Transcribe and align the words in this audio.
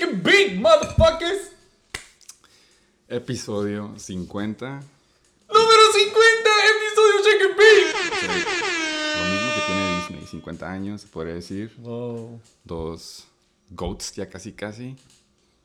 And 0.00 0.22
Bake, 0.22 0.58
motherfuckers. 0.58 1.50
Episodio 3.08 3.92
50. 3.98 4.66
Número 5.48 5.92
50, 5.92 6.50
episodio 6.72 7.18
and 7.32 7.56
Bake. 7.56 7.92
Lo 9.18 9.24
mismo 9.30 9.48
que 9.54 9.60
tiene 9.66 9.96
Disney, 9.96 10.26
50 10.26 10.70
años, 10.70 11.00
se 11.02 11.08
podría 11.08 11.34
decir. 11.34 11.74
Wow. 11.78 12.40
Dos 12.64 13.26
GOATs 13.70 14.14
ya 14.14 14.28
casi 14.30 14.52
casi. 14.52 14.96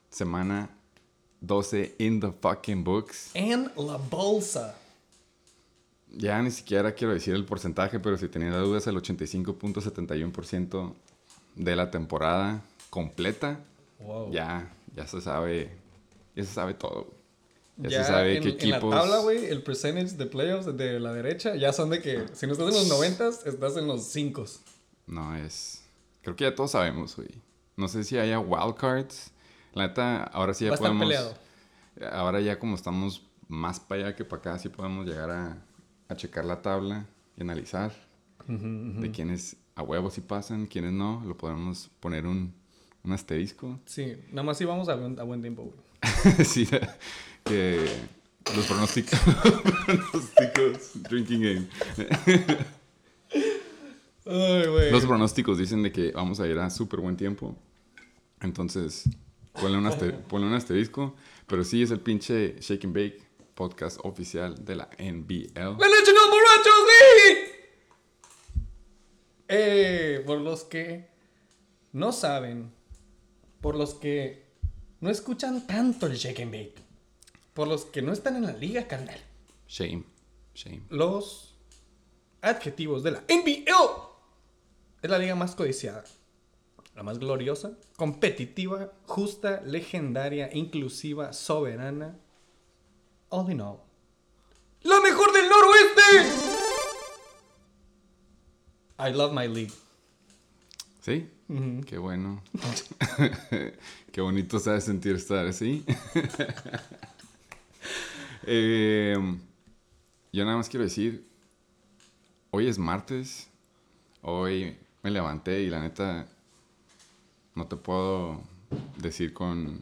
Semana 0.10 0.70
12 1.40 1.96
in 2.00 2.20
the 2.20 2.32
fucking 2.42 2.84
books. 2.84 3.32
En 3.34 3.72
la 3.78 3.98
bolsa. 3.98 4.76
Ya 6.12 6.42
ni 6.42 6.52
siquiera 6.52 6.94
quiero 6.94 7.14
decir 7.14 7.34
el 7.34 7.46
porcentaje, 7.46 8.00
pero 8.00 8.18
si 8.18 8.28
tenía 8.28 8.58
dudas, 8.58 8.88
el 8.88 8.98
85.71% 8.98 10.94
de 11.56 11.76
la 11.76 11.92
temporada 11.92 12.62
completa. 12.90 13.60
Wow. 14.00 14.32
Ya, 14.32 14.74
ya 14.96 15.08
se 15.08 15.22
sabe, 15.22 15.72
ya 16.36 16.44
se 16.44 16.54
sabe 16.54 16.74
todo. 16.74 17.16
Ya, 17.78 17.90
Ya 17.90 18.04
se 18.04 18.12
sabe 18.12 18.38
en, 18.38 18.44
qué 18.44 18.50
en 18.50 18.56
equipos. 18.56 18.94
la 18.94 19.02
tabla, 19.02 19.18
güey, 19.20 19.46
el 19.46 19.62
percentage 19.64 20.16
de 20.18 20.26
playoffs 20.26 20.76
de 20.78 21.00
la 21.00 21.14
derecha 21.14 21.56
ya 21.56 21.72
son 21.74 21.90
de 21.92 22.02
que 22.02 22.26
si 22.34 22.48
no 22.48 22.54
estás 22.54 22.70
en 22.70 22.74
los 22.74 22.88
90 22.88 23.28
estás 23.46 23.78
en 23.78 23.88
los 23.88 24.04
5. 24.06 24.46
No, 25.08 25.36
es. 25.36 25.84
Creo 26.24 26.36
que 26.36 26.44
ya 26.46 26.56
todos 26.56 26.72
sabemos, 26.72 27.16
güey. 27.16 27.30
No 27.76 27.88
sé 27.88 28.04
si 28.04 28.18
haya 28.18 28.40
wildcards. 28.40 29.32
La 29.74 29.88
neta, 29.88 30.24
ahora 30.24 30.54
sí 30.56 30.66
ya 30.66 30.72
Va 30.72 30.74
a 30.74 30.78
estar 30.78 30.90
podemos. 30.90 31.06
peleado. 31.08 31.36
Ahora 32.12 32.40
ya 32.42 32.58
como 32.60 32.76
estamos 32.76 33.24
más 33.48 33.80
para 33.80 34.08
allá 34.08 34.16
que 34.16 34.26
para 34.26 34.40
acá, 34.40 34.60
sí 34.60 34.70
podemos 34.70 35.06
llegar 35.06 35.30
a, 35.30 35.58
a 36.10 36.16
checar 36.16 36.46
la 36.46 36.62
tabla 36.62 37.06
y 37.38 37.42
analizar 37.42 37.92
de 38.48 39.12
quiénes 39.12 39.58
a 39.76 39.84
huevos 39.84 40.14
sí 40.16 40.22
pasan, 40.22 40.66
quiénes 40.66 40.94
no. 40.94 41.24
Lo 41.28 41.38
podemos 41.38 41.90
poner 42.00 42.26
un, 42.26 42.54
un 43.04 43.14
asterisco. 43.14 43.80
Sí, 43.86 44.16
nada 44.32 44.44
más 44.44 44.60
íbamos 44.62 44.90
a 44.90 44.96
buen, 44.96 45.20
a 45.20 45.24
buen 45.24 45.42
tiempo, 45.42 45.64
güey. 45.64 46.46
sí, 46.46 46.68
que 47.44 47.86
los 48.56 48.66
pronósticos. 48.66 49.20
pronósticos. 49.86 51.04
Drinking 51.10 51.42
game. 51.42 51.68
Ay, 54.26 54.68
güey. 54.68 54.92
Los 54.92 55.06
pronósticos 55.06 55.58
dicen 55.58 55.84
de 55.84 55.92
que 55.92 56.12
vamos 56.12 56.40
a 56.40 56.48
ir 56.48 56.58
a 56.60 56.70
súper 56.70 57.00
buen 57.00 57.16
tiempo. 57.16 57.56
Entonces, 58.42 59.06
ponle 59.54 59.78
un, 59.78 59.86
aster- 59.86 60.18
ponle 60.24 60.48
un 60.48 60.54
asterisco. 60.54 61.16
Pero 61.48 61.64
sí 61.64 61.82
es 61.82 61.92
el 61.92 62.00
pinche 62.02 62.56
Shake 62.60 62.86
and 62.86 62.94
Bake 62.94 63.22
podcast 63.56 64.00
oficial 64.04 64.64
de 64.66 64.76
la 64.76 64.90
NBL. 65.00 65.54
¡La 65.56 65.88
National 65.88 66.30
Borrachos 66.30 66.84
League! 67.26 67.48
Eh, 69.48 70.24
por 70.26 70.42
los 70.42 70.66
que 70.66 71.08
no 71.94 72.12
saben, 72.12 72.72
por 73.62 73.76
los 73.76 73.94
que 73.94 74.46
no 75.00 75.10
escuchan 75.10 75.68
tanto 75.68 76.08
el 76.08 76.16
Shake 76.16 76.42
and 76.42 76.52
Bake, 76.52 76.76
por 77.54 77.68
los 77.68 77.86
que 77.86 78.02
no 78.02 78.12
están 78.14 78.36
en 78.36 78.46
la 78.46 78.54
liga, 78.54 78.88
carnal, 78.88 79.20
Shame. 79.68 80.04
Shame. 80.54 80.84
los 80.90 81.56
adjetivos 82.42 83.04
de 83.04 83.12
la 83.12 83.24
NBL 83.28 84.08
es 85.02 85.10
la 85.10 85.20
liga 85.20 85.36
más 85.36 85.56
codiciada, 85.56 86.04
la 86.96 87.04
más 87.04 87.20
gloriosa, 87.20 87.78
competitiva, 87.96 88.92
justa, 89.06 89.62
legendaria, 89.62 90.50
inclusiva, 90.54 91.34
soberana, 91.34 92.18
all 93.30 93.52
in 93.52 93.62
all. 93.62 93.80
¡La 94.82 95.00
mejor 95.02 95.32
del 95.34 95.50
noroeste! 95.50 96.58
I 99.00 99.12
love 99.14 99.34
my 99.34 99.48
league. 99.48 99.74
¿Sí? 101.02 101.30
Qué 101.86 101.98
bueno. 101.98 102.42
Qué 104.12 104.22
bonito 104.22 104.60
sabe 104.60 104.82
sentir 104.82 105.16
estar 105.16 105.46
así. 105.46 105.84
Eh, 108.50 109.18
yo 110.32 110.46
nada 110.46 110.56
más 110.56 110.70
quiero 110.70 110.86
decir, 110.86 111.28
hoy 112.52 112.68
es 112.68 112.78
martes, 112.78 113.48
hoy 114.22 114.78
me 115.04 115.12
levanté 115.12 115.64
y 115.64 115.70
la 115.70 115.82
neta 115.82 116.26
no 117.56 117.68
te 117.68 117.76
puedo 117.76 118.42
decir 118.98 119.34
con 119.34 119.82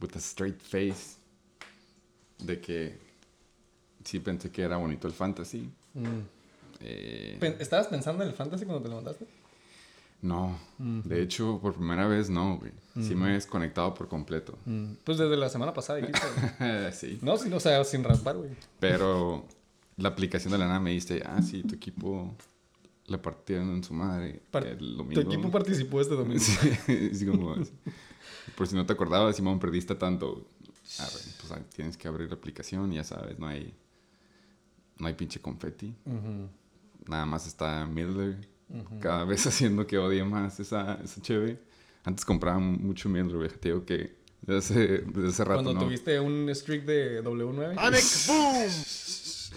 with 0.00 0.14
a 0.14 0.18
straight 0.18 0.60
face 0.60 1.16
de 2.38 2.60
que 2.60 2.98
sí 4.04 4.20
pensé 4.20 4.50
que 4.50 4.62
era 4.62 4.76
bonito 4.76 5.08
el 5.08 5.14
fantasy. 5.14 5.68
Eh, 6.80 7.38
Pen- 7.40 7.56
¿Estabas 7.58 7.88
pensando 7.88 8.22
en 8.22 8.28
el 8.28 8.36
fantasy 8.36 8.64
cuando 8.66 8.82
te 8.84 8.88
levantaste? 8.88 9.26
No, 10.24 10.58
de 10.78 11.22
hecho, 11.22 11.58
por 11.60 11.74
primera 11.74 12.06
vez 12.06 12.30
no, 12.30 12.56
güey. 12.58 12.72
Sí 13.00 13.14
me 13.14 13.30
he 13.30 13.32
desconectado 13.34 13.92
por 13.92 14.08
completo. 14.08 14.56
Pues 15.04 15.18
desde 15.18 15.36
la 15.36 15.48
semana 15.48 15.74
pasada 15.74 15.98
dijiste. 15.98 16.26
sí. 16.92 17.18
no, 17.22 17.34
o 17.34 17.60
sea, 17.60 17.84
sin 17.84 18.02
raspar, 18.04 18.36
güey. 18.36 18.50
Pero 18.80 19.46
la 19.96 20.08
aplicación 20.10 20.52
de 20.52 20.58
la 20.58 20.66
nada 20.66 20.80
me 20.80 20.90
dice, 20.92 21.22
ah, 21.26 21.42
sí, 21.42 21.62
tu 21.62 21.74
equipo 21.74 22.34
le 23.06 23.18
partieron 23.18 23.68
en 23.74 23.84
su 23.84 23.92
madre 23.92 24.40
Par- 24.50 24.66
el 24.66 24.78
Tu 25.12 25.20
equipo 25.20 25.50
participó 25.50 26.00
este 26.00 26.14
domingo. 26.14 26.40
Sí, 26.86 27.10
sí, 27.14 27.26
como- 27.26 27.56
por 28.56 28.66
si 28.66 28.76
no 28.76 28.86
te 28.86 28.92
acordabas, 28.92 29.36
Simón, 29.36 29.58
perdiste 29.58 29.94
tanto. 29.94 30.46
Ah, 31.00 31.08
bueno, 31.12 31.28
pues 31.40 31.52
ah, 31.52 31.60
tienes 31.74 31.96
que 31.96 32.08
abrir 32.08 32.28
la 32.28 32.36
aplicación 32.36 32.92
y 32.92 32.96
ya 32.96 33.04
sabes, 33.04 33.38
no 33.38 33.46
hay, 33.46 33.74
no 34.98 35.06
hay 35.06 35.14
pinche 35.14 35.40
confeti. 35.40 35.94
Ujú. 36.06 36.48
Nada 37.08 37.26
más 37.26 37.46
está 37.46 37.84
Midler. 37.86 38.48
Cada 39.00 39.24
vez 39.24 39.46
haciendo 39.54 39.86
que 39.86 39.98
odie 39.98 40.24
más 40.24 40.58
esa, 40.60 40.98
esa 41.04 41.20
cheve. 41.22 41.58
Antes 42.04 42.24
compraba 42.24 42.58
mucho 42.58 43.08
Midler, 43.08 43.36
güey. 43.36 43.48
Te 43.48 43.68
digo 43.70 43.84
que 43.84 44.14
desde 44.42 44.58
hace, 44.58 44.86
desde 45.06 45.28
hace 45.28 45.44
rato 45.44 45.62
Cuando 45.62 45.80
no. 45.80 45.86
tuviste 45.86 46.20
un 46.20 46.50
streak 46.54 46.84
de 46.84 47.22
W9. 47.24 47.76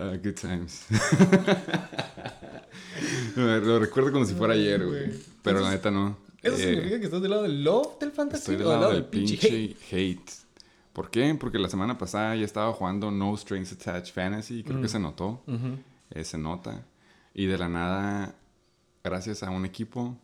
Ah, 0.00 0.12
good 0.22 0.34
times. 0.34 0.84
Lo 3.36 3.78
recuerdo 3.80 4.12
como 4.12 4.24
si 4.24 4.34
fuera 4.34 4.54
ayer, 4.54 4.84
güey. 4.86 5.10
Pero 5.42 5.60
la 5.60 5.70
neta 5.70 5.90
no. 5.90 6.16
¿Eso 6.42 6.54
Eh, 6.56 6.58
significa 6.58 6.98
que 7.00 7.04
estás 7.06 7.20
del 7.20 7.30
lado 7.32 7.42
del 7.42 7.64
love 7.64 7.98
del 7.98 8.12
fantasy 8.12 8.52
Estoy 8.52 8.54
o 8.54 8.58
del 8.58 8.68
del 8.68 8.80
lado 8.80 8.92
del 8.92 9.02
del 9.02 9.10
pinche 9.10 9.34
hate? 9.48 9.76
hate. 9.90 10.30
¿Por 10.92 11.10
qué? 11.10 11.34
Porque 11.38 11.58
la 11.58 11.68
semana 11.68 11.98
pasada 11.98 12.36
ya 12.36 12.44
estaba 12.44 12.72
jugando 12.72 13.10
No 13.10 13.36
Strings 13.36 13.72
Attached 13.72 14.14
Fantasy. 14.14 14.62
Creo 14.62 14.78
Mm. 14.78 14.82
que 14.82 14.88
se 14.88 14.98
notó. 15.00 15.42
Eh, 16.10 16.22
se 16.24 16.38
nota. 16.38 16.84
Y 17.38 17.46
de 17.46 17.56
la 17.56 17.68
nada, 17.68 18.34
gracias 19.04 19.44
a 19.44 19.50
un 19.50 19.64
equipo, 19.64 20.16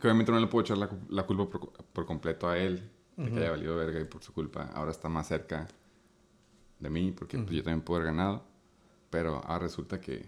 que 0.00 0.06
obviamente 0.06 0.32
no 0.32 0.40
le 0.40 0.46
puedo 0.46 0.62
echar 0.64 0.78
la, 0.78 0.88
la 1.10 1.24
culpa 1.24 1.50
por, 1.50 1.72
por 1.92 2.06
completo 2.06 2.48
a 2.48 2.56
él, 2.56 2.88
de 3.18 3.30
que 3.30 3.38
haya 3.40 3.50
valido 3.50 3.76
verga 3.76 4.00
y 4.00 4.04
por 4.04 4.22
su 4.22 4.32
culpa. 4.32 4.70
Ahora 4.74 4.90
está 4.92 5.10
más 5.10 5.28
cerca 5.28 5.68
de 6.80 6.88
mí, 6.88 7.12
porque 7.12 7.36
pues, 7.38 7.50
yo 7.54 7.62
también 7.62 7.82
puedo 7.82 8.00
haber 8.00 8.14
ganado. 8.14 8.44
Pero 9.10 9.42
ahora 9.44 9.58
resulta 9.64 10.00
que 10.00 10.26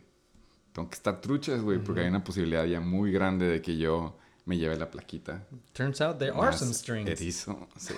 tengo 0.75 0.91
que 0.91 0.95
estar 0.95 1.23
truchas, 1.23 1.63
güey, 1.63 1.79
porque 1.79 2.03
hay 2.03 2.09
una 2.09 2.23
posibilidad 2.23 2.67
ya 2.67 2.81
muy 2.81 3.11
grande 3.11 3.47
de 3.49 3.63
que 3.63 3.79
yo 3.79 4.19
me 4.45 4.59
lleve 4.59 4.77
la 4.77 4.91
plaquita. 4.91 5.47
Turns 5.73 6.03
out 6.03 6.19
there 6.19 6.33
are 6.33 6.55
some 6.55 6.75
strings. 6.75 7.09
Erizo, 7.09 7.67
sí. 7.79 7.95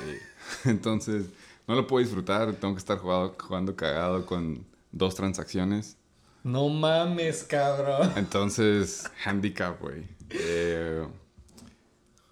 Entonces, 0.64 1.26
no 1.66 1.74
lo 1.74 1.88
puedo 1.88 2.04
disfrutar. 2.04 2.52
Tengo 2.54 2.74
que 2.74 2.78
estar 2.78 2.98
jugado- 2.98 3.34
jugando 3.36 3.74
cagado 3.74 4.24
con 4.24 4.64
dos 4.92 5.16
transacciones. 5.16 5.96
No 6.46 6.68
mames, 6.68 7.42
cabrón. 7.42 8.12
Entonces, 8.14 9.10
handicap, 9.24 9.80
güey. 9.80 10.04
Eh, 10.30 11.04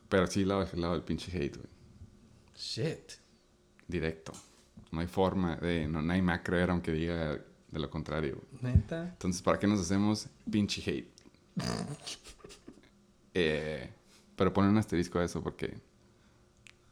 pero 0.09 0.29
sí, 0.29 0.45
lado, 0.45 0.65
lado 0.77 0.93
del 0.93 1.03
pinche 1.03 1.37
hate, 1.37 1.57
güey. 1.57 1.69
Shit. 2.57 3.15
Directo. 3.89 4.33
No 4.93 5.01
hay 5.01 5.09
forma 5.09 5.57
de. 5.57 5.89
No, 5.89 6.01
nadie 6.01 6.23
me 6.23 6.29
va 6.29 6.35
a 6.39 6.43
creer 6.45 6.71
aunque 6.71 6.93
diga 6.93 7.41
de 7.73 7.79
lo 7.81 7.91
contrario. 7.91 8.41
güey. 8.53 8.73
Neta. 8.77 9.09
Entonces, 9.09 9.43
¿para 9.43 9.59
qué 9.59 9.67
nos 9.67 9.81
hacemos 9.81 10.29
pinche 10.49 10.81
hate? 10.89 11.11
Eh, 13.37 13.91
pero 14.37 14.53
pone 14.53 14.69
un 14.69 14.79
asterisco 14.79 15.19
a 15.19 15.25
eso 15.25 15.43
porque 15.43 15.77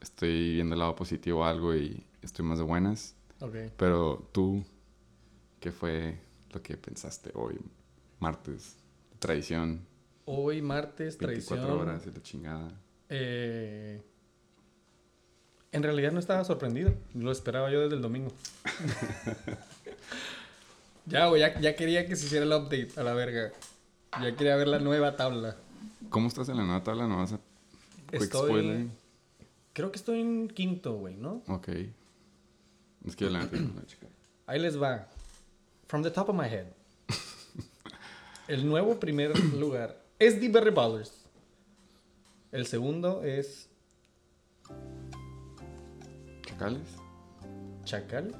estoy 0.01 0.55
viendo 0.55 0.75
el 0.75 0.81
lado 0.81 0.97
positivo 0.97 1.45
a 1.45 1.51
algo 1.51 1.73
y 1.73 2.05
estoy 2.21 2.45
más 2.45 2.59
de 2.59 2.65
buenas. 2.65 3.15
Ok. 3.39 3.55
Pero 3.77 4.29
tú, 4.33 4.65
¿qué 5.61 5.71
fue 5.71 6.19
lo 6.53 6.63
que 6.63 6.77
pensaste 6.77 7.31
hoy, 7.35 7.59
martes? 8.21 8.77
Tradición, 9.19 9.87
Hoy, 10.25 10.63
martes, 10.63 11.19
24 11.19 11.57
traición. 11.67 11.81
horas 11.81 12.07
y 12.07 12.11
la 12.13 12.23
chingada. 12.23 12.81
Eh, 13.09 14.01
en 15.73 15.83
realidad 15.83 16.13
no 16.13 16.21
estaba 16.21 16.45
sorprendido. 16.45 16.95
Lo 17.15 17.33
esperaba 17.33 17.71
yo 17.71 17.81
desde 17.81 17.97
el 17.97 18.03
domingo. 18.03 18.33
ya, 21.07 21.27
güey, 21.27 21.41
ya, 21.41 21.59
ya 21.61 21.75
quería 21.77 22.07
que 22.07 22.17
se 22.17 22.27
hiciera 22.27 22.45
el 22.45 22.53
update 22.53 22.91
a 22.97 23.03
la 23.03 23.15
verga. 23.15 23.53
Ya 24.21 24.35
quería 24.37 24.57
ver 24.57 24.69
la 24.69 24.79
nueva 24.79 25.17
tabla. 25.17 25.57
¿Cómo 26.11 26.29
estás 26.29 26.49
en 26.49 26.57
la 26.59 26.65
nueva 26.65 26.83
tabla? 26.83 27.07
¿No 27.07 27.19
vas 27.19 27.33
a 27.33 27.41
quick 28.11 28.23
Estoy- 28.23 28.49
spoiler? 28.49 28.87
Creo 29.73 29.91
que 29.91 29.97
estoy 29.97 30.21
en 30.21 30.49
quinto, 30.49 30.97
güey, 30.99 31.17
¿no? 31.17 31.43
Ok. 31.49 31.69
Es 33.07 33.17
que 33.17 33.29
chequé. 33.87 34.09
Ahí 34.47 34.61
les 34.61 34.81
va. 34.81 35.09
From 35.93 36.03
the 36.03 36.11
top 36.11 36.31
of 36.31 36.35
my 36.35 36.49
head. 36.49 36.73
El 38.49 38.67
nuevo 38.67 38.99
primer 38.99 39.39
lugar 39.57 39.95
es 40.19 40.41
The 40.41 40.49
Berry 40.49 40.71
Ballers. 40.71 41.13
El 42.51 42.67
segundo 42.67 43.23
es 43.23 43.69
¿Chacales? 46.47 46.89
¿Chacales? 47.85 48.37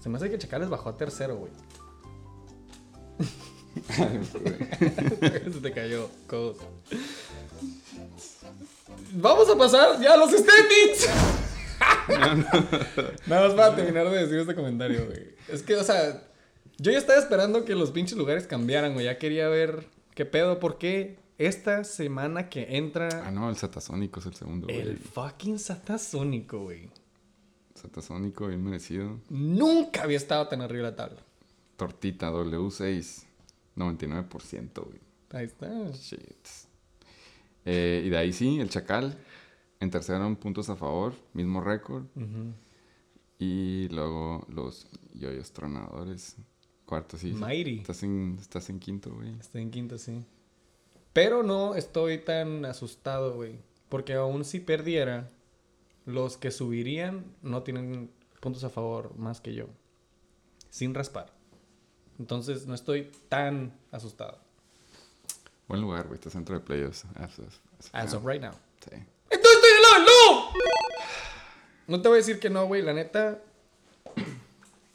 Se 0.00 0.08
me 0.08 0.16
hace 0.16 0.30
que 0.30 0.38
Chacales 0.38 0.68
bajó 0.68 0.88
a 0.88 0.96
tercero, 0.96 1.36
güey. 1.36 1.52
Se 5.52 5.60
te 5.60 5.72
cayó, 5.72 6.10
Code. 6.26 6.58
Vamos 9.12 9.48
a 9.48 9.56
pasar 9.56 10.00
ya 10.00 10.14
a 10.14 10.16
los 10.16 10.32
standings. 10.32 11.08
Nada 13.28 13.46
más 13.46 13.54
para 13.54 13.76
terminar 13.76 14.10
de 14.10 14.22
decir 14.22 14.38
este 14.38 14.56
comentario, 14.56 15.06
güey. 15.06 15.36
Es 15.46 15.62
que, 15.62 15.76
o 15.76 15.84
sea, 15.84 16.26
yo 16.80 16.92
ya 16.92 16.98
estaba 16.98 17.18
esperando 17.18 17.64
que 17.64 17.74
los 17.74 17.90
pinches 17.90 18.16
lugares 18.16 18.46
cambiaran, 18.46 18.94
güey. 18.94 19.04
Ya 19.06 19.18
quería 19.18 19.48
ver 19.48 19.86
qué 20.14 20.24
pedo, 20.24 20.58
por 20.58 20.78
qué 20.78 21.18
esta 21.38 21.84
semana 21.84 22.48
que 22.48 22.76
entra 22.76 23.08
Ah, 23.26 23.30
no, 23.30 23.48
el 23.48 23.56
Satasónico 23.56 24.20
es 24.20 24.26
el 24.26 24.34
segundo, 24.34 24.66
güey. 24.66 24.78
el 24.80 24.98
fucking 24.98 25.58
satasónico, 25.58 26.58
güey. 26.64 26.90
Satasónico, 27.74 28.46
bien 28.48 28.62
merecido. 28.62 29.20
Nunca 29.30 30.02
había 30.02 30.16
estado 30.18 30.46
tan 30.48 30.60
arriba 30.60 30.86
de 30.86 30.90
la 30.90 30.96
tabla. 30.96 31.22
Tortita 31.76 32.30
W6, 32.30 33.24
99%, 33.76 34.84
güey. 34.84 35.00
Ahí 35.32 35.46
está. 35.46 35.90
Shit. 35.92 36.46
Eh, 37.64 38.02
y 38.04 38.10
de 38.10 38.16
ahí 38.18 38.32
sí, 38.32 38.60
el 38.60 38.68
Chacal. 38.68 39.16
En 39.80 39.90
tercero 39.90 40.26
en 40.26 40.36
puntos 40.36 40.68
a 40.68 40.76
favor, 40.76 41.14
mismo 41.32 41.62
récord. 41.62 42.04
Y 43.38 43.88
luego 43.88 44.46
los 44.50 44.86
yoyos 45.14 45.52
tronadores. 45.52 46.36
Cuarto, 46.90 47.16
sí. 47.16 47.30
Mighty. 47.30 47.78
Estás 47.78 48.02
en, 48.02 48.36
estás 48.40 48.68
en 48.68 48.80
quinto, 48.80 49.14
güey. 49.14 49.32
Estoy 49.38 49.62
en 49.62 49.70
quinto, 49.70 49.96
sí. 49.96 50.24
Pero 51.12 51.44
no 51.44 51.76
estoy 51.76 52.18
tan 52.18 52.64
asustado, 52.64 53.34
güey. 53.34 53.60
Porque 53.88 54.14
aún 54.14 54.44
si 54.44 54.58
perdiera, 54.58 55.30
los 56.04 56.36
que 56.36 56.50
subirían 56.50 57.24
no 57.42 57.62
tienen 57.62 58.10
puntos 58.40 58.64
a 58.64 58.70
favor 58.70 59.16
más 59.16 59.40
que 59.40 59.54
yo. 59.54 59.66
Sin 60.68 60.92
raspar. 60.92 61.32
Entonces 62.18 62.66
no 62.66 62.74
estoy 62.74 63.12
tan 63.28 63.72
asustado. 63.92 64.38
Buen 65.68 65.82
lugar, 65.82 66.08
güey. 66.08 66.16
Estás 66.16 66.32
dentro 66.32 66.58
de 66.58 66.64
playoffs. 66.64 67.04
As 67.14 67.38
of, 67.38 67.56
As 67.92 68.14
of 68.14 68.26
right 68.26 68.42
now. 68.42 68.54
Sí. 68.80 68.96
¡Entonces 69.30 69.54
estoy 69.54 69.70
del 69.74 69.82
lado 69.82 69.98
lobo! 70.00 70.52
No 71.86 72.02
te 72.02 72.08
voy 72.08 72.16
a 72.16 72.20
decir 72.22 72.40
que 72.40 72.50
no, 72.50 72.66
güey. 72.66 72.82
La 72.82 72.92
neta 72.92 73.40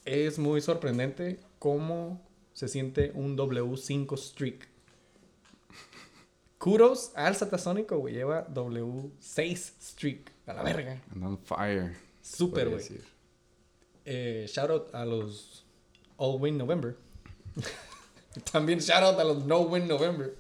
es 0.04 0.38
muy 0.38 0.60
sorprendente 0.60 1.40
cómo 1.66 2.22
se 2.54 2.68
siente 2.68 3.12
un 3.16 3.36
W5 3.36 4.16
streak. 4.20 4.68
Kudos 6.60 7.12
al 7.16 7.36
Satasónico, 7.36 7.98
güey. 7.98 8.14
Lleva 8.14 8.48
W6 8.50 9.74
streak. 9.82 10.32
A 10.46 10.54
la 10.54 10.62
verga. 10.62 11.02
And 11.12 11.24
on 11.24 11.40
fire. 11.40 11.98
Podría 12.38 12.66
güey. 12.66 13.02
Eh, 14.06 14.46
shout 14.48 14.70
out 14.70 14.94
a 14.94 15.04
los 15.06 15.66
All 16.18 16.40
Win 16.40 16.60
November. 16.60 16.96
También 18.52 18.80
shout 18.80 19.02
out 19.02 19.20
a 19.20 19.24
los 19.24 19.44
No 19.44 19.62
Win 19.62 19.88
November. 19.88 20.36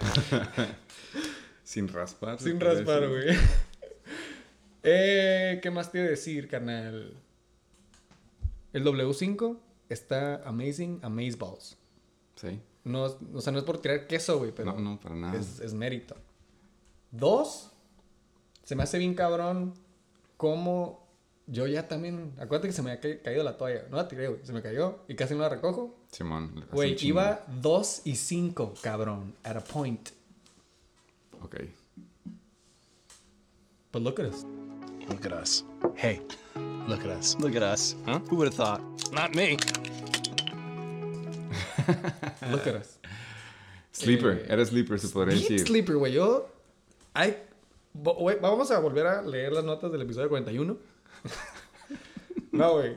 Sin 1.63 1.87
raspar. 1.87 2.39
Sin 2.39 2.59
raspar, 2.59 3.09
güey. 3.09 3.35
Eh, 4.83 5.59
¿Qué 5.63 5.71
más 5.71 5.91
te 5.91 5.97
iba 5.97 6.05
a 6.05 6.11
decir, 6.11 6.47
carnal? 6.47 7.17
El 8.73 8.83
W5 8.83 9.64
está 9.89 10.35
amazing, 10.47 10.99
amazeballs. 11.03 11.77
Sí. 12.35 12.59
No, 12.83 13.03
o 13.33 13.41
sea, 13.41 13.51
no 13.51 13.59
es 13.59 13.65
por 13.65 13.79
tirar 13.81 14.07
queso, 14.07 14.37
güey, 14.37 14.51
pero 14.51 14.73
No, 14.73 14.79
no, 14.79 14.99
para 14.99 15.15
nada. 15.15 15.39
es, 15.39 15.59
es 15.59 15.73
mérito. 15.73 16.15
Dos, 17.11 17.71
se 18.63 18.75
me 18.75 18.83
hace 18.83 18.97
bien 18.97 19.13
cabrón 19.15 19.73
como 20.37 21.05
yo 21.47 21.65
ya 21.67 21.87
también... 21.87 22.33
Acuérdate 22.37 22.67
que 22.67 22.73
se 22.73 22.81
me 22.81 22.91
había 22.91 23.01
ca- 23.01 23.21
caído 23.23 23.43
la 23.43 23.57
toalla. 23.57 23.87
No 23.89 23.97
la 23.97 24.07
tiré, 24.07 24.27
güey. 24.27 24.45
Se 24.45 24.51
me 24.53 24.61
cayó 24.61 24.99
y 25.07 25.15
casi 25.15 25.33
no 25.35 25.41
la 25.41 25.49
recojo. 25.49 25.95
Simón. 26.11 26.65
Güey, 26.71 26.95
iba 27.05 27.43
2 27.61 28.01
y 28.05 28.15
5, 28.15 28.73
cabrón. 28.81 29.35
At 29.43 29.57
a 29.57 29.63
point. 29.63 30.09
Ok. 31.41 31.55
But 33.95 34.01
look 34.03 34.19
at 34.19 34.25
us. 34.25 34.43
Look 35.07 35.25
at 35.25 35.31
us. 35.31 35.63
Hey, 35.95 36.19
look 36.85 37.05
at 37.05 37.11
us. 37.11 37.37
Look 37.39 37.55
at 37.55 37.63
us. 37.63 37.95
Huh? 38.05 38.19
Who 38.29 38.35
would 38.35 38.47
have 38.47 38.53
thought? 38.53 38.81
Not 39.13 39.33
me. 39.33 39.57
Look 42.51 42.67
at 42.67 42.75
us. 42.75 42.97
Sleeper. 43.93 44.31
Eh, 44.33 44.47
Era 44.49 44.65
sleeper, 44.65 44.99
se 44.99 45.07
podría 45.07 45.35
Deep 45.37 45.47
decir. 45.47 45.65
Sleeper, 45.65 45.95
güey. 45.95 46.11
Yo. 46.11 46.45
Ay. 47.13 47.37
bo- 47.93 48.15
güey, 48.15 48.37
Vamos 48.41 48.69
a 48.69 48.79
volver 48.79 49.07
a 49.07 49.21
leer 49.21 49.53
las 49.53 49.63
notas 49.63 49.89
del 49.93 50.01
episodio 50.01 50.27
41. 50.27 50.75
no, 52.51 52.73
güey. 52.73 52.95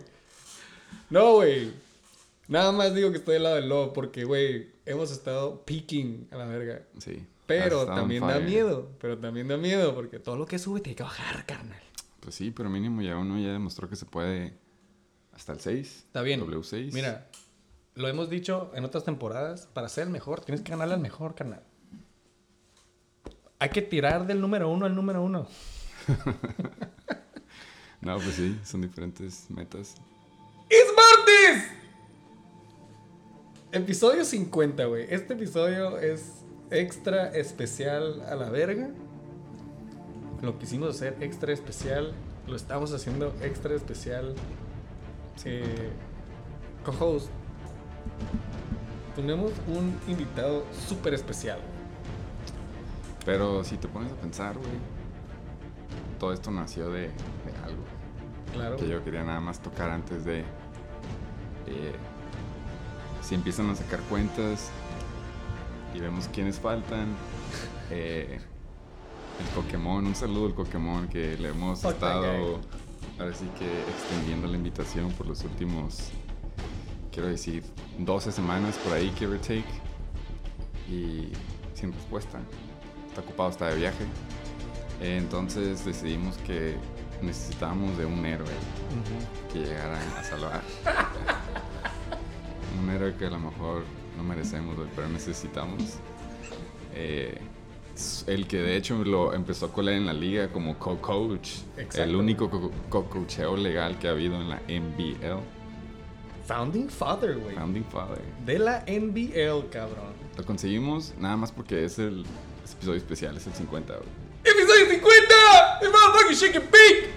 No, 1.10 1.34
güey. 1.36 1.70
Nada 2.48 2.72
más 2.72 2.92
digo 2.92 3.12
que 3.12 3.18
estoy 3.18 3.34
del 3.34 3.44
lado 3.44 3.54
del 3.54 3.68
lobo 3.68 3.92
porque, 3.92 4.24
güey, 4.24 4.72
hemos 4.84 5.12
estado 5.12 5.62
peaking 5.64 6.26
a 6.32 6.38
la 6.38 6.46
verga. 6.46 6.82
Sí. 6.98 7.24
Pero 7.48 7.86
también 7.86 8.24
da 8.26 8.38
miedo. 8.38 8.92
Pero 9.00 9.18
también 9.18 9.48
da 9.48 9.56
miedo 9.56 9.94
porque 9.94 10.20
todo 10.20 10.36
lo 10.36 10.46
que 10.46 10.58
sube 10.58 10.80
tiene 10.80 10.94
que 10.94 11.02
bajar, 11.02 11.44
carnal. 11.46 11.80
Pues 12.20 12.34
sí, 12.34 12.50
pero 12.50 12.68
mínimo 12.68 13.02
ya 13.02 13.16
uno 13.16 13.40
ya 13.40 13.52
demostró 13.52 13.88
que 13.88 13.96
se 13.96 14.04
puede 14.04 14.56
hasta 15.32 15.52
el 15.52 15.60
6. 15.60 16.04
Está 16.06 16.22
bien. 16.22 16.40
W6. 16.40 16.92
Mira, 16.92 17.30
lo 17.94 18.06
hemos 18.06 18.28
dicho 18.28 18.70
en 18.74 18.84
otras 18.84 19.04
temporadas. 19.04 19.66
Para 19.72 19.88
ser 19.88 20.04
el 20.04 20.10
mejor, 20.10 20.44
tienes 20.44 20.62
que 20.62 20.70
ganarle 20.70 20.94
al 20.94 21.00
mejor, 21.00 21.34
carnal. 21.34 21.62
Hay 23.58 23.70
que 23.70 23.82
tirar 23.82 24.26
del 24.26 24.40
número 24.40 24.68
uno 24.68 24.86
al 24.86 24.94
número 24.94 25.22
uno. 25.22 25.48
No, 28.00 28.16
pues 28.18 28.36
sí, 28.36 28.56
son 28.64 28.82
diferentes 28.82 29.50
metas. 29.50 29.96
¡Es 30.68 30.86
martes! 30.96 31.64
Episodio 33.72 34.24
50, 34.24 34.84
güey. 34.84 35.06
Este 35.10 35.34
episodio 35.34 35.98
es 35.98 36.37
extra 36.70 37.28
especial 37.28 38.22
a 38.28 38.34
la 38.34 38.50
verga. 38.50 38.88
Lo 40.42 40.58
quisimos 40.58 40.90
hacer 40.96 41.16
extra 41.20 41.52
especial. 41.52 42.12
Lo 42.46 42.56
estamos 42.56 42.92
haciendo 42.92 43.34
extra 43.42 43.74
especial. 43.74 44.34
Eh, 45.44 45.90
Co-host. 46.84 47.28
Tenemos 49.16 49.52
un 49.66 49.98
invitado 50.06 50.64
súper 50.88 51.14
especial. 51.14 51.58
Pero 53.24 53.64
si 53.64 53.76
te 53.76 53.88
pones 53.88 54.12
a 54.12 54.16
pensar, 54.16 54.56
güey, 54.56 54.70
todo 56.18 56.32
esto 56.32 56.50
nació 56.50 56.90
de, 56.90 57.02
de 57.02 57.10
algo 57.64 57.82
Claro. 58.52 58.76
que 58.76 58.88
yo 58.88 59.04
quería 59.04 59.24
nada 59.24 59.40
más 59.40 59.60
tocar 59.60 59.90
antes 59.90 60.24
de... 60.24 60.40
eh, 60.40 61.92
si 63.22 63.34
empiezan 63.34 63.68
a 63.70 63.74
sacar 63.74 64.00
cuentas 64.02 64.70
y 65.98 66.00
vemos 66.00 66.28
quiénes 66.28 66.60
faltan, 66.60 67.08
eh, 67.90 68.38
el 69.40 69.46
Pokémon, 69.54 70.06
un 70.06 70.14
saludo 70.14 70.46
al 70.46 70.54
Pokémon 70.54 71.08
que 71.08 71.36
le 71.36 71.48
hemos 71.48 71.80
Fuck 71.80 71.92
estado 71.92 72.60
ahora 73.18 73.34
sí 73.34 73.48
que 73.58 73.66
extendiendo 73.90 74.46
la 74.46 74.56
invitación 74.56 75.10
por 75.12 75.26
los 75.26 75.42
últimos, 75.42 76.10
quiero 77.10 77.28
decir, 77.28 77.64
12 77.98 78.30
semanas 78.30 78.76
por 78.76 78.92
ahí, 78.92 79.12
give 79.18 79.34
or 79.34 79.40
take, 79.40 79.64
y 80.88 81.32
sin 81.74 81.92
respuesta. 81.92 82.38
Está 83.08 83.20
ocupado, 83.22 83.50
está 83.50 83.66
de 83.66 83.76
viaje. 83.76 84.04
Entonces 85.00 85.84
decidimos 85.84 86.36
que 86.38 86.76
necesitábamos 87.22 87.98
de 87.98 88.06
un 88.06 88.24
héroe 88.24 88.48
que 89.52 89.64
llegara 89.64 89.98
a 90.16 90.22
salvar. 90.22 90.62
un 92.80 92.88
héroe 92.90 93.16
que 93.16 93.26
a 93.26 93.30
lo 93.30 93.40
mejor 93.40 93.82
no 94.18 94.24
merecemos, 94.24 94.76
güey, 94.76 94.88
pero 94.94 95.08
necesitamos. 95.08 95.82
Eh, 96.94 97.38
el 98.26 98.46
que 98.46 98.58
de 98.58 98.76
hecho 98.76 99.02
lo 99.04 99.32
empezó 99.32 99.66
a 99.66 99.72
colar 99.72 99.94
en 99.94 100.06
la 100.06 100.12
liga 100.12 100.48
como 100.48 100.78
co-coach. 100.78 101.50
El 101.94 102.14
único 102.14 102.50
co- 102.50 102.70
co-coacheo 102.90 103.56
legal 103.56 103.98
que 103.98 104.08
ha 104.08 104.10
habido 104.10 104.36
en 104.36 104.50
la 104.50 104.60
NBL. 104.68 105.40
Founding 106.46 106.88
Father, 106.88 107.36
güey. 107.38 107.54
Founding 107.56 107.84
Father. 107.84 108.20
De 108.44 108.58
la 108.58 108.84
NBL, 108.86 109.68
cabrón. 109.70 110.12
Lo 110.36 110.44
conseguimos 110.44 111.12
nada 111.18 111.36
más 111.36 111.50
porque 111.52 111.84
es 111.84 111.98
el 111.98 112.24
es 112.64 112.72
episodio 112.74 112.98
especial, 112.98 113.36
es 113.36 113.46
el 113.46 113.54
50, 113.54 113.94
güey. 113.94 114.08
Episodio 114.44 114.86
50! 114.90 115.80
The 115.80 115.88
motherfucking 115.88 116.36
chicken 116.38 116.62
pig! 116.62 117.10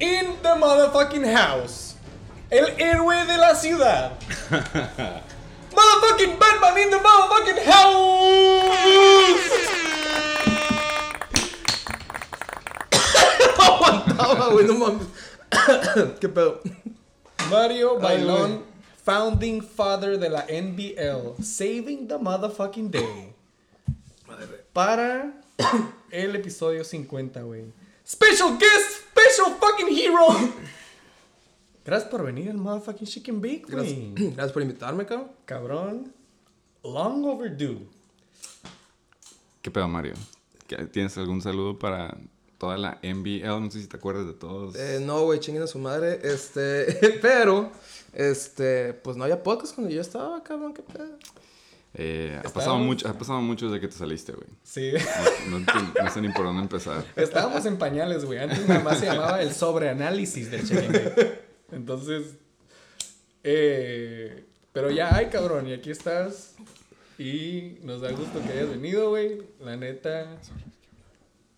In 0.00 0.34
the 0.42 0.54
motherfucking 0.58 1.24
house. 1.34 1.94
El 2.50 2.66
héroe 2.78 3.24
de 3.24 3.36
la 3.38 3.54
ciudad. 3.54 4.18
motherfucking 5.72 6.38
Batman 6.38 6.78
in 6.78 6.90
the 6.90 6.98
motherfucking 6.98 7.64
house! 7.64 8.12
no 13.56 13.64
aguantaba, 13.64 14.50
güey, 14.52 14.66
no 14.66 14.74
mames. 14.74 15.06
¿Qué 16.20 16.28
pedo? 16.28 16.60
Mario 17.50 17.98
Bailón, 17.98 18.62
founding 19.04 19.60
father 19.60 20.18
de 20.18 20.28
la 20.30 20.46
NBL, 20.46 21.42
saving 21.42 22.08
the 22.08 22.18
motherfucking 22.18 22.90
day 22.90 23.34
para 24.72 25.32
el 26.10 26.36
episodio 26.36 26.84
50, 26.84 27.42
güey. 27.42 27.72
Special 28.04 28.56
guest, 28.58 29.04
special 29.10 29.54
fucking 29.60 29.88
hero. 29.88 30.28
Gracias 31.84 32.10
por 32.10 32.24
venir 32.24 32.50
al 32.50 32.58
motherfucking 32.58 33.06
Chicken 33.06 33.40
Bake, 33.40 33.64
Gracias, 33.66 33.94
güey. 33.98 34.14
gracias 34.34 34.52
por 34.52 34.62
invitarme, 34.62 35.04
cabrón. 35.06 35.30
Cabrón. 35.44 36.12
Long 36.84 37.24
overdue. 37.24 37.86
¿Qué 39.60 39.70
pedo, 39.70 39.88
Mario? 39.88 40.14
¿Qué- 40.66 40.76
¿Tienes 40.86 41.16
algún 41.18 41.40
saludo 41.42 41.78
para 41.78 42.16
toda 42.58 42.76
la 42.76 42.98
NBL? 43.02 43.46
No 43.46 43.70
sé 43.70 43.80
si 43.82 43.86
te 43.88 43.96
acuerdas 43.96 44.26
de 44.26 44.32
todos. 44.34 44.76
Eh, 44.76 45.00
no, 45.02 45.22
güey, 45.24 45.40
chinguen 45.40 45.62
a 45.62 45.66
su 45.66 45.78
madre. 45.78 46.20
Este, 46.22 47.18
pero, 47.22 47.70
este, 48.12 48.92
pues 48.94 49.16
no 49.16 49.24
había 49.24 49.42
podcast 49.42 49.74
cuando 49.74 49.92
yo 49.92 50.00
estaba, 50.00 50.42
cabrón, 50.42 50.74
qué 50.74 50.82
pedo. 50.82 51.18
Eh, 51.94 52.40
ha, 52.42 52.48
pasado 52.48 52.78
mucho, 52.78 53.06
ha 53.06 53.12
pasado 53.12 53.42
mucho 53.42 53.66
desde 53.66 53.80
que 53.80 53.88
te 53.88 53.94
saliste, 53.98 54.32
güey. 54.32 54.48
Sí. 54.62 54.92
No, 55.50 55.58
no 55.60 56.10
sé 56.10 56.22
ni 56.22 56.30
por 56.30 56.46
dónde 56.46 56.62
empezar. 56.62 57.04
Estábamos 57.16 57.66
en 57.66 57.76
pañales, 57.76 58.24
güey. 58.24 58.38
Antes 58.38 58.66
nada 58.66 58.80
más 58.80 58.98
se 58.98 59.06
llamaba 59.06 59.42
el 59.42 59.52
sobreanálisis 59.52 60.50
del 60.50 60.66
Chicken 60.66 60.92
Bake. 60.92 61.42
Entonces. 61.72 62.36
Eh, 63.44 64.44
pero 64.72 64.90
ya 64.90 65.14
hay, 65.16 65.26
cabrón. 65.26 65.68
Y 65.68 65.72
aquí 65.72 65.90
estás. 65.90 66.54
Y 67.18 67.78
nos 67.82 68.00
da 68.00 68.10
gusto 68.12 68.40
que 68.42 68.50
hayas 68.52 68.70
venido, 68.70 69.10
güey. 69.10 69.42
La 69.60 69.76
neta. 69.76 70.38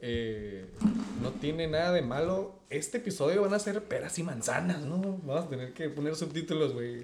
eh, 0.01 0.67
no 1.23 1.31
tiene 1.33 1.67
nada 1.67 1.93
de 1.93 2.03
malo. 2.03 2.59
Este 2.71 2.99
episodio 2.99 3.43
van 3.43 3.55
a 3.55 3.59
ser 3.59 3.83
peras 3.85 4.19
y 4.19 4.23
manzanas, 4.25 4.81
¿no? 4.81 4.99
Vamos 5.25 5.45
a 5.45 5.49
tener 5.49 5.73
que 5.73 5.89
poner 5.91 6.17
subtítulos, 6.17 6.73
güey. 6.73 7.03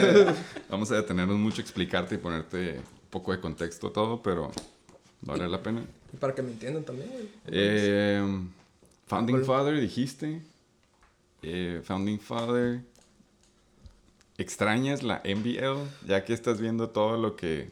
Vamos 0.70 0.90
a 0.92 0.96
detenernos 0.96 1.36
mucho 1.36 1.60
a 1.60 1.62
explicarte 1.62 2.14
y 2.14 2.18
ponerte 2.18 2.74
un 2.74 3.10
poco 3.10 3.32
de 3.32 3.40
contexto 3.40 3.88
a 3.88 3.92
todo, 3.92 4.22
pero 4.22 4.52
vale 5.22 5.48
la 5.48 5.60
pena. 5.62 5.82
Y 6.12 6.16
para 6.16 6.34
que 6.34 6.42
me 6.42 6.52
entiendan 6.52 6.84
también, 6.84 7.10
güey. 7.10 7.28
Eh, 7.48 8.22
Founding. 9.08 9.44
Father, 9.44 9.80
dijiste. 9.80 10.40
Eh, 11.42 11.80
Founding 11.84 12.20
Father. 12.20 12.82
¿Extrañas 14.38 15.02
la 15.02 15.22
NBL? 15.24 16.06
Ya 16.06 16.24
que 16.24 16.32
estás 16.32 16.60
viendo 16.60 16.90
todo 16.90 17.16
lo 17.16 17.36
que... 17.36 17.70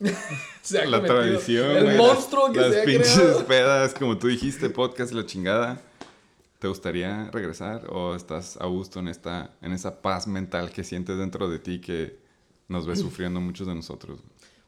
Se 0.62 0.84
la 0.86 1.02
tradición. 1.02 1.70
El 1.70 1.84
güey, 1.84 1.96
monstruo 1.96 2.48
las, 2.48 2.54
que 2.54 2.60
las 2.60 2.72
se 2.72 2.80
ha 2.80 2.84
pinches 2.84 3.14
creado. 3.14 3.46
pedas, 3.46 3.94
como 3.94 4.18
tú 4.18 4.26
dijiste, 4.26 4.68
podcast 4.70 5.12
y 5.12 5.16
la 5.16 5.26
chingada. 5.26 5.80
¿Te 6.58 6.68
gustaría 6.68 7.30
regresar 7.30 7.86
o 7.88 8.14
estás 8.14 8.56
a 8.56 8.66
gusto 8.66 9.00
en, 9.00 9.08
esta, 9.08 9.50
en 9.62 9.72
esa 9.72 10.00
paz 10.02 10.26
mental 10.26 10.70
que 10.70 10.84
sientes 10.84 11.18
dentro 11.18 11.48
de 11.48 11.58
ti 11.58 11.80
que 11.80 12.18
nos 12.68 12.86
ves 12.86 12.98
sufriendo 13.00 13.40
muchos 13.40 13.66
de 13.66 13.74
nosotros? 13.74 14.20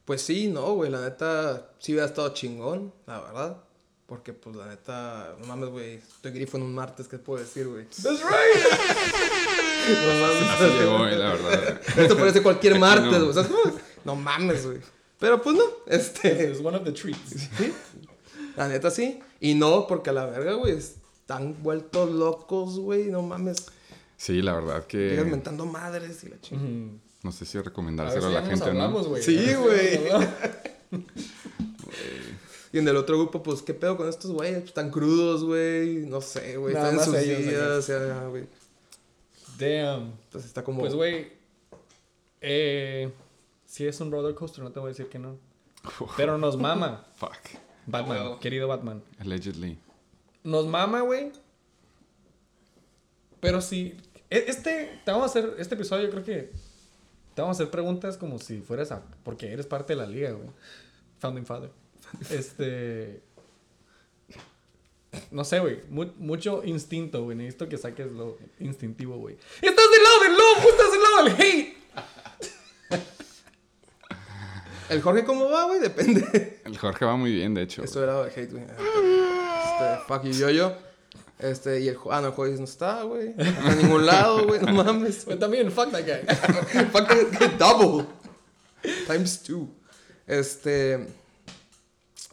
Pues 0.05 0.23
sí, 0.23 0.49
no, 0.49 0.75
güey, 0.75 0.91
la 0.91 1.01
neta, 1.01 1.71
sí 1.79 1.93
hubiera 1.93 2.07
estado 2.07 2.29
chingón, 2.35 2.93
la 3.07 3.21
verdad. 3.21 3.65
Porque, 4.07 4.33
pues, 4.35 4.55
la 4.57 4.67
neta, 4.67 5.35
no 5.41 5.47
mames, 5.47 5.71
güey, 5.71 5.95
estoy 5.95 6.33
grifo 6.33 6.59
en 6.59 6.65
un 6.65 6.75
martes, 6.75 7.09
¿qué 7.09 7.17
puedo 7.19 7.43
decir, 7.43 7.67
güey? 7.69 7.85
That's 8.03 8.21
right. 8.23 8.65
No 9.89 10.21
mames. 10.21 10.51
Así 10.51 10.79
llegó, 10.79 10.99
güey, 10.99 11.17
la 11.17 11.29
verdad. 11.35 11.81
Esto 11.97 12.17
parece 12.17 12.43
cualquier 12.43 12.75
Aquí 12.75 12.81
martes, 12.81 13.13
no. 13.13 13.21
güey. 13.23 13.33
¿sabes 13.35 13.51
cómo? 13.51 13.77
No 14.05 14.15
mames, 14.17 14.67
güey. 14.67 14.79
Pero 15.19 15.41
pues 15.41 15.57
no, 15.57 15.63
este. 15.87 16.51
It's 16.51 16.61
one 16.63 16.77
of 16.77 16.85
the 16.85 16.93
treats. 16.93 17.49
La 18.57 18.69
neta 18.69 18.91
sí. 18.91 19.21
Y 19.41 19.55
no, 19.55 19.87
porque 19.87 20.11
a 20.11 20.13
la 20.13 20.27
verga, 20.27 20.53
güey, 20.55 20.77
están 20.77 21.63
vueltos 21.63 22.11
locos, 22.11 22.79
güey. 22.79 23.05
No 23.05 23.23
mames. 23.23 23.67
Sí, 24.19 24.43
la 24.43 24.53
verdad 24.55 24.87
Llegan 24.89 25.25
que 25.25 25.31
mentando 25.31 25.65
madres 25.67 26.23
y 26.25 26.29
la 26.29 26.41
chingada. 26.41 26.69
Ujú. 26.69 26.99
no 27.23 27.33
sé 27.33 27.47
si 27.47 27.57
A 27.57 27.61
ver 27.63 27.69
recomendárselo 27.69 28.27
a, 28.27 28.29
si 28.29 28.35
la 28.35 28.43
gente 28.43 28.71
o 28.71 28.75
no. 28.75 28.91
güey. 29.05 29.23
Sí, 29.23 29.51
A 29.51 29.57
güey. 29.59 30.01
Y 32.75 32.79
en 32.81 32.89
el 32.89 32.97
otro 32.97 33.17
grupo, 33.17 33.41
pues, 33.41 33.63
¿qué 33.63 33.73
pedo 33.73 33.97
con 33.97 34.09
estos 34.09 34.33
güeyes? 34.33 34.57
Pues, 34.57 34.69
están 34.71 34.91
crudos, 34.91 35.45
güey. 35.45 36.07
No 36.07 36.21
sé, 36.21 36.57
güey. 36.57 36.75
Están 36.75 36.91
en 36.91 36.97
más 36.97 37.05
sus 37.05 37.15
ellos, 37.15 37.39
días, 37.39 37.63
o 37.63 37.83
sea, 37.83 38.27
güey. 38.27 38.49
Damn. 39.57 40.11
Entonces 40.25 40.47
está 40.47 40.65
como. 40.65 40.81
Pues, 40.81 40.93
güey. 40.93 41.33
Eh, 42.41 43.13
si 43.65 43.87
es 43.87 44.01
un 44.01 44.11
roller 44.11 44.35
coaster, 44.35 44.65
no 44.65 44.73
te 44.73 44.81
voy 44.81 44.89
a 44.89 44.91
decir 44.91 45.09
que 45.09 45.21
no. 45.21 45.39
Pero 46.17 46.37
nos 46.37 46.57
mama. 46.57 47.07
Fuck. 47.15 47.61
Batman, 47.87 48.41
querido 48.41 48.67
Batman. 48.67 49.05
Allegedly. 49.21 49.79
Nos 50.43 50.67
mama, 50.67 51.03
güey. 51.03 51.31
Pero 53.39 53.61
si. 53.61 53.97
e- 54.31 54.47
Este. 54.49 55.01
Te 55.05 55.13
vamos 55.13 55.27
a 55.29 55.39
hacer. 55.39 55.55
Este 55.59 55.77
episodio, 55.77 56.07
yo 56.07 56.11
creo 56.11 56.25
que. 56.25 56.51
Te 57.37 57.41
vamos 57.41 57.61
a 57.61 57.63
hacer 57.63 57.71
preguntas 57.71 58.17
como 58.17 58.41
si 58.41 58.63
fueras 58.63 58.91
a. 58.91 59.01
Porque 59.23 59.53
eres 59.53 59.67
parte 59.67 59.93
de 59.93 60.01
la 60.01 60.07
liga, 60.07 60.33
güey. 60.33 60.49
Founding 61.21 61.47
Father. 61.47 61.71
Este. 62.31 63.23
No 65.31 65.45
sé, 65.45 65.61
güey. 65.61 65.81
mu- 65.91 66.13
mucho 66.19 66.63
instinto, 66.65 67.23
güey. 67.23 67.37
Necesito 67.37 67.69
que 67.69 67.79
saques 67.79 68.11
lo 68.11 68.37
instintivo, 68.59 69.17
güey. 69.19 69.37
¡Estás 69.63 69.87
del 69.91 70.03
lado 70.03 70.21
del 70.23 70.33
love! 70.33 70.65
¡Estás 70.71 70.93
del 70.93 71.03
lado 71.03 71.25
del 71.25 71.35
hate! 71.41 71.77
El 74.91 75.01
Jorge, 75.01 75.25
¿cómo 75.25 75.49
va, 75.49 75.65
güey? 75.65 75.81
Depende. 75.81 76.61
El 76.65 76.77
Jorge 76.77 77.05
va 77.07 77.17
muy 77.17 77.33
bien, 77.33 77.55
de 77.55 77.63
hecho. 77.63 77.83
Esto 77.83 78.03
era 78.05 78.23
de 78.25 78.31
hate, 78.31 78.51
güey. 78.53 78.65
Este, 78.65 80.05
fuck 80.07 80.23
you, 80.25 80.33
yo, 80.33 80.51
yo. 80.51 80.77
Este, 81.39 81.81
y 81.81 81.89
el. 81.89 81.97
Ah, 82.11 82.21
no, 82.21 82.29
el 82.29 82.33
Jorge 82.35 82.55
no 82.59 82.65
está, 82.65 83.03
güey. 83.03 83.35
No 83.35 83.45
está 83.45 83.73
en 83.73 83.79
ningún 83.79 84.05
lado, 84.07 84.47
güey. 84.47 84.61
No 84.61 84.73
mames. 84.73 85.25
Pero 85.27 85.39
también, 85.39 85.73
fuck 85.73 85.91
that 85.91 86.03
guy. 86.05 86.21
Fuck 86.93 87.09
that, 87.09 87.53
double. 87.59 88.05
Times 89.07 89.43
two. 89.43 89.69
Este. 90.27 91.07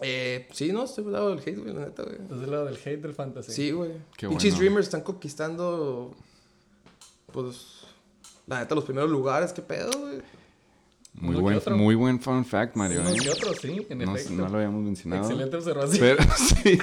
Eh, 0.02 0.48
sí, 0.52 0.72
no, 0.72 0.84
estoy 0.84 1.04
del 1.04 1.14
lado 1.14 1.30
del 1.30 1.40
hate, 1.40 1.58
güey, 1.60 1.74
la 1.74 1.86
neta, 1.86 2.04
güey. 2.04 2.16
Estás 2.16 2.42
del 2.42 2.52
lado 2.52 2.66
del 2.66 2.76
hate 2.78 3.02
del 3.02 3.14
fantasy. 3.14 3.52
Sí, 3.54 3.72
güey. 3.72 3.92
Qué 4.18 4.28
Pinches 4.28 4.52
bueno. 4.54 4.60
Dreamers 4.60 4.88
están 4.88 5.02
conquistando. 5.02 6.16
Pues. 7.32 7.82
La 8.48 8.60
neta, 8.60 8.76
los 8.76 8.84
primeros 8.84 9.10
lugares, 9.10 9.54
qué 9.54 9.62
pedo, 9.62 9.92
güey. 10.00 10.22
Muy 11.14 11.36
buen, 11.36 11.62
muy 11.76 11.96
buen 11.96 12.20
fun 12.22 12.44
fact, 12.46 12.76
Mario. 12.76 13.02
¿eh? 13.02 13.20
sí, 13.62 13.86
en 13.90 14.00
no, 14.00 14.16
efecto. 14.16 14.34
no 14.34 14.48
lo 14.50 14.56
habíamos 14.58 14.82
mencionado. 14.84 15.24
Excelente 15.24 15.58
observación. 15.58 16.00
Pero 16.00 16.24
sí. 16.38 16.80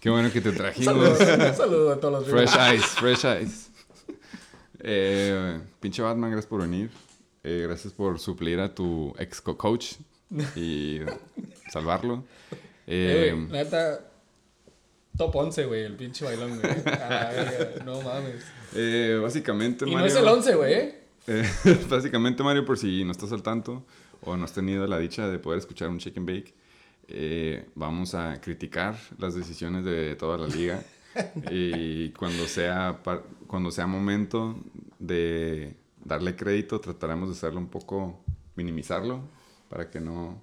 Qué 0.00 0.10
bueno 0.10 0.30
que 0.32 0.40
te 0.40 0.52
trajimos. 0.52 0.94
Saludos, 1.18 1.18
un 1.50 1.54
saludo 1.56 1.92
a 1.92 2.00
todos 2.00 2.14
los 2.20 2.28
Fresh 2.30 2.56
Eyes, 2.56 2.84
Fresh 2.86 3.24
Eyes. 3.24 3.70
Eh, 4.80 5.60
pinche 5.80 6.02
Batman, 6.02 6.30
gracias 6.30 6.48
por 6.48 6.60
venir. 6.62 6.90
Eh, 7.42 7.64
gracias 7.66 7.92
por 7.92 8.18
suplir 8.18 8.60
a 8.60 8.74
tu 8.74 9.14
ex 9.18 9.40
co- 9.40 9.56
coach 9.56 9.94
y 10.56 11.00
salvarlo. 11.70 12.24
Eh, 12.86 13.32
Eh, 13.32 13.46
neta, 13.50 14.00
top 15.16 15.34
11, 15.36 15.64
güey, 15.66 15.84
el 15.84 15.96
pinche 15.96 16.24
bailón, 16.24 16.60
güey. 16.60 16.72
Ah, 16.86 17.30
no 17.84 18.00
mames. 18.02 18.44
eh, 18.74 19.18
básicamente, 19.22 19.88
Y 19.88 19.94
no 19.94 20.04
es 20.04 20.14
el 20.16 20.26
11, 20.26 20.54
güey, 20.54 20.74
¿eh? 20.74 21.00
Eh, 21.26 21.44
básicamente, 21.88 22.42
Mario, 22.42 22.64
por 22.64 22.76
si 22.78 23.04
no 23.04 23.12
estás 23.12 23.32
al 23.32 23.42
tanto 23.42 23.84
o 24.22 24.36
no 24.36 24.44
has 24.44 24.52
tenido 24.52 24.86
la 24.86 24.98
dicha 24.98 25.28
de 25.28 25.38
poder 25.38 25.58
escuchar 25.58 25.88
un 25.88 25.98
chicken 25.98 26.26
bake, 26.26 26.54
vamos 27.74 28.14
a 28.14 28.40
criticar 28.40 28.96
las 29.18 29.34
decisiones 29.34 29.84
de 29.84 30.14
toda 30.16 30.38
la 30.38 30.46
liga. 30.46 30.82
y 31.50 32.10
cuando 32.10 32.46
sea, 32.46 32.98
cuando 33.46 33.70
sea 33.70 33.86
momento 33.86 34.58
de 34.98 35.76
darle 36.04 36.36
crédito, 36.36 36.80
trataremos 36.80 37.28
de 37.28 37.34
hacerlo 37.34 37.60
un 37.60 37.68
poco, 37.68 38.20
minimizarlo, 38.56 39.20
para 39.74 39.90
que 39.90 39.98
no 39.98 40.40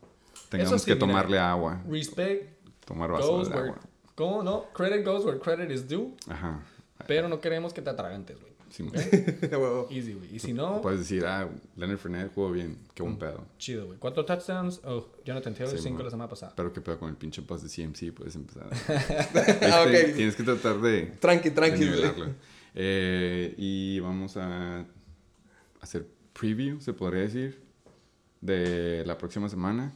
tengamos 0.50 0.81
sí, 0.81 0.88
que 0.88 0.95
mira. 0.95 1.07
tomarle 1.07 1.39
agua, 1.39 1.81
Respect 1.89 2.67
tomar 2.85 3.09
vaso 3.11 3.31
goes 3.38 3.47
de 3.50 3.55
agua. 3.57 3.79
¿Cómo 4.15 4.43
no? 4.43 4.65
Credit 4.73 5.05
goes 5.05 5.23
where 5.23 5.39
credit 5.39 5.71
is 5.71 5.88
due. 5.88 6.13
Ajá. 6.27 6.61
Pero 7.07 7.29
no 7.29 7.39
queremos 7.39 7.71
que 7.73 7.81
te 7.81 7.89
atragantes, 7.89 8.38
güey. 8.39 8.51
Sí, 8.69 8.83
Huevo. 9.51 9.88
Easy, 9.89 10.13
güey. 10.13 10.35
Y 10.35 10.39
si 10.39 10.51
no, 10.53 10.81
Puedes 10.81 11.00
decir, 11.00 11.25
ah, 11.25 11.47
Leonard 11.77 11.97
Fournette 11.97 12.33
jugó 12.33 12.51
bien, 12.51 12.77
qué 12.93 13.03
Mm. 13.03 13.05
buen 13.05 13.17
pedo. 13.19 13.45
chido, 13.57 13.85
güey. 13.85 13.97
Cuatro 14.00 14.25
touchdowns. 14.25 14.81
Oh, 14.83 15.07
Jonathan 15.25 15.53
Taylor, 15.53 15.71
Sí, 15.75 15.81
cinco 15.83 15.93
bueno. 15.95 16.05
la 16.05 16.11
semana 16.11 16.29
pasada. 16.29 16.53
Pero 16.57 16.73
qué 16.73 16.81
pedo 16.81 17.00
con 17.00 17.09
el 17.09 17.15
pinche 17.15 17.41
pass 17.41 17.63
de 17.63 17.69
CMC, 17.69 18.11
puedes 18.13 18.35
empezar. 18.35 18.67
Ah, 19.61 19.83
Este, 19.85 20.09
ok. 20.11 20.15
Tienes 20.15 20.35
que 20.35 20.43
tratar 20.43 20.79
de, 20.81 21.01
Tranqui, 21.19 21.50
de 21.50 21.55
tranqui, 21.55 21.77
güey. 21.77 21.89
nivelarlo. 21.89 22.25
Eh, 22.75 23.53
y 23.57 24.00
vamos 24.01 24.35
a 24.38 24.85
hacer 25.81 26.05
preview, 26.39 26.79
se 26.81 26.93
podría 26.93 27.21
decir, 27.21 27.61
de 28.41 29.03
la 29.05 29.17
próxima 29.17 29.48
semana. 29.50 29.93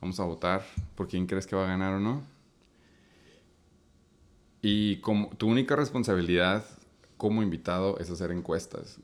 Vamos 0.00 0.18
a 0.20 0.24
votar 0.24 0.66
por 0.96 1.08
quién 1.08 1.26
crees 1.26 1.46
que 1.46 1.56
va 1.56 1.64
a 1.64 1.68
ganar 1.68 1.94
o 1.94 2.00
no. 2.00 2.22
Y 4.60 4.96
como 4.98 5.28
tu 5.36 5.48
única 5.48 5.74
responsabilidad 5.76 6.64
como 7.16 7.42
invitado 7.42 7.98
es 7.98 8.10
hacer 8.10 8.30
encuestas 8.32 8.98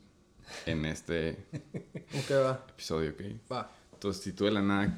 en 0.65 0.85
este 0.85 1.45
va. 2.31 2.65
episodio, 2.69 3.11
¿ok? 3.11 3.21
Va. 3.51 3.71
Entonces, 3.93 4.23
si 4.23 4.31
tú 4.33 4.45
de 4.45 4.51
la 4.51 4.61
nada 4.61 4.97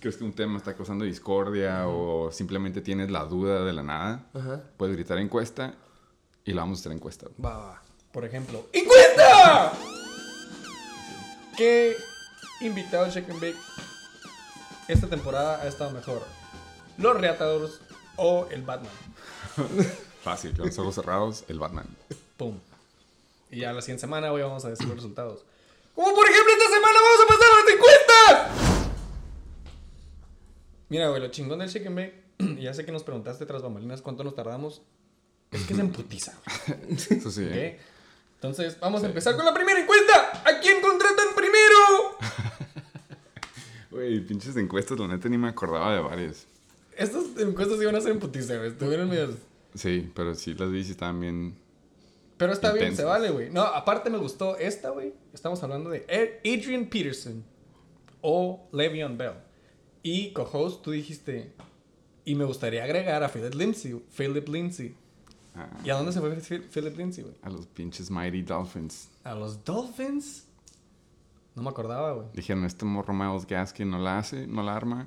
crees 0.00 0.16
que 0.16 0.24
un 0.24 0.32
tema 0.32 0.56
está 0.56 0.74
causando 0.74 1.04
discordia 1.04 1.88
o 1.88 2.30
simplemente 2.30 2.80
tienes 2.80 3.10
la 3.10 3.24
duda 3.24 3.64
de 3.64 3.72
la 3.72 3.82
nada, 3.82 4.30
puedes 4.76 4.94
gritar 4.94 5.18
encuesta 5.18 5.74
y 6.44 6.52
la 6.52 6.62
vamos 6.62 6.78
a 6.78 6.80
hacer 6.80 6.92
encuesta. 6.92 7.26
Va, 7.44 7.56
va. 7.56 7.82
Por 8.12 8.24
ejemplo, 8.24 8.66
¡encuesta! 8.72 9.72
¿Qué 11.56 11.96
invitado 12.60 13.06
de 13.06 13.12
Chicken 13.12 13.40
Bake 13.40 13.56
esta 14.88 15.06
temporada 15.08 15.62
ha 15.62 15.68
estado 15.68 15.90
mejor? 15.90 16.22
¿Los 16.98 17.18
Reatadores 17.20 17.80
o 18.20 18.46
el 18.50 18.62
Batman. 18.62 18.92
Fácil, 20.22 20.54
con 20.54 20.66
los 20.66 20.78
ojos 20.78 20.94
cerrados, 20.94 21.44
el 21.48 21.58
Batman. 21.58 21.86
Pum. 22.36 22.58
Y 23.50 23.60
ya 23.60 23.72
la 23.72 23.80
siguiente 23.80 24.02
semana, 24.02 24.30
güey, 24.30 24.42
vamos 24.42 24.64
a 24.64 24.70
decir 24.70 24.86
los 24.86 24.96
resultados. 24.96 25.44
Como 25.94 26.14
por 26.14 26.28
ejemplo, 26.28 26.52
esta 26.52 26.66
semana 26.66 26.98
vamos 27.00 27.20
a 27.24 27.26
pasar 27.26 27.46
a 27.50 27.56
las 27.56 27.74
encuestas. 27.74 28.90
Mira, 30.90 31.08
güey, 31.08 31.22
lo 31.22 31.28
chingón 31.28 31.58
del 31.60 31.68
Shake 31.68 31.86
and 31.86 31.96
Bake, 31.96 32.24
y 32.38 32.62
ya 32.62 32.74
sé 32.74 32.84
que 32.84 32.92
nos 32.92 33.04
preguntaste 33.04 33.46
tras 33.46 33.62
bambalinas 33.62 34.02
cuánto 34.02 34.22
nos 34.22 34.34
tardamos, 34.34 34.82
es 35.50 35.62
que 35.62 35.74
se 35.74 35.80
emputiza. 35.80 36.34
Eso 37.10 37.30
sí. 37.30 37.44
¿eh? 37.44 37.80
Entonces, 38.34 38.78
vamos 38.80 39.02
a 39.02 39.06
empezar 39.06 39.34
con 39.34 39.46
la 39.46 39.54
primera 39.54 39.80
encuesta. 39.80 40.42
¿A 40.44 40.60
quién 40.60 40.80
contratan 40.82 41.28
primero? 41.34 42.18
Güey, 43.90 44.20
pinches 44.24 44.56
encuestas, 44.56 44.98
la 44.98 45.08
neta 45.08 45.28
ni 45.28 45.36
me 45.38 45.48
acordaba 45.48 45.92
de 45.94 46.00
varias. 46.00 46.46
Estas 46.96 47.24
encuestas 47.38 47.80
iban 47.80 47.96
a 47.96 48.00
ser 48.00 48.12
en 48.12 48.20
putiza, 48.20 48.56
güey. 48.56 48.68
Estuvieron 48.70 49.08
medias... 49.08 49.30
Sí, 49.74 50.10
pero 50.14 50.34
sí 50.34 50.54
las 50.54 50.70
vi 50.70 50.78
y 50.78 50.90
estaban 50.90 51.20
bien. 51.20 51.56
Pero 52.36 52.52
está 52.52 52.72
bien, 52.72 52.96
se 52.96 53.04
vale, 53.04 53.30
güey. 53.30 53.50
No, 53.50 53.62
aparte 53.62 54.10
me 54.10 54.18
gustó 54.18 54.56
esta, 54.56 54.90
güey. 54.90 55.12
Estamos 55.32 55.62
hablando 55.62 55.90
de 55.90 56.04
Ed- 56.08 56.38
Adrian 56.58 56.86
Peterson 56.86 57.44
o 58.20 58.68
Le'Veon 58.72 59.16
Bell. 59.18 59.34
Y 60.02 60.32
co-host, 60.32 60.82
tú 60.82 60.90
dijiste, 60.92 61.52
y 62.24 62.34
me 62.34 62.44
gustaría 62.44 62.82
agregar 62.84 63.22
a 63.22 63.28
Philip 63.28 63.54
Lindsay. 63.54 64.02
Philip 64.16 64.48
Lindsay. 64.48 64.94
ah, 65.54 65.68
¿Y 65.84 65.90
a 65.90 65.94
dónde 65.94 66.12
se 66.12 66.20
fue 66.20 66.30
Phil- 66.40 66.64
Philip 66.72 66.96
Lindsay, 66.96 67.22
güey? 67.24 67.36
a 67.42 67.50
los 67.50 67.66
pinches 67.66 68.10
Mighty 68.10 68.42
Dolphins. 68.42 69.08
¿A 69.24 69.34
los 69.34 69.62
Dolphins? 69.64 70.46
No 71.60 71.64
me 71.64 71.70
acordaba, 71.72 72.12
güey. 72.14 72.26
Dijeron, 72.32 72.64
este 72.64 72.86
morro 72.86 73.12
Miles 73.12 73.46
Gaskin 73.46 73.90
no 73.90 73.98
la 73.98 74.16
hace, 74.16 74.46
no 74.46 74.62
la 74.62 74.74
arma. 74.74 75.06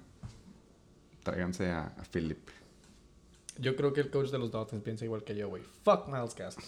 Tráiganse 1.23 1.71
a, 1.71 1.87
a 1.87 2.03
Philip. 2.11 2.47
Yo 3.57 3.75
creo 3.75 3.91
que 3.91 4.01
el 4.01 4.11
coach 4.11 4.29
de 4.29 4.37
los 4.37 4.51
Dolphins 4.51 4.83
piensa 4.83 5.03
igual 5.03 5.23
que 5.23 5.35
yo, 5.35 5.49
güey. 5.49 5.63
Fuck 5.83 6.07
Miles 6.09 6.35
Gaskin. 6.35 6.63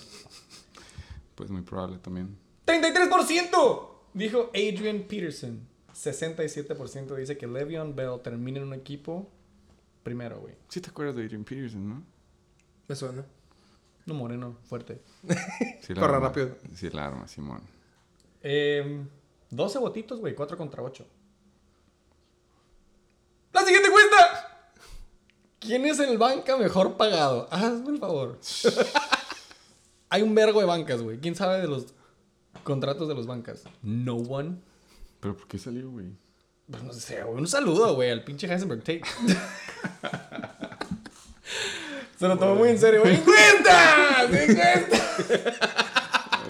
Pues 1.36 1.51
muy 1.51 1.62
probable 1.62 2.00
también. 2.00 2.36
¡33%! 2.65 3.89
Dijo 4.15 4.50
Adrian 4.56 5.04
Peterson. 5.08 5.68
67% 5.94 7.15
dice 7.15 7.38
que 7.38 7.46
Le'Veon 7.46 7.96
Bell 7.96 8.20
termina 8.24 8.58
en 8.60 8.63
un 8.65 8.74
equipo 8.74 9.30
primero, 10.01 10.39
güey. 10.39 10.56
Sí 10.70 10.82
te 10.82 10.89
acuerdas 10.89 11.15
de 11.15 11.25
Adrian 11.25 11.44
Peterson, 11.44 11.88
¿no? 11.88 12.04
Me 12.88 12.96
suena. 12.96 13.24
No 14.08 14.13
moreno, 14.15 14.58
fuerte. 14.63 15.00
Sí 15.82 15.94
Corre 15.94 16.06
arma. 16.15 16.27
rápido. 16.30 16.58
Sí 16.74 16.89
la 16.89 17.06
arma, 17.06 17.27
Simón. 17.27 17.62
Eh, 18.42 19.04
12 19.55 19.79
votitos, 19.79 20.19
güey, 20.19 20.35
4 20.35 20.57
contra 20.57 20.83
8. 20.83 21.05
¡La 23.53 23.62
siguiente 23.63 23.89
cuenta! 23.89 24.69
¿Quién 25.59 25.85
es 25.85 26.00
el 26.00 26.17
banca 26.17 26.57
mejor 26.57 26.97
pagado? 26.97 27.47
Hazme 27.50 27.91
el 27.91 28.00
favor. 28.00 28.38
Hay 30.09 30.21
un 30.21 30.35
vergo 30.35 30.59
de 30.59 30.65
bancas, 30.65 31.01
güey. 31.01 31.17
¿Quién 31.19 31.35
sabe 31.35 31.59
de 31.62 31.67
los 31.67 31.88
contratos 32.63 33.07
de 33.07 33.15
los 33.15 33.25
bancas? 33.25 33.63
No 33.81 34.15
one. 34.15 34.57
¿Pero 35.19 35.36
por 35.36 35.47
qué 35.47 35.58
salió, 35.58 35.89
güey? 35.89 36.08
Pues 36.69 36.84
no 36.84 36.93
sé, 36.93 37.23
güey. 37.23 37.39
Un 37.39 37.47
saludo, 37.47 37.95
güey, 37.95 38.12
al 38.12 38.23
pinche 38.23 38.47
Heisenberg 38.47 38.82
Tate. 38.82 39.01
Se 42.19 42.27
lo 42.27 42.38
tomó 42.38 42.56
muy 42.56 42.69
en 42.69 42.80
serio, 42.80 43.01
güey. 43.01 43.17
¡50! 43.17 44.30
¡50! 44.30 45.85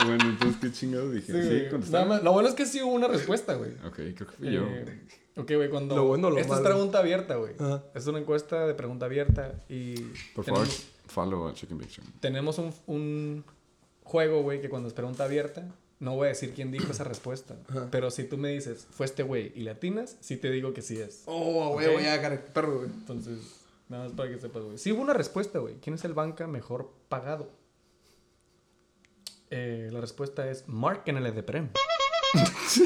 Bueno, 0.05 0.23
entonces, 0.29 0.57
¿qué 0.61 0.71
chingados 0.71 1.13
dije? 1.13 1.31
Sí, 1.69 1.77
Sí. 1.81 1.91
Nada 1.91 2.05
más- 2.05 2.23
Lo 2.23 2.31
bueno 2.33 2.49
es 2.49 2.55
que 2.55 2.65
sí 2.65 2.81
hubo 2.81 2.93
una 2.93 3.07
respuesta, 3.07 3.55
güey. 3.55 3.71
Ok, 3.85 3.95
creo 3.95 4.15
que 4.15 4.25
fui 4.37 4.51
yo. 4.51 4.63
Eh, 4.65 4.99
ok, 5.37 5.51
güey, 5.55 5.69
cuando... 5.69 5.95
Lo 5.95 6.05
bueno 6.05 6.27
o 6.27 6.31
lo 6.31 6.37
Esta 6.37 6.53
es 6.55 6.61
malo. 6.61 6.73
pregunta 6.75 6.99
abierta, 6.99 7.35
güey. 7.35 7.53
Ajá. 7.59 7.83
Es 7.93 8.07
una 8.07 8.19
encuesta 8.19 8.65
de 8.67 8.73
pregunta 8.73 9.05
abierta 9.05 9.53
y... 9.69 9.95
Por 10.35 10.45
favor, 10.45 10.61
tenemos, 10.63 10.87
follow 11.07 11.47
a 11.47 11.53
Chicken 11.53 11.79
Show. 11.87 12.05
tenemos 12.19 12.57
un, 12.57 12.73
un 12.87 13.43
juego, 14.03 14.41
güey, 14.43 14.61
que 14.61 14.69
cuando 14.69 14.87
es 14.87 14.93
pregunta 14.93 15.23
abierta, 15.25 15.67
no 15.99 16.15
voy 16.15 16.25
a 16.25 16.29
decir 16.29 16.53
quién 16.53 16.71
dijo 16.71 16.91
esa 16.91 17.03
respuesta. 17.05 17.55
Pero 17.91 18.11
si 18.11 18.23
tú 18.25 18.37
me 18.37 18.49
dices, 18.49 18.85
fue 18.91 19.05
este 19.05 19.23
güey, 19.23 19.51
y 19.55 19.61
le 19.61 19.71
atinas, 19.71 20.17
sí 20.19 20.37
te 20.37 20.51
digo 20.51 20.73
que 20.73 20.81
sí 20.81 20.97
es. 20.99 21.23
Oh, 21.25 21.69
güey, 21.73 21.91
voy 21.93 22.05
a 22.05 22.21
cara, 22.21 22.39
perro, 22.53 22.79
güey. 22.79 22.89
Entonces, 22.89 23.37
nada 23.87 24.03
más 24.05 24.13
para 24.13 24.29
que 24.29 24.37
sepas, 24.39 24.63
güey. 24.63 24.77
Sí 24.77 24.91
hubo 24.91 25.01
una 25.01 25.13
respuesta, 25.13 25.59
güey. 25.59 25.75
¿Quién 25.81 25.93
es 25.95 26.03
el 26.03 26.13
banca 26.13 26.47
mejor 26.47 26.91
pagado? 27.07 27.49
Eh, 29.49 29.89
la 29.91 30.01
respuesta 30.01 30.49
es 30.49 30.67
Mark 30.67 31.03
en 31.05 31.17
el 31.17 31.43
Prem. 31.43 31.69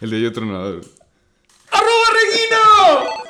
El 0.00 0.10
de 0.10 0.20
yo 0.20 0.32
tronador. 0.32 0.80
¡Arroba 1.70 2.06
Reguino! 2.14 3.22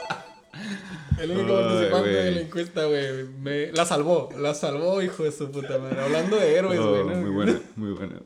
El 1.20 1.30
único 1.32 1.54
participante 1.54 2.08
de 2.08 2.30
la 2.32 2.40
encuesta, 2.40 2.84
güey. 2.86 3.24
Me... 3.38 3.70
La 3.72 3.84
salvó, 3.84 4.30
la 4.38 4.54
salvó, 4.54 5.02
hijo 5.02 5.24
de 5.24 5.32
su 5.32 5.50
puta 5.50 5.76
madre. 5.78 6.00
Hablando 6.00 6.36
de 6.36 6.56
héroes, 6.56 6.78
Oh, 6.80 6.90
güey. 6.90 7.04
¿no? 7.04 7.16
muy 7.22 7.30
buena, 7.30 7.60
muy 7.76 7.92
buena. 7.92 8.20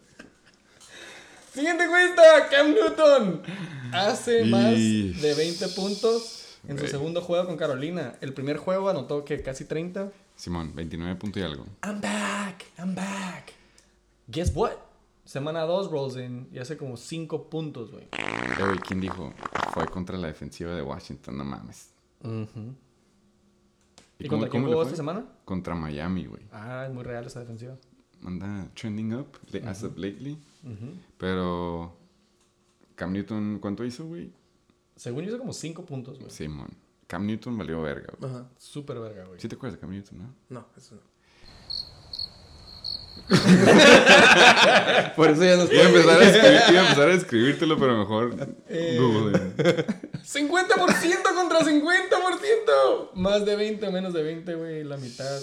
Siguiente 1.52 1.84
encuesta, 1.84 2.48
Cam 2.50 2.74
Newton. 2.74 3.42
Hace 3.92 4.42
Y- 4.42 4.50
más 4.50 4.72
de 5.22 5.34
20 5.36 5.68
puntos 5.68 6.45
en 6.68 6.78
su 6.78 6.86
segundo 6.88 7.20
juego 7.20 7.46
con 7.46 7.56
Carolina. 7.56 8.14
El 8.20 8.32
primer 8.34 8.56
juego 8.56 8.88
anotó 8.88 9.24
que 9.24 9.42
casi 9.42 9.64
30. 9.64 10.10
Simón, 10.34 10.72
29 10.74 11.16
puntos 11.16 11.40
y 11.42 11.44
algo. 11.44 11.64
I'm 11.84 12.00
back, 12.00 12.64
I'm 12.78 12.94
back. 12.94 13.52
Guess 14.28 14.52
what? 14.54 14.72
Semana 15.24 15.62
2 15.62 15.90
rolls 15.90 16.16
in 16.16 16.48
y 16.52 16.58
hace 16.58 16.76
como 16.76 16.96
5 16.96 17.48
puntos, 17.50 17.90
güey. 17.90 18.06
Güey, 18.58 18.78
¿quién 18.78 19.00
dijo? 19.00 19.32
Fue 19.72 19.86
contra 19.86 20.16
la 20.16 20.28
defensiva 20.28 20.72
de 20.74 20.82
Washington, 20.82 21.36
no 21.38 21.44
mames. 21.44 21.90
¿Y, 24.18 24.28
cómo- 24.28 24.40
contra 24.42 24.50
quién 24.50 24.64
jugó 24.64 24.82
esta 24.82 24.96
semana? 24.96 25.24
Contra 25.44 25.74
Miami, 25.74 26.26
güey. 26.26 26.42
Ah, 26.52 26.84
es 26.88 26.92
muy 26.94 27.02
real 27.04 27.26
esa 27.26 27.40
defensiva. 27.40 27.76
Anda 28.24 28.68
trending 28.74 29.14
up, 29.14 29.38
le- 29.52 29.66
as 29.66 29.82
of 29.82 29.96
lately. 29.98 30.38
Pero 31.18 31.94
Cam 32.94 33.12
Newton, 33.12 33.58
¿cuánto 33.60 33.84
hizo, 33.84 34.06
güey? 34.06 34.32
Según 34.96 35.22
yo 35.24 35.28
hizo 35.28 35.38
como 35.38 35.52
5 35.52 35.84
puntos, 35.84 36.18
güey. 36.18 36.30
Simón. 36.30 36.68
Cam 37.06 37.24
Newton 37.26 37.56
valió 37.56 37.80
verga, 37.82 38.12
güey. 38.18 38.32
Ajá. 38.32 38.48
Súper 38.58 38.98
verga, 38.98 39.24
güey. 39.26 39.38
¿Sí 39.40 39.46
te 39.48 39.54
acuerdas 39.54 39.74
de 39.76 39.80
Cam 39.80 39.90
Newton, 39.90 40.18
no? 40.18 40.34
No, 40.48 40.66
eso 40.76 40.96
no. 40.96 41.02
Por 45.16 45.30
eso 45.30 45.44
ya 45.44 45.56
no 45.56 45.64
Iba 45.64 45.82
a 45.82 45.88
empezar 45.88 46.20
a, 46.20 46.24
escribir- 46.24 46.70
iba 46.70 46.80
a, 46.80 46.82
empezar 46.84 47.08
a 47.08 47.14
escribírtelo, 47.14 47.78
pero 47.78 47.96
mejor 47.98 48.54
Eh. 48.68 48.98
Google. 49.00 49.86
50% 50.24 51.34
contra 51.34 51.60
50%. 51.60 53.12
Más 53.14 53.44
de 53.46 53.56
20, 53.56 53.90
menos 53.90 54.12
de 54.12 54.22
20, 54.22 54.54
güey. 54.54 54.84
La 54.84 54.96
mitad. 54.96 55.40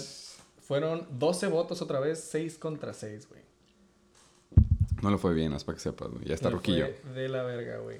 Fueron 0.62 1.08
12 1.20 1.48
votos 1.48 1.82
otra 1.82 2.00
vez, 2.00 2.24
6 2.32 2.58
contra 2.58 2.94
6, 2.94 3.28
güey. 3.30 3.42
No 5.02 5.12
le 5.12 5.18
fue 5.18 5.34
bien, 5.34 5.52
es 5.54 5.64
para 5.64 5.76
que 5.76 5.82
sepas, 5.84 6.10
güey. 6.10 6.26
Ya 6.26 6.36
está 6.36 6.50
roquillo. 6.50 6.88
De 7.14 7.28
la 7.28 7.44
verga, 7.44 7.78
güey. 7.80 8.00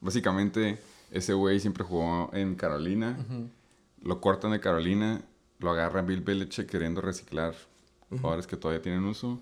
Básicamente, 0.00 0.78
ese 1.12 1.32
güey 1.34 1.60
siempre 1.60 1.84
jugó 1.84 2.30
en 2.32 2.54
Carolina. 2.54 3.18
Lo 4.02 4.20
cortan 4.20 4.50
de 4.52 4.60
Carolina. 4.60 5.22
Lo 5.60 5.70
agarra 5.70 6.02
Bill 6.02 6.20
Belichick 6.22 6.68
queriendo 6.68 7.00
reciclar 7.00 7.54
jugadores 8.10 8.46
que 8.46 8.56
todavía 8.56 8.82
tienen 8.82 9.04
uso. 9.04 9.38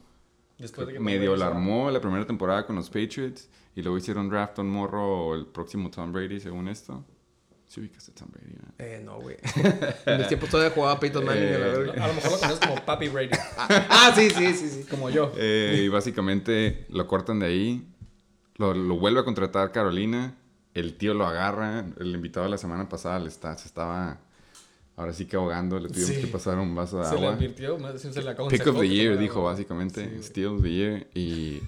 Después 0.59 0.87
de 0.87 0.93
que 0.95 1.01
Medio 1.01 1.35
la 1.37 1.47
armó 1.47 1.91
la 1.91 2.01
primera 2.01 2.27
temporada 2.27 2.67
con 2.67 2.77
los 2.77 2.89
Patriots. 2.91 3.49
Y 3.75 3.83
luego 3.83 3.97
hicieron 3.97 4.29
draft 4.29 4.59
a 4.59 4.63
un 4.63 4.71
morro 4.71 5.35
el 5.35 5.47
próximo 5.47 5.91
Tom 5.91 6.13
Brady, 6.13 6.41
según 6.41 6.69
esto. 6.69 7.05
Sí 7.69 7.81
ubicas 7.81 8.09
a 8.09 8.15
Tom 8.15 8.29
Brady, 8.33 8.53
¿verdad? 8.53 8.75
Eh, 8.79 9.01
no, 9.05 9.21
güey. 9.21 9.37
en 10.07 10.19
mis 10.19 10.27
tiempos 10.29 10.51
todavía 10.51 10.75
jugaba 10.75 10.99
Peyton 10.99 11.25
Manning 11.25 11.45
a 11.55 11.59
la 11.59 11.67
Eh, 11.67 11.71
verga. 11.79 12.05
A 12.05 12.09
lo 12.09 12.15
mejor 12.15 12.33
lo 12.33 12.39
conoces 12.39 12.59
como 12.67 12.85
Papi 12.85 13.09
Brady. 13.09 13.31
Ah, 13.57 14.13
sí, 14.15 14.29
sí, 14.31 14.55
sí, 14.55 14.69
sí. 14.69 14.85
Como 14.91 15.09
yo. 15.09 15.33
Eh, 15.37 15.83
y 15.85 15.89
básicamente 15.89 16.85
lo 16.91 17.07
cortan 17.07 17.39
de 17.39 17.47
ahí. 17.47 17.89
Lo, 18.57 18.75
lo 18.75 18.97
vuelve 18.99 19.21
a 19.21 19.25
contratar 19.25 19.71
Carolina. 19.73 20.35
El 20.75 20.97
tío 20.97 21.15
lo 21.15 21.27
agarra. 21.27 21.85
El 21.99 22.15
invitado 22.15 22.45
de 22.45 22.51
la 22.51 22.59
semana 22.59 22.89
pasada 22.89 23.19
le 23.19 23.29
está, 23.29 23.57
se 23.57 23.67
estaba 23.67 24.19
ahora 24.97 25.13
sí 25.13 25.27
que 25.27 25.37
ahogando. 25.37 25.79
Le 25.79 25.89
tuvimos 25.89 26.11
Sí. 26.11 26.21
que 26.21 26.27
pasar 26.29 26.59
un 26.59 26.75
vaso 26.75 26.99
de 27.01 27.07
Se 27.07 27.15
le 27.15 27.19
agua. 27.21 27.33
advirtió, 27.35 27.79
más 27.79 28.01
se 28.01 28.23
le 28.23 28.31
aconsejó. 28.31 28.65
Pick 28.65 28.73
of 28.75 28.81
the 28.81 28.89
year, 28.89 29.19
dijo 29.19 29.43
básicamente. 29.43 30.09
Sí. 30.19 30.23
Steal 30.23 30.49
of 30.49 30.63
the 30.63 30.71
year. 30.71 31.07
Y 31.15 31.61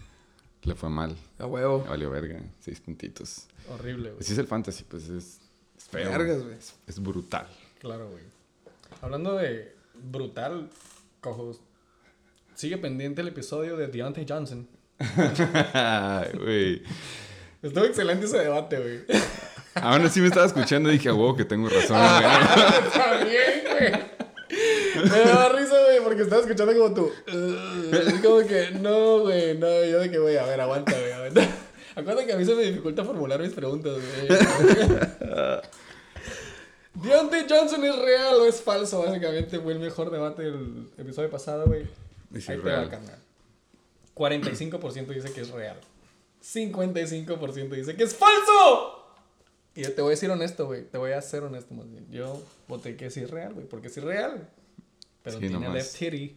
le 0.62 0.75
fue 0.75 0.88
mal. 0.91 1.17
A 1.38 1.47
huevo. 1.47 1.85
Valió 1.88 2.11
verga. 2.11 2.41
Seis 2.61 2.81
puntitos. 2.81 3.47
Horrible, 3.71 4.11
güey. 4.11 4.21
Así 4.21 4.33
es 4.33 4.38
el 4.38 4.47
fantasy, 4.47 4.85
pues 4.85 5.05
es, 5.09 5.41
es 5.77 5.85
feo. 5.88 6.09
Vergas, 6.11 6.43
güey. 6.43 6.57
Es, 6.87 7.03
brutal. 7.03 7.47
Claro, 7.81 8.09
güey. 8.11 8.23
Hablando 9.01 9.37
de 9.37 9.75
brutal, 10.11 10.69
cojos. 11.21 11.61
Sigue 12.55 12.77
pendiente 12.79 13.23
el 13.23 13.29
episodio 13.29 13.77
de 13.77 13.88
Deontay 13.88 14.27
Johnson. 14.29 14.69
Güey. 16.38 16.83
Estuvo 17.62 17.85
excelente 17.85 18.27
ese 18.27 18.38
debate, 18.38 18.79
güey. 18.79 19.20
Aún 19.75 20.05
así 20.05 20.20
me 20.20 20.27
estaba 20.29 20.46
escuchando 20.46 20.90
y 20.90 20.94
dije, 20.94 21.09
a 21.09 21.14
huevo 21.14 21.37
que 21.37 21.44
tengo 21.44 21.68
razón, 21.68 21.96
Ah. 21.98 22.20
güey. 22.20 22.92
También, 22.92 23.62
güey. 23.70 25.11
Me 25.11 25.18
daba 25.25 25.48
risa, 25.51 25.77
güey, 25.85 26.01
porque 26.05 26.22
estaba 26.22 26.42
escuchando 26.42 26.75
como 26.75 26.92
tú. 26.94 27.11
"Ugh", 27.33 27.94
así 28.07 28.18
como 28.20 28.46
que, 28.46 28.70
no, 28.72 29.20
güey, 29.20 29.57
no. 29.57 29.85
Yo 29.85 30.01
de 30.01 30.11
que, 30.11 30.18
güey, 30.18 30.37
a 30.37 30.44
ver, 30.44 30.61
aguanta, 30.61 30.92
güey, 30.92 31.12
aguanta. 31.12 31.48
Acuérdate 31.96 32.27
que 32.27 32.33
a 32.33 32.37
mí 32.37 32.44
se 32.44 32.55
me 32.55 32.62
dificulta 32.62 33.05
formular 33.05 33.40
mis 33.40 33.53
preguntas, 33.53 33.92
güey. 33.94 34.29
Deontay 36.94 37.46
Johnson 37.48 37.83
es 37.85 37.96
real 37.98 38.35
o 38.35 38.44
es 38.46 38.61
falso, 38.61 39.03
básicamente 39.03 39.59
fue 39.59 39.72
el 39.72 39.79
mejor 39.79 40.11
debate 40.11 40.42
del 40.42 40.88
episodio 40.98 41.31
pasado, 41.31 41.64
güey. 41.66 41.85
Sí, 42.38 42.53
Ahí 42.53 42.59
te 42.59 42.70
va, 42.70 42.88
carnal. 42.88 43.18
45% 44.14 45.07
dice 45.14 45.33
que 45.33 45.40
es 45.40 45.51
real. 45.51 45.77
55% 46.42 47.68
dice 47.70 47.96
que 47.96 48.02
es 48.05 48.14
falso. 48.16 48.98
Y 49.74 49.83
yo 49.83 49.94
te 49.94 50.02
voy 50.02 50.11
a 50.11 50.14
decir 50.16 50.31
honesto, 50.31 50.66
güey. 50.66 50.85
Te 50.85 50.98
voy 50.98 51.12
a 51.12 51.22
ser 51.22 51.44
honesto 51.44 51.72
más 51.74 51.88
bien. 51.90 52.07
Yo 52.11 52.42
voté 52.68 52.96
que 52.96 53.11
sí 53.11 53.20
es 53.20 53.31
real, 53.31 53.55
güey. 53.55 53.66
Porque 53.66 53.88
sí 53.88 54.00
es 54.00 54.05
real. 54.07 54.50
Pero 55.22 55.37
Sí, 55.37 55.40
tiene 55.40 55.55
nomás. 55.55 55.74
left 55.74 55.96
titty. 55.98 56.37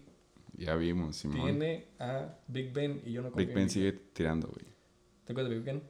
Ya 0.57 0.75
vimos, 0.75 1.17
Simón. 1.17 1.41
Tiene 1.43 1.87
a 1.99 2.29
Big 2.47 2.71
Ben 2.71 3.01
y 3.05 3.11
yo 3.11 3.21
no 3.21 3.29
confío 3.31 3.47
Big 3.47 3.49
en 3.49 3.55
Ben 3.55 3.69
sigue 3.69 3.91
tirando, 4.13 4.47
güey. 4.47 4.65
¿Te 5.25 5.33
acuerdas 5.33 5.49
de 5.49 5.55
Big 5.57 5.65
Ben? 5.65 5.83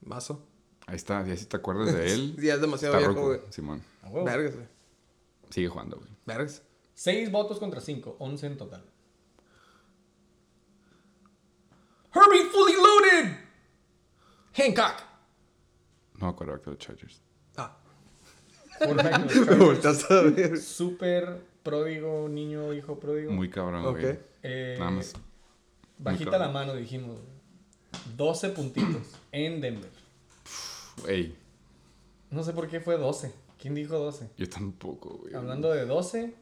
Mazo. 0.00 0.46
Ahí 0.86 0.96
está, 0.96 1.26
ya 1.26 1.36
si 1.36 1.44
te 1.44 1.56
acuerdas 1.58 1.92
de 1.92 2.12
él. 2.14 2.36
Ya 2.40 2.54
es 2.54 2.60
demasiado 2.62 2.96
está 2.96 3.08
viejo, 3.10 3.26
güey. 3.26 3.40
Simón. 3.50 3.82
A 4.02 4.08
huevo. 4.08 4.24
Vergas, 4.24 4.54
güey. 4.54 4.66
Sigue 5.50 5.68
jugando, 5.68 5.96
güey. 5.98 6.08
Vergas. 6.24 6.62
6 6.94 7.30
votos 7.30 7.58
contra 7.58 7.80
5. 7.82 8.16
11 8.18 8.46
en 8.46 8.56
total. 8.56 8.82
Herbie 12.14 12.44
fully 12.50 12.74
loaded. 12.74 12.97
Hancock. 14.58 15.02
No 16.14 16.26
me 16.26 16.32
acuerdo 16.32 16.56
de 16.56 16.70
los 16.72 16.78
Chargers. 16.78 17.20
Ah. 17.56 17.76
Quarterback 18.78 19.26
de 19.26 19.34
los 19.34 19.46
Me 19.48 19.56
volteaste 19.56 20.14
a 20.14 20.20
ver. 20.22 20.58
Súper 20.58 21.40
pródigo, 21.62 22.28
niño, 22.28 22.72
hijo 22.72 22.98
pródigo. 22.98 23.32
Muy 23.32 23.50
cabrón, 23.50 23.84
Ok. 23.86 24.00
güey. 24.00 24.18
Eh, 24.42 24.76
Nada 24.78 24.90
más. 24.92 25.12
Bajita 25.98 26.30
muy 26.30 26.38
la 26.40 26.48
mano, 26.48 26.74
dijimos. 26.74 27.16
güey. 27.18 28.16
12 28.16 28.50
puntitos 28.50 29.02
en 29.32 29.60
Denver. 29.60 29.90
Ey, 31.06 31.36
No 32.30 32.42
sé 32.44 32.52
por 32.52 32.68
qué 32.68 32.80
fue 32.80 32.96
12. 32.98 33.32
¿Quién 33.60 33.74
dijo 33.74 33.98
12? 33.98 34.28
yo 34.36 34.48
tampoco, 34.48 35.18
güey. 35.18 35.34
Hablando 35.34 35.70
de 35.72 35.84
12. 35.86 36.34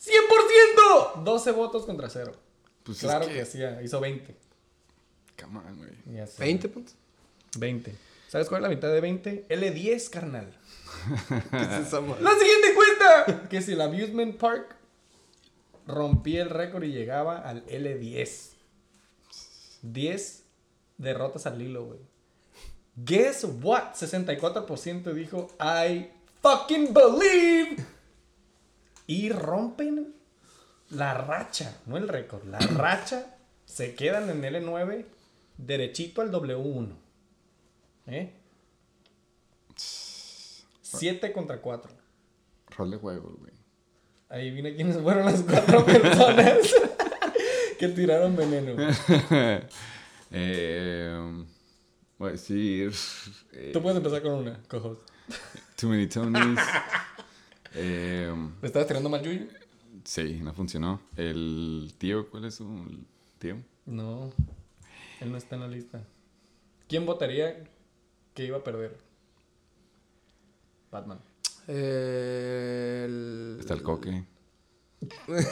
¡100%! 0.00 1.22
12 1.24 1.52
votos 1.52 1.84
contra 1.86 2.08
0. 2.10 2.32
Pues 2.82 2.98
es 2.98 3.04
claro 3.04 3.26
que- 3.26 3.34
que 3.34 3.42
hacía. 3.42 3.82
Hizo 3.82 4.00
20. 4.00 4.36
Come 5.40 5.58
on, 5.58 5.76
güey. 5.78 5.90
Ya 6.14 6.26
sé. 6.26 6.42
20 6.42 6.68
puntos. 6.68 6.94
20. 7.58 7.94
¿Sabes 8.28 8.48
cuál 8.48 8.62
es 8.62 8.68
la 8.68 8.74
mitad 8.74 8.88
de 8.88 9.00
20? 9.00 9.46
L10, 9.48 10.10
carnal. 10.10 10.52
¿Qué 11.28 11.56
es 11.56 11.86
esa? 11.86 12.00
La 12.00 12.32
siguiente 12.32 12.74
cuenta. 12.74 13.48
Que 13.48 13.62
si 13.62 13.72
el 13.72 13.80
Amusement 13.80 14.36
Park 14.36 14.74
rompía 15.86 16.42
el 16.42 16.50
récord 16.50 16.84
y 16.84 16.92
llegaba 16.92 17.38
al 17.38 17.64
L10. 17.66 18.50
10 19.82 20.44
derrotas 20.98 21.46
al 21.46 21.60
hilo, 21.60 21.84
güey. 21.84 22.00
Guess 22.96 23.46
what? 23.62 23.94
64% 23.94 25.12
dijo 25.12 25.48
I 25.60 26.10
fucking 26.42 26.94
believe. 26.94 27.76
Y 29.06 29.30
rompen 29.30 30.14
la 30.90 31.14
racha, 31.14 31.76
no 31.86 31.96
el 31.96 32.08
récord, 32.08 32.44
la 32.46 32.58
racha. 32.58 33.36
Se 33.66 33.94
quedan 33.94 34.30
en 34.30 34.42
L9 34.42 35.04
derechito 35.58 36.22
al 36.22 36.30
W1. 36.30 37.03
¿Eh? 38.06 38.32
7 39.76 41.32
contra 41.32 41.60
4. 41.60 41.90
Rol 42.76 42.90
de 42.90 42.96
juego, 42.96 43.36
güey. 43.40 43.52
Ahí 44.28 44.50
viene 44.50 44.74
quiénes 44.74 44.96
fueron 44.98 45.24
las 45.26 45.42
cuatro 45.42 45.84
personas 45.86 46.58
que 47.78 47.88
tiraron 47.88 48.34
veneno. 48.36 48.74
eh, 50.30 51.44
voy 52.18 52.28
a 52.28 52.32
decir. 52.32 52.92
eh, 53.52 53.70
Tú 53.72 53.82
puedes 53.82 53.96
empezar 53.96 54.22
con 54.22 54.32
una, 54.32 54.60
cojos. 54.68 54.98
Too 55.76 55.88
many 55.88 56.06
Tonys. 56.06 56.58
eh, 57.74 58.32
¿Le 58.60 58.66
estabas 58.66 58.88
tirando 58.88 59.08
mal 59.08 59.22
Yuyu? 59.22 59.48
sí, 60.04 60.40
no 60.42 60.52
funcionó. 60.52 61.00
El 61.16 61.94
tío, 61.98 62.28
¿cuál 62.30 62.44
es 62.46 62.56
su 62.56 63.04
tío? 63.38 63.56
No, 63.86 64.32
él 65.20 65.30
no 65.30 65.38
está 65.38 65.54
en 65.56 65.60
la 65.62 65.68
lista. 65.68 66.02
¿Quién 66.88 67.06
votaría 67.06 67.64
que 68.34 68.44
iba 68.44 68.58
a 68.58 68.64
perder? 68.64 68.96
Batman. 70.90 71.20
Eh, 71.68 73.02
el... 73.06 73.56
Está 73.60 73.74
el 73.74 73.82
coque. 73.82 74.24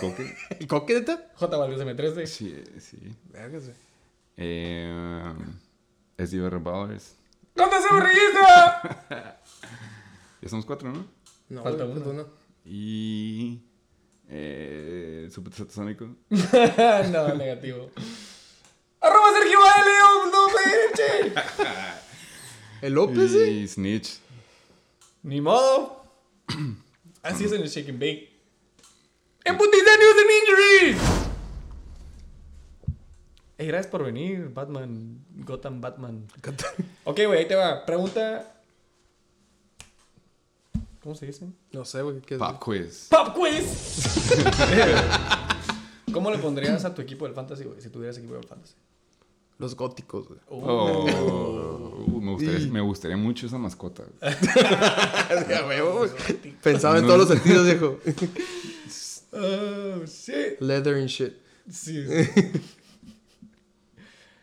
¿Coque? 0.00 0.36
¿El 0.60 0.66
coque, 0.66 0.94
neta? 0.94 1.30
J. 1.34 1.56
Valdez 1.56 1.80
M13. 1.80 2.26
Sí, 2.26 2.62
sí. 2.78 2.98
Vergas, 3.30 3.64
güey. 3.64 3.76
Eh, 4.36 5.34
SDR 6.18 6.58
Ballers. 6.58 7.16
¡Conta 7.56 7.78
esa 7.78 7.94
borrillita! 7.94 9.38
Ya 10.42 10.48
somos 10.48 10.66
cuatro, 10.66 10.90
¿no? 10.90 11.06
No, 11.50 11.62
Falta 11.62 11.84
uno. 11.84 12.10
uno. 12.10 12.26
Y. 12.64 13.60
Eh, 14.28 15.28
Super 15.30 15.52
Satasónico. 15.52 16.04
no, 17.12 17.34
negativo. 17.36 17.90
¡Arroba 19.00 19.32
Sergio. 19.38 19.58
León! 19.60 20.32
¡No 20.32 20.48
me 20.48 20.62
eche! 20.90 22.01
¿El 22.82 22.94
López, 22.94 23.32
eh? 23.34 23.48
Y 23.48 23.68
Snitch. 23.68 24.18
Ni 25.22 25.40
modo. 25.40 26.04
Así 27.22 27.44
es 27.44 27.52
en 27.52 27.62
el 27.62 27.68
Shake 27.68 27.90
and 27.90 28.00
Bake. 28.00 28.28
¡En 29.44 29.56
putiza 29.56 29.90
news 29.96 30.16
and 30.20 30.30
injuries! 30.40 31.02
Ey, 33.56 33.68
gracias 33.68 33.88
por 33.88 34.02
venir, 34.02 34.50
Batman. 34.52 35.24
Gotham 35.30 35.80
Batman. 35.80 36.26
Ok, 37.04 37.20
güey, 37.26 37.38
ahí 37.38 37.46
te 37.46 37.54
va. 37.54 37.86
Pregunta. 37.86 38.52
¿Cómo 41.00 41.14
se 41.14 41.26
dice? 41.26 41.46
No 41.70 41.84
sé, 41.84 42.02
güey. 42.02 42.20
¿qué 42.20 42.34
es? 42.34 42.40
Pop 42.40 42.60
Quiz. 42.64 43.06
¡Pop 43.08 43.36
quiz! 43.36 44.34
¿Cómo 46.12 46.32
le 46.32 46.38
pondrías 46.38 46.84
a 46.84 46.92
tu 46.92 47.00
equipo 47.00 47.26
del 47.26 47.34
fantasy, 47.34 47.62
güey? 47.62 47.80
Si 47.80 47.90
tuvieras 47.90 48.18
equipo 48.18 48.34
del 48.34 48.44
fantasy. 48.44 48.74
Los 49.58 49.76
góticos, 49.76 50.28
güey. 50.28 50.40
Oh, 50.48 52.04
me, 52.20 52.32
gustaría, 52.32 52.66
me 52.68 52.80
gustaría 52.80 53.16
mucho 53.16 53.46
esa 53.46 53.58
mascota. 53.58 54.04
güey. 54.20 54.32
Pensaba 56.62 56.98
en 56.98 57.06
todos 57.06 57.18
los 57.18 57.28
sentidos, 57.28 57.66
viejo. 57.66 57.98
Oh, 59.34 60.04
shit. 60.04 60.60
Leather 60.60 60.96
and 60.96 61.08
shit. 61.08 61.32
Sí. 61.70 62.04
sí. 62.06 62.60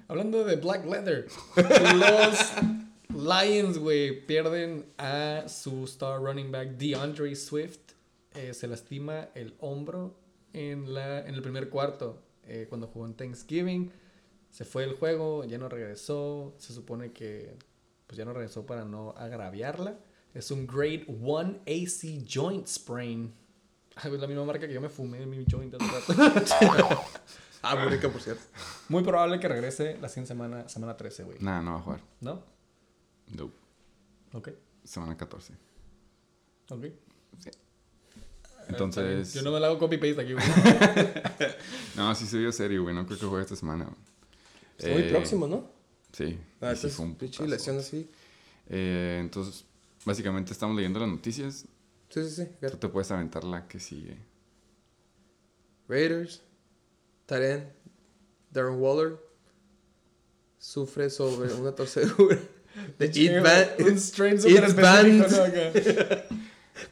Hablando 0.08 0.44
de 0.44 0.56
Black 0.56 0.84
Leather, 0.84 1.28
los 1.56 2.54
Lions, 3.14 3.78
güey, 3.78 4.26
pierden 4.26 4.86
a 4.98 5.44
su 5.48 5.84
star 5.84 6.20
running 6.20 6.52
back 6.52 6.70
DeAndre 6.78 7.36
Swift. 7.36 7.94
Eh, 8.34 8.56
se 8.56 8.68
lastima 8.68 9.30
el 9.36 9.54
hombro 9.60 10.16
en, 10.54 10.94
la, 10.94 11.20
en 11.28 11.36
el 11.36 11.42
primer 11.44 11.70
cuarto 11.70 12.22
eh, 12.48 12.66
cuando 12.70 12.88
jugó 12.88 13.06
en 13.06 13.14
Thanksgiving. 13.14 13.92
Se 14.52 14.66
fue 14.66 14.84
el 14.84 14.96
juego, 14.96 15.46
ya 15.46 15.58
no 15.58 15.70
regresó. 15.70 16.54
Se 16.58 16.74
supone 16.74 17.12
que 17.12 17.58
pues 18.08 18.18
ya 18.18 18.26
no 18.26 18.34
regresó 18.34 18.66
para 18.66 18.84
no 18.86 19.12
agraviarla. 19.16 20.00
Es 20.34 20.52
un 20.52 20.66
Grade 20.68 21.06
1 21.08 21.60
AC 21.66 22.26
Joint 22.28 22.68
Sprain. 22.68 23.34
Ay, 23.96 24.14
Es 24.14 24.20
la 24.20 24.28
misma 24.28 24.46
marca 24.46 24.68
que 24.68 24.74
yo 24.74 24.82
me 24.82 24.90
fumé 24.90 25.22
en 25.22 25.30
mi 25.30 25.46
joint 25.50 25.74
hace 25.76 26.14
rato. 26.14 27.02
Ah, 27.62 27.76
muy 27.76 27.90
rica, 27.90 28.08
por 28.08 28.22
cierto. 28.22 28.42
Muy 28.88 29.04
probable 29.04 29.38
que 29.38 29.50
regrese 29.50 29.98
la 30.00 30.08
siguiente 30.08 30.30
semana, 30.30 30.70
semana 30.70 30.96
13, 30.96 31.24
güey. 31.26 31.40
Nada, 31.42 31.62
no 31.62 31.74
va 31.74 31.80
a 31.80 31.82
jugar. 31.82 32.00
¿No? 32.22 32.42
No. 33.36 33.52
Ok. 34.32 34.52
Semana 34.86 35.18
14. 35.18 35.56
Ok. 36.70 36.86
Entonces. 38.70 39.34
Yo 39.34 39.42
no 39.42 39.52
me 39.52 39.60
la 39.60 39.68
hago 39.68 39.78
copy-paste 39.78 40.22
aquí, 40.22 40.34
güey. 40.34 40.46
No, 41.98 42.16
sí 42.16 42.26
se 42.28 42.38
vio 42.38 42.52
serio, 42.54 42.84
güey. 42.84 42.96
No 42.96 43.06
creo 43.06 43.20
que 43.20 43.26
juegue 43.26 43.44
esta 43.44 43.58
semana. 43.58 43.84
güey. 43.86 43.98
Está 44.80 44.92
muy 44.92 45.02
Eh, 45.04 45.10
próximo, 45.10 45.46
¿no? 45.48 45.70
Sí. 46.14 46.40
Ah, 46.62 46.74
sí 46.74 46.88
entonces, 46.88 46.94
fue 46.94 47.06
un 47.06 47.16
pinche 47.16 47.44
así. 47.78 48.10
Eh, 48.70 49.18
entonces, 49.22 49.66
básicamente 50.06 50.54
estamos 50.54 50.76
leyendo 50.76 51.00
las 51.00 51.10
noticias. 51.10 51.66
Sí, 52.10 52.24
sí, 52.24 52.30
sí. 52.30 52.48
Tú 52.72 52.78
te 52.78 52.88
puedes 52.90 53.12
aventar 53.12 53.44
la 53.44 53.68
que 53.68 53.80
sigue. 53.80 54.18
Raiders, 55.88 56.42
Taren, 57.26 57.72
Darren 58.52 58.80
Waller 58.80 59.18
sufre 60.58 61.10
sobre 61.10 61.54
una 61.56 61.74
torcedura 61.74 62.38
de. 62.98 63.10
¿no? 65.32 65.44
Acá. 65.44 66.26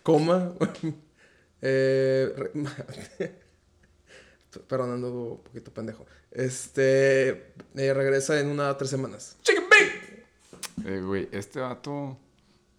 coma. 0.03 0.53
eh, 1.61 2.33
re- 2.35 3.47
Perdón, 4.67 4.91
ando 4.91 5.09
un 5.33 5.43
poquito 5.43 5.71
pendejo. 5.71 6.05
Este 6.31 7.29
eh, 7.75 7.93
regresa 7.93 8.39
en 8.39 8.47
una 8.47 8.75
tres 8.77 8.89
semanas. 8.89 9.37
Chicken. 9.43 9.63
Eh, 10.85 11.01
güey, 11.01 11.27
este 11.31 11.59
vato. 11.59 12.17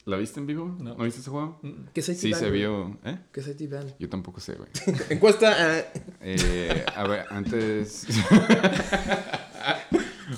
¿La 0.04 0.16
viste 0.16 0.40
en 0.40 0.46
vivo? 0.46 0.74
No. 0.78 0.94
¿No, 0.94 1.04
viste 1.04 1.20
ese 1.20 1.28
juego? 1.30 1.60
¿Qué 1.92 2.00
es 2.00 2.08
IT 2.08 2.16
Sí, 2.18 2.30
Band, 2.30 2.42
se 2.42 2.48
güey? 2.48 2.60
vio. 2.60 2.96
¿Eh? 3.04 3.18
¿Qué 3.30 3.40
es 3.40 3.48
IT 3.48 3.70
Band? 3.70 3.94
Yo 3.98 4.08
tampoco 4.08 4.40
sé, 4.40 4.54
güey. 4.54 4.70
Encuesta. 5.10 5.54
ah, 5.58 5.82
Eh, 6.22 6.84
a 6.94 7.06
ver, 7.06 7.26
antes. 7.30 8.06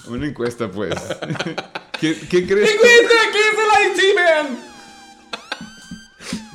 Una 0.08 0.26
encuesta, 0.26 0.68
pues. 0.70 0.94
¿Qué, 2.00 2.18
qué 2.28 2.46
crees? 2.46 2.70
tú? 2.76 2.82
¿Qué 2.82 3.38
es 3.38 3.54
el 3.60 3.92
IT? 3.92 4.00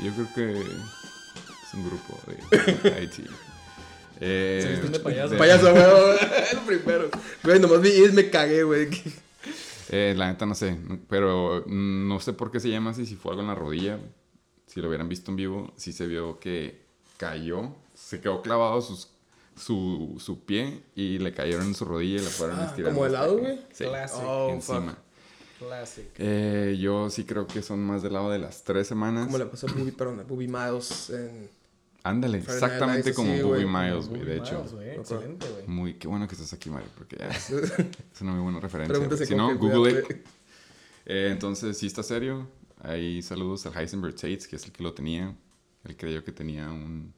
Yo 0.04 0.12
creo 0.13 0.28
que 0.36 0.60
es 0.62 1.74
un 1.74 1.86
grupo 1.86 2.20
de 2.28 2.36
IT. 3.04 3.30
Eh, 4.19 4.60
Se 4.62 4.69
visten 4.71 4.91
de 4.93 4.99
payaso. 4.99 5.38
Payaso, 5.38 5.71
güey. 5.71 5.84
El 6.51 6.60
primero. 6.65 7.10
Güey, 7.43 7.60
nomás 7.60 7.82
vi 7.82 7.89
y 7.89 8.12
me 8.12 8.30
cagué, 8.30 8.63
güey. 8.63 8.89
eh, 9.89 10.13
la 10.17 10.28
neta 10.28 10.45
no 10.45 10.56
sé, 10.56 10.78
pero 11.10 11.63
no 11.67 12.19
sé 12.19 12.34
por 12.34 12.51
qué 12.51 12.60
se 12.60 12.69
llama 12.69 12.91
así, 12.91 13.06
si 13.06 13.15
fue 13.15 13.32
algo 13.32 13.41
en 13.41 13.47
la 13.47 13.56
rodilla. 13.56 13.99
Si 14.67 14.82
lo 14.82 14.88
hubieran 14.88 15.08
visto 15.10 15.32
en 15.32 15.38
vivo, 15.38 15.73
sí 15.78 15.93
se 15.93 16.08
vio 16.08 16.39
que 16.39 16.82
cayó, 17.17 17.69
se 17.93 18.19
quedó 18.19 18.41
clavado 18.41 18.82
sus, 18.82 19.10
su, 19.58 20.15
su 20.19 20.43
pie 20.43 20.82
y 20.95 21.17
le 21.19 21.34
cayeron 21.34 21.67
en 21.67 21.75
su 21.75 21.86
rodilla 21.86 22.19
y 22.21 22.23
la 22.23 22.30
fueron 22.30 22.60
Ah, 22.60 22.65
estirando. 22.65 22.97
¿como 22.99 23.10
de 23.10 23.15
hasta 23.15 23.28
lado, 23.28 23.36
que- 23.38 23.41
güey? 23.43 23.60
Sí, 23.71 23.84
Classic. 23.86 24.23
Oh, 24.25 24.49
encima. 24.51 24.97
Classic. 25.60 26.06
Eh, 26.17 26.78
yo 26.80 27.10
sí 27.10 27.23
creo 27.23 27.47
que 27.47 27.62
son 27.62 27.80
más 27.86 28.01
del 28.04 28.13
lado 28.13 28.30
de 28.32 28.39
las 28.39 28.63
tres 28.63 28.88
semanas. 28.88 29.25
Como 29.28 29.38
le 29.38 29.45
pasó 29.45 29.67
a 29.67 29.71
Booby, 29.73 29.91
perdón, 29.91 30.19
a 30.19 30.23
Miles 30.34 31.10
en... 31.12 31.49
Ándale, 32.06 32.38
exactamente 32.38 33.10
Lights, 33.10 33.15
como 33.15 33.36
sí, 33.36 33.41
Bobby. 33.41 33.65
Miles, 33.65 34.10
güey, 34.10 34.22
de 34.22 34.36
Miles, 34.36 34.48
hecho. 34.48 34.80
Excelente, 34.80 35.50
güey. 35.50 35.68
Muy, 35.68 35.94
qué 35.96 36.08
bueno 36.08 36.28
que 36.28 36.36
estás 36.36 36.54
aquí, 36.54 36.70
Mario, 36.70 36.88
porque 36.96 37.18
ya 37.18 37.30
es, 37.30 37.50
es 38.13 38.22
una 38.22 38.34
muy 38.34 38.44
buena 38.44 38.60
referencia. 38.60 39.26
Si 39.26 39.36
no, 39.36 39.58
Google 39.58 39.91
it. 39.91 40.06
Eh, 41.08 41.30
entonces, 41.32 41.78
sí 41.78 41.86
está 41.86 42.02
serio. 42.02 42.48
Ahí 42.82 43.22
saludos 43.22 43.63
al 43.68 43.78
Heisenberg 43.78 44.15
Tates, 44.15 44.48
que 44.48 44.56
es 44.56 44.65
el 44.65 44.72
que 44.72 44.82
lo 44.82 44.91
tenía. 44.91 45.36
Él 45.84 45.96
creyó 45.96 46.24
que 46.24 46.32
tenía 46.32 46.68
un 46.72 47.13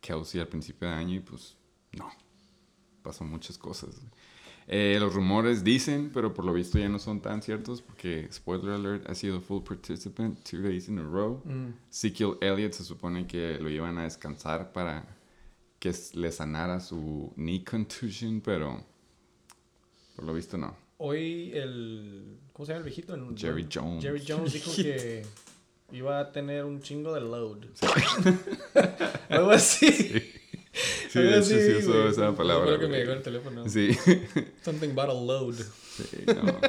Kelsey 0.00 0.40
al 0.40 0.48
principio 0.48 0.88
de 0.88 0.94
año 0.94 1.14
y 1.14 1.20
pues 1.20 1.56
no. 1.92 2.10
Pasó 3.02 3.22
muchas 3.22 3.56
cosas. 3.56 3.90
Eh, 4.70 4.98
los 5.00 5.14
rumores 5.14 5.64
dicen, 5.64 6.10
pero 6.12 6.34
por 6.34 6.44
lo 6.44 6.52
visto 6.52 6.78
ya 6.78 6.90
no 6.90 6.98
son 6.98 7.22
tan 7.22 7.40
ciertos 7.40 7.80
porque, 7.80 8.28
spoiler 8.30 8.72
alert, 8.74 9.08
ha 9.08 9.14
sido 9.14 9.40
full 9.40 9.62
participant 9.62 10.38
two 10.44 10.60
days 10.60 10.88
in 10.88 10.98
a 10.98 11.02
row. 11.02 11.40
Mm. 11.46 11.72
Ezekiel 11.90 12.36
Elliott 12.42 12.74
se 12.74 12.84
supone 12.84 13.26
que 13.26 13.58
lo 13.58 13.70
iban 13.70 13.96
a 13.96 14.02
descansar 14.02 14.70
para 14.72 15.06
que 15.78 15.92
le 16.12 16.30
sanara 16.30 16.80
su 16.80 17.32
knee 17.36 17.64
contusion, 17.64 18.42
pero 18.42 18.84
por 20.16 20.26
lo 20.26 20.34
visto 20.34 20.58
no. 20.58 20.76
Hoy 20.98 21.50
el. 21.54 22.38
¿Cómo 22.52 22.66
se 22.66 22.72
llama 22.72 22.78
el 22.80 22.84
viejito? 22.84 23.14
El- 23.14 23.38
Jerry 23.38 23.66
Jones. 23.72 24.02
Jerry 24.02 24.22
Jones 24.26 24.52
dijo 24.52 24.70
que 24.76 25.22
iba 25.92 26.18
a 26.20 26.30
tener 26.30 26.64
un 26.66 26.82
chingo 26.82 27.14
de 27.14 27.20
load. 27.22 27.64
Algo 29.30 29.50
así. 29.50 29.90
Sí, 29.92 30.22
Algo 31.14 31.30
de 31.30 31.36
hecho 31.38 31.44
sí 31.82 31.86
güey. 31.86 32.08
esa 32.08 32.34
palabra. 32.34 32.70
Lo 32.72 32.78
que 32.78 32.86
me 32.88 32.98
llegó 32.98 33.12
el 33.12 33.22
teléfono. 33.22 33.68
Sí. 33.68 33.90
Something 34.62 34.90
about 34.90 35.10
a 35.10 35.14
load. 35.14 35.54
Sí, 35.54 36.24
no. 36.26 36.60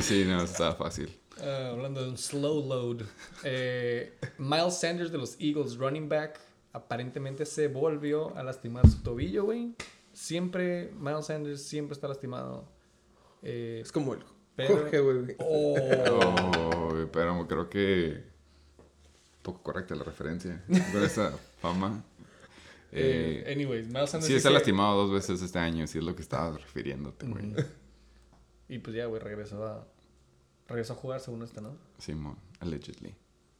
sí, 0.02 0.24
no, 0.26 0.42
estaba 0.42 0.74
fácil. 0.74 1.10
Ah, 1.40 1.70
hablando 1.72 2.02
de 2.02 2.10
un 2.10 2.16
slow 2.18 2.66
load. 2.66 3.02
Eh, 3.42 4.14
Miles 4.38 4.78
Sanders 4.78 5.10
de 5.10 5.18
los 5.18 5.36
Eagles, 5.40 5.76
running 5.76 6.08
back, 6.08 6.38
aparentemente 6.72 7.44
se 7.46 7.68
volvió 7.68 8.36
a 8.36 8.42
lastimar 8.42 8.88
su 8.88 9.02
tobillo, 9.02 9.44
güey. 9.44 9.74
Siempre, 10.12 10.92
Miles 10.98 11.26
Sanders 11.26 11.62
siempre 11.62 11.94
está 11.94 12.06
lastimado. 12.08 12.68
Eh, 13.42 13.80
Es 13.84 13.90
como 13.92 14.14
el 14.14 14.20
Pero- 14.56 14.76
Jorge, 14.76 15.00
güey. 15.00 15.36
oh, 15.40 15.74
Oh, 16.10 17.06
pero 17.12 17.46
creo 17.48 17.68
que 17.68 18.22
poco 19.42 19.62
correcta 19.62 19.94
la 19.96 20.04
referencia 20.04 20.64
con 20.92 21.02
esa 21.04 21.36
fama. 21.60 22.04
Eh, 22.94 23.44
Eh, 23.46 23.52
anyways, 23.52 23.86
Miles 23.88 24.10
Sanders 24.10 24.32
sí, 24.32 24.40
se 24.40 24.48
ha 24.48 24.50
lastimado 24.50 25.02
dos 25.02 25.10
veces 25.12 25.42
este 25.42 25.58
año, 25.58 25.86
si 25.86 25.98
es 25.98 26.04
lo 26.04 26.14
que 26.14 26.22
estabas 26.22 26.60
refiriéndote, 26.60 27.26
güey. 27.26 27.54
Y 28.68 28.78
pues 28.78 28.96
ya, 28.96 29.06
güey, 29.06 29.20
regresó 29.20 29.64
a, 29.66 29.86
regresó 30.68 30.94
a 30.94 30.96
jugar 30.96 31.20
según 31.20 31.42
esto, 31.42 31.60
¿no? 31.60 31.76
Simón, 31.98 32.36
allegedly. 32.60 33.14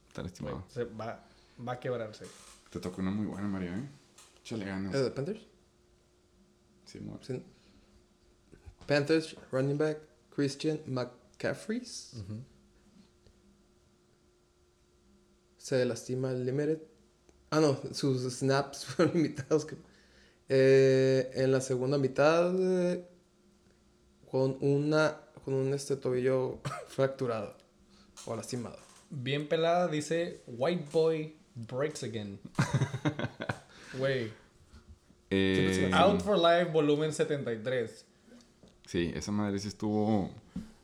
Está 0.07 0.23
lastimado. 0.23 0.63
se 0.69 0.85
va, 0.85 1.23
va 1.67 1.73
a 1.73 1.79
quebrarse. 1.79 2.25
Te 2.71 2.79
tocó 2.79 3.01
una 3.01 3.11
muy 3.11 3.25
buena, 3.27 3.47
Mario, 3.47 3.73
¿eh? 3.75 3.89
Échale 4.41 4.65
ganas. 4.65 4.95
¿Es 4.95 5.03
de 5.03 5.11
Panthers? 5.11 5.41
Simón. 6.85 7.19
Sí. 7.21 7.41
Panthers, 8.87 9.35
running 9.51 9.77
back, 9.77 9.97
Christian 10.35 10.79
McCaffrey. 10.87 11.81
Se 15.57 15.83
lastima 15.85 16.31
el 16.31 16.45
limited. 16.45 16.79
Ah, 17.55 17.61
no, 17.61 17.79
sus 17.93 18.21
snaps 18.33 18.85
fueron 18.85 19.15
limitados. 19.15 19.65
que- 19.65 19.77
Eh, 20.49 21.31
en 21.35 21.51
la 21.51 21.59
segunda 21.59 21.97
mitad, 21.97 22.53
eh, 22.59 23.03
con 24.29 24.57
una 24.61 25.17
con 25.43 25.53
un 25.55 25.73
este 25.73 25.95
tobillo 25.95 26.59
fracturado 26.87 27.55
o 28.25 28.35
lastimado. 28.35 28.77
Bien 29.09 29.47
pelada, 29.47 29.87
dice 29.87 30.41
White 30.47 30.85
Boy 30.91 31.35
Breaks 31.55 32.03
Again. 32.03 32.39
Güey. 33.97 34.31
Eh, 35.31 35.89
Out 35.93 36.21
for 36.21 36.37
Life, 36.37 36.71
volumen 36.71 37.11
73. 37.13 38.05
Sí, 38.85 39.11
esa 39.15 39.31
madre 39.31 39.57
sí 39.59 39.69
estuvo. 39.69 40.29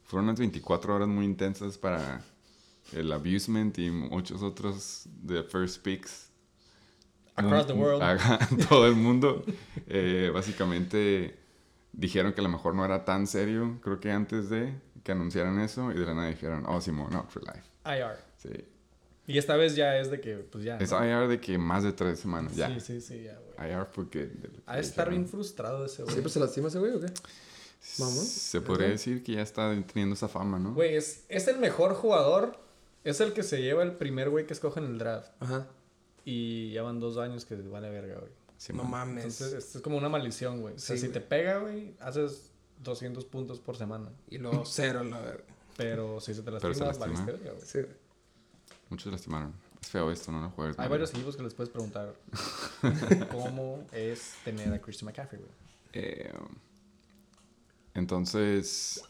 Fueron 0.06 0.26
unas 0.30 0.40
24 0.40 0.96
horas 0.96 1.08
muy 1.08 1.26
intensas 1.26 1.78
para 1.78 2.24
el 2.94 3.12
abusement 3.12 3.78
y 3.78 3.92
muchos 3.92 4.42
otros 4.42 5.04
de 5.22 5.44
First 5.44 5.84
Picks. 5.84 6.31
Across 7.36 7.67
the 7.67 7.74
world. 7.74 8.02
Todo 8.70 8.88
el 8.88 8.96
mundo. 8.96 9.44
Eh, 9.88 10.32
básicamente 10.34 11.36
dijeron 11.94 12.34
que 12.34 12.41
a 12.41 12.44
lo 12.44 12.50
mejor 12.50 12.76
no 12.76 12.86
era 12.86 13.06
tan 13.06 13.28
serio, 13.28 13.80
creo 13.82 14.00
que 14.00 14.12
antes 14.12 14.50
de 14.50 14.74
que 15.04 15.12
anunciaran 15.12 15.60
eso, 15.60 15.91
y 15.91 15.96
de 15.96 16.06
la 16.06 16.13
nada 16.13 16.28
dijeron, 16.28 16.63
oh, 16.67 16.80
Simón, 16.80 17.13
out 17.15 17.30
for 17.30 17.44
life. 17.44 17.67
IR. 17.86 18.17
Sí. 18.38 18.65
Y 19.28 19.38
esta 19.38 19.56
vez 19.56 19.76
ya 19.76 19.98
es 19.98 20.12
de 20.12 20.20
que, 20.20 20.36
pues 20.36 20.63
ya. 20.63 20.78
Es 20.78 20.91
¿no? 20.91 21.06
IR 21.06 21.28
de 21.28 21.39
que 21.39 21.58
más 21.58 21.84
de 21.84 21.94
tres 21.94 22.20
semanas, 22.20 22.56
ya. 22.56 22.67
Sí, 22.67 22.80
sí, 22.80 23.02
sí, 23.02 23.24
ya, 23.24 23.38
güey. 23.38 23.72
IR 23.72 23.88
porque... 23.94 24.30
Ha 24.65 24.76
de 24.76 24.82
estar 24.82 25.10
bien 25.10 25.28
frustrado 25.28 25.86
ese, 25.86 26.04
güey. 26.04 26.13
¿Siempre 26.13 26.32
se 26.32 26.39
lastima 26.39 26.67
ese 26.67 26.80
güey 26.80 26.94
o 26.94 27.00
qué? 27.00 27.08
Mamón. 27.98 28.26
Se 28.26 28.62
podría 28.62 28.89
decir 28.89 29.24
que 29.24 29.34
ya 29.34 29.41
está 29.41 29.74
teniendo 29.88 30.13
esa 30.13 30.28
fama, 30.28 30.60
¿no? 30.60 30.74
Güey, 30.74 30.96
es, 30.96 31.24
es 31.30 31.48
el 31.48 31.58
mejor 31.58 31.94
jugador. 31.96 32.60
Es 33.04 33.20
el 33.20 33.34
que 33.34 33.41
se 33.41 33.62
lleva 33.62 33.82
el 33.82 33.94
primer 33.94 34.30
güey 34.30 34.46
que 34.46 34.54
escoge 34.54 34.80
en 34.80 34.86
el 34.86 34.98
draft. 35.00 35.32
Ajá. 35.39 35.67
Y 36.26 36.72
ya 36.74 36.84
van 36.84 37.00
dos 37.00 37.18
años 37.18 37.46
que 37.46 37.56
vale 37.56 37.90
verga, 37.90 38.20
güey. 38.20 38.32
No 38.76 38.84
mames. 38.84 39.24
Entonces, 39.24 39.54
esto 39.54 39.78
es 39.80 39.84
como 39.84 39.98
una 39.98 40.08
maldición, 40.10 40.62
güey. 40.62 40.76
O 40.76 40.80
sea, 40.80 40.96
Sí, 40.96 41.02
si 41.02 41.08
güey. 41.08 41.14
te 41.14 41.22
pega, 41.22 41.58
güey, 41.60 41.96
haces 42.00 42.52
200 42.84 43.26
puntos 43.26 43.60
por 43.60 43.76
semana. 43.78 44.10
y 44.30 44.38
luego 44.38 44.64
cero, 44.66 45.04
la 45.04 45.20
verga. 45.20 45.44
Pero 45.78 46.20
si 46.22 46.34
se 46.36 46.44
te 46.44 46.52
lastima, 46.52 46.74
se 46.76 46.84
lastima. 46.84 47.06
valiste 47.08 47.32
verga, 47.32 47.52
güey. 47.54 47.66
Sí. 47.66 47.80
Muchos 48.90 49.12
lastimaron. 49.12 49.54
Es 49.82 49.90
feo 49.90 50.12
esto, 50.12 50.32
no 50.32 50.42
lo 50.44 50.50
juegues. 50.52 50.78
Hay 50.78 50.88
varios 50.90 51.10
equipos 51.12 51.36
que 51.36 51.42
les 51.42 51.56
puedes 51.56 51.72
preguntar 51.72 52.14
cómo 53.32 53.84
es 53.92 54.36
tener 54.44 54.72
a 54.74 54.80
Christian 54.80 55.08
McCaffrey, 55.08 55.42
güey. 55.42 55.52
Eh, 55.94 56.32
entonces, 57.94 59.02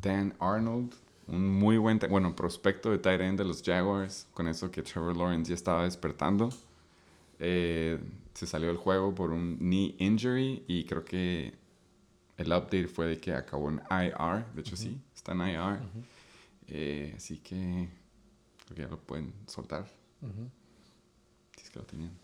Dan 0.00 0.34
Arnold, 0.40 0.94
un 1.26 1.48
muy 1.48 1.78
buen, 1.78 1.98
bueno, 2.10 2.34
prospecto 2.34 2.90
de 2.90 2.98
tight 2.98 3.20
end 3.20 3.38
de 3.38 3.44
los 3.44 3.62
Jaguars, 3.62 4.26
con 4.32 4.48
eso 4.48 4.70
que 4.70 4.82
Trevor 4.82 5.16
Lawrence 5.16 5.48
ya 5.48 5.54
estaba 5.54 5.84
despertando. 5.84 6.50
Eh, 7.38 7.98
se 8.34 8.46
salió 8.46 8.68
del 8.68 8.76
juego 8.76 9.14
por 9.14 9.30
un 9.30 9.58
knee 9.58 9.94
injury 9.98 10.64
y 10.66 10.84
creo 10.84 11.04
que 11.04 11.54
el 12.36 12.48
update 12.48 12.88
fue 12.88 13.06
de 13.06 13.18
que 13.18 13.32
acabó 13.32 13.68
en 13.68 13.80
IR, 13.90 14.46
de 14.54 14.60
hecho 14.60 14.76
sí, 14.76 15.00
está 15.14 15.32
en 15.32 15.40
IR. 15.40 15.80
Eh, 16.68 17.14
así 17.16 17.38
que 17.38 17.88
creo 18.64 18.76
que 18.76 18.82
ya 18.82 18.88
lo 18.88 18.98
pueden 18.98 19.32
soltar, 19.46 19.86
si 21.56 21.64
es 21.64 21.70
que 21.70 21.78
lo 21.78 21.84
tenían. 21.84 22.21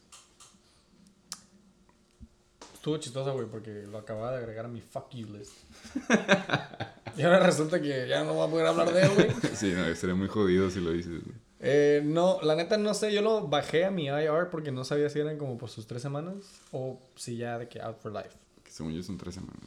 Estuvo 2.78 2.96
chistoso, 2.98 3.32
güey, 3.34 3.46
porque 3.46 3.86
lo 3.90 3.98
acababa 3.98 4.30
de 4.32 4.38
agregar 4.38 4.64
a 4.66 4.68
mi 4.68 4.80
fuck 4.80 5.10
you 5.12 5.26
list. 5.26 5.52
y 7.16 7.22
ahora 7.22 7.40
resulta 7.40 7.82
que 7.82 8.06
ya 8.08 8.22
no 8.22 8.34
voy 8.34 8.46
a 8.46 8.50
poder 8.50 8.66
hablar 8.66 8.92
de 8.92 9.02
él, 9.02 9.10
güey. 9.14 9.30
Sí, 9.56 9.72
no, 9.72 9.92
sería 9.96 10.14
muy 10.14 10.28
jodido 10.28 10.70
si 10.70 10.80
lo 10.80 10.92
dices. 10.92 11.24
güey. 11.24 11.36
Eh, 11.60 12.02
no, 12.04 12.40
la 12.42 12.54
neta 12.54 12.78
no 12.78 12.94
sé, 12.94 13.12
yo 13.12 13.20
lo 13.20 13.48
bajé 13.48 13.84
a 13.84 13.90
mi 13.90 14.04
IR 14.06 14.48
porque 14.50 14.70
no 14.70 14.84
sabía 14.84 15.10
si 15.10 15.18
eran 15.18 15.38
como 15.38 15.58
por 15.58 15.68
sus 15.70 15.88
tres 15.88 16.00
semanas 16.02 16.36
o 16.70 17.00
si 17.16 17.36
ya 17.36 17.58
de 17.58 17.68
que 17.68 17.80
out 17.82 17.98
for 17.98 18.12
life. 18.12 18.30
Que 18.62 18.70
según 18.70 18.92
yo 18.92 19.02
son 19.02 19.18
tres 19.18 19.34
semanas. 19.34 19.58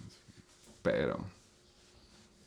Pero 0.81 1.17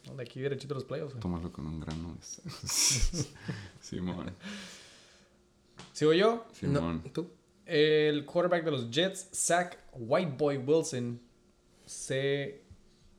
No, 0.06 0.14
De 0.16 0.22
aquí 0.22 0.40
derechito 0.40 0.72
a 0.72 0.76
los 0.76 0.84
playoffs. 0.84 1.12
güey. 1.12 1.20
tómalo 1.20 1.52
con 1.52 1.66
un 1.66 1.78
grano. 1.78 2.16
Simón. 3.82 4.32
¿Sigo 5.92 6.14
yo? 6.14 6.46
Simón. 6.54 7.02
No, 7.04 7.10
¿Tú? 7.12 7.30
El 7.66 8.24
quarterback 8.26 8.64
de 8.64 8.70
los 8.70 8.90
Jets, 8.90 9.28
Zach 9.34 9.78
Whiteboy 9.94 10.58
Wilson, 10.58 11.20
se 11.86 12.62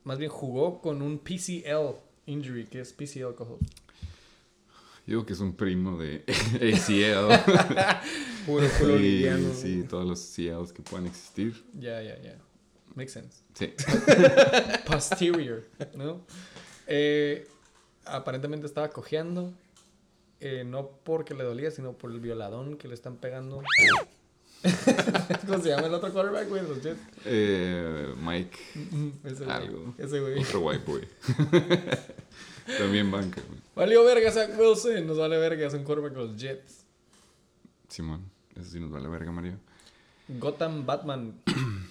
más 0.04 0.18
bien 0.18 0.30
jugó 0.30 0.80
con 0.80 1.02
un 1.02 1.18
PCL 1.18 1.96
injury, 2.26 2.64
que 2.66 2.80
es 2.80 2.92
PCL, 2.92 3.34
cojo. 3.34 3.58
Digo 5.04 5.24
que 5.24 5.32
es 5.34 5.40
un 5.40 5.54
primo 5.54 5.98
de 5.98 6.24
ACL. 6.54 7.32
Puro 8.46 8.96
liviano. 8.96 9.52
sí, 9.54 9.84
todos 9.88 10.06
los 10.06 10.20
CLs 10.20 10.72
que 10.72 10.82
puedan 10.82 11.06
existir. 11.06 11.64
Ya, 11.74 12.00
ya, 12.02 12.20
ya. 12.20 12.36
Makes 12.94 13.10
sense. 13.12 13.42
Sí. 13.54 13.72
Posterior, 14.86 15.64
¿no? 15.94 16.20
Eh, 16.86 17.46
aparentemente 18.04 18.66
estaba 18.66 18.88
cojeando. 18.90 19.52
eh, 20.40 20.64
no 20.64 20.90
porque 21.04 21.34
le 21.34 21.44
dolía, 21.44 21.70
sino 21.70 21.92
por 21.92 22.10
el 22.10 22.20
violadón 22.20 22.76
que 22.76 22.88
le 22.88 22.94
están 22.94 23.16
pegando. 23.16 23.62
¿Cómo 25.46 25.62
se 25.62 25.68
llama 25.70 25.86
el 25.86 25.94
otro 25.94 26.12
quarterback, 26.12 26.48
güey? 26.48 26.62
de 26.62 26.68
Los 26.68 26.82
Jets. 26.82 27.00
Eh, 27.24 28.14
Mike, 28.18 28.58
Ese 29.24 29.44
güey. 29.44 29.50
Algo. 29.56 29.94
Ese 29.98 30.20
güey. 30.20 30.40
otro 30.42 30.60
white 30.60 30.84
boy. 30.86 31.06
También 32.78 33.10
banca, 33.10 33.40
güey. 33.46 33.60
Valió 33.74 34.04
verga 34.04 34.30
Zach 34.32 34.50
Wilson. 34.58 35.06
Nos 35.06 35.18
vale 35.18 35.38
verga. 35.38 35.66
Es 35.66 35.74
un 35.74 35.84
quarterback 35.84 36.12
de 36.14 36.18
los 36.26 36.36
Jets. 36.36 36.84
Simón, 37.88 38.30
eso 38.54 38.70
sí 38.70 38.80
nos 38.80 38.90
vale 38.90 39.08
verga, 39.08 39.30
Mario. 39.30 39.58
Gotham 40.28 40.84
Batman 40.84 41.40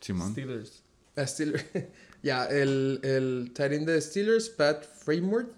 Simón. 0.00 0.32
Steelers. 0.32 0.82
A 1.16 1.26
Steelers. 1.26 1.64
ya, 2.22 2.44
el, 2.46 3.00
el 3.02 3.52
tight 3.54 3.72
end 3.72 3.86
de 3.88 4.00
Steelers, 4.00 4.48
Pat 4.48 4.84
Framework, 4.84 5.48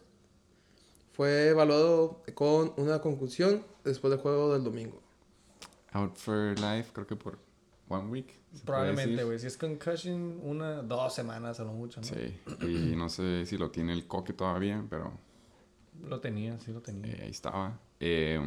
fue 1.18 1.48
evaluado 1.48 2.22
con 2.35 2.72
una 2.76 3.00
concusión 3.00 3.64
después 3.83 4.12
del 4.12 4.20
juego 4.20 4.52
del 4.52 4.62
domingo. 4.62 5.02
Out 5.90 6.14
for 6.16 6.54
life, 6.61 6.90
creo 6.92 7.09
que 7.09 7.16
por 7.16 7.40
one 7.88 8.09
week. 8.09 8.38
Probablemente, 8.64 9.24
güey. 9.24 9.37
Si 9.40 9.48
es 9.48 9.57
concussion, 9.57 10.38
una, 10.44 10.81
dos 10.83 11.12
semanas 11.12 11.59
a 11.59 11.64
lo 11.64 11.72
mucho, 11.72 12.00
¿no? 12.00 12.07
Sí, 12.07 12.38
y 12.62 12.94
no 12.94 13.09
sé 13.09 13.46
si 13.46 13.59
lo 13.59 13.68
tiene 13.72 13.94
el 13.94 14.07
coque 14.07 14.33
todavía, 14.33 14.85
pero 14.88 15.11
Lo 16.09 16.20
tenía, 16.20 16.57
sí 16.61 16.72
lo 16.72 16.83
tenía. 16.83 17.11
eh, 17.12 17.20
ahí 17.24 17.31
estaba. 17.31 17.81
Eh, 17.98 18.38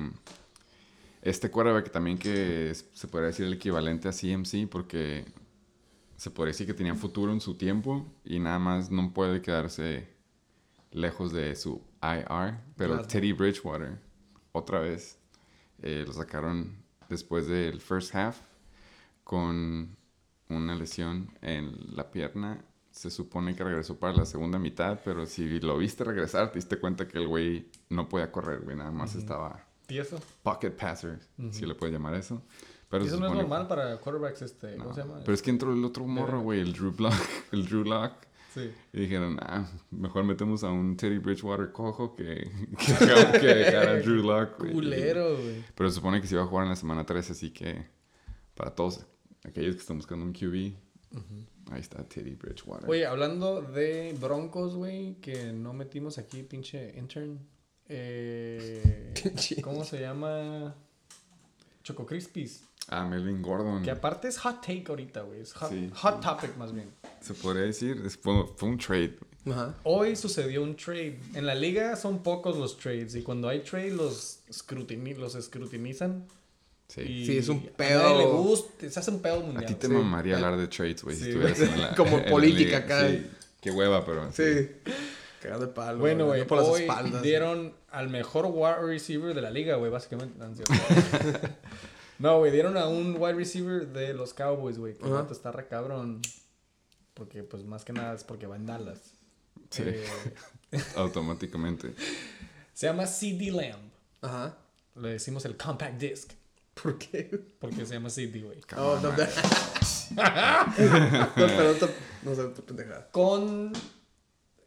este 1.21 1.51
quarterback 1.51 1.91
también 1.91 2.17
que 2.17 2.71
es- 2.71 2.85
se 2.93 3.09
podría 3.09 3.27
decir 3.27 3.47
el 3.47 3.53
equivalente 3.53 4.07
a 4.07 4.13
CMC 4.13 4.65
porque 4.67 5.25
se 6.15 6.31
podría 6.31 6.51
decir 6.53 6.67
que 6.67 6.73
tenía 6.73 6.95
futuro 6.95 7.33
en 7.33 7.41
su 7.41 7.55
tiempo 7.55 8.05
y 8.23 8.39
nada 8.39 8.59
más 8.59 8.89
no 8.91 9.11
puede 9.13 9.41
quedarse 9.41 10.07
lejos 10.91 11.33
de 11.33 11.53
su 11.57 11.81
IR. 12.01 12.57
Pero 12.75 12.93
Claro. 12.93 13.07
Teddy 13.07 13.33
Bridgewater, 13.33 13.99
otra 14.51 14.79
vez, 14.79 15.17
eh, 15.81 16.03
lo 16.05 16.13
sacaron 16.13 16.75
después 17.09 17.47
del 17.47 17.81
first 17.81 18.15
half 18.15 18.39
con 19.23 19.95
una 20.49 20.75
lesión 20.75 21.31
en 21.41 21.95
la 21.95 22.11
pierna. 22.11 22.63
Se 22.91 23.09
supone 23.09 23.55
que 23.55 23.63
regresó 23.63 23.97
para 23.97 24.13
la 24.13 24.25
segunda 24.25 24.59
mitad, 24.59 24.99
pero 25.05 25.25
si 25.25 25.59
lo 25.61 25.77
viste 25.77 26.03
regresar, 26.03 26.51
te 26.51 26.59
diste 26.59 26.77
cuenta 26.77 27.07
que 27.07 27.17
el 27.17 27.27
güey 27.27 27.69
no 27.89 28.09
podía 28.09 28.31
correr, 28.31 28.61
güey, 28.61 28.75
nada 28.75 28.91
más 28.91 29.15
estaba 29.15 29.65
pocket 30.43 30.71
passer, 30.71 31.19
si 31.51 31.65
le 31.65 31.75
puedes 31.75 31.93
llamar 31.93 32.15
eso. 32.15 32.41
Pero 32.89 33.05
eso 33.05 33.17
no 33.17 33.27
es 33.27 33.33
normal 33.33 33.67
para 33.67 33.97
quarterbacks, 33.97 34.41
este, 34.41 34.75
no, 34.75 34.83
¿cómo 34.83 34.95
se 34.95 35.01
llama? 35.01 35.19
Pero 35.19 35.33
es 35.33 35.41
que 35.41 35.49
entró 35.49 35.71
el 35.71 35.83
otro 35.85 36.05
morro, 36.05 36.41
güey, 36.41 36.59
el 36.59 36.73
Drew 36.73 36.93
Lock, 36.97 37.13
el 37.53 37.65
Drew 37.65 37.85
Lock. 37.85 38.11
Sí. 38.53 38.69
Y 38.93 39.01
dijeron, 39.01 39.37
ah, 39.41 39.69
mejor 39.91 40.23
metemos 40.25 40.63
a 40.63 40.69
un 40.71 40.97
Teddy 40.97 41.19
Bridgewater 41.19 41.71
cojo 41.71 42.15
que, 42.15 42.23
que, 42.77 42.93
dejar- 43.05 43.39
que 43.39 43.47
dejar 43.47 43.87
a 43.87 43.95
Drew 43.99 44.21
Lock. 44.23 44.57
Culero, 44.71 45.37
güey. 45.37 45.63
Pero 45.73 45.89
se 45.89 45.95
supone 45.95 46.19
que 46.21 46.27
se 46.27 46.35
iba 46.35 46.43
a 46.43 46.47
jugar 46.47 46.63
en 46.65 46.69
la 46.71 46.75
semana 46.75 47.05
3, 47.05 47.31
así 47.31 47.51
que 47.51 47.85
para 48.55 48.75
todos 48.75 49.05
aquellos 49.45 49.75
que 49.75 49.81
están 49.81 49.97
buscando 49.97 50.25
un 50.25 50.33
QB, 50.33 50.75
ahí 51.71 51.79
está 51.79 52.03
Teddy 52.03 52.35
Bridgewater. 52.35 52.89
Oye, 52.89 53.05
hablando 53.05 53.61
de 53.61 54.15
Broncos, 54.19 54.75
güey, 54.75 55.15
que 55.21 55.53
no 55.53 55.73
metimos 55.73 56.17
aquí, 56.17 56.43
pinche 56.43 56.93
intern. 56.97 57.39
Eh, 57.87 59.13
¿Cómo 59.63 59.83
se 59.83 59.99
llama? 59.99 60.75
Choco 61.91 62.05
Crispies. 62.05 62.63
Ah, 62.87 63.05
Melvin 63.05 63.41
Gordon. 63.41 63.83
Que 63.83 63.91
aparte 63.91 64.27
es 64.27 64.37
hot 64.39 64.61
take 64.61 64.85
ahorita, 64.87 65.21
güey. 65.21 65.41
Es 65.41 65.53
hot, 65.53 65.69
Sí, 65.69 65.89
hot 65.93 66.21
topic 66.21 66.55
más 66.57 66.73
bien. 66.73 66.89
Se 67.21 67.33
podría 67.33 67.63
decir, 67.63 68.01
es- 68.05 68.17
fue, 68.17 68.45
fue 68.55 68.69
un 68.69 68.77
trade. 68.77 69.17
Ajá. 69.47 69.75
Hoy 69.83 70.15
sucedió 70.15 70.63
un 70.63 70.75
trade. 70.75 71.19
En 71.33 71.45
la 71.45 71.55
liga 71.55 71.95
son 71.95 72.23
pocos 72.23 72.57
los 72.57 72.77
trades 72.77 73.15
y 73.15 73.21
cuando 73.21 73.47
hay 73.49 73.59
trade 73.61 73.91
los, 73.91 74.39
escrutini- 74.49 75.15
los 75.15 75.35
escrutinizan. 75.35 76.25
Sí. 76.87 77.01
y 77.03 77.25
Sí, 77.25 77.37
es 77.37 77.47
un 77.47 77.59
A 77.59 77.77
pedo. 77.77 78.03
nadie 78.03 78.17
le 78.17 78.25
gusta, 78.25 78.89
se 78.89 78.99
hace 78.99 79.11
un 79.11 79.21
pedo 79.21 79.35
A 79.35 79.39
mundial. 79.39 79.65
ti 79.65 79.75
te 79.75 79.87
Sí. 79.87 79.93
mamaría 79.93 80.35
hablar 80.35 80.57
de 80.57 80.67
trades, 80.67 81.01
güey, 81.03 81.15
Sí, 81.15 81.23
si 81.23 81.29
estuvieras 81.29 81.59
en 81.61 81.81
la 81.81 81.95
Como 81.95 82.17
en 82.17 82.25
la 82.25 82.29
política 82.29 82.63
liga. 82.65 82.77
acá. 82.79 83.09
Sí, 83.09 83.27
qué 83.61 83.71
hueva, 83.71 84.03
pero 84.05 84.29
sí. 84.33 84.43
Sí. 85.41 85.47
Cagando 85.47 85.65
de 85.67 85.73
palo. 85.73 85.99
Bueno, 85.99 86.25
güey, 86.27 86.45
por 86.45 86.59
las 86.59 86.67
hoy 86.67 86.81
espaldas. 86.81 87.21
dieron 87.21 87.73
al 87.89 88.09
mejor 88.09 88.45
wide 88.47 88.81
receiver 88.81 89.33
de 89.33 89.41
la 89.41 89.49
liga, 89.49 89.75
güey, 89.75 89.91
básicamente. 89.91 90.37
No, 92.19 92.37
güey, 92.39 92.51
dieron 92.51 92.77
a 92.77 92.87
un 92.87 93.15
wide 93.19 93.33
receiver 93.33 93.87
de 93.87 94.13
los 94.13 94.33
Cowboys, 94.33 94.77
güey, 94.77 94.97
que 94.97 95.05
Ajá. 95.05 95.13
vato 95.15 95.33
está 95.33 95.51
re 95.51 95.67
cabrón. 95.67 96.21
Porque, 97.13 97.43
pues, 97.43 97.63
más 97.63 97.83
que 97.83 97.93
nada 97.93 98.13
es 98.15 98.23
porque 98.23 98.47
va 98.47 98.55
en 98.55 98.65
Dallas. 98.65 98.99
Sí. 99.69 99.83
Eh, 99.85 100.05
Automáticamente. 100.95 101.93
se 102.73 102.87
llama 102.87 103.05
CD 103.07 103.51
Lamb. 103.51 103.91
Ajá. 104.21 104.57
Le 104.95 105.09
decimos 105.09 105.45
el 105.45 105.57
compact 105.57 105.99
disc. 105.99 106.31
¿Por 106.81 106.97
qué? 106.97 107.23
Porque 107.59 107.85
se 107.85 107.93
llama 107.95 108.09
CD, 108.09 108.41
güey. 108.41 108.59
Oh, 108.77 108.99
no, 109.01 109.11
no. 109.11 109.17
no, 112.23 112.33
no 113.11 113.71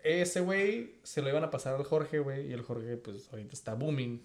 ese 0.05 0.41
güey 0.41 0.97
se 1.03 1.21
lo 1.23 1.29
iban 1.29 1.43
a 1.45 1.51
pasar 1.51 1.75
al 1.75 1.85
Jorge, 1.85 2.19
güey. 2.21 2.49
Y 2.49 2.53
el 2.53 2.63
Jorge, 2.63 2.97
pues, 2.97 3.29
ahorita 3.33 3.53
está 3.55 3.75
booming. 3.75 4.23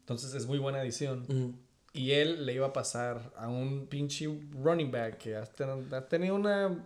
Entonces 0.00 0.34
es 0.34 0.46
muy 0.46 0.58
buena 0.58 0.80
adición. 0.80 1.24
Ujú. 1.28 1.54
Y 1.94 2.12
él 2.12 2.44
le 2.46 2.54
iba 2.54 2.66
a 2.66 2.72
pasar 2.72 3.32
a 3.36 3.48
un 3.48 3.86
pinche 3.86 4.26
running 4.60 4.90
back 4.90 5.18
que 5.18 5.36
ha, 5.36 5.44
ten- 5.44 5.92
ha 5.94 6.08
tenido 6.08 6.34
una 6.34 6.84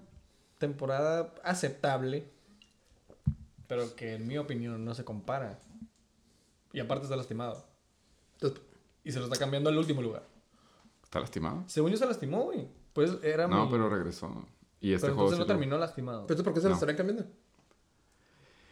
temporada 0.58 1.32
aceptable, 1.44 2.24
pero 3.66 3.94
que 3.96 4.14
en 4.14 4.26
mi 4.26 4.38
opinión 4.38 4.84
no 4.84 4.94
se 4.94 5.04
compara. 5.04 5.58
Y 6.72 6.80
aparte 6.80 7.04
está 7.04 7.16
lastimado. 7.16 7.64
Entonces, 8.34 8.60
Y 9.04 9.12
se 9.12 9.18
lo 9.20 9.26
está 9.26 9.38
cambiando 9.38 9.70
al 9.70 9.78
último 9.78 10.02
lugar. 10.02 10.24
¿Está 11.04 11.20
lastimado? 11.20 11.62
Según 11.68 11.92
yo 11.92 11.96
se 11.96 12.06
lastimó, 12.06 12.42
güey. 12.44 12.66
Pues 12.92 13.12
era 13.22 13.46
No, 13.46 13.70
pero 13.70 13.88
regresó. 13.88 14.44
Y 14.80 14.92
este 14.92 15.06
pero 15.06 15.14
juego 15.14 15.30
entonces 15.30 15.38
no 15.38 15.44
lo- 15.44 15.46
terminó 15.46 15.78
lastimado. 15.78 16.26
¿Pero 16.26 16.34
esto 16.34 16.44
por 16.44 16.52
qué 16.52 16.60
se 16.60 16.64
lo 16.66 16.70
No. 16.70 16.74
estarán 16.76 16.96
cambiando? 16.96 17.24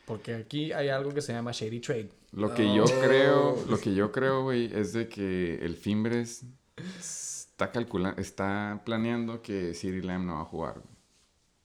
Porque 0.07 0.35
aquí 0.35 0.73
hay 0.73 0.89
algo 0.89 1.13
que 1.15 1.23
se 1.23 1.33
llama 1.33 1.53
Shady 1.53 1.81
Trade. 1.81 2.11
Lo 2.33 2.53
que 2.55 2.75
yo 2.75 2.85
Oh. 2.85 3.01
creo, 3.03 3.65
lo 3.69 3.79
que 3.79 3.95
yo 3.95 4.13
creo, 4.13 4.43
güey, 4.43 4.67
es 4.75 4.93
de 4.93 5.09
que 5.09 5.55
el 5.65 5.77
Fimbres 5.77 6.45
está 6.77 7.71
calculando, 7.71 8.21
está 8.21 8.83
planeando 8.85 9.41
que 9.41 9.73
City 9.75 10.03
Lamb 10.03 10.27
no 10.27 10.35
va 10.35 10.41
a 10.43 10.45
jugar. 10.45 10.83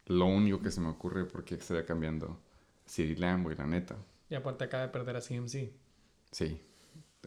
Lo 0.06 0.25
único 0.25 0.62
que 0.62 0.71
se 0.71 0.80
me 0.82 0.88
ocurre 0.89 1.25
porque 1.25 1.56
estaría 1.56 1.86
cambiando 1.86 2.39
City 2.86 3.15
Lamb, 3.15 3.43
güey, 3.43 3.58
la 3.58 3.65
neta. 3.65 3.95
Y 4.30 4.36
aparte 4.36 4.63
acaba 4.63 4.84
de 4.84 4.89
perder 4.89 5.15
a 5.17 5.21
CMC. 5.21 5.71
Sí, 6.32 6.62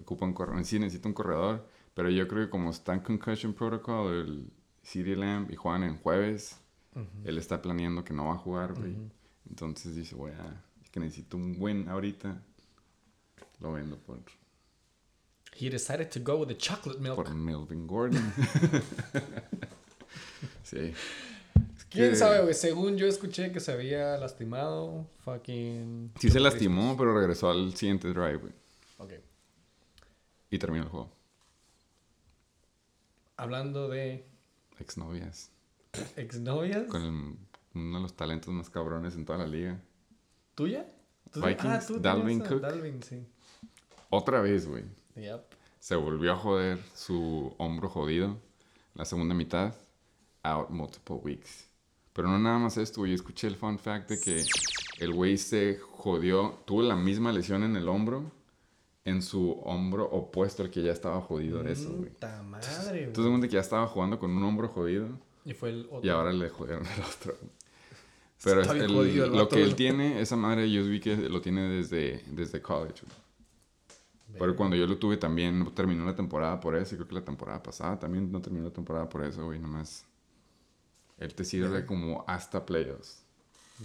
ocupa 0.01 0.25
un 0.25 0.33
corredor. 0.33 0.65
Sí, 0.65 0.79
necesita 0.79 1.09
un 1.09 1.15
corredor. 1.15 1.67
Pero 1.95 2.09
yo 2.11 2.27
creo 2.27 2.45
que 2.47 2.51
como 2.51 2.71
está 2.71 2.95
en 2.95 3.01
Concussion 3.01 3.53
Protocol, 3.53 4.15
el 4.15 4.51
City 4.83 5.15
Lamb 5.15 5.51
y 5.51 5.57
juegan 5.57 5.83
en 5.83 5.97
jueves, 5.99 6.59
él 7.25 7.39
está 7.39 7.61
planeando 7.61 8.05
que 8.05 8.15
no 8.15 8.27
va 8.27 8.35
a 8.35 8.39
jugar, 8.39 8.75
güey. 8.75 8.97
Entonces 9.49 9.95
dice, 9.95 10.15
voy 10.15 10.31
a... 10.33 10.65
que 10.93 11.01
necesito 11.01 11.37
un 11.37 11.59
buen 11.59 11.89
ahorita. 11.89 12.41
Lo 13.59 13.73
vendo 13.73 13.97
por, 13.99 14.21
He 15.59 15.69
decided 15.71 16.09
to 16.11 16.21
go 16.23 16.37
with 16.39 16.49
the 16.49 16.57
chocolate 16.57 17.01
milk. 17.01 17.17
por 17.17 17.35
Melvin 17.35 17.87
Gordon. 17.87 18.23
sí. 20.65 20.79
Es 21.77 21.85
¿Quién 21.91 22.17
sabe, 22.17 22.41
güey? 22.43 22.55
Según 22.55 22.97
yo 22.97 23.07
escuché 23.07 23.53
que 23.53 23.61
se 23.61 23.73
había 23.73 24.17
lastimado. 24.17 25.07
Fucking. 25.25 26.13
Sí 26.19 26.31
se 26.31 26.41
lastimó, 26.41 26.97
pero 26.97 27.15
regresó 27.15 27.51
al 27.51 27.75
siguiente 27.77 28.09
drive, 28.09 28.37
güey. 28.39 28.53
Ok. 28.99 29.13
Y 30.51 30.59
terminó 30.59 30.85
el 30.85 30.91
juego. 30.91 31.11
Hablando 33.37 33.89
de 33.89 34.25
Exnovias. 34.79 35.51
exnovias. 36.17 36.87
Con 36.89 37.03
el- 37.03 37.37
uno 37.75 37.97
de 37.99 38.03
los 38.03 38.15
talentos 38.17 38.53
más 38.53 38.71
cabrones 38.71 39.15
en 39.15 39.25
toda 39.25 39.39
la 39.39 39.47
liga. 39.47 39.81
¿Tuya? 40.55 40.87
¿Tú- 41.33 41.41
Vikings, 41.41 41.87
tú 41.87 41.99
Dalvin 42.01 42.41
Cook. 42.41 42.61
Dalvin, 42.61 43.03
sí. 43.03 43.27
Otra 44.11 44.41
vez, 44.41 44.67
güey. 44.69 44.85
Yep. 45.17 45.41
Se 45.79 45.97
volvió 45.97 46.33
a 46.33 46.37
joder 46.37 46.79
su 46.95 47.55
hombro 47.59 47.89
jodido. 47.89 48.37
La 48.95 49.05
segunda 49.05 49.35
mitad. 49.35 49.75
Out 50.43 50.71
multiple 50.71 51.17
weeks. 51.17 51.69
Pero 52.13 52.29
no 52.29 52.39
nada 52.39 52.59
más 52.59 52.77
esto, 52.77 53.01
güey. 53.01 53.15
Escuché 53.15 53.47
el 53.47 53.57
fun 53.57 53.79
fact 53.79 54.11
de 54.11 54.21
que 54.21 54.43
el 54.99 55.13
güey 55.15 55.39
se 55.39 55.79
jodió. 55.79 56.59
Tuvo 56.67 56.83
la 56.83 56.97
misma 56.97 57.33
lesión 57.33 57.63
en 57.63 57.77
el 57.77 57.89
hombro. 57.89 58.31
En 59.05 59.23
su 59.23 59.53
hombro 59.65 60.05
opuesto 60.05 60.63
al 60.63 60.71
que 60.71 60.83
ya 60.83 60.93
estaba 60.93 61.21
jodido 61.21 61.63
de 61.63 61.73
eso, 61.73 61.91
güey. 61.91 62.11
Puta 62.11 62.43
madre, 62.43 62.69
güey. 62.91 63.05
Entonces, 63.05 63.49
que 63.49 63.55
ya 63.55 63.61
estaba 63.61 63.87
jugando 63.89 64.19
con 64.19 64.31
un 64.31 64.45
hombro 64.45 64.69
jodido. 64.69 65.09
Y 65.45 65.55
fue 65.55 65.71
el 65.71 65.87
otro. 65.91 66.01
Y 66.05 66.09
ahora 66.11 66.33
le 66.33 66.49
jodieron 66.51 66.85
el 66.87 67.01
otro. 67.03 67.35
Pero 68.45 68.61
Está 68.63 68.73
es 68.73 68.79
bien 68.81 68.91
el- 68.91 68.97
jodido 68.97 69.25
el 69.27 69.33
lo 69.33 69.49
que 69.49 69.63
él 69.63 69.75
tiene, 69.77 70.21
esa 70.21 70.37
madre 70.37 70.71
yo 70.71 70.85
vi 70.85 70.99
que 71.01 71.17
lo 71.17 71.41
tiene 71.41 71.63
desde, 71.69 72.25
desde 72.29 72.61
college. 72.61 73.03
güey. 73.07 74.39
Pero 74.39 74.57
cuando 74.57 74.75
yo 74.77 74.87
lo 74.87 74.97
tuve 74.99 75.17
también 75.19 75.59
no 75.61 75.71
terminó 75.73 76.05
la 76.07 76.17
temporada 76.17 76.59
por 76.59 76.75
eso. 76.75 76.95
Y 76.95 76.99
creo 76.99 77.09
que 77.09 77.15
la 77.15 77.25
temporada 77.25 77.63
pasada 77.63 77.99
también 77.99 78.33
no 78.33 78.41
terminó 78.41 78.65
la 78.67 78.73
temporada 78.73 79.09
por 79.09 79.23
eso, 79.25 79.45
güey. 79.45 79.59
Nomás. 79.59 80.05
Él 81.19 81.35
te 81.35 81.45
sirve 81.45 81.85
como 81.87 82.25
hasta 82.27 82.65
playoffs. 82.67 83.23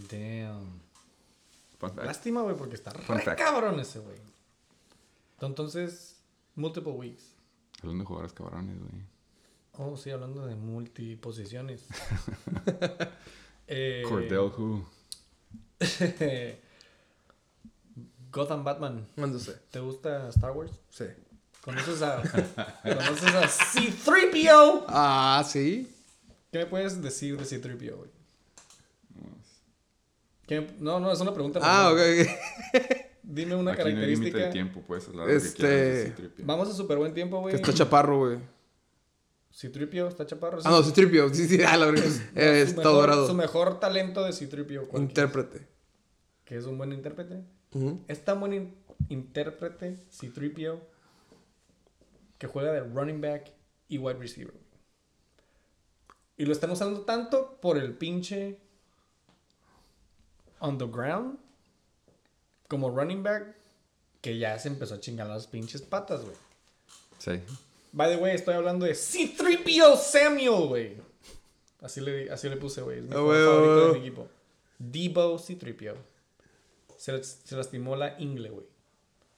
Damn. 0.09 0.79
Lástima, 1.97 2.41
güey, 2.41 2.55
porque 2.55 2.75
está 2.75 2.91
Fun 2.91 3.17
re 3.17 3.23
fact. 3.23 3.37
cabrón 3.39 3.79
ese, 3.79 3.99
güey. 3.99 4.17
Entonces, 5.41 6.17
multiple 6.55 6.93
weeks. 6.93 7.35
Hablando 7.81 8.01
de 8.03 8.07
jugadores 8.07 8.33
cabrones, 8.33 8.79
güey. 8.79 9.03
Oh, 9.73 9.95
sí, 9.97 10.09
hablando 10.09 10.45
de 10.47 10.55
multiposiciones. 10.55 11.85
eh, 13.67 14.03
Cordell 14.07 14.51
Who. 14.57 14.85
Gotham 18.31 18.63
Batman. 18.63 19.07
Mándose. 19.15 19.53
¿Te 19.71 19.79
gusta 19.79 20.29
Star 20.29 20.51
Wars? 20.51 20.71
Sí. 20.89 21.05
¿Conoces 21.61 22.01
a, 22.01 22.21
¿conoces 22.83 23.35
a 23.35 23.47
C-3PO? 23.47 24.85
Ah, 24.87 25.43
sí. 25.47 25.91
¿Qué 26.51 26.59
me 26.59 26.65
puedes 26.65 27.01
decir 27.01 27.37
de 27.37 27.45
C-3PO, 27.45 27.95
güey? 27.95 28.09
¿Qué 30.47 30.61
me- 30.61 30.73
No, 30.79 30.99
no, 30.99 31.11
es 31.11 31.19
una 31.19 31.33
pregunta. 31.33 31.59
Ah, 31.61 31.91
ok. 31.91 31.99
Dime 33.23 33.55
una 33.55 33.73
Aquí 33.73 33.81
no 33.81 33.87
hay 33.87 33.93
límite 33.95 34.31
característica. 34.31 34.37
de 34.45 34.51
tiempo, 34.51 34.81
puedes 34.87 35.05
hablar 35.09 35.27
de 35.27 35.33
lo 35.33 35.39
que 35.41 35.47
Este- 35.47 35.57
quieras 35.57 35.81
de 35.81 36.03
C-3PO. 36.29 36.45
Vamos 36.45 36.69
a 36.69 36.73
súper 36.73 36.97
buen 36.97 37.13
tiempo, 37.13 37.39
güey. 37.41 37.53
Que 37.55 37.61
está 37.61 37.73
chaparro, 37.73 38.19
güey. 38.19 38.37
C-3PO 39.57 40.07
está 40.07 40.23
chaparro. 40.27 40.59
Ah, 40.63 40.69
no, 40.69 40.83
sí, 40.83 40.91
tripio. 40.91 41.33
Sí, 41.33 41.47
sí, 41.47 41.59
ah, 41.63 41.75
la 41.77 41.87
verdad. 41.87 42.05
Dorado. 42.83 43.25
Su 43.25 43.33
mejor 43.33 43.79
talento 43.79 44.23
de 44.23 44.31
C-3PO. 44.31 44.87
¿cuál 44.87 45.01
Intérprete. 45.01 45.67
Que 46.45 46.57
es 46.57 46.65
un 46.65 46.77
buen 46.77 46.93
intérprete. 46.93 47.43
Ujú. 47.73 48.03
Es 48.07 48.23
tan 48.23 48.39
buen 48.39 48.53
in- 48.53 48.75
intérprete 49.09 49.97
C-3PO 50.11 50.79
que 52.37 52.45
juega 52.45 52.71
de 52.71 52.81
running 52.81 53.19
back 53.19 53.51
y 53.89 53.97
wide 53.97 54.19
receiver. 54.19 54.53
Y 56.37 56.45
lo 56.45 56.51
están 56.51 56.69
usando 56.69 57.01
tanto 57.01 57.59
por 57.59 57.79
el 57.79 57.93
pinche 57.97 58.59
on 60.59 60.77
the 60.77 60.85
ground 60.85 61.39
como 62.67 62.91
running 62.95 63.23
back 63.23 63.55
que 64.21 64.37
ya 64.37 64.59
se 64.59 64.67
empezó 64.67 64.93
a 64.93 64.99
chingar 64.99 65.25
las 65.25 65.47
pinches 65.47 65.81
patas, 65.81 66.21
güey. 66.21 66.35
Sí. 67.17 67.41
By 67.97 68.15
the 68.15 68.21
way, 68.21 68.35
estoy 68.35 68.53
hablando 68.53 68.85
de 68.85 68.93
C-3PO 68.93 69.97
Samuel, 69.97 70.67
güey. 70.67 70.97
Así 71.81 71.99
le, 71.99 72.29
así 72.29 72.47
le 72.47 72.55
puse, 72.55 72.83
güey. 72.83 72.99
Es 72.99 73.05
mi 73.05 73.09
jugador 73.09 73.25
güey, 73.25 73.43
favorito 73.43 73.73
güey. 73.73 73.87
de 73.87 73.99
mi 73.99 74.05
equipo. 74.05 74.27
Debo 74.77 75.39
C-3PO. 75.39 75.95
Se, 76.95 77.23
se 77.23 77.55
lastimó 77.55 77.95
la 77.95 78.15
ingle, 78.19 78.51
güey. 78.51 78.67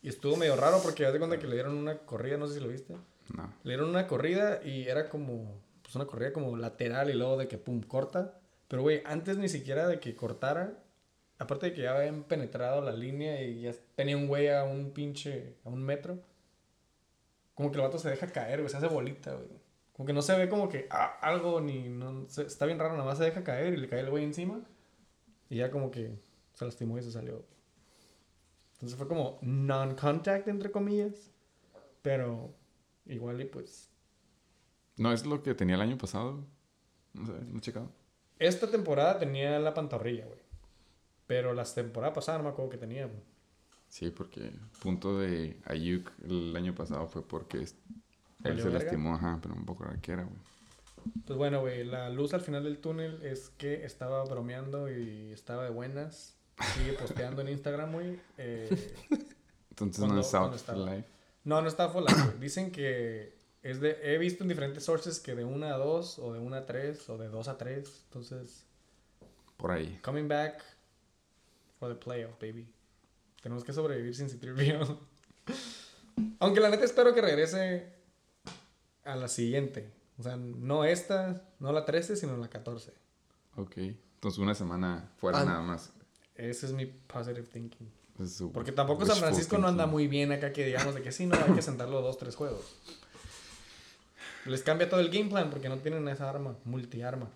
Y 0.01 0.09
estuvo 0.09 0.35
medio 0.35 0.57
raro 0.57 0.81
porque 0.83 1.05
haz 1.05 1.13
de 1.13 1.19
cuenta 1.19 1.39
que 1.39 1.47
le 1.47 1.53
dieron 1.53 1.77
una 1.77 1.99
corrida, 1.99 2.35
no 2.35 2.47
sé 2.49 2.55
si 2.55 2.59
lo 2.59 2.67
viste. 2.67 2.97
No. 3.33 3.53
Le 3.63 3.71
dieron 3.71 3.89
una 3.89 4.07
corrida 4.07 4.61
y 4.61 4.89
era 4.89 5.07
como, 5.07 5.61
pues 5.81 5.95
una 5.95 6.05
corrida 6.05 6.33
como 6.33 6.57
lateral 6.57 7.09
y 7.09 7.13
luego 7.13 7.37
de 7.37 7.47
que 7.47 7.57
pum, 7.57 7.81
corta. 7.81 8.41
Pero, 8.67 8.81
güey, 8.81 9.01
antes 9.05 9.37
ni 9.37 9.47
siquiera 9.47 9.87
de 9.87 10.01
que 10.01 10.17
cortara, 10.17 10.83
aparte 11.37 11.67
de 11.67 11.73
que 11.73 11.83
ya 11.83 11.95
habían 11.95 12.23
penetrado 12.23 12.81
la 12.81 12.91
línea 12.91 13.41
y 13.41 13.61
ya 13.61 13.73
tenía 13.95 14.17
un 14.17 14.27
güey 14.27 14.49
a 14.49 14.65
un 14.65 14.91
pinche, 14.91 15.53
a 15.63 15.69
un 15.69 15.81
metro, 15.81 16.19
como 17.59 17.71
que 17.71 17.77
el 17.77 17.81
vato 17.83 17.99
se 17.99 18.09
deja 18.09 18.25
caer, 18.27 18.59
güey, 18.61 18.69
se 18.69 18.77
hace 18.77 18.87
bolita, 18.87 19.33
güey. 19.33 19.49
Como 19.91 20.07
que 20.07 20.13
no 20.13 20.21
se 20.21 20.33
ve 20.37 20.47
como 20.47 20.69
que 20.69 20.87
ah, 20.91 21.17
algo 21.21 21.59
ni, 21.59 21.89
no, 21.89 22.25
se- 22.29 22.43
está 22.43 22.65
bien 22.65 22.79
raro, 22.79 22.93
nada 22.93 23.03
más 23.03 23.17
se 23.17 23.25
deja 23.25 23.43
caer 23.43 23.73
y 23.73 23.77
le 23.77 23.89
cae 23.89 23.99
el 23.99 24.09
güey 24.09 24.23
encima 24.23 24.61
y 25.49 25.57
ya 25.57 25.69
como 25.69 25.91
que 25.91 26.17
se 26.53 26.63
lastimó 26.63 26.97
y 26.97 27.01
se 27.03 27.11
salió. 27.11 27.43
Entonces 28.75 28.97
fue 28.97 29.09
como 29.09 29.39
non-contact, 29.41 30.47
entre 30.47 30.71
comillas, 30.71 31.31
pero 32.01 32.55
igual 33.05 33.41
y 33.41 33.45
pues 33.45 33.89
No, 34.95 35.11
es 35.11 35.25
lo 35.25 35.43
que 35.43 35.53
tenía 35.53 35.75
el 35.75 35.81
año 35.81 35.97
pasado. 35.97 36.45
No 37.13 37.25
sé, 37.25 37.33
no 37.45 37.57
he 37.57 37.61
checado. 37.61 37.91
Esta 38.37 38.71
temporada 38.71 39.19
tenía 39.19 39.59
la 39.59 39.73
pantorrilla, 39.73 40.27
güey. 40.27 40.39
Pero 41.27 41.53
la 41.53 41.65
temporada 41.65 42.13
pasada 42.13 42.37
no 42.37 42.45
me 42.45 42.51
acuerdo 42.51 42.71
que 42.71 42.77
tenía, 42.77 43.05
güey. 43.05 43.19
Sí, 43.89 44.11
porque 44.11 44.41
el 44.41 44.59
punto 44.81 45.17
de 45.19 45.57
Ayuk 45.65 46.11
el 46.23 46.55
año 46.55 46.73
pasado 46.75 47.07
fue 47.07 47.21
porque 47.27 47.57
él 47.57 47.67
¿Valió 48.39 48.63
se 48.63 48.69
lastimó, 48.69 49.15
ajá, 49.15 49.39
pero 49.41 49.55
un 49.55 49.65
poco 49.65 49.83
era 49.85 49.99
que 49.99 50.11
era, 50.13 50.23
güey. 50.23 50.37
Pues 51.25 51.37
bueno, 51.37 51.61
güey, 51.61 51.83
la 51.85 52.09
luz 52.09 52.33
al 52.33 52.41
final 52.41 52.63
del 52.63 52.77
túnel 52.77 53.21
es 53.23 53.49
que 53.57 53.83
estaba 53.85 54.23
bromeando 54.25 54.89
y 54.89 55.31
estaba 55.31 55.63
de 55.63 55.69
buenas. 55.71 56.35
Sigue 56.77 56.93
posteando 56.93 57.41
en 57.41 57.49
Instagram, 57.49 57.91
güey. 57.93 58.19
Eh, 58.37 58.69
Entonces 59.71 59.97
¿Cuándo- 59.99 60.15
no 60.15 60.21
es 60.21 60.27
South 60.29 60.53
estaba? 60.55 60.77
Life. 60.93 61.07
no, 61.45 61.61
no 61.61 61.67
está 61.67 61.89
full 61.89 62.03
life, 62.03 62.21
güey. 62.25 62.39
Dicen 62.39 62.71
que 62.71 63.33
es 63.63 63.79
de... 63.79 63.97
He 64.03 64.17
visto 64.17 64.43
en 64.43 64.49
diferentes 64.49 64.83
sources 64.83 65.19
que 65.19 65.35
de 65.35 65.45
1 65.45 65.65
a 65.65 65.77
2, 65.77 66.19
o 66.19 66.33
de 66.33 66.39
1 66.39 66.55
a 66.55 66.65
3, 66.65 67.09
o 67.09 67.17
de 67.17 67.27
2 67.29 67.47
a 67.47 67.57
3. 67.57 68.01
Entonces, 68.07 68.65
Por 69.57 69.71
ahí. 69.71 69.99
coming 70.03 70.27
back 70.27 70.61
for 71.79 71.89
the 71.89 71.95
playoff, 71.95 72.33
baby. 72.41 72.67
Tenemos 73.41 73.63
que 73.63 73.73
sobrevivir 73.73 74.15
sin 74.15 74.29
Citripio. 74.29 74.99
Aunque 76.39 76.59
la 76.59 76.69
neta 76.69 76.85
espero 76.85 77.13
que 77.13 77.21
regrese 77.21 77.93
a 79.05 79.15
la 79.15 79.27
siguiente. 79.27 79.89
O 80.17 80.23
sea, 80.23 80.35
no 80.35 80.83
esta, 80.83 81.41
no 81.59 81.71
la 81.71 81.85
13, 81.85 82.15
sino 82.17 82.35
la 82.37 82.49
14. 82.49 82.93
Ok. 83.55 83.77
Entonces 83.77 84.37
una 84.39 84.53
semana 84.53 85.09
fuera 85.17 85.39
Ah. 85.41 85.45
nada 85.45 85.61
más. 85.61 85.91
Ese 86.35 86.65
es 86.65 86.73
mi 86.73 86.85
positive 86.85 87.43
thinking. 87.43 87.89
Su 88.27 88.51
Porque 88.51 88.73
tampoco 88.73 89.05
San 89.05 89.15
Francisco 89.17 89.57
no 89.57 89.69
anda 89.69 89.85
muy 89.85 90.07
bien 90.07 90.33
acá 90.33 90.51
que 90.51 90.65
digamos 90.65 90.93
de 90.93 91.01
que 91.01 91.11
sí, 91.13 91.25
no, 91.25 91.37
hay 91.37 91.53
que 91.53 91.61
sentarlo 91.61 92.01
dos, 92.01 92.17
tres 92.17 92.35
juegos. 92.35 92.65
Les 94.45 94.61
cambia 94.61 94.89
todo 94.89 94.99
el 94.99 95.09
game 95.09 95.29
plan 95.29 95.49
porque 95.49 95.69
no 95.69 95.77
tienen 95.77 96.05
esa 96.09 96.29
arma, 96.29 96.57
multiarma. 96.65 97.29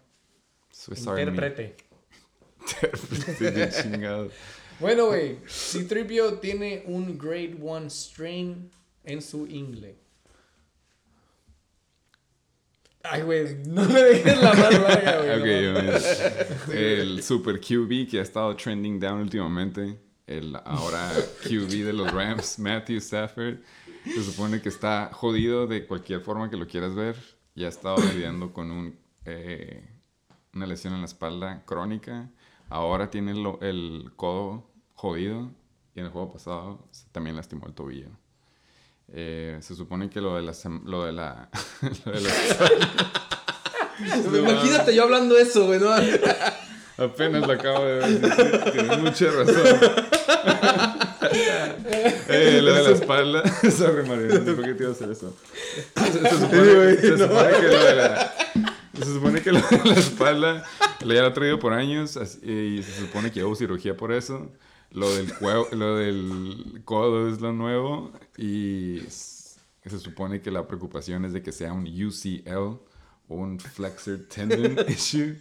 Intérprete 0.90 1.78
de 3.40 3.70
chingado. 3.82 4.30
Bueno, 4.84 5.06
güey, 5.06 5.38
C-3PO 5.48 6.42
tiene 6.42 6.84
un 6.88 7.18
grade 7.18 7.56
1 7.58 7.90
strain 7.90 8.70
en 9.06 9.22
su 9.22 9.48
ingle. 9.48 9.96
Ay, 13.02 13.22
güey, 13.22 13.64
no 13.66 13.86
me 13.86 14.04
dejes 14.04 14.42
la 14.42 14.54
más 14.54 14.74
larga, 14.74 15.18
güey. 15.20 15.68
Ok, 15.68 16.68
no 16.68 16.74
el 16.74 17.24
Super 17.24 17.62
QB 17.62 18.10
que 18.12 18.20
ha 18.20 18.24
estado 18.24 18.54
trending 18.58 19.00
down 19.00 19.22
últimamente. 19.22 20.02
El 20.28 20.54
ahora 20.66 21.14
QB 21.44 21.86
de 21.86 21.94
los 21.94 22.12
Rams, 22.12 22.60
Matthew 22.60 22.98
Stafford. 22.98 23.60
Se 24.04 24.22
supone 24.22 24.62
que 24.62 24.68
está 24.68 25.12
jodido 25.14 25.66
de 25.66 25.88
cualquier 25.88 26.20
forma 26.20 26.50
que 26.50 26.58
lo 26.58 26.68
quieras 26.68 26.94
ver. 26.94 27.16
Ya 27.56 27.68
ha 27.68 27.70
estado 27.70 28.04
lidiando 28.14 28.52
con 28.52 28.70
un, 28.70 29.00
eh, 29.24 29.82
una 30.54 30.66
lesión 30.66 30.94
en 30.94 31.00
la 31.00 31.06
espalda 31.06 31.64
crónica. 31.66 32.30
Ahora 32.68 33.10
tiene 33.10 33.32
el 33.32 34.12
codo 34.18 34.73
jodido. 34.94 35.52
Y 35.96 36.00
en 36.00 36.06
el 36.06 36.12
juego 36.12 36.34
pasado 36.34 36.88
también 37.12 37.36
lastimó 37.36 37.68
el 37.68 37.74
tobillo. 37.74 38.10
Eh, 39.10 39.58
se 39.62 39.76
supone 39.76 40.10
que 40.10 40.22
lo 40.22 40.36
de 40.36 40.42
la... 40.42 40.54
Lo 40.86 41.06
de 41.06 41.12
la, 41.12 41.50
lo 42.06 42.12
de 42.12 42.22
la 42.22 42.30
Imagínate 44.40 44.96
yo 44.96 45.04
hablando 45.04 45.38
eso, 45.38 45.68
güey, 45.68 45.80
¿no? 45.80 45.92
Apenas 46.98 47.46
lo 47.48 47.54
acabo 47.54 47.86
de 47.86 47.94
ver. 47.96 48.72
Tienes 48.72 49.00
mucha 49.00 49.26
razón. 49.32 49.64
eh, 52.30 52.60
lo 52.62 52.74
de 52.74 52.84
la 52.84 52.90
espalda. 52.90 53.44
Sorry, 53.62 54.08
Mario. 54.08 54.28
No 54.40 54.46
sé 54.46 54.54
por 54.54 54.66
qué 54.66 54.74
te 54.74 54.84
iba 54.84 54.92
a 54.92 54.96
hacer 54.96 55.12
eso. 55.12 55.36
Se, 55.96 56.12
se 56.12 56.30
supone, 56.30 56.96
se 56.96 57.18
supone 57.18 57.52
que 57.52 57.68
lo 57.68 57.84
de 57.84 57.96
la. 57.96 58.34
Se 58.98 59.06
supone 59.06 59.42
que 59.42 59.52
lo 59.52 59.60
de 59.60 59.82
la 59.86 59.94
espalda 59.96 60.64
lo 61.04 61.14
ya 61.14 61.22
lo 61.22 61.28
ha 61.28 61.34
traído 61.34 61.58
por 61.60 61.74
años 61.74 62.16
y 62.44 62.84
se 62.84 63.00
supone 63.00 63.32
que 63.32 63.44
hubo 63.44 63.56
cirugía 63.56 63.98
por 63.98 64.12
eso. 64.12 64.52
Lo 64.94 65.10
del, 65.14 65.34
cuero- 65.38 65.68
lo 65.72 65.96
del 65.98 66.82
codo 66.86 67.28
es 67.30 67.42
lo 67.42 67.52
nuevo 67.52 68.12
y 68.38 69.02
se 69.10 70.00
supone 70.00 70.42
que 70.42 70.52
la 70.52 70.68
preocupación 70.68 71.26
es 71.26 71.34
de 71.34 71.42
que 71.42 71.52
sea 71.52 71.74
un 71.74 71.84
UCL 71.88 72.56
o 72.56 72.80
un 73.30 73.60
flexor 73.60 74.20
tendon 74.34 74.78
issue. 74.90 75.36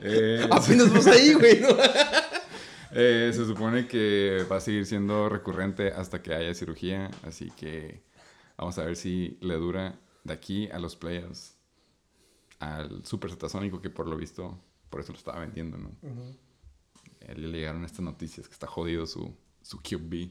Eh, 0.00 0.46
Apenas 0.50 0.92
vas 0.92 1.06
ahí, 1.08 1.34
güey, 1.34 1.60
¿no? 1.60 1.68
eh, 2.92 3.32
se 3.34 3.44
supone 3.44 3.86
que 3.88 4.46
va 4.50 4.56
a 4.56 4.60
seguir 4.60 4.86
siendo 4.86 5.28
recurrente 5.28 5.88
hasta 5.88 6.22
que 6.22 6.32
haya 6.34 6.54
cirugía, 6.54 7.10
así 7.26 7.50
que 7.50 8.02
vamos 8.56 8.78
a 8.78 8.84
ver 8.84 8.94
si 8.96 9.36
le 9.40 9.54
dura 9.54 9.98
de 10.22 10.32
aquí 10.32 10.68
a 10.70 10.78
los 10.78 10.94
playoffs 10.96 11.56
al 12.60 13.04
super 13.04 13.30
satasónico 13.30 13.80
que 13.82 13.90
por 13.90 14.06
lo 14.06 14.16
visto 14.16 14.58
por 14.88 15.00
eso 15.00 15.12
lo 15.12 15.18
estaba 15.18 15.40
vendiendo, 15.40 15.76
¿no? 15.76 15.90
A 15.90 16.06
él 16.06 16.38
le 17.34 17.48
llegaron 17.48 17.84
estas 17.84 18.00
noticias 18.00 18.46
que 18.48 18.52
está 18.52 18.66
jodido 18.66 19.06
su, 19.06 19.34
su 19.62 19.78
QB. 19.80 20.28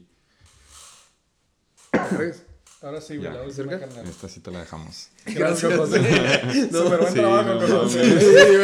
Ahora 2.82 3.00
sí, 3.00 3.16
güey, 3.16 3.30
Ya. 3.30 3.34
la 3.38 3.42
última. 3.42 3.72
Esta 4.04 4.28
sí 4.28 4.40
te 4.40 4.50
la 4.50 4.60
dejamos. 4.60 5.08
Gracias, 5.26 5.74
José. 5.74 6.00
Súper 6.70 6.98
buen 6.98 7.08
Sí, 7.12 7.14
trabajo, 7.14 7.54
no 7.54 7.60
con 7.60 7.70
José. 7.70 7.98
mames. 7.98 8.24
Sí, 8.24 8.56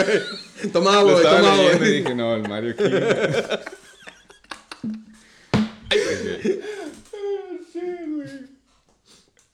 güey. 0.60 0.72
Toma 0.72 0.98
agua, 0.98 1.12
güey, 1.12 1.24
toma 1.24 1.52
agua, 1.54 1.72
y 1.74 1.78
güey. 1.78 1.92
dije, 2.02 2.14
no, 2.14 2.34
el 2.34 2.48
Mario 2.48 2.70
aquí. 2.72 2.84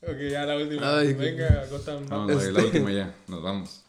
Ok. 0.02 0.18
ya 0.30 0.46
la 0.46 0.56
última. 0.56 0.98
Ay, 0.98 1.14
Venga, 1.14 1.66
Gotham. 1.70 2.06
No, 2.08 2.26
no, 2.26 2.38
es 2.40 2.52
la 2.52 2.62
última 2.64 2.92
ya. 2.92 3.14
Nos 3.26 3.42
vamos. 3.42 3.82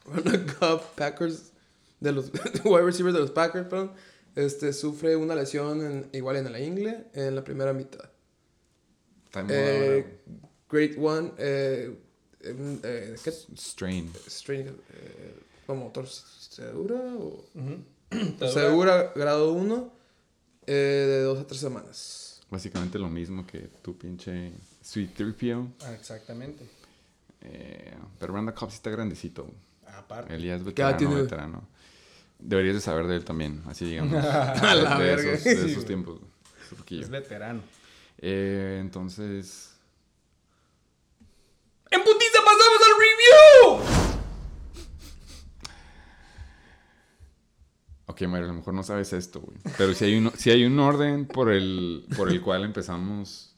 Cobb, 0.59 0.81
Packers, 0.95 1.51
de 1.99 2.11
los 2.11 2.31
wide 2.63 2.81
receivers 2.83 3.13
de 3.13 3.19
los 3.21 3.31
Packers, 3.31 3.67
perdón, 3.67 3.91
este, 4.37 4.71
sufre 4.73 5.15
una 5.15 5.35
lesión 5.35 5.81
en- 5.85 6.09
igual 6.13 6.37
en 6.37 6.51
la 6.51 6.59
ingle 6.59 7.05
en 7.13 7.35
la 7.35 7.43
primera 7.43 7.73
mitad. 7.73 8.09
Eh, 9.49 10.19
Great 10.69 10.97
One, 10.97 11.31
eh, 11.37 11.95
eh, 12.41 13.15
¿qué? 13.23 13.31
Strain. 13.55 14.11
Strain, 14.27 14.67
eh, 14.67 15.35
como 15.65 15.91
torcedura 15.91 16.95
o 17.17 17.43
Torcedura. 18.39 18.49
segura 18.53 19.11
grado 19.15 19.51
1 19.53 19.93
eh, 20.65 20.73
de 20.73 21.21
2 21.23 21.39
a 21.39 21.47
3 21.47 21.59
semanas. 21.59 22.41
Básicamente 22.49 22.97
lo 22.97 23.09
mismo 23.09 23.45
que 23.45 23.67
tu 23.81 23.97
pinche 23.97 24.53
Sweet 24.81 25.17
3PO. 25.17 25.67
Ah, 25.81 25.93
exactamente. 25.93 26.65
Eh, 27.41 27.93
pero 28.19 28.33
Brandon 28.33 28.55
Cobb 28.55 28.69
sí 28.71 28.77
está 28.77 28.89
grandecito. 28.89 29.47
Aparte. 29.85 30.33
Él 30.33 30.43
ya 30.43 30.55
es 30.55 30.63
veterano, 30.63 31.15
veterano. 31.15 31.67
Deberías 32.39 32.75
de 32.75 32.81
saber 32.81 33.07
de 33.07 33.15
él 33.15 33.25
también, 33.25 33.63
así 33.67 33.85
digamos. 33.85 34.13
La 34.23 34.97
de, 34.97 35.05
verga. 35.05 35.33
esos, 35.33 35.75
de 35.75 35.83
tiempos. 35.83 36.19
Es 36.89 37.09
veterano. 37.09 37.61
Eh, 38.19 38.77
entonces, 38.81 39.77
¡En 41.89 42.03
putiza 42.03 42.39
pasamos 42.43 42.81
al 42.85 42.93
review! 42.99 44.17
ok, 48.07 48.21
Mario, 48.23 48.45
a 48.45 48.49
lo 48.49 48.53
mejor 48.55 48.73
no 48.73 48.83
sabes 48.83 49.13
esto, 49.13 49.41
güey. 49.41 49.57
Pero 49.77 49.93
si 49.93 50.05
hay, 50.05 50.15
un, 50.17 50.31
si 50.35 50.49
hay 50.49 50.65
un 50.65 50.79
orden 50.79 51.27
por 51.27 51.51
el, 51.51 52.05
por 52.15 52.29
el 52.29 52.41
cual 52.41 52.63
empezamos 52.63 53.55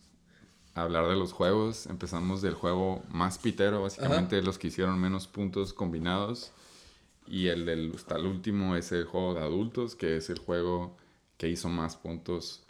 a 0.75 0.81
hablar 0.81 1.07
de 1.07 1.15
los 1.15 1.31
juegos, 1.31 1.87
empezamos 1.87 2.41
del 2.41 2.53
juego 2.53 3.01
más 3.09 3.37
pitero, 3.37 3.81
básicamente 3.81 4.41
los 4.41 4.57
que 4.59 4.67
hicieron 4.67 4.99
menos 4.99 5.27
puntos 5.27 5.73
combinados. 5.73 6.51
Y 7.29 7.47
el 7.47 7.65
del 7.65 7.93
hasta 7.95 8.15
el 8.15 8.25
último 8.25 8.75
es 8.75 8.91
el 8.91 9.05
juego 9.05 9.35
de 9.35 9.41
adultos, 9.41 9.95
que 9.95 10.17
es 10.17 10.29
el 10.29 10.39
juego 10.39 10.97
que 11.37 11.47
hizo 11.47 11.69
más 11.69 11.95
puntos 11.95 12.63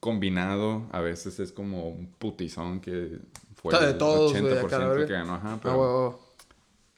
combinado. 0.00 0.86
A 0.92 1.00
veces 1.00 1.38
es 1.38 1.52
como 1.52 1.88
un 1.88 2.06
putizón 2.18 2.80
que 2.80 3.18
fue 3.56 3.78
de 3.78 3.90
el 3.90 3.98
todos, 3.98 4.32
güey, 4.32 4.42
80% 4.54 4.64
acá 4.66 4.78
la 4.78 4.88
verga. 4.88 5.06
que 5.06 5.12
ganó. 5.12 5.34
Ajá, 5.34 5.52
Ah, 5.54 5.58
pero 5.62 5.74
huevo. 5.80 6.20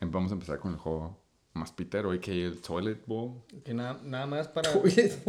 vamos 0.00 0.30
a 0.30 0.34
empezar 0.34 0.58
con 0.60 0.72
el 0.72 0.78
juego 0.78 1.18
más 1.54 1.72
pitero, 1.72 2.18
que 2.20 2.44
el 2.46 2.60
Toilet 2.60 3.04
Bowl. 3.06 3.32
Que 3.64 3.74
na- 3.74 3.98
nada 4.04 4.26
más 4.26 4.46
para 4.46 4.70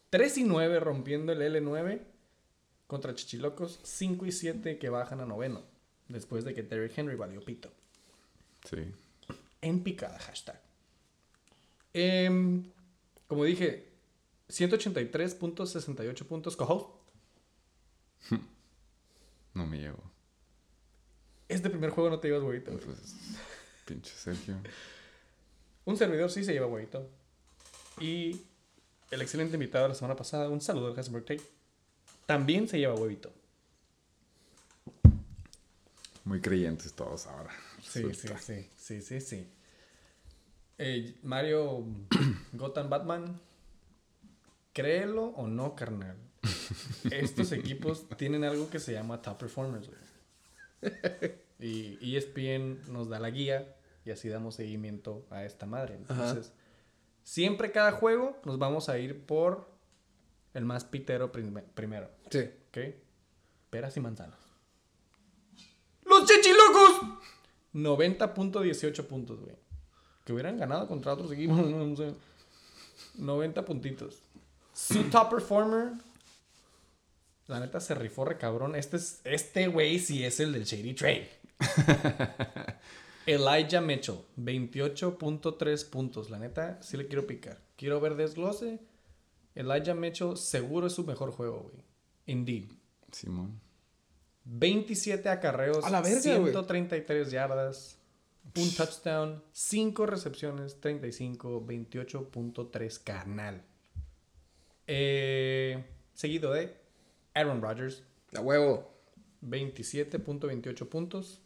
3 0.09 0.39
y 0.39 0.43
9 0.43 0.79
rompiendo 0.79 1.31
el 1.31 1.41
L9 1.41 2.01
contra 2.87 3.15
Chechilocos, 3.15 3.79
5 3.83 4.25
y 4.25 4.31
7 4.31 4.77
que 4.77 4.89
bajan 4.89 5.21
a 5.21 5.25
noveno. 5.25 5.63
Después 6.09 6.43
de 6.43 6.53
que 6.53 6.63
Derrick 6.63 6.97
Henry 6.97 7.15
valió 7.15 7.41
pito. 7.41 7.71
Sí. 8.69 8.91
En 9.61 9.81
picada, 9.81 10.19
hashtag. 10.19 10.59
Em, 11.93 12.63
como 13.27 13.45
dije, 13.45 13.91
183.68 14.49 16.25
puntos. 16.25 16.55
Cojo. 16.55 16.99
No 19.53 19.67
me 19.67 19.79
llevo. 19.79 20.01
Este 21.51 21.69
primer 21.69 21.89
juego 21.89 22.09
no 22.09 22.19
te 22.19 22.29
llevas 22.29 22.43
huevito. 22.43 22.71
güey. 22.71 22.83
Pues, 22.83 23.15
pinche 23.85 24.11
Sergio. 24.15 24.55
Un 25.83 25.97
servidor 25.97 26.31
sí 26.31 26.45
se 26.45 26.53
lleva 26.53 26.67
huevito. 26.67 27.09
Y 27.99 28.41
el 29.11 29.21
excelente 29.21 29.55
invitado 29.55 29.83
de 29.83 29.89
la 29.89 29.95
semana 29.95 30.15
pasada, 30.15 30.47
un 30.47 30.61
saludo 30.61 30.87
al 30.87 30.97
Hasbro 30.97 31.23
Take, 31.23 31.43
también 32.25 32.69
se 32.69 32.79
lleva 32.79 32.95
huevito. 32.95 33.33
Muy 36.23 36.39
creyentes 36.39 36.93
todos 36.93 37.27
ahora. 37.27 37.51
Sí, 37.81 38.03
sí, 38.13 38.29
sí, 38.39 38.69
sí, 38.77 39.01
sí, 39.01 39.21
sí. 39.21 39.47
Eh, 40.77 41.15
Mario 41.23 41.85
Gotham 42.53 42.89
Batman, 42.89 43.39
créelo 44.71 45.25
o 45.25 45.47
no, 45.47 45.75
carnal. 45.75 46.15
Estos 47.11 47.51
equipos 47.51 48.07
tienen 48.17 48.45
algo 48.45 48.69
que 48.69 48.79
se 48.79 48.93
llama 48.93 49.21
Top 49.21 49.37
Performers, 49.37 49.87
güey. 49.87 50.10
Y 51.59 52.15
ESPN 52.17 52.91
nos 52.91 53.07
da 53.07 53.19
la 53.19 53.29
guía 53.29 53.75
y 54.03 54.09
así 54.09 54.29
damos 54.29 54.55
seguimiento 54.55 55.27
a 55.29 55.45
esta 55.45 55.67
madre. 55.67 55.93
Entonces, 55.93 56.51
siempre 57.23 57.71
cada 57.71 57.91
juego 57.91 58.35
nos 58.45 58.57
vamos 58.57 58.89
a 58.89 58.97
ir 58.97 59.25
por 59.27 59.69
el 60.55 60.65
más 60.65 60.85
pitero 60.85 61.31
prim- 61.31 61.61
primero. 61.75 62.09
Sí. 62.31 62.49
¿Ok? 62.69 62.77
Peras 63.69 63.95
y 63.95 63.99
manzanas. 63.99 64.39
¡Los 66.03 66.25
chechilocos! 66.25 67.01
90.18 67.75 69.05
puntos, 69.05 69.39
güey. 69.39 69.55
Que 70.25 70.33
hubieran 70.33 70.57
ganado 70.57 70.87
contra 70.87 71.13
otros 71.13 71.31
equipos, 71.31 71.57
no 71.69 71.95
sé. 71.95 72.13
90 73.19 73.63
puntitos. 73.65 74.23
Su 74.73 75.03
top 75.11 75.29
performer. 75.29 75.93
La 77.51 77.59
neta 77.59 77.81
se 77.81 77.93
rifó 77.95 78.23
re 78.23 78.37
cabrón. 78.37 78.77
Este 78.77 78.95
es, 78.95 79.19
este 79.25 79.67
güey 79.67 79.99
sí 79.99 80.23
es 80.23 80.39
el 80.39 80.53
del 80.53 80.63
Shady 80.63 80.93
Trade. 80.93 81.29
Elijah 83.25 83.81
Mitchell, 83.81 84.19
28.3 84.37 85.89
puntos. 85.89 86.29
La 86.29 86.39
neta, 86.39 86.81
sí 86.81 86.95
le 86.95 87.07
quiero 87.07 87.27
picar. 87.27 87.59
Quiero 87.75 87.99
ver 87.99 88.15
desglose. 88.15 88.79
Elijah 89.53 89.93
Mitchell 89.93 90.37
seguro 90.37 90.87
es 90.87 90.93
su 90.93 91.03
mejor 91.03 91.31
juego, 91.31 91.69
güey. 91.73 91.83
Indeed. 92.25 92.71
Simón. 93.11 93.59
27 94.45 95.27
acarreos, 95.27 95.83
A 95.83 95.89
la 95.89 95.99
verga, 95.99 96.37
güey. 96.37 96.53
133 96.53 97.31
yardas, 97.31 97.97
un 98.55 98.73
touchdown, 98.73 99.43
5 99.51 100.05
recepciones, 100.05 100.79
35, 100.79 101.65
28.3 101.67 103.03
carnal. 103.03 103.61
Eh, 104.87 105.83
seguido 106.13 106.53
de 106.53 106.80
Aaron 107.33 107.61
Rodgers, 107.61 108.03
A 108.35 108.41
huevo. 108.41 108.89
27.28 109.43 110.87
puntos. 110.87 111.41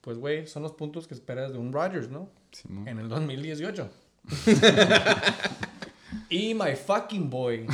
Pues, 0.00 0.18
güey, 0.18 0.46
son 0.46 0.62
los 0.62 0.72
puntos 0.72 1.06
que 1.06 1.14
esperas 1.14 1.52
de 1.52 1.58
un 1.58 1.72
Rodgers, 1.72 2.08
¿no? 2.08 2.30
Simón. 2.52 2.88
En 2.88 2.98
el 2.98 3.08
2018. 3.08 3.90
y 6.30 6.54
my 6.54 6.74
fucking 6.76 7.28
boy, 7.30 7.66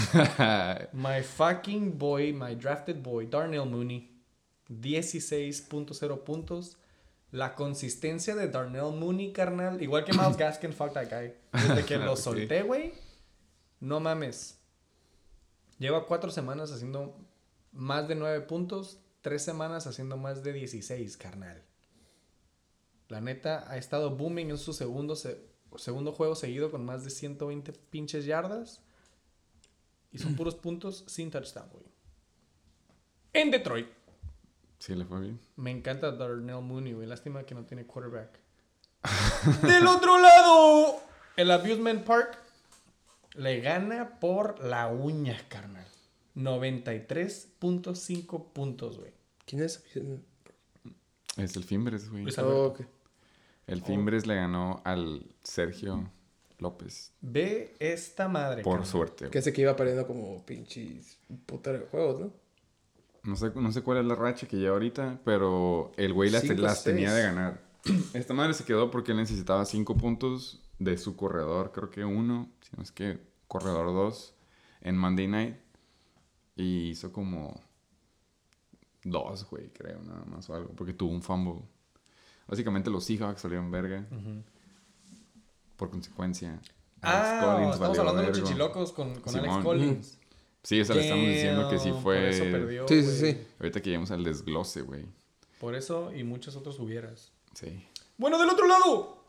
my 0.93 1.23
fucking 1.23 1.99
boy, 1.99 2.33
my 2.33 2.55
drafted 2.55 3.03
boy, 3.03 3.27
Darnell 3.27 3.67
Mooney, 3.67 4.11
16.0 4.71 6.25
puntos. 6.25 6.77
La 7.33 7.55
consistencia 7.55 8.35
de 8.37 8.49
Darnell 8.49 8.95
Mooney, 8.97 9.33
carnal, 9.33 9.83
igual 9.83 10.05
que 10.05 10.13
Miles 10.13 10.37
Gaskin, 10.39 10.73
fuck 10.73 10.93
that 10.95 11.09
guy. 11.11 11.35
Desde 11.53 11.85
que 11.85 11.97
lo 11.99 12.17
Sí. 12.21 12.23
solté, 12.23 12.63
güey, 12.63 12.93
no 13.81 14.01
mames. 14.01 14.59
Lleva 15.79 16.07
cuatro 16.07 16.31
semanas 16.31 16.73
haciendo 16.73 17.17
más 17.77 18.09
de 18.09 18.15
9 18.15 18.41
puntos, 18.43 18.99
tres 19.23 19.43
semanas 19.45 19.87
haciendo 19.87 20.17
más 20.17 20.43
de 20.43 20.53
16, 20.53 21.17
carnal. 21.17 21.63
La 23.09 23.21
neta, 23.21 23.71
ha 23.71 23.77
estado 23.77 24.11
booming 24.17 24.51
en 24.51 24.59
su 24.59 24.73
segundo, 24.73 25.15
se- 25.15 25.41
segundo 25.77 26.13
juego 26.13 26.35
seguido 26.35 26.71
con 26.71 26.85
más 26.85 27.05
de 27.05 27.11
120 27.11 27.73
pinches 27.73 28.25
yardas. 28.25 28.83
Y 30.13 30.19
son 30.19 30.35
puros 30.35 30.55
puntos 30.55 31.05
sin 31.07 31.31
touchdown, 31.31 31.69
güey. 31.71 31.85
En 33.33 33.51
Detroit. 33.51 33.89
Sí, 34.79 34.95
le 34.95 35.05
fue 35.05 35.21
bien. 35.21 35.41
Me 35.57 35.71
encanta 35.71 36.11
Darnell 36.13 36.63
Mooney, 36.63 36.95
güey. 36.95 37.07
Lástima 37.07 37.45
que 37.45 37.55
no 37.55 37.65
tiene 37.65 37.87
quarterback. 37.87 38.31
Del 39.63 39.87
otro 39.87 40.19
lado, 40.19 41.01
el 41.37 41.51
Abusement 41.51 42.05
Park 42.05 42.39
le 43.35 43.61
gana 43.61 44.19
por 44.19 44.65
la 44.65 44.89
uña, 44.89 45.39
carnal. 45.49 45.87
93.5 46.37 48.53
puntos, 48.53 48.99
güey. 48.99 49.13
¿Quién 49.47 49.63
es? 49.63 49.83
Es 51.37 51.57
el 51.57 51.65
Fimbres, 51.65 52.11
güey. 52.11 52.27
Oh. 52.39 52.75
El 53.67 53.83
Fimbres 53.83 54.27
le 54.27 54.37
ganó 54.37 54.81
al 54.85 55.27
Sergio 55.43 56.11
López. 56.59 57.13
Ve 57.21 57.75
esta 57.79 58.29
madre. 58.29 58.63
Por 58.63 58.87
suerte. 58.87 59.31
Que 59.31 59.39
ese 59.39 59.53
que 59.53 59.63
iba 59.63 59.75
perdiendo 59.75 60.07
como 60.07 60.45
pinches 60.45 61.19
putero 61.47 61.79
de 61.79 61.87
juegos, 61.87 62.21
¿no? 62.21 62.33
No 63.25 63.35
sé, 63.35 63.51
no 63.55 63.73
sé 63.73 63.83
cuál 63.83 63.99
es 63.99 64.05
la 64.05 64.15
racha 64.15 64.47
que 64.47 64.57
lleva 64.57 64.75
ahorita, 64.75 65.21
pero 65.25 65.91
el 65.97 66.13
güey 66.13 66.31
las, 66.31 66.43
Cinco, 66.43 66.63
las 66.63 66.85
tenía 66.85 67.13
de 67.13 67.23
ganar. 67.23 67.61
Esta 68.15 68.35
madre 68.35 68.55
se 68.55 68.65
quedó 68.65 68.91
porque 68.91 69.13
él 69.13 69.19
necesitaba 69.19 69.65
cinco 69.65 69.97
puntos 69.97 70.63
de 70.79 70.97
su 70.97 71.17
corredor, 71.17 71.73
creo 71.73 71.91
que 71.91 72.05
uno, 72.05 72.51
si 72.61 72.77
no 72.77 72.83
es 72.83 72.93
que 72.93 73.19
corredor 73.49 73.87
dos, 73.87 74.35
en 74.81 74.97
Monday 74.97 75.27
Night. 75.27 75.57
Y 76.57 76.89
hizo 76.89 77.13
como 77.13 77.61
dos, 79.05 79.49
güey, 79.49 79.69
creo, 79.69 80.03
nada 80.03 80.25
más 80.25 80.49
o 80.51 80.55
algo, 80.55 80.71
porque 80.71 80.93
tuvo 80.95 81.13
un 81.13 81.23
fumble. 81.23 81.63
Básicamente 82.49 82.91
los 82.91 83.05
Seahawks 83.05 83.43
salieron 83.43 83.71
verga. 83.71 84.07
Por 85.77 85.91
consecuencia. 85.91 86.61
Ah, 87.03 87.41
Collins 87.45 87.75
estamos 87.75 87.97
valió 87.99 88.01
hablando 88.01 88.23
de 88.23 88.29
los 88.29 88.39
chichilocos 88.49 88.93
con, 88.93 89.21
con 89.21 89.37
Alex. 89.37 89.57
Collins. 89.63 90.19
Sí, 90.63 90.81
o 90.81 90.85
sea, 90.85 90.97
le 90.97 91.03
estamos 91.03 91.27
diciendo 91.27 91.69
que 91.69 91.79
sí 91.79 91.93
fue... 92.03 92.17
Por 92.17 92.25
eso 92.25 92.45
perdió, 92.45 92.89
Sí, 92.89 93.03
sí, 93.03 93.19
sí. 93.21 93.47
Ahorita 93.61 93.81
que 93.81 93.91
llegamos 93.91 94.11
al 94.11 94.25
desglose, 94.25 94.83
güey. 94.83 95.05
Por 95.61 95.77
eso 95.77 96.13
y 96.13 96.25
muchos 96.25 96.57
otros 96.57 96.81
hubieras. 96.81 97.31
Sí. 97.55 97.85
Bueno, 98.19 98.39
del 98.39 98.51
otro 98.51 98.67
lado, 98.67 99.23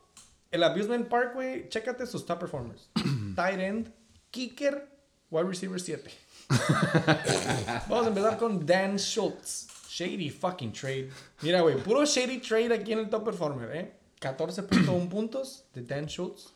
el 0.49 0.63
Abusement 0.63 1.07
Park, 1.07 1.35
güey, 1.35 1.69
chécate 1.69 2.07
sus 2.07 2.25
top 2.25 2.39
performers. 2.39 2.89
Tight 3.35 3.59
end, 3.59 3.91
kicker, 4.31 4.89
wide 5.29 5.47
receiver 5.47 5.79
7. 5.79 6.09
Vamos 7.89 8.05
a 8.05 8.09
empezar 8.09 8.37
con 8.37 8.65
Dan 8.65 8.97
Schultz. 8.97 9.67
Shady 9.89 10.29
fucking 10.29 10.71
trade. 10.73 11.09
Mira, 11.41 11.61
güey, 11.61 11.77
puro 11.83 12.05
shady 12.05 12.39
trade 12.39 12.73
aquí 12.73 12.93
en 12.93 12.99
el 12.99 13.09
top 13.09 13.25
performer, 13.25 13.75
¿eh? 13.75 13.93
14.1 14.21 15.09
puntos 15.09 15.65
de 15.73 15.81
Dan 15.83 16.05
Schultz. 16.07 16.53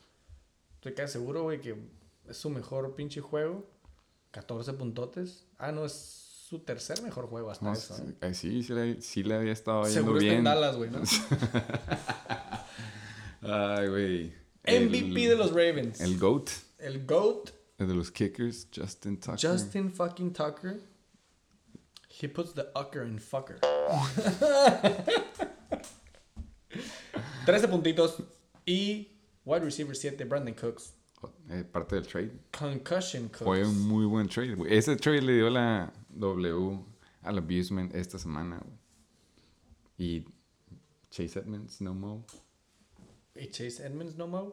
Estoy 0.76 0.94
casi 0.94 1.14
seguro, 1.14 1.44
güey, 1.44 1.60
que 1.62 1.76
es 2.30 2.38
su 2.38 2.50
mejor 2.50 2.96
pinche 2.96 3.22
juego. 3.22 3.68
14 4.32 4.74
puntotes. 4.74 5.46
Ah, 5.58 5.72
no, 5.72 5.86
es 5.86 5.94
su 6.48 6.60
tercer 6.60 7.02
mejor 7.02 7.28
juego 7.28 7.50
hasta 7.52 7.66
No, 7.66 7.74
eso. 7.74 7.96
sí, 7.96 8.04
¿eh? 8.04 8.14
eh, 8.22 8.34
sí, 8.34 8.64
sí 8.64 8.74
le, 8.74 9.02
sí 9.02 9.24
le 9.24 9.36
había 9.36 9.54
estado 9.54 9.84
yendo 9.84 9.94
Seguro 9.94 10.18
está 10.20 10.26
bien. 10.26 10.38
en 10.38 10.44
Dallas, 10.44 10.76
güey, 10.76 10.89
¿no? 10.89 11.02
Ay, 13.42 13.88
güey. 13.88 14.34
MVP 14.64 15.24
El- 15.24 15.30
de 15.30 15.36
los 15.36 15.52
Ravens. 15.52 16.02
El 16.02 16.18
GOAT. 16.20 16.50
El 16.80 17.06
GOAT, 17.06 17.50
El 17.82 17.88
de 17.88 17.96
los 17.96 18.12
kickers, 18.12 18.68
Justin 18.72 19.18
Tucker. 19.18 19.40
Justin 19.40 19.90
fucking 19.90 20.34
Tucker. 20.34 20.80
He 22.08 22.28
puts 22.28 22.54
the 22.54 22.70
ucker 22.76 23.04
in 23.04 23.18
fucker. 23.18 23.60
13 27.48 27.72
puntitos. 27.72 28.22
Y 28.68 29.08
wide 29.46 29.64
receiver 29.64 29.96
7, 29.96 30.26
Brandon 30.26 30.54
Cooks. 30.54 30.94
Eh, 31.50 31.64
parte 31.64 31.96
del 31.96 32.06
trade. 32.06 32.30
Concussion 32.52 33.30
Cooks. 33.30 33.46
Fue 33.46 33.66
un 33.66 33.80
muy 33.88 34.06
buen 34.06 34.28
trade, 34.28 34.54
güey. 34.54 34.78
Ese 34.78 34.96
trade 34.96 35.24
le 35.24 35.38
dio 35.38 35.50
la 35.50 35.92
W 36.10 36.86
al 37.24 37.40
Abusement 37.40 37.96
esta 37.96 38.20
semana, 38.20 38.60
güey. 38.60 38.78
Y 39.98 40.24
Chase 41.10 41.40
Edmonds, 41.40 41.82
no 41.82 41.96
more. 41.96 42.22
¿Y 43.36 43.48
Chase 43.48 43.84
Edmonds 43.84 44.16
no 44.18 44.28
more? 44.28 44.52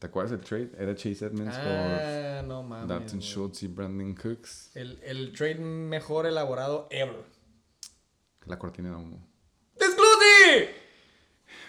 ¿Te 0.00 0.06
acuerdas 0.06 0.30
del 0.32 0.40
trade? 0.40 0.70
Era 0.78 0.94
Chase 0.94 1.26
Edmonds 1.26 1.54
Ah, 1.56 2.42
no 2.44 2.60
por 2.62 2.68
mames. 2.70 2.88
Dalton. 2.88 3.20
Schultz 3.20 3.62
y 3.62 3.68
Brandon 3.68 4.14
Cooks. 4.14 4.74
El, 4.74 4.98
el 5.04 5.32
trade 5.32 5.56
mejor 5.56 6.24
elaborado 6.26 6.88
ever. 6.90 7.22
La 8.46 8.58
cortina 8.58 8.88
de 8.90 8.96
humo. 8.96 9.24
¡Disclose! 9.78 10.74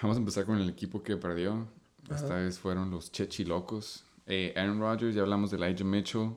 Vamos 0.01 0.15
a 0.17 0.19
empezar 0.19 0.45
con 0.45 0.57
el 0.57 0.69
equipo 0.69 1.03
que 1.03 1.17
perdió. 1.17 1.67
Esta 2.09 2.35
vez 2.35 2.57
fueron 2.57 2.89
los 2.89 3.11
Chechilocos. 3.11 4.05
Eh, 4.25 4.53
Aaron 4.55 4.79
Rodgers, 4.79 5.13
ya 5.13 5.21
hablamos 5.23 5.51
de 5.51 5.57
Elijah 5.57 5.83
Mitchell. 5.85 6.31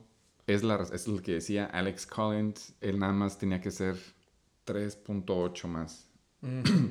Es, 0.47 0.63
la, 0.63 0.75
es 0.91 1.07
lo 1.07 1.21
que 1.21 1.33
decía 1.35 1.65
Alex 1.65 2.05
Collins. 2.05 2.73
Él 2.81 2.99
nada 2.99 3.13
más 3.13 3.37
tenía 3.37 3.61
que 3.61 3.71
ser 3.71 3.95
3.8 4.67 5.67
más. 5.67 6.09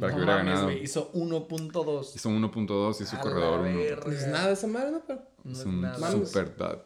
Para 0.01 0.13
que 0.13 0.19
No 0.19 0.25
hubiera 0.25 0.27
mames, 0.37 0.45
ganado. 0.47 0.65
güey, 0.65 0.83
Hizo 0.83 1.13
1.2. 1.13 2.17
Hizo 2.17 2.31
1.2 2.31 3.01
y 3.01 3.05
su 3.07 3.17
corredor 3.19 3.61
la 3.65 3.71
1. 3.71 3.79
verga. 3.79 4.05
No 4.07 4.13
es 4.13 4.27
nada 4.29 4.51
esa 4.53 4.67
madre, 4.67 4.91
¿no? 4.93 5.03
Pero... 5.07 5.23
No 5.45 5.53
Es 5.53 5.59
es 5.61 5.67
un 5.67 5.81
nada. 5.81 6.11
Super 6.13 6.57
dud. 6.57 6.79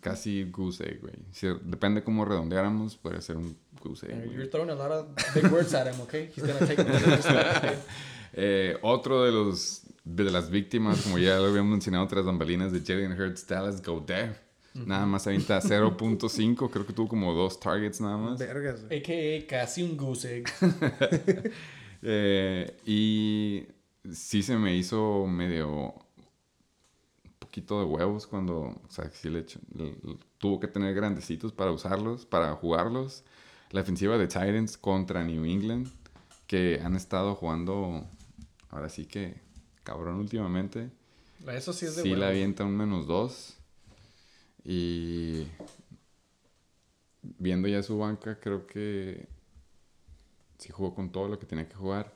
Casi 0.00 0.44
goose 0.50 0.82
egg, 0.84 1.00
güey. 1.00 1.14
Si- 1.32 1.46
depende 1.62 2.02
cómo 2.02 2.24
redondeáramos, 2.24 2.96
puede 2.96 3.20
ser 3.20 3.36
un 3.36 3.56
goose 3.82 4.06
egg. 4.06 4.24
güey. 4.24 4.34
You're 4.36 4.48
throwing 4.48 4.70
a 4.70 4.74
lot 4.74 4.90
of 4.92 5.06
big 5.34 5.50
words 5.52 5.74
at 5.74 5.86
him, 5.92 6.00
okay? 6.00 6.30
He's 6.34 6.44
gonna 6.46 6.58
take 6.66 6.82
respect. 7.06 7.78
Eh, 8.32 8.78
otro 8.82 9.24
de 9.24 9.32
los 9.32 9.82
de 10.04 10.24
las 10.24 10.48
víctimas, 10.50 11.02
como 11.02 11.18
ya 11.18 11.36
lo 11.38 11.46
habíamos 11.48 11.70
mencionado, 11.72 12.06
tras 12.08 12.24
bambalinas 12.24 12.72
de 12.72 12.80
Jalen 12.80 13.12
Hurts, 13.20 13.46
Dallas 13.46 13.82
Goddard. 13.82 14.36
Nada 14.72 15.04
más 15.04 15.26
avienta 15.26 15.60
0.5, 15.60 16.70
creo 16.70 16.86
que 16.86 16.92
tuvo 16.92 17.08
como 17.08 17.34
dos 17.34 17.58
targets 17.58 18.00
nada 18.00 18.16
más. 18.16 18.38
Vergas, 18.38 18.84
güey. 18.86 19.00
AKA 19.00 19.46
casi 19.48 19.82
un 19.82 19.96
goose 19.96 20.38
egg. 20.38 20.48
Eh, 22.02 22.76
y 22.86 23.66
sí 24.12 24.42
se 24.42 24.56
me 24.56 24.76
hizo 24.76 25.26
medio 25.26 25.68
un 25.68 27.32
poquito 27.38 27.78
de 27.80 27.84
huevos 27.86 28.26
cuando, 28.26 28.60
o 28.60 28.90
sea, 28.90 29.10
sí 29.10 29.28
le, 29.28 29.40
echo- 29.40 29.60
le- 29.74 29.96
le- 30.02 30.18
tuvo 30.38 30.60
que 30.60 30.68
tener 30.68 30.94
grandecitos 30.94 31.52
para 31.52 31.70
usarlos, 31.72 32.24
para 32.26 32.54
jugarlos. 32.54 33.24
La 33.70 33.82
ofensiva 33.82 34.18
de 34.18 34.26
Titans 34.26 34.76
contra 34.78 35.22
New 35.24 35.44
England, 35.44 35.88
que 36.46 36.80
han 36.82 36.96
estado 36.96 37.34
jugando, 37.34 38.06
ahora 38.70 38.88
sí 38.88 39.06
que 39.06 39.34
cabrón 39.84 40.16
últimamente. 40.16 40.90
Eso 41.46 41.72
sí 41.72 41.86
es 41.86 41.96
de 41.96 42.02
Sí, 42.02 42.10
huevos. 42.10 42.24
avienta 42.26 42.64
un 42.64 42.76
menos 42.76 43.06
dos. 43.06 43.56
Y 44.64 45.46
viendo 47.22 47.68
ya 47.68 47.82
su 47.82 47.98
banca, 47.98 48.38
creo 48.40 48.66
que 48.66 49.26
sí 50.60 50.70
jugó 50.70 50.94
con 50.94 51.10
todo 51.10 51.28
lo 51.28 51.38
que 51.38 51.46
tenía 51.46 51.68
que 51.68 51.74
jugar. 51.74 52.14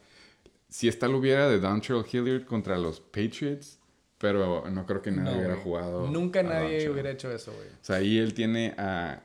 Si 0.69 0.89
esta 0.89 1.09
lo 1.09 1.19
hubiera 1.19 1.49
de 1.49 1.59
Dontrell 1.61 2.05
Hilliard 2.11 2.45
contra 2.47 2.77
los 2.79 3.01
Patriots, 3.01 3.79
pero 4.19 4.69
no 4.71 4.87
creo 4.87 5.03
que 5.03 5.11
nadie 5.11 5.33
No, 5.33 5.39
hubiera 5.39 5.57
jugado. 5.57 6.07
Nunca 6.09 6.43
nadie 6.43 6.69
Dontrell. 6.71 6.91
hubiera 6.91 7.11
hecho 7.11 7.31
eso, 7.33 7.53
güey. 7.53 7.69
O 7.69 7.79
sea, 7.85 7.97
ahí 7.97 8.19
él 8.19 8.35
tiene 8.35 8.75
a 8.79 9.23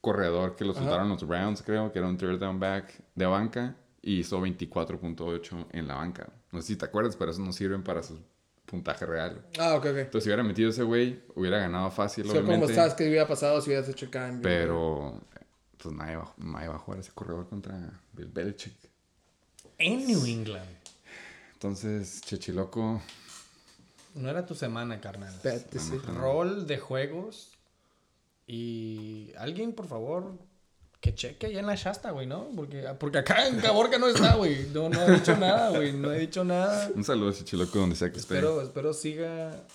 corredor 0.00 0.54
que 0.54 0.64
lo 0.64 0.74
soltaron 0.74 1.08
los 1.08 1.26
Browns, 1.26 1.62
creo, 1.62 1.90
que 1.90 1.98
era 1.98 2.08
un 2.08 2.16
third 2.18 2.38
down 2.38 2.60
back 2.60 2.92
de 3.14 3.26
banca, 3.26 3.74
y 4.02 4.18
hizo 4.18 4.38
24.8 4.40 5.66
en 5.72 5.88
la 5.88 5.94
banca. 5.94 6.28
No 6.52 6.60
sé 6.60 6.68
si 6.68 6.76
te 6.76 6.84
acuerdas, 6.84 7.16
pero 7.16 7.30
eso 7.30 7.40
no 7.40 7.52
sirven 7.52 7.82
para 7.82 8.02
su 8.02 8.18
puntaje 8.66 9.06
real. 9.06 9.44
Ah, 9.58 9.74
ok, 9.76 9.86
ok. 9.86 9.96
Entonces, 9.96 10.24
si 10.24 10.28
hubiera 10.28 10.42
metido 10.42 10.70
ese 10.70 10.82
güey, 10.82 11.22
hubiera 11.34 11.58
ganado 11.58 11.90
fácil, 11.90 12.26
O 12.26 12.30
sea, 12.30 12.40
obviamente. 12.40 12.66
como 12.66 12.74
sabes 12.76 12.94
que 12.94 13.08
hubiera 13.08 13.26
pasado 13.26 13.60
si 13.62 13.70
hubieras 13.70 13.88
hecho 13.88 14.10
cambio. 14.10 14.42
Pero, 14.42 15.22
pues 15.84 15.94
nadie 15.94 16.16
va, 16.16 16.32
nadie 16.38 16.68
va 16.68 16.76
a 16.76 16.78
jugar 16.78 17.00
ese 17.00 17.12
corredor 17.12 17.46
contra 17.46 17.78
Bill 18.14 18.28
Belichick. 18.28 18.74
En 19.76 20.06
New 20.06 20.24
England. 20.24 20.66
Entonces, 21.52 22.22
Chechiloco, 22.22 23.02
No 24.14 24.30
era 24.30 24.46
tu 24.46 24.54
semana, 24.54 24.98
carnal. 24.98 25.34
Espérate, 25.34 25.78
sí. 25.78 25.98
Rol 25.98 26.66
de 26.66 26.78
juegos. 26.78 27.50
Y 28.46 29.32
alguien, 29.36 29.74
por 29.74 29.86
favor, 29.86 30.38
que 31.00 31.14
cheque 31.14 31.48
allá 31.48 31.60
en 31.60 31.66
la 31.66 31.74
Shasta, 31.74 32.12
güey, 32.12 32.26
¿no? 32.26 32.48
Porque, 32.56 32.82
porque 32.98 33.18
acá 33.18 33.46
en 33.46 33.60
Caborca 33.60 33.98
no 33.98 34.08
está, 34.08 34.36
güey. 34.36 34.66
No, 34.72 34.88
no 34.88 35.02
he 35.02 35.10
dicho 35.16 35.36
nada, 35.36 35.68
güey. 35.68 35.92
No 35.92 36.12
he 36.12 36.20
dicho 36.20 36.44
nada. 36.44 36.90
un 36.94 37.04
saludo 37.04 37.28
a 37.28 37.34
Chechiloco 37.34 37.78
donde 37.78 37.94
sea 37.94 38.10
que 38.10 38.20
esté. 38.20 38.36
Espero, 38.36 38.62
espero 38.62 38.94
siga. 38.94 39.66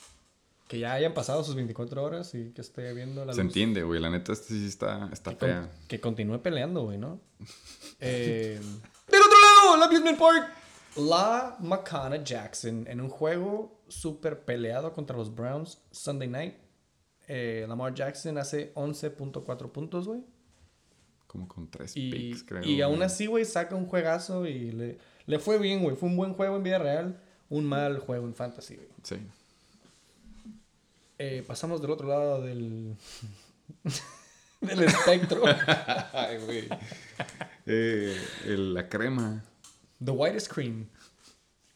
Que 0.70 0.80
ya 0.80 0.94
hayan 0.94 1.14
pasado 1.14 1.44
sus 1.44 1.56
24 1.56 2.02
horas 2.04 2.34
y 2.36 2.52
que 2.52 2.62
esté 2.62 2.94
viendo 2.94 3.26
la 3.26 3.34
Se 3.34 3.40
luz. 3.42 3.48
entiende, 3.48 3.84
güey. 3.84 4.00
La 4.00 4.10
neta, 4.12 4.32
este 4.32 4.54
sí 4.54 4.66
está, 4.68 5.10
está 5.12 5.32
Que, 5.32 5.38
con- 5.38 5.50
fea. 5.50 5.72
que 5.88 6.00
continúe 6.00 6.38
peleando, 6.42 6.84
güey, 6.84 6.98
¿no? 6.98 7.20
Eh, 8.00 8.58
Del 9.12 9.22
otro 9.22 9.38
lado, 9.42 9.78
la 9.78 9.86
Amusement 9.88 10.18
Park. 10.18 10.48
La 10.96 11.58
Macana 11.60 12.24
Jackson 12.24 12.86
en 12.88 13.02
un 13.02 13.10
juego 13.10 13.82
súper 13.90 14.46
peleado 14.46 14.94
contra 14.94 15.18
los 15.18 15.34
Browns 15.34 15.80
Sunday 15.92 16.28
night. 16.28 16.54
Eh, 17.28 17.66
Lamar 17.68 17.94
Jackson 17.94 18.38
hace 18.38 18.74
11.4 18.76 19.72
puntos, 19.72 20.08
güey. 20.08 20.22
Como 21.28 21.48
con 21.48 21.70
tres 21.70 21.94
Y, 21.96 22.10
picks, 22.12 22.44
creo. 22.44 22.64
y 22.64 22.82
aún 22.82 23.02
así, 23.04 23.26
güey, 23.28 23.46
saca 23.46 23.76
un 23.76 23.86
juegazo 23.86 24.46
y 24.48 24.72
le, 24.72 24.98
le 25.26 25.40
fue 25.40 25.58
bien, 25.60 25.84
güey. 25.84 25.96
Fue 25.96 26.10
un 26.10 26.16
buen 26.18 26.34
juego 26.34 26.56
en 26.58 26.64
vida 26.64 26.80
real, 26.80 27.22
un 27.50 27.66
mal 27.66 28.00
juego 28.00 28.26
en 28.26 28.34
fantasy, 28.34 28.76
güey. 28.78 28.88
Sí. 29.04 29.18
Eh, 31.20 31.44
pasamos 31.46 31.82
del 31.82 31.92
otro 31.92 32.08
lado 32.08 32.42
del, 32.42 32.96
del 34.62 34.84
espectro. 34.84 35.44
Ay, 36.14 36.38
güey. 36.46 36.68
Eh, 37.66 38.18
el- 38.46 38.74
la 38.74 38.88
crema. 38.88 39.44
The 40.04 40.12
White 40.12 40.40
Screen. 40.40 40.90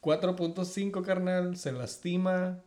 4.5, 0.02 1.04
carnal. 1.06 1.58
Se 1.58 1.72
lastima. 1.72 2.64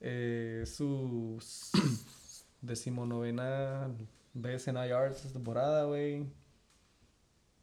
Eh, 0.00 0.64
su 0.66 1.38
decimonovena 2.60 3.88
vez 4.34 4.66
en 4.68 4.76
IR 4.76 5.10
esta 5.12 5.28
temporada, 5.32 5.84
güey. 5.84 6.26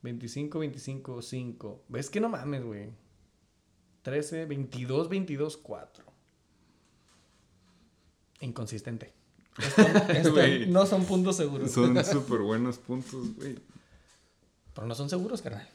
25, 0.04 0.60
25, 0.60 1.22
5. 1.22 1.84
¿Ves 1.90 2.10
que 2.10 2.22
no 2.22 2.30
mames, 2.30 2.64
güey? 2.64 2.92
13, 4.04 4.46
22, 4.46 5.10
22, 5.10 5.58
4. 5.58 6.06
Inconsistente. 8.42 9.14
Esto, 10.10 10.36
no 10.68 10.86
son 10.86 11.06
puntos 11.06 11.38
seguros. 11.38 11.72
Son 11.72 12.04
súper 12.06 12.40
buenos 12.40 12.78
puntos, 12.78 13.36
güey. 13.36 13.58
Pero 14.74 14.88
no 14.88 14.96
son 14.96 15.10
seguros, 15.10 15.42
carnal. 15.42 15.68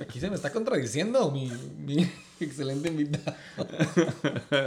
Aquí 0.00 0.18
se 0.18 0.28
me 0.28 0.34
está 0.34 0.52
contradiciendo 0.52 1.30
mi, 1.30 1.48
mi 1.78 2.10
excelente 2.40 2.88
invitado. 2.88 3.36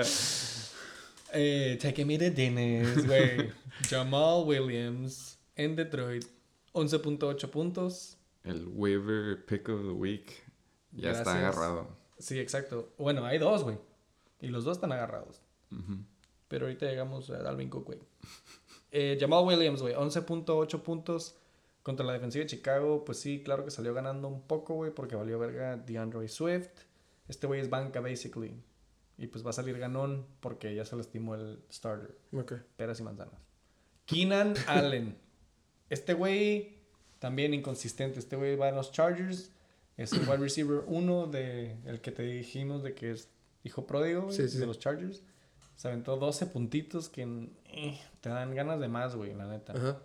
eh, 1.33 1.77
taking 1.81 2.07
me 2.07 2.17
to 2.17 2.31
Dennis, 2.31 3.05
güey. 3.05 3.51
Jamal 3.89 4.45
Williams 4.45 5.37
en 5.55 5.75
Detroit. 5.75 6.25
11.8 6.73 7.49
puntos. 7.49 8.17
El 8.45 8.65
waiver 8.67 9.45
pick 9.45 9.67
of 9.67 9.81
the 9.81 9.91
week 9.91 10.31
ya 10.93 11.11
está 11.11 11.37
agarrado. 11.37 11.89
Sí, 12.17 12.39
exacto. 12.39 12.93
Bueno, 12.97 13.25
hay 13.25 13.37
dos, 13.39 13.63
güey. 13.63 13.77
Y 14.39 14.47
los 14.47 14.63
dos 14.63 14.77
están 14.77 14.91
agarrados. 14.93 15.41
Ujú. 15.71 15.97
Pero 16.51 16.65
ahorita 16.65 16.85
llegamos 16.85 17.29
a 17.29 17.41
Dalvin 17.41 17.69
Cook, 17.69 17.85
güey. 17.85 17.99
Eh, 18.91 19.17
Jamal 19.17 19.45
Williams, 19.45 19.81
güey. 19.81 19.95
11.8 19.95 20.81
puntos 20.81 21.37
contra 21.81 22.05
la 22.05 22.11
defensiva 22.11 22.43
de 22.43 22.49
Chicago. 22.49 23.05
Pues 23.05 23.19
sí, 23.19 23.41
claro 23.41 23.63
que 23.63 23.71
salió 23.71 23.93
ganando 23.93 24.27
un 24.27 24.41
poco, 24.41 24.73
güey. 24.73 24.93
Porque 24.93 25.15
valió 25.15 25.39
verga 25.39 25.77
DeAndre 25.77 26.27
Swift. 26.27 26.67
Este 27.29 27.47
güey 27.47 27.61
es 27.61 27.69
banca, 27.69 28.01
basically. 28.01 28.53
Y 29.17 29.27
pues 29.27 29.45
va 29.45 29.51
a 29.51 29.53
salir 29.53 29.79
ganón 29.79 30.27
porque 30.41 30.75
ya 30.75 30.83
se 30.83 30.97
lastimó 30.97 31.35
el 31.35 31.63
starter. 31.71 32.17
Ok. 32.33 32.55
Peras 32.75 32.99
y 32.99 33.03
manzanas. 33.03 33.39
Keenan 34.05 34.53
Allen. 34.67 35.17
Este 35.89 36.13
güey 36.13 36.79
también 37.19 37.53
inconsistente. 37.53 38.19
Este 38.19 38.35
güey 38.35 38.57
va 38.57 38.67
en 38.67 38.75
los 38.75 38.91
Chargers. 38.91 39.53
Es 39.95 40.11
el 40.11 40.27
wide 40.27 40.35
receiver 40.35 40.83
1 40.85 41.27
de 41.27 41.77
el 41.85 42.01
que 42.01 42.11
te 42.11 42.23
dijimos 42.23 42.83
de 42.83 42.93
que 42.93 43.11
es 43.11 43.29
hijo 43.63 43.87
pródigo 43.87 44.33
Sí, 44.33 44.49
sí, 44.49 44.57
de 44.57 44.65
los 44.65 44.79
Chargers. 44.79 45.23
Se 45.81 45.87
aventó 45.87 46.15
12 46.15 46.45
puntitos 46.45 47.09
que 47.09 47.23
eh, 47.65 47.99
te 48.21 48.29
dan 48.29 48.53
ganas 48.53 48.79
de 48.79 48.87
más, 48.87 49.15
güey, 49.15 49.33
la 49.33 49.47
neta. 49.47 49.73
Ajá. 49.73 49.99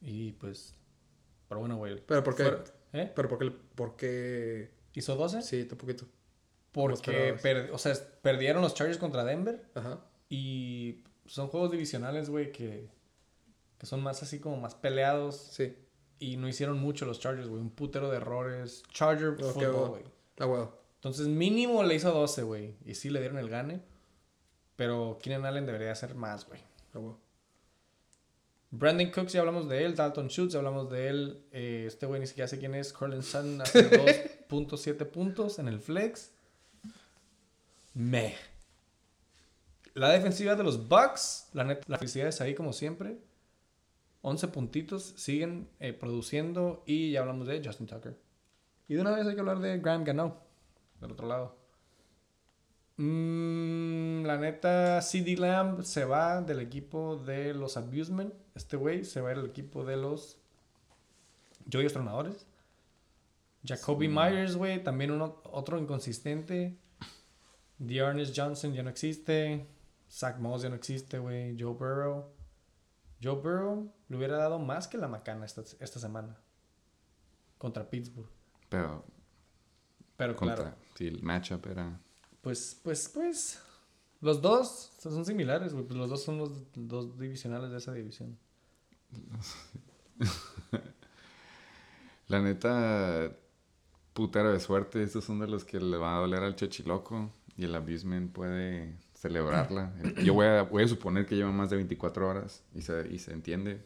Y 0.00 0.30
pues. 0.34 0.76
Pero 1.48 1.58
bueno, 1.58 1.76
güey. 1.76 2.00
¿Pero 2.06 2.22
por 2.22 2.36
qué? 2.36 2.44
fuera- 2.44 2.64
¿Eh? 2.92 3.12
¿Pero 3.16 3.28
por 3.28 3.38
qué? 3.40 3.50
¿Por 3.74 3.96
qué? 3.96 4.70
¿Hizo 4.94 5.16
12? 5.16 5.42
Sí, 5.42 5.66
un 5.68 5.76
poquito. 5.76 6.06
Porque 6.70 7.36
per- 7.42 7.70
o 7.72 7.78
sea, 7.78 7.94
perdieron 8.22 8.62
los 8.62 8.74
Chargers 8.74 8.98
contra 8.98 9.24
Denver. 9.24 9.68
Ajá. 9.74 10.04
Y 10.28 11.02
son 11.26 11.48
juegos 11.48 11.72
divisionales, 11.72 12.30
güey, 12.30 12.52
que, 12.52 12.88
que 13.76 13.86
son 13.86 14.04
más 14.04 14.22
así 14.22 14.38
como 14.38 14.56
más 14.58 14.76
peleados. 14.76 15.34
Sí. 15.50 15.76
Y 16.20 16.36
no 16.36 16.46
hicieron 16.46 16.78
mucho 16.78 17.06
los 17.06 17.18
Chargers, 17.18 17.48
güey. 17.48 17.60
Un 17.60 17.70
putero 17.70 18.08
de 18.08 18.18
errores. 18.18 18.84
Charger 18.92 19.30
Ok, 19.30 19.40
football, 19.40 19.72
bueno. 19.72 19.88
güey. 19.88 20.04
Ah, 20.38 20.46
huevo. 20.46 20.78
Entonces, 20.94 21.26
mínimo 21.26 21.82
le 21.82 21.96
hizo 21.96 22.12
12, 22.12 22.42
güey. 22.44 22.76
Y 22.84 22.94
sí 22.94 23.10
le 23.10 23.18
dieron 23.18 23.38
el 23.38 23.48
gane. 23.48 23.82
Pero 24.78 25.18
Keenan 25.20 25.44
Allen 25.44 25.66
debería 25.66 25.90
hacer 25.90 26.14
más, 26.14 26.46
güey. 26.46 26.60
Brandon 28.70 29.10
Cooks, 29.10 29.32
ya 29.32 29.40
hablamos 29.40 29.68
de 29.68 29.84
él. 29.84 29.96
Dalton 29.96 30.28
Schultz, 30.28 30.52
ya 30.52 30.60
hablamos 30.60 30.88
de 30.88 31.08
él. 31.08 31.42
Eh, 31.50 31.84
este 31.88 32.06
güey 32.06 32.20
ni 32.20 32.28
siquiera 32.28 32.46
sé 32.46 32.60
quién 32.60 32.76
es. 32.76 32.92
Corlin 32.92 33.24
Sutton 33.24 33.60
hace 33.60 33.90
2.7 34.48 35.04
puntos 35.06 35.58
en 35.58 35.66
el 35.66 35.80
flex. 35.80 36.30
Me. 37.92 38.36
La 39.94 40.10
defensiva 40.10 40.54
de 40.54 40.62
los 40.62 40.88
Bucks, 40.88 41.48
la 41.54 41.64
neta, 41.64 41.82
la 41.88 41.98
felicidad 41.98 42.28
es 42.28 42.40
ahí 42.40 42.54
como 42.54 42.72
siempre. 42.72 43.18
11 44.22 44.46
puntitos, 44.46 45.02
siguen 45.16 45.68
eh, 45.80 45.92
produciendo 45.92 46.84
y 46.86 47.10
ya 47.10 47.20
hablamos 47.22 47.48
de 47.48 47.60
Justin 47.64 47.88
Tucker. 47.88 48.16
Y 48.86 48.94
de 48.94 49.00
una 49.00 49.10
vez 49.10 49.26
hay 49.26 49.34
que 49.34 49.40
hablar 49.40 49.58
de 49.58 49.76
Graham 49.80 50.04
Gano, 50.04 50.40
del 51.00 51.10
otro 51.10 51.26
lado. 51.26 51.57
Mm, 52.98 54.24
la 54.24 54.38
neta, 54.38 55.00
CD 55.02 55.36
Lamb 55.36 55.82
se 55.82 56.04
va 56.04 56.42
del 56.42 56.58
equipo 56.58 57.16
de 57.16 57.54
los 57.54 57.76
Abusement. 57.76 58.34
Este 58.56 58.76
güey 58.76 59.04
se 59.04 59.20
va 59.20 59.30
al 59.30 59.46
equipo 59.46 59.84
de 59.84 59.96
los 59.96 60.36
Joyos 61.72 61.92
Tronadores. 61.92 62.44
Jacoby 63.64 64.08
Myers, 64.08 64.56
güey, 64.56 64.82
también 64.82 65.12
uno, 65.12 65.40
otro 65.44 65.78
inconsistente. 65.78 66.76
Dearness 67.78 68.32
Johnson 68.34 68.72
ya 68.72 68.82
no 68.82 68.90
existe. 68.90 69.68
Zach 70.10 70.38
Moss 70.38 70.62
ya 70.62 70.68
no 70.68 70.74
existe, 70.74 71.20
güey. 71.20 71.56
Joe 71.58 71.74
Burrow. 71.74 72.32
Joe 73.22 73.36
Burrow 73.36 73.92
le 74.08 74.16
hubiera 74.16 74.38
dado 74.38 74.58
más 74.58 74.88
que 74.88 74.98
la 74.98 75.06
macana 75.06 75.46
esta, 75.46 75.62
esta 75.80 76.00
semana. 76.00 76.36
Contra 77.58 77.88
Pittsburgh. 77.88 78.30
Pero 78.68 79.04
Pero 80.16 80.34
contra, 80.34 80.56
claro, 80.56 80.76
sí, 80.96 81.06
el 81.06 81.22
matchup 81.22 81.66
era... 81.66 82.00
pues, 82.48 82.80
pues, 82.82 83.10
pues. 83.10 83.62
Los 84.22 84.40
dos 84.40 84.90
son 84.98 85.22
similares, 85.26 85.74
güey. 85.74 85.84
Pues 85.84 85.98
los 85.98 86.08
dos 86.08 86.24
son 86.24 86.38
los 86.38 86.50
dos 86.74 87.18
divisionales 87.18 87.70
de 87.70 87.76
esa 87.76 87.92
división. 87.92 88.38
La 92.28 92.40
neta, 92.40 93.36
putero 94.14 94.50
de 94.50 94.60
suerte. 94.60 95.02
Estos 95.02 95.24
son 95.24 95.40
de 95.40 95.46
los 95.46 95.66
que 95.66 95.78
le 95.78 95.98
va 95.98 96.16
a 96.16 96.20
doler 96.20 96.42
al 96.42 96.56
chechiloco. 96.56 97.30
Y 97.58 97.66
el 97.66 97.74
abusement 97.74 98.32
puede 98.32 98.96
celebrarla. 99.12 99.92
Yo 100.24 100.32
voy 100.32 100.46
a, 100.46 100.62
voy 100.62 100.84
a 100.84 100.88
suponer 100.88 101.26
que 101.26 101.36
lleva 101.36 101.52
más 101.52 101.68
de 101.68 101.76
24 101.76 102.30
horas. 102.30 102.64
Y 102.74 102.80
se, 102.80 103.06
y 103.10 103.18
se 103.18 103.34
entiende. 103.34 103.84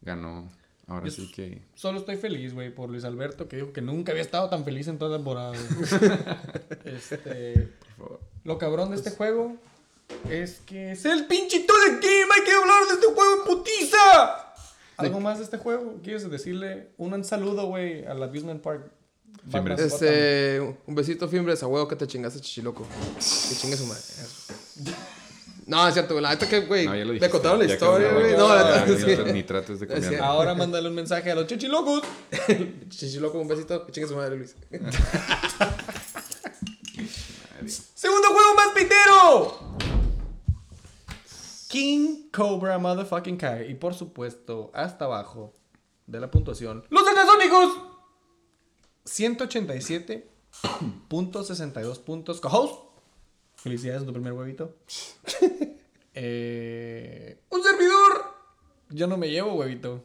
Ganó. 0.00 0.50
Ahora 0.86 1.06
Yo 1.06 1.10
sí 1.10 1.30
que... 1.32 1.62
Solo 1.74 1.98
estoy 1.98 2.16
feliz, 2.16 2.54
güey, 2.54 2.72
por 2.72 2.88
Luis 2.88 3.04
Alberto, 3.04 3.48
que 3.48 3.56
dijo 3.56 3.72
que 3.72 3.82
nunca 3.82 4.12
había 4.12 4.22
estado 4.22 4.48
tan 4.48 4.64
feliz 4.64 4.86
en 4.86 4.98
toda 4.98 5.12
la 5.12 5.16
temporada. 5.16 5.52
este, 6.84 7.68
lo 8.44 8.58
cabrón 8.58 8.90
de 8.90 8.96
este 8.96 9.10
juego 9.10 9.56
es 10.30 10.60
que 10.64 10.92
es 10.92 11.04
el 11.04 11.26
pinche 11.26 11.58
de 11.58 11.66
game. 11.66 12.32
Hay 12.34 12.44
que 12.44 12.52
hablar 12.52 12.86
de 12.86 12.94
este 12.94 13.06
juego 13.06 13.34
en 13.36 13.44
putiza. 13.44 14.54
¿Algo 14.96 15.20
más 15.20 15.38
de 15.38 15.44
este 15.44 15.58
juego? 15.58 15.98
¿Quieres 16.04 16.30
decirle 16.30 16.90
un 16.96 17.24
saludo, 17.24 17.66
güey, 17.66 18.04
al 18.04 18.22
Abusement 18.22 18.62
Park? 18.62 18.90
Fimbres. 19.50 19.80
Este, 19.80 20.60
un 20.86 20.94
besito, 20.94 21.28
Fimbres, 21.28 21.62
a 21.62 21.66
huevo 21.66 21.86
que 21.88 21.96
te 21.96 22.06
chingaste, 22.06 22.40
chichiloco. 22.40 22.86
Que 23.14 23.54
chingue 23.56 23.76
su 23.76 23.86
madre. 23.86 24.02
No, 25.66 25.86
es 25.88 25.94
cierto, 25.94 26.14
güey. 26.14 26.22
La 26.22 26.30
neta 26.30 26.48
que, 26.48 26.60
güey, 26.60 26.86
No, 26.86 26.92
me 26.92 27.28
contaron 27.28 27.58
la 27.58 27.66
ya 27.66 27.74
historia, 27.74 28.12
güey. 28.12 28.36
No, 28.36 28.54
la 28.54 28.64
neta, 28.64 28.86
ni, 28.86 28.96
sí. 29.16 29.22
ni 29.32 29.42
trates 29.42 29.80
de 29.80 29.88
cambiar. 29.88 30.22
Ahora 30.22 30.54
mándale 30.54 30.88
un 30.88 30.94
mensaje 30.94 31.32
a 31.32 31.34
los 31.34 31.48
chichilocos. 31.48 32.02
Chichiloco, 32.88 33.40
un 33.40 33.48
besito. 33.48 33.84
Chingue 33.90 34.08
su 34.08 34.14
madre, 34.14 34.36
Luis. 34.36 34.54
Segundo 37.94 38.28
juego 38.28 38.54
más 38.54 38.68
pitero. 38.74 39.58
King 41.68 42.30
Cobra 42.30 42.78
Motherfucking 42.78 43.36
Kai. 43.36 43.68
Y 43.68 43.74
por 43.74 43.94
supuesto, 43.94 44.70
hasta 44.72 45.06
abajo 45.06 45.52
de 46.06 46.20
la 46.20 46.30
puntuación. 46.30 46.84
¡Los 46.90 47.04
Tetasónicos! 47.04 47.72
187.62 49.04 51.98
puntos. 52.04 52.40
Co-host. 52.40 52.86
Felicidades 53.66 54.02
en 54.02 54.06
tu 54.06 54.12
primer 54.12 54.32
huevito. 54.32 54.76
Eh, 56.18 57.42
un 57.50 57.62
servidor. 57.62 58.34
Yo 58.88 59.06
no 59.06 59.18
me 59.18 59.28
llevo 59.28 59.52
huevito. 59.52 60.02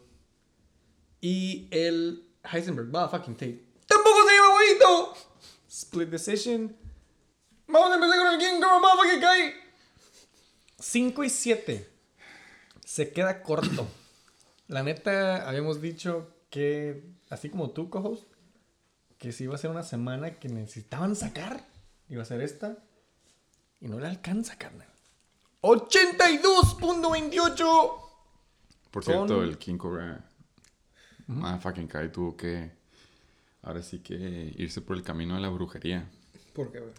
Y 1.21 1.69
el 1.71 2.27
Heisenberg 2.43 2.89
Motherfucking 2.89 3.35
Tate. 3.35 3.63
Tampoco 3.87 4.17
se 4.27 4.33
lleva 4.33 4.55
huevito. 4.57 5.13
Split 5.69 6.09
decision. 6.09 6.75
Vamos 7.65 7.91
a 7.91 7.95
empezar 7.95 8.17
con 8.17 8.33
el 8.33 8.39
King 8.39 8.59
Cobra 8.59 8.79
Motherfucking 8.79 9.21
Kai. 9.21 9.53
5 10.79 11.23
y 11.23 11.29
7. 11.29 11.89
Se 12.83 13.13
queda 13.13 13.41
corto. 13.41 13.87
La 14.67 14.83
neta, 14.83 15.47
habíamos 15.47 15.81
dicho 15.81 16.27
que, 16.49 17.05
así 17.29 17.49
como 17.49 17.69
tú, 17.69 17.89
cojos, 17.89 18.27
que 19.17 19.31
si 19.31 19.45
iba 19.45 19.55
a 19.55 19.59
ser 19.59 19.69
una 19.69 19.83
semana 19.83 20.39
que 20.39 20.49
necesitaban 20.49 21.15
sacar, 21.15 21.65
iba 22.09 22.21
a 22.21 22.25
ser 22.25 22.41
esta. 22.41 22.83
Y 23.81 23.87
no 23.87 23.99
le 23.99 24.07
alcanza, 24.07 24.57
carnal. 24.57 24.87
82.28. 25.61 27.91
Por 28.91 29.03
cierto, 29.03 29.43
el 29.43 29.57
King 29.57 29.77
Cobra... 29.77 30.23
Ah, 31.43 31.59
fucking 31.61 31.87
Kai 31.87 32.09
tuvo 32.11 32.37
que... 32.37 32.71
Ahora 33.63 33.81
sí 33.81 33.99
que 33.99 34.53
irse 34.57 34.81
por 34.81 34.97
el 34.97 35.03
camino 35.03 35.35
de 35.35 35.41
la 35.41 35.49
brujería. 35.49 36.09
¿Por 36.53 36.71
qué, 36.71 36.79
güey? 36.79 36.91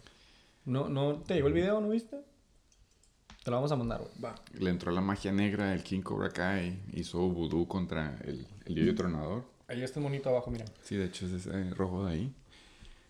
No, 0.65 0.87
no, 0.87 1.17
¿te 1.17 1.33
llegó 1.35 1.47
el 1.47 1.53
video, 1.53 1.81
no 1.81 1.89
viste? 1.89 2.23
Te 3.43 3.51
lo 3.51 3.57
vamos 3.57 3.71
a 3.73 3.75
mandar, 3.75 3.99
güey. 3.99 4.11
Va. 4.23 4.35
Le 4.57 4.69
entró 4.69 4.89
la 4.91 5.01
magia 5.01 5.33
negra, 5.33 5.73
el 5.73 5.83
King 5.83 6.01
Cobra 6.01 6.29
Kai 6.29 6.79
hizo 6.93 7.19
vudú 7.19 7.67
contra 7.67 8.17
el, 8.23 8.47
el 8.65 8.75
yoyo 8.75 8.95
tronador. 8.95 9.43
Ahí 9.67 9.83
está 9.83 9.99
el 9.99 10.03
monito 10.03 10.29
abajo, 10.29 10.49
mira. 10.51 10.63
Sí, 10.81 10.95
de 10.95 11.05
hecho 11.05 11.25
es 11.25 11.33
ese 11.33 11.69
rojo 11.71 12.05
de 12.05 12.13
ahí. 12.13 12.33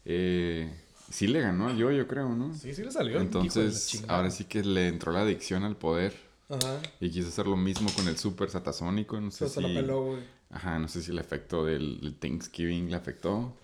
Eh, 0.06 0.72
sí 1.10 1.28
le 1.28 1.42
ganó 1.42 1.68
al 1.68 1.78
yoyo, 1.78 2.08
creo, 2.08 2.30
¿no? 2.30 2.54
Sí, 2.54 2.74
sí 2.74 2.84
le 2.84 2.92
salió. 2.92 3.20
Entonces, 3.20 4.04
ahora 4.08 4.32
sí 4.32 4.46
que 4.46 4.64
le 4.64 4.88
entró 4.88 5.12
la 5.12 5.22
adicción 5.22 5.64
al 5.64 5.76
poder. 5.78 6.14
Ajá. 6.50 6.82
Y 7.00 7.10
quiso 7.10 7.30
hacer 7.30 7.48
lo 7.48 7.58
mismo 7.58 7.90
con 7.94 8.08
el 8.08 8.18
super 8.18 8.50
satasónico. 8.50 9.20
No 9.20 9.32
sé 9.32 9.46
Eso 9.46 9.62
si... 9.62 9.62
se 9.62 9.74
la 9.74 9.82
peló, 9.82 10.06
güey. 10.06 10.24
Ajá, 10.50 10.78
no 10.78 10.88
sé 10.88 11.02
si 11.02 11.12
el 11.12 11.20
efecto 11.20 11.66
del, 11.66 12.00
del 12.02 12.16
Thanksgiving 12.16 12.90
le 12.90 12.96
afectó. 12.96 13.56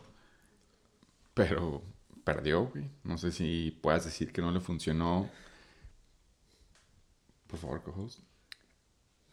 Pero 1.34 1.84
perdió, 2.24 2.66
güey. 2.68 2.90
No 3.04 3.18
sé 3.18 3.32
si 3.32 3.78
puedas 3.82 4.06
decir 4.06 4.32
que 4.32 4.42
no 4.42 4.52
le 4.52 4.60
funcionó. 4.60 5.30
Por 7.48 7.60
favor, 7.60 7.84
co-host. 7.84 8.20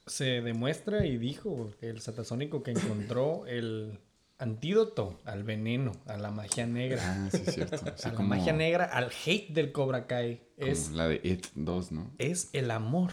Se 0.06 0.40
demuestra 0.40 1.04
y 1.04 1.18
dijo 1.18 1.70
el 1.80 2.00
satasónico 2.00 2.62
que 2.62 2.70
encontró 2.70 3.44
el 3.46 3.98
antídoto 4.38 5.18
al 5.24 5.44
veneno, 5.44 5.92
a 6.06 6.16
la 6.18 6.30
magia 6.30 6.66
negra. 6.66 7.00
Ah, 7.02 7.28
sí, 7.30 7.42
es 7.46 7.54
cierto. 7.54 7.76
Así 7.76 7.84
a 8.08 8.10
la 8.10 8.14
como- 8.14 8.28
magia 8.28 8.52
negra, 8.52 8.84
al 8.84 9.10
hate 9.24 9.50
del 9.52 9.72
Cobra 9.72 10.06
Kai. 10.06 10.42
como 10.58 10.70
Es, 10.72 10.90
la 10.90 11.08
de 11.08 11.20
It 11.22 11.46
2, 11.54 11.92
¿no? 11.92 12.10
es 12.18 12.50
el 12.52 12.70
amor. 12.70 13.12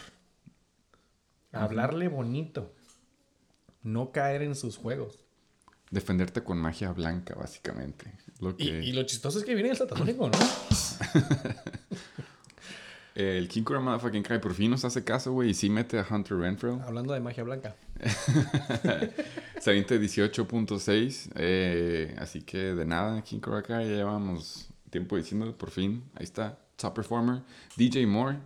Hablarle 1.52 2.08
bonito. 2.08 2.74
No 3.84 4.12
caer 4.12 4.42
en 4.42 4.56
sus 4.56 4.78
juegos. 4.78 5.20
Defenderte 5.92 6.44
con 6.44 6.58
magia 6.58 6.92
blanca, 6.92 7.36
básicamente. 7.36 8.12
Lo 8.40 8.52
Y, 8.52 8.56
que... 8.70 8.84
y 8.84 8.94
lo 8.94 9.04
chistoso 9.04 9.38
es 9.40 9.46
que 9.46 9.54
viene 9.54 9.70
el 9.70 9.78
satasónico, 9.78 10.30
¿no? 10.30 10.38
El 13.16 13.48
King 13.48 13.64
Cobra 13.64 13.80
Motherfucking 13.80 14.24
Kai 14.24 14.42
por 14.42 14.54
fin 14.54 14.72
nos 14.72 14.84
hace 14.86 15.04
caso, 15.04 15.32
güey, 15.34 15.52
y 15.52 15.54
sí 15.54 15.70
mete 15.70 16.00
a 16.00 16.08
Hunter 16.10 16.38
Renfro. 16.38 16.82
Hablando 16.86 17.14
de 17.14 17.20
magia 17.20 17.44
blanca. 17.44 17.76
Se 19.60 19.70
avienta 19.70 19.96
18.6. 19.96 21.32
eh, 21.36 22.16
así 22.18 22.42
que 22.42 22.58
de 22.58 22.86
nada, 22.86 23.22
King 23.24 23.40
Cobra 23.40 23.62
Kai, 23.62 23.88
ya 23.88 23.96
llevamos 23.96 24.68
tiempo 24.90 25.16
diciendo, 25.16 25.56
por 25.58 25.70
fin, 25.70 26.04
ahí 26.16 26.24
está, 26.24 26.58
top 26.76 26.96
performer. 26.96 27.44
DJ 27.78 28.08
Moore, 28.08 28.38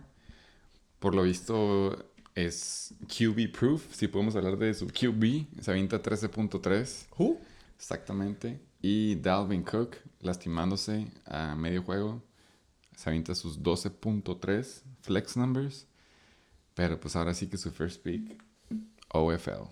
por 0.98 1.14
lo 1.14 1.22
visto, 1.22 2.04
es 2.34 2.94
QB 3.06 3.50
proof, 3.52 3.94
si 3.94 4.06
podemos 4.06 4.36
hablar 4.36 4.58
de 4.58 4.74
su 4.74 4.86
QB, 4.86 5.62
se 5.62 5.70
avienta 5.70 6.02
13.3. 6.02 7.06
¿Who? 7.16 7.38
Exactamente. 7.76 8.60
Y 8.80 9.16
Dalvin 9.16 9.62
Cook, 9.62 9.96
lastimándose 10.20 11.08
a 11.26 11.54
medio 11.56 11.82
juego, 11.82 12.22
se 12.98 13.08
avienta 13.08 13.34
sus 13.36 13.62
12.3 13.62 14.82
flex 15.02 15.36
numbers. 15.36 15.86
Pero 16.74 16.98
pues 16.98 17.14
ahora 17.14 17.32
sí 17.32 17.46
que 17.46 17.56
su 17.56 17.70
first 17.70 18.02
pick, 18.02 18.42
OFL. 19.10 19.68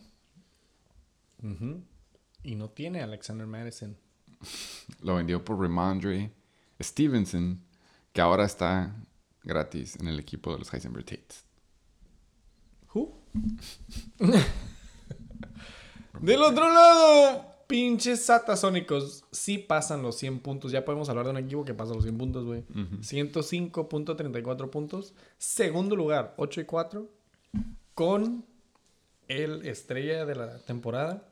Y 2.45 2.55
no 2.55 2.71
tiene 2.71 3.03
Alexander 3.03 3.49
Madison. 3.49 3.97
Lo 5.03 5.17
vendió 5.17 5.45
por 5.45 5.61
Ramondre 5.61 6.31
Stevenson, 6.81 7.61
que 8.13 8.21
ahora 8.21 8.45
está 8.45 8.95
gratis 9.43 9.97
en 9.97 10.07
el 10.07 10.21
equipo 10.21 10.53
de 10.53 10.61
los 10.61 10.73
Heisenberg 10.73 11.07
Tates. 11.07 11.45
¿Who? 12.95 13.13
Del 16.21 16.43
otro 16.43 16.73
lado, 16.73 17.56
pinches 17.67 18.25
satasónicos. 18.25 19.25
Sí 19.31 19.59
pasan 19.59 20.03
los 20.03 20.17
100 20.17 20.41
puntos. 20.41 20.73
Ya 20.73 20.85
podemos 20.85 21.09
hablar 21.09 21.27
de 21.27 21.33
un 21.33 21.39
equipo 21.39 21.65
que 21.65 21.75
pasa 21.75 21.95
los 21.95 22.05
100 22.05 22.19
puntos, 22.19 22.45
güey. 22.45 22.65
105.34 22.67 24.71
puntos. 24.71 25.15
Segundo 25.39 25.97
lugar, 25.97 26.35
8 26.37 26.61
y 26.61 26.65
4. 26.65 27.09
Con 27.95 28.45
el 29.29 29.67
estrella 29.67 30.25
de 30.25 30.35
la 30.35 30.59
temporada, 30.59 31.29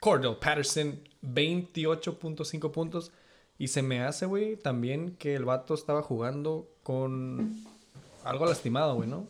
Cordell 0.00 0.36
Patterson, 0.36 1.00
28.5 1.22 2.70
puntos. 2.70 3.12
Y 3.58 3.68
se 3.68 3.82
me 3.82 4.02
hace, 4.02 4.26
güey, 4.26 4.56
también 4.56 5.16
que 5.16 5.34
el 5.34 5.44
vato 5.44 5.74
estaba 5.74 6.02
jugando 6.02 6.68
con 6.82 7.64
algo 8.24 8.46
lastimado, 8.46 8.96
güey, 8.96 9.08
¿no? 9.08 9.28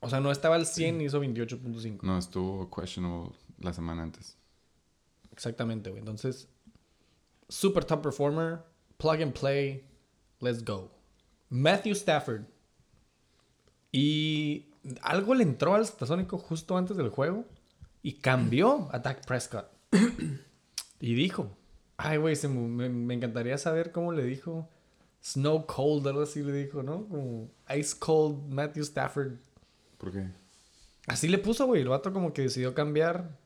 O 0.00 0.10
sea, 0.10 0.20
no 0.20 0.30
estaba 0.30 0.56
al 0.56 0.66
100 0.66 1.00
y 1.00 1.04
hizo 1.04 1.22
28.5. 1.22 2.02
No, 2.02 2.18
estuvo 2.18 2.70
questionable 2.70 3.30
la 3.58 3.72
semana 3.72 4.02
antes. 4.02 4.36
Exactamente, 5.34 5.90
güey. 5.90 5.98
Entonces, 5.98 6.48
super 7.48 7.84
top 7.84 8.02
performer, 8.02 8.60
plug 8.98 9.20
and 9.20 9.32
play, 9.32 9.84
let's 10.40 10.64
go. 10.64 10.92
Matthew 11.48 11.94
Stafford. 11.94 12.44
Y 13.90 14.70
algo 15.02 15.34
le 15.34 15.42
entró 15.42 15.74
al 15.74 15.84
Satasónico 15.84 16.38
justo 16.38 16.76
antes 16.76 16.96
del 16.96 17.08
juego 17.08 17.44
y 18.02 18.14
cambió 18.14 18.88
a 18.92 19.00
Dak 19.00 19.26
Prescott. 19.26 19.66
y 21.00 21.14
dijo, 21.14 21.56
ay, 21.96 22.18
güey, 22.18 22.36
me, 22.48 22.88
me 22.88 23.14
encantaría 23.14 23.58
saber 23.58 23.90
cómo 23.90 24.12
le 24.12 24.24
dijo. 24.24 24.68
Snow 25.20 25.66
cold, 25.66 26.06
algo 26.06 26.22
así 26.22 26.42
le 26.42 26.52
dijo, 26.52 26.82
¿no? 26.82 27.08
Como 27.08 27.50
ice 27.76 27.96
cold 27.98 28.46
Matthew 28.52 28.84
Stafford. 28.84 29.32
¿Por 29.98 30.12
qué? 30.12 30.28
Así 31.08 31.28
le 31.28 31.38
puso, 31.38 31.66
güey. 31.66 31.82
El 31.82 31.88
vato 31.88 32.12
como 32.12 32.32
que 32.32 32.42
decidió 32.42 32.74
cambiar 32.74 33.36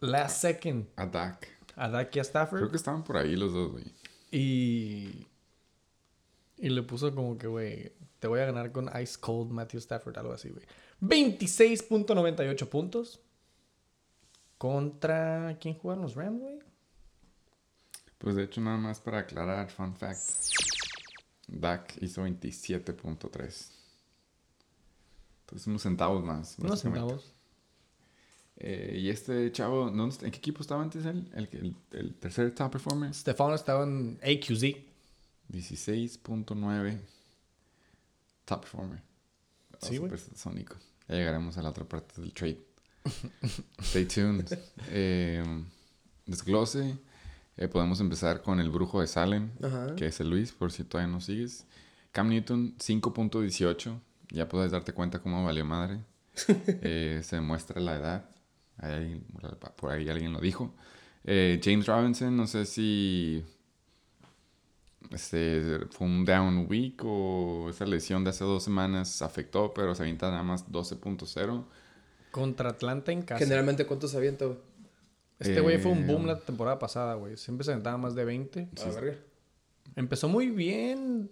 last 0.00 0.40
second 0.40 0.86
A 0.96 1.06
Dak. 1.06 1.48
a 1.76 1.88
Dak 1.88 2.14
y 2.16 2.18
a 2.18 2.22
Stafford. 2.22 2.58
Creo 2.60 2.70
que 2.70 2.76
estaban 2.76 3.04
por 3.04 3.16
ahí 3.16 3.36
los 3.36 3.52
dos, 3.52 3.72
güey. 3.72 3.84
Y. 4.30 5.26
Y 6.56 6.68
le 6.70 6.82
puso 6.82 7.14
como 7.14 7.38
que, 7.38 7.46
güey, 7.46 7.92
te 8.18 8.26
voy 8.26 8.40
a 8.40 8.46
ganar 8.46 8.72
con 8.72 8.90
Ice 9.00 9.16
Cold 9.20 9.50
Matthew 9.52 9.78
Stafford, 9.78 10.18
algo 10.18 10.32
así, 10.32 10.48
güey. 10.50 10.66
26.98 11.00 12.68
puntos. 12.68 13.20
Contra. 14.58 15.56
¿Quién 15.60 15.74
juegan 15.74 16.02
los 16.02 16.14
Rams, 16.16 16.40
güey? 16.40 16.58
Pues 18.18 18.34
de 18.34 18.42
hecho, 18.42 18.60
nada 18.60 18.76
más 18.76 18.98
para 18.98 19.18
aclarar, 19.18 19.70
fun 19.70 19.94
fact. 19.94 20.18
Dak 21.46 21.96
hizo 22.02 22.26
27.3. 22.26 23.70
Entonces, 25.40 25.66
unos 25.68 25.82
centavos 25.82 26.24
más. 26.24 26.58
Unos 26.58 26.80
centavos. 26.80 27.32
Eh, 28.60 28.98
y 29.00 29.08
este 29.08 29.52
chavo, 29.52 29.84
¿dónde 29.90 30.08
está- 30.08 30.26
¿en 30.26 30.32
qué 30.32 30.38
equipo 30.38 30.62
estaba 30.62 30.82
antes 30.82 31.04
él? 31.06 31.30
El, 31.34 31.48
el, 31.52 31.76
el 31.92 32.14
tercer 32.16 32.52
top 32.54 32.72
performer. 32.72 33.14
Stefano 33.14 33.54
estaba 33.54 33.84
en 33.84 34.18
AQZ. 34.22 34.74
16.9 35.52 36.98
top 38.44 38.60
performer. 38.60 39.00
Oh, 39.80 39.86
Sí, 39.86 39.96
güey. 39.98 40.10
supersónico. 40.18 40.76
Ya 41.08 41.14
llegaremos 41.16 41.56
a 41.56 41.62
la 41.62 41.70
otra 41.70 41.84
parte 41.84 42.20
del 42.20 42.32
trade. 42.32 42.58
Stay 43.80 44.04
tuned. 44.06 44.46
Eh, 44.90 45.42
desglose. 46.26 46.98
Eh, 47.56 47.68
podemos 47.68 48.00
empezar 48.00 48.42
con 48.42 48.60
el 48.60 48.70
brujo 48.70 49.00
de 49.00 49.06
Salem, 49.06 49.50
Ajá. 49.62 49.94
que 49.96 50.06
es 50.06 50.20
el 50.20 50.30
Luis, 50.30 50.52
por 50.52 50.70
si 50.72 50.84
todavía 50.84 51.12
no 51.12 51.20
sigues. 51.20 51.64
Cam 52.12 52.28
Newton, 52.28 52.76
5.18. 52.78 54.00
Ya 54.30 54.48
puedes 54.48 54.70
darte 54.72 54.92
cuenta 54.92 55.20
cómo 55.20 55.44
valió 55.44 55.64
madre. 55.64 56.00
Eh, 56.82 57.20
se 57.24 57.36
demuestra 57.36 57.80
la 57.80 57.96
edad. 57.96 58.30
Ahí- 58.78 59.22
por 59.76 59.90
ahí 59.90 60.08
alguien 60.08 60.32
lo 60.32 60.40
dijo. 60.40 60.74
Eh, 61.24 61.60
James 61.62 61.86
Robinson, 61.86 62.36
no 62.36 62.46
sé 62.46 62.64
si 62.64 63.44
este, 65.10 65.80
fue 65.90 66.06
un 66.06 66.24
down 66.24 66.66
week 66.68 67.02
o 67.04 67.68
esa 67.70 67.86
lesión 67.86 68.24
de 68.24 68.30
hace 68.30 68.44
dos 68.44 68.62
semanas 68.62 69.22
afectó, 69.22 69.72
pero 69.74 69.94
se 69.94 70.02
avienta 70.02 70.30
nada 70.30 70.42
más 70.42 70.70
12.0. 70.70 71.64
Contra 72.30 72.70
Atlanta 72.70 73.10
en 73.12 73.22
casa. 73.22 73.38
Generalmente, 73.38 73.86
¿cuántos 73.86 74.10
se 74.10 74.16
avienta, 74.18 74.44
güey? 74.44 74.58
Este 75.38 75.60
güey 75.60 75.78
fue 75.78 75.92
un 75.92 76.06
boom 76.06 76.24
Eh, 76.24 76.26
la 76.28 76.40
temporada 76.40 76.78
pasada, 76.78 77.14
güey. 77.14 77.36
Siempre 77.36 77.64
se 77.64 77.70
aventaba 77.70 77.96
más 77.96 78.14
de 78.14 78.24
20. 78.24 78.68
A 78.82 78.86
la 78.88 78.92
verga. 78.92 79.18
Empezó 79.96 80.28
muy 80.28 80.50
bien. 80.50 81.30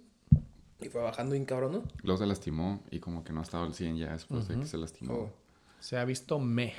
Y 0.80 0.88
fue 0.88 1.02
bajando 1.02 1.32
bien 1.32 1.44
cabrón, 1.44 1.72
¿no? 1.72 1.82
Luego 2.02 2.18
se 2.18 2.26
lastimó 2.26 2.82
y 2.90 3.00
como 3.00 3.24
que 3.24 3.32
no 3.32 3.42
estaba 3.42 3.64
al 3.64 3.74
100 3.74 3.96
ya 3.98 4.12
después 4.12 4.46
de 4.48 4.58
que 4.60 4.66
se 4.66 4.78
lastimó. 4.78 5.14
Oh. 5.14 5.32
Se 5.80 5.96
ha 5.98 6.04
visto 6.04 6.38
me. 6.38 6.74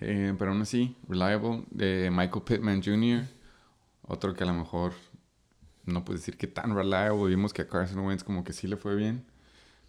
Eh, 0.00 0.34
pero 0.38 0.52
aún 0.52 0.62
así, 0.62 0.96
reliable. 1.08 1.64
Eh, 1.78 2.10
Michael 2.12 2.44
Pittman 2.44 2.82
Jr., 2.82 3.24
otro 4.02 4.34
que 4.34 4.44
a 4.44 4.46
lo 4.46 4.54
mejor 4.54 4.92
no 5.84 6.04
puedes 6.04 6.22
decir 6.22 6.36
que 6.36 6.46
tan 6.46 6.74
reliable. 6.74 7.28
Vimos 7.28 7.52
que 7.52 7.62
a 7.62 7.68
Carson 7.68 8.00
Wentz 8.00 8.24
como 8.24 8.44
que 8.44 8.52
sí 8.52 8.66
le 8.66 8.76
fue 8.76 8.94
bien, 8.94 9.24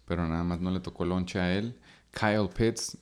pero 0.06 0.26
nada 0.28 0.44
más 0.44 0.60
no 0.60 0.70
le 0.70 0.80
tocó 0.80 1.04
lonche 1.04 1.38
a 1.38 1.54
él. 1.56 1.78
Kyle 2.12 2.48
Pitts, 2.48 2.98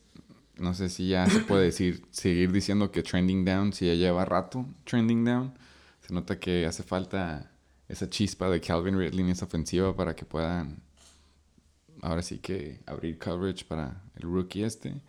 no 0.57 0.75
sé 0.75 0.89
si 0.89 1.09
ya 1.09 1.27
se 1.29 1.41
puede 1.41 1.65
decir, 1.65 2.05
seguir 2.11 2.53
diciendo 2.53 2.91
que 2.91 3.03
trending 3.03 3.45
down, 3.45 3.73
si 3.73 3.87
ya 3.87 3.95
lleva 3.95 4.25
rato 4.25 4.67
trending 4.85 5.25
down. 5.25 5.55
Se 6.01 6.15
nota 6.15 6.39
que 6.39 6.67
hace 6.67 6.83
falta 6.83 7.51
esa 7.89 8.09
chispa 8.09 8.51
de 8.51 8.61
Calvin 8.61 8.99
Ridley 8.99 9.21
en 9.21 9.31
esa 9.31 9.47
ofensiva 9.47 9.95
para 9.95 10.15
que 10.15 10.25
puedan 10.25 10.83
ahora 12.03 12.23
sí 12.23 12.39
que 12.39 12.81
abrir 12.87 13.19
coverage 13.19 13.65
para 13.65 14.03
el 14.17 14.23
rookie 14.23 14.63
este. 14.63 15.01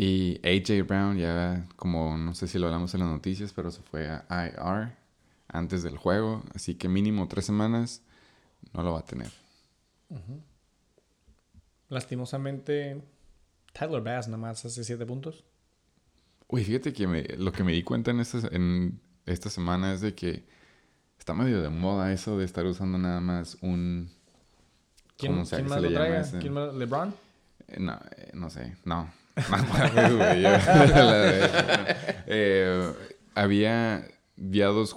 Y 0.00 0.40
AJ 0.46 0.86
Brown 0.86 1.18
ya, 1.18 1.66
como 1.76 2.16
no 2.16 2.32
sé 2.34 2.46
si 2.46 2.56
lo 2.58 2.66
hablamos 2.66 2.94
en 2.94 3.00
las 3.00 3.08
noticias, 3.10 3.52
pero 3.52 3.70
se 3.72 3.82
fue 3.82 4.08
a 4.08 4.24
IR 4.30 4.94
antes 5.48 5.82
del 5.82 5.96
juego. 5.98 6.44
Así 6.54 6.76
que 6.76 6.88
mínimo 6.88 7.26
tres 7.26 7.44
semanas 7.46 8.00
no 8.72 8.82
lo 8.84 8.92
va 8.92 9.00
a 9.00 9.04
tener. 9.04 9.30
Lastimosamente, 11.88 13.02
Tyler 13.72 14.00
Bass 14.02 14.28
nada 14.28 14.38
más 14.38 14.64
hace 14.64 14.84
7 14.84 15.04
puntos. 15.06 15.44
Uy, 16.46 16.64
fíjate 16.64 16.92
que 16.92 17.06
me- 17.06 17.24
lo 17.36 17.50
que 17.52 17.64
me 17.64 17.72
di 17.72 17.82
cuenta 17.82 18.10
en 18.10 18.20
esta, 18.20 18.38
en 18.52 19.00
esta 19.26 19.50
semana 19.50 19.92
es 19.92 20.00
de 20.00 20.14
que 20.14 20.46
está 21.18 21.34
medio 21.34 21.60
de 21.60 21.70
moda 21.70 22.12
eso 22.12 22.38
de 22.38 22.44
estar 22.44 22.64
usando 22.66 22.98
nada 22.98 23.20
más 23.20 23.58
un... 23.62 24.10
¿Quién, 25.16 25.32
¿Cómo 25.32 25.44
se- 25.44 25.56
quién 25.56 25.68
más 25.68 25.82
le 25.82 25.90
lo 25.90 26.04
ese? 26.04 26.38
¿Quién 26.38 26.52
más? 26.52 26.74
¿LeBron? 26.74 27.14
Eh, 27.66 27.80
No, 27.80 27.98
eh, 28.16 28.30
no 28.34 28.48
sé, 28.50 28.76
no. 28.84 29.10
Güey, 30.16 30.42
de- 30.42 31.50
eh, 32.26 32.92
había 33.34 34.06
vi 34.36 34.62
a 34.62 34.66
dos, 34.68 34.96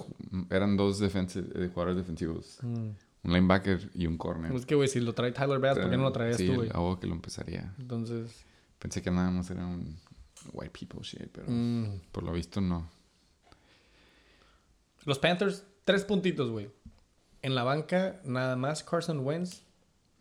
eran 0.50 0.76
dos 0.76 1.00
defensi- 1.00 1.46
eh, 1.54 1.68
jugadores 1.72 1.96
defensivos. 1.96 2.58
Un 2.62 2.96
linebacker 3.24 3.90
y 3.94 4.06
un 4.06 4.16
corner. 4.18 4.52
Es 4.52 4.66
que, 4.66 4.74
güey, 4.74 4.88
si 4.88 5.00
lo 5.00 5.14
trae 5.14 5.32
Tyler 5.32 5.58
Bass, 5.58 5.78
¿por 5.78 5.90
qué 5.90 5.96
no 5.96 6.04
lo 6.04 6.12
traías 6.12 6.36
sí, 6.36 6.48
tú, 6.48 6.54
güey? 6.56 6.68
algo 6.70 6.98
que 6.98 7.06
lo 7.06 7.14
empezaría. 7.14 7.74
Entonces, 7.78 8.44
Pensé 8.78 9.00
que 9.00 9.12
nada 9.12 9.30
más 9.30 9.48
era 9.48 9.64
un 9.64 9.96
white 10.52 10.72
people 10.76 11.00
shit, 11.02 11.28
pero 11.32 11.46
mm, 11.48 12.00
por 12.10 12.24
lo 12.24 12.32
visto 12.32 12.60
no. 12.60 12.88
los 15.04 15.18
Panthers, 15.20 15.64
tres 15.84 16.04
puntitos, 16.04 16.50
güey. 16.50 16.68
En 17.42 17.54
la 17.54 17.62
banca, 17.64 18.20
nada 18.24 18.56
más 18.56 18.82
Carson 18.84 19.20
Wentz. 19.20 19.62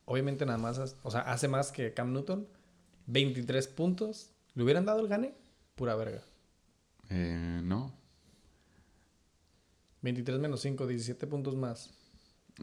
Obviamente, 0.06 0.46
nada 0.46 0.58
más, 0.58 0.96
o 1.04 1.12
sea, 1.12 1.22
hace 1.22 1.48
más 1.48 1.72
que 1.72 1.94
Cam 1.94 2.14
Newton. 2.14 2.48
23 3.12 3.68
puntos. 3.68 4.32
¿Le 4.56 4.64
hubieran 4.64 4.86
dado 4.86 5.02
el 5.02 5.08
gane? 5.08 5.34
Pura 5.76 5.96
verga. 5.96 6.22
Eh, 7.10 7.62
no. 7.64 7.94
23 10.02 10.40
menos 10.40 10.62
5, 10.62 10.88
17 10.88 11.28
puntos 11.28 11.56
más. 11.56 11.92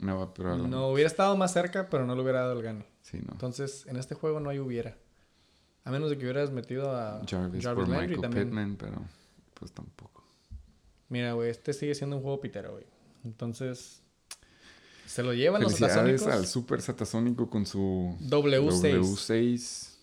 No, 0.01 0.33
pero... 0.35 0.57
No 0.57 0.89
hubiera 0.89 1.09
estado 1.09 1.37
más 1.37 1.53
cerca, 1.53 1.89
pero 1.89 2.07
no 2.07 2.15
le 2.15 2.23
hubiera 2.23 2.41
dado 2.41 2.55
el 2.55 2.63
gane. 2.63 2.87
Sí, 3.03 3.19
no. 3.19 3.33
Entonces, 3.33 3.87
en 3.87 3.97
este 3.97 4.15
juego 4.15 4.41
no 4.41 4.51
hay 4.51 4.59
hubiera. 4.59 4.97
A 5.85 5.91
menos 5.91 6.11
de 6.11 6.19
que 6.19 6.25
hubieras 6.25 6.51
metido 6.51 6.95
a 6.95 7.23
Jarvis, 7.29 7.65
Jarvis 7.65 7.65
por 7.65 7.89
Landry 7.89 8.09
Michael 8.09 8.21
también. 8.21 8.45
Pittman, 8.49 8.77
pero 8.77 9.03
pues 9.55 9.73
tampoco. 9.73 10.25
Mira, 11.09 11.33
güey, 11.33 11.51
este 11.51 11.73
sigue 11.73 11.95
siendo 11.95 12.17
un 12.17 12.23
juego 12.23 12.41
pitero, 12.41 12.73
güey. 12.73 12.85
Entonces, 13.25 14.03
se 15.07 15.23
lo 15.23 15.33
llevan 15.33 15.63
los 15.63 15.73
satasónicos. 15.73 16.27
al 16.27 16.47
Super 16.47 16.83
Satasónico 16.83 17.49
con 17.49 17.65
su 17.65 18.17
W6. 18.21 19.01
W6. 19.01 19.98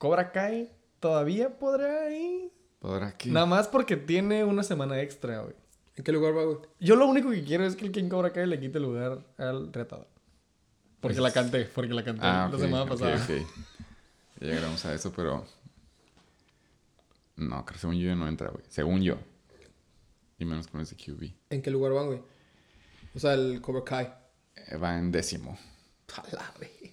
Cobra 0.00 0.32
Kai 0.32 0.72
todavía 0.98 1.58
podrá 1.58 2.10
ir. 2.10 2.50
¿Podrá 2.78 3.12
que? 3.18 3.28
Nada 3.28 3.44
más 3.44 3.68
porque 3.68 3.98
tiene 3.98 4.44
una 4.44 4.62
semana 4.62 4.98
extra, 5.02 5.42
güey. 5.42 5.54
¿En 5.94 6.02
qué 6.04 6.10
lugar 6.12 6.34
va, 6.34 6.44
güey? 6.44 6.56
Yo 6.78 6.96
lo 6.96 7.06
único 7.06 7.30
que 7.30 7.44
quiero 7.44 7.66
es 7.66 7.76
que 7.76 7.84
el 7.84 7.92
King 7.92 8.08
Cobra 8.08 8.32
Kai 8.32 8.46
le 8.46 8.58
quite 8.58 8.78
el 8.78 8.84
lugar 8.84 9.18
al 9.36 9.70
retador. 9.70 10.06
Porque 11.02 11.16
Pues- 11.16 11.18
la 11.18 11.30
canté, 11.32 11.66
porque 11.66 11.92
la 11.92 12.02
canté 12.02 12.22
Ah, 12.24 12.48
la 12.50 12.58
semana 12.58 12.86
pasada. 12.86 13.16
ok. 13.16 13.46
Ya 14.40 14.46
llegaremos 14.46 14.82
a 14.86 14.94
eso, 14.94 15.12
pero... 15.14 15.44
No, 17.36 17.64
creo 17.66 17.74
que 17.74 17.78
según 17.80 17.96
yo 17.96 18.06
ya 18.08 18.14
no 18.14 18.26
entra, 18.26 18.48
güey. 18.48 18.64
Según 18.68 19.02
yo. 19.02 19.16
Y 20.38 20.46
menos 20.46 20.66
con 20.68 20.80
ese 20.80 20.96
QB. 20.96 21.30
¿En 21.50 21.60
qué 21.60 21.70
lugar 21.70 21.92
van, 21.92 22.06
güey? 22.06 22.22
O 23.14 23.18
sea, 23.18 23.34
el 23.34 23.60
Cobra 23.60 23.84
Kai. 23.84 24.10
Eh, 24.56 24.76
Va 24.78 24.96
en 24.96 25.12
décimo. 25.12 25.58
Güey. 26.56 26.89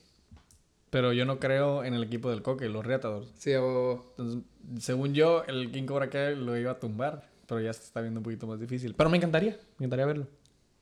Pero 0.90 1.12
yo 1.14 1.26
no 1.26 1.40
creo 1.40 1.84
en 1.84 1.94
el 1.94 2.04
equipo 2.04 2.30
del 2.30 2.42
Coque, 2.42 2.70
los 2.70 2.86
retadores. 2.86 3.30
Sí, 3.38 3.54
o... 3.56 4.06
Entonces, 4.18 4.42
según 4.80 5.14
yo, 5.14 5.44
el 5.46 5.72
King 5.72 5.86
Cobra 5.86 6.10
Kai 6.10 6.36
lo 6.36 6.58
iba 6.58 6.72
a 6.72 6.80
tumbar. 6.80 7.28
Pero 7.46 7.62
ya 7.62 7.72
se 7.74 7.84
está 7.84 8.02
viendo 8.02 8.20
un 8.20 8.24
poquito 8.26 8.46
más 8.48 8.60
difícil. 8.60 8.94
Pero 8.94 9.10
me 9.10 9.18
encantaría, 9.18 9.52
me 9.78 9.86
encantaría 9.86 10.06
verlo. 10.06 10.28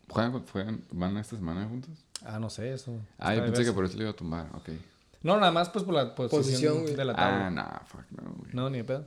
¿Juegan, 0.09 0.45
juegan- 0.47 0.81
¿Van 0.91 1.17
esta 1.17 1.35
semana 1.35 1.65
juntos? 1.67 1.91
Ah, 2.23 2.39
no 2.39 2.49
sé, 2.49 2.73
eso. 2.73 2.91
Ah, 3.19 3.35
yo 3.35 3.43
pensé 3.45 3.63
que 3.65 3.71
por 3.71 3.85
eso 3.85 3.95
le 3.97 4.03
iba 4.03 4.11
a 4.11 4.15
tumbar. 4.15 4.49
Ok. 4.55 4.69
No, 5.21 5.37
nada 5.37 5.51
más 5.51 5.69
pues 5.69 5.83
por 5.83 5.93
la 5.93 6.13
posición, 6.15 6.85
de 6.85 7.05
la 7.05 7.15
tabla. 7.15 7.47
Ah, 7.47 7.49
nah, 7.51 7.79
fuck 7.85 8.05
no, 8.11 8.31
güey. 8.35 8.51
No, 8.53 8.69
ni 8.69 8.77
de 8.79 8.83
pedo. 8.83 9.05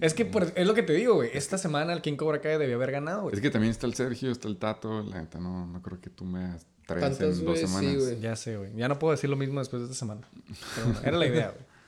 Es 0.00 0.12
que 0.12 0.24
por- 0.26 0.52
es 0.54 0.66
lo 0.66 0.74
que 0.74 0.82
te 0.82 0.92
digo, 0.94 1.14
güey. 1.14 1.30
Esta 1.32 1.56
semana 1.58 1.92
el 1.94 2.02
King 2.02 2.16
Cobra 2.16 2.40
Kai 2.42 2.58
debió 2.58 2.76
haber 2.76 2.90
ganado, 2.92 3.22
güey. 3.22 3.34
Es 3.34 3.40
que 3.40 3.50
también 3.50 3.70
está 3.70 3.86
el 3.86 3.94
Sergio, 3.94 4.30
está 4.30 4.48
el 4.48 4.56
Tato. 4.58 5.02
La 5.02 5.20
neta, 5.20 5.38
no, 5.40 5.66
no 5.66 5.80
creo 5.82 5.98
que 6.00 6.10
tú 6.10 6.24
me 6.24 6.56
tres 6.88 7.20
en 7.20 7.44
dos 7.44 7.58
semanas. 7.58 8.20
Ya 8.20 8.34
sé, 8.34 8.56
güey. 8.56 8.74
Ya 8.74 8.88
no 8.88 8.98
puedo 8.98 9.12
decir 9.12 9.28
lo 9.28 9.36
mismo 9.36 9.60
después 9.60 9.80
de 9.80 9.86
esta 9.86 9.98
semana. 9.98 10.26
Pero 10.74 10.86
bueno, 10.86 11.00
era 11.04 11.16
la 11.18 11.26
idea, 11.26 11.50
güey. 11.50 11.68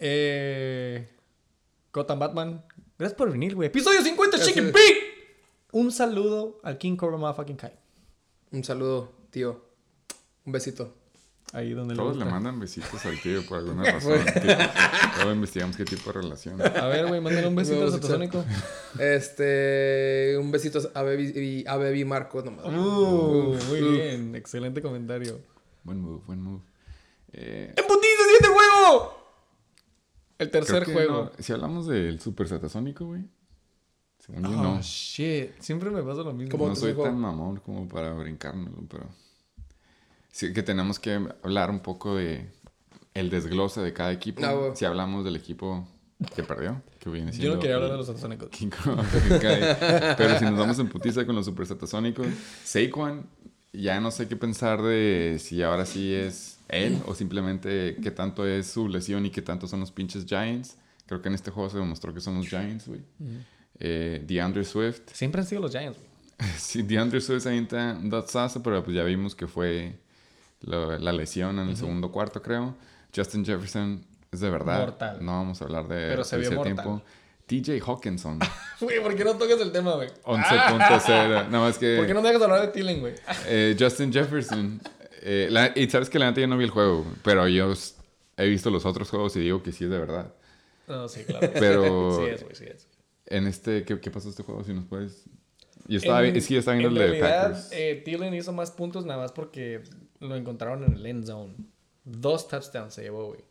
Eh, 0.00 1.08
Gotham 1.92 2.20
Batman. 2.20 2.64
Gracias 2.96 3.18
por 3.18 3.32
venir, 3.32 3.56
güey. 3.56 3.66
Episodio 3.66 4.00
50, 4.00 4.38
Chicken. 4.44 4.70
Pig. 4.72 4.96
Un 5.72 5.90
saludo 5.90 6.60
al 6.62 6.78
King 6.78 6.94
Cobra 6.94 7.16
Motherfucking 7.16 7.56
Kai. 7.56 7.72
Un 8.52 8.62
saludo, 8.62 9.12
tío. 9.30 9.60
Un 10.44 10.52
besito. 10.52 10.94
Ahí 11.54 11.72
donde 11.72 11.94
Todos 11.94 12.16
le 12.18 12.24
le 12.26 12.30
mandan 12.30 12.60
besitos 12.60 13.04
al 13.06 13.18
tío 13.22 13.44
por 13.46 13.58
alguna 13.58 13.82
razón. 13.92 14.18
tío. 14.42 14.54
Luego 15.16 15.32
investigamos 15.32 15.76
qué 15.76 15.84
tipo 15.86 16.12
de 16.12 16.20
relación. 16.20 16.60
A 16.60 16.86
ver, 16.88 17.06
güey, 17.06 17.20
mándale 17.22 17.48
un 17.48 17.56
besito 17.56 17.86
a 17.86 17.90
Satasónico. 17.90 18.44
Este... 18.98 20.36
Un 20.38 20.50
besito 20.50 20.78
a 20.94 21.02
Baby, 21.02 21.32
y- 21.34 21.64
a 21.66 21.76
Baby 21.76 22.04
Marco 22.04 22.42
nomás. 22.42 22.66
Uh, 22.66 23.56
muy 23.68 23.80
bien. 23.80 24.34
Excelente 24.34 24.82
comentario. 24.82 25.40
Buen 25.84 26.00
move, 26.00 26.22
buen 26.26 26.42
move. 26.42 26.60
Eh, 27.32 27.72
¡Emputiza, 27.76 28.22
siguiente 28.24 28.48
juego! 28.48 29.18
El 30.38 30.50
tercer 30.50 30.84
juego. 30.84 31.30
no- 31.36 31.42
si 31.42 31.52
hablamos 31.52 31.86
del 31.86 32.20
Super 32.20 32.46
Satasónico, 32.48 33.06
güey. 33.06 33.22
Según 34.18 34.42
yo, 34.44 34.50
Oh, 34.50 34.62
no. 34.62 34.80
shit. 34.82 35.58
Siempre 35.60 35.90
me 35.90 36.02
pasa 36.02 36.22
lo 36.22 36.32
mismo. 36.34 36.50
¿Cómo 36.52 36.68
No 36.68 36.76
soy 36.76 36.90
dijo? 36.92 37.04
tan 37.04 37.18
mamón 37.18 37.56
como 37.60 37.88
para 37.88 38.12
brincármelo, 38.12 38.76
pero... 38.88 39.06
Sí 40.38 40.52
que 40.52 40.62
tenemos 40.62 41.00
que 41.00 41.20
hablar 41.42 41.68
un 41.68 41.80
poco 41.80 42.14
de 42.14 42.46
el 43.12 43.28
desglose 43.28 43.80
de 43.80 43.92
cada 43.92 44.12
equipo. 44.12 44.40
Ah. 44.44 44.70
Si 44.72 44.84
hablamos 44.84 45.24
del 45.24 45.34
equipo 45.34 45.88
que 46.36 46.44
perdió, 46.44 46.80
que 47.00 47.10
viene 47.10 47.32
siendo... 47.32 47.48
Yo 47.48 47.54
no 47.56 47.60
quería 47.60 47.74
hablar 47.74 47.90
de 47.90 47.96
los 47.96 48.06
Satasónicos. 48.06 48.48
Pero 50.16 50.38
si 50.38 50.44
nos 50.44 50.56
vamos 50.56 50.78
en 50.78 50.88
putiza 50.90 51.26
con 51.26 51.34
los 51.34 51.44
super 51.44 51.66
satasónicos, 51.66 52.28
Saquon, 52.62 53.26
ya 53.72 54.00
no 54.00 54.12
sé 54.12 54.28
qué 54.28 54.36
pensar 54.36 54.80
de 54.80 55.38
si 55.40 55.60
ahora 55.64 55.84
sí 55.84 56.14
es 56.14 56.60
él 56.68 56.96
o 57.06 57.16
simplemente 57.16 57.96
qué 58.00 58.12
tanto 58.12 58.46
es 58.46 58.68
su 58.68 58.88
lesión 58.88 59.26
y 59.26 59.30
qué 59.30 59.42
tanto 59.42 59.66
son 59.66 59.80
los 59.80 59.90
pinches 59.90 60.24
Giants. 60.24 60.76
Creo 61.06 61.20
que 61.20 61.30
en 61.30 61.34
este 61.34 61.50
juego 61.50 61.68
se 61.68 61.78
demostró 61.78 62.14
que 62.14 62.20
son 62.20 62.36
los 62.36 62.46
Giants, 62.46 62.86
güey. 62.86 63.00
Eh, 63.80 64.22
DeAndre 64.24 64.62
Swift. 64.62 65.00
Siempre 65.14 65.40
han 65.40 65.48
sido 65.48 65.62
los 65.62 65.72
Giants, 65.72 65.98
güey. 65.98 66.48
Sí, 66.58 66.82
DeAndre 66.82 67.20
Swift 67.20 67.42
se 67.42 67.48
avienta 67.48 67.98
un 68.00 68.08
pero 68.62 68.84
pues 68.84 68.94
ya 68.94 69.02
vimos 69.02 69.34
que 69.34 69.48
fue 69.48 69.98
lo- 70.60 70.98
la 70.98 71.12
lesión 71.12 71.58
en 71.58 71.68
el 71.68 71.76
segundo 71.76 72.10
cuarto, 72.12 72.42
creo. 72.42 72.76
Justin 73.14 73.44
Jefferson 73.44 74.04
es 74.30 74.40
de 74.40 74.50
verdad. 74.50 74.80
Mortal. 74.80 75.18
No 75.24 75.32
vamos 75.32 75.60
a 75.60 75.64
hablar 75.64 75.88
de 75.88 76.08
Pero 76.08 76.24
se 76.24 76.36
vio 76.38 76.52
mortal. 76.52 77.02
TJ 77.46 77.80
Hawkinson. 77.86 78.38
Güey, 78.80 79.02
¿por 79.02 79.16
qué 79.16 79.24
no 79.24 79.34
tocas 79.36 79.58
el 79.60 79.72
tema, 79.72 79.94
güey? 79.94 80.08
11.0. 80.24 81.48
Nada 81.48 81.48
más 81.64 81.78
que. 81.78 81.96
¿Por 81.96 82.06
qué 82.06 82.14
no 82.14 82.20
me 82.22 82.28
dejas 82.28 82.42
hablar 82.42 82.60
de 82.62 82.68
Tillen, 82.68 83.00
güey? 83.00 83.14
eh, 83.46 83.74
Justin 83.78 84.12
Jefferson. 84.12 84.80
eh, 85.22 85.48
la- 85.50 85.72
y 85.74 85.88
sabes 85.90 86.10
que 86.10 86.18
la 86.18 86.26
neta 86.26 86.40
yo 86.40 86.46
no 86.46 86.56
vi 86.58 86.64
el 86.64 86.70
juego, 86.70 87.04
pero 87.24 87.48
yo 87.48 87.72
he 88.36 88.48
visto 88.48 88.70
los 88.70 88.84
otros 88.86 89.08
juegos 89.10 89.34
y 89.36 89.40
digo 89.40 89.62
que 89.62 89.72
sí 89.72 89.84
es 89.84 89.90
de 89.90 89.98
verdad. 89.98 90.32
No, 90.86 91.08
sí, 91.08 91.24
claro. 91.24 91.50
Pero- 91.58 92.18
Sí 92.24 92.24
es, 92.30 92.42
güey, 92.44 92.54
sí 92.54 92.64
es. 92.66 92.86
En 93.26 93.46
este, 93.46 93.84
¿qué, 93.84 93.98
qué 94.00 94.10
pasó 94.10 94.28
este 94.28 94.42
juego? 94.42 94.62
Si 94.64 94.72
nos 94.72 94.84
puedes. 94.84 95.24
Yo 95.86 95.98
estaba, 95.98 96.24
En- 96.26 96.34
yo 96.34 96.58
estaba 96.58 96.76
viendo 96.76 96.96
en 97.00 97.02
el 97.02 97.12
de 97.12 97.18
realidad, 97.20 97.42
Packers. 97.52 97.68
eh, 97.72 98.02
Thielen 98.04 98.34
hizo 98.34 98.52
más 98.52 98.70
puntos 98.70 99.04
nada 99.06 99.20
más 99.20 99.32
porque 99.32 99.82
lo 100.20 100.36
encontraron 100.36 100.84
en 100.84 100.94
el 100.94 101.06
end 101.06 101.26
zone. 101.26 101.54
Dos 102.04 102.48
touchdowns 102.48 102.94
se 102.94 103.02
llevó, 103.02 103.28
güey. 103.28 103.44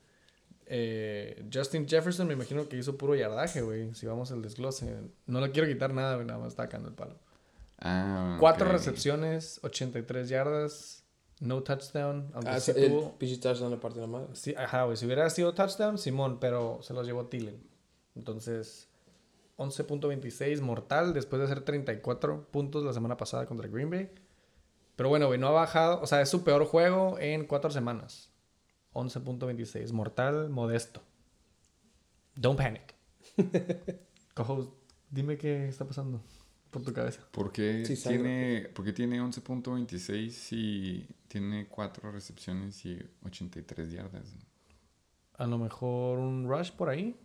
Eh, 0.66 1.48
Justin 1.54 1.88
Jefferson 1.88 2.28
me 2.28 2.34
imagino 2.34 2.68
que 2.68 2.78
hizo 2.78 2.98
puro 2.98 3.16
yardaje, 3.16 3.62
güey. 3.62 3.94
Si 3.94 4.06
vamos 4.06 4.32
al 4.32 4.42
desglose. 4.42 4.94
No 5.26 5.40
le 5.42 5.52
quiero 5.52 5.68
quitar 5.68 5.94
nada, 5.94 6.16
güey. 6.16 6.28
Nada 6.28 6.40
más 6.40 6.50
está 6.50 6.64
sacando 6.64 6.90
el 6.90 6.96
palo. 6.96 7.16
Ah, 7.80 8.38
Cuatro 8.40 8.66
ok. 8.68 8.72
recepciones, 8.74 9.60
83 9.64 10.28
yardas, 10.30 11.04
no 11.40 11.62
touchdown. 11.64 12.32
Aunque 12.34 12.50
Ah, 12.50 12.60
sí 12.60 12.72
el 12.76 12.90
tuvo... 12.90 13.16
touchdown 13.20 13.72
le 13.72 13.78
partió 13.78 14.02
la 14.02 14.08
madre. 14.08 14.28
Sí, 14.34 14.54
ajá, 14.58 14.84
güey. 14.84 14.98
Si 14.98 15.06
hubiera 15.06 15.30
sido 15.30 15.54
touchdown, 15.54 15.98
Simón, 15.98 16.40
pero 16.40 16.80
se 16.82 16.94
los 16.94 17.06
llevó 17.06 17.28
Thielen. 17.28 17.62
Entonces, 18.16 18.90
11.26 19.58 20.62
mortal 20.62 21.14
después 21.14 21.40
de 21.40 21.46
hacer 21.46 21.62
34 21.62 22.48
puntos 22.52 22.84
la 22.84 22.94
semana 22.94 23.16
pasada 23.18 23.46
contra 23.46 23.68
Green 23.68 23.90
Bay. 23.90 24.10
Pero 24.98 25.10
bueno, 25.10 25.28
güey, 25.28 25.40
no 25.40 25.48
ha 25.48 25.52
bajado. 25.52 26.02
O 26.02 26.08
sea, 26.08 26.22
es 26.22 26.30
su 26.30 26.44
peor 26.44 26.66
juego 26.66 27.18
en 27.20 27.46
cuatro 27.46 27.70
semanas. 27.70 28.34
11.26 28.94 29.94
mortal, 29.94 30.50
modesto. 30.50 31.04
Don't 32.36 32.58
panic. 32.58 32.96
Cojo, 34.34 34.76
dime 35.12 35.38
qué 35.38 35.68
está 35.68 35.86
pasando 35.86 36.24
por 36.72 36.82
tu 36.82 36.92
cabeza. 36.94 37.22
¿Por 37.32 37.52
qué, 37.52 37.86
Sí, 37.86 37.96
tiene, 37.96 38.70
¿Por 38.74 38.84
qué 38.84 38.92
tiene 38.92 39.22
11.26 39.22 40.48
y 40.52 41.08
tiene 41.28 41.68
cuatro 41.68 42.12
recepciones 42.12 42.84
y 42.84 43.00
83 43.24 43.92
yardas? 43.92 44.36
A 45.36 45.46
lo 45.46 45.60
mejor 45.60 46.18
un 46.18 46.50
rush 46.50 46.72
por 46.72 46.90
ahí. 46.90 47.16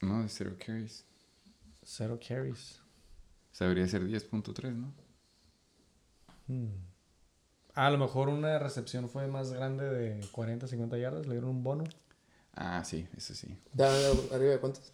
No, 0.00 0.22
de 0.22 0.28
cero 0.28 0.54
carries. 0.64 1.04
Cero 1.82 2.20
carries. 2.24 2.80
O 3.50 3.54
sea, 3.54 3.66
debería 3.66 3.88
ser 3.88 4.04
10.3, 4.06 4.72
¿no? 4.76 4.94
A 7.74 7.90
lo 7.90 7.98
mejor 7.98 8.28
una 8.28 8.58
recepción 8.58 9.08
fue 9.08 9.26
más 9.26 9.52
grande 9.52 9.84
de 9.88 10.26
40, 10.32 10.66
50 10.66 10.98
yardas. 10.98 11.26
Le 11.26 11.32
dieron 11.32 11.50
un 11.50 11.62
bono. 11.62 11.84
Ah, 12.54 12.84
sí, 12.84 13.08
eso 13.16 13.34
sí. 13.34 13.56
¿Ya 13.74 13.88
arriba 14.32 14.52
de 14.52 14.58
cuántos? 14.58 14.92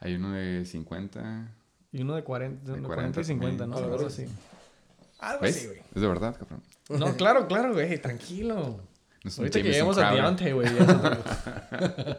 Hay 0.00 0.14
uno 0.14 0.32
de 0.32 0.64
50. 0.64 1.52
Y 1.92 2.02
uno 2.02 2.14
de 2.16 2.24
40, 2.24 2.72
de 2.72 2.80
De 2.80 2.86
40, 2.86 2.88
40 2.88 3.20
y 3.20 3.24
50, 3.24 3.66
¿no? 3.66 3.76
Algo 3.76 4.06
así. 4.06 4.26
Algo 5.20 5.44
así, 5.44 5.66
güey. 5.66 5.78
Es 5.94 6.00
de 6.00 6.08
verdad, 6.08 6.36
cabrón. 6.36 6.62
No, 6.88 7.16
claro, 7.16 7.46
claro, 7.46 7.74
güey. 7.74 8.00
Tranquilo. 8.00 8.80
No 9.22 9.30
Ahorita 9.36 9.62
que 9.62 9.68
lleguemos 9.68 9.98
a. 9.98 10.12
Deontay, 10.12 10.52
güey. 10.52 10.66
ya. 10.74 12.18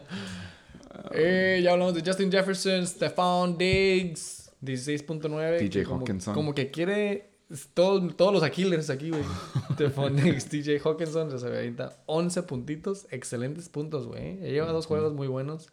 eh, 1.12 1.60
ya 1.62 1.72
hablamos 1.72 1.94
de 1.94 2.02
Justin 2.04 2.30
Jefferson, 2.30 2.86
Stephon 2.86 3.58
Diggs. 3.58 4.42
16.9. 4.62 5.68
TJ 5.68 5.90
Hawkinson. 5.90 6.34
Como 6.34 6.54
que 6.54 6.70
quiere 6.70 7.31
todos, 7.74 8.16
todos 8.16 8.32
los 8.32 8.42
Aquilers 8.42 8.90
aquí, 8.90 9.10
güey. 9.10 9.22
Te 9.76 9.90
pones 9.90 10.44
TJ 10.48 10.80
Hawkinson, 10.84 11.38
se 11.38 11.46
avienta 11.46 12.02
11 12.06 12.42
puntitos, 12.44 13.06
excelentes 13.10 13.68
puntos, 13.68 14.06
güey. 14.06 14.40
Ya 14.40 14.48
lleva 14.48 14.72
dos 14.72 14.86
juegos 14.86 15.12
muy 15.12 15.26
buenos 15.28 15.68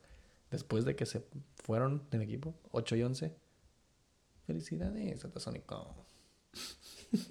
después 0.51 0.85
de 0.85 0.95
que 0.95 1.05
se 1.05 1.23
fueron 1.63 2.03
del 2.11 2.21
equipo, 2.21 2.55
8 2.71 2.95
y 2.95 3.03
11. 3.03 3.35
Felicidades, 4.47 5.21
Satasónico. 5.21 5.95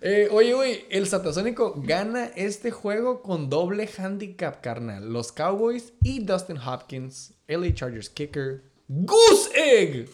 Eh, 0.00 0.28
oye, 0.32 0.52
güey, 0.52 0.84
el 0.90 1.06
Satasónico 1.06 1.74
gana 1.76 2.26
este 2.34 2.72
juego 2.72 3.22
con 3.22 3.48
doble 3.48 3.88
handicap, 3.98 4.60
carnal. 4.60 5.12
Los 5.12 5.30
Cowboys 5.30 5.92
y 6.02 6.24
Dustin 6.24 6.58
Hopkins, 6.58 7.34
LA 7.46 7.72
Chargers 7.72 8.10
kicker, 8.10 8.64
Goose 8.88 9.50
Egg 9.54 10.08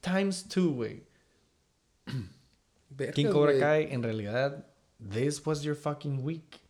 times 0.00 0.48
two, 0.48 0.72
güey. 0.72 1.02
King 3.14 3.30
Cobra. 3.30 3.58
Kai, 3.58 3.92
en 3.92 4.02
realidad, 4.02 4.66
this 4.98 5.44
was 5.44 5.62
your 5.62 5.74
fucking 5.74 6.22
week. 6.22 6.60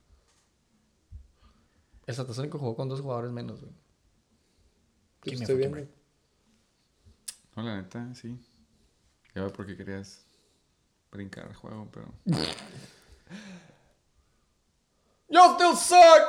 El 2.07 2.15
Satasónico 2.15 2.59
jugó 2.59 2.77
con 2.77 2.89
dos 2.89 3.01
jugadores 3.01 3.31
menos, 3.31 3.61
güey. 3.61 3.73
A 5.27 5.31
estoy 5.31 5.57
viendo. 5.57 5.79
No, 7.57 7.63
la 7.63 7.77
neta, 7.77 8.15
sí. 8.15 8.39
Ya 9.35 9.43
veo 9.43 9.53
por 9.53 9.67
qué 9.67 9.77
querías 9.77 10.25
brincar 11.11 11.47
el 11.47 11.55
juego, 11.55 11.89
pero... 11.93 12.13
Yo 15.29 15.55
still 15.55 15.77
suck. 15.77 16.23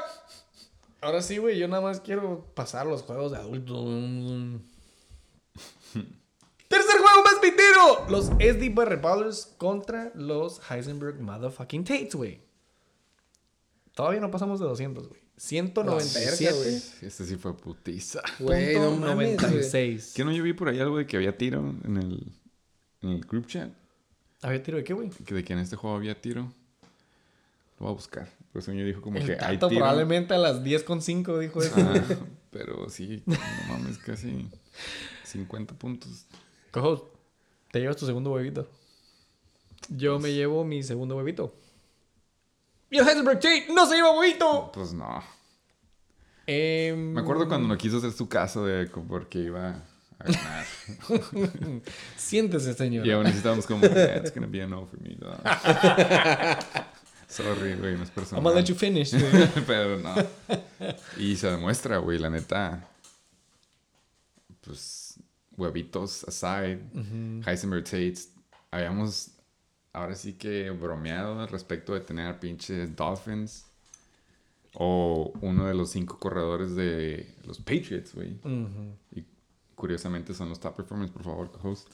Ahora 1.01 1.21
sí, 1.21 1.37
güey, 1.37 1.59
yo 1.59 1.67
nada 1.67 1.81
más 1.81 1.99
quiero 1.99 2.45
pasar 2.55 2.87
los 2.87 3.01
juegos 3.01 3.33
de 3.33 3.37
adulto. 3.37 3.83
Los 8.09 8.25
SD 8.39 8.73
Repellers 8.75 9.53
contra 9.57 10.11
los 10.15 10.61
Heisenberg 10.69 11.19
Motherfucking 11.19 11.83
Tates, 11.83 12.15
güey. 12.15 12.41
Todavía 13.93 14.19
no 14.19 14.31
pasamos 14.31 14.59
de 14.59 14.65
200, 14.65 15.07
güey. 15.07 15.21
197. 15.37 16.43
verga, 16.43 16.57
güey. 16.57 16.75
Este 16.75 17.25
sí 17.25 17.35
fue 17.35 17.55
putiza. 17.57 18.21
Güey, 18.39 18.75
no 18.75 18.91
punto 18.91 19.07
mames, 19.07 19.15
güey. 19.15 19.51
96. 19.51 20.13
¿Qué 20.15 20.23
no? 20.23 20.31
Yo 20.31 20.43
vi 20.43 20.53
por 20.53 20.69
ahí 20.69 20.79
algo 20.79 20.97
de 20.97 21.05
que 21.05 21.17
había 21.17 21.37
tiro 21.37 21.59
en 21.83 21.97
el, 21.97 22.31
en 23.01 23.09
el 23.09 23.21
group 23.21 23.47
chat. 23.47 23.69
¿Había 24.41 24.61
tiro 24.61 24.77
de 24.77 24.83
qué, 24.83 24.93
güey? 24.93 25.09
Que 25.09 25.33
de 25.33 25.43
que 25.43 25.53
en 25.53 25.59
este 25.59 25.75
juego 25.75 25.95
había 25.95 26.19
tiro. 26.19 26.41
Lo 27.79 27.85
voy 27.85 27.89
a 27.89 27.93
buscar. 27.93 28.29
Por 28.51 28.61
eso 28.61 28.71
yo 28.73 28.85
dijo 28.85 29.01
como 29.01 29.17
El 29.17 29.25
que 29.25 29.37
hay 29.43 29.57
tiro. 29.57 29.69
probablemente 29.69 30.33
a 30.33 30.37
las 30.37 30.63
10.5 30.63 31.39
dijo 31.39 31.61
eso. 31.61 31.73
Ah, 31.77 32.01
pero 32.51 32.89
sí, 32.89 33.23
no 33.25 33.35
mames, 33.69 33.97
casi 33.97 34.47
50 35.23 35.73
puntos. 35.75 36.25
Cojo, 36.71 37.11
te 37.73 37.79
llevas 37.79 37.97
tu 37.97 38.05
segundo 38.05 38.29
huevito. 38.31 38.69
Yo 39.89 40.19
me 40.19 40.31
llevo 40.31 40.63
mi 40.63 40.83
segundo 40.83 41.17
huevito. 41.17 41.55
Y 42.91 42.99
el 42.99 43.07
Heisenberg 43.07 43.39
Tate 43.39 43.65
no 43.73 43.87
se 43.87 43.95
lleva 43.95 44.15
huevito. 44.15 44.71
Pues 44.71 44.93
no. 44.93 45.23
Em, 46.45 47.13
Me 47.13 47.21
acuerdo 47.21 47.47
cuando 47.47 47.67
no 47.67 47.75
quiso 47.75 47.97
hacer 47.97 48.11
su 48.11 48.29
caso 48.29 48.63
de 48.63 48.85
porque 48.85 49.39
iba 49.39 49.69
a 50.19 50.23
ganar. 50.23 50.65
Siéntese, 52.15 52.75
señor. 52.75 53.07
y 53.07 53.11
aún 53.11 53.25
estábamos 53.25 53.65
como, 53.65 53.81
"Yeah, 53.87 54.17
it's 54.17 54.31
gonna 54.35 54.45
be 54.45 54.61
a 54.61 54.67
no 54.67 54.85
for 54.85 55.01
me. 55.01 55.15
dog." 55.15 55.41
Sorry, 57.27 57.73
güey, 57.73 57.97
no 57.97 58.03
es 58.03 58.11
personal. 58.11 58.37
I'm 58.39 58.43
gonna 58.43 58.59
let 58.61 58.67
you 58.67 58.75
finish. 58.75 59.13
güey. 59.13 59.47
Pero 59.65 59.97
no. 59.97 60.13
Y 61.17 61.35
se 61.37 61.49
demuestra, 61.49 61.97
güey, 61.97 62.19
la 62.19 62.29
neta. 62.29 62.87
Pues, 64.61 65.02
huevitos 65.57 66.23
aside, 66.25 66.79
Heisenberg 67.45 67.83
Tates, 67.83 68.33
habíamos 68.71 69.31
ahora 69.91 70.15
sí 70.15 70.33
que 70.33 70.69
bromeado 70.71 71.39
al 71.39 71.47
respecto 71.47 71.93
de 71.93 71.99
tener 72.01 72.39
pinches 72.39 72.95
Dolphins 72.95 73.65
o 74.75 75.31
uno 75.41 75.67
de 75.67 75.73
los 75.73 75.91
cinco 75.91 76.17
corredores 76.19 76.75
de 76.75 77.35
los 77.45 77.59
Patriots, 77.59 78.15
güey. 78.15 78.33
Ujú. 78.43 78.95
Y 79.15 79.23
curiosamente 79.75 80.33
son 80.33 80.49
los 80.49 80.59
top 80.59 80.75
performers, 80.77 81.11
por 81.11 81.23
favor, 81.23 81.51
host. 81.61 81.89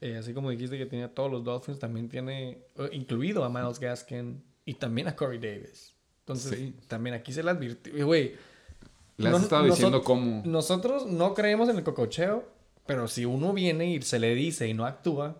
Eh, 0.00 0.16
así 0.16 0.32
como 0.34 0.50
dijiste 0.50 0.78
que 0.78 0.86
tenía 0.86 1.12
todos 1.12 1.30
los 1.30 1.42
Dolphins, 1.42 1.78
también 1.78 2.08
tiene, 2.08 2.58
incluido 2.92 3.44
a 3.44 3.48
Miles 3.48 3.80
Gaskin 3.80 4.42
y 4.64 4.74
también 4.74 5.08
a 5.08 5.16
Corey 5.16 5.38
Davis. 5.38 5.94
Entonces, 6.20 6.58
Sí. 6.58 6.74
también 6.86 7.14
aquí 7.16 7.32
se 7.32 7.42
le 7.42 7.50
advirtió. 7.50 8.06
Güey, 8.06 8.34
Le 9.18 9.28
has 9.28 9.32
No- 9.32 9.38
estado 9.38 9.64
diciendo 9.64 10.02
cómo. 10.04 10.42
Nosotros 10.44 11.06
no 11.06 11.32
creemos 11.32 11.70
en 11.70 11.76
el 11.78 11.82
cococheo, 11.82 12.46
pero 12.86 13.08
si 13.08 13.24
uno 13.24 13.52
viene 13.52 13.90
y 13.90 14.02
se 14.02 14.18
le 14.18 14.34
dice 14.34 14.68
y 14.68 14.74
no 14.74 14.86
actúa, 14.86 15.36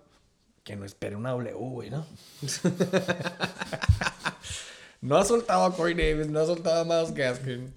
que 0.67 0.75
no 0.75 0.85
espere 0.85 1.15
una 1.15 1.31
W, 1.31 1.55
güey, 1.55 1.91
¿no? 1.91 2.05
no 5.01 5.17
ha 5.17 5.25
soltado 5.25 5.65
a 5.65 5.77
Corey 5.77 5.95
Davis, 5.95 6.29
no 6.29 6.41
ha 6.41 6.47
soltado 6.47 6.81
a 6.81 6.85
Miles 6.85 7.15
Gaskin. 7.15 7.73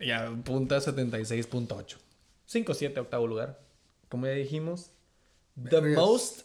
Y 0.00 0.10
apunta 0.10 0.76
a 0.76 0.80
76.8. 0.80 1.96
5-7, 2.50 2.98
octavo 2.98 3.26
lugar. 3.26 3.60
Como 4.08 4.26
ya 4.26 4.32
dijimos, 4.32 4.90
the 5.70 5.80
most, 5.80 6.42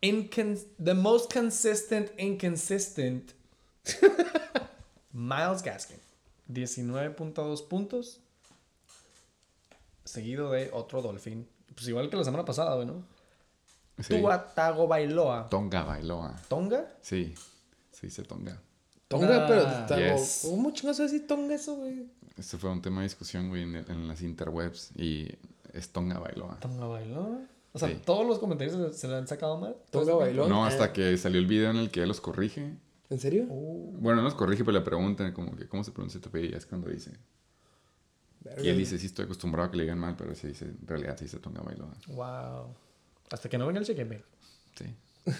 the 0.00 0.94
most 0.94 1.32
consistent 1.32 2.10
inconsistent 2.18 3.32
Miles 5.12 5.62
Gaskin. 5.62 5.98
19.2 6.52 7.68
puntos. 7.68 8.18
Seguido 10.04 10.50
de 10.50 10.70
otro 10.72 11.02
Dolphin. 11.02 11.48
Pues 11.74 11.88
igual 11.88 12.08
que 12.10 12.16
la 12.16 12.24
semana 12.24 12.44
pasada, 12.44 12.74
güey, 12.74 12.86
¿no? 12.86 13.04
Sí. 13.98 14.18
Tua 14.20 14.52
Tagovailoa. 14.54 15.48
Tonga 15.48 15.82
Bailoa. 15.84 16.34
¿Tonga? 16.48 16.86
Sí, 17.02 17.34
se 17.90 18.06
dice 18.06 18.22
Tonga. 18.22 18.60
Tonga, 19.08 19.46
pero 19.46 19.62
Ah, 19.66 19.80
está 19.82 19.96
yes. 20.16 20.46
¿Cómo 20.48 20.70
chingados 20.72 20.96
se 20.96 21.02
dice 21.04 21.20
Tonga 21.20 21.54
eso, 21.54 21.76
güey? 21.76 22.06
Este 22.36 22.56
fue 22.56 22.70
un 22.70 22.80
tema 22.80 23.00
de 23.02 23.04
discusión, 23.08 23.48
güey, 23.50 23.62
en, 23.62 23.76
en 23.76 24.08
las 24.08 24.22
interwebs. 24.22 24.90
Y 24.96 25.28
es 25.72 25.90
Tonga 25.90 26.18
Bailoa. 26.18 26.58
¿Tonga 26.60 26.86
Bailoa? 26.86 27.38
O 27.74 27.78
sea, 27.78 27.88
Sí. 27.88 28.00
todos 28.04 28.26
los 28.26 28.38
comentarios 28.38 28.76
se, 28.94 28.98
se 29.00 29.08
le 29.08 29.16
han 29.16 29.26
sacado 29.28 29.58
mal. 29.58 29.76
Tonga 29.90 30.14
Bailón. 30.14 30.48
No, 30.48 30.64
hasta 30.66 30.92
que 30.92 31.16
salió 31.16 31.38
el 31.40 31.46
video 31.46 31.70
en 31.70 31.76
el 31.76 31.90
que 31.90 32.02
él 32.02 32.08
los 32.08 32.20
corrige. 32.20 32.74
¿En 33.08 33.18
serio? 33.18 33.44
Uh, 33.48 33.96
Bueno, 33.98 34.16
no 34.16 34.22
los 34.24 34.34
corrige, 34.34 34.64
pero 34.64 34.78
le 34.78 34.84
preguntan 34.84 35.32
como 35.32 35.54
que 35.56 35.68
cómo 35.68 35.82
se 35.84 35.90
pronuncia 35.92 36.20
tu 36.20 36.28
apellido. 36.30 36.54
y 36.54 36.58
Es 36.58 36.66
cuando 36.66 36.88
dice. 36.90 37.12
Verga. 38.44 38.62
Y 38.62 38.68
él 38.68 38.76
dice, 38.78 38.98
sí, 38.98 39.06
estoy 39.06 39.24
acostumbrado 39.26 39.68
a 39.68 39.70
que 39.70 39.76
le 39.76 39.84
digan 39.84 39.98
mal, 39.98 40.16
pero 40.16 40.34
se 40.34 40.48
dice, 40.48 40.64
en 40.64 40.86
realidad 40.86 41.16
se 41.16 41.24
dice 41.24 41.38
Tonga 41.38 41.62
Bailoa. 41.62 41.94
wow. 42.08 42.74
Hasta 43.30 43.48
que 43.48 43.56
no 43.56 43.66
venga 43.66 43.80
el 43.80 43.86
cheque 43.86 44.22
Sí. 44.76 44.84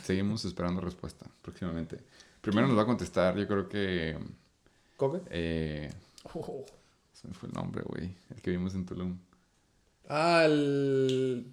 Seguimos 0.04 0.44
esperando 0.44 0.80
respuesta 0.80 1.26
próximamente. 1.42 1.98
Primero 2.40 2.66
nos 2.68 2.76
va 2.78 2.82
a 2.82 2.86
contestar, 2.86 3.36
yo 3.36 3.46
creo 3.46 3.68
que... 3.68 4.18
¿Coque? 4.96 5.20
Eh, 5.30 5.92
Oh, 6.34 6.64
se 7.12 7.26
me 7.28 7.34
fue 7.34 7.48
el 7.48 7.54
nombre, 7.54 7.82
güey. 7.84 8.14
El 8.34 8.40
que 8.40 8.50
vimos 8.52 8.74
en 8.76 8.86
Tulum. 8.86 9.18
Ah, 10.08 10.44
el... 10.44 11.52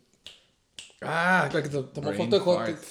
Ah, 1.01 1.47
claro 1.49 1.63
que 1.63 1.69
to- 1.69 1.85
tomó 1.85 2.13
foto 2.13 2.35
de 2.35 2.39
Hot. 2.41 2.57
fart. 2.59 2.83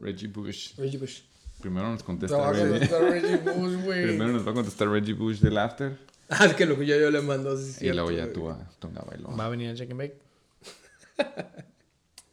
Reggie 0.00 0.28
Bush. 0.28 0.76
Reggie 0.76 0.98
Bush. 0.98 1.22
Primero 1.60 1.90
nos 1.90 2.02
contesta 2.02 2.36
Trabaja 2.36 2.62
Reggie. 2.64 2.88
Reggie 3.10 3.36
Bush, 3.38 3.84
güey. 3.84 4.02
Primero 4.08 4.32
nos 4.32 4.46
va 4.46 4.50
a 4.50 4.54
contestar 4.54 4.88
Reggie 4.88 5.14
Bush 5.14 5.40
del 5.40 5.58
after. 5.58 5.98
Ah, 6.40 6.46
es 6.46 6.54
que 6.54 6.66
lo 6.66 6.78
que 6.78 6.86
yo, 6.86 6.96
yo 6.98 7.10
le 7.10 7.20
mando, 7.20 7.56
sí, 7.56 7.64
y 7.64 7.72
cierto, 7.72 8.02
luego 8.02 8.10
ya 8.10 8.32
tú 8.32 8.48
a 8.50 8.68
Tonga 8.78 9.02
Bailoa. 9.02 9.36
Va 9.36 9.46
a 9.46 9.48
venir 9.48 9.70
el 9.70 9.76
cheque 9.76 9.94
bake. 9.94 10.18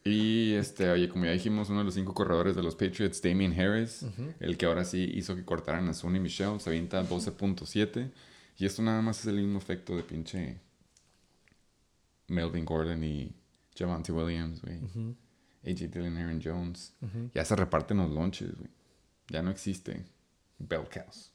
Y 0.03 0.53
este, 0.53 0.89
oye, 0.89 1.07
como 1.09 1.25
ya 1.25 1.31
dijimos, 1.31 1.69
uno 1.69 1.79
de 1.79 1.85
los 1.85 1.93
cinco 1.93 2.13
corredores 2.15 2.55
de 2.55 2.63
los 2.63 2.73
Patriots, 2.75 3.21
Damien 3.21 3.53
Harris, 3.53 4.03
el 4.39 4.57
que 4.57 4.65
ahora 4.65 4.83
sí 4.83 5.11
hizo 5.13 5.35
que 5.35 5.45
cortaran 5.45 5.87
a 5.89 5.93
Sonny 5.93 6.19
Michelle, 6.19 6.59
se 6.59 6.71
avienta 6.71 7.07
12.7. 7.07 8.11
Y 8.57 8.65
esto 8.65 8.81
nada 8.81 9.01
más 9.03 9.19
es 9.19 9.27
el 9.27 9.35
mismo 9.35 9.59
efecto 9.59 9.95
de 9.95 10.01
pinche 10.01 10.59
Melvin 12.27 12.65
Gordon 12.65 13.03
y 13.03 13.35
Javante 13.77 14.11
Williams, 14.11 14.61
güey. 14.63 14.79
AJ 15.63 15.91
Dillon, 15.91 16.17
Aaron 16.17 16.41
Jones. 16.43 16.95
Ya 17.35 17.45
se 17.45 17.55
reparten 17.55 17.97
los 17.97 18.09
lunches, 18.09 18.55
güey. 18.57 18.71
Ya 19.29 19.43
no 19.43 19.51
existe 19.51 20.03
Bell 20.57 20.87
Cows. 20.91 21.31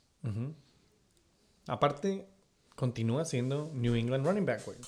Aparte, 1.68 2.26
continúa 2.76 3.24
siendo 3.24 3.70
New 3.74 3.94
England 3.96 4.24
running 4.24 4.46
back, 4.46 4.64
güey. 4.64 4.78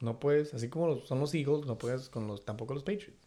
No 0.00 0.18
puedes, 0.18 0.52
así 0.54 0.68
como 0.68 1.04
son 1.06 1.20
los 1.20 1.32
Eagles, 1.34 1.66
no 1.66 1.78
puedes 1.78 2.08
con 2.08 2.26
los, 2.26 2.44
tampoco 2.44 2.74
los 2.74 2.82
Patriots. 2.82 3.26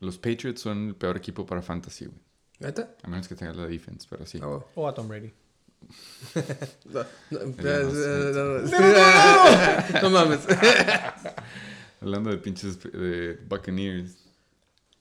Los 0.00 0.16
Patriots 0.18 0.60
son 0.60 0.88
el 0.88 0.94
peor 0.94 1.16
equipo 1.16 1.44
para 1.44 1.60
fantasy, 1.62 2.06
güey. 2.06 2.18
¿Neta? 2.60 2.94
A 3.02 3.08
menos 3.08 3.26
que 3.26 3.34
tengas 3.34 3.56
la 3.56 3.66
defense, 3.66 4.06
pero 4.08 4.24
sí. 4.26 4.38
Ah. 4.42 4.60
O 4.74 4.86
a 4.88 4.94
Tom 4.94 5.08
Brady. 5.08 5.32
No, 6.92 7.00
no, 7.30 7.56
Ya 7.62 7.78
no 7.80 7.90
sé. 7.90 8.78
no, 8.80 10.02
no, 10.02 10.02
no 10.02 10.10
mames. 10.26 10.40
Hablando 12.00 12.30
de 12.30 12.36
pinches 12.38 12.80
de 12.82 13.38
Buccaneers. 13.48 14.16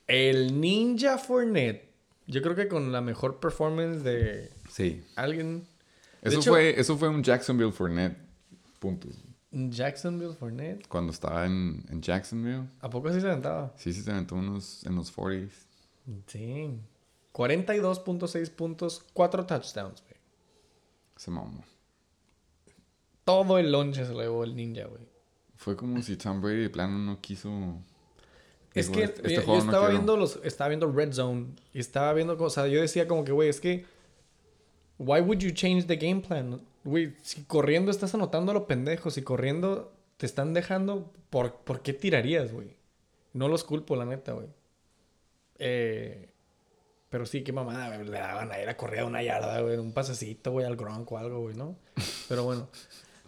El 0.07 0.59
Ninja 0.59 1.17
Fournette. 1.17 1.89
Yo 2.27 2.41
creo 2.41 2.55
que 2.55 2.67
con 2.67 2.91
la 2.91 3.01
mejor 3.01 3.39
performance 3.39 4.03
de 4.03 4.51
Sí. 4.69 5.03
alguien. 5.15 5.67
De 6.21 6.29
Eso, 6.29 6.39
hecho- 6.39 6.51
fue, 6.51 6.79
eso 6.79 6.97
fue 6.97 7.07
un 7.09 7.23
Jacksonville 7.23 7.71
Fournette. 7.71 8.17
Puntos. 8.79 9.15
Jacksonville 9.51 10.33
Fournette. 10.33 10.87
Cuando 10.87 11.11
estaba 11.11 11.45
en, 11.45 11.83
en 11.89 12.01
Jacksonville. 12.01 12.63
¿A 12.81 12.89
poco 12.89 13.11
sí 13.11 13.19
se 13.19 13.27
aventaba? 13.27 13.73
Sí, 13.77 13.93
sí 13.93 14.01
se 14.01 14.11
aventó 14.11 14.35
unos 14.35 14.85
en 14.85 14.95
los 14.95 15.15
40s. 15.15 15.49
Sí. 16.27 16.79
42.6 17.33 18.49
puntos, 18.51 19.03
4 19.13 19.45
touchdowns, 19.45 20.01
güey. 20.01 20.15
Se 21.15 21.31
mamó. 21.31 21.63
Todo 23.25 23.57
el 23.59 23.71
lonche 23.71 24.05
se 24.05 24.13
lo 24.13 24.19
llevó 24.21 24.43
el 24.43 24.55
ninja, 24.55 24.85
güey. 24.85 25.01
Fue 25.55 25.75
como 25.75 26.01
si 26.01 26.15
Tom 26.15 26.41
Brady 26.41 26.61
de 26.63 26.69
plano 26.69 26.97
no 26.97 27.19
quiso. 27.21 27.51
Es 28.73 28.89
que 28.89 29.03
"Este- 29.03 29.23
yo, 29.23 29.29
yo 29.29 29.41
juego 29.45 29.53
no 29.59 29.65
estaba 29.65 29.85
quiero". 29.87 29.91
viendo 29.99 30.17
los, 30.17 30.39
estaba 30.43 30.69
viendo 30.69 30.91
Red 30.91 31.13
Zone 31.13 31.47
y 31.73 31.79
estaba 31.79 32.13
viendo, 32.13 32.37
o 32.37 32.49
sea, 32.49 32.67
yo 32.67 32.81
decía 32.81 33.07
como 33.07 33.23
que, 33.23 33.31
güey, 33.31 33.49
es 33.49 33.59
que, 33.59 33.85
why 34.99 35.21
would 35.21 35.39
you 35.39 35.51
change 35.51 35.87
the 35.87 35.95
game 35.95 36.21
plan? 36.21 36.61
Güey, 36.83 37.15
si 37.23 37.43
corriendo 37.45 37.89
estás 37.89 38.13
anotando 38.13 38.51
a 38.51 38.53
lo 38.53 38.67
pendejo, 38.67 39.09
si 39.09 39.23
corriendo 39.23 39.91
te 40.17 40.25
están 40.25 40.53
dejando, 40.53 41.11
¿por, 41.29 41.55
¿por 41.61 41.81
qué 41.81 41.93
tirarías, 41.93 42.51
güey? 42.51 42.75
No 43.33 43.47
los 43.47 43.63
culpo, 43.63 43.95
la 43.95 44.05
neta, 44.05 44.33
güey. 44.33 44.47
Eh, 45.57 46.29
pero 47.09 47.25
sí, 47.25 47.43
qué 47.43 47.51
mamada, 47.51 47.95
güey, 47.95 48.07
le 48.07 48.19
daban 48.19 48.51
a 48.51 48.61
ir 48.61 48.69
a 48.69 48.77
correr 48.77 49.01
a 49.01 49.05
una 49.05 49.23
yarda, 49.23 49.61
güey, 49.61 49.77
un 49.77 49.93
pasecito, 49.93 50.51
güey, 50.51 50.65
al 50.65 50.75
Gronk 50.75 51.11
o 51.11 51.17
algo, 51.17 51.41
güey, 51.41 51.55
¿no? 51.55 51.75
Pero 52.27 52.43
bueno. 52.43 52.69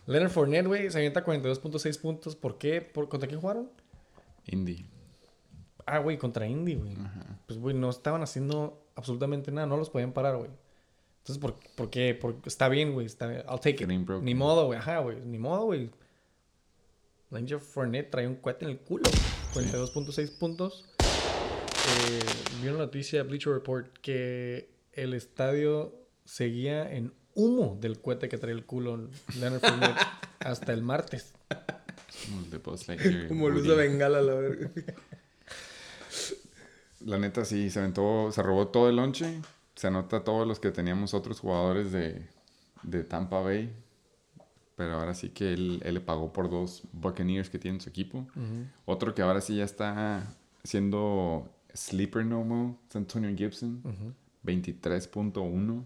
Leonard 0.08 0.32
Fournette, 0.32 0.68
güey, 0.68 0.90
se 0.92 0.98
avienta 0.98 1.24
42.6 1.24 2.00
puntos. 2.00 2.36
¿Por 2.36 2.58
qué? 2.58 2.82
¿Por, 2.82 3.08
¿Contra 3.08 3.28
quién 3.28 3.40
jugaron? 3.40 3.70
Indie. 4.48 4.86
Ah, 5.86 6.00
güey, 6.00 6.18
contra 6.18 6.48
Indy, 6.48 6.76
güey. 6.76 6.96
Pues, 7.46 7.60
güey, 7.60 7.76
no 7.76 7.90
estaban 7.90 8.22
haciendo 8.22 8.84
absolutamente 8.96 9.52
nada. 9.52 9.68
No 9.68 9.78
los 9.78 9.90
podían 9.90 10.12
parar, 10.12 10.38
güey. 10.38 10.50
Entonces, 11.22 11.40
¿por, 11.40 11.56
por 11.76 11.90
qué? 11.92 12.18
Porque 12.20 12.50
está 12.50 12.68
bien, 12.68 12.94
güey. 12.94 13.06
Está 13.06 13.28
bien. 13.28 13.44
I'll 13.48 13.60
take 13.60 13.84
it. 13.84 13.88
Ni 13.88 14.36
modo, 14.36 14.66
güey. 14.66 14.80
Ajá, 14.80 15.00
güey. 15.00 15.20
Ni 15.22 15.38
modo, 15.38 15.66
güey. 15.66 15.92
Ranger 17.30 17.60
Fournette 17.60 18.10
trae 18.10 18.28
un 18.28 18.36
cohete 18.36 18.66
en 18.66 18.72
el 18.72 18.80
culo. 18.80 19.04
42.6 19.54 20.38
puntos. 20.40 20.86
Eh, 21.00 22.20
vi 22.62 22.70
una 22.70 22.80
noticia 22.80 23.22
de 23.22 23.30
Bleacher 23.30 23.54
Report 23.54 23.98
que 24.00 24.70
el 24.94 25.14
estadio 25.14 25.96
seguía 26.26 26.92
en 26.92 27.14
humo 27.36 27.78
del 27.80 28.02
cohete 28.02 28.28
que 28.28 28.38
trae 28.38 28.54
el 28.54 28.66
culo 28.66 29.10
Leonard 29.40 29.62
Fournette 29.62 29.98
hasta 30.40 30.74
el 30.74 30.82
martes. 30.82 31.34
Como 33.28 33.50
luz 33.50 33.68
de 33.68 33.76
bengala, 33.76 34.22
la 34.22 34.34
verga. 34.34 34.72
La 37.06 37.18
neta 37.18 37.46
sí, 37.46 37.70
se 37.70 37.80
aventó, 37.80 38.32
se 38.32 38.44
robó 38.44 38.68
todo 38.68 38.90
el 38.90 38.96
lonche. 38.98 39.42
Se 39.76 39.88
anota 39.88 40.24
todos 40.24 40.48
los 40.48 40.60
que 40.60 40.72
teníamos 40.72 41.14
otros 41.14 41.40
jugadores 41.40 41.92
de, 41.92 42.28
de 42.84 43.04
Tampa 43.04 43.40
Bay. 43.40 43.74
Pero 44.76 44.96
ahora 44.96 45.14
sí 45.14 45.30
que 45.30 45.54
él, 45.54 45.82
él 45.84 45.96
le 45.96 46.02
pagó 46.02 46.34
por 46.34 46.50
dos 46.50 46.84
Buccaneers 46.92 47.50
que 47.50 47.60
tiene 47.60 47.78
en 47.78 47.82
su 47.82 47.90
equipo. 47.90 48.26
Otro 48.86 49.14
que 49.14 49.22
ahora 49.22 49.42
sí 49.42 49.58
ya 49.58 49.64
está 49.64 50.36
siendo 50.64 51.50
sleeper 51.74 52.26
no 52.26 52.44
more, 52.44 52.76
es 52.90 52.96
Antonio 52.96 53.36
Gibson. 53.36 53.82
23.1. 54.44 55.86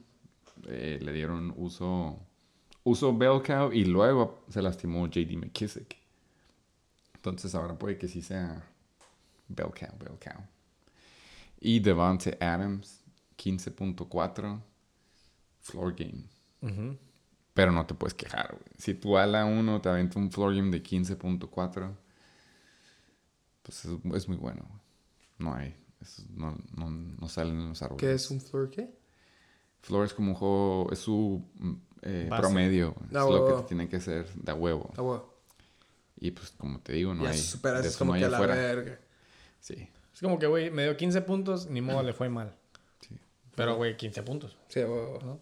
Eh, 0.67 0.99
le 1.01 1.11
dieron 1.11 1.53
uso, 1.57 2.17
uso 2.83 3.15
bell 3.15 3.41
cow 3.45 3.71
y 3.71 3.85
luego 3.85 4.43
se 4.49 4.61
lastimó 4.61 5.07
JD 5.07 5.35
McKissick. 5.37 5.97
Entonces 7.15 7.53
ahora 7.55 7.77
puede 7.77 7.97
que 7.97 8.07
sí 8.07 8.21
sea 8.21 8.63
bell 9.47 9.71
cow, 9.77 9.97
bell 9.99 10.17
cow. 10.19 10.41
Y 11.59 11.79
Devante 11.79 12.37
Adams, 12.39 13.03
15.4. 13.37 14.61
Floor 15.61 15.95
game. 15.95 16.23
Pero 17.53 17.71
no 17.71 17.85
te 17.85 17.93
puedes 17.93 18.13
quejar, 18.13 18.49
güey. 18.51 18.63
Si 18.77 18.93
tu 18.93 19.17
ala 19.17 19.45
1 19.45 19.81
te 19.81 19.89
aventa 19.89 20.19
un 20.19 20.31
floor 20.31 20.55
game 20.55 20.71
de 20.71 20.83
15.4, 20.83 21.95
pues 23.63 23.85
es, 23.85 23.91
es 24.15 24.27
muy 24.27 24.37
bueno, 24.37 24.65
güey. 24.67 24.81
No 25.37 25.53
hay. 25.53 25.75
es- 26.01 26.25
no, 26.29 26.57
no, 26.75 26.89
no 26.89 27.27
salen 27.29 27.59
en 27.59 27.69
los 27.69 27.81
árboles. 27.81 28.01
¿Qué 28.01 28.13
es 28.13 28.29
un 28.29 28.39
floor 28.41 28.69
qué? 28.69 28.93
Floor 29.81 30.05
es 30.05 30.13
como 30.13 30.29
un 30.31 30.35
juego, 30.35 30.89
es 30.91 30.99
su 30.99 31.43
mm, 31.55 31.73
eh, 32.01 32.29
promedio. 32.35 32.95
Ah, 33.01 33.05
es 33.05 33.11
lo 33.13 33.57
que 33.61 33.67
tiene 33.67 33.87
que 33.87 33.97
hacer 33.97 34.27
de 34.33 34.53
huevo. 34.53 34.91
Huevo. 34.97 35.33
Y 36.17 36.31
pues 36.31 36.51
como 36.51 36.79
te 36.79 36.93
digo, 36.93 37.13
no 37.13 37.23
ya 37.23 37.29
hay. 37.29 37.37
se 37.37 37.43
supera, 37.43 37.81
de 37.81 37.87
es 37.87 37.97
como 37.97 38.13
no 38.13 38.19
que 38.19 38.27
la 38.29 38.39
verga. 38.39 38.99
Sí. 39.59 39.89
Es 40.13 40.21
como 40.21 40.39
que, 40.39 40.47
güey, 40.47 40.71
me 40.71 40.83
dio 40.83 40.95
15 40.95 41.21
puntos, 41.21 41.67
ni 41.67 41.81
modo, 41.81 42.01
le 42.03 42.13
fue 42.13 42.29
mal. 42.29 42.55
Pero, 43.55 43.75
güey, 43.75 43.95
15 43.97 44.23
puntos. 44.23 44.57
Sí. 44.67 44.81
¿no? 44.81 45.39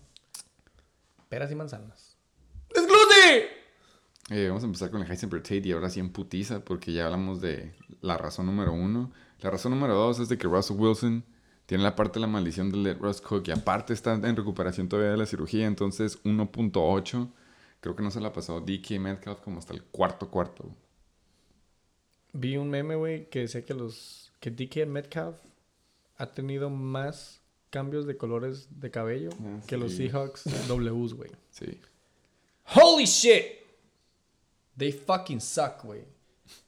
Peras 1.29 1.51
y 1.51 1.55
manzanas. 1.55 2.13
Eh, 4.29 4.47
vamos 4.47 4.63
a 4.63 4.67
empezar 4.67 4.89
con 4.89 5.01
el 5.01 5.09
Heisenberg 5.09 5.43
Tate 5.43 5.67
y 5.67 5.71
ahora 5.73 5.89
sí 5.89 5.99
en 5.99 6.09
putiza 6.09 6.63
porque 6.63 6.93
ya 6.93 7.05
hablamos 7.05 7.41
de 7.41 7.73
la 8.01 8.17
razón 8.17 8.45
número 8.45 8.71
uno. 8.71 9.11
La 9.41 9.49
razón 9.49 9.73
número 9.73 9.95
dos 9.95 10.19
es 10.19 10.29
de 10.29 10.37
que 10.37 10.47
Russell 10.47 10.77
Wilson 10.77 11.25
tiene 11.65 11.83
la 11.83 11.95
parte 11.95 12.15
de 12.15 12.21
la 12.21 12.27
maldición 12.27 12.71
de 12.71 12.77
Let 12.77 12.97
Russ 12.99 13.19
Cook 13.19 13.43
y 13.47 13.51
aparte 13.51 13.93
está 13.93 14.13
en 14.13 14.35
recuperación 14.35 14.87
todavía 14.87 15.11
de 15.11 15.17
la 15.17 15.25
cirugía, 15.25 15.65
entonces 15.65 16.23
1.8. 16.23 17.31
Creo 17.81 17.95
que 17.95 18.03
no 18.03 18.11
se 18.11 18.21
la 18.21 18.31
pasó 18.31 18.61
DK 18.61 18.91
Metcalf 18.99 19.41
como 19.41 19.59
hasta 19.59 19.73
el 19.73 19.83
cuarto 19.83 20.31
cuarto. 20.31 20.73
Vi 22.31 22.55
un 22.55 22.69
meme, 22.69 22.95
güey, 22.95 23.29
que 23.29 23.39
decía 23.39 23.65
que 23.65 23.73
los 23.73 24.31
que 24.39 24.51
DK 24.51 24.87
Metcalf 24.87 25.35
ha 26.17 26.31
tenido 26.31 26.69
más 26.69 27.42
cambios 27.73 28.05
de 28.05 28.15
colores 28.15 28.67
de 28.79 28.91
cabello 28.91 29.31
Ah, 29.41 29.59
que 29.65 29.77
los. 29.77 29.93
Seahawks 29.93 30.43
Ws, 30.69 31.13
güey. 31.15 31.31
Sí. 31.49 31.79
Holy 32.75 33.05
shit. 33.05 33.45
They 34.77 34.91
fucking 34.91 35.41
suck, 35.41 35.83
güey. 35.83 36.03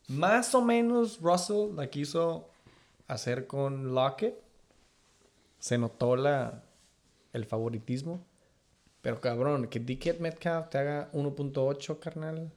Más 0.07 0.55
o 0.55 0.61
menos 0.63 1.19
Russell 1.21 1.75
la 1.75 1.87
quiso 1.91 2.49
hacer 3.07 3.45
con 3.45 3.93
Lockett. 3.93 4.35
Se 5.59 5.77
notó 5.77 6.15
la 6.15 6.63
el 7.33 7.45
favoritismo. 7.45 8.25
Pero 9.01 9.21
cabrón, 9.21 9.67
que 9.67 9.79
DK 9.79 10.19
Metcalf 10.19 10.69
te 10.69 10.79
haga 10.79 11.11
1.8, 11.13 11.99
carnal. 11.99 12.51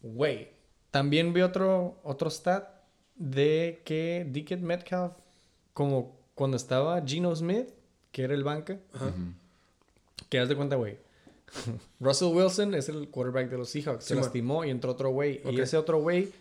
Güey. 0.00 0.48
También 0.90 1.32
vi 1.32 1.42
otro, 1.42 2.00
otro 2.02 2.28
stat 2.28 2.68
de 3.14 3.82
que 3.84 4.26
DK 4.28 4.60
Metcalf, 4.60 5.12
como 5.72 6.21
cuando 6.42 6.56
estaba 6.56 7.00
Geno 7.06 7.34
Smith, 7.36 7.68
que 8.10 8.24
era 8.24 8.34
el 8.34 8.42
banca, 8.42 8.78
que 10.28 10.40
haz 10.40 10.48
de 10.48 10.56
cuenta, 10.56 10.74
güey. 10.74 10.98
Russell 12.00 12.34
Wilson 12.34 12.74
es 12.74 12.88
el 12.88 13.08
quarterback 13.10 13.48
de 13.48 13.58
los 13.58 13.68
Seahawks. 13.70 14.02
Se 14.04 14.08
Sí, 14.08 14.14
man. 14.14 14.22
lastimó 14.24 14.64
y 14.64 14.70
entró 14.70 14.90
otro 14.90 15.10
güey. 15.10 15.40
Ok. 15.44 15.52
Y 15.52 15.60
ese 15.60 15.76
otro 15.76 16.00
güey 16.00 16.32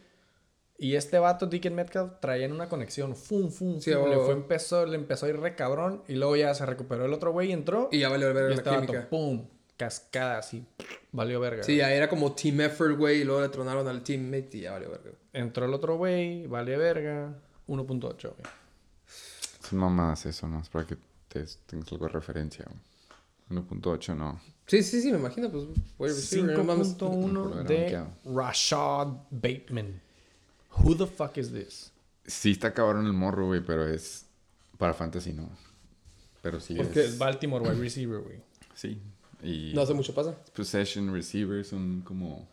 y 0.80 0.96
este 0.96 1.20
vato, 1.20 1.46
Deacon 1.46 1.76
Metcalf, 1.76 2.14
traían 2.20 2.52
una 2.52 2.68
conexión. 2.68 3.16
Fum, 3.16 3.52
fum, 3.52 3.80
Sí, 3.80 3.94
fum. 3.94 4.02
oh, 4.04 4.08
le, 4.08 4.16
fue, 4.18 4.34
empezó, 4.34 4.84
le 4.88 4.96
empezó 4.96 5.28
a 5.28 5.30
ir 5.30 5.40
re 5.40 5.54
cabrón. 5.56 6.02
Y 6.08 6.14
luego 6.16 6.36
ya 6.36 6.56
se 6.56 6.66
recuperó 6.66 7.06
el 7.06 7.14
otro 7.14 7.32
güey 7.32 7.50
y 7.50 7.52
entró. 7.52 7.90
Y 7.92 8.00
ya 8.00 8.10
valió 8.10 8.34
verga 8.34 8.48
y 8.48 8.50
la 8.50 8.56
este 8.56 8.70
vato, 8.72 8.82
química. 8.88 9.08
pum, 9.10 9.46
cascada 9.78 10.40
así. 10.40 10.66
Valió 11.12 11.40
verga. 11.40 11.62
Sí, 11.64 11.76
ya 11.78 11.94
era 11.94 12.10
como 12.10 12.32
team 12.34 12.62
effort, 12.62 12.98
güey, 12.98 13.22
y 13.22 13.24
luego 13.24 13.42
le 13.42 13.50
tronaron 13.50 13.88
al 13.88 14.02
teammate 14.02 14.50
y 14.58 14.62
ya 14.62 14.72
valió 14.72 14.90
verga. 14.90 15.12
Entró 15.34 15.66
el 15.66 15.74
otro 15.76 15.98
güey, 15.98 16.48
valió 16.48 16.80
verga. 16.80 17.36
1.8, 17.68 18.22
güey. 18.22 18.54
Son 19.72 19.80
mamadas 19.80 20.26
eso, 20.26 20.48
¿no? 20.48 20.60
Es 20.60 20.70
para 20.70 20.86
que 20.86 20.98
te, 21.28 21.46
tengas 21.66 21.92
algo 21.92 22.06
de 22.06 22.12
referencia. 22.12 22.66
güey. 22.68 23.64
1.8 23.66 24.16
no. 24.16 24.40
Sí, 24.68 24.84
sí, 24.84 25.02
sí, 25.02 25.12
me 25.12 25.18
imagino, 25.18 25.50
pues, 25.52 25.66
wide 25.98 26.14
receiver, 26.14 26.58
no 26.58 26.64
mames. 26.64 26.90
Por 26.90 27.10
5.1 27.12 27.54
haber 27.54 27.68
de. 27.68 28.06
Rashad 28.26 29.08
Bateman. 29.30 30.00
Who 30.78 30.96
the 30.96 31.08
fuck 31.08 31.38
is 31.38 31.52
this? 31.52 31.92
Sí 32.26 32.52
está 32.52 32.74
cabrón 32.74 33.06
el 33.08 33.14
morro, 33.14 33.48
güey, 33.48 33.62
pero 33.66 33.88
es 33.88 34.26
para 34.78 34.94
fantasy, 34.94 35.34
¿no? 35.34 35.50
Pero 36.42 36.60
sí 36.60 36.76
Porque 36.76 37.02
es... 37.02 37.14
es 37.14 37.18
Baltimore 37.18 37.64
wide 37.64 37.80
receiver, 37.82 38.20
güey. 38.22 38.40
Sí. 38.74 39.02
Y 39.44 39.72
No 39.74 39.82
hace 39.82 39.94
mucho 39.94 40.14
pasa. 40.14 40.36
possession 40.56 41.14
receivers 41.14 41.68
son 41.70 42.02
como 42.02 42.48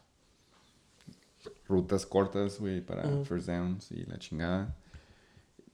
rutas 1.69 2.07
cortas, 2.07 2.59
güey, 2.59 2.81
para 2.81 3.03
first 3.25 3.47
downs 3.47 3.93
y 3.93 4.05
la 4.07 4.19
chingada. 4.19 4.75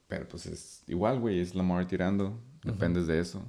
Pero 0.07 0.27
pues 0.27 0.45
es 0.45 0.83
igual, 0.87 1.19
güey, 1.19 1.39
es 1.39 1.55
Lamar 1.55 1.87
tirando. 1.87 2.39
Dependes 2.63 3.07
de 3.07 3.19
eso. 3.19 3.43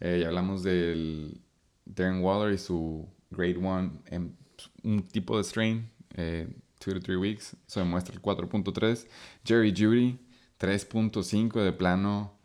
Eh, 0.00 0.20
ya 0.20 0.28
hablamos 0.28 0.62
del 0.62 1.40
Darren 1.84 2.22
Waller 2.22 2.54
y 2.54 2.58
su 2.58 3.08
grade 3.30 3.56
1 3.56 4.02
en 4.06 4.36
un 4.82 5.02
tipo 5.02 5.36
de 5.36 5.44
strain, 5.44 5.90
eh, 6.14 6.48
2 6.84 6.94
to 6.94 7.00
3 7.00 7.16
weeks. 7.16 7.56
Eso 7.66 7.80
demuestra 7.80 8.14
el 8.14 8.22
4.3. 8.22 9.06
Jerry 9.44 9.74
Judy, 9.76 10.18
3.5 10.58 11.62
de 11.62 11.72
plano. 11.72 12.38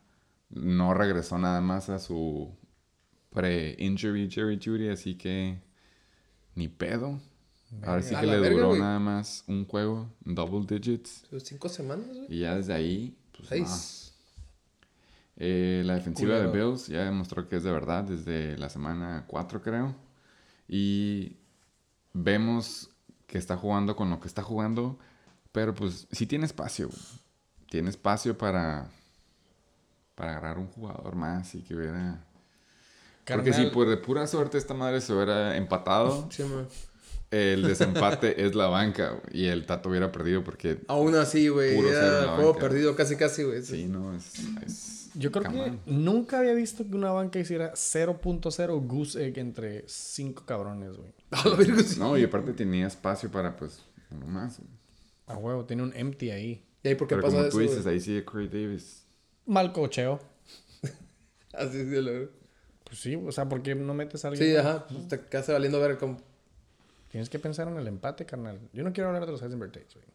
No 0.50 0.94
regresó 0.94 1.38
nada 1.38 1.62
más 1.62 1.90
a 1.90 2.00
su 2.00 2.56
pre-injury 3.32 4.30
Jerry 4.30 4.60
Judy, 4.64 4.90
así 4.90 5.16
que 5.16 5.60
ni 6.56 6.68
pedo. 6.68 7.20
Ahora 7.82 8.04
sí 8.04 8.16
que 8.16 8.28
le 8.28 8.40
verga, 8.40 8.62
duró 8.62 8.76
nada 8.76 9.00
más 9.00 9.44
un 9.48 9.66
juego, 9.66 10.14
double 10.24 10.66
digits. 10.68 11.26
Cinco 11.44 11.70
semanas, 11.70 12.08
güey. 12.08 12.28
Y 12.30 12.40
ya 12.42 12.56
desde 12.56 12.74
ahí, 12.74 13.18
pues 13.36 13.50
Seis. 13.50 13.68
no. 13.68 14.14
Eh, 15.38 15.82
la 15.86 15.96
defensiva 15.96 16.36
de. 16.40 16.48
Bills 16.48 16.88
ya 16.88 17.04
demostró 17.04 17.48
que 17.48 17.56
es 17.58 17.64
de 17.64 17.72
verdad 17.72 18.04
desde 18.04 18.58
la 18.58 18.70
semana 18.70 19.26
4, 19.28 19.62
creo. 19.62 19.96
Y 20.68 21.38
vemos 22.14 22.90
que 23.28 23.38
está 23.38 23.58
jugando 23.58 23.96
con 23.96 24.10
lo 24.10 24.20
que 24.20 24.28
está 24.28 24.44
jugando. 24.44 24.98
Pero 25.52 25.74
pues 25.74 26.08
sí 26.12 26.26
tiene 26.26 26.46
espacio. 26.46 26.90
Tiene 27.70 27.90
espacio 27.90 28.38
para, 28.38 28.90
para 30.16 30.32
agarrar 30.32 30.60
un 30.60 30.68
jugador 30.68 31.16
más 31.16 31.56
y 31.56 31.62
que 31.62 31.76
hubiera... 31.76 32.24
Porque 33.26 33.54
si 33.54 33.68
por 33.68 33.88
de 33.88 33.98
pura 33.98 34.28
suerte 34.28 34.58
esta 34.58 34.74
madre 34.74 35.00
se 35.00 35.14
hubiera 35.14 35.56
empatado, 35.56 36.28
Sí. 36.30 36.44
El 37.34 37.64
desempate 37.64 38.42
es 38.46 38.56
la 38.56 38.68
banca 38.68 39.10
güey, 39.12 39.22
y 39.44 39.46
el 39.48 39.66
Tato 39.66 39.90
hubiera 39.90 40.12
perdido 40.12 40.44
porque 40.44 40.80
Aún 40.88 41.16
así, 41.16 41.48
güey. 41.50 41.76
Puro 41.76 41.90
cero 41.90 42.02
en 42.02 42.12
Era 42.14 42.26
la 42.26 42.36
juego 42.36 42.54
banca. 42.54 42.68
perdido 42.68 42.96
casi, 42.96 43.16
casi, 43.16 43.44
güey. 43.44 43.62
sí, 43.64 43.86
no, 43.88 44.16
es... 44.16 44.34
es 44.66 45.10
Yo 45.16 45.32
creo 45.32 45.44
camán. 45.44 45.80
que 45.86 45.92
nunca 45.92 46.40
había 46.40 46.54
visto 46.54 46.84
que 46.88 46.96
una 46.96 47.12
banca 47.12 47.40
hiciera 47.40 47.74
0.0 47.74 48.88
goose 48.88 49.26
egg 49.26 49.38
entre 49.40 49.84
cinco 49.88 50.46
cabrones, 50.46 50.96
güey. 50.98 51.14
No, 51.98 52.18
y 52.18 52.24
aparte 52.24 52.54
tenía 52.54 52.88
espacio 52.88 53.30
para 53.32 53.56
pues 53.56 53.82
uno 54.12 54.28
más. 54.28 54.60
güey. 54.60 54.70
A 55.28 55.38
huevo, 55.38 55.66
tiene 55.66 55.84
un 55.84 55.94
empty 55.96 56.30
ahí. 56.32 56.66
¿Y 56.84 56.90
ahí 56.90 56.96
por 56.96 57.08
qué 57.08 57.16
Pero 57.16 57.24
pasa 57.24 57.36
como 57.38 57.48
eso? 57.48 57.58
tú 57.58 57.62
dices, 57.64 57.86
ahí 57.86 58.00
sí 58.00 58.22
Corey 58.24 58.48
Davis. 58.50 59.06
Mal 59.46 59.72
cocheo. 59.72 60.20
Así 61.54 61.84
sí, 61.84 62.02
la 62.02 62.12
verdad. 62.12 62.30
Pues 62.84 63.00
sí, 63.00 63.16
o 63.16 63.32
sea, 63.32 63.48
¿por 63.48 63.62
qué 63.64 63.74
no 63.76 63.94
metes 63.94 64.24
a 64.26 64.28
alguien? 64.30 64.50
Sí, 64.52 64.56
ajá. 64.56 64.86
Pues 64.88 65.08
te 65.08 65.20
quedas 65.22 65.48
valiendo 65.48 65.80
ver 65.80 65.98
como. 65.98 66.18
Tienes 67.14 67.30
que 67.30 67.38
pensar 67.38 67.68
en 67.68 67.78
el 67.78 67.86
empate, 67.86 68.26
carnal. 68.26 68.60
Yo 68.74 68.84
no 68.84 68.92
quiero 68.92 69.10
hablar 69.10 69.28
de 69.28 69.34
los 69.34 69.44
Heisenberg 69.44 69.72
Tates, 69.72 69.94
güey. 69.94 70.08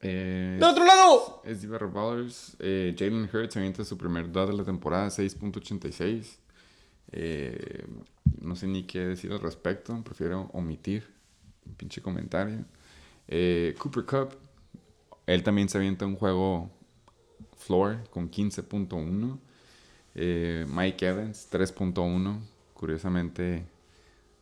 Eh, 0.00 0.56
¡Del 0.58 0.64
otro 0.70 0.86
lado! 0.86 1.42
Es 1.44 1.60
Diva 1.60 1.76
Ballers. 1.76 2.56
Eh, 2.60 2.96
Jalen 2.98 3.28
Hurts 3.30 3.58
avienta 3.58 3.84
su 3.84 3.98
primer 3.98 4.32
dot 4.32 4.48
de 4.48 4.56
la 4.56 4.64
temporada, 4.64 5.08
6.86. 5.08 6.38
Eh, 7.12 7.84
no 8.40 8.56
sé 8.56 8.66
ni 8.68 8.84
qué 8.84 9.00
decir 9.00 9.30
al 9.32 9.40
respecto. 9.40 10.02
Prefiero 10.02 10.48
omitir 10.54 11.04
un 11.66 11.74
pinche 11.74 12.00
comentario. 12.00 12.64
Eh, 13.26 13.74
Cooper 13.78 14.06
Cup. 14.06 14.38
Él 15.26 15.42
también 15.42 15.68
se 15.68 15.76
avienta 15.76 16.06
un 16.06 16.16
juego 16.16 16.70
floor 17.58 18.08
con 18.08 18.30
15.1. 18.30 19.38
Eh, 20.14 20.64
Mike 20.70 21.06
Evans, 21.06 21.50
3.1. 21.52 22.40
Curiosamente, 22.72 23.66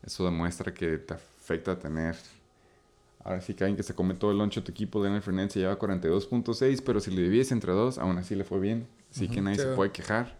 eso 0.05 0.25
demuestra 0.25 0.73
que 0.73 0.99
te 0.99 1.15
afecta 1.47 1.79
tener 1.79 2.17
Ahora 3.23 3.41
sí 3.41 3.55
que 3.55 3.65
alguien 3.65 3.77
que 3.77 3.83
se 3.83 3.93
come 3.95 4.15
todo 4.15 4.31
el 4.31 4.39
lonche 4.39 4.61
de 4.61 4.67
tu 4.67 4.71
equipo, 4.71 5.03
Leonard 5.03 5.21
Fernández 5.23 5.55
se 5.55 5.59
lleva 5.59 5.77
42.6, 5.77 6.81
pero 6.85 7.01
si 7.01 7.11
le 7.11 7.23
divides 7.23 7.51
entre 7.51 7.73
dos, 7.73 7.99
aún 7.99 8.17
así 8.19 8.37
le 8.37 8.45
fue 8.45 8.61
bien. 8.61 8.87
Así 9.11 9.27
que 9.29 9.41
nadie 9.41 9.57
Sí. 9.59 9.65
se 9.65 9.75
puede 9.75 9.91
quejar. 9.91 10.39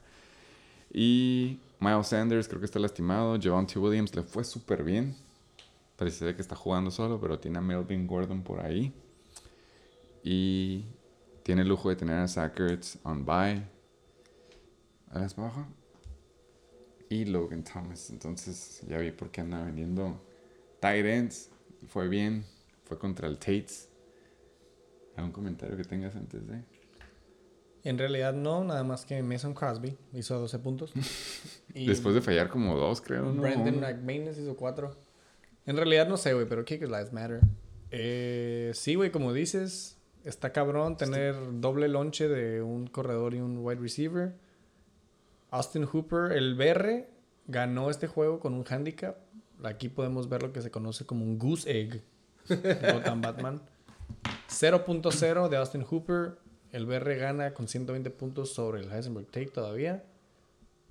Y 0.93 1.59
Miles 1.81 2.07
Sanders 2.07 2.47
creo 2.47 2.61
que 2.61 2.67
está 2.67 2.79
lastimado. 2.79 3.37
Javonte 3.43 3.77
Williams 3.81 4.15
le 4.15 4.23
fue 4.23 4.45
súper 4.45 4.85
bien. 4.85 5.17
Parece 5.97 6.33
que 6.37 6.41
está 6.41 6.55
jugando 6.55 6.93
solo, 6.93 7.21
pero 7.21 7.41
tiene 7.41 7.59
a 7.59 7.61
Melvin 7.61 8.07
Gordon 8.07 8.45
por 8.45 8.61
ahí. 8.61 8.93
Y 10.23 10.85
tiene 11.43 11.63
el 11.63 11.69
lujo 11.69 11.89
de 11.89 11.97
tener 11.97 12.21
a 12.21 12.29
Zach 12.29 12.57
Ertz 12.61 12.99
on 13.03 13.25
bye. 13.27 13.65
A 15.11 15.19
las 15.19 15.35
baja. 15.35 15.67
Y 17.09 17.25
Logan 17.25 17.65
Thomas. 17.65 18.11
Entonces 18.11 18.83
ya 18.87 18.99
vi 18.99 19.11
por 19.11 19.33
qué 19.33 19.41
anda 19.41 19.65
vendiendo 19.65 20.21
tight 20.87 21.07
ends. 21.07 21.51
Fue 21.89 22.09
bien. 22.09 22.45
Fue 22.85 22.99
contra 22.99 23.29
el 23.29 23.39
Tates. 23.39 23.89
¿Algún 25.17 25.33
comentario 25.33 25.77
que 25.77 25.85
tengas 25.85 26.15
antes 26.15 26.47
de? 26.47 26.63
En 27.83 27.99
realidad 27.99 28.35
no, 28.35 28.65
nada 28.65 28.83
más 28.85 29.05
que 29.05 29.23
Mason 29.23 29.55
Crosby 29.55 29.97
hizo 30.13 30.39
12 30.39 30.59
puntos. 30.59 30.93
Y 31.75 31.87
Después 31.89 32.15
de 32.15 32.21
fallar 32.21 32.49
como 32.49 32.77
dos, 32.77 33.01
creo, 33.01 33.33
¿no? 33.33 33.41
Brandon 33.41 33.81
McManus 33.81 34.39
hizo 34.39 34.57
4. 34.57 34.97
En 35.67 35.77
realidad 35.77 36.09
no 36.09 36.17
sé, 36.17 36.35
güey, 36.35 36.47
pero 36.47 36.65
Kickers 36.65 36.91
Lives 36.91 37.13
Matter. 37.13 37.41
Eh, 37.91 38.73
sí, 38.75 38.95
güey, 38.97 39.11
como 39.11 39.33
dices, 39.33 39.99
está 40.25 40.53
cabrón 40.53 40.97
tener 40.97 41.37
doble 41.61 41.89
lonche 41.89 42.29
de 42.29 42.63
un 42.63 42.89
corredor 42.89 43.35
y 43.35 43.41
un 43.41 43.59
wide 43.59 43.81
receiver. 43.81 44.35
Austin 45.51 45.85
Hooper, 45.85 46.33
el 46.33 46.57
BR, 46.57 47.09
ganó 47.47 47.89
este 47.91 48.09
juego 48.09 48.41
con 48.41 48.55
un 48.55 48.65
handicap. 48.69 49.17
Aquí 49.63 49.89
podemos 49.89 50.29
ver 50.29 50.43
lo 50.43 50.53
que 50.53 50.63
se 50.63 50.71
conoce 50.71 51.07
como 51.07 51.25
un 51.25 51.39
goose 51.39 51.71
egg 51.71 52.03
de 52.49 52.93
Gotham 52.93 53.21
Batman. 53.21 53.63
0.0 54.49 55.49
de 55.49 55.57
Austin 55.57 55.83
Hooper. 55.83 56.39
El 56.73 56.87
BR 56.87 57.17
gana 57.17 57.55
con 57.55 57.69
120 57.69 58.11
puntos 58.11 58.53
sobre 58.53 58.81
el 58.81 58.93
Heisenberg 58.93 59.27
Take 59.27 59.47
todavía. 59.49 60.05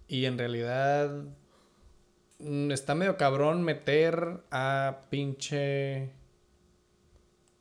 Y 0.08 0.26
en 0.26 0.38
realidad 0.38 1.26
mm, 2.40 2.72
está 2.72 2.96
medio 2.96 3.18
cabrón 3.18 3.64
meter 3.64 4.42
a 4.52 5.02
pinche 5.10 6.12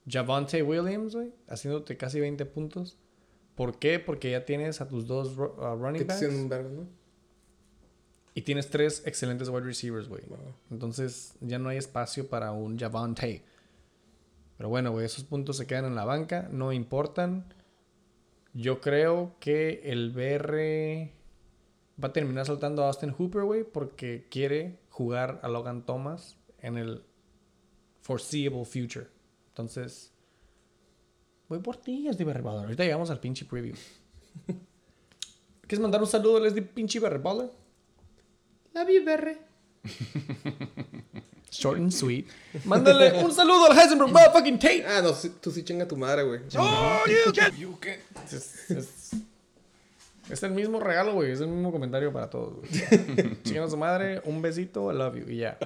Javante 0.08 0.62
Williams, 0.62 1.14
güey, 1.14 1.32
haciéndote 1.48 1.96
casi 1.96 2.20
20 2.20 2.44
puntos. 2.46 2.98
¿Por 3.54 3.78
qué? 3.78 3.98
Porque 3.98 4.30
ya 4.30 4.44
tienes 4.44 4.80
a 4.80 4.88
tus 4.88 5.06
dos 5.06 5.36
uh, 5.38 5.76
running 5.76 6.06
backs 6.06 6.22
¿no? 6.22 6.88
Y 8.34 8.42
tienes 8.42 8.68
tres 8.68 9.02
excelentes 9.06 9.48
wide 9.48 9.64
receivers, 9.64 10.08
güey. 10.08 10.22
Entonces 10.70 11.34
ya 11.40 11.58
no 11.58 11.68
hay 11.68 11.78
espacio 11.78 12.28
para 12.28 12.50
un 12.50 12.78
Javante. 12.78 13.44
Pero 14.56 14.68
bueno, 14.68 14.90
güey, 14.90 15.06
esos 15.06 15.24
puntos 15.24 15.56
se 15.56 15.66
quedan 15.66 15.84
en 15.84 15.94
la 15.94 16.04
banca, 16.04 16.48
no 16.50 16.72
importan. 16.72 17.52
Yo 18.52 18.80
creo 18.80 19.36
que 19.38 19.82
el 19.84 20.10
BR 20.10 21.12
va 22.02 22.08
a 22.08 22.12
terminar 22.12 22.46
soltando 22.46 22.82
a 22.82 22.88
Austin 22.88 23.14
Hooper, 23.16 23.42
güey, 23.42 23.64
porque 23.64 24.26
quiere 24.30 24.80
jugar 24.90 25.40
a 25.42 25.48
Logan 25.48 25.86
Thomas 25.86 26.36
en 26.58 26.76
el 26.76 27.04
foreseeable 28.00 28.64
future. 28.64 29.06
Entonces, 29.48 30.12
voy 31.48 31.60
por 31.60 31.76
ti, 31.76 32.08
es 32.08 32.18
Baller. 32.18 32.46
Ahorita 32.46 32.82
llegamos 32.82 33.10
al 33.10 33.20
pinche 33.20 33.44
preview. 33.44 33.76
¿Quieres 35.62 35.80
mandar 35.80 36.00
un 36.00 36.06
saludo 36.08 36.38
a 36.38 36.40
Leslie 36.40 36.62
pinche 36.62 36.98
Baller? 36.98 37.63
La 38.74 38.84
vi, 38.84 38.98
berre. 39.00 39.38
Short 41.50 41.78
and 41.78 41.92
sweet. 41.92 42.26
Mándale 42.64 43.22
un 43.24 43.32
saludo 43.32 43.66
al 43.70 43.78
Heisenberg 43.78 44.10
motherfucking 44.10 44.58
Tate. 44.58 44.84
Ah, 44.86 45.00
no, 45.02 45.12
tú 45.40 45.50
sí 45.52 45.62
chinga 45.62 45.86
tu 45.86 45.96
madre, 45.96 46.24
güey. 46.24 46.40
Es, 48.32 48.70
es- 48.70 49.12
es 50.28 50.42
el 50.42 50.50
mismo 50.52 50.80
regalo, 50.80 51.12
güey. 51.14 51.30
Es 51.30 51.40
el 51.40 51.48
mismo 51.48 51.70
comentario 51.70 52.12
para 52.12 52.28
todos, 52.30 52.54
güey. 52.56 53.36
Chingan 53.44 53.64
a 53.64 53.70
su 53.70 53.76
madre, 53.76 54.20
un 54.24 54.40
besito, 54.42 54.90
I 54.90 54.96
love 54.96 55.14
you. 55.16 55.28
Y 55.30 55.36
ya. 55.38 55.56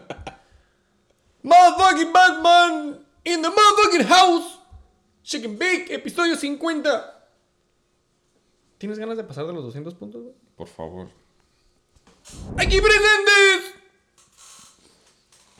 Motherfucking 1.42 2.12
Batman 2.12 2.98
in 3.24 3.40
the 3.40 3.48
motherfucking 3.48 4.04
house. 4.08 4.58
Chicken 5.22 5.58
Bake, 5.58 5.86
episodio 5.94 6.36
50. 6.36 7.14
¿Tienes 8.78 8.98
ganas 8.98 9.16
de 9.16 9.24
pasar 9.24 9.46
de 9.46 9.52
los 9.52 9.62
200 9.64 9.94
puntos, 9.94 10.22
güey? 10.22 10.34
Por 10.56 10.66
favor. 10.68 11.08
Aquí 12.56 12.80
presentes. 12.80 13.74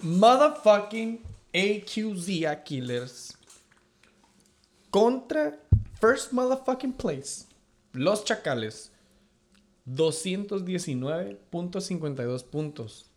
Motherfucking 0.03 1.21
AQZ 1.53 2.63
Killers. 2.65 3.37
Contra 4.91 5.59
First 6.01 6.33
Motherfucking 6.33 6.93
Place. 6.93 7.45
Los 7.93 8.25
Chacales. 8.25 8.91
219.52 9.87 12.45
puntos. 12.45 13.11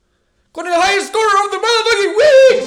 Con 0.52 0.68
el 0.68 0.74
highest 0.74 1.08
score 1.10 1.46
of 1.46 1.52
the 1.52 1.58
motherfucking 1.58 2.16
week. 2.18 2.64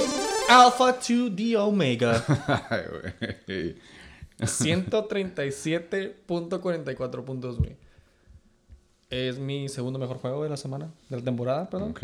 Alpha 0.49 0.93
to 1.01 1.29
the 1.31 1.57
Omega. 1.57 2.23
Ay, 2.71 2.85
güey. 3.47 3.77
137.44 4.39 7.25
puntos, 7.25 7.59
güey. 7.59 7.77
Es 9.15 9.39
mi 9.39 9.69
segundo 9.69 9.99
mejor 10.01 10.19
juego 10.19 10.43
de 10.43 10.49
la 10.51 10.57
semana. 10.57 10.91
De 11.09 11.17
la 11.19 11.23
temporada, 11.23 11.71
perdón. 11.71 11.91
ok. 11.93 12.03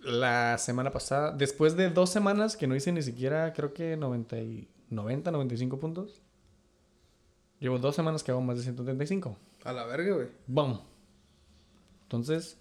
La 0.00 0.58
semana 0.58 0.90
pasada, 0.90 1.32
después 1.32 1.74
de 1.76 1.88
dos 1.88 2.10
semanas 2.10 2.56
que 2.58 2.66
no 2.66 2.76
hice 2.76 2.92
ni 2.92 3.02
siquiera, 3.02 3.52
creo 3.54 3.72
que 3.72 3.96
90, 3.96 4.36
y- 4.40 4.68
90 4.90 5.30
95 5.30 5.78
puntos. 5.78 6.20
Llevo 7.60 7.78
dos 7.78 7.96
semanas 7.96 8.22
que 8.22 8.30
hago 8.30 8.42
más 8.42 8.58
de 8.58 8.62
135. 8.64 9.38
A 9.64 9.72
la 9.72 9.86
verga, 9.86 10.14
güey. 10.14 10.28
¡Bum! 10.46 10.78
Entonces, 12.02 12.58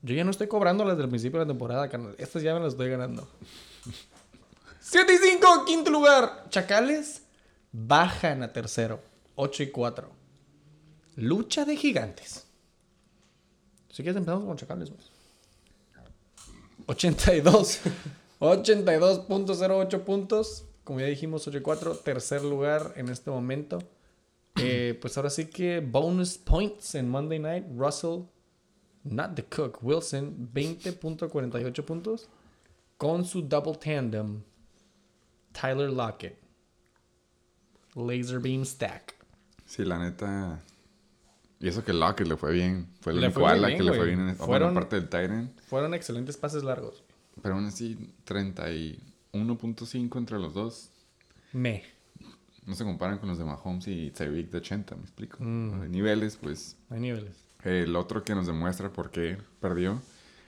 yo 0.00 0.14
ya 0.14 0.24
no 0.24 0.30
estoy 0.30 0.46
cobrando 0.48 0.86
las 0.86 0.96
del 0.96 1.10
principio 1.10 1.38
de 1.40 1.44
la 1.44 1.50
temporada, 1.50 1.90
carnal. 1.90 2.14
Estas 2.16 2.42
ya 2.42 2.54
me 2.54 2.60
las 2.60 2.72
estoy 2.72 2.88
ganando. 2.88 3.28
7 4.80 5.12
y 5.12 5.18
5, 5.18 5.64
quinto 5.66 5.90
lugar. 5.90 6.46
Chacales 6.48 7.22
bajan 7.72 8.42
a 8.42 8.50
tercero. 8.54 9.00
8 9.34 9.64
y 9.64 9.70
4. 9.70 10.17
Lucha 11.18 11.64
de 11.64 11.76
gigantes. 11.76 12.46
Si 13.90 14.02
quieres 14.02 14.16
empezamos 14.16 14.44
con 14.44 14.56
Chacales, 14.56 14.90
pues. 14.90 15.10
82. 16.86 17.80
82.08 18.38 20.00
puntos. 20.04 20.64
Como 20.84 21.00
ya 21.00 21.06
dijimos, 21.06 21.46
8 21.48 21.58
y 21.58 21.60
4. 21.60 21.96
Tercer 21.96 22.44
lugar 22.44 22.92
en 22.96 23.08
este 23.08 23.30
momento. 23.30 23.78
Eh, 24.56 24.96
pues 25.00 25.16
ahora 25.16 25.30
sí 25.30 25.46
que 25.46 25.80
bonus 25.80 26.38
points 26.38 26.94
en 26.94 27.08
Monday 27.08 27.40
Night. 27.40 27.64
Russell, 27.76 28.22
not 29.02 29.34
the 29.34 29.44
cook, 29.44 29.80
Wilson, 29.82 30.50
20.48 30.54 31.84
puntos. 31.84 32.28
con 32.96 33.24
su 33.24 33.42
double 33.42 33.74
tandem, 33.74 34.42
Tyler 35.52 35.90
Lockett. 35.90 36.36
Laser 37.94 38.38
beam 38.38 38.64
stack. 38.64 39.14
Sí, 39.66 39.84
la 39.84 39.98
neta. 39.98 40.62
Y 41.60 41.68
eso 41.68 41.84
que 41.84 41.92
Lockett 41.92 42.26
le 42.28 42.36
fue 42.36 42.52
bien. 42.52 42.86
Fue 43.00 43.12
ala 43.12 43.66
bien, 43.66 43.78
que 43.78 43.84
le 43.84 43.92
fue 43.92 44.06
bien 44.06 44.20
en 44.20 44.28
esta 44.28 44.44
Fueron- 44.46 44.74
parte 44.74 44.96
del 44.96 45.08
Tyrant. 45.08 45.58
Fueron 45.62 45.92
excelentes 45.94 46.36
pases 46.36 46.62
largos. 46.62 47.02
Pero 47.42 47.54
aún 47.56 47.66
así, 47.66 48.12
31.5 48.26 50.18
entre 50.18 50.38
los 50.38 50.54
dos. 50.54 50.90
Me. 51.52 51.82
No 52.66 52.74
se 52.74 52.84
comparan 52.84 53.18
con 53.18 53.28
los 53.28 53.38
de 53.38 53.44
Mahomes 53.44 53.88
y 53.88 54.10
Tyreek 54.10 54.50
de 54.50 54.58
80, 54.58 54.94
¿me 54.96 55.02
explico? 55.02 55.38
Mm. 55.40 55.90
Niveles, 55.90 56.36
pues. 56.36 56.76
Hay 56.90 57.00
niveles. 57.00 57.34
El 57.64 57.96
otro 57.96 58.22
que 58.22 58.34
nos 58.34 58.46
demuestra 58.46 58.92
por 58.92 59.10
qué 59.10 59.38
perdió 59.60 60.00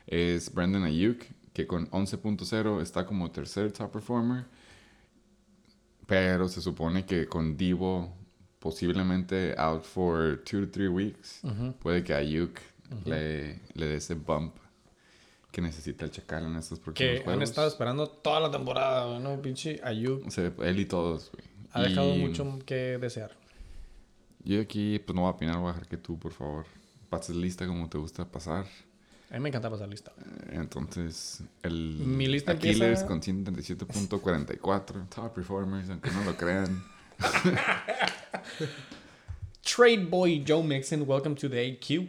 es 0.07 0.53
Brandon 0.53 0.85
Ayuk, 0.85 1.23
que 1.53 1.67
con 1.67 1.89
11.0 1.91 2.81
está 2.83 3.07
como 3.07 3.31
tercer 3.31 3.73
top 3.73 3.91
performer. 3.91 4.45
Pero 6.07 6.49
se 6.49 6.61
supone 6.61 7.05
que 7.07 7.27
con 7.27 7.57
Divo 7.57 8.15
posiblemente 8.61 9.55
out 9.59 9.83
for 9.85 10.41
2 10.45 10.67
to 10.67 10.71
3 10.71 10.89
weeks, 10.89 11.41
puede 11.81 12.05
que 12.05 12.15
Ayuk 12.15 12.59
le, 13.05 13.59
le 13.75 13.87
dé 13.87 13.97
ese 13.97 14.15
bump 14.15 14.55
que 15.51 15.61
necesita 15.61 16.05
el 16.05 16.13
Chacal 16.13 16.45
en 16.47 16.55
estos 16.57 16.79
próximos 16.79 17.11
Que 17.11 17.17
han 17.19 17.25
juegos. 17.25 17.43
estado 17.43 17.67
esperando 17.67 18.07
toda 18.09 18.39
la 18.39 18.51
temporada, 18.53 19.19
¿no? 19.19 19.43
Pinche 19.43 19.81
Ayuk 19.83 20.25
O 20.27 20.31
sea, 20.31 20.53
él 20.63 20.79
y 20.79 20.85
todos, 20.85 21.33
güey. 21.33 21.45
ha 21.73 21.83
dejado 21.83 22.15
Y 22.15 22.19
mucho 22.19 22.59
que 22.65 22.99
desear. 22.99 23.37
Yo 24.45 24.61
aquí, 24.61 24.99
pues 25.01 25.15
no 25.17 25.23
voy 25.23 25.29
a 25.31 25.35
opinar, 25.35 25.57
voy 25.59 25.71
a 25.71 25.73
dejar 25.73 25.89
que 25.89 25.97
tú, 25.97 26.19
por 26.19 26.33
favor, 26.33 26.67
pases 27.09 27.35
lista 27.37 27.67
como 27.67 27.89
te 27.89 27.99
gusta 27.99 28.25
pasar. 28.25 28.65
A 29.31 29.35
mí 29.35 29.41
me 29.41 29.49
encanta 29.49 29.69
pasar 29.71 29.89
lista. 29.89 30.13
Entonces, 30.51 31.43
el 31.63 31.97
Mi 31.99 32.27
lista 32.27 32.53
Aquiles 32.53 32.81
empieza- 32.81 33.07
con 33.07 33.21
137.44, 33.21 35.09
top 35.09 35.35
performers, 35.35 35.89
aunque 35.91 36.11
no 36.11 36.25
lo 36.25 36.37
crean. 36.37 36.83
Trade 39.63 40.07
Boy 40.11 40.43
Joe 40.47 40.63
Mixon, 40.63 41.07
welcome 41.07 41.35
to 41.37 41.49
the 41.49 41.57
AQ. 41.59 42.09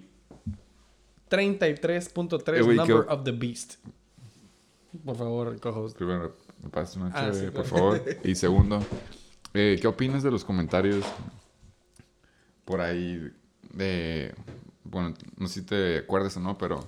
33.3 1.29 2.57
Eh, 2.57 2.75
number 2.75 3.05
¿qué- 3.05 3.11
of 3.13 3.23
the 3.23 3.31
beast. 3.31 3.75
Por 5.05 5.15
favor, 5.15 5.59
co-host. 5.59 5.95
Primero, 5.97 6.35
me 6.61 6.69
pasas 6.69 6.97
una 6.97 7.11
Ah, 7.13 7.31
chévere, 7.31 7.45
sí, 7.47 7.51
por 7.51 7.63
claro. 7.65 7.77
favor. 7.95 8.03
Y 8.25 8.35
segundo, 8.35 8.83
eh, 9.53 9.77
¿qué 9.81 9.87
opinas 9.87 10.23
de 10.23 10.31
los 10.31 10.43
comentarios 10.43 11.05
por 12.65 12.81
ahí 12.81 13.31
de... 13.73 14.33
Bueno, 14.83 15.13
no 15.37 15.47
sé 15.47 15.61
si 15.61 15.65
te 15.65 15.99
acuerdas 15.99 16.35
o 16.37 16.39
no, 16.41 16.57
pero 16.57 16.85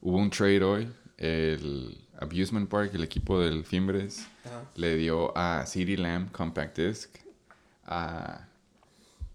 hubo 0.00 0.16
un 0.18 0.30
trade 0.30 0.62
hoy. 0.62 0.88
El 1.16 1.98
Abusement 2.20 2.68
Park, 2.68 2.92
el 2.94 3.02
equipo 3.02 3.40
del 3.40 3.64
Fimbres, 3.64 4.26
le 4.76 4.94
dio 4.96 5.36
a 5.36 5.64
CD 5.66 5.96
Lamb 5.96 6.30
Compact 6.30 6.78
Disc, 6.78 7.10
a 7.86 8.46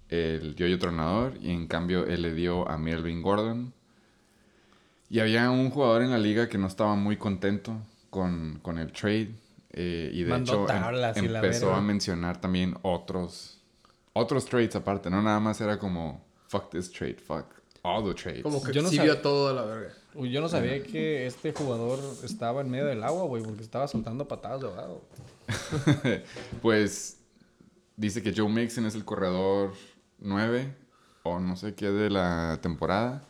el 0.09 0.55
Yoyo 0.55 0.77
Tronador, 0.79 1.33
y 1.41 1.51
en 1.51 1.67
cambio 1.67 2.05
él 2.05 2.21
le 2.23 2.33
dio 2.33 2.67
a 2.69 2.77
Melvin 2.77 3.21
Gordon. 3.21 3.73
Y 5.09 5.19
había 5.19 5.49
un 5.49 5.69
jugador 5.71 6.01
en 6.03 6.11
la 6.11 6.17
liga 6.17 6.47
que 6.49 6.57
no 6.57 6.67
estaba 6.67 6.95
muy 6.95 7.17
contento 7.17 7.73
con, 8.09 8.59
con 8.61 8.77
el 8.77 8.91
trade. 8.91 9.31
eh, 9.71 10.09
y 10.13 10.23
de 10.23 10.29
Mandó 10.29 10.65
hecho 10.65 11.15
em- 11.15 11.25
y 11.25 11.35
empezó 11.35 11.73
a 11.73 11.81
mencionar 11.81 12.41
también 12.41 12.75
otros 12.81 13.55
otros 14.13 14.45
trades 14.45 14.75
aparte. 14.75 15.09
No 15.09 15.21
nada 15.21 15.39
más 15.39 15.61
era 15.61 15.77
como 15.79 16.23
fuck 16.47 16.69
this 16.71 16.91
trade, 16.91 17.15
fuck 17.15 17.45
all 17.83 18.03
the 18.03 18.13
trades. 18.19 18.41
Como 18.43 18.61
que 18.63 18.71
Yo 18.73 18.81
no 18.81 18.89
sí 18.89 18.97
sabía- 18.97 19.13
vio 19.13 19.21
todo 19.21 19.49
a 19.49 19.53
la 19.53 19.63
verga. 19.63 19.93
Yo 20.15 20.41
no 20.41 20.49
sabía 20.49 20.81
que 20.83 21.27
este 21.27 21.53
jugador 21.53 21.99
estaba 22.23 22.61
en 22.61 22.69
medio 22.69 22.85
del 22.87 23.03
agua, 23.03 23.23
güey, 23.25 23.43
porque 23.43 23.61
estaba 23.61 23.87
soltando 23.87 24.27
patadas 24.27 24.59
de 24.61 24.67
ahogado. 24.67 25.01
pues 26.61 27.17
dice 27.95 28.21
que 28.21 28.33
Joe 28.35 28.49
Mixon 28.49 28.85
es 28.85 28.95
el 28.95 29.05
corredor 29.05 29.73
9 30.21 30.75
o 31.23 31.39
no 31.39 31.55
sé 31.55 31.75
qué 31.75 31.89
de 31.91 32.09
la 32.09 32.59
temporada 32.61 33.23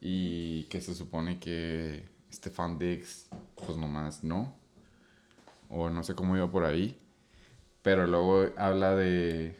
y 0.00 0.64
que 0.64 0.80
se 0.80 0.94
supone 0.94 1.38
que 1.38 2.04
Stefan 2.32 2.78
Diggs 2.78 3.26
pues 3.64 3.76
nomás 3.78 4.22
no 4.24 4.54
o 5.70 5.88
no 5.90 6.02
sé 6.02 6.14
cómo 6.14 6.36
iba 6.36 6.50
por 6.50 6.64
ahí 6.64 6.98
pero 7.82 8.06
luego 8.06 8.46
habla 8.56 8.94
de 8.94 9.56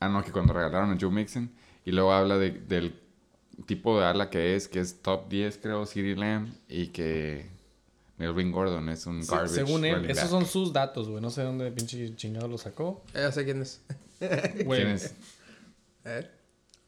ah 0.00 0.08
no 0.08 0.22
que 0.22 0.32
cuando 0.32 0.52
regalaron 0.52 0.90
a 0.92 0.98
Joe 1.00 1.10
Mixon 1.10 1.50
y 1.84 1.92
luego 1.92 2.12
habla 2.12 2.36
de- 2.38 2.50
del 2.50 3.00
tipo 3.66 3.98
de 3.98 4.06
ala 4.06 4.30
que 4.30 4.56
es 4.56 4.68
que 4.68 4.80
es 4.80 5.00
top 5.02 5.28
10 5.28 5.58
creo 5.58 5.86
CeeDee 5.86 6.16
Lamb 6.16 6.52
y 6.68 6.88
que 6.88 7.46
Melvin 8.18 8.50
Gordon 8.50 8.88
es 8.88 9.06
un 9.06 9.24
garbage 9.24 9.48
según 9.54 9.84
él, 9.84 10.04
esos 10.10 10.24
back. 10.24 10.30
son 10.30 10.44
sus 10.46 10.72
datos, 10.72 11.08
güey. 11.08 11.22
No 11.22 11.30
sé 11.30 11.42
dónde 11.44 11.70
pinche 11.70 12.16
chingado 12.16 12.48
lo 12.48 12.58
sacó. 12.58 13.04
Eh, 13.14 13.20
Ya 13.22 13.30
sé 13.30 13.44
quién 13.44 13.62
es. 13.62 13.80
Güey. 14.64 14.80
¿Quién 14.82 14.88
es? 14.88 15.14
Eh. 16.04 16.30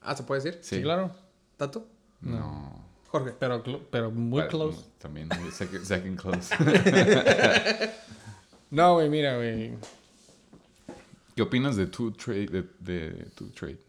Ah, 0.00 0.16
¿se 0.16 0.22
puede 0.22 0.42
decir? 0.42 0.60
Sí, 0.62 0.82
claro. 0.82 1.10
¿Tato? 1.56 1.86
No. 2.20 2.84
Jorge. 3.08 3.34
Pero, 3.38 4.10
muy 4.10 4.46
close. 4.46 4.84
También, 4.98 5.28
second, 5.52 5.84
second 5.84 6.18
close. 6.18 6.54
No, 8.70 8.94
güey, 8.94 9.08
mira, 9.08 9.36
güey. 9.36 9.72
¿Qué 11.34 11.42
opinas 11.42 11.74
de 11.74 11.88
tu 11.88 12.12
trade? 12.12 12.46
De, 12.46 12.64
de 12.78 13.10
tu 13.34 13.48
trade? 13.48 13.80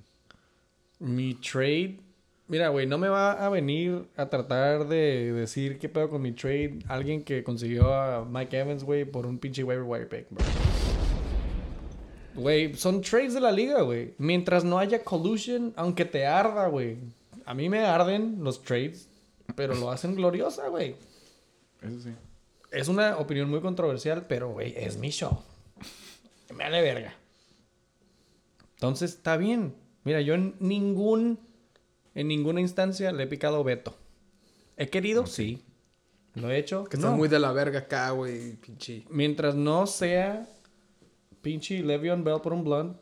Mi 0.98 1.36
trade. 1.36 2.00
Mira, 2.48 2.70
güey, 2.70 2.88
no 2.88 2.98
me 2.98 3.08
va 3.08 3.34
a 3.34 3.50
venir 3.50 4.08
a 4.18 4.28
tratar 4.28 4.88
de 4.88 5.32
decir 5.34 5.78
qué 5.78 5.88
pedo 5.88 6.10
con 6.10 6.22
mi 6.24 6.32
trade 6.32 6.80
alguien 6.88 7.24
que 7.24 7.44
consiguió 7.44 7.94
a 7.94 8.26
Mike 8.26 8.58
Evans, 8.58 8.84
güey, 8.84 9.06
por 9.06 9.28
un 9.28 9.38
pinche 9.38 9.64
waiver 9.64 9.86
wire 9.86 10.08
pick, 10.08 10.26
bro. 10.32 10.44
Güey, 12.36 12.74
son 12.76 13.02
trades 13.02 13.34
de 13.34 13.42
la 13.42 13.52
liga, 13.52 13.82
güey. 13.82 14.14
Mientras 14.18 14.64
no 14.64 14.80
haya 14.80 15.04
collusion, 15.04 15.74
aunque 15.76 16.06
te 16.06 16.26
arda, 16.26 16.68
güey. 16.68 16.98
A 17.46 17.54
mí 17.54 17.70
me 17.70 17.80
arden 17.80 18.38
los 18.44 18.62
trades, 18.64 19.10
pero 19.56 19.76
lo 19.76 19.92
hacen 19.92 20.16
gloriosa, 20.16 20.68
güey. 20.70 20.96
Eso 21.82 22.00
sí. 22.02 22.12
Es 22.72 22.88
una 22.88 23.18
opinión 23.18 23.50
muy 23.50 23.60
controversial, 23.60 24.26
pero, 24.28 24.52
güey, 24.52 24.74
es 24.78 24.98
mi 24.98 25.10
show. 25.10 25.42
Me 26.56 26.64
vale 26.64 26.82
verga. 26.82 27.16
Entonces, 28.76 29.12
está 29.12 29.36
bien. 29.36 29.76
Mira, 30.04 30.22
yo 30.22 30.34
en 30.34 30.56
ningún... 30.60 31.40
En 32.14 32.28
ninguna 32.28 32.60
instancia 32.60 33.12
le 33.12 33.24
he 33.24 33.28
picado 33.28 33.64
veto. 33.64 33.98
¿He 34.76 34.90
querido? 34.90 35.26
Sí. 35.28 35.64
¿Lo 36.36 36.50
he 36.50 36.58
hecho? 36.58 36.86
Que 36.86 36.98
no. 36.98 37.08
está 37.08 37.16
muy 37.16 37.30
de 37.30 37.40
la 37.40 37.52
verga 37.52 37.80
acá, 37.80 38.10
güey. 38.12 38.54
Pinche. 38.58 39.06
Mientras 39.10 39.56
no 39.56 39.88
sea 39.88 40.48
pinche 41.42 41.82
Le'Veon 41.84 42.24
Bell 42.24 42.42
por 42.42 42.54
un 42.54 42.64
blunt. 42.64 42.98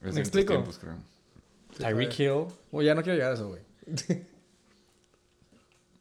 ¿Me 0.00 0.20
explico? 0.20 0.52
tiempos, 0.54 0.78
creo. 0.78 0.96
Tyreek 1.78 2.18
Hill. 2.18 2.46
O 2.70 2.82
ya 2.82 2.94
no 2.94 3.02
quiero 3.02 3.16
llegar 3.16 3.32
a 3.32 3.34
eso, 3.34 3.48
güey. 3.48 3.62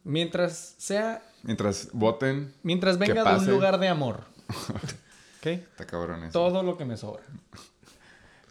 Mientras 0.03 0.75
sea... 0.77 1.23
Mientras 1.43 1.89
voten, 1.91 2.53
Mientras 2.63 2.97
venga 2.97 3.23
de 3.23 3.39
un 3.39 3.47
lugar 3.47 3.79
de 3.79 3.87
amor. 3.87 4.23
¿Ok? 5.39 5.45
está 5.45 5.85
cabrón 5.85 6.23
eso. 6.23 6.31
Todo 6.31 6.63
lo 6.63 6.77
que 6.77 6.85
me 6.85 6.97
sobra. 6.97 7.23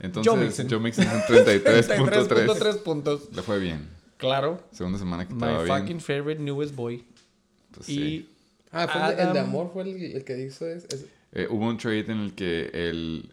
Entonces, 0.01 0.33
Joe 0.33 0.45
Mixon. 0.45 0.69
Joe 0.69 0.81
Mixon 0.81 1.05
en 1.05 1.21
33.3. 1.23 2.29
33.3 2.29 2.83
puntos. 2.83 3.33
Le 3.33 3.43
fue 3.43 3.59
bien. 3.59 3.89
Claro. 4.17 4.63
Segunda 4.73 4.99
semana 4.99 5.27
que 5.27 5.35
My 5.35 5.47
estaba 5.47 5.63
bien. 5.65 5.79
fucking 5.79 6.01
favorite 6.01 6.41
newest 6.41 6.75
boy. 6.75 7.05
Pues, 7.73 7.89
y 7.89 7.95
sí. 7.95 8.34
Ah, 8.75 8.89
fue 8.89 9.01
el 9.01 9.07
de, 9.17 9.23
el 9.23 9.33
de 9.33 9.39
Adam- 9.39 9.49
amor, 9.49 9.71
fue 9.73 9.83
el, 9.83 10.03
el 10.17 10.25
que 10.25 10.39
hizo 10.45 10.67
es, 10.67 10.85
es- 10.85 11.07
Eh, 11.33 11.47
hubo 11.51 11.67
un 11.67 11.77
trade 11.79 12.01
en 12.13 12.19
el 12.21 12.35
que 12.35 12.71
el... 12.73 13.33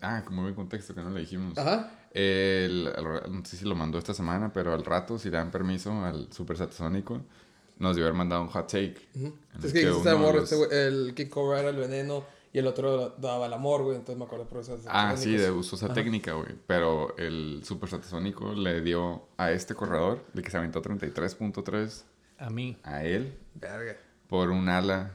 Ah, 0.00 0.22
como 0.24 0.42
buen 0.42 0.54
contexto 0.54 0.94
que 0.94 1.00
no 1.02 1.10
le 1.10 1.20
dijimos. 1.20 1.56
Ajá. 1.58 1.90
El, 2.12 2.84
no 3.30 3.44
sé 3.44 3.56
si 3.58 3.64
lo 3.66 3.74
mandó 3.74 3.98
esta 3.98 4.14
semana, 4.14 4.52
pero 4.52 4.72
al 4.72 4.84
rato, 4.84 5.18
si 5.18 5.28
le 5.30 5.36
dan 5.36 5.50
permiso 5.50 5.92
al 6.04 6.32
Super 6.32 6.56
Satasónico, 6.56 7.20
nos 7.78 7.94
debió 7.94 8.06
haber 8.08 8.16
mandado 8.16 8.40
un 8.42 8.48
hot 8.48 8.66
take. 8.66 8.96
En 9.14 9.34
Es 9.58 9.64
el 9.66 9.72
que 9.72 9.80
que 9.80 9.86
de 9.86 10.10
amor, 10.10 10.34
los- 10.36 10.50
este 10.50 10.86
el 10.88 11.12
King 11.14 11.26
Cobra 11.26 11.60
era 11.60 11.68
el 11.68 11.76
veneno 11.76 12.24
y 12.54 12.58
el 12.58 12.66
otro 12.66 13.10
daba 13.18 13.46
el 13.46 13.52
amor, 13.52 13.82
güey. 13.84 13.96
Entonces 13.96 14.18
me 14.18 14.24
acuerdo 14.24 14.46
por 14.48 14.60
eso. 14.62 14.78
Ah, 14.88 15.14
sí, 15.16 15.36
de 15.36 15.50
usó 15.50 15.76
esa 15.76 15.92
técnica, 15.92 16.32
güey. 16.32 16.54
Pero 16.66 17.14
el 17.18 17.60
Super 17.64 17.90
Satasónico 17.90 18.54
le 18.54 18.80
dio 18.80 19.28
a 19.36 19.52
este 19.52 19.74
corredor, 19.74 20.24
de 20.32 20.40
que 20.42 20.50
se 20.50 20.56
aventó 20.56 20.80
33.3 20.80 22.04
a 22.38 22.48
mí. 22.50 22.78
a 22.82 23.04
él, 23.04 23.34
Verga. 23.54 23.96
Por 24.28 24.50
un 24.50 24.68
ala 24.68 25.12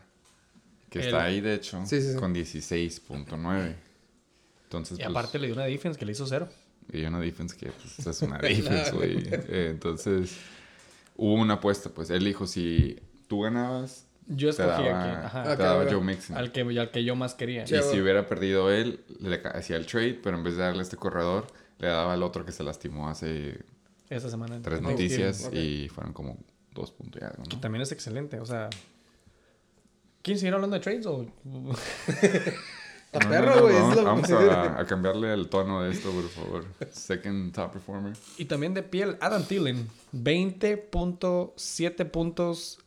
que 0.89 0.99
El- 0.99 1.05
está 1.05 1.23
ahí, 1.23 1.41
de 1.41 1.53
hecho, 1.55 1.81
Sí, 1.85 2.01
sí, 2.01 2.13
sí. 2.13 2.17
con 2.19 2.33
16.9. 2.33 3.75
Entonces, 4.63 4.97
Y 4.99 5.01
pues, 5.03 5.09
aparte 5.09 5.39
le 5.39 5.47
dio 5.47 5.55
una 5.55 5.65
defense 5.65 5.97
que 5.99 6.05
le 6.05 6.11
hizo 6.13 6.25
cero. 6.27 6.47
y 6.91 7.03
una 7.03 7.19
defense 7.19 7.55
que 7.57 7.67
pues, 7.71 8.05
es 8.05 8.21
una 8.21 8.37
defense, 8.39 8.91
güey. 8.91 9.17
Eh, 9.31 9.67
entonces, 9.71 10.35
hubo 11.15 11.33
una 11.35 11.55
apuesta, 11.55 11.89
pues. 11.89 12.09
Él 12.09 12.23
dijo, 12.25 12.47
si 12.47 12.99
tú 13.27 13.41
ganabas, 13.41 14.05
Yo 14.27 14.49
escogí 14.49 14.83
daba, 14.85 15.43
te 15.43 15.51
Ok, 15.53 15.57
daba. 15.59 15.85
Joe 15.91 16.01
Mixon. 16.01 16.37
Al 16.37 16.51
que, 16.51 16.61
al 16.61 16.91
que 16.91 17.03
yo 17.03 17.15
más 17.15 17.33
quería. 17.33 17.63
Y 17.63 17.67
si 17.67 17.99
hubiera 17.99 18.27
perdido 18.27 18.71
él, 18.71 19.01
le 19.19 19.41
hacía 19.53 19.75
el 19.77 19.85
trade, 19.85 20.19
pero 20.23 20.37
en 20.37 20.43
vez 20.43 20.55
de 20.55 20.63
darle 20.63 20.79
a 20.79 20.83
este 20.83 20.95
corredor, 20.97 21.47
le 21.79 21.87
daba 21.87 22.13
al 22.13 22.23
otro 22.23 22.45
que 22.45 22.51
se 22.51 22.63
lastimó 22.63 23.09
hace 23.09 23.59
Esta 24.09 24.29
semana. 24.29 24.59
tres 24.61 24.81
noticias 24.81 25.49
y 25.53 25.89
fueron 25.89 26.13
como 26.13 26.37
2 26.73 26.91
puntos 26.91 27.21
y 27.21 27.25
algo, 27.25 27.43
Que 27.43 27.57
también 27.57 27.81
es 27.81 27.91
excelente. 27.91 28.39
O 28.39 28.45
sea. 28.45 28.69
¿Quieren 30.21 30.39
seguir 30.39 30.53
hablando 30.53 30.75
de 30.75 30.79
trades 30.81 31.05
o.? 31.05 31.25
La 33.13 33.19
No, 33.19 33.29
perra, 33.29 33.59
güey. 33.59 33.75
vamos, 34.05 34.31
a 34.31 34.85
cambiarle 34.87 35.33
el 35.33 35.49
tono 35.49 35.83
de 35.83 35.91
esto, 35.91 36.09
por 36.11 36.29
favor. 36.29 36.65
Second 36.91 37.53
top 37.53 37.73
performer. 37.73 38.13
Y 38.37 38.45
también 38.45 38.73
de 38.73 38.83
piel, 38.83 39.17
Adam 39.19 39.43
Thielen. 39.43 39.89
20.7 40.13 42.09
puntos. 42.09 42.79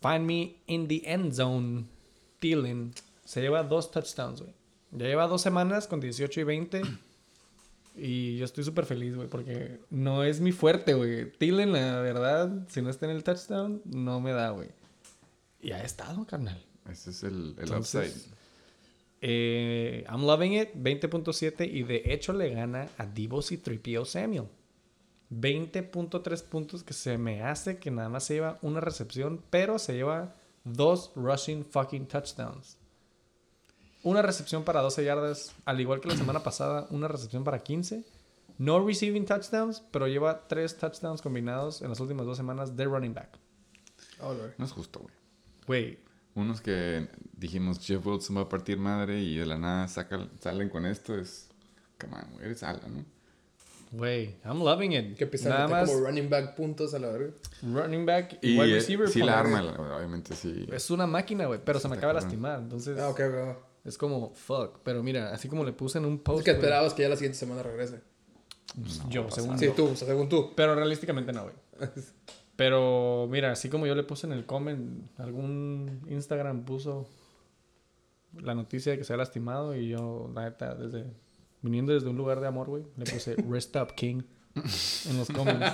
Find 0.00 0.26
me 0.26 0.56
in 0.66 0.86
the 0.86 1.02
end 1.04 1.32
zone. 1.34 1.86
Thielen. 2.38 2.92
Se 3.24 3.40
lleva 3.40 3.62
dos 3.64 3.90
touchdowns, 3.90 4.42
güey. 4.42 4.54
Ya 4.92 5.06
lleva 5.06 5.26
dos 5.26 5.42
semanas 5.42 5.86
con 5.88 6.00
18 6.00 6.40
y 6.40 6.44
20. 6.44 6.82
Y 7.96 8.36
yo 8.38 8.44
estoy 8.44 8.62
súper 8.64 8.86
feliz, 8.86 9.14
güey, 9.16 9.28
porque 9.28 9.80
no 9.90 10.22
es 10.24 10.40
mi 10.40 10.52
fuerte, 10.52 10.94
güey. 10.94 11.30
Thielen, 11.32 11.72
la 11.72 12.00
verdad, 12.00 12.66
si 12.68 12.80
no 12.80 12.90
está 12.90 13.06
en 13.06 13.12
el 13.16 13.24
touchdown, 13.24 13.82
no 13.84 14.20
me 14.20 14.32
da, 14.32 14.50
güey. 14.50 14.68
Y 15.62 15.70
ha 15.70 15.82
estado, 15.82 16.26
carnal. 16.26 16.62
Ese 16.90 17.10
es 17.10 17.22
el, 17.22 17.54
el 17.56 17.64
Entonces, 17.64 18.16
upside. 18.16 18.42
Eh, 19.24 20.04
I'm 20.08 20.26
loving 20.26 20.54
it, 20.54 20.74
20.7 20.74 21.72
y 21.72 21.84
de 21.84 22.02
hecho 22.06 22.32
le 22.32 22.50
gana 22.50 22.88
a 22.98 23.06
Divos 23.06 23.52
y 23.52 23.56
Tripio 23.56 24.04
Samuel. 24.04 24.48
20.3 25.30 26.42
puntos 26.42 26.82
que 26.82 26.92
se 26.92 27.16
me 27.16 27.42
hace 27.42 27.78
que 27.78 27.90
nada 27.92 28.08
más 28.08 28.24
se 28.24 28.34
lleva 28.34 28.58
una 28.62 28.80
recepción, 28.80 29.40
pero 29.48 29.78
se 29.78 29.94
lleva 29.94 30.34
dos 30.64 31.12
rushing 31.14 31.64
fucking 31.64 32.06
touchdowns. 32.06 32.76
Una 34.02 34.22
recepción 34.22 34.64
para 34.64 34.82
12 34.82 35.04
yardas, 35.04 35.54
al 35.64 35.80
igual 35.80 36.00
que 36.00 36.08
la 36.08 36.16
semana 36.16 36.42
pasada, 36.44 36.88
una 36.90 37.06
recepción 37.06 37.44
para 37.44 37.60
15. 37.60 38.04
No 38.58 38.84
receiving 38.84 39.24
touchdowns, 39.24 39.82
pero 39.92 40.08
lleva 40.08 40.48
tres 40.48 40.76
touchdowns 40.76 41.22
combinados 41.22 41.80
en 41.80 41.88
las 41.90 42.00
últimas 42.00 42.26
dos 42.26 42.36
semanas 42.36 42.76
de 42.76 42.84
running 42.84 43.14
back. 43.14 43.38
Oh. 44.20 44.34
No 44.58 44.64
es 44.64 44.72
justo, 44.72 45.00
güey. 45.00 45.21
Güey, 45.66 45.98
Unos 46.34 46.60
que 46.62 47.08
dijimos 47.36 47.78
Jeff 47.86 48.04
Wilson 48.06 48.36
va 48.38 48.42
a 48.42 48.48
partir 48.48 48.78
madre 48.78 49.20
y 49.20 49.36
de 49.36 49.44
la 49.46 49.58
nada 49.58 49.86
saca- 49.88 50.28
salen 50.40 50.68
con 50.70 50.86
esto 50.86 51.14
es. 51.18 51.48
Come 52.00 52.14
on, 52.16 52.30
güey, 52.32 52.46
eres 52.46 52.62
ala, 52.62 52.80
¿no? 52.88 53.04
güey, 53.92 54.36
I'm 54.46 54.60
loving 54.64 54.92
it. 54.92 55.16
Que 55.18 55.26
Nada 55.44 55.68
más 55.68 55.90
como 55.90 56.06
running 56.06 56.30
back 56.30 56.54
puntos 56.56 56.94
a 56.94 56.98
la 56.98 57.08
verga. 57.08 57.34
running 57.62 58.06
back 58.06 58.38
y, 58.40 58.52
Y 58.54 58.58
wide 58.58 58.70
eh, 58.70 58.74
receiver. 58.76 59.08
sí 59.08 59.18
por 59.20 59.26
la 59.28 59.40
arma, 59.40 59.62
obviamente 59.98 60.34
sí. 60.34 60.66
Es 60.72 60.90
una 60.90 61.06
máquina, 61.06 61.44
güey, 61.46 61.60
pero 61.62 61.78
se 61.78 61.88
me 61.88 61.96
Está 61.96 62.06
acaba 62.06 62.18
de 62.18 62.24
lastimar. 62.24 62.58
Entonces, 62.60 62.98
Ah, 62.98 63.10
ok, 63.10 63.20
es 63.84 63.98
como, 63.98 64.32
fuck. 64.32 64.78
Pero 64.82 65.02
mira, 65.02 65.34
así 65.34 65.48
como 65.48 65.62
le 65.64 65.72
puse 65.74 65.98
en 65.98 66.06
un 66.06 66.18
post. 66.20 66.38
Es 66.38 66.44
que 66.46 66.50
esperabas 66.52 66.94
que 66.94 67.02
ya 67.02 67.10
la 67.10 67.16
siguiente 67.16 67.38
semana 67.38 67.62
regrese. 67.62 68.00
yo, 69.10 69.30
según 69.30 69.58
Sí, 69.58 69.66
yo. 69.66 69.72
tú, 69.74 69.88
o 69.88 69.96
sea, 69.96 70.08
según 70.08 70.28
tú. 70.30 70.52
Pero 70.56 70.74
realísticamente 70.74 71.30
no, 71.34 71.42
güey. 71.42 71.54
Pero 72.56 73.26
mira, 73.30 73.52
así 73.52 73.68
como 73.68 73.86
yo 73.86 73.94
le 73.94 74.02
puse 74.02 74.26
en 74.26 74.32
el 74.32 74.44
comment, 74.46 75.08
algún 75.18 76.00
Instagram 76.08 76.64
puso 76.64 77.08
la 78.34 78.54
noticia 78.54 78.92
de 78.92 78.98
que 78.98 79.04
se 79.04 79.12
ha 79.12 79.16
lastimado 79.16 79.74
y 79.74 79.88
yo, 79.88 80.30
la 80.34 80.44
neta, 80.44 80.74
desde, 80.74 81.04
viniendo 81.62 81.92
desde 81.92 82.08
un 82.08 82.16
lugar 82.16 82.40
de 82.40 82.46
amor, 82.46 82.68
güey, 82.68 82.84
le 82.96 83.04
puse 83.04 83.36
Rest 83.50 83.74
Up 83.76 83.94
King 83.94 84.22
en 84.54 85.16
los 85.16 85.28
comments. 85.28 85.66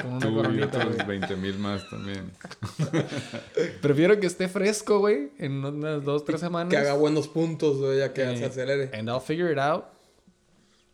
Con 0.00 0.12
una 0.14 0.26
Tú 0.26 0.52
y 0.54 0.62
otros 0.62 0.94
güey. 0.94 1.06
20 1.06 1.36
mil 1.36 1.58
más 1.58 1.88
también. 1.90 2.30
Prefiero 3.82 4.18
que 4.18 4.26
esté 4.26 4.48
fresco, 4.48 5.00
güey, 5.00 5.30
en 5.38 5.64
unas 5.64 6.04
dos, 6.04 6.24
tres 6.24 6.40
semanas. 6.40 6.70
Que 6.70 6.78
haga 6.78 6.94
buenos 6.94 7.28
puntos, 7.28 7.78
güey, 7.78 7.98
ya 7.98 8.12
que 8.14 8.22
Eh, 8.22 8.36
se 8.38 8.46
acelere. 8.46 8.90
And 8.98 9.08
I'll 9.08 9.20
figure 9.20 9.52
it 9.52 9.58
out. 9.58 9.84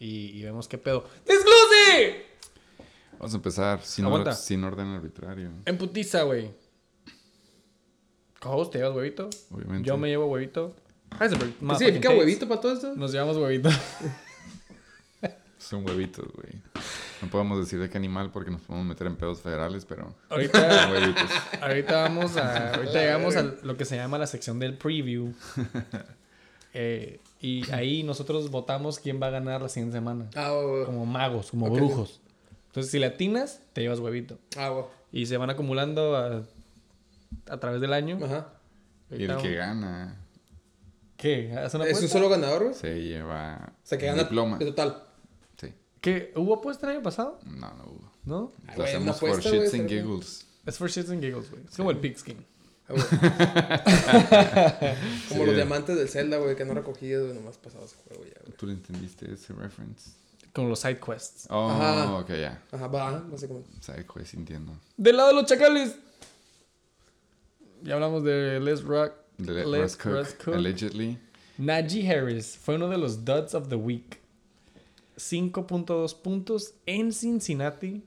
Y, 0.00 0.38
y 0.38 0.42
vemos 0.42 0.66
qué 0.66 0.76
pedo. 0.76 1.04
¡Disclose! 1.26 2.33
Vamos 3.24 3.32
a 3.32 3.36
empezar 3.38 3.80
sin, 3.82 4.04
Aguanta. 4.04 4.30
or- 4.32 4.36
sin 4.36 4.62
orden 4.64 4.86
arbitrario. 4.88 5.48
En 5.64 5.78
putiza, 5.78 6.24
güey. 6.24 6.50
Host, 8.42 8.72
¿te 8.72 8.78
llevas 8.78 8.94
huevito? 8.94 9.30
Obviamente. 9.50 9.88
Yo 9.88 9.96
me 9.96 10.08
llevo 10.08 10.26
huevito. 10.26 10.76
Heisenberg, 11.18 11.54
¿Qué 11.58 11.74
significa 11.76 12.10
huevito 12.10 12.46
para 12.46 12.60
todo 12.60 12.74
esto? 12.74 12.94
Nos 12.94 13.12
llevamos 13.12 13.38
huevito. 13.38 13.70
Son 15.58 15.86
huevitos, 15.86 16.26
güey. 16.34 16.52
No 17.22 17.30
podemos 17.30 17.58
decir 17.58 17.80
de 17.80 17.88
qué 17.88 17.96
animal 17.96 18.30
porque 18.30 18.50
nos 18.50 18.60
podemos 18.60 18.86
meter 18.86 19.06
en 19.06 19.16
pedos 19.16 19.40
federales, 19.40 19.86
pero 19.86 20.14
ahorita, 20.28 20.90
huevitos. 20.92 21.30
ahorita 21.62 22.02
vamos 22.02 22.36
a. 22.36 22.74
Ahorita 22.74 22.92
llegamos 23.00 23.36
a 23.36 23.42
lo 23.62 23.74
que 23.78 23.86
se 23.86 23.96
llama 23.96 24.18
la 24.18 24.26
sección 24.26 24.58
del 24.58 24.76
preview. 24.76 25.32
Eh, 26.76 27.20
y 27.40 27.70
ahí 27.70 28.02
nosotros 28.02 28.50
votamos 28.50 28.98
quién 28.98 29.22
va 29.22 29.28
a 29.28 29.30
ganar 29.30 29.62
la 29.62 29.68
siguiente 29.68 29.96
semana. 29.96 30.28
Ah. 30.34 30.50
Como 30.84 31.06
magos, 31.06 31.52
como 31.52 31.70
brujos. 31.70 32.20
Entonces, 32.74 32.90
si 32.90 32.98
le 32.98 33.06
atinas, 33.06 33.60
te 33.72 33.82
llevas 33.82 34.00
huevito. 34.00 34.36
Ah, 34.56 34.70
güey. 34.70 34.84
Y 35.12 35.26
se 35.26 35.36
van 35.36 35.48
acumulando 35.48 36.16
a, 36.16 36.42
a 37.48 37.60
través 37.60 37.80
del 37.80 37.92
año. 37.92 38.18
Ajá. 38.20 38.48
Y 39.12 39.22
el 39.24 39.36
que 39.36 39.54
gana 39.54 40.20
¿Qué? 41.16 41.52
¿Hace 41.56 41.76
una 41.76 41.86
¿Es 41.86 42.02
un 42.02 42.08
solo 42.08 42.28
ganador, 42.28 42.64
güey? 42.64 42.74
se 42.74 43.00
lleva 43.00 43.74
O 43.76 43.86
sea, 43.86 43.96
que 43.96 44.06
gana 44.06 44.24
diploma. 44.24 44.58
de 44.58 44.64
total. 44.66 45.04
Sí. 45.60 45.68
¿Qué? 46.00 46.32
¿Hubo 46.34 46.54
apuesta 46.54 46.86
el 46.90 46.96
año 46.96 47.02
pasado? 47.04 47.38
No, 47.44 47.72
no 47.74 47.84
hubo. 47.84 48.12
¿No? 48.24 48.52
Ay, 48.66 48.74
Lo 48.78 48.84
hacemos 48.84 49.18
por 49.20 49.30
apuesta, 49.30 49.50
shits 49.50 49.74
and 49.74 49.88
giggles. 49.88 50.44
Es 50.66 50.76
for 50.76 50.90
shits 50.90 51.10
and 51.10 51.22
giggles, 51.22 51.48
güey. 51.52 51.62
Es 51.70 51.76
como 51.76 51.92
el 51.92 51.98
pigskin. 51.98 52.44
Ah. 52.88 52.94
Como 55.28 55.40
Sí. 55.40 55.46
los 55.46 55.54
diamantes 55.54 55.96
del 55.96 56.08
Zelda, 56.08 56.36
güey, 56.38 56.56
que 56.56 56.64
no 56.64 56.74
güey, 57.22 57.34
nomás 57.34 57.56
pasabas 57.56 57.92
ese 57.92 58.02
juego 58.08 58.24
ya, 58.24 58.40
güey. 58.44 58.56
¿Tú 58.56 58.66
le 58.66 58.72
entendiste 58.74 59.32
ese 59.32 59.52
reference? 59.54 60.10
Como 60.54 60.68
los 60.68 60.78
side 60.78 61.00
quests. 61.00 61.46
Oh, 61.50 61.68
Ajá. 61.68 62.14
ok, 62.18 62.28
ya. 62.30 62.62
Ajá, 62.70 62.86
va, 62.86 63.18
básicamente. 63.30 63.68
Sabe 63.80 64.06
cuál 64.06 64.24
sintiendo. 64.24 64.72
Del 64.96 65.16
lado 65.16 65.28
de 65.30 65.34
los 65.34 65.46
chacales. 65.46 65.96
Ya 67.82 67.94
hablamos 67.94 68.22
de 68.24 68.60
Les 68.60 68.82
Rock. 68.82 69.12
De 69.36 69.52
Les 69.66 69.82
Russ 69.82 69.96
Cook, 69.96 70.12
Russ 70.12 70.34
Cook. 70.44 70.54
allegedly. 70.54 71.18
Najee 71.58 72.08
Harris 72.08 72.56
fue 72.56 72.76
uno 72.76 72.88
de 72.88 72.98
los 72.98 73.24
duds 73.24 73.54
of 73.54 73.68
the 73.68 73.74
week. 73.74 74.20
5.2 75.16 76.14
puntos 76.14 76.74
en 76.86 77.12
Cincinnati. 77.12 78.04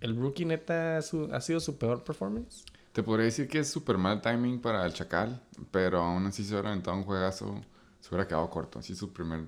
El 0.00 0.16
rookie 0.16 0.44
neta 0.44 1.00
su- 1.02 1.28
ha 1.32 1.40
sido 1.40 1.60
su 1.60 1.76
peor 1.78 2.02
performance. 2.04 2.64
Te 2.92 3.02
podría 3.02 3.26
decir 3.26 3.48
que 3.48 3.60
es 3.60 3.68
súper 3.68 3.96
mal 3.98 4.20
timing 4.20 4.60
para 4.60 4.84
el 4.84 4.92
Chacal, 4.92 5.40
pero 5.70 6.02
aún 6.02 6.26
así 6.26 6.42
se 6.44 6.52
hubiera 6.54 6.70
aventado 6.70 6.96
un 6.96 7.04
juegazo. 7.04 7.60
Se 8.00 8.08
hubiera 8.08 8.26
quedado 8.26 8.48
corto. 8.50 8.78
Así 8.80 8.94
su 8.96 9.12
primer. 9.12 9.44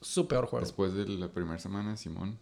Su 0.00 0.26
peor 0.26 0.46
juego. 0.46 0.64
Después 0.64 0.94
de 0.94 1.06
la 1.06 1.28
primera 1.28 1.58
semana, 1.58 1.96
Simón. 1.96 2.38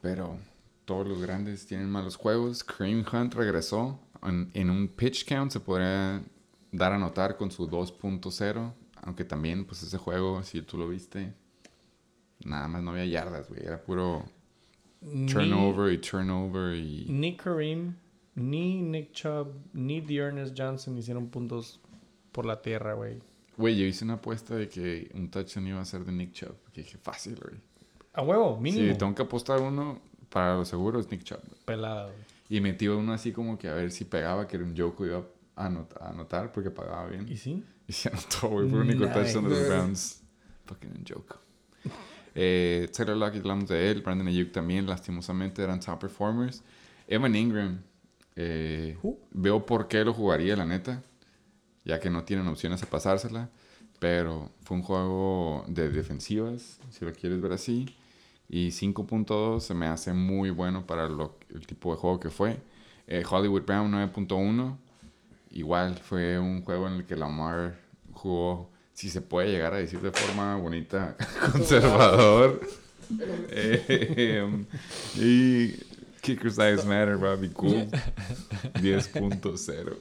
Pero 0.00 0.38
todos 0.84 1.06
los 1.06 1.20
grandes 1.20 1.66
tienen 1.66 1.90
malos 1.90 2.16
juegos. 2.16 2.62
Kareem 2.62 3.04
Hunt 3.10 3.34
regresó. 3.34 3.98
En, 4.22 4.50
en 4.54 4.70
un 4.70 4.88
pitch 4.88 5.26
count 5.26 5.52
se 5.52 5.60
podría 5.60 6.22
dar 6.72 6.92
a 6.92 6.98
notar 6.98 7.36
con 7.36 7.50
su 7.50 7.68
2.0. 7.68 8.72
Aunque 9.02 9.24
también, 9.24 9.64
pues 9.64 9.82
ese 9.82 9.98
juego, 9.98 10.42
si 10.42 10.62
tú 10.62 10.78
lo 10.78 10.88
viste, 10.88 11.34
nada 12.44 12.68
más 12.68 12.82
no 12.82 12.92
había 12.92 13.06
yardas, 13.06 13.48
güey. 13.48 13.62
Era 13.62 13.82
puro 13.82 14.24
turnover 15.00 15.92
y 15.92 15.98
turnover 15.98 16.76
y. 16.76 17.06
Ni, 17.08 17.30
ni 17.30 17.36
Kareem, 17.36 17.94
ni 18.34 18.82
Nick 18.82 19.12
Chubb, 19.12 19.54
ni 19.72 20.00
Dearness 20.00 20.52
Johnson 20.56 20.96
hicieron 20.98 21.28
puntos 21.28 21.80
por 22.32 22.46
la 22.46 22.62
tierra, 22.62 22.94
güey. 22.94 23.20
Güey, 23.56 23.76
yo 23.76 23.84
hice 23.86 24.04
una 24.04 24.14
apuesta 24.14 24.54
de 24.54 24.68
que 24.68 25.10
un 25.14 25.30
touchdown 25.30 25.66
iba 25.66 25.80
a 25.80 25.84
ser 25.84 26.04
de 26.04 26.12
Nick 26.12 26.32
Chubb. 26.32 26.56
Que 26.72 26.82
dije, 26.82 26.98
fácil, 26.98 27.36
güey. 27.42 27.56
A 28.12 28.22
huevo, 28.22 28.58
mínimo. 28.60 28.92
Si 28.92 28.98
tengo 28.98 29.14
que 29.14 29.22
apostar 29.22 29.60
uno, 29.60 30.00
para 30.28 30.56
lo 30.56 30.64
seguro 30.64 31.00
es 31.00 31.10
Nick 31.10 31.22
Chubb. 31.22 31.40
Pelada, 31.64 32.04
güey. 32.04 32.16
Y 32.48 32.60
metí 32.60 32.86
uno 32.88 33.12
así 33.12 33.32
como 33.32 33.58
que 33.58 33.68
a 33.68 33.74
ver 33.74 33.90
si 33.90 34.04
pegaba, 34.04 34.46
que 34.46 34.56
era 34.56 34.64
un 34.64 34.76
Joko 34.76 35.04
iba 35.06 35.22
a 35.56 35.66
anotar, 35.66 36.02
a 36.02 36.08
anotar 36.10 36.52
porque 36.52 36.70
pagaba 36.70 37.06
bien. 37.08 37.26
¿Y 37.28 37.36
sí? 37.36 37.64
Y 37.88 37.92
se 37.92 38.08
anotó, 38.08 38.48
güey. 38.48 38.68
El 38.68 38.74
único 38.74 39.04
Nice. 39.06 39.14
touchdown 39.14 39.44
de 39.44 39.50
los 39.50 39.68
Browns. 39.68 40.22
Fucking 40.66 40.90
un 40.90 41.04
joke. 41.08 41.36
Eh, 42.34 42.88
Taylor 42.94 43.16
Lockett, 43.16 43.40
hablamos 43.40 43.68
de 43.68 43.90
él. 43.90 44.02
Brandon 44.02 44.28
Ayuk 44.28 44.52
también, 44.52 44.86
lastimosamente, 44.86 45.62
eran 45.62 45.80
top 45.80 45.98
performers. 46.00 46.62
Evan 47.08 47.34
Ingram, 47.34 47.80
eh, 48.34 48.98
Who? 49.02 49.18
veo 49.30 49.64
por 49.64 49.88
qué 49.88 50.04
lo 50.04 50.12
jugaría, 50.12 50.54
la 50.56 50.66
neta. 50.66 51.02
Ya 51.86 51.98
que 52.00 52.10
no 52.10 52.24
tienen 52.24 52.46
opciones 52.48 52.82
a 52.82 52.86
pasársela. 52.90 53.48
Pero 53.98 54.50
fue 54.64 54.76
un 54.76 54.82
juego 54.82 55.64
de 55.68 55.88
defensivas, 55.88 56.78
si 56.90 57.04
lo 57.06 57.12
quieres 57.14 57.40
ver 57.40 57.52
así. 57.52 57.96
Y 58.48 58.68
5.2 58.72 59.60
se 59.60 59.72
me 59.72 59.86
hace 59.86 60.12
muy 60.12 60.50
bueno 60.50 60.86
para 60.86 61.08
lo- 61.08 61.38
el 61.54 61.66
tipo 61.66 61.92
de 61.92 61.98
juego 61.98 62.20
que 62.20 62.28
fue. 62.28 62.58
Eh, 63.06 63.24
Hollywood 63.28 63.62
Brown 63.62 63.90
9.1. 63.90 64.76
Igual 65.52 65.94
fue 65.96 66.38
un 66.38 66.62
juego 66.62 66.86
en 66.88 66.94
el 66.94 67.04
que 67.06 67.16
Lamar 67.16 67.78
jugó, 68.12 68.68
si 68.92 69.08
se 69.08 69.22
puede 69.22 69.50
llegar 69.50 69.72
a 69.72 69.78
decir 69.78 70.00
de 70.00 70.10
forma 70.12 70.56
bonita, 70.56 71.16
conservador. 71.52 72.60
Eh, 73.50 74.64
y 75.14 75.68
Kicker 76.20 76.50
Size 76.50 76.82
Matter, 76.88 77.16
Bobby 77.16 77.50
Cool, 77.50 77.86
10.0. 78.74 79.96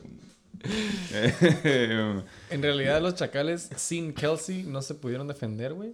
En 2.49 2.61
realidad, 2.61 3.01
los 3.01 3.15
chacales 3.15 3.69
sin 3.75 4.13
Kelsey 4.13 4.63
no 4.63 4.81
se 4.81 4.95
pudieron 4.95 5.27
defender, 5.27 5.73
güey. 5.73 5.93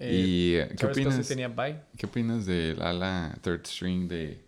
Eh, 0.00 0.68
¿Y 0.70 0.76
qué 0.76 0.86
opinas, 0.86 1.28
tenía 1.28 1.48
bye. 1.48 1.76
qué 1.96 2.06
opinas 2.06 2.46
del 2.46 2.82
ala 2.82 3.36
third 3.42 3.66
string 3.66 4.08
de 4.08 4.42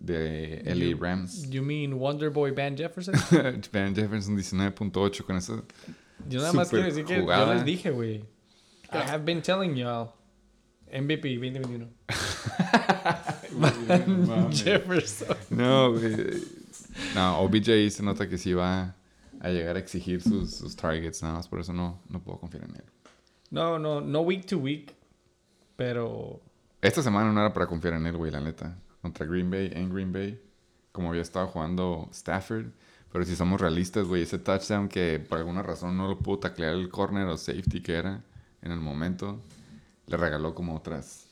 de 0.00 0.62
LA 0.64 0.96
Rams. 0.98 1.50
You 1.50 1.62
mean 1.62 1.98
Wonder 1.98 2.30
Boy 2.30 2.52
Van 2.52 2.76
Jefferson? 2.76 3.14
Van 3.72 3.94
Jefferson 3.94 4.36
19.8 4.36 5.24
con 5.24 5.36
eso. 5.36 5.64
Yo 6.28 6.40
nada 6.40 6.52
más 6.52 6.70
quiero 6.70 6.84
decir 6.84 7.04
que 7.04 7.24
yo 7.24 7.54
les 7.54 7.64
dije, 7.64 7.90
güey. 7.90 8.24
I 8.92 8.98
have 8.98 9.24
been 9.24 9.42
telling 9.42 9.76
y'all. 9.76 10.12
MVP 10.90 11.34
2021. 11.34 11.86
Jefferson. 14.52 15.36
No, 15.50 15.92
güey. 15.92 16.42
No, 17.14 17.38
OBJ 17.40 17.90
se 17.90 18.02
nota 18.02 18.28
que 18.28 18.38
sí 18.38 18.52
va 18.52 18.94
a 19.40 19.48
llegar 19.50 19.76
a 19.76 19.78
exigir 19.78 20.22
sus, 20.22 20.56
sus 20.56 20.74
targets, 20.76 21.22
nada 21.22 21.34
más 21.34 21.48
por 21.48 21.60
eso 21.60 21.72
no, 21.72 22.00
no 22.08 22.20
puedo 22.20 22.38
confiar 22.38 22.64
en 22.64 22.76
él. 22.76 22.84
No, 23.50 23.78
no, 23.78 24.00
no 24.00 24.20
week 24.20 24.46
to 24.46 24.58
week. 24.58 24.94
Pero 25.76 26.40
Esta 26.82 27.02
semana 27.02 27.32
no 27.32 27.40
era 27.40 27.52
para 27.52 27.66
confiar 27.66 27.94
en 27.94 28.06
él, 28.06 28.16
güey, 28.16 28.32
la 28.32 28.40
neta. 28.40 28.76
Contra 29.00 29.26
Green 29.26 29.50
Bay, 29.50 29.70
en 29.72 29.94
Green 29.94 30.12
Bay, 30.12 30.40
como 30.92 31.10
había 31.10 31.22
estado 31.22 31.46
jugando 31.46 32.08
Stafford. 32.12 32.66
Pero 33.12 33.24
si 33.24 33.36
somos 33.36 33.60
realistas, 33.60 34.06
güey, 34.06 34.22
ese 34.22 34.38
touchdown 34.38 34.88
que 34.88 35.18
por 35.20 35.38
alguna 35.38 35.62
razón 35.62 35.96
no 35.96 36.08
lo 36.08 36.18
pudo 36.18 36.40
taclear 36.40 36.74
el 36.74 36.88
corner 36.90 37.26
o 37.28 37.36
safety 37.38 37.80
que 37.80 37.94
era 37.94 38.22
en 38.60 38.72
el 38.72 38.80
momento, 38.80 39.40
le 40.06 40.16
regaló 40.16 40.54
como 40.54 40.74
otras 40.76 41.26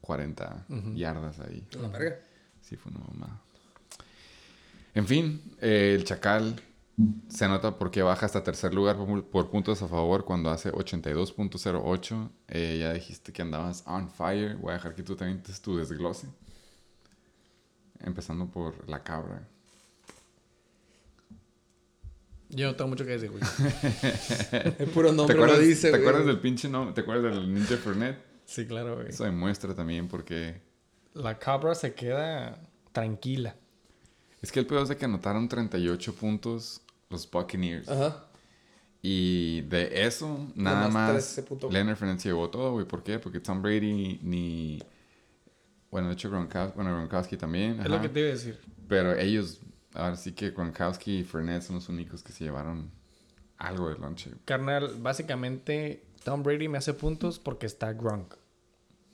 40 0.00 0.66
yardas 0.94 1.38
ahí. 1.40 1.64
La 1.80 1.88
verga. 1.88 2.16
Sí, 2.60 2.76
fue 2.76 2.90
una 2.92 3.04
mamada. 3.04 3.42
En 4.94 5.06
fin, 5.06 5.40
eh, 5.60 5.94
el 5.96 6.04
Chacal 6.04 6.60
se 7.28 7.48
nota 7.48 7.78
porque 7.78 8.02
baja 8.02 8.26
hasta 8.26 8.42
tercer 8.42 8.74
lugar 8.74 8.96
por, 8.96 9.24
por 9.24 9.50
puntos 9.50 9.80
a 9.82 9.88
favor 9.88 10.24
cuando 10.24 10.50
hace 10.50 10.70
82.08. 10.72 12.30
Eh, 12.48 12.78
ya 12.80 12.92
dijiste 12.92 13.32
que 13.32 13.42
andabas 13.42 13.84
on 13.86 14.10
fire. 14.10 14.56
Voy 14.56 14.70
a 14.70 14.74
dejar 14.74 14.94
que 14.94 15.02
tú 15.02 15.16
también 15.16 15.42
des 15.46 15.60
tu 15.62 15.76
desglose. 15.76 16.26
Empezando 18.00 18.46
por 18.46 18.88
la 18.88 19.02
cabra. 19.02 19.46
yo 22.48 22.66
no 22.66 22.74
tengo 22.76 22.88
mucho 22.88 23.04
que 23.04 23.12
decir, 23.12 23.30
güey. 23.30 23.42
El 24.78 24.88
puro 24.88 25.10
¿Te 25.10 25.14
nombre 25.16 25.36
lo 25.36 25.58
dice, 25.58 25.90
¿te 25.90 25.98
güey. 25.98 26.02
acuerdas 26.02 26.26
del 26.26 26.40
pinche 26.40 26.68
nombre? 26.68 26.94
¿Te 26.94 27.02
acuerdas 27.02 27.32
del 27.34 27.52
Ninja 27.54 27.76
Fernet? 27.76 28.18
Sí, 28.44 28.66
claro, 28.66 28.96
güey. 28.96 29.10
Eso 29.10 29.24
demuestra 29.24 29.74
también 29.74 30.08
porque... 30.08 30.60
La 31.14 31.38
cabra 31.38 31.74
se 31.74 31.94
queda 31.94 32.60
tranquila. 32.92 33.54
Es 34.42 34.50
que 34.52 34.60
el 34.60 34.66
peor 34.66 34.82
es 34.82 34.88
de 34.88 34.96
que 34.96 35.04
anotaron 35.04 35.48
38 35.48 36.14
puntos 36.14 36.80
los 37.08 37.30
Buccaneers. 37.30 37.88
Ajá. 37.88 38.26
Y 39.02 39.62
de 39.62 40.06
eso, 40.06 40.48
nada 40.54 40.88
más, 40.88 41.12
13 41.12 41.42
puntos. 41.44 41.72
Leonard 41.72 41.96
Fournette 41.96 42.20
se 42.20 42.28
llevó 42.28 42.50
todo, 42.50 42.72
güey. 42.72 42.86
¿Por 42.86 43.02
qué? 43.02 43.18
Porque 43.18 43.40
Tom 43.40 43.62
Brady 43.62 44.20
ni... 44.22 44.82
Bueno, 45.90 46.08
de 46.08 46.14
hecho 46.14 46.30
Gronkowski, 46.30 46.76
bueno, 46.76 46.92
Gronkowski 46.94 47.36
también. 47.36 47.80
Es 47.80 47.88
lo 47.88 48.00
que 48.00 48.08
te 48.08 48.20
iba 48.20 48.28
a 48.28 48.32
decir. 48.32 48.60
Pero 48.88 49.14
ellos, 49.16 49.60
ahora 49.94 50.16
sí 50.16 50.32
que 50.32 50.50
Gronkowski 50.50 51.18
y 51.20 51.24
Fournette 51.24 51.62
son 51.64 51.76
los 51.76 51.88
únicos 51.88 52.22
que 52.22 52.32
se 52.32 52.44
llevaron 52.44 52.90
algo 53.58 53.88
de 53.88 53.98
lonche. 53.98 54.30
Carnal, 54.44 54.94
básicamente 55.00 56.04
Tom 56.22 56.42
Brady 56.42 56.68
me 56.68 56.78
hace 56.78 56.94
puntos 56.94 57.38
porque 57.38 57.66
está 57.66 57.92
Gronk. 57.92 58.34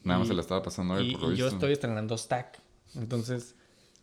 Nada 0.03 0.19
más 0.19 0.27
Y- 0.27 0.31
se 0.31 0.35
la 0.35 0.43
estaba 0.43 0.63
pasando 0.63 0.95
a 0.95 0.99
él, 1.01 1.13
por 1.13 1.23
lo 1.23 1.33
y 1.33 1.37
yo 1.37 1.45
visto. 1.47 1.57
estoy 1.57 1.73
estrenando 1.73 2.19
stack. 2.19 2.59
Entonces, 2.97 3.55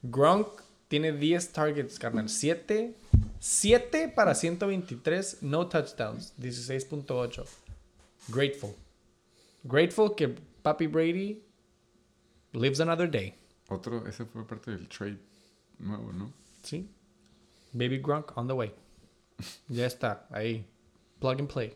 Gronk 0.02 0.48
tiene 0.94 1.12
10 1.12 1.54
targets, 1.54 1.98
carnal. 1.98 2.30
7, 2.30 2.96
7 3.40 4.10
para 4.10 4.36
123, 4.36 5.42
no 5.42 5.68
touchdowns. 5.68 6.36
16.8. 6.40 7.44
Grateful. 8.28 8.76
Grateful 9.64 10.14
que 10.14 10.36
Papi 10.62 10.86
Brady 10.86 11.42
lives 12.52 12.80
another 12.80 13.10
day. 13.10 13.34
Otro, 13.70 14.06
ese 14.06 14.24
fue 14.26 14.46
parte 14.46 14.70
del 14.70 14.88
trade 14.88 15.18
nuevo, 15.80 16.14
¿no? 16.14 16.32
¿Sí? 16.62 16.88
Baby 17.72 17.98
Gronk 17.98 18.38
on 18.38 18.46
the 18.46 18.54
way. 18.54 18.72
Ya 19.70 19.88
está, 19.88 20.28
ahí. 20.30 20.64
Plug 21.20 21.40
and 21.40 21.52
play. 21.52 21.74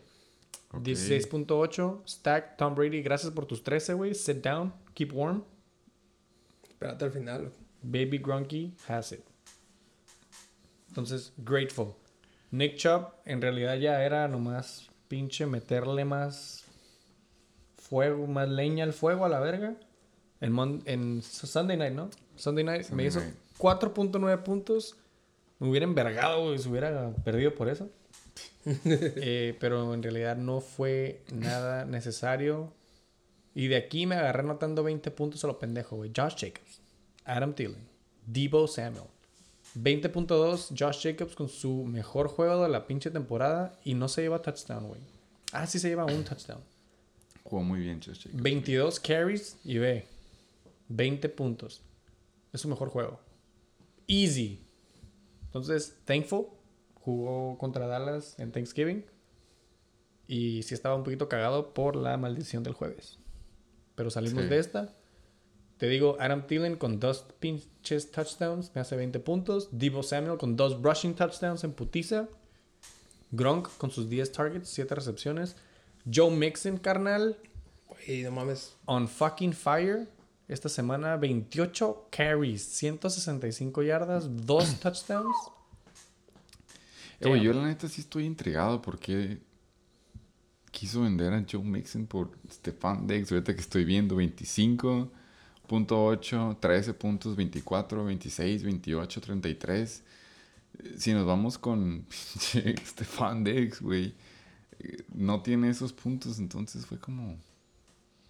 Ok. 0.70 0.84
16.8. 0.84 2.06
Stack, 2.06 2.56
Tom 2.56 2.76
Brady, 2.76 3.02
gracias 3.02 3.32
por 3.32 3.46
tus 3.46 3.64
13, 3.64 3.94
güey. 3.94 4.14
Sit 4.14 4.44
down, 4.44 4.72
keep 4.94 5.12
warm. 5.12 5.42
Espérate 6.68 7.04
al 7.04 7.10
final. 7.10 7.52
Baby 7.82 8.18
Grunky 8.18 8.72
has 8.88 9.12
it. 9.12 9.24
Entonces, 10.88 11.32
grateful. 11.38 11.94
Nick 12.50 12.76
Chubb 12.76 13.12
en 13.24 13.40
realidad 13.42 13.76
ya 13.76 14.02
era 14.02 14.26
nomás 14.28 14.88
pinche 15.08 15.46
meterle 15.46 16.04
más 16.04 16.64
fuego, 17.76 18.26
más 18.26 18.48
leña 18.48 18.84
al 18.84 18.92
fuego 18.92 19.24
a 19.24 19.28
la 19.28 19.40
verga. 19.40 19.74
En, 20.40 20.52
Mon- 20.52 20.82
en 20.86 21.22
Sunday 21.22 21.76
night, 21.76 21.94
¿no? 21.94 22.10
Sunday 22.36 22.64
night 22.64 22.82
Sunday 22.84 22.96
me 23.04 23.08
hizo 23.08 23.20
night. 23.20 23.34
4.9 23.58 24.42
puntos. 24.44 24.96
Me 25.58 25.68
hubiera 25.68 25.84
envergado, 25.84 26.44
güey, 26.44 26.58
si 26.58 26.68
hubiera 26.68 27.10
perdido 27.24 27.54
por 27.54 27.68
eso. 27.68 27.90
Eh, 28.84 29.56
pero 29.60 29.94
en 29.94 30.02
realidad 30.02 30.36
no 30.36 30.60
fue 30.60 31.22
nada 31.32 31.84
necesario. 31.86 32.70
Y 33.54 33.68
de 33.68 33.76
aquí 33.76 34.04
me 34.06 34.14
agarré 34.16 34.40
anotando 34.40 34.82
20 34.82 35.10
puntos 35.10 35.42
a 35.42 35.46
lo 35.46 35.58
pendejo, 35.58 35.96
güey. 35.96 36.12
Josh 36.14 36.34
Jacobs, 36.36 36.67
Adam 37.28 37.54
Thielen, 37.54 37.86
Debo 38.26 38.66
Samuel. 38.66 39.04
20.2 39.76 40.74
Josh 40.78 41.02
Jacobs 41.02 41.34
con 41.34 41.48
su 41.48 41.84
mejor 41.84 42.28
juego 42.28 42.62
de 42.62 42.68
la 42.70 42.86
pinche 42.86 43.10
temporada 43.10 43.78
y 43.84 43.94
no 43.94 44.08
se 44.08 44.22
lleva 44.22 44.40
touchdown, 44.42 44.88
güey. 44.88 45.00
Ah, 45.52 45.66
sí 45.66 45.78
se 45.78 45.88
lleva 45.88 46.04
un 46.06 46.24
touchdown. 46.24 46.60
Jugó 47.44 47.62
muy 47.62 47.80
bien, 47.80 48.00
Josh 48.04 48.24
Jacobs. 48.24 48.42
22 48.42 49.00
carries 49.00 49.56
y 49.64 49.78
ve. 49.78 50.06
20 50.88 51.28
puntos. 51.28 51.82
Es 52.52 52.62
su 52.62 52.68
mejor 52.68 52.88
juego. 52.88 53.20
Easy. 54.06 54.64
Entonces, 55.44 55.96
thankful. 56.06 56.46
Jugó 56.94 57.56
contra 57.58 57.86
Dallas 57.86 58.38
en 58.38 58.52
Thanksgiving. 58.52 59.04
Y 60.26 60.62
sí 60.62 60.74
estaba 60.74 60.94
un 60.94 61.04
poquito 61.04 61.28
cagado 61.28 61.72
por 61.74 61.94
la 61.96 62.16
maldición 62.16 62.62
del 62.62 62.72
jueves. 62.74 63.18
Pero 63.94 64.10
salimos 64.10 64.44
Sí. 64.44 64.48
de 64.48 64.58
esta. 64.58 64.94
Te 65.78 65.86
digo, 65.88 66.16
Adam 66.18 66.46
Thielen 66.46 66.76
con 66.76 66.98
dos 66.98 67.24
pinches 67.38 68.10
touchdowns 68.10 68.72
me 68.74 68.80
hace 68.80 68.96
20 68.96 69.20
puntos. 69.20 69.68
Debo 69.70 70.02
Samuel 70.02 70.36
con 70.38 70.56
dos 70.56 70.82
rushing 70.82 71.14
touchdowns 71.14 71.62
en 71.64 71.72
putiza. 71.72 72.28
Gronk 73.30 73.68
con 73.78 73.90
sus 73.90 74.08
10 74.08 74.32
targets, 74.32 74.68
7 74.70 74.94
recepciones. 74.94 75.54
Joe 76.10 76.30
Mixon, 76.30 76.78
carnal, 76.78 77.36
Güey, 77.86 78.22
no 78.22 78.30
mames. 78.32 78.74
on 78.86 79.06
fucking 79.08 79.52
fire. 79.52 80.08
Esta 80.48 80.68
semana 80.70 81.16
28 81.16 82.08
carries, 82.10 82.62
165 82.62 83.82
yardas, 83.82 84.46
2 84.46 84.74
touchdowns. 84.80 85.36
Eh, 87.20 87.40
yo 87.42 87.52
la 87.52 87.66
neta 87.66 87.88
sí 87.88 88.00
estoy 88.00 88.24
intrigado 88.24 88.80
porque 88.80 89.38
quiso 90.70 91.02
vender 91.02 91.32
a 91.34 91.44
Joe 91.50 91.62
Mixon 91.62 92.06
por 92.06 92.30
Stefan 92.50 93.06
Diggs. 93.06 93.30
Ahorita 93.30 93.54
que 93.54 93.60
estoy 93.60 93.84
viendo 93.84 94.16
25.8, 95.68 96.58
13 96.60 96.94
puntos, 96.94 97.36
24, 97.36 98.04
26, 98.04 98.62
28, 98.64 99.20
33. 99.20 100.02
Eh, 100.78 100.94
Si 100.98 101.12
nos 101.12 101.26
vamos 101.26 101.58
con 101.58 102.06
Stefan 102.10 103.44
Diggs, 103.44 103.80
güey, 103.80 104.14
eh, 104.78 105.04
no 105.14 105.42
tiene 105.42 105.68
esos 105.70 105.92
puntos, 105.92 106.38
entonces 106.38 106.86
fue 106.86 106.98
como 106.98 107.36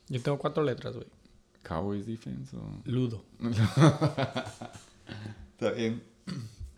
Yo 0.08 0.20
tengo 0.22 0.38
cuatro 0.38 0.62
letras, 0.62 0.94
güey. 0.96 1.06
Cowboys 1.62 2.06
defense 2.06 2.56
o... 2.56 2.62
Ludo. 2.84 3.22
Está 5.52 5.70
bien. 5.72 6.02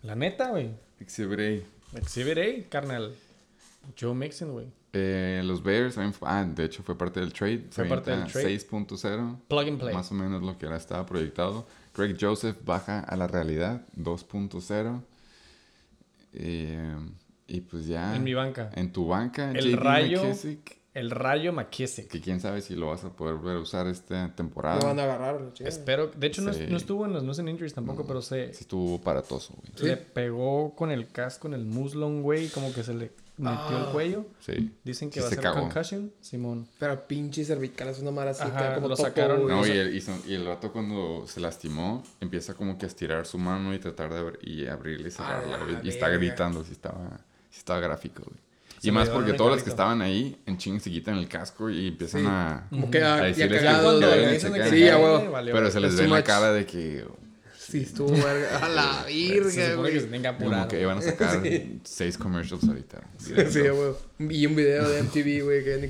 La 0.03 0.15
neta, 0.15 0.49
güey. 0.49 0.71
Exhibit 0.99 1.39
A. 1.93 1.97
Exhibit 1.97 2.37
A, 2.37 2.69
carnal. 2.69 3.13
Joe 3.99 4.13
Mixon, 4.13 4.51
güey. 4.51 4.67
Eh, 4.93 5.41
los 5.45 5.63
Bears, 5.63 5.95
también 5.95 6.13
fue- 6.13 6.27
ah, 6.29 6.43
de 6.43 6.65
hecho 6.65 6.83
fue 6.83 6.97
parte 6.97 7.19
del 7.21 7.31
trade. 7.31 7.65
Fue 7.71 7.85
parte 7.85 8.11
del 8.11 8.25
trade. 8.25 8.45
6.0. 8.45 9.39
Plug 9.47 9.67
and 9.67 9.79
play. 9.79 9.93
Más 9.93 10.11
o 10.11 10.15
menos 10.15 10.43
lo 10.43 10.57
que 10.57 10.65
era 10.65 10.75
estaba 10.75 11.05
proyectado. 11.05 11.65
Greg 11.95 12.17
Joseph 12.19 12.57
baja 12.65 12.99
a 12.99 13.15
la 13.15 13.27
realidad, 13.27 13.85
2.0. 13.95 15.01
Eh, 16.33 16.95
y 17.47 17.61
pues 17.61 17.85
ya. 17.87 18.15
En 18.15 18.23
mi 18.23 18.33
banca. 18.33 18.69
En 18.75 18.91
tu 18.91 19.07
banca, 19.07 19.51
El 19.51 19.71
JD 19.71 19.75
Rayo. 19.77 20.23
McKissick, 20.23 20.77
El 20.93 21.11
Rayo 21.11 21.53
McKissick. 21.53 22.07
que 22.09 22.21
quién 22.21 22.39
sabe 22.39 22.61
si 22.61 22.75
lo 22.75 22.87
vas 22.87 23.03
a 23.03 23.09
poder 23.11 23.35
a 23.55 23.59
usar 23.59 23.87
esta 23.87 24.27
Lo 24.27 24.33
temporada. 24.33 24.79
van 24.85 24.99
a 24.99 25.03
agarrar. 25.03 25.51
Espero. 25.59 26.07
De 26.07 26.27
hecho, 26.27 26.41
no, 26.41 26.53
Sí. 26.53 26.65
no 26.69 26.77
estuvo 26.77 27.05
en 27.05 27.13
los 27.13 27.23
no 27.23 27.33
en 27.33 27.47
injuries 27.49 27.73
tampoco, 27.73 28.05
pero 28.05 28.21
se 28.21 28.53
Sí 28.53 28.61
estuvo 28.61 29.01
paratoso, 29.01 29.53
güey. 29.55 29.71
Sí. 29.75 29.85
le 29.85 29.97
pegó 29.97 30.73
con 30.75 30.91
el 30.91 31.07
casco 31.07 31.47
en 31.47 31.53
el 31.53 31.65
muslón, 31.65 32.21
güey. 32.23 32.47
Como 32.49 32.73
que 32.73 32.83
se 32.83 32.93
le 32.93 33.11
metió 33.41 33.77
el 33.77 33.85
cuello. 33.91 34.25
Sí. 34.39 34.71
Dicen 34.83 35.09
que 35.09 35.15
Sí 35.15 35.19
va 35.21 35.25
a 35.25 35.29
se 35.29 35.35
ser 35.35 35.43
cagó. 35.43 35.59
concussion, 35.61 36.11
Simón. 36.21 36.67
Pero 36.79 37.07
pinche 37.07 37.43
cervical 37.43 37.87
es 37.89 37.99
una 37.99 38.11
mala 38.11 38.33
queda 38.33 38.75
como 38.75 38.87
lo 38.87 38.95
topo, 38.95 39.07
sacaron. 39.09 39.41
güey. 39.43 39.55
No, 39.55 39.67
y 39.67 39.71
el, 39.71 39.95
y 39.95 40.01
son- 40.01 40.21
y 40.27 40.33
el 40.35 40.45
rato 40.45 40.71
cuando 40.71 41.25
se 41.27 41.39
lastimó, 41.39 42.03
empieza 42.19 42.53
como 42.53 42.77
que 42.77 42.85
a 42.85 42.87
estirar 42.87 43.25
su 43.25 43.37
mano 43.37 43.73
y 43.73 43.79
tratar 43.79 44.13
de 44.13 44.19
abrir, 44.19 44.39
y 44.47 44.67
abrirla 44.67 45.07
y 45.07 45.11
cerrarla, 45.11 45.55
A 45.55 45.63
güey. 45.63 45.73
la 45.73 45.81
Y 45.83 45.89
está 45.89 46.09
gritando, 46.09 46.63
si 46.63 46.71
estaba, 46.73 47.19
sí 47.49 47.57
estaba 47.59 47.79
gráfico, 47.79 48.23
güey. 48.23 48.37
Se 48.79 48.87
Y 48.87 48.91
más 48.91 49.09
porque 49.09 49.33
todos 49.33 49.51
los 49.51 49.61
que 49.63 49.69
estaban 49.69 50.01
ahí, 50.01 50.41
en 50.47 50.57
ching 50.57 50.79
se 50.79 50.89
quitan 50.89 51.15
el 51.17 51.27
casco 51.27 51.69
y 51.69 51.89
empiezan 51.89 52.21
Sí. 52.21 52.27
a... 52.27 52.65
Como 52.71 52.89
que 52.89 53.03
ah, 53.03 53.13
A 53.15 53.21
decirles 53.25 53.61
que- 53.61 54.69
Sí, 54.71 54.89
a 54.89 54.97
huevo. 54.97 55.31
Pero 55.45 55.69
se 55.69 55.79
les 55.79 55.91
Es 55.93 55.99
ve 55.99 56.05
en 56.05 56.09
la 56.11 56.23
cara 56.23 56.51
de 56.51 56.65
que 56.65 57.05
Sí, 57.71 57.83
estuvo 57.83 58.11
verga. 58.11 58.65
A 58.65 58.69
la 58.69 59.03
Se 59.07 59.13
virga, 59.13 59.71
supone 59.71 59.91
que 59.91 59.99
se 60.01 60.07
tenga 60.07 60.37
que 60.37 60.43
Como 60.43 60.67
que 60.67 60.85
van 60.85 60.97
a 60.97 61.01
sacar 61.01 61.41
seis 61.83 62.17
commercials 62.17 62.63
ahorita. 62.65 63.01
Sí, 63.19 63.61
güey. 63.61 64.37
Y 64.37 64.45
un 64.45 64.55
video 64.55 64.89
de 64.89 65.03
MTV, 65.03 65.43
güey, 65.43 65.63
que. 65.63 65.89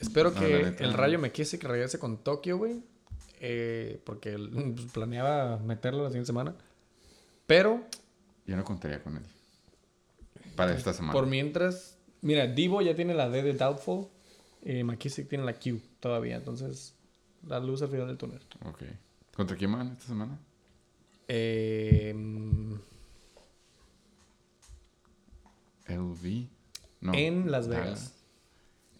Espero 0.00 0.30
No, 0.30 0.40
que 0.40 0.76
el 0.78 0.94
Rayo 0.94 1.18
me 1.18 1.30
quise 1.32 1.58
que 1.58 1.68
regrese 1.68 1.98
con 1.98 2.22
Tokio, 2.22 2.56
güey. 2.56 2.82
Eh, 3.40 4.00
porque 4.04 4.30
él, 4.30 4.50
pues, 4.74 4.90
planeaba 4.92 5.58
meterlo 5.58 6.02
la 6.02 6.08
siguiente 6.08 6.26
semana. 6.28 6.54
Pero, 7.46 7.84
Yo 8.46 8.56
no 8.56 8.64
contaría 8.64 9.02
con 9.02 9.16
él. 9.16 9.22
Para 10.56 10.74
esta 10.74 10.92
semana. 10.92 11.12
por 11.12 11.26
mientras... 11.26 11.96
Mira, 12.20 12.46
Divo 12.48 12.82
ya 12.82 12.96
tiene 12.96 13.14
la 13.14 13.28
D 13.28 13.42
de 13.42 13.52
Doubtful. 13.52 14.08
Y 14.64 14.82
McKissick 14.82 15.28
tiene 15.28 15.44
la 15.44 15.54
Q 15.54 15.80
todavía. 16.00 16.36
Entonces, 16.36 16.94
la 17.46 17.60
luz 17.60 17.80
al 17.82 17.88
final 17.90 18.08
del 18.08 18.16
túnel. 18.16 18.40
Ok. 18.64 18.82
¿Contra 19.36 19.56
quién 19.56 19.70
van 19.72 19.92
esta 19.92 20.06
semana? 20.06 20.36
Eh, 21.28 22.12
mm, 22.16 22.74
LV. 25.88 26.48
No. 27.00 27.14
en 27.14 27.50
Las 27.50 27.68
Dallas. 27.68 27.86
Vegas. 27.86 28.14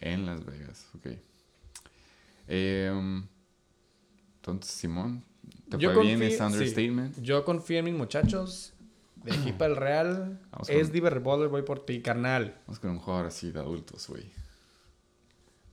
En 0.00 0.26
Las 0.26 0.44
Vegas, 0.44 0.86
ok. 0.94 1.06
Em, 2.46 3.26
entonces, 4.36 4.70
Simón, 4.70 5.24
¿te 5.68 5.78
Yo 5.78 5.92
fue 5.92 6.04
bien 6.04 6.22
ese 6.22 6.38
sí. 6.38 6.42
understatement? 6.44 7.20
Yo 7.20 7.44
confío 7.44 7.78
en 7.78 7.86
mis 7.86 7.94
muchachos. 7.94 8.72
De 9.16 9.32
aquí 9.32 9.52
para 9.52 9.72
el 9.72 9.76
Real. 9.76 10.40
Vamos 10.52 10.68
es 10.68 10.92
Diver 10.92 11.12
Revolver, 11.12 11.48
voy 11.48 11.62
por 11.62 11.84
ti, 11.84 12.00
carnal. 12.00 12.60
Vamos 12.66 12.78
con 12.78 12.90
un 12.90 12.98
jugador 13.00 13.26
así 13.26 13.50
de 13.50 13.58
adultos, 13.58 14.06
güey. 14.08 14.30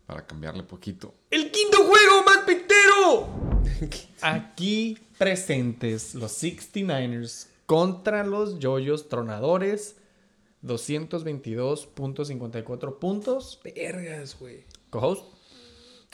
Para 0.08 0.26
cambiarle 0.26 0.64
poquito. 0.64 1.14
¡El 1.30 1.52
quinto 1.52 1.78
juego 1.84 2.24
más 2.26 2.40
pintero! 2.40 3.45
Aquí 4.22 4.98
presentes 5.18 6.14
los 6.16 6.44
69ers 6.44 7.48
contra 7.66 8.26
los 8.26 8.60
Yoyos 8.60 9.10
Tronadores. 9.10 9.98
222.54 10.64 13.00
puntos. 13.00 13.60
Vergas, 13.64 14.38
güey. 14.40 14.64
Co-host. 14.90 15.26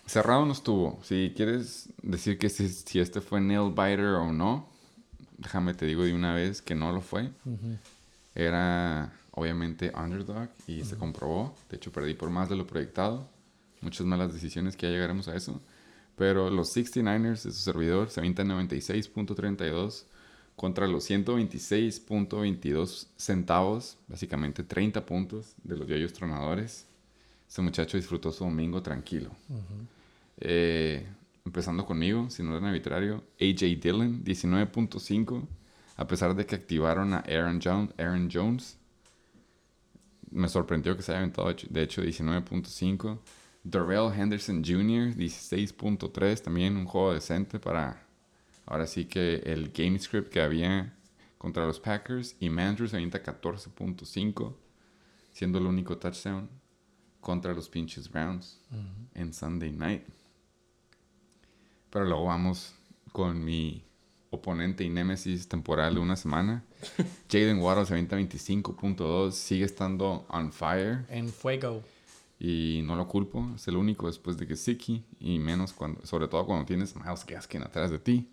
Cerrado 0.05 0.45
no 0.45 0.51
estuvo. 0.51 0.99
Si 1.03 1.33
quieres 1.35 1.89
decir 2.01 2.37
que 2.37 2.49
si, 2.49 2.67
si 2.67 2.99
este 2.99 3.21
fue 3.21 3.39
nail 3.39 3.71
biter 3.71 4.15
o 4.15 4.33
no, 4.33 4.67
déjame 5.37 5.73
te 5.73 5.85
digo 5.85 6.03
de 6.03 6.13
una 6.13 6.33
vez 6.33 6.61
que 6.61 6.75
no 6.75 6.91
lo 6.91 7.01
fue. 7.01 7.29
Era 8.35 9.13
obviamente 9.31 9.91
underdog 9.95 10.49
y 10.67 10.83
se 10.83 10.97
comprobó. 10.97 11.55
De 11.69 11.77
hecho, 11.77 11.91
perdí 11.91 12.13
por 12.13 12.29
más 12.29 12.49
de 12.49 12.55
lo 12.55 12.67
proyectado. 12.67 13.27
Muchas 13.81 14.05
malas 14.05 14.33
decisiones 14.33 14.75
que 14.75 14.87
ya 14.87 14.91
llegaremos 14.91 15.27
a 15.27 15.35
eso. 15.35 15.61
Pero 16.21 16.51
los 16.51 16.77
69ers 16.77 17.41
de 17.41 17.51
su 17.51 17.63
servidor 17.63 18.11
se 18.11 18.19
avientan 18.19 18.49
96.32 18.49 20.03
contra 20.55 20.85
los 20.85 21.09
126.22 21.09 23.07
centavos, 23.17 23.97
básicamente 24.07 24.61
30 24.61 25.03
puntos 25.03 25.55
de 25.63 25.77
los 25.77 25.87
yoyos 25.87 26.13
tronadores. 26.13 26.85
Ese 27.49 27.63
muchacho 27.63 27.97
disfrutó 27.97 28.31
su 28.31 28.43
domingo 28.43 28.83
tranquilo. 28.83 29.31
Eh, 30.37 31.07
empezando 31.43 31.87
conmigo, 31.87 32.29
sin 32.29 32.49
orden 32.49 32.65
arbitrario, 32.65 33.23
AJ 33.41 33.81
Dillon, 33.81 34.23
19.5. 34.23 35.47
A 35.97 36.05
pesar 36.05 36.35
de 36.35 36.45
que 36.45 36.53
activaron 36.53 37.15
a 37.15 37.21
Aaron, 37.21 37.59
Jones, 37.59 37.95
Aaron 37.97 38.29
Jones, 38.31 38.77
me 40.29 40.47
sorprendió 40.47 40.95
que 40.95 41.01
se 41.01 41.13
haya 41.13 41.21
aventado 41.21 41.51
de 41.51 41.81
hecho 41.81 42.03
19.5. 42.03 43.17
Darrell 43.63 44.11
Henderson 44.11 44.63
Jr., 44.63 45.15
16.3. 45.15 46.41
También 46.41 46.77
un 46.77 46.85
juego 46.85 47.13
decente 47.13 47.59
para 47.59 48.05
ahora 48.65 48.87
sí 48.87 49.05
que 49.05 49.35
el 49.45 49.71
game 49.71 49.99
script 49.99 50.31
que 50.31 50.41
había 50.41 50.93
contra 51.37 51.65
los 51.65 51.79
Packers. 51.79 52.35
Y 52.39 52.49
Mandrews 52.49 52.93
avienta 52.93 53.21
14.5, 53.23 54.55
siendo 55.31 55.57
el 55.57 55.65
único 55.65 55.97
touchdown 55.97 56.49
contra 57.19 57.53
los 57.53 57.69
pinches 57.69 58.09
Browns 58.09 58.59
en 59.13 59.33
Sunday 59.33 59.71
night. 59.71 60.03
Pero 61.89 62.05
luego 62.05 62.25
vamos 62.25 62.73
con 63.11 63.43
mi 63.43 63.83
oponente 64.31 64.83
y 64.83 64.89
némesis 64.89 65.47
temporal 65.47 65.95
de 65.95 65.99
una 65.99 66.15
semana. 66.15 66.63
Jaden 67.29 67.59
Waddle 67.59 67.85
se 67.85 67.93
avienta 67.93 68.17
25.2, 68.17 69.31
sigue 69.31 69.65
estando 69.65 70.25
on 70.29 70.51
fire 70.51 71.05
En 71.09 71.29
fuego. 71.29 71.83
Y 72.43 72.81
no 72.81 72.95
lo 72.95 73.07
culpo, 73.07 73.51
es 73.55 73.67
el 73.67 73.77
único 73.77 74.07
después 74.07 74.35
de 74.35 74.47
que 74.47 74.55
Siki 74.55 75.05
y 75.19 75.37
menos 75.37 75.73
cuando, 75.73 76.03
sobre 76.07 76.27
todo 76.27 76.43
cuando 76.47 76.65
tienes 76.65 76.95
Miles 76.95 77.23
Gaskin 77.23 77.61
atrás 77.61 77.91
de 77.91 77.99
ti. 77.99 78.31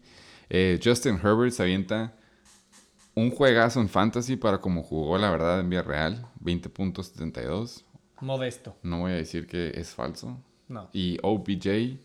Eh, 0.49 0.81
Justin 0.83 1.21
Herbert 1.23 1.53
se 1.53 1.63
avienta 1.63 2.17
un 3.15 3.31
juegazo 3.31 3.83
en 3.83 3.91
fantasy 3.91 4.37
para 4.37 4.63
como 4.63 4.83
jugó 4.83 5.19
la 5.19 5.31
verdad 5.31 5.61
en 5.61 5.69
vía 5.69 5.83
real, 5.83 6.27
20.72. 6.43 7.83
Modesto. 8.23 8.79
No 8.83 9.01
voy 9.01 9.13
a 9.13 9.17
decir 9.17 9.47
que 9.47 9.73
es 9.75 9.91
falso. 9.91 10.43
No. 10.69 10.89
Y 10.95 11.19
OBJ, 11.23 11.99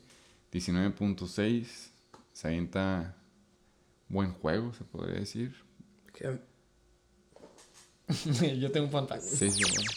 19.6. 0.52 1.90
Se 2.34 2.48
avienta 2.50 3.16
buen 4.10 4.34
juego, 4.34 4.74
se 4.74 4.84
podría 4.84 5.22
decir. 5.22 5.56
Yo 8.60 8.72
tengo 8.74 8.88
un 8.88 9.08
fact. 9.08 9.22
Sí, 9.22 9.50
sí, 9.50 9.64
bueno. 9.64 9.90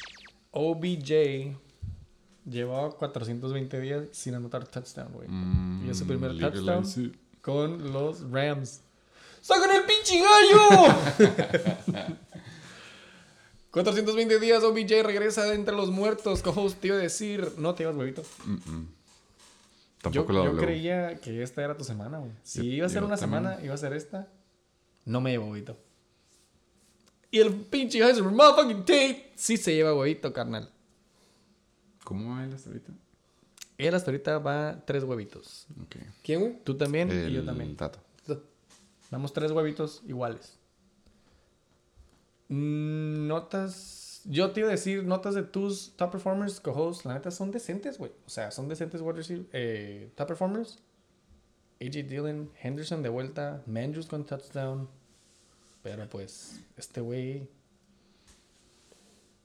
OBJ 0.52 1.65
llevaba 2.48 2.90
420 2.96 3.80
días 3.80 4.04
sin 4.12 4.34
anotar 4.34 4.66
touchdown, 4.66 5.12
güey. 5.12 5.28
y 5.86 5.90
es 5.90 5.98
su 5.98 6.06
primer 6.06 6.32
Mm, 6.32 6.38
touchdown 6.40 7.16
con 7.42 7.92
los 7.92 8.30
Rams. 8.30 8.80
¡Sacan 9.40 9.70
el 9.76 9.82
pinche 9.84 10.20
gallo! 10.20 12.16
420 13.70 14.40
días, 14.40 14.62
OBJ 14.64 15.02
regresa 15.04 15.44
de 15.44 15.54
entre 15.54 15.74
los 15.76 15.90
muertos. 15.90 16.40
Co-host, 16.42 16.80
te 16.80 16.86
iba 16.88 16.96
a 16.96 17.00
decir, 17.00 17.52
no 17.58 17.74
te 17.74 17.82
llevas 17.84 17.96
huevito. 17.96 18.22
Mm-mm. 18.46 18.86
Yo, 18.86 20.22
Tampoco 20.24 20.32
lo 20.32 20.44
yo 20.44 20.56
creía 20.56 21.16
que 21.20 21.42
esta 21.42 21.62
era 21.62 21.76
tu 21.76 21.84
semana, 21.84 22.18
güey. 22.18 22.32
Si 22.42 22.58
Yo- 22.58 22.64
iba 22.76 22.86
a 22.86 22.88
ser 22.88 23.04
una 23.04 23.16
también. 23.16 23.42
semana, 23.42 23.62
iba 23.64 23.74
a 23.74 23.78
ser 23.78 23.92
esta. 23.92 24.28
No 25.04 25.20
me 25.20 25.30
llevo 25.32 25.46
huevito. 25.50 25.76
Y 27.30 27.40
el 27.40 27.52
pinche 27.54 27.98
Heisenberg, 27.98 28.34
motherfucking 28.34 28.80
Tate, 28.80 29.32
sí 29.34 29.56
se 29.56 29.74
lleva 29.74 29.94
huevito, 29.94 30.32
carnal. 30.32 30.70
¿Cómo 32.06 32.36
va 32.36 32.44
él 32.44 32.52
hasta 32.54 32.70
ahorita? 32.70 32.92
Él 33.78 33.92
hasta 33.92 34.12
ahorita 34.12 34.38
va 34.38 34.84
tres 34.86 35.02
huevitos. 35.02 35.66
¿Quién, 36.22 36.40
güey? 36.40 36.58
Tú 36.62 36.76
también 36.76 37.10
y 37.10 37.32
yo 37.32 37.44
también. 37.44 37.76
Tato. 37.76 37.98
Damos 39.10 39.32
tres 39.32 39.50
huevitos 39.50 40.02
iguales. 40.06 40.56
Mm, 42.48 43.26
Notas. 43.26 44.22
Yo 44.24 44.52
te 44.52 44.60
iba 44.60 44.68
a 44.68 44.72
decir, 44.72 45.04
notas 45.04 45.34
de 45.34 45.42
tus 45.42 45.96
top 45.96 46.12
performers, 46.12 46.60
co-hosts, 46.60 47.04
la 47.04 47.14
neta 47.14 47.32
son 47.32 47.50
decentes, 47.50 47.98
güey. 47.98 48.12
O 48.24 48.30
sea, 48.30 48.52
son 48.52 48.68
decentes 48.68 49.00
wide 49.00 49.46
eh, 49.52 50.12
top 50.14 50.28
performers. 50.28 50.78
AJ 51.80 52.06
Dillon, 52.08 52.50
Henderson 52.62 53.02
de 53.02 53.08
vuelta, 53.08 53.64
Mandrews 53.66 54.06
con 54.06 54.24
touchdown. 54.24 54.88
Pero 55.82 56.08
pues, 56.08 56.60
este 56.76 57.00
güey 57.00 57.48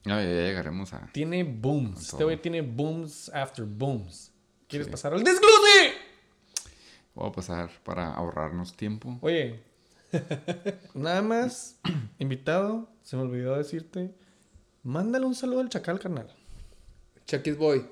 Ah, 0.05 0.21
ya, 0.21 0.23
ya 0.23 0.29
llegaremos 0.47 0.93
a... 0.93 1.07
tiene 1.13 1.43
booms. 1.43 2.01
Este 2.13 2.23
güey 2.23 2.41
tiene 2.41 2.61
booms 2.61 3.29
after 3.33 3.65
booms. 3.65 4.31
¿Quieres 4.67 4.87
Sí. 4.87 4.91
pasar 4.91 5.13
al 5.13 5.23
desglose? 5.23 5.93
Voy 7.13 7.29
a 7.29 7.31
pasar 7.31 7.69
para 7.83 8.13
ahorrarnos 8.13 8.75
tiempo. 8.75 9.19
Oye, 9.21 9.61
nada 10.93 11.21
más, 11.21 11.77
invitado, 12.19 12.89
se 13.03 13.15
me 13.15 13.23
olvidó 13.23 13.57
decirte, 13.57 14.13
mándale 14.83 15.25
un 15.25 15.35
saludo 15.35 15.59
al 15.61 15.69
chacal, 15.69 15.99
carnal. 15.99 16.33
Chucky's 17.25 17.57
Boy. 17.57 17.85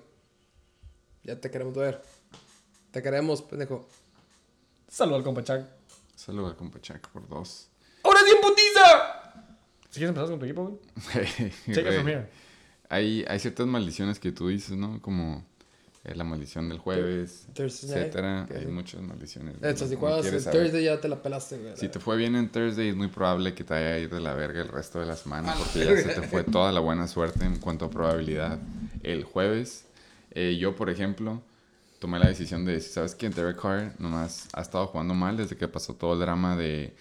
Ya 1.23 1.39
te 1.39 1.51
queremos 1.51 1.75
ver. 1.75 2.01
Te 2.91 3.03
queremos, 3.03 3.41
pendejo. 3.41 3.87
Saludo 4.87 5.17
al 5.17 5.23
compa 5.23 5.43
Chac. 5.43 5.67
Saludos 6.15 6.51
al 6.51 6.57
compa 6.57 6.81
Chuck 6.81 7.07
por 7.09 7.27
dos. 7.27 7.69
¡Ahora 8.03 8.19
sí 8.25 8.33
putiza! 8.41 9.08
Si 9.89 9.99
quieres 9.99 10.09
empezar 10.09 10.29
con 10.29 10.39
tu 10.39 10.45
equipo, 10.45 10.63
güey. 10.63 11.83
From 11.95 12.07
here. 12.07 12.27
Hay, 12.89 13.25
hay 13.27 13.39
ciertas 13.39 13.67
maldiciones 13.67 14.19
que 14.19 14.31
tú 14.31 14.47
dices, 14.47 14.75
¿no? 14.77 14.99
Como 15.01 15.43
eh, 16.05 16.15
la 16.15 16.23
maldición 16.23 16.69
del 16.69 16.77
jueves, 16.77 17.47
Thursday 17.53 17.91
etcétera. 17.91 18.47
Hay 18.55 18.67
muchas 18.67 19.01
maldiciones. 19.01 19.55
Eh, 19.61 19.75
si 19.75 19.95
juegas 19.95 20.25
saber. 20.25 20.43
Thursday 20.43 20.83
ya 20.83 21.01
te 21.01 21.07
la 21.07 21.21
pelaste, 21.21 21.57
güey. 21.57 21.75
Si 21.75 21.89
te 21.89 21.99
fue 21.99 22.17
bien 22.17 22.35
en 22.35 22.49
Thursday, 22.49 22.89
es 22.89 22.95
muy 22.95 23.07
probable 23.07 23.53
que 23.53 23.63
te 23.63 23.73
vaya 23.73 23.89
a 23.89 23.99
ir 23.99 24.09
de 24.09 24.19
la 24.19 24.33
verga 24.33 24.61
el 24.61 24.69
resto 24.69 24.99
de 24.99 25.05
la 25.05 25.15
semana 25.15 25.53
porque 25.57 25.85
ya 25.85 25.97
se 25.97 26.21
te 26.21 26.27
fue 26.27 26.43
toda 26.43 26.71
la 26.71 26.79
buena 26.79 27.07
suerte 27.07 27.43
en 27.43 27.57
cuanto 27.57 27.85
a 27.85 27.89
probabilidad. 27.89 28.59
El 29.03 29.23
jueves, 29.23 29.85
eh, 30.31 30.57
yo, 30.59 30.75
por 30.75 30.89
ejemplo, 30.89 31.41
tomé 31.99 32.17
la 32.17 32.27
decisión 32.27 32.63
de 32.63 32.73
decir, 32.73 32.91
¿sabes 32.91 33.13
qué? 33.13 33.29
Derek 33.29 33.61
Carr 33.61 33.93
nomás 33.99 34.47
ha 34.53 34.61
estado 34.61 34.87
jugando 34.87 35.13
mal 35.13 35.35
desde 35.35 35.57
que 35.57 35.67
pasó 35.67 35.95
todo 35.95 36.13
el 36.13 36.19
drama 36.19 36.55
de, 36.55 36.95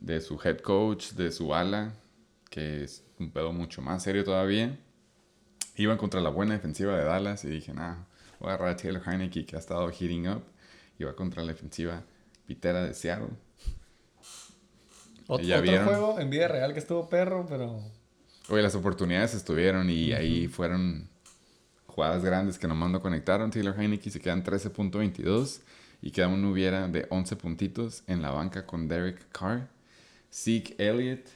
de 0.00 0.20
su 0.20 0.38
head 0.42 0.58
coach, 0.58 1.12
de 1.12 1.32
su 1.32 1.54
ala, 1.54 1.92
que 2.50 2.84
es 2.84 3.04
un 3.18 3.30
pedo 3.30 3.52
mucho 3.52 3.82
más 3.82 4.02
serio 4.02 4.24
todavía. 4.24 4.78
Iban 5.76 5.98
contra 5.98 6.20
la 6.20 6.30
buena 6.30 6.54
defensiva 6.54 6.96
de 6.96 7.04
Dallas 7.04 7.44
y 7.44 7.48
dije, 7.48 7.72
nah, 7.72 8.04
voy 8.40 8.50
a 8.50 8.54
agarrar 8.54 8.74
a 8.74 8.76
Taylor 8.76 9.02
Heineke 9.06 9.46
que 9.46 9.56
ha 9.56 9.58
estado 9.58 9.88
heating 9.90 10.28
up 10.28 10.42
y 10.98 11.04
va 11.04 11.14
contra 11.14 11.42
la 11.42 11.52
defensiva 11.52 12.02
pitera 12.46 12.82
de 12.84 12.94
Seattle. 12.94 13.28
Ot- 15.28 15.40
otro 15.40 15.62
vieron. 15.62 15.86
juego 15.86 16.18
en 16.20 16.30
vida 16.30 16.48
real 16.48 16.72
que 16.72 16.78
estuvo 16.78 17.08
perro, 17.08 17.46
pero... 17.48 17.80
Oye, 18.48 18.62
las 18.62 18.74
oportunidades 18.74 19.34
estuvieron 19.34 19.90
y 19.90 20.12
ahí 20.14 20.48
fueron 20.48 21.08
jugadas 21.86 22.24
grandes 22.24 22.58
que 22.58 22.66
nomás 22.66 22.90
no 22.90 23.00
conectaron. 23.02 23.50
Taylor 23.50 23.78
Heineke 23.78 24.10
se 24.10 24.20
quedan 24.20 24.42
13.22 24.42 25.60
y 26.00 26.10
queda 26.12 26.28
un 26.28 26.44
hubiera 26.46 26.88
de 26.88 27.06
11 27.10 27.36
puntitos 27.36 28.04
en 28.06 28.22
la 28.22 28.30
banca 28.30 28.64
con 28.66 28.88
Derek 28.88 29.30
Carr. 29.32 29.68
Zeke 30.32 30.74
Elliott. 30.78 31.26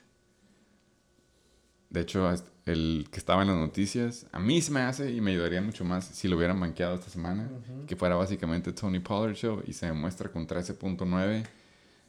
De 1.92 2.00
hecho, 2.00 2.26
el 2.64 3.06
que 3.10 3.18
estaba 3.18 3.42
en 3.42 3.48
las 3.48 3.56
noticias, 3.58 4.26
a 4.32 4.38
mí 4.38 4.62
se 4.62 4.70
me 4.72 4.80
hace 4.80 5.12
y 5.12 5.20
me 5.20 5.32
ayudaría 5.32 5.60
mucho 5.60 5.84
más 5.84 6.06
si 6.06 6.26
lo 6.26 6.36
hubieran 6.38 6.58
banqueado 6.58 6.94
esta 6.94 7.10
semana, 7.10 7.50
que 7.86 7.96
fuera 7.96 8.16
básicamente 8.16 8.72
Tony 8.72 8.98
Pollard 8.98 9.34
Show 9.36 9.62
y 9.66 9.74
se 9.74 9.84
demuestra 9.86 10.30
con 10.32 10.46
13.9. 10.46 11.44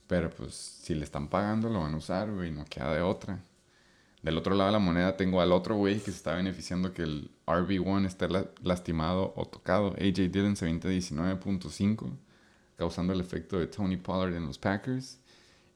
Pero 0.08 0.30
pues 0.30 0.54
si 0.54 0.96
le 0.96 1.04
están 1.04 1.28
pagando 1.28 1.68
lo 1.70 1.82
van 1.82 1.94
a 1.96 1.98
usar, 1.98 2.32
güey, 2.32 2.50
no 2.52 2.64
queda 2.64 2.94
de 2.94 3.02
otra. 3.02 3.44
Del 4.22 4.38
otro 4.38 4.56
lado 4.56 4.68
de 4.70 4.72
la 4.72 4.80
moneda 4.80 5.18
tengo 5.18 5.42
al 5.42 5.52
otro 5.52 5.76
güey 5.76 5.96
que 6.00 6.12
se 6.12 6.18
está 6.18 6.34
beneficiando 6.34 6.94
que 6.94 7.02
el 7.04 7.30
RB1 7.46 8.06
esté 8.06 8.30
la- 8.30 8.46
lastimado 8.62 9.34
o 9.36 9.46
tocado. 9.46 9.96
AJ 10.00 10.30
Dillon 10.32 10.56
se 10.56 10.64
avienta 10.64 10.88
19.5, 10.88 12.10
causando 12.78 13.12
el 13.12 13.20
efecto 13.20 13.60
de 13.60 13.68
Tony 13.68 13.98
Pollard 13.98 14.34
en 14.36 14.46
los 14.46 14.58
Packers. 14.60 15.20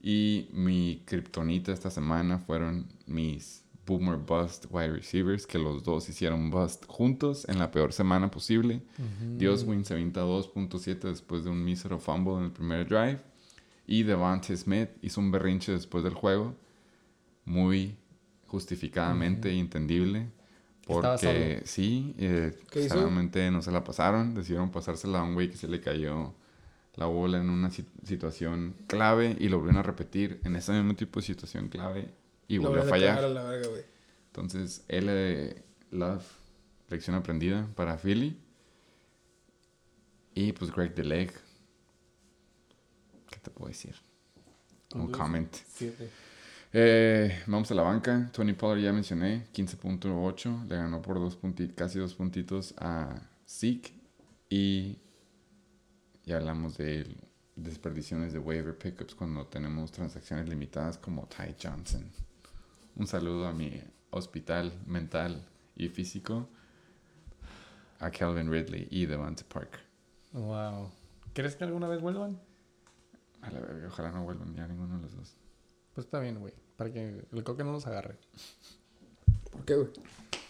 Y 0.01 0.47
mi 0.53 1.03
kriptonita 1.05 1.73
esta 1.73 1.89
semana 1.89 2.37
fueron 2.39 2.87
mis 3.05 3.63
Boomer 3.87 4.17
Bust 4.17 4.65
wide 4.69 4.91
receivers, 4.91 5.47
que 5.47 5.57
los 5.57 5.83
dos 5.83 6.07
hicieron 6.09 6.51
bust 6.51 6.85
juntos 6.87 7.47
en 7.49 7.57
la 7.57 7.71
peor 7.71 7.91
semana 7.93 8.29
posible. 8.29 8.81
Dioswin 9.37 9.83
se 9.85 9.93
avienta 9.95 10.21
2.7 10.25 10.99
después 11.09 11.43
de 11.45 11.49
un 11.49 11.63
mísero 11.63 11.97
fumble 11.97 12.33
en 12.37 12.43
el 12.43 12.51
primer 12.51 12.87
drive. 12.87 13.19
Y 13.87 14.03
Devante 14.03 14.55
Smith 14.57 14.89
hizo 15.01 15.21
un 15.21 15.31
berrinche 15.31 15.71
después 15.71 16.03
del 16.03 16.13
juego, 16.13 16.53
muy 17.45 17.95
justificadamente 18.47 19.53
y 19.53 19.59
entendible. 19.59 20.27
Estaba 20.81 21.13
Porque 21.15 21.61
sí, 21.65 22.15
eh, 22.17 22.53
claramente 22.89 23.49
no 23.51 23.61
se 23.61 23.71
la 23.71 23.83
pasaron. 23.83 24.33
Decidieron 24.35 24.71
pasársela 24.71 25.19
a 25.19 25.23
un 25.23 25.33
güey 25.33 25.49
que 25.49 25.57
se 25.57 25.67
le 25.67 25.81
cayó 25.81 26.33
la 26.95 27.05
bola 27.05 27.39
en 27.39 27.49
una 27.49 27.69
si- 27.69 27.85
situación 28.03 28.75
clave 28.87 29.35
y 29.39 29.49
lo 29.49 29.57
volvieron 29.57 29.79
a 29.79 29.83
repetir 29.83 30.39
en 30.43 30.55
ese 30.55 30.71
mismo 30.73 30.95
tipo 30.95 31.19
de 31.19 31.25
situación 31.25 31.67
clave 31.69 32.09
y 32.47 32.57
volvió 32.57 32.81
a 32.81 32.85
fallar. 32.85 33.21
la 33.29 33.43
verga, 33.43 33.67
güey. 33.67 33.83
Entonces, 34.27 34.83
L 34.87 35.63
Love, 35.91 36.25
lección 36.89 37.15
aprendida 37.15 37.67
para 37.75 37.97
Philly. 37.97 38.37
Y 40.35 40.51
pues 40.53 40.71
Greg 40.71 40.93
Deleg. 40.93 41.31
¿Qué 43.29 43.39
te 43.39 43.49
puedo 43.49 43.67
decir? 43.69 43.95
Un 44.95 45.11
comment. 45.11 45.53
Siete. 45.67 46.09
Eh, 46.73 47.43
vamos 47.47 47.71
a 47.71 47.75
la 47.75 47.81
banca. 47.81 48.29
Tony 48.31 48.53
Pollard 48.53 48.79
ya 48.83 48.93
mencioné, 48.93 49.47
15.8. 49.53 50.67
Le 50.67 50.75
ganó 50.75 51.01
por 51.01 51.15
dos 51.19 51.35
punti- 51.35 51.69
casi 51.73 51.97
dos 51.99 52.13
puntitos 52.13 52.73
a 52.77 53.19
Zeke. 53.47 53.93
Y 54.49 54.99
ya 56.25 56.37
hablamos 56.37 56.77
de 56.77 57.07
desperdiciones 57.55 58.31
de 58.33 58.39
waiver 58.39 58.77
pickups 58.77 59.15
cuando 59.15 59.47
tenemos 59.47 59.91
transacciones 59.91 60.47
limitadas 60.47 60.97
como 60.97 61.27
Ty 61.27 61.55
Johnson. 61.61 62.09
Un 62.97 63.05
saludo 63.05 63.45
a 63.45 63.53
mi 63.53 63.79
hospital 64.09 64.73
mental 64.87 65.45
y 65.75 65.87
físico, 65.89 66.49
a 67.99 68.09
Calvin 68.09 68.51
Ridley 68.51 68.87
y 68.89 69.05
Devante 69.05 69.43
Parker. 69.43 69.81
Wow. 70.33 70.91
¿Crees 71.33 71.55
que 71.55 71.63
alguna 71.63 71.87
vez 71.87 72.01
vuelvan? 72.01 72.39
A 73.43 73.51
la 73.51 73.59
verga, 73.59 73.87
ojalá 73.87 74.11
no 74.11 74.23
vuelvan 74.23 74.55
ya 74.55 74.67
ninguno 74.67 74.95
de 74.95 75.03
los 75.03 75.15
dos. 75.15 75.35
Pues 75.93 76.05
está 76.05 76.19
bien, 76.19 76.39
güey. 76.39 76.53
Para 76.75 76.91
que 76.91 77.23
el 77.31 77.43
coque 77.43 77.63
no 77.63 77.71
los 77.71 77.85
agarre. 77.85 78.17
¿Por 79.51 79.63
qué, 79.63 79.75
güey? 79.75 79.89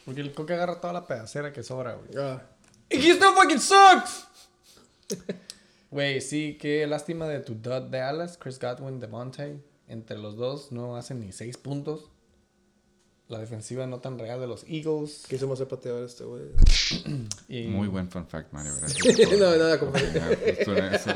Porque 0.06 0.22
el 0.22 0.34
coque 0.34 0.54
agarra 0.54 0.80
toda 0.80 0.94
la 0.94 1.06
pedacera 1.06 1.52
que 1.52 1.64
sobra, 1.64 1.96
güey. 1.96 2.12
Ah, 2.18 2.42
¡Y 2.90 2.96
he 2.96 3.14
still 3.14 3.34
fucking 3.36 3.60
sucks! 3.60 4.28
Güey, 5.90 6.20
sí, 6.20 6.58
qué 6.60 6.86
lástima 6.86 7.28
de 7.28 7.40
tu 7.40 7.56
dud 7.56 7.84
de 7.84 8.00
Dallas, 8.00 8.38
Chris 8.38 8.60
Godwin, 8.60 9.00
Devontae. 9.00 9.64
Entre 9.88 10.18
los 10.18 10.36
dos 10.36 10.74
no 10.74 10.98
hacen 10.98 11.22
ni 11.22 11.32
seis 11.32 11.56
puntos. 11.58 12.12
La 13.30 13.40
defensiva 13.40 13.86
no 13.86 14.00
tan 14.00 14.18
real 14.18 14.40
de 14.40 14.48
los 14.48 14.64
Eagles. 14.68 15.26
quisimos 15.28 15.56
hacer 15.56 15.68
pateador 15.68 16.06
este, 16.06 16.24
güey. 16.24 16.44
Y 17.50 17.68
Muy 17.68 17.90
buen 17.90 18.10
fun 18.10 18.26
fact, 18.26 18.54
Mario. 18.54 18.74
Gracias. 18.80 19.30
no, 19.40 19.56
nada, 19.58 19.76
eso. 20.94 21.12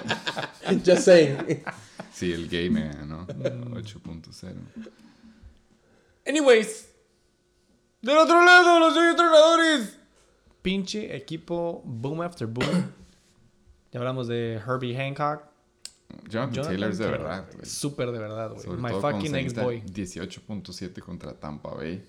Just 0.86 1.04
saying. 1.04 1.64
Sí, 2.14 2.34
el 2.34 2.50
gay 2.50 2.70
me 2.70 2.90
ganó. 2.90 3.26
8.0. 3.28 4.56
Anyways. 6.28 6.90
Del 8.02 8.18
otro 8.18 8.44
lado, 8.44 8.80
los 8.80 8.98
entrenadores. 8.98 9.98
Pinche 10.62 11.16
equipo 11.16 11.82
boom 11.86 12.22
after 12.22 12.48
boom. 12.48 12.92
ya 13.92 14.00
hablamos 14.00 14.28
de 14.28 14.60
Herbie 14.66 14.96
Hancock. 14.96 15.51
Jonathan, 16.30 16.54
Jonathan 16.54 16.64
Taylor 16.64 16.92
es 16.92 16.98
de 16.98 17.04
Taylor, 17.06 17.22
verdad, 17.22 17.48
güey. 17.54 17.66
Súper 17.66 18.12
de 18.12 18.20
verdad, 18.20 18.52
güey. 18.54 18.78
My 18.78 18.90
fucking 19.02 19.32
se 19.32 19.40
ex 19.40 19.56
necesita 19.56 19.64
boy. 19.64 19.82
18.7 19.82 21.02
contra 21.02 21.34
Tampa 21.34 21.72
Bay. 21.74 22.04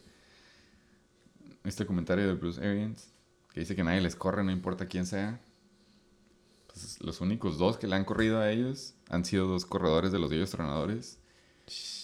Este 1.64 1.86
comentario 1.86 2.26
de 2.26 2.34
Bruce 2.34 2.60
Arians, 2.60 3.08
que 3.52 3.60
dice 3.60 3.76
que 3.76 3.84
nadie 3.84 4.00
les 4.00 4.16
corre, 4.16 4.42
no 4.42 4.50
importa 4.50 4.86
quién 4.86 5.06
sea. 5.06 5.40
Pues 6.66 7.00
los 7.00 7.20
únicos 7.20 7.58
dos 7.58 7.76
que 7.76 7.86
le 7.86 7.96
han 7.96 8.04
corrido 8.04 8.40
a 8.40 8.50
ellos 8.50 8.94
han 9.08 9.24
sido 9.24 9.46
dos 9.46 9.66
corredores 9.66 10.10
de 10.10 10.18
los 10.18 10.32
ellos 10.32 10.50
tronadores. 10.50 11.18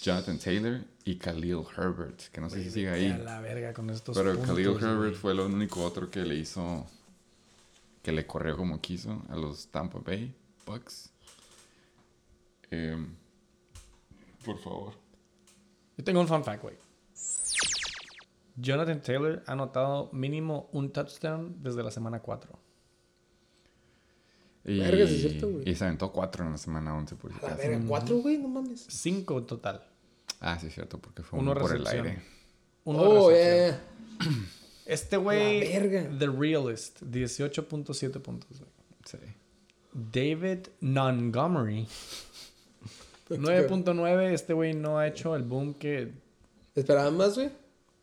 Jonathan 0.01 0.39
Taylor 0.39 0.81
y 1.03 1.17
Khalil 1.17 1.63
Herbert, 1.75 2.21
que 2.31 2.39
no 2.39 2.49
sé 2.49 2.63
si 2.63 2.71
sigue 2.71 2.89
A 2.89 2.93
ahí. 2.93 3.09
la 3.23 3.41
verga 3.41 3.73
con 3.73 3.89
estos 3.89 4.15
Pero 4.17 4.31
puntos, 4.35 4.49
Khalil. 4.55 4.67
Herbert 4.79 5.15
fue 5.15 5.33
el 5.33 5.41
único 5.41 5.83
otro 5.83 6.09
que 6.09 6.21
le 6.21 6.35
hizo, 6.35 6.87
que 8.01 8.11
le 8.13 8.25
corrió 8.25 8.55
como 8.55 8.79
quiso 8.79 9.21
a 9.27 9.35
los 9.35 9.67
Tampa 9.67 9.99
Bay 9.99 10.33
Bucks. 10.65 11.09
Em, 12.71 13.15
por 14.45 14.57
favor. 14.59 14.93
Yo 15.97 16.03
tengo 16.03 16.21
un 16.21 16.27
fun 16.27 16.43
fact, 16.43 16.61
güey. 16.61 16.75
Jonathan 18.55 19.01
Taylor 19.01 19.43
ha 19.47 19.53
anotado 19.53 20.09
mínimo 20.11 20.69
un 20.73 20.91
touchdown 20.91 21.55
desde 21.63 21.81
la 21.83 21.91
semana 21.91 22.19
4. 22.21 22.59
Y, 24.65 24.79
Verga, 24.79 25.07
sí 25.07 25.15
es 25.15 25.21
cierto, 25.21 25.49
güey. 25.49 25.69
y 25.69 25.75
se 25.75 25.85
aventó 25.85 26.11
cuatro 26.11 26.45
en 26.45 26.51
la 26.51 26.57
semana 26.57 26.95
11 26.95 27.15
por 27.15 27.31
si 27.33 27.45
A 27.45 27.55
verga, 27.55 27.81
cuatro, 27.87 28.17
güey, 28.17 28.37
no 28.37 28.49
mames. 28.49 28.85
5 28.89 29.37
en 29.39 29.45
total. 29.45 29.83
Ah, 30.41 30.59
sí, 30.59 30.67
es 30.67 30.73
cierto, 30.73 30.99
porque 30.99 31.23
fue 31.23 31.39
Uno 31.39 31.51
uno 31.51 31.61
por 31.61 31.75
el 31.75 31.87
aire. 31.87 32.21
Uno 32.83 32.99
Oh, 33.01 33.31
yeah. 33.31 33.81
Este 34.85 35.17
güey. 35.17 35.61
The 36.17 36.27
Realist, 36.27 37.01
18.7 37.03 38.19
puntos, 38.21 38.59
güey. 38.59 38.71
Sí. 39.05 39.17
David 39.93 40.67
Montgomery, 40.81 41.87
9.9. 43.37 44.31
Este 44.31 44.53
güey 44.53 44.73
no 44.73 44.97
ha 44.97 45.07
hecho 45.07 45.35
el 45.35 45.43
boom 45.43 45.73
que. 45.75 46.11
¿Esperaban 46.75 47.17
más, 47.17 47.35
güey? 47.35 47.49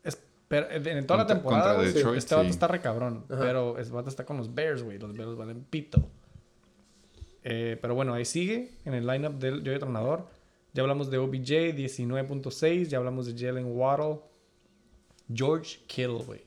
espera- 0.03 0.73
en 0.73 1.05
toda 1.07 1.19
la 1.23 1.27
temporada, 1.27 1.81
Detroit, 1.81 2.17
este 2.17 2.35
vato 2.35 2.45
sí. 2.45 2.51
está 2.51 2.67
re 2.67 2.79
cabrón. 2.79 3.25
Ajá. 3.29 3.41
Pero 3.41 3.77
este 3.79 3.93
vato 3.93 4.09
está 4.09 4.25
con 4.25 4.37
los 4.37 4.53
Bears, 4.53 4.83
güey. 4.83 4.97
Los 4.97 5.13
Bears 5.15 5.35
valen 5.35 5.63
pito. 5.63 6.09
Eh, 7.43 7.77
pero 7.81 7.95
bueno, 7.95 8.13
ahí 8.13 8.25
sigue 8.25 8.71
en 8.85 8.93
el 8.93 9.05
lineup 9.07 9.35
del 9.39 9.63
yo 9.63 9.71
entrenador. 9.71 10.27
Ya 10.73 10.81
hablamos 10.83 11.09
de 11.09 11.17
OBJ, 11.17 11.73
19.6. 11.75 12.87
Ya 12.87 12.97
hablamos 12.97 13.25
de 13.25 13.33
Jalen 13.37 13.65
Waddle. 13.77 14.19
George 15.33 15.79
Kittle, 15.87 16.23
güey. 16.25 16.41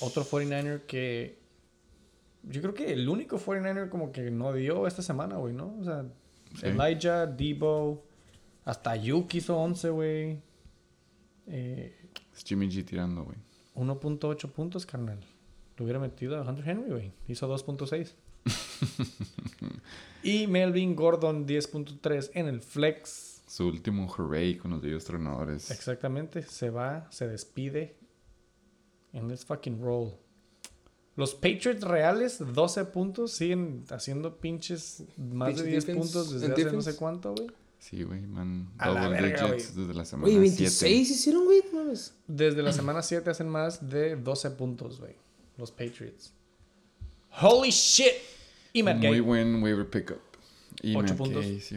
Otro 0.00 0.24
49er 0.24 0.82
que. 0.86 1.38
Yo 2.42 2.60
creo 2.60 2.74
que 2.74 2.92
el 2.92 3.08
único 3.08 3.38
49er 3.38 3.88
como 3.88 4.12
que 4.12 4.30
no 4.30 4.52
dio 4.52 4.86
esta 4.86 5.02
semana, 5.02 5.36
güey, 5.36 5.52
¿no? 5.54 5.74
O 5.80 5.84
sea, 5.84 6.04
Sí. 6.58 6.66
Elijah, 6.66 7.26
Debo. 7.26 8.04
Hasta 8.64 8.96
Yuki 8.96 9.38
hizo 9.38 9.56
11, 9.56 9.90
güey. 9.90 10.42
Eh, 11.46 11.94
Es 12.34 12.44
Jimmy 12.44 12.68
G 12.68 12.84
tirando, 12.84 13.24
güey. 13.24 13.36
1.8 13.74 14.50
puntos, 14.50 14.84
carnal. 14.86 15.20
Lo 15.76 15.84
hubiera 15.84 16.00
metido 16.00 16.36
a 16.36 16.42
Hunter 16.42 16.68
Henry, 16.68 16.90
güey. 16.90 17.12
Hizo 17.28 17.48
2.6. 17.48 18.14
y 20.22 20.46
Melvin 20.46 20.96
Gordon, 20.96 21.46
10.3 21.46 22.30
en 22.34 22.46
el 22.46 22.60
flex. 22.60 23.42
Su 23.46 23.68
último 23.68 24.08
hooray 24.08 24.56
con 24.56 24.72
los 24.72 24.82
Dios 24.82 25.04
tronadores. 25.04 25.70
Exactamente. 25.70 26.42
Se 26.42 26.70
va, 26.70 27.06
se 27.10 27.28
despide. 27.28 27.96
And 29.12 29.30
let's 29.30 29.44
fucking 29.44 29.80
roll. 29.80 30.14
Los 31.16 31.34
Patriots 31.34 31.80
reales, 31.80 32.38
12 32.38 32.84
puntos. 32.86 33.32
Siguen 33.32 33.84
haciendo 33.90 34.36
pinches 34.36 35.02
más 35.16 35.56
de 35.56 35.64
10 35.64 35.86
defense. 35.86 36.00
puntos 36.00 36.40
desde 36.40 36.52
hace 36.52 36.72
no 36.76 36.82
sé 36.82 36.96
cuánto, 36.96 37.34
güey. 37.34 37.48
Sí, 37.78 38.02
güey, 38.02 38.20
man. 38.20 38.68
A 38.78 38.90
la 38.90 39.08
verga, 39.08 39.46
güey. 39.46 39.58
desde 39.58 39.94
la 39.94 40.04
semana 40.04 40.28
7. 40.28 40.40
26 40.40 41.10
hicieron, 41.10 41.44
güey, 41.44 41.62
no 41.72 41.78
mames. 41.78 42.14
Desde 42.26 42.62
la 42.62 42.72
semana 42.72 43.02
7 43.02 43.30
hacen 43.30 43.48
más 43.48 43.88
de 43.88 44.16
12 44.16 44.50
puntos, 44.52 44.98
güey. 45.00 45.14
Los 45.56 45.70
Patriots. 45.70 46.32
Holy 47.40 47.70
shit. 47.70 48.12
Y 48.72 48.82
Matt 48.82 48.96
Muy 48.98 49.06
Gay. 49.08 49.20
buen 49.20 49.62
waiver 49.62 49.88
pickup. 49.88 50.20
Y 50.82 50.94
Ocho 50.94 51.08
Matt 51.08 51.16
puntos. 51.16 51.44
Gay, 51.44 51.60
sí. 51.60 51.76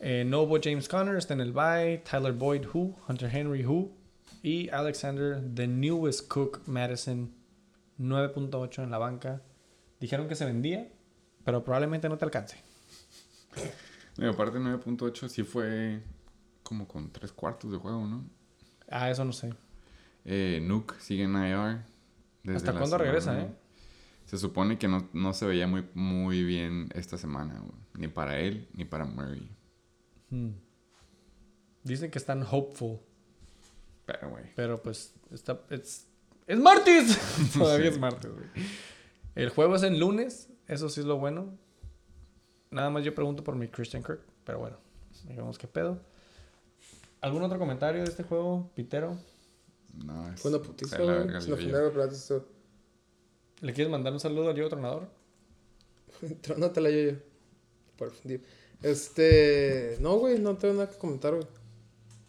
Eh, 0.00 0.24
Novo 0.24 0.58
James 0.62 0.88
Conner 0.88 1.16
está 1.16 1.34
en 1.34 1.40
el 1.40 1.52
bye. 1.52 2.02
Tyler 2.08 2.32
Boyd, 2.32 2.66
who. 2.74 2.94
Hunter 3.08 3.30
Henry, 3.32 3.64
who. 3.64 3.90
Y 4.42 4.68
Alexander, 4.70 5.42
the 5.54 5.66
newest 5.66 6.28
cook, 6.28 6.62
Madison, 6.66 7.32
9.8 7.98 8.82
en 8.82 8.90
la 8.90 8.98
banca. 8.98 9.42
Dijeron 10.00 10.28
que 10.28 10.34
se 10.34 10.44
vendía, 10.44 10.90
pero 11.44 11.64
probablemente 11.64 12.08
no 12.08 12.18
te 12.18 12.24
alcance. 12.24 12.56
Y 14.16 14.24
aparte 14.24 14.58
9.8 14.58 15.28
sí 15.28 15.42
fue 15.42 16.02
como 16.62 16.86
con 16.86 17.10
tres 17.10 17.32
cuartos 17.32 17.70
de 17.70 17.78
juego, 17.78 18.06
¿no? 18.06 18.24
Ah, 18.90 19.10
eso 19.10 19.24
no 19.24 19.32
sé. 19.32 19.54
Eh, 20.24 20.60
Nuke 20.62 20.94
sigue 21.00 21.24
en 21.24 21.34
IR. 21.34 21.84
desde 22.42 22.56
¿Hasta 22.56 22.78
cuándo 22.78 22.98
regresa, 22.98 23.40
eh? 23.40 23.54
Se 24.26 24.36
supone 24.36 24.76
que 24.78 24.88
no, 24.88 25.08
no 25.14 25.32
se 25.32 25.46
veía 25.46 25.66
muy, 25.66 25.86
muy 25.94 26.44
bien 26.44 26.90
esta 26.94 27.16
semana, 27.16 27.58
güey. 27.60 27.78
Ni 27.94 28.08
para 28.08 28.38
él, 28.38 28.68
ni 28.74 28.84
para 28.84 29.06
Murray. 29.06 29.48
Hmm. 30.30 30.50
Dicen 31.82 32.10
que 32.10 32.18
están 32.18 32.42
hopeful, 32.42 32.98
Pero, 34.04 34.30
güey. 34.30 34.44
pero 34.54 34.82
pues 34.82 35.14
está, 35.30 35.62
es, 35.70 36.07
es 36.48 36.58
martes. 36.58 37.18
Todavía 37.56 37.90
es 37.90 37.98
martes, 37.98 38.32
güey. 38.32 38.46
El 39.36 39.50
juego 39.50 39.76
es 39.76 39.84
en 39.84 40.00
lunes, 40.00 40.48
eso 40.66 40.88
sí 40.88 41.00
es 41.00 41.06
lo 41.06 41.18
bueno. 41.18 41.56
Nada 42.70 42.90
más 42.90 43.04
yo 43.04 43.14
pregunto 43.14 43.44
por 43.44 43.54
mi 43.54 43.68
Christian 43.68 44.02
Kirk, 44.02 44.20
pero 44.44 44.58
bueno, 44.58 44.76
digamos 45.28 45.58
qué 45.58 45.68
pedo. 45.68 46.00
¿Algún 47.20 47.42
otro 47.42 47.58
comentario 47.58 48.02
de 48.02 48.08
este 48.08 48.22
juego, 48.22 48.70
Pitero? 48.74 49.16
No, 50.04 50.32
es. 50.32 50.40
Fue 50.40 50.50
una 50.50 50.60
putiza, 50.60 50.98
güey. 50.98 51.36
esto. 52.12 52.48
¿Le 53.60 53.72
quieres 53.72 53.90
mandar 53.90 54.12
un 54.12 54.20
saludo 54.20 54.50
al 54.50 54.56
yo 54.56 54.68
tronador? 54.68 55.08
Trónatela 56.40 56.90
yo, 56.90 57.10
yo. 57.10 57.18
Por 57.96 58.10
fundir. 58.12 58.42
Este. 58.82 59.98
No, 60.00 60.16
güey, 60.18 60.38
no 60.38 60.56
tengo 60.56 60.74
nada 60.74 60.88
que 60.88 60.96
comentar, 60.96 61.34
güey. 61.34 61.46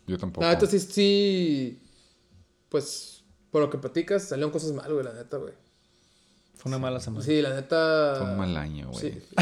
Yo 0.07 0.17
tampoco. 0.17 0.45
La 0.45 0.53
neta 0.53 0.65
sí, 0.65 0.79
sí. 0.79 1.81
Pues, 2.69 3.18
por 3.51 3.61
lo 3.61 3.69
que 3.69 3.77
platicas, 3.77 4.23
salieron 4.27 4.51
cosas 4.51 4.71
mal, 4.73 4.91
güey, 4.91 5.03
la 5.03 5.13
neta, 5.13 5.37
güey. 5.37 5.53
Fue 6.55 6.69
una 6.69 6.77
mala 6.77 6.99
semana. 6.99 7.23
Sí, 7.23 7.41
la 7.41 7.53
neta. 7.55 8.15
Fue 8.17 8.27
un 8.31 8.37
mal 8.37 8.57
año, 8.57 8.89
güey. 8.91 9.11
Sí. 9.13 9.21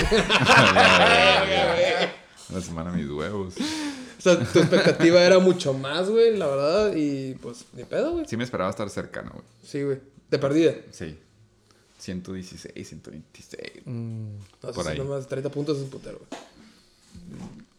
La 2.53 2.61
semana 2.61 2.91
mis 2.91 3.09
huevos. 3.09 3.55
O 3.57 4.21
sea, 4.21 4.39
tu 4.39 4.59
expectativa 4.59 5.21
era 5.21 5.37
mucho 5.39 5.73
más, 5.73 6.09
güey, 6.09 6.37
la 6.37 6.47
verdad. 6.47 6.93
Y 6.95 7.33
pues, 7.35 7.65
ni 7.73 7.83
pedo, 7.83 8.13
güey. 8.13 8.25
Sí 8.25 8.37
me 8.37 8.43
esperaba 8.45 8.69
estar 8.69 8.89
cercano, 8.89 9.31
güey. 9.33 9.43
Sí, 9.63 9.83
güey. 9.83 9.99
De 10.31 10.39
perdida. 10.39 10.73
Sí. 10.91 11.17
116, 11.97 12.87
126. 12.87 13.81
Mm, 13.85 14.37
No, 14.63 14.71
Por 14.71 14.85
sí, 14.85 14.91
ahí. 14.91 14.97
Nomás 14.97 15.27
30 15.27 15.49
puntos 15.49 15.77
es 15.77 15.83
un 15.83 15.89
putero, 15.89 16.19
güey. 16.19 16.41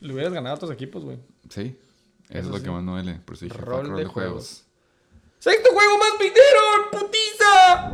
le 0.01 0.13
hubieras 0.13 0.33
ganado 0.35 0.55
a 0.55 0.57
otros 0.57 0.71
equipos, 0.71 1.03
güey. 1.05 1.17
Sí. 1.49 1.79
Eso, 2.29 2.39
Eso 2.39 2.39
es 2.41 2.47
lo 2.47 2.59
sí. 2.59 2.65
que 2.65 2.71
más 2.71 2.83
me 2.83 2.93
duele. 2.93 3.21
Por 3.25 3.37
eso 3.37 3.47
dije, 3.47 3.57
Rol 3.57 3.81
fuck, 3.81 3.87
rol 3.89 3.97
de 3.97 4.03
de 4.05 4.09
juegos. 4.11 4.65
¡Sexto 5.39 5.71
juego 5.73 5.97
más 5.99 6.13
pitero! 6.19 6.91
¡Putiza! 6.91 7.93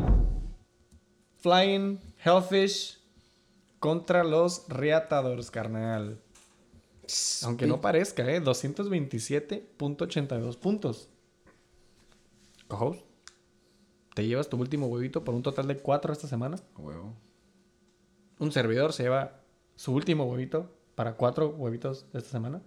Flying 1.37 2.01
Hellfish 2.25 2.99
contra 3.79 4.25
los 4.25 4.66
Reatadores, 4.69 5.51
carnal. 5.51 6.23
Aunque 7.43 7.66
no 7.66 7.83
parezca, 7.83 8.27
¿eh? 8.31 8.43
227.82 8.43 10.57
puntos. 10.57 11.11
Co-host, 12.66 13.03
¿te 14.15 14.27
llevas 14.27 14.49
tu 14.49 14.57
último 14.57 14.87
huevito 14.87 15.23
por 15.23 15.35
un 15.35 15.43
total 15.43 15.69
de 15.69 15.77
4 15.77 16.15
esta 16.15 16.27
semana? 16.27 16.57
Huevo. 16.79 17.15
Un 18.39 18.53
servidor 18.53 18.95
se 18.95 19.03
lleva 19.03 19.43
su 19.77 19.93
último 19.93 20.25
huevito 20.25 20.75
para 20.95 21.16
4 21.16 21.51
huevitos 21.51 22.07
esta 22.15 22.31
semana. 22.31 22.62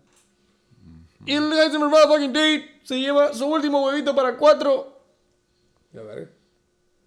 Y 1.26 1.34
el 1.34 1.52
Heisenberg 1.52 1.92
Motherfucking 1.92 2.34
Date 2.34 2.80
se 2.84 3.00
lleva 3.00 3.34
su 3.34 3.46
último 3.48 3.86
huevito 3.86 4.16
para 4.16 4.38
4 4.38 5.02
La 5.94 6.02
verga. 6.04 6.30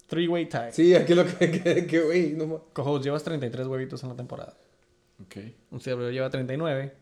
Three-way 0.07 0.47
tie. 0.47 0.73
Sí, 0.73 0.95
aquí 0.95 1.15
lo 1.15 1.25
que, 1.25 1.51
que, 1.51 1.87
que, 1.87 2.01
güey, 2.01 2.31
no 2.33 2.47
más. 2.47 2.61
Co-host, 2.73 3.05
llevas 3.05 3.23
33 3.23 3.67
huevitos 3.69 4.03
en 4.03 4.09
la 4.09 4.17
temporada. 4.17 4.57
Ok. 5.25 5.37
Un 5.71 5.81
servidor 5.81 6.13
lleva 6.13 6.29
39. 6.29 6.93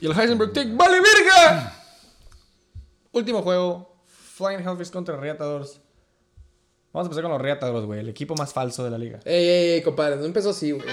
Y 0.00 0.06
el 0.06 0.12
Heisenberg 0.18 0.52
Take 0.52 0.72
¡Vale 0.74 1.00
verga! 1.00 1.72
Último 3.12 3.42
juego. 3.42 3.94
Flying 4.06 4.60
Hellfish 4.60 4.90
contra 4.90 5.16
Reatadores. 5.16 5.80
Vamos 6.92 7.06
a 7.06 7.08
empezar 7.08 7.22
con 7.22 7.32
los 7.32 7.40
Reatadores, 7.40 7.86
güey. 7.86 8.00
El 8.00 8.08
equipo 8.08 8.34
más 8.34 8.52
falso 8.52 8.82
de 8.84 8.90
la 8.90 8.98
liga. 8.98 9.20
Ey, 9.24 9.46
ey, 9.46 9.70
ey, 9.70 9.82
compadre, 9.82 10.16
no 10.16 10.24
empezó 10.24 10.50
así, 10.50 10.72
güey. 10.72 10.84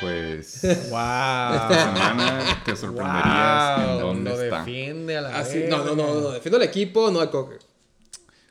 Pues. 0.00 0.60
¡Wow! 0.62 0.70
Esta 1.54 1.68
semana 1.92 2.62
te 2.64 2.76
sorprenderías 2.76 3.80
en 3.88 3.98
dónde 3.98 4.30
lo 4.30 4.42
está. 4.42 4.58
defiende 4.58 5.16
a 5.16 5.20
la 5.22 5.38
Así, 5.38 5.58
verga. 5.60 5.78
no, 5.78 5.84
no, 5.84 5.94
no, 5.96 6.20
no, 6.20 6.30
defiendo 6.30 6.56
al 6.58 6.62
equipo, 6.64 7.10
no 7.10 7.20
a 7.20 7.30
Coque. 7.30 7.56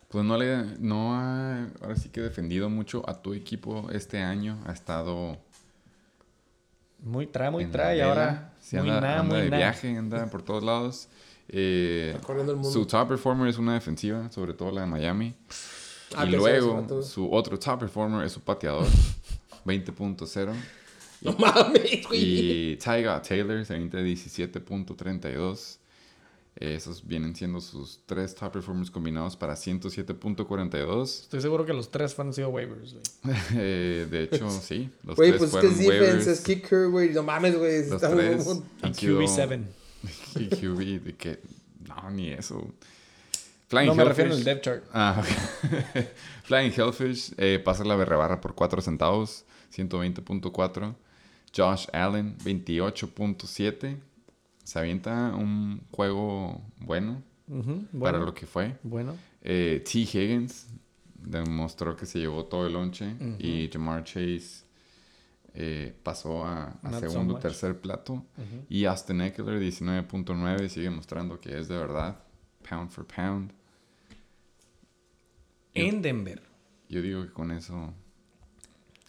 Pues 0.10 0.24
no 0.26 0.38
le. 0.38 0.64
No 0.80 1.14
ha. 1.16 1.68
Ahora 1.82 1.96
sí 1.96 2.10
que 2.10 2.22
defendido 2.22 2.70
mucho 2.70 3.04
a 3.08 3.22
tu 3.22 3.34
equipo 3.34 3.90
este 3.92 4.20
año. 4.22 4.58
Ha 4.66 4.72
estado. 4.72 5.38
Muy 7.04 7.28
tra, 7.28 7.52
muy 7.52 7.66
tra. 7.68 7.96
Y 7.96 8.02
ahora. 8.02 8.54
Sí, 8.62 8.78
muy 8.78 8.90
anda, 8.90 9.02
na, 9.02 9.20
anda 9.20 9.24
muy 9.36 9.42
de 9.44 9.50
na. 9.50 9.58
viaje, 9.58 9.96
anda 9.98 10.26
por 10.28 10.42
todos 10.42 10.64
lados. 10.64 11.08
Eh, 11.50 12.14
Está 12.16 12.26
corriendo 12.26 12.54
el 12.54 12.58
mundo. 12.58 12.72
su 12.72 12.86
top 12.88 13.10
performer 13.10 13.48
es 13.50 13.58
una 13.60 13.74
defensiva, 13.76 14.32
sobre 14.32 14.54
todo 14.54 14.72
la 14.72 14.82
de 14.82 14.88
Miami. 14.88 15.36
Ah, 16.16 16.26
y 16.26 16.32
luego, 16.32 17.04
su 17.04 17.32
otro 17.32 17.60
top 17.60 17.82
performer 17.82 18.26
es 18.26 18.32
su 18.32 18.42
pateador, 18.42 18.88
20.0. 19.66 20.54
No 21.26 21.34
mames, 21.38 22.08
güey. 22.08 22.72
Y 22.72 22.76
Tyga 22.78 23.22
Taylor, 23.22 23.66
se 23.66 23.74
avienta 23.74 24.00
17.32. 24.00 25.78
Eh, 26.58 26.76
Esos 26.76 27.06
vienen 27.06 27.36
siendo 27.36 27.60
sus 27.60 28.00
tres 28.06 28.34
top 28.34 28.54
performers 28.54 28.90
combinados 28.90 29.36
para 29.36 29.56
107.42. 29.56 31.04
Estoy 31.24 31.42
seguro 31.42 31.66
que 31.66 31.74
los 31.74 31.92
tres 31.92 32.18
han 32.18 32.32
sido 32.34 32.50
waivers, 32.50 32.94
güey. 32.94 33.04
Eh, 33.56 34.08
de 34.10 34.24
hecho, 34.24 34.50
sí. 34.62 34.90
Los 35.04 35.18
Güey, 35.18 35.32
tres 35.32 35.40
pues 35.52 35.54
es 35.54 35.60
que 35.62 35.68
fueron 35.68 35.72
es 35.74 35.78
defense, 35.80 36.06
waivers. 36.08 36.28
es 36.28 36.42
kicker, 36.42 36.88
güey. 36.90 37.10
No 37.10 37.24
mames, 37.24 37.58
güey. 37.58 37.90
Los 37.90 38.02
tres 38.02 38.48
Y 38.90 38.94
sido- 38.94 39.20
QB7. 39.22 39.64
Y 40.36 40.48
QB, 40.48 41.04
de 41.04 41.16
que... 41.16 41.40
No, 41.88 42.10
ni 42.12 42.30
eso. 42.30 42.66
Flying 43.68 43.88
No 43.88 43.96
me 43.96 44.04
refiero 44.06 44.32
al 44.32 44.38
Hellfish- 44.40 44.44
depth 44.46 44.64
chart. 44.64 44.84
Ah, 44.94 45.22
ok. 45.22 46.06
Flying 46.44 46.72
Hellfish 46.72 47.34
eh, 47.38 47.60
pasa 47.64 47.84
la 47.84 47.96
berrebarra 47.96 48.40
por 48.40 48.54
4 48.56 48.82
centavos, 48.82 49.44
120.4. 49.76 50.96
Josh 51.56 51.88
Allen, 51.94 52.38
28.7. 52.40 53.98
Se 54.64 54.80
avienta 54.80 55.36
un 55.36 55.82
juego 55.92 56.62
bueno, 56.80 57.22
para 57.48 57.84
Bueno. 57.92 58.26
lo 58.26 58.34
que 58.34 58.46
fue. 58.46 58.78
Bueno. 58.84 59.16
Eh, 59.42 59.84
T. 59.86 60.00
Higgins 60.00 60.68
demostró 61.16 61.96
que 61.96 62.06
se 62.06 62.20
llevó 62.20 62.46
todo 62.46 62.68
el 62.68 62.74
lonche. 62.74 63.16
Y 63.40 63.70
Jamar 63.72 64.04
Chase 64.04 64.66
eh, 65.54 65.96
pasó 66.04 66.46
a, 66.46 66.78
so 66.92 67.00
segundo 67.00 67.34
much. 67.36 67.42
tercer 67.44 67.80
plato. 67.80 68.26
Y 68.70 68.86
Austin 68.86 69.22
Eckler, 69.22 69.60
19.9, 69.62 70.68
sigue 70.68 70.90
mostrando 70.90 71.40
que 71.40 71.60
es 71.60 71.68
de 71.68 71.78
verdad. 71.78 72.18
Pound 72.68 72.90
for 72.90 73.06
pound. 73.06 73.52
En 75.74 76.02
Denver. 76.02 76.42
Yo 76.90 77.02
digo 77.02 77.24
que 77.24 77.32
con 77.32 77.52
eso. 77.52 77.94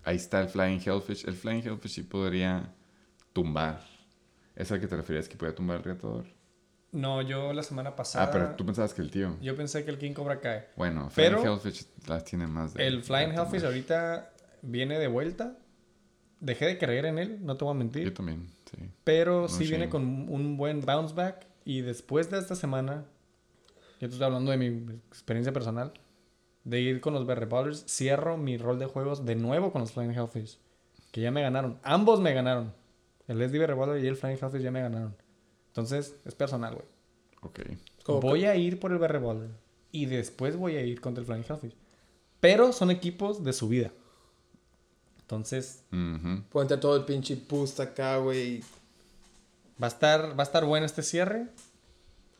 Ahí 0.06 0.16
está 0.16 0.40
el 0.40 0.48
Flying 0.48 0.80
Hellfish. 0.84 1.26
El 1.26 1.34
Flying 1.34 1.62
Hellfish 1.66 1.90
sí 1.92 2.02
podría 2.02 2.72
tumbar. 3.32 3.82
¿Es 4.54 4.70
al 4.72 4.80
que 4.80 4.86
te 4.86 4.96
referías 4.96 5.28
que 5.28 5.36
podía 5.36 5.54
tumbar 5.54 5.78
el 5.78 5.82
reatador? 5.82 6.24
No, 6.92 7.20
yo 7.20 7.52
la 7.52 7.62
semana 7.62 7.94
pasada. 7.96 8.24
Ah, 8.24 8.30
pero 8.30 8.54
tú 8.56 8.64
pensabas 8.64 8.94
que 8.94 9.02
el 9.02 9.10
tío. 9.10 9.36
Yo 9.42 9.54
pensé 9.56 9.84
que 9.84 9.90
el 9.90 9.98
King 9.98 10.12
Cobra 10.12 10.40
cae. 10.40 10.68
Bueno, 10.76 11.10
Flying 11.10 11.34
Pero- 11.34 11.54
Hellfish 11.54 11.86
las 12.06 12.24
tiene 12.24 12.46
más 12.46 12.72
de. 12.72 12.86
El 12.86 13.02
Flying 13.02 13.30
de 13.30 13.34
Hellfish 13.36 13.64
ahorita 13.64 14.32
viene 14.62 14.98
de 14.98 15.08
vuelta. 15.08 15.58
Dejé 16.38 16.66
de 16.66 16.78
creer 16.78 17.06
en 17.06 17.18
él, 17.18 17.38
no 17.44 17.56
te 17.56 17.64
voy 17.64 17.72
a 17.72 17.74
Yo 17.74 17.78
mentir. 17.78 18.14
también, 18.14 18.46
sí. 18.70 18.76
Pero 19.04 19.42
No 19.42 19.48
sí 19.48 19.64
shame. 19.64 19.70
viene 19.70 19.88
con 19.88 20.02
un 20.30 20.56
buen 20.56 20.82
bounce 20.82 21.14
back. 21.14 21.46
Y 21.64 21.80
después 21.80 22.30
de 22.30 22.38
esta 22.38 22.54
semana, 22.54 23.04
yo 24.00 24.06
te 24.08 24.14
estoy 24.14 24.24
hablando 24.24 24.50
de 24.52 24.56
mi 24.56 24.66
experiencia 25.08 25.52
personal, 25.52 25.92
de 26.66 26.80
ir 26.80 27.00
con 27.00 27.14
los 27.14 27.24
Berry 27.26 27.46
Ballers, 27.46 27.84
cierro 27.88 28.36
mi 28.36 28.58
rol 28.58 28.80
de 28.80 28.86
juegos 28.86 29.24
de 29.24 29.36
nuevo 29.36 29.70
con 29.70 29.82
los 29.82 29.92
Flying 29.92 30.10
Hellfish. 30.10 30.58
Que 31.12 31.20
ya 31.20 31.30
me 31.30 31.40
ganaron. 31.40 31.78
Ambos 31.84 32.20
me 32.20 32.34
ganaron. 32.34 32.74
El 33.28 33.40
SD 33.40 33.58
Berry 33.60 33.74
Baller 33.74 34.04
y 34.04 34.08
el 34.08 34.16
Flying 34.16 34.36
Hellfish 34.36 34.62
ya 34.62 34.72
me 34.72 34.82
ganaron. 34.82 35.16
Entonces, 35.68 36.16
es 36.24 36.34
personal, 36.34 36.74
güey. 36.74 36.86
Ok. 37.42 37.60
Voy 38.20 38.46
a 38.46 38.56
ir 38.56 38.80
por 38.80 38.90
el 38.90 38.98
Berry 38.98 39.20
Baller. 39.20 39.50
Y 39.92 40.06
después 40.06 40.56
voy 40.56 40.74
a 40.74 40.82
ir 40.82 41.00
contra 41.00 41.20
el 41.20 41.26
Flying 41.26 41.44
Hellfish. 41.48 41.76
Pero 42.40 42.72
son 42.72 42.90
equipos 42.90 43.44
de 43.44 43.52
su 43.52 43.68
vida. 43.68 43.92
Entonces. 45.20 45.84
Puede 46.50 46.64
entrar 46.64 46.80
todo 46.80 46.96
el 46.96 47.04
pinche 47.04 47.40
boost 47.48 47.78
acá, 47.78 48.16
güey. 48.16 48.60
va 49.80 49.86
a 49.86 49.90
estar, 49.90 50.36
va 50.36 50.42
a 50.42 50.46
estar 50.46 50.64
bueno 50.64 50.84
este 50.84 51.04
cierre. 51.04 51.46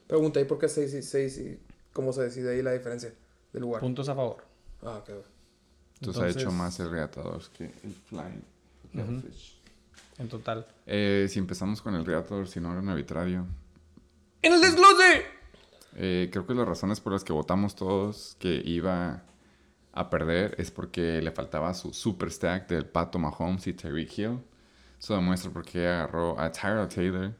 Pregunta, 0.09 0.41
¿y 0.41 0.45
por 0.47 0.59
qué 0.59 0.69
6 0.69 0.95
y 0.95 1.03
6 1.03 1.39
y 1.39 1.61
cómo 1.93 2.13
se 2.13 2.23
decide 2.23 2.53
ahí 2.53 2.63
la 2.63 2.73
diferencia 2.73 3.13
del 3.57 3.63
lugar? 3.63 3.81
Puntos 3.81 4.09
a 4.09 4.15
favor. 4.15 4.45
Ah, 4.83 4.99
ok. 4.99 5.11
Entonces, 6.01 6.23
ha 6.23 6.29
hecho 6.29 6.53
más 6.53 6.79
el 6.79 6.91
reatador 6.91 7.43
que 7.57 7.65
el 7.65 7.95
Flying 8.07 8.45
Hellfish. 8.93 9.59
en 10.19 10.29
total. 10.29 10.67
Eh, 10.85 11.27
si 11.31 11.39
empezamos 11.39 11.81
con 11.81 11.95
el 11.95 12.05
Reator, 12.05 12.47
si 12.49 12.61
no 12.61 12.71
era 12.71 12.81
un 12.81 12.89
arbitrario. 12.91 13.47
¡En 14.43 14.53
el 14.53 14.61
desglose! 14.61 15.25
Eh, 15.95 16.29
creo 16.31 16.47
que 16.47 16.53
las 16.53 16.69
razones 16.69 17.01
por 17.01 17.15
las 17.15 17.25
que 17.25 17.33
votamos 17.33 17.75
todos 17.75 18.37
que 18.39 18.61
iba 18.63 19.23
a 19.93 20.11
perder 20.11 20.55
es 20.59 20.71
porque 20.71 21.23
le 21.23 21.33
faltaba 21.33 21.73
su 21.73 21.95
super 21.95 22.31
stack 22.31 22.69
del 22.69 22.85
Pato 22.85 23.19
Mahomes 23.19 23.67
y 23.67 23.73
Tyreek 23.73 24.19
Hill. 24.19 24.39
Eso 25.01 25.15
demuestra 25.15 25.51
por 25.51 25.65
qué 25.65 25.87
agarró 25.87 26.39
a 26.39 26.53
Tyrell 26.53 26.89
Taylor, 26.89 27.35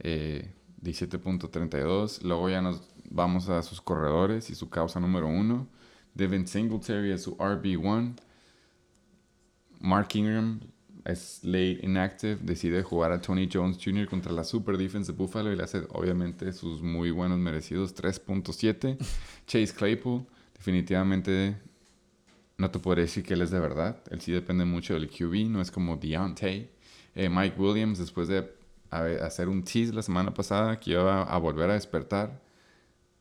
eh, 0.00 0.52
17.32. 0.82 2.22
Luego 2.22 2.50
ya 2.50 2.60
nos 2.60 2.82
vamos 3.10 3.48
a 3.48 3.62
sus 3.62 3.80
corredores 3.80 4.50
y 4.50 4.54
su 4.54 4.68
causa 4.68 5.00
número 5.00 5.26
uno. 5.26 5.66
Devin 6.14 6.46
Singletary 6.46 7.12
es 7.12 7.22
su 7.22 7.36
RB1. 7.36 8.14
Mark 9.80 10.08
Ingram 10.14 10.60
es 11.04 11.40
late 11.42 11.78
inactive, 11.82 12.38
decide 12.42 12.82
jugar 12.82 13.12
a 13.12 13.20
Tony 13.20 13.48
Jones 13.50 13.78
Jr. 13.82 14.06
contra 14.06 14.32
la 14.32 14.44
super 14.44 14.76
defense 14.76 15.10
de 15.10 15.16
Buffalo 15.16 15.52
y 15.52 15.56
le 15.56 15.62
hace 15.62 15.86
obviamente 15.90 16.52
sus 16.52 16.82
muy 16.82 17.10
buenos 17.10 17.38
merecidos 17.38 17.94
3.7. 17.94 18.98
Chase 19.46 19.74
Claypool, 19.74 20.26
definitivamente 20.54 21.56
no 22.58 22.70
te 22.70 22.78
podría 22.78 23.04
decir 23.04 23.24
que 23.24 23.34
él 23.34 23.42
es 23.42 23.50
de 23.50 23.60
verdad. 23.60 24.02
Él 24.10 24.20
sí 24.20 24.32
depende 24.32 24.64
mucho 24.64 24.94
del 24.94 25.08
QB, 25.08 25.48
no 25.48 25.60
es 25.60 25.70
como 25.70 25.96
Deontay. 25.96 26.70
Eh, 27.14 27.28
Mike 27.28 27.58
Williams, 27.58 27.98
después 27.98 28.28
de 28.28 28.52
hacer 28.90 29.48
un 29.48 29.62
tease 29.62 29.92
la 29.92 30.02
semana 30.02 30.34
pasada 30.34 30.78
que 30.80 30.90
iba 30.92 31.22
a 31.22 31.38
volver 31.38 31.70
a 31.70 31.74
despertar, 31.74 32.40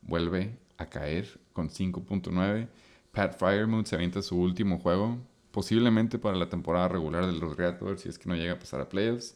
vuelve 0.07 0.57
a 0.77 0.87
caer 0.87 1.39
con 1.53 1.69
5.9. 1.69 2.67
Pat 3.11 3.37
Fryermuth 3.37 3.87
se 3.87 3.95
avienta 3.95 4.21
su 4.21 4.39
último 4.39 4.79
juego, 4.79 5.17
posiblemente 5.51 6.17
para 6.19 6.37
la 6.37 6.49
temporada 6.49 6.87
regular 6.87 7.25
de 7.25 7.33
los 7.33 7.57
Raptors, 7.57 8.01
si 8.01 8.09
es 8.09 8.17
que 8.17 8.29
no 8.29 8.35
llega 8.35 8.53
a 8.53 8.59
pasar 8.59 8.81
a 8.81 8.89
playoffs. 8.89 9.35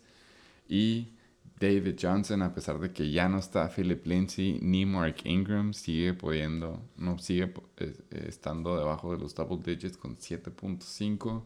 Y 0.68 1.14
David 1.60 1.96
Johnson, 2.02 2.42
a 2.42 2.54
pesar 2.54 2.80
de 2.80 2.92
que 2.92 3.12
ya 3.12 3.30
no 3.30 3.38
está 3.38 3.70
Philip 3.70 4.06
Lindsay 4.06 4.60
ni 4.62 4.86
Mark 4.86 5.18
Ingram, 5.26 5.74
sigue 5.74 6.14
pudiendo, 6.14 6.82
no 6.96 7.20
sigue 7.20 7.54
eh, 7.78 7.94
eh, 8.10 8.26
estando 8.28 8.78
debajo 8.78 9.12
de 9.12 9.20
los 9.20 9.36
double 9.36 9.60
digits 9.64 9.98
con 9.98 10.18
7.5. 10.18 11.44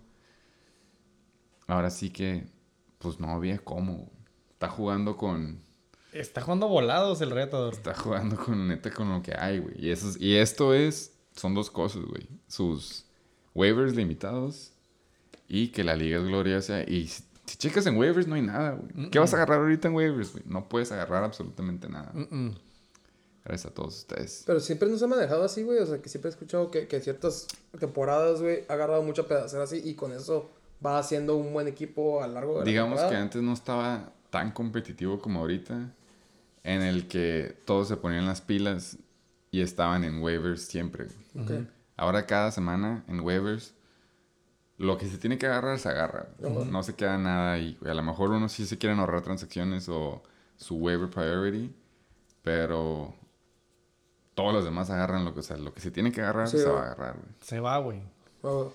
Ahora 1.67 1.89
sí 1.89 2.11
que, 2.11 2.47
pues 2.99 3.19
no 3.19 3.29
había 3.29 3.57
cómo. 3.59 4.09
Está 4.51 4.69
jugando 4.69 5.17
con 5.17 5.59
Está 6.15 6.41
jugando 6.41 6.67
volados 6.67 7.19
el 7.21 7.31
retador. 7.31 7.73
Está 7.73 7.93
jugando 7.93 8.37
con 8.37 8.67
neta 8.67 8.89
con 8.91 9.09
lo 9.11 9.21
que 9.21 9.33
hay, 9.37 9.59
güey. 9.59 9.75
Y, 9.77 9.89
eso 9.91 10.09
es- 10.09 10.19
y 10.19 10.35
esto 10.37 10.73
es, 10.73 11.11
son 11.35 11.53
dos 11.53 11.69
cosas, 11.69 12.03
güey. 12.03 12.27
Sus 12.47 13.05
waivers 13.53 13.95
limitados 13.95 14.71
y 15.47 15.69
que 15.69 15.83
la 15.83 15.95
liga 15.95 16.17
es 16.19 16.23
gloriosa. 16.25 16.83
Y 16.83 17.07
si, 17.07 17.23
si 17.45 17.57
checas 17.57 17.85
en 17.85 17.97
waivers 17.97 18.27
no 18.27 18.35
hay 18.35 18.41
nada, 18.41 18.71
güey. 18.71 19.09
¿Qué 19.11 19.19
vas 19.19 19.33
a 19.33 19.35
agarrar 19.37 19.59
ahorita 19.59 19.89
en 19.89 19.95
waivers, 19.95 20.31
güey? 20.31 20.43
No 20.47 20.69
puedes 20.69 20.91
agarrar 20.91 21.23
absolutamente 21.23 21.89
nada. 21.89 22.11
Gracias 23.43 23.71
a 23.71 23.75
todos 23.75 23.97
ustedes. 23.99 24.43
Pero 24.47 24.59
siempre 24.59 24.89
nos 24.89 25.03
ha 25.03 25.07
manejado 25.07 25.43
así, 25.43 25.63
güey. 25.63 25.79
O 25.79 25.85
sea, 25.85 26.01
que 26.01 26.09
siempre 26.09 26.29
he 26.29 26.31
escuchado 26.33 26.71
que, 26.71 26.87
que 26.87 26.99
ciertas 27.01 27.47
temporadas, 27.79 28.41
güey, 28.41 28.63
ha 28.69 28.73
agarrado 28.73 29.03
mucha 29.03 29.27
pedacera 29.27 29.63
así 29.63 29.81
y 29.83 29.93
con 29.95 30.13
eso 30.13 30.49
va 30.83 30.97
haciendo 30.97 31.35
un 31.35 31.51
buen 31.53 31.67
equipo 31.67 32.23
a 32.23 32.27
lo 32.27 32.33
largo 32.33 32.53
de 32.53 32.59
la 32.59 32.65
Digamos 32.65 33.01
que 33.01 33.15
antes 33.15 33.41
no 33.41 33.53
estaba 33.53 34.11
tan 34.29 34.51
competitivo 34.51 35.19
como 35.19 35.39
ahorita, 35.41 35.93
en 36.65 36.81
el 36.81 37.07
que 37.07 37.57
todos 37.65 37.87
se 37.87 37.95
ponían 37.95 38.25
las 38.25 38.41
pilas 38.41 38.97
y 39.51 39.61
estaban 39.61 40.03
en 40.03 40.21
waivers 40.21 40.63
siempre. 40.63 41.05
Ok. 41.39 41.51
Ahora 41.95 42.25
cada 42.25 42.51
semana 42.51 43.05
en 43.07 43.21
waivers, 43.21 43.73
lo 44.77 44.97
que 44.97 45.07
se 45.07 45.17
tiene 45.17 45.37
que 45.37 45.45
agarrar 45.45 45.79
se 45.79 45.87
agarra. 45.89 46.27
No 46.39 46.83
se 46.83 46.95
queda 46.95 47.17
nada 47.17 47.53
ahí. 47.53 47.77
A 47.85 47.93
lo 47.93 48.03
mejor 48.03 48.31
uno 48.31 48.49
sí 48.49 48.65
se 48.65 48.77
quieren 48.77 48.99
ahorrar 48.99 49.21
transacciones 49.21 49.87
o 49.87 50.23
su 50.57 50.75
waiver 50.75 51.09
priority, 51.09 51.73
pero 52.41 53.13
todos 54.33 54.53
los 54.53 54.65
demás 54.65 54.89
agarran 54.89 55.23
lo 55.23 55.33
que, 55.33 55.39
o 55.39 55.43
sea, 55.43 55.55
lo 55.57 55.73
que 55.73 55.79
se 55.81 55.91
tiene 55.91 56.11
que 56.11 56.21
agarrar 56.21 56.47
Sí, 56.49 56.57
se 56.57 56.65
va 56.67 56.79
a 56.81 56.83
agarrar. 56.87 57.13
güey. 57.15 57.29
Se 57.39 57.59
va, 57.59 57.77
güey. 57.77 58.01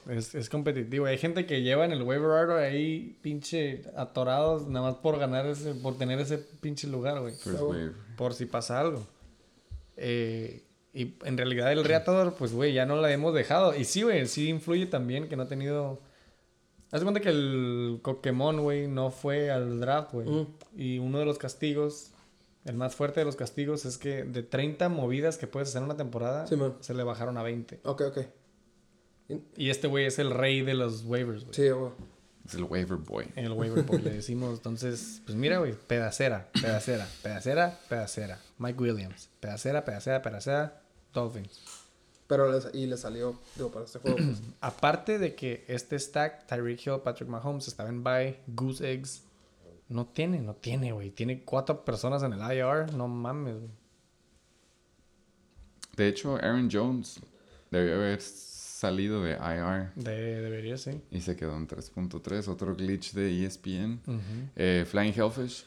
Es, 0.08 0.34
es 0.34 0.48
competitivo. 0.48 1.06
Hay 1.06 1.18
gente 1.18 1.46
que 1.46 1.62
lleva 1.62 1.84
en 1.84 1.92
el 1.92 2.02
waiver 2.02 2.48
wire 2.48 2.64
ahí 2.64 3.18
pinche 3.22 3.82
atorados 3.96 4.66
nada 4.68 4.90
más 4.90 4.96
por 4.96 5.18
ganar 5.18 5.46
ese, 5.46 5.74
por 5.74 5.98
tener 5.98 6.18
ese 6.18 6.38
pinche 6.38 6.86
lugar, 6.88 7.20
güey. 7.20 7.34
Wave. 7.46 7.92
Por 8.16 8.34
si 8.34 8.46
pasa 8.46 8.80
algo. 8.80 9.06
Eh, 9.96 10.64
y 10.92 11.14
en 11.24 11.36
realidad 11.36 11.70
el 11.72 11.84
reatador, 11.84 12.34
pues, 12.34 12.52
güey, 12.52 12.72
ya 12.72 12.86
no 12.86 12.96
la 12.96 13.12
hemos 13.12 13.34
dejado. 13.34 13.76
Y 13.76 13.84
sí, 13.84 14.02
güey, 14.02 14.26
sí 14.26 14.48
influye 14.48 14.86
también 14.86 15.28
que 15.28 15.36
no 15.36 15.44
ha 15.44 15.48
tenido... 15.48 16.00
Haz 16.90 17.00
de 17.00 17.04
cuenta 17.04 17.20
que 17.20 17.28
el 17.28 18.00
Pokémon, 18.02 18.62
güey, 18.62 18.88
no 18.88 19.12
fue 19.12 19.50
al 19.50 19.78
draft, 19.78 20.12
güey. 20.12 20.26
Mm. 20.26 20.46
Y 20.76 20.98
uno 20.98 21.20
de 21.20 21.24
los 21.24 21.38
castigos, 21.38 22.10
el 22.64 22.74
más 22.74 22.96
fuerte 22.96 23.20
de 23.20 23.26
los 23.26 23.36
castigos, 23.36 23.84
es 23.84 23.96
que 23.96 24.24
de 24.24 24.42
30 24.42 24.88
movidas 24.88 25.38
que 25.38 25.46
puedes 25.46 25.68
hacer 25.68 25.82
en 25.82 25.84
una 25.84 25.96
temporada, 25.96 26.48
Sí, 26.48 26.56
se 26.80 26.94
le 26.94 27.04
bajaron 27.04 27.38
a 27.38 27.44
20. 27.44 27.80
Ok, 27.84 28.02
ok. 28.08 28.18
Y 29.56 29.70
este 29.70 29.88
güey 29.88 30.06
es 30.06 30.18
el 30.18 30.30
rey 30.30 30.62
de 30.62 30.74
los 30.74 31.04
waivers, 31.04 31.44
güey. 31.44 31.54
Sí, 31.54 31.68
güey. 31.70 31.92
Es 32.46 32.54
el 32.54 32.64
waiver 32.64 32.98
boy. 32.98 33.26
En 33.36 33.44
el 33.44 33.52
waiver 33.52 33.84
boy 33.84 34.00
le 34.02 34.10
decimos. 34.10 34.56
Entonces, 34.58 35.22
pues 35.24 35.36
mira, 35.36 35.58
güey, 35.58 35.74
pedacera, 35.74 36.50
pedacera, 36.52 37.06
pedacera, 37.22 37.78
pedacera. 37.88 38.38
Mike 38.58 38.82
Williams, 38.82 39.28
pedacera, 39.40 39.84
pedacera, 39.84 40.22
pedacera, 40.22 40.82
Dolphins. 41.12 41.60
Pero 42.26 42.50
le, 42.50 42.78
y 42.78 42.86
le 42.86 42.96
salió, 42.96 43.38
digo, 43.56 43.70
para 43.70 43.84
este 43.84 43.98
juego, 43.98 44.16
pues. 44.16 44.42
Aparte 44.60 45.18
de 45.18 45.34
que 45.34 45.64
este 45.68 45.98
stack, 45.98 46.46
Tyreek 46.46 46.86
Hill, 46.86 47.00
Patrick 47.04 47.28
Mahomes, 47.28 47.68
estaba 47.68 47.88
en 47.88 48.02
bye, 48.02 48.40
Goose 48.48 48.92
Eggs. 48.92 49.22
No 49.88 50.06
tiene, 50.06 50.40
no 50.40 50.54
tiene, 50.54 50.92
güey. 50.92 51.10
Tiene 51.10 51.44
cuatro 51.44 51.84
personas 51.84 52.22
en 52.22 52.32
el 52.32 52.40
IR. 52.40 52.92
No 52.94 53.08
mames, 53.08 53.56
güey. 53.58 53.70
De 55.96 56.08
hecho, 56.08 56.36
Aaron 56.36 56.68
Jones 56.72 57.20
debió 57.70 57.96
haber 57.96 58.20
salido 58.80 59.22
de 59.22 59.32
IR 59.32 59.92
De- 59.94 60.40
debería, 60.40 60.76
sí. 60.78 61.00
y 61.10 61.20
se 61.20 61.36
quedó 61.36 61.56
en 61.56 61.66
3.3. 61.68 62.48
Otro 62.48 62.74
glitch 62.74 63.12
de 63.12 63.30
E 63.30 63.44
ESPN. 63.46 64.00
Eh, 64.56 64.86
Flying 64.88 65.12
Hellfish. 65.14 65.64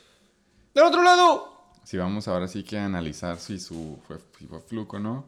¡Del 0.74 0.84
otro 0.86 1.04
lado! 1.04 1.52
Si 1.84 1.98
vamos 1.98 2.28
ahora 2.28 2.48
sí 2.48 2.64
que 2.64 2.78
a 2.78 2.86
analizar 2.86 3.38
si 3.38 3.60
su 3.60 4.00
fue, 4.08 4.18
si 4.40 4.46
fue 4.48 4.60
fluke 4.62 4.96
o 4.96 5.00
no, 5.00 5.26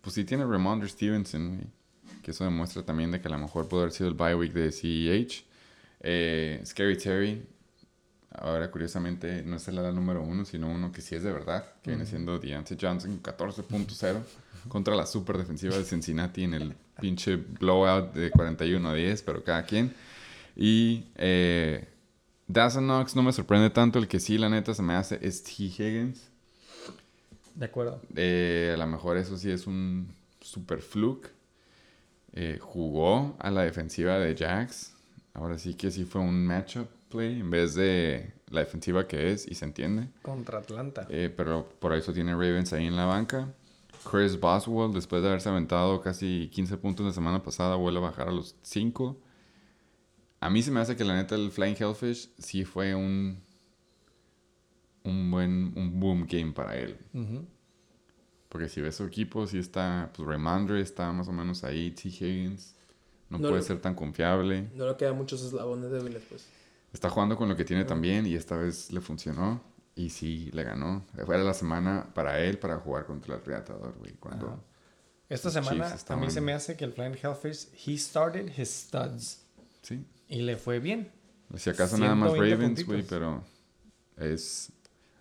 pues 0.00 0.14
sí 0.14 0.24
tiene 0.24 0.44
Ramondre 0.46 0.88
Stevenson. 0.88 1.60
Que 2.22 2.30
eso 2.30 2.44
demuestra 2.44 2.82
también 2.84 3.10
de 3.10 3.20
que 3.20 3.28
a 3.28 3.32
lo 3.32 3.38
mejor 3.38 3.68
puede 3.68 3.82
haber 3.84 3.92
sido 3.92 4.08
el 4.08 4.14
bye 4.14 4.34
week 4.34 4.52
de 4.52 4.72
CEH. 4.72 5.44
Eh, 6.00 6.62
Scary 6.64 6.96
Terry, 6.96 7.46
ahora 8.30 8.70
curiosamente 8.70 9.42
no 9.42 9.56
es 9.56 9.68
el 9.68 9.78
ala 9.78 9.92
número 9.92 10.22
uno, 10.22 10.44
sino 10.44 10.68
uno 10.70 10.90
que 10.92 11.00
sí 11.02 11.14
es 11.16 11.22
de 11.22 11.32
verdad, 11.32 11.64
que 11.82 11.90
viene 11.90 12.06
siendo 12.06 12.38
Deontay 12.38 12.78
Johnson 12.80 13.20
14.0 13.22 14.22
contra 14.68 14.94
la 14.94 15.06
super 15.06 15.36
defensiva 15.38 15.76
de 15.76 15.84
Cincinnati 15.84 16.44
en 16.44 16.54
el 16.54 16.74
pinche 17.00 17.36
blowout 17.36 18.12
de 18.12 18.30
41 18.30 18.88
a 18.88 18.94
10, 18.94 19.22
pero 19.22 19.44
cada 19.44 19.64
quien. 19.64 19.94
Y 20.54 21.06
eh, 21.16 21.86
Dawson 22.48 22.84
Knox 22.84 23.16
no 23.16 23.22
me 23.22 23.32
sorprende 23.32 23.70
tanto, 23.70 23.98
el 23.98 24.08
que 24.08 24.20
sí, 24.20 24.38
la 24.38 24.48
neta, 24.48 24.74
se 24.74 24.82
me 24.82 24.94
hace 24.94 25.18
es 25.22 25.42
T. 25.42 25.52
Higgins. 25.64 26.28
De 27.54 27.66
acuerdo. 27.66 28.00
Eh, 28.14 28.72
a 28.74 28.76
lo 28.76 28.86
mejor 28.86 29.16
eso 29.16 29.36
sí 29.36 29.50
es 29.50 29.66
un 29.66 30.08
super 30.40 30.80
fluke. 30.80 31.30
Eh, 32.32 32.58
jugó 32.60 33.34
a 33.38 33.50
la 33.50 33.62
defensiva 33.62 34.18
de 34.18 34.36
Jax. 34.36 34.94
Ahora 35.32 35.58
sí 35.58 35.74
que 35.74 35.90
sí 35.90 36.04
fue 36.04 36.20
un 36.20 36.46
matchup 36.46 36.88
play 37.10 37.40
en 37.40 37.50
vez 37.50 37.74
de 37.74 38.32
la 38.50 38.60
defensiva 38.60 39.08
que 39.08 39.32
es 39.32 39.46
y 39.48 39.54
se 39.54 39.64
entiende. 39.64 40.08
Contra 40.22 40.58
Atlanta. 40.58 41.06
Eh, 41.10 41.32
pero 41.34 41.68
por 41.78 41.94
eso 41.94 42.12
tiene 42.12 42.32
Ravens 42.32 42.72
ahí 42.72 42.86
en 42.86 42.96
la 42.96 43.06
banca. 43.06 43.48
Chris 44.08 44.38
Boswell, 44.38 44.92
después 44.92 45.22
de 45.22 45.28
haberse 45.28 45.48
aventado 45.48 46.00
casi 46.00 46.48
15 46.52 46.76
puntos 46.78 47.06
la 47.06 47.12
semana 47.12 47.42
pasada, 47.42 47.74
vuelve 47.76 47.98
a 47.98 48.02
bajar 48.02 48.28
a 48.28 48.32
los 48.32 48.56
5. 48.62 49.16
A 50.40 50.50
mí 50.50 50.62
se 50.62 50.70
me 50.70 50.80
hace 50.80 50.96
que 50.96 51.04
la 51.04 51.14
neta 51.16 51.34
el 51.34 51.50
Flying 51.50 51.76
Hellfish 51.78 52.30
sí 52.38 52.64
fue 52.64 52.94
un, 52.94 53.40
un 55.04 55.30
buen 55.30 55.72
un 55.76 55.98
boom 56.00 56.26
game 56.28 56.52
para 56.52 56.76
él. 56.76 56.96
Porque 58.48 58.68
si 58.68 58.80
ves 58.80 58.94
su 58.96 59.04
equipo, 59.04 59.46
sí 59.46 59.58
está, 59.58 60.10
pues 60.14 60.26
Ramondre 60.28 60.80
está 60.80 61.12
más 61.12 61.28
o 61.28 61.32
menos 61.32 61.64
ahí, 61.64 61.90
T. 61.90 62.08
Higgins. 62.08 62.74
No, 63.28 63.38
No 63.38 63.48
puede 63.48 63.60
lo- 63.60 63.66
ser 63.66 63.80
tan 63.80 63.94
confiable. 63.94 64.70
No 64.74 64.86
le 64.88 64.96
quedan 64.96 65.16
muchos 65.16 65.42
eslabones 65.42 65.90
débiles, 65.90 66.22
pues. 66.28 66.46
Está 66.92 67.10
jugando 67.10 67.36
con 67.36 67.48
lo 67.48 67.56
que 67.56 67.64
tiene 67.64 67.84
también 67.84 68.24
y 68.26 68.34
esta 68.34 68.56
vez 68.56 68.92
le 68.92 69.00
funcionó. 69.00 69.60
Y 69.96 70.10
sí, 70.10 70.50
le 70.52 70.62
ganó. 70.62 71.04
Fue 71.24 71.38
la 71.42 71.54
semana 71.54 72.06
para 72.14 72.38
él 72.40 72.58
para 72.58 72.76
jugar 72.76 73.06
contra 73.06 73.34
el 73.36 73.44
Reatador, 73.44 73.94
güey. 73.98 74.12
Cuando... 74.12 74.46
Ajá. 74.48 74.56
Esta 75.28 75.50
semana 75.50 75.72
Chiefs 75.72 75.92
a 75.92 75.94
estaban- 75.96 76.24
mí 76.24 76.30
se 76.30 76.40
me 76.40 76.52
hace 76.52 76.76
que 76.76 76.84
el 76.84 76.92
Flying 76.92 77.16
Hellfish, 77.20 77.68
he 77.84 77.96
started 77.98 78.48
his 78.56 78.68
studs. 78.68 79.40
Sí. 79.82 80.04
Y 80.28 80.42
le 80.42 80.56
fue 80.56 80.78
bien. 80.78 81.10
Si 81.56 81.70
acaso 81.70 81.96
nada 81.98 82.14
más 82.14 82.30
120 82.32 82.56
Ravens, 82.56 82.86
güey, 82.86 83.02
pero 83.02 83.42
es... 84.18 84.70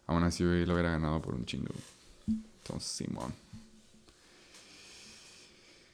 Aún 0.08 0.22
así, 0.24 0.44
güey, 0.46 0.66
lo 0.66 0.74
hubiera 0.74 0.92
ganado 0.92 1.20
por 1.22 1.34
un 1.34 1.46
chingo. 1.46 1.74
Entonces, 2.28 2.92
Simón. 2.92 3.34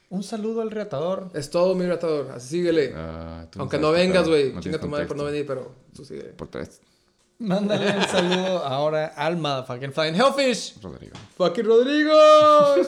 Un 0.10 0.24
saludo 0.24 0.62
al 0.62 0.72
reatador. 0.72 1.30
Es 1.34 1.49
todo 1.49 1.74
mi 1.76 1.86
ratador. 1.86 2.32
Así 2.32 2.49
síguele. 2.58 2.90
Tú 3.49 3.60
Aunque 3.62 3.78
no 3.78 3.91
vengas, 3.91 4.28
güey. 4.28 4.52
no 4.52 4.60
Chinga 4.60 4.80
tu 4.80 4.90
madre 4.90 5.06
por 5.06 5.16
no 5.16 5.24
venir, 5.24 5.45
pero 5.48 5.74
tú 5.95 6.03
síguele. 6.03 6.30
Por 6.34 6.49
tres, 6.49 6.82
Mándale 7.41 7.97
un 7.97 8.07
saludo 8.07 8.63
ahora 8.63 9.13
al 9.15 9.35
motherfucking 9.35 9.91
Flying 9.93 10.13
Hellfish. 10.13 10.80
Rodrigo. 10.80 11.15
Fucking 11.38 11.65
Rodrigo. 11.65 12.13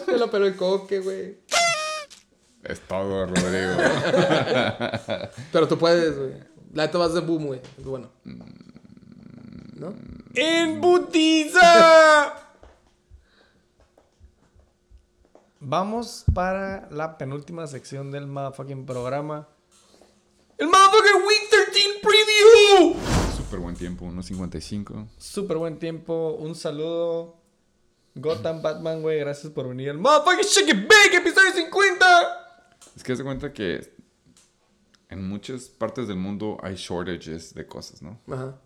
Se 0.05 0.15
lo 0.15 0.29
peló 0.29 0.45
el 0.45 0.55
coque, 0.55 0.99
güey. 0.99 1.39
Es 2.61 2.79
todo, 2.81 3.25
Rodrigo. 3.25 3.73
Pero 5.51 5.67
tú 5.67 5.79
puedes, 5.79 6.15
güey. 6.15 6.33
La 6.71 6.85
neta 6.85 6.99
vas 6.99 7.15
de 7.15 7.21
boom, 7.21 7.47
güey. 7.47 7.61
Es 7.79 7.83
bueno. 7.83 8.11
¿No? 9.73 9.95
¡En 10.35 10.79
putiza! 10.79 12.35
Vamos 15.59 16.25
para 16.31 16.87
la 16.91 17.17
penúltima 17.17 17.65
sección 17.65 18.11
del 18.11 18.27
motherfucking 18.27 18.85
programa. 18.85 19.47
¡El 20.59 20.67
motherfucking 20.67 21.25
Week 21.25 21.42
13 21.42 21.42
Preview! 22.01 22.95
Súper 23.35 23.59
buen 23.59 23.75
tiempo, 23.75 24.05
1.55. 24.05 25.07
Súper 25.17 25.57
buen 25.57 25.79
tiempo. 25.79 26.35
Un 26.39 26.53
saludo. 26.55 27.41
Gotham 28.15 28.61
Batman, 28.61 29.01
güey. 29.01 29.19
Gracias 29.19 29.51
por 29.51 29.67
venir. 29.67 29.89
El 29.89 29.97
motherfucking 29.97 30.45
Shake 30.47 30.69
It 30.69 30.81
Big, 30.87 31.15
episodio 31.19 31.51
50. 31.51 32.05
Es 32.95 33.03
que 33.03 33.15
se 33.15 33.23
cuenta 33.23 33.51
que 33.51 33.91
en 35.09 35.27
muchas 35.27 35.63
partes 35.63 36.07
del 36.07 36.17
mundo 36.17 36.57
hay 36.61 36.75
shortages 36.75 37.53
de 37.55 37.65
cosas, 37.65 38.01
¿no? 38.01 38.19
Ajá. 38.31 38.59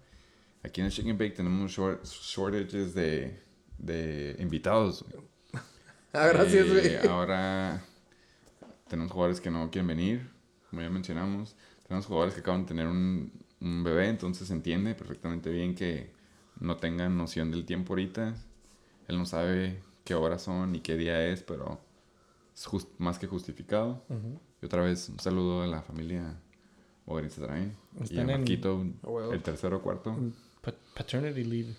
Aquí 0.63 0.81
en 0.81 0.87
el 0.87 0.91
Chicken 0.91 1.17
Bake 1.17 1.31
tenemos 1.35 1.71
short- 1.71 2.03
shortages 2.05 2.93
de, 2.93 3.41
de 3.77 4.35
invitados. 4.39 5.05
Ah, 6.11 6.27
gracias, 6.27 6.65
Eh, 6.67 6.69
güey. 6.99 7.07
ahora 7.07 7.81
tenemos 8.89 9.11
jugadores 9.13 9.39
que 9.39 9.49
no 9.51 9.69
quieren 9.71 9.87
venir, 9.87 10.29
como 10.69 10.81
ya 10.81 10.89
mencionamos. 10.89 11.55
Tenemos 11.87 12.05
jugadores 12.05 12.33
que 12.33 12.41
acaban 12.41 12.61
de 12.63 12.67
tener 12.67 12.87
un, 12.87 13.31
un 13.61 13.83
bebé, 13.83 14.09
entonces 14.09 14.47
se 14.47 14.53
entiende 14.53 14.93
perfectamente 14.95 15.49
bien 15.49 15.73
que 15.75 16.11
no 16.59 16.77
tengan 16.77 17.17
noción 17.17 17.49
del 17.51 17.65
tiempo 17.65 17.93
ahorita. 17.93 18.35
Él 19.07 19.17
no 19.17 19.25
sabe 19.25 19.81
qué 20.03 20.15
horas 20.15 20.41
son 20.41 20.71
ni 20.73 20.79
qué 20.81 20.97
día 20.97 21.25
es, 21.27 21.43
pero 21.43 21.79
es 22.55 22.65
jus- 22.67 22.87
más 22.97 23.19
que 23.19 23.27
justificado. 23.27 24.03
Y 24.61 24.65
otra 24.65 24.81
vez, 24.81 25.07
un 25.09 25.19
saludo 25.19 25.61
a 25.61 25.67
la 25.67 25.81
familia 25.81 26.35
Bogarín 27.05 27.29
Train. 27.29 27.75
Y 28.09 28.17
a 28.17 28.21
en- 28.21 28.27
Marquito, 28.27 28.85
huevo. 29.03 29.31
el 29.33 29.41
tercero 29.41 29.77
o 29.77 29.81
cuarto. 29.81 30.17
Pa- 30.61 30.73
Paternity 30.95 31.43
leave. 31.45 31.73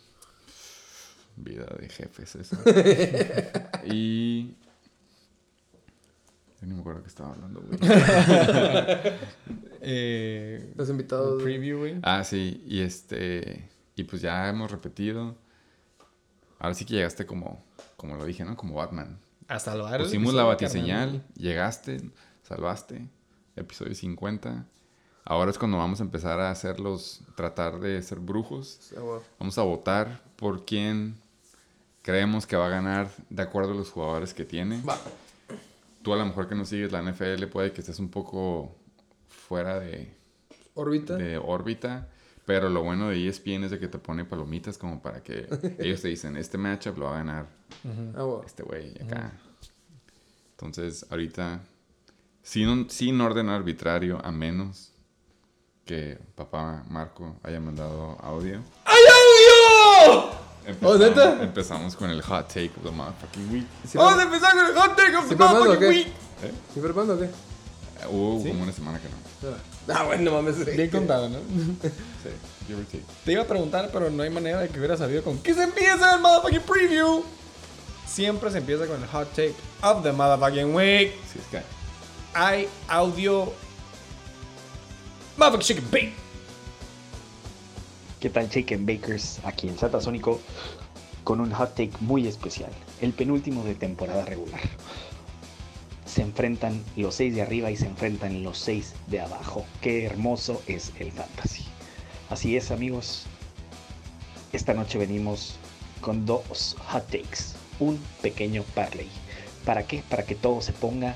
Vida 1.37 1.67
de 1.79 1.89
jefes, 1.89 2.35
eso. 2.37 2.57
y. 3.85 4.55
Yo 6.61 6.67
ni 6.67 6.75
me 6.75 6.81
acuerdo 6.81 7.03
que 7.03 7.09
estaba 7.09 7.31
hablando, 7.33 7.61
güey. 7.61 7.79
Eh, 9.81 10.73
Los 10.77 10.89
invitados. 10.91 11.41
preview, 11.43 11.79
güey. 11.79 11.97
ah, 12.03 12.25
sí, 12.25 12.63
y 12.67 12.81
este. 12.81 13.69
Y 13.95 14.05
pues 14.05 14.21
ya 14.23 14.49
hemos 14.49 14.71
repetido. 14.71 15.37
Ahora 16.59 16.75
sí 16.75 16.85
que 16.85 16.95
llegaste 16.95 17.27
como. 17.27 17.65
Como 17.97 18.17
lo 18.17 18.25
dije, 18.25 18.45
¿no? 18.45 18.57
Como 18.57 18.75
Batman. 18.75 19.19
A 19.47 19.59
salvar 19.59 20.01
Pusimos 20.03 20.35
la 20.35 20.43
batiseñal, 20.45 21.11
carnal. 21.11 21.27
llegaste, 21.37 22.01
salvaste. 22.43 23.09
Episodio 23.57 23.95
50. 23.95 24.67
Ahora 25.25 25.51
es 25.51 25.59
cuando 25.59 25.79
vamos 25.79 26.01
a 26.01 26.03
empezar 26.03 26.39
a 26.41 26.51
hacerlos. 26.51 27.23
Tratar 27.37 27.79
de 27.81 28.03
ser 28.03 28.19
brujos. 28.19 28.93
Vamos 29.39 29.57
a 29.59 29.63
votar 29.63 30.23
por 30.37 30.65
quién 30.65 31.15
creemos 32.03 32.47
que 32.47 32.57
va 32.57 32.67
a 32.67 32.71
ganar 32.71 33.11
de 33.31 33.43
acuerdo 33.43 33.73
a 33.73 33.75
los 33.77 33.91
jugadores 33.91 34.35
que 34.35 34.45
tiene. 34.45 34.83
Va. 34.83 34.99
Tú 36.03 36.13
a 36.13 36.17
lo 36.17 36.25
mejor 36.27 36.49
que 36.49 36.55
no 36.55 36.65
sigues 36.65 36.93
la 36.93 37.03
NFL 37.03 37.45
puede 37.47 37.73
que 37.73 37.81
estés 37.81 37.99
un 37.99 38.09
poco 38.09 38.75
fuera 39.29 39.79
de, 39.81 40.15
Orbita. 40.75 41.17
de 41.17 41.39
órbita. 41.39 42.09
Pero 42.47 42.71
lo 42.71 42.83
bueno 42.83 43.09
de 43.11 43.29
ESPN 43.29 43.65
es 43.65 43.71
de 43.73 43.79
que 43.79 43.89
te 43.89 43.99
pone 43.99 44.25
palomitas 44.25 44.79
como 44.79 45.03
para 45.03 45.23
que 45.23 45.47
ellos 45.79 46.01
te 46.01 46.09
dicen, 46.09 46.37
este 46.37 46.57
matchup 46.57 46.97
lo 46.97 47.05
va 47.07 47.17
a 47.17 47.19
ganar 47.19 47.47
Ah, 48.17 48.23
güey. 48.23 48.47
este 48.47 48.63
güey 48.63 48.95
acá. 49.03 49.33
Entonces, 50.53 51.05
ahorita, 51.11 51.61
sin, 52.43 52.89
sin 52.89 53.21
orden 53.21 53.49
arbitrario, 53.51 54.19
a 54.25 54.33
menos 54.33 54.93
que 55.85 56.19
papá 56.35 56.85
Marco 56.89 57.37
haya 57.43 57.61
mandado 57.61 58.19
audio. 58.21 58.61
¡Ay, 58.85 59.03
audio! 60.07 60.38
Empezamos, 60.69 60.99
¿neta? 61.01 61.43
empezamos 61.43 61.97
con 61.97 62.11
el 62.11 62.21
hot 62.23 62.47
take 62.49 62.71
of 62.77 62.83
the 62.85 62.91
motherfucking 62.91 63.53
week. 63.53 63.67
¿Sí, 63.91 63.97
Vamos 63.97 64.19
a 64.19 64.23
empezar 64.25 64.55
con 64.55 64.67
el 64.67 64.75
hot 64.75 64.97
take 64.97 65.17
of 65.17 65.23
the 65.25 65.29
¿Sí, 65.31 65.37
Fernando, 65.37 65.61
motherfucking 65.61 65.89
week. 65.89 66.09
¿Sí, 66.75 66.81
Fernando, 66.81 67.15
o 67.15 67.19
qué? 67.19 67.25
Eh, 67.25 68.07
Hubo 68.11 68.43
como 68.49 68.63
una 68.63 68.73
semana 68.73 69.01
que 69.01 69.09
no. 69.09 69.95
Ah, 69.95 70.05
bueno, 70.05 70.31
mames. 70.33 70.65
Bien 70.77 70.91
contado, 70.91 71.29
¿no? 71.31 71.39
Sí, 71.83 72.29
give 72.67 72.81
or 72.81 72.85
take. 72.87 73.03
Te 73.25 73.33
iba 73.33 73.43
a 73.43 73.47
preguntar, 73.47 73.89
pero 73.93 74.11
no 74.11 74.23
hay 74.23 74.31
manera 74.31 74.61
de 74.61 74.69
que 74.69 74.79
hubiera 74.79 74.97
sabido 74.97 75.23
con 75.25 75.39
qué 75.39 75.55
se 75.55 75.63
empieza 75.63 76.15
el 76.15 76.21
motherfucking 76.21 76.63
preview. 76.63 77.25
Siempre 78.07 78.51
se 78.51 78.59
empieza 78.59 78.87
con 78.87 79.03
el 79.03 79.09
hot 79.09 79.29
take 79.31 79.55
of 79.83 80.03
the 80.03 80.13
motherfucking 80.13 80.75
week. 80.75 81.13
Sí, 81.33 81.39
es 81.39 81.47
que 81.51 81.63
Hay 82.35 82.69
audio. 82.89 83.53
Motherfucking 85.39 85.61
chicken 85.67 85.91
bake. 85.91 86.28
¿Qué 88.21 88.31
tal 88.31 88.51
Chicken 88.51 88.85
Bakers? 88.85 89.39
Aquí 89.45 89.69
en 89.69 89.79
Satasónico 89.79 90.41
con 91.23 91.41
un 91.41 91.53
hot 91.53 91.77
take 91.77 91.93
muy 92.01 92.27
especial, 92.27 92.73
el 93.01 93.13
penúltimo 93.13 93.63
de 93.63 93.77
temporada 93.77 94.25
regular. 94.25 94.61
Se 96.05 96.23
enfrentan 96.23 96.83
los 96.97 97.15
seis 97.15 97.33
de 97.37 97.43
arriba 97.43 97.71
y 97.71 97.77
se 97.77 97.87
enfrentan 97.87 98.43
los 98.43 98.59
seis 98.59 98.95
de 99.07 99.21
abajo. 99.21 99.65
Qué 99.81 100.05
hermoso 100.05 100.61
es 100.67 100.91
el 100.99 101.13
fantasy. 101.13 101.65
Así 102.29 102.57
es 102.57 102.73
amigos, 102.73 103.27
esta 104.53 104.75
noche 104.75 104.99
venimos 104.99 105.55
con 106.01 106.27
dos 106.27 106.77
hot 106.89 107.05
takes, 107.05 107.55
un 107.79 108.01
pequeño 108.21 108.65
parlay. 108.75 109.09
¿Para 109.65 109.87
qué? 109.87 110.03
Para 110.11 110.25
que 110.25 110.35
todo 110.35 110.61
se 110.61 110.73
ponga 110.73 111.15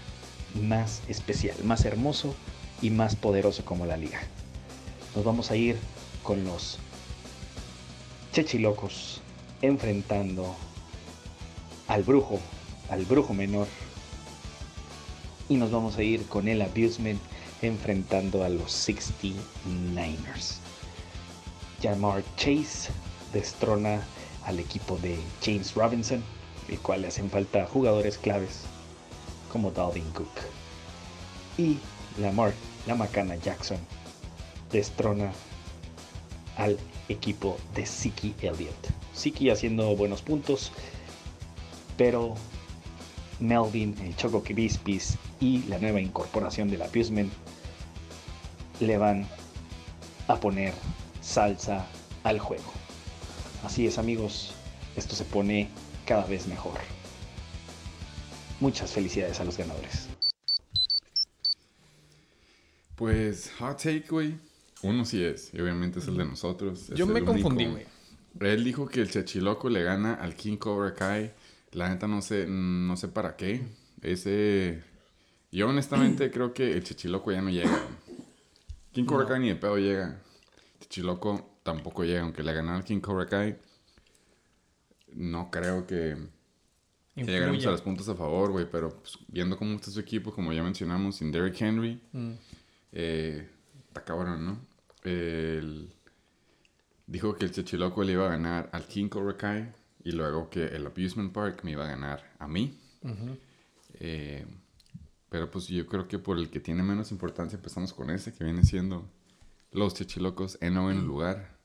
más 0.54 1.02
especial, 1.08 1.56
más 1.64 1.84
hermoso 1.84 2.32
y 2.80 2.90
más 2.90 3.16
poderoso 3.16 3.64
como 3.64 3.86
la 3.86 3.96
liga. 3.96 4.20
Nos 5.16 5.24
vamos 5.24 5.50
a 5.50 5.56
ir 5.56 5.76
con 6.22 6.44
los 6.44 6.78
Chechilocos 8.32 9.20
enfrentando 9.60 10.56
al 11.86 12.02
brujo, 12.02 12.40
al 12.88 13.04
brujo 13.04 13.34
menor. 13.34 13.68
Y 15.50 15.56
nos 15.56 15.70
vamos 15.70 15.98
a 15.98 16.02
ir 16.02 16.26
con 16.28 16.48
el 16.48 16.62
Abusement 16.62 17.20
enfrentando 17.60 18.42
a 18.42 18.48
los 18.48 18.72
69ers. 18.88 20.56
Jamar 21.82 22.24
Chase 22.36 22.90
destrona 23.34 24.02
al 24.46 24.58
equipo 24.58 24.96
de 25.02 25.18
James 25.44 25.74
Robinson, 25.74 26.22
el 26.68 26.78
cual 26.78 27.02
le 27.02 27.08
hacen 27.08 27.28
falta 27.28 27.66
jugadores 27.66 28.16
claves 28.16 28.62
como 29.52 29.70
Dalvin 29.72 30.10
Cook. 30.12 30.30
Y 31.58 31.76
Lamar, 32.18 32.54
la 32.86 32.94
macana 32.94 33.36
Jackson, 33.36 33.78
destrona 34.70 35.32
al 36.56 36.78
equipo 37.08 37.58
de 37.74 37.86
Siki 37.86 38.34
Elliott. 38.40 38.88
Siki 39.14 39.50
haciendo 39.50 39.94
buenos 39.96 40.22
puntos, 40.22 40.72
pero 41.96 42.34
Melvin, 43.40 43.96
el 44.02 44.16
Choco 44.16 44.42
Bispis 44.42 45.18
y 45.40 45.64
la 45.64 45.78
nueva 45.78 46.00
incorporación 46.00 46.70
del 46.70 46.82
Abusement 46.82 47.32
le 48.80 48.96
van 48.98 49.26
a 50.28 50.36
poner 50.36 50.72
salsa 51.20 51.86
al 52.24 52.38
juego. 52.38 52.72
Así 53.64 53.86
es 53.86 53.98
amigos, 53.98 54.54
esto 54.96 55.14
se 55.14 55.24
pone 55.24 55.68
cada 56.06 56.24
vez 56.24 56.46
mejor. 56.46 56.78
Muchas 58.60 58.92
felicidades 58.92 59.40
a 59.40 59.44
los 59.44 59.56
ganadores. 59.56 60.08
Pues, 62.94 63.50
hot 63.58 63.78
take, 63.78 64.04
güey. 64.08 64.51
Uno 64.82 65.04
sí 65.04 65.22
es, 65.22 65.52
y 65.54 65.60
obviamente 65.60 66.00
es 66.00 66.08
el 66.08 66.16
de 66.16 66.24
nosotros. 66.24 66.88
Yo 66.88 67.06
me 67.06 67.24
confundí, 67.24 67.66
güey. 67.66 67.86
Él 68.40 68.64
dijo 68.64 68.88
que 68.88 69.00
el 69.02 69.10
Chachiloco 69.10 69.68
le 69.68 69.82
gana 69.82 70.14
al 70.14 70.34
King 70.34 70.56
Cobra 70.56 70.94
Kai. 70.94 71.32
La 71.72 71.88
neta 71.88 72.08
no 72.08 72.20
sé, 72.22 72.46
no 72.48 72.96
sé 72.96 73.08
para 73.08 73.36
qué. 73.36 73.62
Ese. 74.00 74.82
Yo 75.52 75.68
honestamente 75.68 76.30
creo 76.32 76.52
que 76.52 76.72
el 76.72 76.82
Chachiloco 76.82 77.30
ya 77.30 77.42
no 77.42 77.50
llega. 77.50 77.78
King 78.92 79.04
Cobra 79.04 79.26
Kai 79.26 79.40
ni 79.40 79.48
de 79.48 79.56
pedo 79.56 79.78
llega. 79.78 80.20
Chachiloco 80.80 81.58
tampoco 81.62 82.04
llega, 82.04 82.22
aunque 82.22 82.42
le 82.42 82.52
ganara 82.52 82.78
al 82.78 82.84
King 82.84 83.00
Cobra 83.00 83.26
Kai. 83.26 83.56
No 85.14 85.50
creo 85.50 85.86
que, 85.86 86.16
que 87.14 87.24
llegaremos 87.24 87.64
a 87.66 87.70
los 87.70 87.82
puntos 87.82 88.08
a 88.08 88.14
favor, 88.14 88.50
güey. 88.50 88.66
Pero 88.70 88.90
pues, 88.98 89.18
viendo 89.28 89.56
cómo 89.58 89.74
está 89.76 89.90
su 89.90 90.00
equipo, 90.00 90.32
como 90.32 90.52
ya 90.52 90.62
mencionamos, 90.62 91.16
sin 91.16 91.30
Derrick 91.30 91.60
Henry, 91.60 92.00
Mm. 92.12 92.32
eh, 92.92 93.48
está 93.88 94.02
cabrón, 94.04 94.44
¿no? 94.46 94.71
El- 95.04 95.92
dijo 97.06 97.34
que 97.36 97.44
el 97.46 97.50
Chichiloco 97.52 98.02
le 98.04 98.12
iba 98.12 98.26
a 98.26 98.30
ganar 98.30 98.68
al 98.72 98.86
King 98.86 99.08
Cobra 99.08 99.36
Kai 99.36 99.72
y 100.04 100.12
luego 100.12 100.48
que 100.50 100.64
el 100.66 100.86
Abusement 100.86 101.32
Park 101.32 101.60
me 101.64 101.72
iba 101.72 101.84
a 101.84 101.88
ganar 101.88 102.22
a 102.38 102.46
mí. 102.48 102.78
Eh, 103.94 104.46
Pero 105.28 105.50
pues 105.50 105.66
yo 105.68 105.86
creo 105.86 106.06
que 106.08 106.18
por 106.18 106.36
el 106.38 106.50
que 106.50 106.60
tiene 106.60 106.82
menos 106.82 107.10
importancia 107.10 107.56
empezamos 107.56 107.92
con 107.94 108.10
ese, 108.10 108.34
que 108.34 108.44
viene 108.44 108.64
siendo 108.64 109.08
los 109.70 109.94
Chechilocos 109.94 110.58
en 110.60 110.74
noveno 110.74 111.00
lugar 111.00 111.56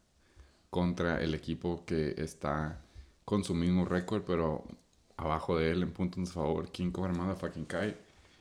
contra 0.69 1.21
el 1.21 1.33
equipo 1.33 1.83
que 1.85 2.15
está 2.17 2.81
con 3.25 3.43
su 3.43 3.53
mismo 3.53 3.83
récord, 3.83 4.23
pero 4.25 4.63
abajo 5.17 5.57
de 5.57 5.71
él 5.71 5.83
en 5.83 5.91
puntos 5.91 6.29
a 6.29 6.33
favor, 6.35 6.71
King 6.71 6.91
Cobra 6.91 7.11
Motherfucking 7.11 7.65
Kai, 7.65 7.89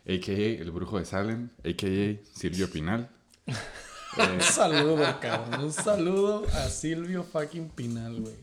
a.k.a. 0.06 0.62
el 0.62 0.70
Brujo 0.70 0.98
de 0.98 1.05
Salem, 1.05 1.48
a.k.a. 1.64 2.24
Silvio 2.39 2.70
Pinal. 2.70 3.10
Un 4.16 4.40
saludo, 4.40 5.20
cabrón. 5.20 5.64
Un 5.64 5.72
saludo 5.72 6.44
a 6.54 6.68
Silvio 6.68 7.22
fucking 7.22 7.68
Pinal, 7.70 8.20
güey. 8.20 8.34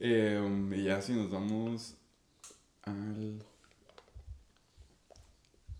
Eh, 0.00 0.68
y 0.76 0.84
ya 0.84 1.00
si 1.02 1.12
nos 1.12 1.30
vamos 1.30 1.94
al... 2.82 3.44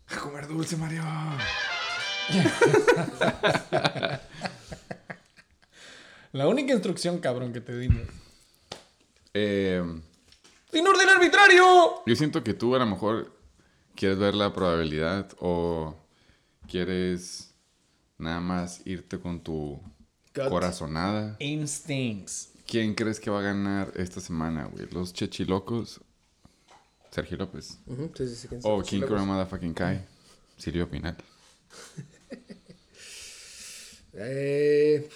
A 0.09 0.17
comer 0.19 0.47
dulce, 0.47 0.77
Mario. 0.77 1.03
La 6.33 6.47
única 6.47 6.73
instrucción, 6.73 7.19
cabrón, 7.19 7.53
que 7.53 7.61
te 7.61 7.77
dimos. 7.77 8.03
Eh, 9.35 9.83
¡Sin 10.73 10.87
orden 10.87 11.09
arbitrario! 11.09 12.03
yo 12.07 12.17
siento 12.17 12.45
que 12.45 12.55
tú 12.55 12.77
a 12.77 12.79
lo 12.79 12.87
mejor 12.87 13.33
quieres 13.95 14.19
ver 14.19 14.35
la 14.35 14.53
probabilidad 14.53 15.29
o 15.39 15.95
quieres 16.69 17.50
nada 18.21 18.41
más 18.41 18.87
irte 18.87 19.19
con 19.19 19.41
tu 19.43 19.81
Gut. 20.35 20.49
corazonada. 20.49 21.37
Instincts. 21.41 22.53
¿Quién 22.67 22.95
crees 22.95 23.19
que 23.19 23.31
va 23.31 23.41
a 23.41 23.43
ganar 23.43 23.93
esta 23.97 24.21
semana, 24.21 24.67
güey? 24.67 24.87
¿Los 24.91 25.13
Chechilocos? 25.13 26.01
Sergio 27.11 27.37
López. 27.39 27.79
Ujú, 27.87 28.11
sí, 28.17 28.29
sí, 28.29 28.35
sí, 28.37 28.49
¿quién 28.49 28.61
O? 28.63 28.81
King 28.83 29.01
Cobra 29.01 29.25
Motherfucking 29.25 29.75
Kai. 29.75 30.05
Silvio 30.57 30.89
Pinal. 30.89 31.17
Eh, 34.13 35.09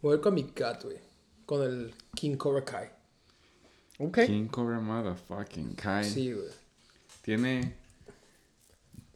Voy 0.00 0.12
a 0.12 0.16
ir 0.16 0.20
con 0.20 0.34
mi 0.34 0.44
cat, 0.44 0.84
güey. 0.84 0.98
Con 1.46 1.62
el 1.62 1.94
King 2.14 2.36
Cobra 2.36 2.64
Kai. 2.64 2.90
Ok. 3.98 4.18
King 4.26 4.46
Cobra 4.48 4.80
Motherfucking 4.80 5.74
Kai. 5.74 6.04
Sí, 6.04 6.32
güey. 6.32 6.46
Tiene... 7.28 7.76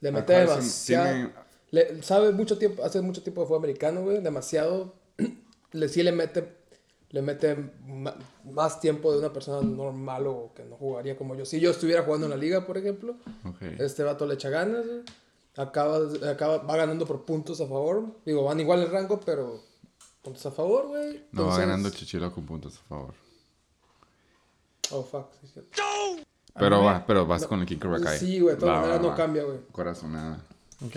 Le 0.01 0.13
mete 0.13 0.35
demasiado. 0.35 1.05
tiene- 1.07 1.33
Le, 1.71 2.03
sabe 2.03 2.31
mucho 2.33 2.59
tiempo, 2.59 2.85
hace 2.85 3.01
mucho 3.01 3.23
tiempo 3.23 3.41
de 3.41 3.47
fútbol 3.47 3.61
americano, 3.61 4.03
güey. 4.03 4.21
Demasiado. 4.21 4.95
le, 5.73 5.89
sí 5.89 6.03
le 6.03 6.13
mete, 6.13 6.47
le 7.09 7.23
mete 7.23 7.57
más 8.53 8.81
tiempo 8.81 9.13
de 9.13 9.19
una 9.21 9.33
persona 9.33 9.67
normal 9.67 10.27
o 10.27 10.53
que 10.55 10.63
no 10.63 10.77
jugaría 10.77 11.17
como 11.17 11.35
yo. 11.37 11.47
Si 11.47 11.59
yo 11.59 11.71
estuviera 11.71 12.03
jugando 12.03 12.27
en 12.27 12.31
la 12.33 12.37
liga, 12.37 12.67
por 12.67 12.77
ejemplo, 12.77 13.17
este 13.79 14.03
vato 14.03 14.27
le 14.27 14.35
echa 14.35 14.51
ganas, 14.51 14.87
güey. 14.87 15.01
Acaba, 15.57 15.99
acaba, 16.31 16.59
va 16.59 16.77
ganando 16.77 17.07
por 17.07 17.25
puntos 17.25 17.63
a 17.63 17.67
favor. 17.67 18.15
Digo, 18.27 18.45
van 18.45 18.61
igual 18.61 18.81
el 18.83 18.91
rango, 18.91 19.21
pero 19.21 19.59
puntos 20.21 20.45
a 20.45 20.51
favor, 20.51 20.89
güey. 20.89 21.25
No, 21.33 21.47
va 21.47 21.57
ganando 21.57 21.89
Chichilo 21.89 22.31
con 22.31 22.45
puntos 22.45 22.77
a 22.79 22.83
favor. 22.89 23.15
Oh, 24.91 25.03
fuck. 25.03 25.33
sí, 25.41 25.47
sí. 25.55 25.61
Pero 26.55 26.83
va, 26.83 27.05
pero 27.07 27.27
vas 27.27 27.47
con 27.47 27.61
el 27.61 27.67
King 27.67 27.79
Cobra 27.79 28.01
Kai. 28.01 28.19
Sí, 28.19 28.41
güey, 28.41 28.55
de 28.55 28.61
todas 28.61 28.75
Va, 28.77 28.81
maneras 28.81 28.99
va, 28.99 29.03
no 29.03 29.09
va. 29.11 29.17
cambia, 29.17 29.43
güey. 29.45 29.59
Corazonada. 29.73 30.39
Ok. 30.85 30.97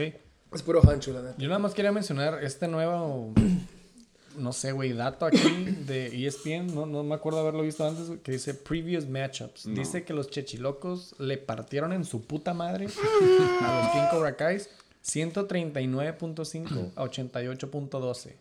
Es 0.53 0.61
puro 0.63 0.81
hancho, 0.89 1.11
la 1.13 1.21
neta. 1.21 1.35
Yo 1.37 1.47
nada 1.47 1.59
más 1.59 1.73
quería 1.73 1.91
mencionar 1.91 2.43
este 2.43 2.67
nuevo, 2.67 3.33
no 4.37 4.53
sé, 4.53 4.71
güey, 4.71 4.93
dato 4.93 5.25
aquí 5.25 5.37
de 5.85 6.25
ESPN, 6.27 6.73
no, 6.73 6.85
no 6.85 7.03
me 7.03 7.15
acuerdo 7.15 7.39
haberlo 7.39 7.63
visto 7.63 7.85
antes, 7.87 8.19
que 8.21 8.31
dice 8.33 8.53
Previous 8.53 9.07
Matchups. 9.07 9.73
Dice 9.73 10.03
que 10.05 10.13
los 10.13 10.29
chechilocos 10.29 11.15
le 11.19 11.37
partieron 11.37 11.91
en 11.93 12.05
su 12.05 12.25
puta 12.25 12.53
madre 12.53 12.87
a 13.61 13.81
los 13.83 13.91
King 13.91 14.07
Cobra 14.11 14.35
Kais 14.37 14.69
139.5 15.05 16.91
a 16.95 17.03
88.12. 17.03 18.33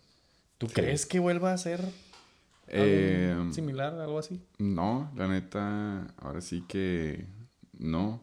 ¿Tú 0.58 0.66
crees 0.68 1.06
que 1.06 1.18
vuelva 1.18 1.52
a 1.52 1.58
ser 1.58 1.80
Eh, 2.68 3.36
similar, 3.52 3.94
algo 4.00 4.18
así? 4.18 4.40
no, 4.58 5.12
la 5.16 5.28
neta, 5.28 6.14
ahora 6.18 6.40
sí 6.40 6.64
que 6.66 7.26
no. 7.78 8.22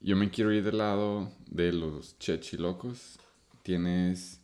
Yo 0.00 0.16
me 0.16 0.30
quiero 0.30 0.52
ir 0.52 0.64
del 0.64 0.78
lado 0.78 1.30
de 1.48 1.72
los 1.72 2.18
Chechilocos. 2.18 3.18
Tienes 3.62 4.40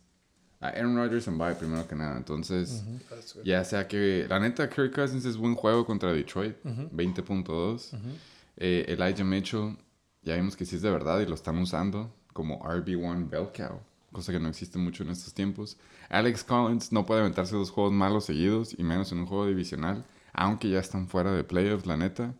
a 0.61 0.69
Aaron 0.69 0.95
Rodgers 0.95 1.27
en 1.27 1.37
bye 1.37 1.55
primero 1.55 1.87
que 1.87 1.95
nada. 1.95 2.17
Entonces, 2.17 2.83
ya 3.43 3.63
sea 3.63 3.87
que... 3.87 4.25
La 4.29 4.39
neta, 4.39 4.69
Kirk 4.69 4.93
Cousins 4.93 5.25
es 5.25 5.35
buen 5.35 5.55
juego 5.55 5.85
contra 5.85 6.13
Detroit. 6.13 6.55
20.2. 6.63 7.97
Eh, 8.57 8.85
Elijah 8.87 9.23
Mitchell, 9.23 9.77
ya 10.21 10.35
vimos 10.35 10.55
que 10.55 10.65
sí 10.65 10.75
es 10.75 10.81
de 10.81 10.91
verdad 10.91 11.19
y 11.21 11.25
lo 11.25 11.35
están 11.35 11.57
usando 11.57 12.13
como 12.33 12.59
RB1 12.61 13.29
Bell 13.29 13.49
Cow. 13.55 13.79
Cosa 14.11 14.31
que 14.31 14.39
no 14.39 14.49
existe 14.49 14.79
mucho 14.79 15.03
en 15.03 15.09
estos 15.09 15.33
tiempos. 15.33 15.77
Alex 16.09 16.43
Collins 16.43 16.91
no 16.91 17.05
puede 17.05 17.21
aventarse 17.21 17.55
dos 17.55 17.69
juegos 17.69 17.93
malos 17.93 18.25
seguidos 18.25 18.73
y 18.77 18.83
menos 18.83 19.11
en 19.11 19.19
un 19.19 19.25
juego 19.27 19.45
divisional. 19.45 20.03
Aunque 20.33 20.69
ya 20.69 20.79
están 20.79 21.07
fuera 21.07 21.31
de 21.31 21.43
playoffs, 21.43 21.85
la 21.85 21.97
neta. 21.97 22.33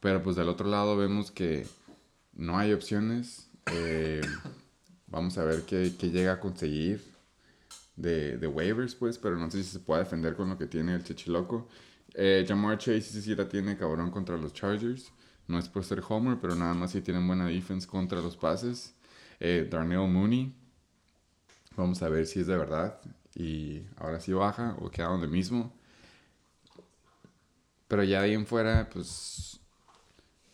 Pero 0.00 0.22
pues 0.22 0.36
del 0.36 0.48
otro 0.48 0.68
lado 0.68 0.96
vemos 0.96 1.30
que 1.30 1.66
no 2.34 2.58
hay 2.58 2.72
opciones. 2.72 3.48
Eh, 3.72 4.20
vamos 5.06 5.38
a 5.38 5.44
ver 5.44 5.62
qué, 5.62 5.90
llega 5.90 6.34
a 6.34 6.40
conseguir 6.40 7.02
de, 7.96 8.46
waivers, 8.46 8.94
pues, 8.94 9.18
pero 9.18 9.36
no 9.36 9.50
sé 9.50 9.62
si 9.62 9.70
se 9.70 9.80
puede 9.80 10.04
defender 10.04 10.34
con 10.34 10.48
lo 10.48 10.58
que 10.58 10.66
tiene 10.66 10.94
el 10.94 11.04
Chichiloco. 11.04 11.68
Eh, 12.14 12.44
Jamar 12.46 12.78
Chase 12.78 13.22
sí, 13.22 13.34
la 13.34 13.48
tiene 13.48 13.76
cabrón 13.76 14.10
contra 14.10 14.36
los 14.36 14.52
Chargers. 14.52 15.12
No 15.46 15.58
es 15.58 15.68
por 15.68 15.84
ser 15.84 16.02
Homer, 16.08 16.38
pero 16.40 16.54
nada 16.54 16.74
más 16.74 16.92
sí 16.92 17.00
tienen 17.00 17.26
buena 17.26 17.46
defense 17.46 17.86
contra 17.86 18.20
los 18.20 18.36
pases. 18.36 18.94
Eh, 19.40 19.66
Darnell 19.70 20.08
Mooney. 20.08 20.54
Vamos 21.76 22.02
a 22.02 22.08
ver 22.08 22.26
si 22.26 22.40
es 22.40 22.46
de 22.46 22.56
verdad. 22.56 23.00
Y 23.34 23.84
ahora 23.96 24.20
sí 24.20 24.32
baja 24.32 24.76
o 24.80 24.90
queda 24.90 25.08
donde 25.08 25.28
mismo. 25.28 25.72
Pero 27.88 28.04
ya 28.04 28.20
de 28.20 28.26
ahí 28.26 28.34
en 28.34 28.46
fuera, 28.46 28.88
pues 28.90 29.60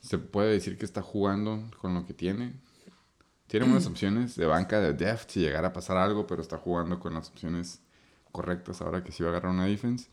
se 0.00 0.18
puede 0.18 0.52
decir 0.52 0.78
que 0.78 0.84
está 0.84 1.02
jugando 1.02 1.70
con 1.80 1.94
lo 1.94 2.06
que 2.06 2.14
tiene. 2.14 2.54
Tiene 3.46 3.66
buenas 3.66 3.86
opciones 3.92 4.36
de 4.36 4.46
banca 4.46 4.80
de 4.80 4.92
depth 4.92 5.30
si 5.30 5.40
llegara 5.40 5.68
a 5.68 5.72
pasar 5.72 5.96
algo, 5.96 6.26
pero 6.26 6.42
está 6.42 6.58
jugando 6.58 6.98
con 7.00 7.14
las 7.14 7.28
opciones 7.28 7.80
correctas 8.32 8.80
ahora 8.80 9.02
que 9.02 9.12
sí 9.12 9.22
va 9.22 9.30
a 9.30 9.32
agarrar 9.32 9.52
una 9.52 9.66
defense. 9.66 10.08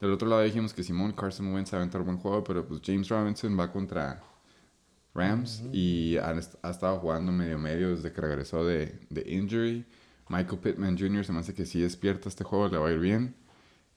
Del 0.00 0.12
otro 0.12 0.28
lado 0.28 0.42
dijimos 0.42 0.74
que 0.74 0.82
Simón 0.82 1.12
Carson 1.12 1.52
Wentz 1.54 1.72
va 1.72 1.78
a 1.78 1.80
aventar 1.80 2.02
buen 2.02 2.18
juego, 2.18 2.42
pero 2.42 2.66
pues 2.66 2.80
James 2.84 3.08
Robinson 3.08 3.58
va 3.58 3.70
contra 3.70 4.22
Rams 5.14 5.62
y 5.72 6.16
ha, 6.16 6.34
ha 6.62 6.70
estado 6.70 6.98
jugando 6.98 7.30
medio 7.32 7.58
medio 7.58 7.90
desde 7.90 8.12
que 8.12 8.20
regresó 8.20 8.64
de, 8.64 8.98
de 9.10 9.30
injury. 9.30 9.86
Michael 10.32 10.58
Pittman 10.60 10.96
Jr. 10.98 11.24
se 11.26 11.32
me 11.32 11.40
hace 11.40 11.52
que 11.52 11.66
si 11.66 11.80
despierta 11.82 12.30
este 12.30 12.42
juego 12.42 12.68
le 12.68 12.78
va 12.78 12.88
a 12.88 12.92
ir 12.92 12.98
bien. 12.98 13.34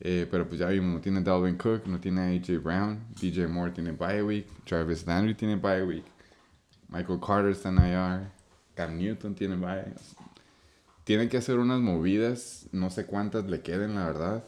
Eh, 0.01 0.27
pero 0.29 0.45
pues 0.45 0.59
ya 0.59 0.67
vimos, 0.67 0.93
no 0.95 0.99
tiene 0.99 1.21
Dalvin 1.21 1.55
Cook, 1.57 1.87
no 1.87 2.01
tiene 2.01 2.35
AJ 2.35 2.61
Brown, 2.61 2.99
DJ 3.21 3.47
Moore 3.47 3.71
tiene 3.71 3.93
bye 3.93 4.21
week, 4.21 4.45
Travis 4.65 5.07
Landry 5.07 5.33
tiene 5.35 5.55
bye 5.55 5.83
week, 5.83 6.03
Michael 6.89 7.17
Carter 7.25 7.51
está 7.51 7.69
en 7.69 7.77
IR, 7.77 8.27
Cam 8.75 8.97
Newton 8.97 9.33
tiene 9.35 9.55
bye. 9.55 9.93
Tienen 11.05 11.29
que 11.29 11.37
hacer 11.37 11.59
unas 11.59 11.79
movidas, 11.79 12.67
no 12.73 12.89
sé 12.89 13.05
cuántas 13.05 13.45
le 13.45 13.61
queden, 13.61 13.95
la 13.95 14.05
verdad. 14.05 14.43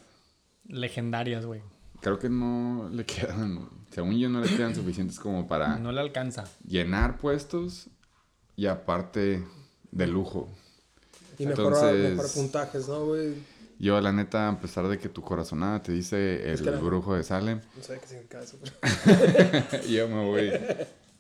Legendarias, 0.66 1.46
güey. 1.46 1.62
Creo 2.02 2.20
que 2.20 2.28
no 2.30 2.90
le 2.92 3.06
quedan, 3.06 3.70
según 3.92 4.18
yo 4.18 4.28
no 4.28 4.42
le 4.42 4.50
quedan 4.54 4.76
suficientes 4.76 5.18
como 5.18 5.48
para 5.48 5.80
No 5.80 5.94
le 5.94 6.02
alcanza. 6.02 6.44
llenar 6.68 7.18
puestos 7.20 7.88
y 8.58 8.66
aparte 8.66 9.46
de 9.92 10.08
lujo. 10.08 10.50
Y 11.40 11.46
mejorar, 11.46 11.94
mejorar 11.94 12.32
puntajes, 12.32 12.88
¿no, 12.88 13.06
güey? 13.06 13.34
Yo, 13.80 14.02
la 14.02 14.12
neta, 14.12 14.50
a 14.50 14.60
pesar 14.60 14.88
de 14.88 14.98
que 14.98 15.08
tu 15.08 15.22
corazonada 15.22 15.84
te 15.84 15.92
dice 15.92 16.52
el 16.52 16.58
que 16.64 16.72
la- 16.72 16.80
brujo 16.80 17.14
de 17.16 17.24
Salem, 17.24 17.62
No 17.76 17.84
sé 17.84 18.00
qué 18.00 18.08
significa 18.08 18.42
eso, 18.42 18.58
pero... 18.60 19.84
yo 19.88 20.08
me 20.08 20.26
voy 20.26 20.52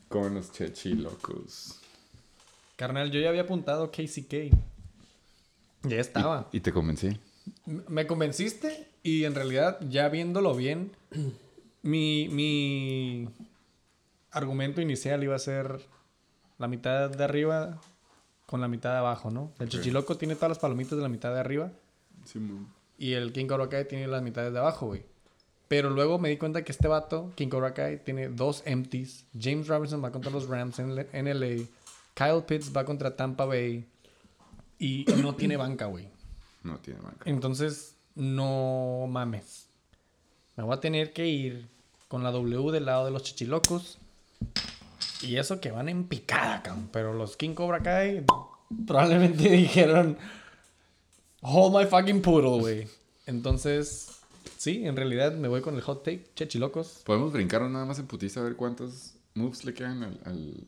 con 0.09 0.33
los 0.33 0.51
chechilocos. 0.51 1.75
Carnal, 2.75 3.11
yo 3.11 3.19
ya 3.19 3.29
había 3.29 3.41
apuntado 3.43 3.91
KCK. 3.91 4.51
Ya 5.83 5.97
estaba. 5.99 6.49
Y 6.51 6.59
te 6.61 6.71
convencí. 6.73 7.19
M- 7.67 7.83
Me 7.87 8.07
convenciste 8.07 8.87
y 9.03 9.23
en 9.25 9.35
realidad, 9.35 9.77
ya 9.87 10.09
viéndolo 10.09 10.55
bien, 10.55 10.91
mi, 11.83 12.27
mi 12.29 13.29
argumento 14.31 14.81
inicial 14.81 15.23
iba 15.23 15.35
a 15.35 15.39
ser 15.39 15.79
la 16.57 16.67
mitad 16.67 17.09
de 17.11 17.23
arriba 17.23 17.79
con 18.47 18.61
la 18.61 18.67
mitad 18.67 18.91
de 18.91 18.97
abajo, 18.97 19.29
¿no? 19.29 19.51
El 19.59 19.69
Chichiloco 19.69 20.17
tiene 20.17 20.33
todas 20.35 20.49
las 20.49 20.59
palomitas 20.59 20.97
de 20.97 21.03
la 21.03 21.09
mitad 21.09 21.31
de 21.31 21.39
arriba 21.39 21.71
y 22.97 23.13
el 23.13 23.31
King 23.31 23.45
Cobra 23.45 23.69
Kai 23.69 23.87
tiene 23.87 24.07
las 24.07 24.23
mitades 24.23 24.51
de 24.51 24.59
abajo, 24.59 24.87
güey. 24.87 25.05
Pero 25.67 25.89
luego 25.89 26.17
me 26.17 26.29
di 26.29 26.37
cuenta 26.37 26.63
que 26.63 26.71
este 26.71 26.87
vato, 26.87 27.31
King 27.35 27.49
Cobra 27.49 27.73
Kai, 27.73 28.03
tiene 28.03 28.29
dos 28.29 28.63
empties. 28.65 29.25
James 29.39 29.67
Robinson 29.67 30.03
va 30.03 30.11
contra 30.11 30.31
los 30.31 30.47
Rams 30.47 30.79
en, 30.79 31.05
en 31.11 31.39
LA. 31.39 31.65
Kyle 32.13 32.43
Pitts 32.47 32.75
va 32.75 32.85
contra 32.85 33.15
Tampa 33.15 33.45
Bay. 33.45 33.85
Y 34.79 35.05
no 35.21 35.35
tiene 35.35 35.57
banca, 35.57 35.85
güey. 35.85 36.07
No 36.63 36.77
tiene 36.77 37.01
banca. 37.01 37.29
Entonces, 37.29 37.95
no 38.15 39.05
mames. 39.09 39.67
Me 40.55 40.63
voy 40.63 40.73
a 40.73 40.79
tener 40.79 41.11
que 41.13 41.27
ir 41.27 41.67
con 42.07 42.23
la 42.23 42.31
W 42.31 42.71
del 42.71 42.85
lado 42.85 43.05
de 43.05 43.11
los 43.11 43.23
chichilocos. 43.23 43.99
Y 45.21 45.37
eso 45.37 45.59
que 45.59 45.71
van 45.71 45.89
en 45.89 46.07
picada, 46.07 46.61
cabrón. 46.63 46.89
Pero 46.91 47.13
los 47.13 47.35
King 47.37 47.53
Cobra 47.53 47.81
Kai 47.81 48.23
probablemente 48.85 49.49
dijeron, 49.49 50.17
hold 51.41 51.75
my 51.75 51.85
fucking 51.85 52.21
poodle, 52.21 52.59
güey. 52.59 52.87
Entonces, 53.25 54.09
sí, 54.57 54.85
en 54.85 54.95
realidad 54.95 55.33
me 55.33 55.47
voy 55.47 55.61
con 55.61 55.75
el 55.75 55.81
hot 55.81 56.03
take, 56.03 56.29
chichilocos. 56.35 57.01
Podemos 57.05 57.33
brincar 57.33 57.61
nada 57.63 57.85
más 57.85 57.99
en 57.99 58.07
putiza 58.07 58.39
a 58.39 58.43
ver 58.43 58.55
cuántos 58.55 59.13
moves 59.33 59.65
le 59.65 59.73
quedan 59.73 60.03
al, 60.03 60.19
al, 60.25 60.63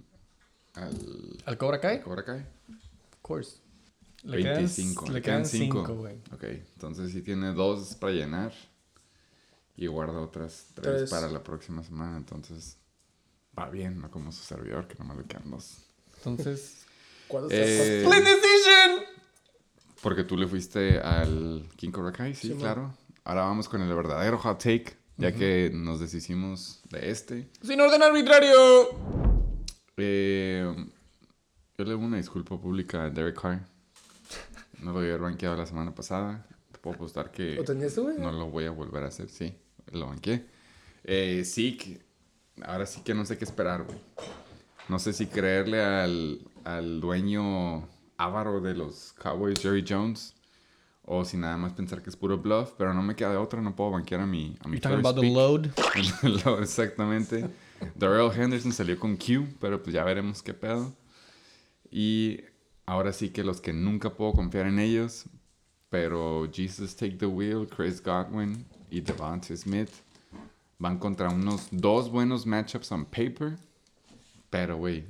al 0.75 1.37
¿Al 1.45 1.57
Cobra 1.57 1.79
Kai? 1.79 2.01
Cobra 2.01 2.23
Kai. 2.23 2.39
Of 2.39 3.21
course. 3.21 3.57
Le 4.23 4.39
quedan- 4.43 4.55
25. 4.57 5.09
le 5.11 5.21
quedan 5.21 5.45
5, 5.45 5.77
5. 5.87 5.95
güey. 5.95 6.17
Ok, 6.33 6.43
entonces 6.43 7.11
sí 7.13 7.21
tiene 7.21 7.53
dos 7.53 7.95
para 7.95 8.13
llenar. 8.13 8.51
Y 9.77 9.87
guarda 9.87 10.19
otras 10.19 10.67
tres, 10.73 10.97
Tres. 10.97 11.09
para 11.09 11.29
la 11.29 11.41
próxima 11.41 11.81
semana. 11.83 12.17
Entonces 12.17 12.75
va 13.59 13.69
bien, 13.69 13.99
no 13.99 14.09
como 14.11 14.31
su 14.31 14.43
servidor, 14.43 14.87
que 14.87 14.95
nomás 14.95 15.17
le 15.17 15.23
quedan 15.25 15.49
dos. 15.51 15.77
Entonces, 16.17 16.85
¿Cuántos 17.27 17.51
Eh, 17.53 18.03
Split 18.03 18.23
decision. 18.23 19.05
Porque 20.01 20.23
tú 20.23 20.37
le 20.37 20.47
fuiste 20.47 20.99
al 20.99 21.67
King 21.75 21.91
Cobra 21.91 22.11
Kai, 22.11 22.33
sí, 22.33 22.47
Sí, 22.47 22.53
man. 22.53 22.59
claro. 22.59 22.93
Ahora 23.25 23.41
vamos 23.43 23.67
con 23.69 23.81
el 23.81 23.93
verdadero 23.93 24.37
hot 24.39 24.57
take, 24.63 24.97
ya 25.17 25.33
que 25.33 25.69
nos 25.73 25.99
deshicimos 25.99 26.81
de 26.89 27.11
este. 27.11 27.49
Sin 27.61 27.79
orden 27.81 28.01
arbitrario. 28.01 28.55
Eh, 29.97 30.73
yo 31.77 31.85
le 31.85 31.91
doy 31.91 32.03
una 32.03 32.17
disculpa 32.17 32.59
pública 32.59 33.03
a 33.03 33.09
Derek 33.09 33.39
Carr. 33.39 33.59
No 34.81 34.93
lo 34.93 34.99
había 34.99 35.17
banqueado 35.17 35.57
la 35.57 35.65
semana 35.65 35.93
pasada. 35.93 36.47
Te 36.71 36.79
puedo 36.79 36.95
apostar 36.95 37.31
que 37.31 37.55
¿Lo 37.55 37.63
tenías 37.65 37.97
no 37.97 38.31
lo 38.31 38.49
voy 38.49 38.65
a 38.65 38.71
volver 38.71 39.03
a 39.03 39.07
hacer, 39.07 39.29
sí. 39.29 39.53
Lo 39.91 40.07
banqué. 40.07 40.45
Eh, 41.03 41.43
sí, 41.45 41.75
que- 41.77 42.01
ahora 42.65 42.85
sí 42.85 43.01
que 43.01 43.13
no 43.13 43.25
sé 43.25 43.37
qué 43.37 43.45
esperar, 43.45 43.83
güey. 43.83 43.97
No 44.87 44.97
sé 44.99 45.13
si 45.13 45.27
creerle 45.27 45.83
al, 45.83 46.39
al 46.63 46.99
dueño 46.99 47.87
avaro 48.17 48.59
de 48.61 48.73
los 48.73 49.13
Cowboys, 49.13 49.59
Jerry 49.61 49.85
Jones, 49.87 50.35
o 51.03 51.23
si 51.25 51.37
nada 51.37 51.57
más 51.57 51.73
pensar 51.73 52.01
que 52.01 52.09
es 52.09 52.15
puro 52.15 52.37
bluff, 52.37 52.71
pero 52.77 52.93
no 52.93 53.01
me 53.01 53.15
queda 53.15 53.31
de 53.31 53.37
otra, 53.37 53.61
no 53.61 53.75
puedo 53.75 53.91
banquear 53.91 54.21
a 54.21 54.25
mi, 54.25 54.57
a 54.61 54.67
mi 54.67 54.79
You're 54.79 54.81
talking 54.81 54.99
about 54.99 55.19
the 55.21 55.29
load. 55.31 55.69
Lo- 56.45 56.59
Exactamente. 56.59 57.47
Darrell 57.95 58.31
Henderson 58.35 58.71
salió 58.73 58.99
con 58.99 59.15
Q, 59.15 59.47
pero 59.59 59.81
pues 59.81 59.93
ya 59.93 60.03
veremos 60.03 60.41
qué 60.43 60.53
pedo. 60.53 60.91
Y 61.91 62.41
ahora 62.85 63.13
sí 63.13 63.29
que 63.29 63.43
los 63.43 63.61
que 63.61 63.73
nunca 63.73 64.09
puedo 64.15 64.33
confiar 64.33 64.67
en 64.67 64.79
ellos, 64.79 65.25
pero 65.89 66.47
Jesus 66.51 66.95
Take 66.95 67.13
the 67.17 67.25
Wheel, 67.25 67.67
Chris 67.67 68.01
Godwin 68.03 68.65
y 68.91 69.01
Devontae 69.01 69.55
Smith 69.57 69.89
van 70.79 70.97
contra 70.97 71.29
unos 71.29 71.67
dos 71.71 72.09
buenos 72.09 72.45
matchups 72.45 72.91
on 72.91 73.05
paper, 73.05 73.57
pero 74.49 74.77
güey, 74.77 75.05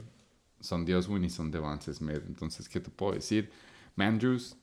son 0.59 0.83
Dioswin 0.83 1.23
y 1.23 1.29
son 1.29 1.51
Devontae 1.51 1.93
Smith. 1.93 2.23
Entonces, 2.27 2.67
¿qué 2.67 2.79
te 2.79 2.89
puedo 2.89 3.13
decir? 3.13 3.49
Mandrews, 3.95 4.57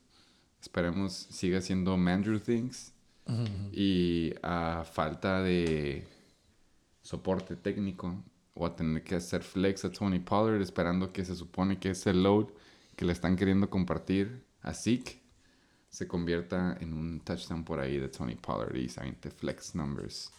esperemos 0.61 1.13
siga 1.13 1.61
siendo 1.61 1.97
Mandrew 1.97 2.41
Things. 2.41 2.93
Y 3.73 4.33
a 4.41 4.85
falta 4.85 5.43
de 5.43 6.07
soporte 7.03 7.57
técnico, 7.57 8.23
voy 8.55 8.71
a 8.71 8.77
tener 8.77 9.03
que 9.03 9.17
hacer 9.17 9.43
flex 9.43 9.85
a 9.85 9.91
Tony 9.91 10.21
Pollard 10.21 10.61
esperando 10.61 11.13
que 11.13 11.25
se 11.25 11.35
supone 11.35 11.79
que 11.79 11.91
ese 11.91 12.15
load 12.15 12.47
que 12.95 13.05
le 13.05 13.13
están 13.13 13.35
queriendo 13.35 13.69
compartir 13.69 14.45
a 14.63 14.73
Zeke 14.73 15.21
se 15.89 16.07
convierta 16.07 16.77
en 16.81 16.93
un 16.93 17.21
touchdown 17.21 17.65
por 17.65 17.81
ahí 17.81 17.99
de 17.99 18.09
Tony 18.09 18.37
Pollard 18.37 18.77
y 18.77 18.89
se 18.89 19.01
aviente 19.01 19.31
flex 19.31 19.75
numbers. 19.75 20.31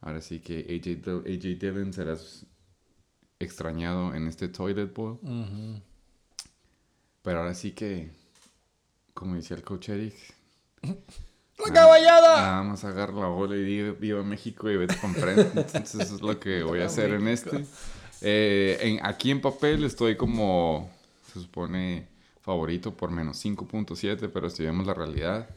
Ahora 0.00 0.20
sí 0.20 0.40
que 0.40 0.60
AJ, 0.60 1.08
AJ 1.26 1.58
Dillon 1.58 1.92
serás 1.92 2.46
extrañado 3.38 4.14
en 4.14 4.26
este 4.28 4.48
toilet 4.48 4.92
bowl. 4.94 5.18
Pero 7.22 7.38
ahora 7.40 7.54
sí 7.54 7.72
que, 7.72 8.10
como 9.14 9.34
decía 9.34 9.56
el 9.56 9.62
coach 9.62 9.90
Eric, 9.90 10.14
¡La 11.66 11.74
caballada! 11.74 12.40
Nada 12.40 12.62
más 12.62 12.84
agarra 12.84 13.12
la 13.20 13.26
bola 13.26 13.54
y 13.54 13.90
viva 13.92 14.22
México 14.22 14.70
y 14.70 14.76
vete 14.78 14.96
con 14.96 15.14
frente. 15.14 15.42
Entonces 15.60 15.94
eso 15.94 16.14
es 16.16 16.22
lo 16.22 16.40
que 16.40 16.62
voy 16.62 16.80
a 16.80 16.86
hacer 16.86 17.10
en 17.10 17.28
este. 17.28 17.66
Eh, 18.22 18.78
en- 18.80 19.04
aquí 19.06 19.30
en 19.30 19.42
papel 19.42 19.84
estoy 19.84 20.16
como, 20.16 20.90
se 21.32 21.40
supone, 21.40 22.06
favorito 22.40 22.94
por 22.96 23.10
menos 23.10 23.44
5.7, 23.44 24.30
pero 24.32 24.48
si 24.48 24.62
vemos 24.62 24.86
la 24.86 24.94
realidad, 24.94 25.50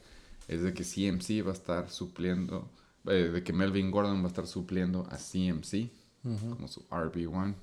es 0.50 0.62
de 0.64 0.74
que 0.74 0.84
CMC 0.84 1.42
va 1.46 1.52
a 1.52 1.54
estar 1.54 1.90
supliendo, 1.90 2.70
eh, 3.08 3.30
de 3.34 3.44
que 3.44 3.54
Melvin 3.54 3.92
Gordon 3.92 4.20
va 4.22 4.26
a 4.26 4.28
estar 4.28 4.48
supliendo 4.48 5.08
a 5.10 5.18
CMC 5.18 5.92
como 6.24 6.68
su 6.70 6.88
RB1, 6.90 7.54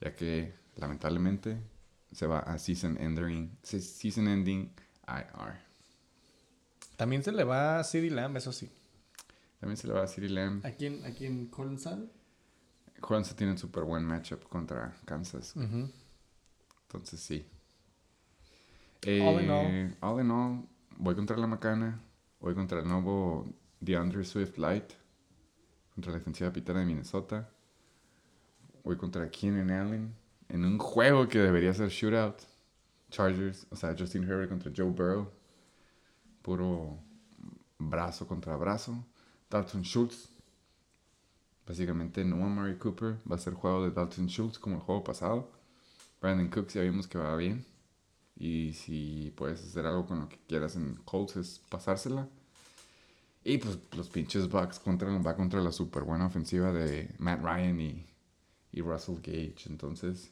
ya 0.00 0.14
que 0.14 0.54
lamentablemente 0.76 1.58
se 2.10 2.26
va 2.26 2.38
a 2.38 2.58
season 2.58 2.96
ending, 2.98 3.56
season 3.62 4.28
ending 4.28 4.72
IR. 5.06 5.60
También 6.96 7.22
se 7.22 7.32
le 7.32 7.44
va 7.44 7.78
a 7.80 7.84
CD 7.84 8.10
Lamb, 8.10 8.36
eso 8.36 8.52
sí. 8.52 8.70
También 9.60 9.76
se 9.76 9.86
le 9.86 9.92
va 9.92 10.02
a 10.02 10.08
CeeDee 10.08 10.28
Lamb. 10.30 10.66
Aquí 10.66 10.86
en, 10.86 11.04
aquí 11.06 11.24
en 11.24 11.46
Colin 11.46 11.78
Sun. 11.78 12.10
Juanse 13.00 13.34
tiene 13.34 13.52
un 13.52 13.58
súper 13.58 13.84
buen 13.84 14.04
matchup 14.04 14.42
contra 14.48 14.92
Kansas. 15.04 15.54
Entonces 15.54 17.20
sí. 17.20 17.46
All 19.06 19.40
in 19.42 19.50
Eh, 19.50 19.94
all 20.00 20.20
in 20.20 20.30
all, 20.30 20.68
voy 20.98 21.14
contra 21.14 21.36
la 21.36 21.46
Macana. 21.46 22.00
Voy 22.40 22.54
contra 22.54 22.80
el 22.80 22.88
nuevo 22.88 23.46
DeAndre 23.82 24.24
Swift 24.24 24.58
Light. 24.58 24.92
Contra 25.94 26.12
la 26.12 26.18
defensiva 26.18 26.52
pitana 26.52 26.80
de 26.80 26.86
Minnesota. 26.86 27.50
Voy 28.84 28.96
contra 28.96 29.30
Keenan 29.30 29.70
Allen. 29.70 30.14
En 30.48 30.64
un 30.64 30.78
juego 30.78 31.28
que 31.28 31.38
debería 31.38 31.74
ser 31.74 31.88
shootout. 31.88 32.42
Chargers, 33.10 33.66
o 33.70 33.76
sea, 33.76 33.94
Justin 33.98 34.24
Herbert 34.24 34.48
contra 34.48 34.72
Joe 34.74 34.90
Burrow. 34.90 35.30
Puro 36.40 36.98
brazo 37.78 38.26
contra 38.26 38.56
brazo. 38.56 39.04
Dalton 39.50 39.82
Schultz 39.82 40.32
Básicamente 41.66 42.24
no 42.24 42.36
Murray 42.36 42.76
Cooper 42.76 43.18
va 43.30 43.36
a 43.36 43.38
ser 43.38 43.54
juego 43.54 43.84
de 43.84 43.92
Dalton 43.92 44.26
Schultz 44.26 44.58
como 44.58 44.76
el 44.76 44.82
juego 44.82 45.04
pasado. 45.04 45.50
Brandon 46.20 46.48
Cooks 46.48 46.74
ya 46.74 46.82
vimos 46.82 47.06
que 47.06 47.18
va 47.18 47.36
bien. 47.36 47.64
Y 48.36 48.72
si 48.72 49.32
puedes 49.36 49.62
hacer 49.62 49.86
algo 49.86 50.06
con 50.06 50.20
lo 50.20 50.28
que 50.28 50.38
quieras 50.48 50.74
en 50.76 50.96
Colts 51.04 51.36
es 51.36 51.62
pasársela. 51.70 52.28
Y 53.44 53.58
pues 53.58 53.78
los 53.96 54.08
pinches 54.08 54.48
Bucks 54.48 54.78
contra, 54.78 55.08
va 55.18 55.34
contra 55.34 55.60
la 55.60 55.72
super 55.72 56.04
buena 56.04 56.26
ofensiva 56.26 56.72
de 56.72 57.14
Matt 57.18 57.42
Ryan 57.42 57.80
y, 57.80 58.06
y 58.72 58.80
Russell 58.80 59.16
Gage. 59.16 59.64
Entonces... 59.66 60.30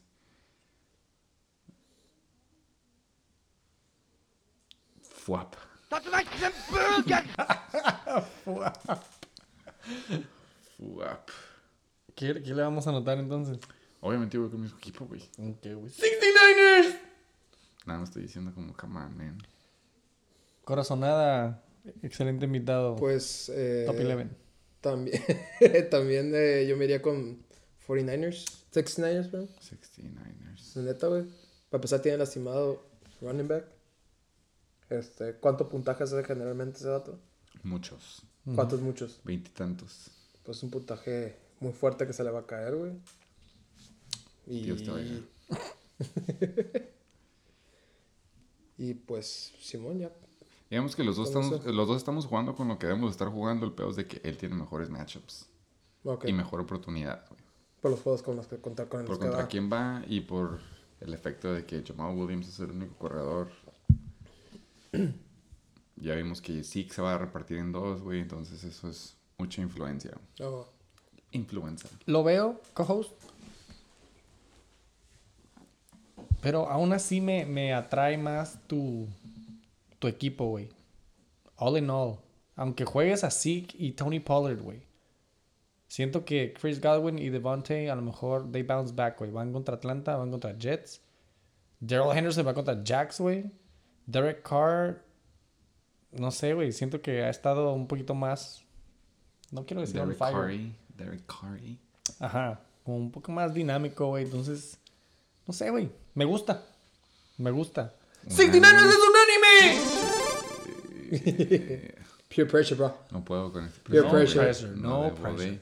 Fuap. 5.03 5.55
Fuap. 10.77 11.29
¿Qué, 12.15 12.43
qué 12.43 12.55
le 12.55 12.63
vamos 12.63 12.87
a 12.87 12.91
anotar 12.91 13.19
entonces? 13.19 13.59
Obviamente 14.01 14.39
voy 14.39 14.51
con 14.51 14.63
mi 14.63 14.69
equipo, 14.69 15.07
güey. 15.07 15.21
Ok, 15.21 15.63
güey. 15.63 15.91
69ers. 15.91 16.99
Nada 17.87 18.01
más 18.01 18.09
estoy 18.09 18.23
diciendo 18.23 18.53
como, 18.55 18.75
come 18.75 18.99
on, 19.01 19.17
man. 19.17 19.39
Corazonada. 20.65 21.63
Excelente 22.03 22.47
invitado. 22.47 22.97
Pues. 22.97 23.51
Eh, 23.55 23.85
Top 23.87 23.97
11. 23.97 24.29
También, 24.81 25.23
también 25.91 26.33
eh, 26.35 26.67
yo 26.67 26.77
me 26.77 26.85
iría 26.85 27.03
con 27.03 27.43
49ers. 27.87 28.45
69ers, 28.73 29.31
bro. 29.31 29.49
69ers. 29.61 30.77
La 30.77 30.83
neta, 30.83 31.07
güey. 31.09 31.25
Para 31.69 31.79
empezar, 31.79 32.01
tiene 32.01 32.19
lastimado 32.19 32.83
running 33.21 33.49
back. 33.49 33.67
Este, 34.89 35.35
¿Cuánto 35.35 35.69
puntaje 35.69 36.05
hace 36.05 36.23
generalmente 36.25 36.79
ese 36.79 36.89
dato? 36.89 37.21
Muchos. 37.63 38.23
¿Cuántos 38.55 38.81
muchos? 38.81 39.21
Veintitantos. 39.25 40.11
Pues 40.43 40.63
un 40.63 40.71
puntaje 40.71 41.37
muy 41.61 41.73
fuerte 41.73 42.07
que 42.07 42.13
se 42.13 42.25
le 42.25 42.31
va 42.31 42.41
a 42.41 42.47
caer, 42.47 42.75
güey. 42.75 42.93
Y... 44.47 44.63
Dios 44.63 44.83
te 44.83 44.91
oiga. 44.91 45.21
y 48.79 48.95
pues, 48.95 49.53
Simón, 49.61 49.99
ya. 49.99 50.11
Digamos 50.71 50.95
que 50.95 51.03
los 51.03 51.17
dos, 51.17 51.29
estamos, 51.29 51.65
los 51.67 51.89
dos 51.89 51.97
estamos 51.97 52.27
jugando 52.27 52.55
con 52.55 52.69
lo 52.69 52.79
que 52.79 52.87
debemos 52.87 53.11
estar 53.11 53.29
jugando. 53.29 53.67
El 53.67 53.73
peor 53.73 53.91
es 53.91 53.97
de 53.97 54.07
que 54.07 54.21
él 54.23 54.37
tiene 54.37 54.55
mejores 54.55 54.89
matchups. 54.89 55.49
Y 56.25 56.33
mejor 56.33 56.61
oportunidad, 56.61 57.27
güey. 57.29 57.41
Por 57.81 57.91
los 57.91 58.01
juegos 58.01 58.23
con 58.23 58.37
los 58.37 58.47
que 58.47 58.59
contar 58.59 58.89
con 58.89 59.01
Por 59.01 59.11
los 59.11 59.19
que 59.19 59.27
contra 59.27 59.49
quién 59.49 59.71
va 59.71 60.03
y 60.07 60.21
por 60.21 60.61
el 61.01 61.13
efecto 61.13 61.53
de 61.53 61.65
que 61.65 61.83
Jamal 61.83 62.17
Williams 62.17 62.49
es 62.49 62.61
el 62.61 62.71
único 62.71 62.95
corredor. 62.97 63.51
ya 65.97 66.15
vimos 66.15 66.41
que 66.41 66.63
Zeke 66.63 66.93
se 66.93 67.03
va 67.03 67.15
a 67.15 67.19
repartir 67.19 67.59
en 67.59 67.73
dos, 67.73 68.03
güey. 68.03 68.21
Entonces 68.21 68.63
eso 68.63 68.89
es 68.89 69.17
mucha 69.39 69.61
influencia. 69.63 70.13
Oh, 70.41 70.67
Influenza. 71.33 71.89
Lo 72.07 72.23
veo, 72.23 72.61
co-host. 72.75 73.13
Pero 76.43 76.69
aún 76.69 76.93
así 76.93 77.21
me, 77.21 77.45
me 77.45 77.75
atrae 77.75 78.17
más 78.17 78.59
tu, 78.67 79.07
tu 80.01 80.09
equipo, 80.09 80.47
güey. 80.47 80.69
All 81.57 81.79
in 81.79 81.89
all. 81.89 82.19
Aunque 82.57 82.85
juegues 82.85 83.23
a 83.23 83.31
Zeke 83.31 83.75
y 83.79 83.93
Tony 83.93 84.19
Pollard, 84.19 84.61
güey. 84.61 84.83
Siento 85.87 86.25
que 86.25 86.53
Chris 86.53 86.81
Godwin 86.81 87.19
y 87.19 87.31
Devontae 87.31 87.91
a 87.91 87.95
lo 87.95 88.03
mejor 88.03 88.51
they 88.51 88.63
bounce 88.63 88.93
back, 88.95 89.19
güey. 89.19 89.31
Van 89.31 89.53
contra 89.53 89.77
Atlanta, 89.77 90.17
van 90.17 90.31
contra 90.31 90.57
Jets. 90.57 91.01
Daryl 91.81 92.17
Henderson 92.17 92.47
va 92.47 92.55
contra 92.55 92.83
Jacks, 92.83 93.21
güey. 93.21 93.51
Derek 94.07 94.43
Carr, 94.43 95.03
no 96.13 96.31
sé, 96.31 96.55
güey. 96.55 96.73
Siento 96.73 97.01
que 97.01 97.23
ha 97.23 97.31
estado 97.31 97.73
un 97.73 97.87
poquito 97.87 98.15
más. 98.15 98.65
No 99.51 99.65
quiero 99.67 99.81
decir 99.81 100.01
on 100.01 100.09
Derek 100.09 100.19
fire. 100.19 100.33
Carey. 100.33 100.77
Derek 100.97 101.27
Carey. 101.27 101.79
Ajá, 102.19 102.61
como 102.85 102.99
un 102.99 103.11
poco 103.11 103.33
más 103.33 103.55
dinámico, 103.55 104.09
güey. 104.09 104.25
Entonces, 104.25 104.79
no 105.47 105.53
sé, 105.53 105.71
güey. 105.71 105.91
Me 106.15 106.25
gusta. 106.25 106.65
Me 107.39 107.51
gusta. 107.51 107.95
¡69 108.27 108.37
es 108.37 108.61
Pure 112.29 112.47
pressure, 112.47 112.77
bro. 112.77 112.97
No 113.11 113.25
puedo 113.25 113.53
con 113.53 113.65
este 113.65 113.81
Peer 113.91 114.05
No 114.05 114.11
pressure. 114.11 114.45
pressure, 114.45 114.77
no 114.77 115.03
de. 115.05 115.11
pressure. 115.13 115.61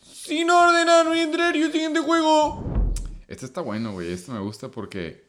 Sin 0.00 0.50
ordenar 0.50 1.06
o 1.06 1.14
entrar 1.14 1.54
y 1.56 1.62
el 1.62 1.72
siguiente 1.72 2.00
juego. 2.00 2.92
Este 3.28 3.46
está 3.46 3.60
bueno, 3.60 3.92
güey. 3.92 4.12
Este 4.12 4.32
me 4.32 4.40
gusta 4.40 4.70
porque 4.70 5.24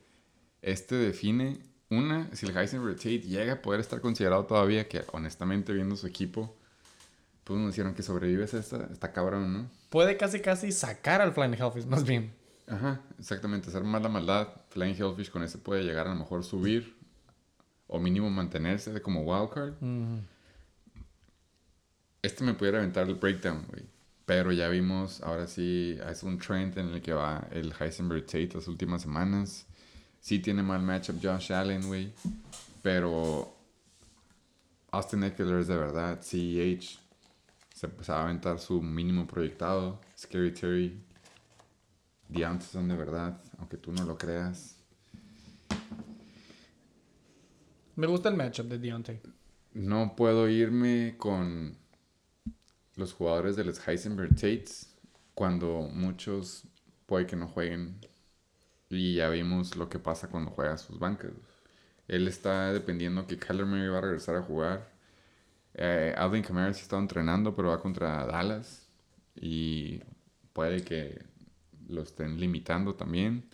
este 0.61 0.95
define, 0.95 1.60
una, 1.90 2.30
si 2.36 2.45
el 2.48 2.57
Heisenberg 2.57 2.95
Tate 2.95 3.22
llega 3.22 3.53
a 3.53 3.61
poder 3.61 3.80
estar 3.80 4.02
considerado 4.02 4.45
todavía, 4.45 4.88
que 4.88 5.03
honestamente 5.11 5.72
viendo 5.74 5.95
su 5.95 6.07
equipo, 6.07 6.56
pues 7.44 7.60
nos 7.60 7.72
dijeron 7.72 7.94
que 7.94 8.02
sobrevives 8.03 8.53
a 8.56 8.60
esta, 8.60 8.88
está 8.91 9.11
cabrón, 9.11 9.53
¿no? 9.53 9.70
Puede 9.90 10.18
casi 10.18 10.40
casi 10.40 10.72
sacar 10.72 11.22
al 11.22 11.34
Flying 11.34 11.53
Hellfish, 11.53 11.86
más 11.86 12.03
bien. 12.03 12.34
Ajá, 12.68 13.02
exactamente, 13.20 13.70
hacer 13.70 13.84
más 13.84 14.02
la 14.02 14.10
maldad. 14.10 14.48
Flying 14.70 14.95
Hellfish 14.95 15.30
con 15.30 15.44
ese 15.44 15.57
puede 15.60 15.84
llegar 15.84 16.07
a 16.07 16.14
lo 16.14 16.15
mejor 16.20 16.44
subir 16.44 16.95
o 17.88 18.00
mínimo 18.00 18.30
mantenerse 18.30 18.92
de 18.92 19.02
como 19.02 19.22
wildcard. 19.22 19.74
Este 22.22 22.44
me 22.44 22.54
pudiera 22.54 22.78
aventar 22.80 23.08
el 23.08 23.16
breakdown, 23.16 23.66
güey. 23.70 23.84
Pero 24.26 24.54
ya 24.54 24.70
vimos, 24.70 25.22
ahora 25.22 25.48
sí, 25.48 25.98
es 26.10 26.24
un 26.24 26.38
trend 26.38 26.78
en 26.78 26.90
el 26.90 27.02
que 27.02 27.12
va 27.12 27.46
el 27.52 27.74
Heisenberg 27.78 28.26
Tate 28.26 28.52
las 28.54 28.68
últimas 28.68 29.02
semanas. 29.02 29.66
Sí 30.22 30.40
tiene 30.40 30.64
mal 30.64 30.82
matchup 30.82 31.20
Josh 31.22 31.52
Allen, 31.52 31.86
güey. 31.86 32.14
Pero 32.82 33.54
Austin 34.92 35.24
Eckler 35.24 35.60
es 35.60 35.68
de 35.68 35.76
verdad. 35.76 36.22
CEH 36.22 36.98
se, 37.74 37.90
se 38.02 38.12
va 38.12 38.20
a 38.20 38.24
aventar 38.24 38.60
su 38.60 38.82
mínimo 38.82 39.28
proyectado. 39.28 40.00
Scary 40.18 40.54
Terry. 40.54 41.04
Deontay 42.30 42.68
son 42.68 42.88
de 42.88 42.96
verdad, 42.96 43.40
aunque 43.60 43.78
tú 43.78 43.92
no 43.92 44.06
lo 44.06 44.18
creas. 44.18 44.78
Me 47.95 48.07
gusta 48.07 48.30
el 48.30 48.36
matchup 48.36 48.68
de 48.68 48.80
Deontay. 48.80 49.22
No 49.74 50.15
puedo 50.15 50.49
irme 50.49 51.15
con 51.18 51.78
los 52.95 53.14
jugadores 53.14 53.56
de 53.56 53.64
los 53.64 53.88
Heisenberg 53.88 54.34
Tates 54.34 54.95
cuando 55.36 55.82
muchos 55.82 56.64
puede 57.06 57.28
que 57.28 57.36
no 57.36 57.48
jueguen 57.48 57.99
y 58.90 59.15
ya 59.15 59.30
vimos 59.30 59.76
lo 59.76 59.90
que 59.90 59.99
pasa 59.99 60.28
cuando 60.30 60.49
juega 60.49 60.78
sus 60.78 60.98
bancas. 60.98 61.32
Él 62.07 62.28
está 62.28 62.74
dependiendo 62.74 63.28
que 63.28 63.38
Kyler 63.38 63.65
Murray 63.65 63.88
va 63.88 63.99
a 63.99 64.02
regresar 64.02 64.36
a 64.38 64.41
jugar. 64.41 64.91
Eh, 65.76 66.15
Alvin 66.18 66.44
sí 66.44 66.82
está 66.82 66.98
entrenando, 66.98 67.56
pero 67.56 67.70
va 67.70 67.80
contra 67.80 68.26
Dallas 68.26 68.88
y 69.36 70.02
puede 70.52 70.84
que 70.84 71.24
lo 71.88 72.02
estén 72.02 72.40
limitando 72.40 72.95
también. 72.95 73.48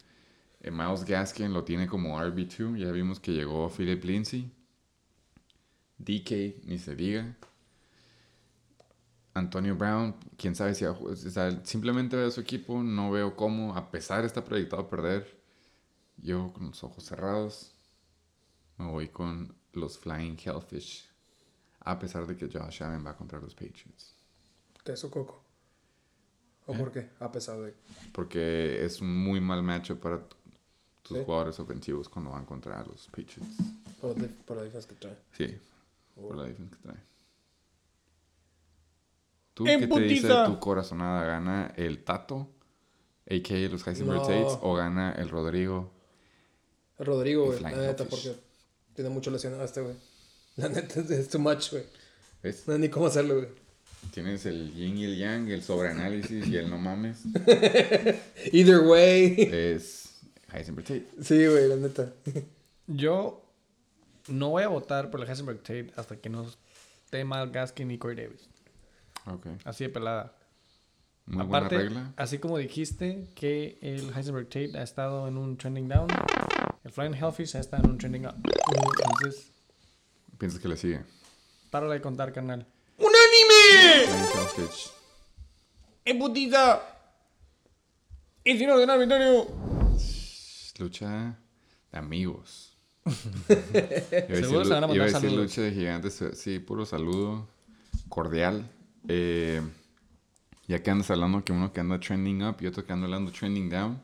Eh, 0.61 0.71
Miles 0.71 1.05
Gaskin 1.05 1.53
lo 1.53 1.63
tiene 1.63 1.87
como 1.87 2.19
RB2. 2.19 2.77
Ya 2.77 2.91
vimos 2.91 3.19
que 3.19 3.31
llegó 3.31 3.69
Philip 3.69 4.03
Lindsay. 4.03 4.51
DK, 5.97 6.65
ni 6.65 6.77
se 6.77 6.95
diga. 6.95 7.35
Antonio 9.33 9.75
Brown, 9.75 10.15
quién 10.37 10.55
sabe 10.55 10.75
si 10.75 10.85
o 10.85 11.15
sea, 11.15 11.63
simplemente 11.63 12.15
veo 12.15 12.29
su 12.31 12.41
equipo, 12.41 12.83
no 12.83 13.11
veo 13.11 13.35
cómo, 13.35 13.75
a 13.75 13.91
pesar 13.91 14.21
de 14.21 14.27
estar 14.27 14.43
proyectado 14.43 14.83
a 14.83 14.89
perder, 14.89 15.39
yo 16.17 16.51
con 16.53 16.67
los 16.67 16.83
ojos 16.83 17.03
cerrados 17.05 17.73
me 18.77 18.87
voy 18.87 19.09
con 19.09 19.55
los 19.73 19.97
Flying 19.97 20.37
Hellfish, 20.43 21.07
a 21.81 21.99
pesar 21.99 22.25
de 22.27 22.35
que 22.35 22.47
Josh 22.47 22.83
Allen 22.83 23.05
va 23.05 23.15
contra 23.15 23.39
los 23.39 23.53
Patriots, 23.53 24.15
Queso 24.83 25.11
coco. 25.11 25.43
¿O 26.65 26.73
¿Eh? 26.73 26.77
por 26.77 26.91
qué? 26.91 27.09
A 27.19 27.31
pesar 27.31 27.59
de. 27.59 27.73
porque 28.11 28.83
es 28.83 29.01
un 29.01 29.15
muy 29.15 29.39
mal 29.39 29.61
matchup 29.63 29.99
para 29.99 30.21
Sí. 31.07 31.15
jugadores 31.25 31.59
ofensivos 31.59 32.07
cuando 32.09 32.31
van 32.31 32.45
contra 32.45 32.83
los 32.85 33.07
Patriots. 33.07 33.57
Por 33.99 34.19
la, 34.19 34.27
por 34.45 34.57
la 34.57 34.63
defensa 34.63 34.87
que 34.87 34.95
trae. 34.95 35.17
Sí, 35.37 35.57
por 36.15 36.35
la 36.35 36.43
defensa 36.43 36.75
que 36.75 36.81
trae. 36.83 36.97
¿Tú 39.53 39.63
qué 39.65 39.87
te 39.87 39.99
dice 40.01 40.29
tu 40.45 40.59
corazonada? 40.59 41.25
¿Gana 41.25 41.73
el 41.75 42.03
Tato, 42.03 42.47
a.k.a. 43.29 43.69
los 43.69 43.85
Heisenberg 43.85 44.19
No. 44.21 44.27
Tates, 44.27 44.57
o 44.61 44.73
gana 44.75 45.11
el 45.17 45.29
Rodrigo? 45.29 45.91
El 46.97 47.05
Rodrigo, 47.05 47.45
güey. 47.47 47.59
La 47.61 47.71
neta, 47.71 48.05
porque 48.05 48.35
tiene 48.93 49.09
mucho 49.09 49.31
lesionado 49.31 49.63
este, 49.65 49.81
güey. 49.81 49.95
La 50.55 50.69
neta 50.69 51.01
es- 51.01 51.29
too 51.29 51.39
much, 51.39 51.71
güey. 51.71 51.83
No 52.67 52.73
hay 52.73 52.79
ni 52.79 52.89
cómo 52.89 53.07
hacerlo, 53.07 53.35
güey. 53.35 53.47
Tienes 54.13 54.45
el 54.45 54.73
yin 54.73 54.97
y 54.97 55.03
el 55.05 55.17
yang, 55.17 55.49
el 55.49 55.61
sobreanálisis 55.61 56.47
y 56.47 56.55
el 56.55 56.69
no 56.69 56.77
mames. 56.77 57.23
Either 58.53 58.79
way. 58.79 59.35
Es 59.51 60.08
Heisenberg 60.51 60.87
Tate. 60.87 61.07
Sí, 61.21 61.45
güey, 61.47 61.67
la 61.67 61.75
neta. 61.75 62.13
Yo 62.87 63.45
no 64.27 64.49
voy 64.49 64.63
a 64.63 64.67
votar 64.67 65.09
por 65.11 65.21
el 65.21 65.27
Heisenberg 65.29 65.59
Tate 65.59 65.91
hasta 65.95 66.17
que 66.17 66.29
no 66.29 66.45
esté 67.05 67.23
mal 67.25 67.49
Gaskin 67.51 67.89
y 67.91 67.97
Corey 67.97 68.15
Davis. 68.17 68.49
Ok. 69.25 69.47
Así 69.65 69.83
de 69.85 69.89
pelada. 69.89 70.35
Muy 71.25 71.45
Aparte, 71.45 71.75
buena 71.75 71.89
regla. 71.89 72.13
así 72.17 72.39
como 72.39 72.57
dijiste 72.57 73.27
que 73.35 73.77
el 73.81 74.11
Heisenberg 74.15 74.47
Tate 74.47 74.77
ha 74.77 74.81
estado 74.83 75.27
en 75.27 75.37
un 75.37 75.57
trending 75.57 75.87
down, 75.87 76.07
el 76.83 76.91
Flying 76.91 77.13
Hellfish 77.13 77.55
ha 77.55 77.59
estado 77.59 77.83
en 77.83 77.91
un 77.91 77.97
trending 77.99 78.25
up. 78.25 78.33
Entonces, 79.13 79.51
Piensas 80.39 80.59
que 80.59 80.67
le 80.67 80.77
sigue. 80.77 81.01
párale 81.69 81.95
de 81.95 82.01
contar, 82.01 82.33
carnal. 82.33 82.65
Flying 82.97 84.09
Hellfish. 84.35 84.91
¡Emputiza! 86.05 86.81
Y 88.43 88.57
sin 88.57 88.69
orden 88.71 88.89
arbitrario. 88.89 89.45
Lucha 90.79 91.37
de 91.91 91.97
amigos. 91.97 92.77
Seguro 93.07 94.65
se 94.65 94.73
van 94.73 94.83
a 94.83 94.87
lu- 94.87 94.95
iba 94.95 95.03
mandar 95.05 95.05
a 95.05 95.05
decir 95.05 95.11
saludos. 95.29 95.37
lucha 95.37 95.61
de 95.61 95.71
gigantes. 95.71 96.21
eh, 96.21 96.35
Sí, 96.35 96.59
puro 96.59 96.85
saludo 96.85 97.47
cordial. 98.09 98.69
Eh, 99.07 99.61
ya 100.67 100.83
que 100.83 100.91
andas 100.91 101.09
hablando 101.09 101.43
que 101.43 101.51
uno 101.53 101.73
que 101.73 101.79
anda 101.79 101.99
trending 101.99 102.43
up 102.43 102.57
y 102.59 102.67
otro 102.67 102.85
que 102.85 102.93
anda 102.93 103.05
hablando 103.05 103.31
trending 103.31 103.69
down. 103.69 104.01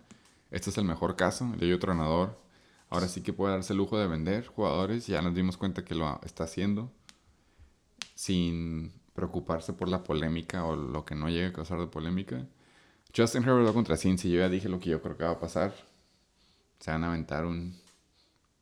Este 0.51 0.69
es 0.69 0.77
el 0.77 0.85
mejor 0.85 1.15
caso. 1.15 1.51
El 1.53 1.59
de 1.59 1.73
otro 1.73 1.93
ganador. 1.93 2.39
Ahora 2.89 3.07
sí 3.07 3.21
que 3.21 3.33
puede 3.33 3.53
darse 3.53 3.73
el 3.73 3.77
lujo 3.77 3.97
de 3.99 4.07
vender 4.07 4.47
jugadores. 4.47 5.05
Ya 5.07 5.21
nos 5.21 5.35
dimos 5.35 5.57
cuenta 5.57 5.83
que 5.85 5.95
lo 5.95 6.19
está 6.23 6.45
haciendo. 6.45 6.91
Sin 8.15 8.93
preocuparse 9.13 9.73
por 9.73 9.87
la 9.89 10.03
polémica 10.03 10.65
o 10.65 10.75
lo 10.75 11.05
que 11.05 11.15
no 11.15 11.29
llegue 11.29 11.47
a 11.47 11.53
causar 11.53 11.79
de 11.79 11.87
polémica. 11.87 12.45
Justin 13.15 13.43
Herbert 13.43 13.67
va 13.67 13.73
contra 13.73 13.97
Cincy. 13.97 14.29
Yo 14.31 14.39
ya 14.39 14.49
dije 14.49 14.69
lo 14.69 14.79
que 14.79 14.89
yo 14.89 15.01
creo 15.01 15.17
que 15.17 15.23
va 15.23 15.31
a 15.31 15.39
pasar. 15.39 15.73
Se 16.85 16.91
van 16.91 17.03
a 17.03 17.07
aventar 17.07 17.45
un 17.45 17.75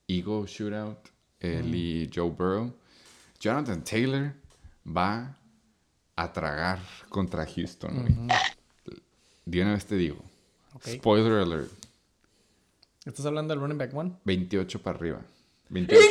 ego 0.07 0.45
shootout. 0.47 1.09
Él 1.41 1.75
y 1.75 2.09
Joe 2.15 2.29
Burrow. 2.29 2.73
Jonathan 3.37 3.83
Taylor 3.83 4.31
va 4.87 5.35
a 6.15 6.31
tragar 6.31 6.79
contra 7.09 7.45
Houston. 7.45 7.91
güey. 8.01 8.15
De 9.43 9.61
una 9.61 9.73
vez 9.73 9.85
te 9.85 9.95
digo. 9.95 10.23
Spoiler 10.85 11.33
alert. 11.33 11.69
¿Estás 13.03 13.25
hablando 13.25 13.53
del 13.53 13.59
running 13.59 13.77
back 13.77 13.93
one? 13.93 14.13
28 14.23 14.81
para 14.81 14.97
arriba. 14.97 15.19
28. 15.67 16.01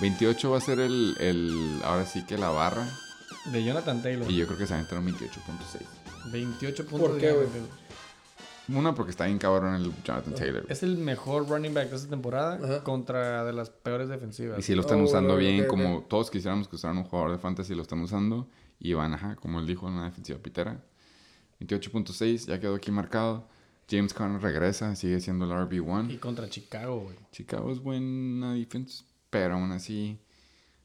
28 0.00 0.50
va 0.50 0.58
a 0.58 0.60
ser 0.60 0.80
el, 0.80 1.14
el- 1.20 1.80
ahora 1.84 2.04
sí 2.04 2.24
que 2.26 2.36
la 2.36 2.48
barra. 2.48 2.84
De 3.52 3.62
Jonathan 3.62 4.02
Taylor. 4.02 4.28
Y 4.28 4.36
yo 4.38 4.46
creo 4.46 4.58
que 4.58 4.66
se 4.66 4.74
aventaron 4.74 5.06
28.6. 5.06 6.32
28 6.32 6.86
puntos. 6.88 7.08
¿Por 7.10 7.14
de 7.16 7.20
qué, 7.20 7.32
güey? 7.32 7.46
Una 8.74 8.94
porque 8.94 9.10
está 9.10 9.26
bien 9.26 9.38
cabrón 9.38 9.74
el 9.74 9.92
Jonathan 10.04 10.34
Taylor. 10.34 10.66
Es 10.68 10.82
el 10.82 10.96
mejor 10.98 11.48
running 11.48 11.74
back 11.74 11.90
de 11.90 11.96
esta 11.96 12.08
temporada 12.08 12.54
Ajá. 12.62 12.84
contra 12.84 13.44
de 13.44 13.52
las 13.52 13.70
peores 13.70 14.08
defensivas. 14.08 14.58
Y 14.58 14.62
si 14.62 14.74
lo 14.74 14.82
están 14.82 15.00
Oh, 15.00 15.04
usando 15.04 15.34
bueno, 15.34 15.48
bien, 15.48 15.66
como 15.66 16.02
todos 16.08 16.30
quisiéramos 16.30 16.68
que 16.68 16.76
usaran 16.76 16.98
un 16.98 17.04
jugador 17.04 17.32
de 17.32 17.38
fantasy, 17.38 17.74
lo 17.74 17.82
están 17.82 18.00
usando. 18.00 18.48
Y 18.78 18.92
van, 18.94 19.12
ajá, 19.14 19.36
como 19.36 19.60
él 19.60 19.66
dijo, 19.66 19.86
en 19.88 19.94
una 19.94 20.04
defensiva 20.06 20.38
pitera. 20.38 20.82
28.6, 21.60 22.46
ya 22.46 22.58
quedó 22.60 22.74
aquí 22.76 22.90
marcado. 22.90 23.46
James 23.90 24.14
Conner 24.14 24.40
regresa, 24.40 24.94
sigue 24.94 25.20
siendo 25.20 25.44
el 25.46 25.50
Y 25.50 25.78
RB1. 25.80 26.20
contra 26.20 26.48
Chicago, 26.48 27.00
güey. 27.00 27.16
Chicago 27.32 27.72
es 27.72 27.80
buena 27.80 28.54
defense, 28.54 29.04
pero 29.30 29.54
aún 29.54 29.72
así, 29.72 30.18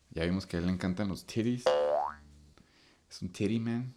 ya 0.09 0.25
vimos 0.25 0.45
que 0.45 0.57
a 0.57 0.59
él 0.59 0.65
le 0.65 0.71
encantan 0.73 1.07
los 1.07 1.25
titties. 1.25 1.63
Es 3.09 3.21
un 3.21 3.29
titty 3.29 3.59
man. 3.59 3.93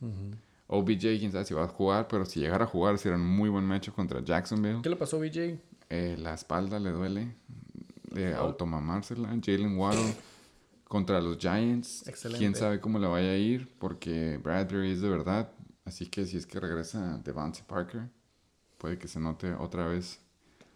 OBJ, 0.69 1.19
quién 1.19 1.33
sabe 1.33 1.47
si 1.47 1.55
va 1.55 1.65
a 1.65 1.69
jugar, 1.69 2.09
pero 2.09 2.27
si 2.27 2.41
llegara 2.41 2.65
a 2.65 2.69
jugar, 2.69 2.99
será 2.99 3.17
un 3.17 3.27
muy 3.27 3.49
buen 3.49 3.65
match 3.65 3.89
contra 3.91 4.23
Jacksonville. 4.23 4.81
¿Qué 4.83 4.91
le 4.91 4.97
pasó 4.97 5.17
a 5.17 5.21
BJ? 5.21 5.59
Eh, 5.89 6.17
la 6.19 6.35
espalda 6.35 6.79
le 6.79 6.91
duele 6.91 7.35
de 8.11 8.35
automamársela. 8.35 9.29
Jalen 9.43 9.79
Waddle 9.79 10.15
contra 10.85 11.21
los 11.23 11.39
Giants. 11.39 12.07
Excelente. 12.07 12.39
Quién 12.39 12.55
sabe 12.55 12.81
cómo 12.81 12.99
le 12.99 13.07
vaya 13.07 13.31
a 13.31 13.37
ir, 13.37 13.69
porque 13.79 14.39
Bradbury 14.43 14.93
es 14.93 15.01
de 15.01 15.09
verdad. 15.09 15.51
Así 15.87 16.07
que 16.07 16.27
si 16.27 16.37
es 16.37 16.47
que 16.47 16.61
regresa 16.61 17.19
Devante 17.25 17.61
Parker, 17.67 18.11
puede 18.77 18.99
que 18.99 19.09
se 19.09 19.21
note 19.21 19.55
otra 19.55 19.87
vez 19.87 20.21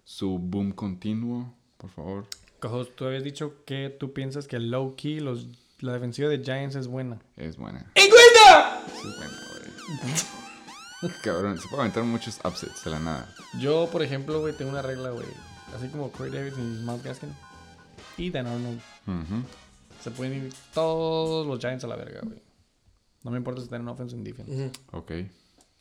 su 0.04 0.38
boom 0.38 0.72
continuo, 0.72 1.54
por 1.76 1.90
favor. 1.90 2.26
Cojo, 2.60 2.86
tú 2.86 3.04
habías 3.04 3.24
dicho 3.24 3.56
que 3.66 3.90
tú 3.90 4.14
piensas 4.14 4.46
que 4.46 4.58
low 4.58 4.96
key 4.96 5.20
los, 5.20 5.48
la 5.80 5.92
defensiva 5.92 6.30
de 6.30 6.42
Giants 6.42 6.76
es 6.76 6.86
buena. 6.86 7.20
Es 7.36 7.58
buena. 7.58 7.92
Es 7.94 8.08
buena. 8.08 9.51
Cabrón, 11.22 11.58
se 11.58 11.68
puede 11.68 11.82
aventar 11.82 12.04
muchos 12.04 12.38
upsets 12.44 12.84
de 12.84 12.90
la 12.90 13.00
nada. 13.00 13.34
Yo, 13.58 13.88
por 13.90 14.02
ejemplo, 14.02 14.40
güey, 14.40 14.56
tengo 14.56 14.70
una 14.70 14.82
regla, 14.82 15.10
güey. 15.10 15.26
Así 15.76 15.88
como 15.88 16.12
Corey 16.12 16.32
Davis 16.32 16.54
y 16.56 16.60
Miles 16.60 17.02
Gaskin. 17.02 17.34
Y 18.16 18.30
Dan 18.30 18.46
Arnold. 18.46 18.80
Se 20.00 20.10
pueden 20.10 20.44
ir 20.44 20.54
todos 20.74 21.46
los 21.46 21.58
Giants 21.58 21.84
a 21.84 21.88
la 21.88 21.96
verga, 21.96 22.20
güey. 22.22 22.40
No 23.22 23.30
me 23.30 23.38
importa 23.38 23.60
si 23.60 23.64
están 23.64 23.82
en 23.82 23.88
offense 23.88 24.14
o 24.14 24.18
en 24.18 24.24
defense. 24.24 24.72
Ok. 24.92 25.12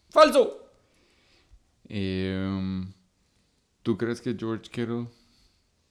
¡Falso! 0.09 0.71
Em, 1.87 2.91
¿Tú 3.83 3.97
crees 3.97 4.21
que 4.21 4.35
George 4.37 4.69
Kittle 4.69 5.07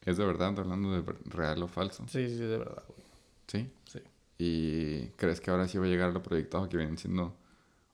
es 0.05 0.16
de 0.16 0.24
verdad, 0.24 0.59
hablando 0.59 0.93
de 0.93 1.03
real 1.24 1.62
o 1.62 1.69
falso? 1.69 2.05
Sí, 2.09 2.28
sí, 2.28 2.37
de 2.37 2.59
verdad, 2.59 2.85
güey. 2.89 3.01
Sí. 3.49 3.70
Sí. 3.85 4.01
¿Y 4.39 5.09
crees 5.16 5.41
que 5.41 5.51
ahora 5.51 5.69
sí 5.69 5.77
va 5.78 5.87
a 5.87 5.89
llegar 5.89 6.11
a 6.11 6.12
lo 6.12 6.23
proyectado 6.23 6.69
que 6.69 6.77
vienen 6.77 6.99
siendo 6.99 7.37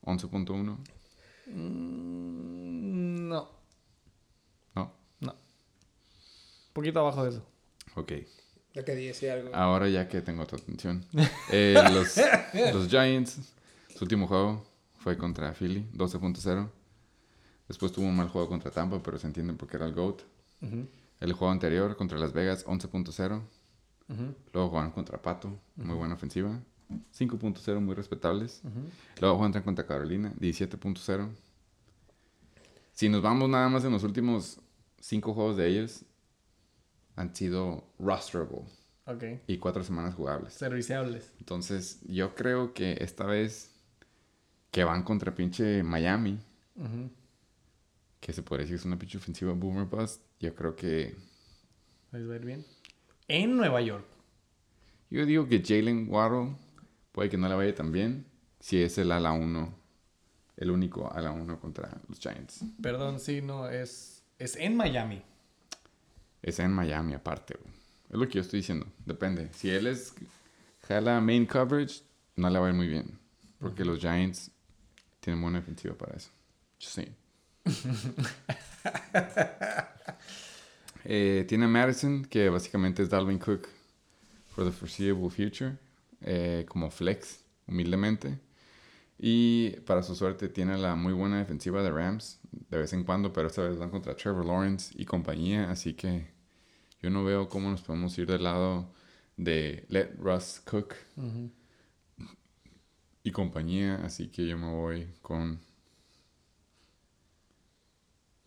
11.1? 0.07 0.79
Mm, 1.49 3.29
no, 3.29 3.49
No. 4.75 4.93
no. 5.21 5.33
Un 5.33 6.73
poquito 6.73 7.01
abajo 7.01 7.25
de 7.25 7.31
eso. 7.31 7.47
Ok. 7.95 8.13
Ya 8.75 8.85
que 8.85 8.95
dije 8.95 9.31
algo. 9.31 9.55
Ahora 9.55 9.89
ya 9.89 10.09
que 10.09 10.21
tengo 10.23 10.47
tu 10.47 10.57
atención. 10.57 11.05
Eh, 11.53 11.75
los, 11.93 12.17
los 12.75 12.89
Giants, 12.89 13.39
su 13.95 14.05
último 14.05 14.27
juego 14.27 14.65
fue 14.99 15.17
contra 15.17 15.53
Philly, 15.55 15.89
12.0. 15.95 16.69
Después 17.69 17.93
tuvo 17.93 18.07
un 18.07 18.17
mal 18.17 18.29
juego 18.29 18.49
contra 18.49 18.71
Tampa, 18.71 19.01
pero 19.03 19.19
se 19.19 19.27
entiende 19.27 19.53
porque 19.55 19.77
era 19.77 19.87
el 19.87 19.95
GOAT. 19.95 20.23
El 21.21 21.33
juego 21.33 21.51
anterior 21.53 21.97
contra 21.97 22.19
Las 22.19 22.33
Vegas, 22.33 22.65
11.0. 22.67 23.43
ujú, 24.09 24.35
Luego 24.53 24.69
jugaron 24.69 24.91
contra 24.93 25.21
Pato, 25.23 25.59
muy 25.77 25.97
buena 25.97 26.15
ofensiva. 26.15 26.61
5.0, 26.89 27.81
muy 27.81 27.95
respetables. 27.95 28.63
Luego 29.21 29.39
juegan 29.39 29.63
contra 29.63 29.87
Carolina, 29.87 30.33
17.0. 30.39 31.31
Si 32.93 33.09
nos 33.09 33.23
vamos 33.23 33.49
nada 33.49 33.69
más 33.69 33.85
en 33.85 33.93
los 33.93 34.05
últimos 34.05 34.61
5 35.01 35.35
juegos 35.35 35.57
de 35.57 35.69
ellos, 35.69 36.05
han 37.17 37.35
sido 37.35 37.85
rosterable 37.99 38.63
Ok. 39.07 39.25
y 39.47 39.59
4 39.59 39.83
semanas 39.85 40.15
jugables. 40.15 40.53
Serviciables. 40.55 41.33
Entonces, 41.39 42.01
yo 42.07 42.35
creo 42.35 42.73
que 42.73 42.97
esta 43.01 43.25
vez 43.27 43.71
que 44.71 44.85
van 44.85 45.03
contra 45.03 45.35
pinche 45.35 45.83
Miami, 45.83 46.39
que 48.21 48.33
se 48.33 48.43
podría 48.43 48.63
decir 48.65 48.77
que 48.77 48.81
es 48.81 48.85
una 48.87 48.99
pinche 48.99 49.19
ofensiva 49.19 49.53
boomer 49.53 49.85
bust, 49.87 50.23
yo 50.41 50.55
creo 50.55 50.75
que. 50.77 51.17
¿Les 52.13 52.29
va 52.29 52.33
a 52.35 52.37
ir 52.37 52.45
bien? 52.45 52.65
En 53.29 53.57
Nueva 53.57 53.81
York. 53.81 54.05
Yo 55.11 55.25
digo 55.25 55.49
que 55.49 55.63
Jalen 55.65 56.09
Waddle 56.09 56.57
puede 57.17 57.31
que 57.31 57.39
no 57.39 57.49
le 57.49 57.55
vaya 57.55 57.75
tan 57.75 57.93
bien 57.93 58.27
si 58.61 58.83
es 58.83 58.99
el 58.99 59.11
ala 59.11 59.33
1, 59.33 59.75
el 60.59 60.71
único 60.71 61.11
ala 61.11 61.33
1 61.33 61.59
contra 61.59 61.99
los 62.09 62.21
Giants. 62.21 62.63
Perdón, 62.83 63.21
sí, 63.21 63.41
no, 63.41 63.71
es, 63.71 64.23
es 64.39 64.55
en 64.57 64.77
Miami. 64.77 65.23
Es 66.43 66.59
en 66.59 66.73
Miami 66.73 67.15
aparte, 67.15 67.57
güey. 67.59 67.75
Es 68.11 68.19
lo 68.19 68.29
que 68.29 68.35
yo 68.35 68.43
estoy 68.43 68.61
diciendo. 68.61 68.87
Depende. 69.07 69.49
Si 69.55 69.71
él 69.71 69.87
es 69.87 70.13
jala 70.87 71.19
main 71.23 71.47
coverage, 71.47 72.03
no 72.37 72.51
le 72.51 72.59
va 72.59 72.67
a 72.67 72.69
ir 72.69 72.75
muy 72.75 72.87
bien. 72.87 73.19
Porque 73.61 73.83
los 73.83 73.99
Giants 73.99 74.51
tienen 75.21 75.41
buena 75.41 75.61
defensiva 75.61 75.95
para 75.95 76.19
eso. 76.19 76.29
Just 76.79 76.97
saying. 76.97 77.17
Eh, 81.09 81.45
tiene 81.47 81.67
a 81.67 81.69
Madison, 81.69 82.25
que 82.25 82.49
básicamente 82.49 83.01
es 83.01 83.09
Dalvin 83.09 83.39
Cook 83.39 83.69
for 84.49 84.65
the 84.65 84.73
foreseeable 84.73 85.31
future, 85.31 85.79
eh, 86.23 86.65
como 86.69 86.91
flex, 86.91 87.45
humildemente. 87.67 88.39
Y 89.19 89.71
para 89.87 90.03
su 90.03 90.15
suerte 90.15 90.49
tiene 90.49 90.77
la 90.79 90.95
muy 90.95 91.13
buena 91.13 91.39
defensiva 91.39 91.83
de 91.83 91.91
Rams, 91.91 92.41
de 92.71 92.79
vez 92.79 92.93
en 92.93 93.05
cuando, 93.05 93.33
pero 93.33 93.49
esta 93.49 93.63
vez 93.63 93.79
van 93.79 93.91
contra 93.91 94.15
Trevor 94.15 94.45
Lawrence 94.45 94.95
y 94.97 95.05
compañía, 95.07 95.71
así 95.71 95.95
que 95.95 96.29
yo 97.03 97.11
no 97.11 97.25
veo 97.25 97.49
cómo 97.49 97.71
nos 97.71 97.83
podemos 97.83 98.17
ir 98.19 98.27
del 98.27 98.45
lado 98.45 98.93
de 99.37 99.87
Let 99.89 100.17
Russ 100.19 100.61
Cook 100.65 100.95
y 103.23 103.31
compañía, 103.33 103.97
así 104.05 104.29
que 104.29 104.47
yo 104.47 104.57
me 104.59 104.71
voy 104.73 105.09
con 105.23 105.61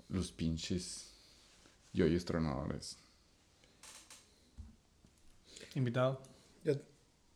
los 0.10 0.32
pinches 0.32 1.12
yoyos 1.94 2.26
tronadores. 2.26 2.98
Invitado. 5.76 6.22
Yo- 6.64 6.76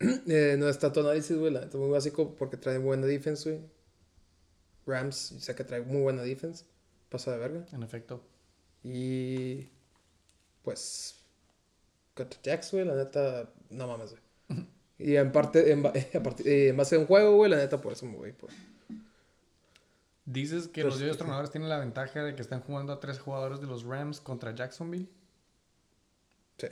eh, 0.28 0.56
no 0.58 0.68
está 0.70 0.92
tu 0.92 1.00
análisis, 1.00 1.38
güey. 1.38 1.52
La 1.52 1.62
neta, 1.62 1.78
muy 1.78 1.90
básico 1.90 2.36
porque 2.36 2.58
trae 2.58 2.78
buena 2.78 3.06
defense, 3.08 3.50
güey. 3.50 3.64
Rams, 4.86 5.16
sé 5.40 5.56
que 5.56 5.64
trae 5.64 5.82
muy 5.82 6.02
buena 6.02 6.22
defense. 6.24 6.66
Pasa 7.10 7.32
de 7.32 7.38
verga. 7.38 7.66
En 7.72 7.84
efecto. 7.84 8.24
Y. 8.84 9.70
Pues. 10.64 11.20
Contra 12.16 12.40
Jacks, 12.42 12.72
güey, 12.72 12.86
la 12.86 12.96
neta. 12.96 13.52
No 13.70 13.88
mames, 13.88 14.12
güey. 14.12 14.24
Y 15.00 15.16
en 15.16 15.32
parte. 15.32 15.72
En, 15.72 15.86
a 15.86 15.92
partir- 16.24 16.48
eh, 16.48 16.70
en 16.70 16.78
base 16.78 16.96
a 16.96 17.00
un 17.00 17.08
juego, 17.08 17.36
güey, 17.36 17.50
la 17.50 17.58
neta, 17.58 17.82
por 17.82 17.94
eso 17.94 18.06
me 18.06 18.16
voy. 18.16 18.32
Por... 18.32 18.52
Dices 20.26 20.68
que 20.70 20.84
los 20.84 21.00
Yoyos 21.00 21.18
Tronadores 21.18 21.52
tienen 21.52 21.68
la 21.70 21.80
ventaja 21.80 22.24
de 22.24 22.36
que 22.36 22.42
están 22.42 22.62
jugando 22.62 22.94
a 22.94 23.00
tres 23.00 23.20
jugadores 23.20 23.60
de 23.60 23.68
los 23.68 23.84
Rams 23.84 24.22
contra 24.22 24.56
Jacksonville. 24.56 25.10
Sí. 26.58 26.68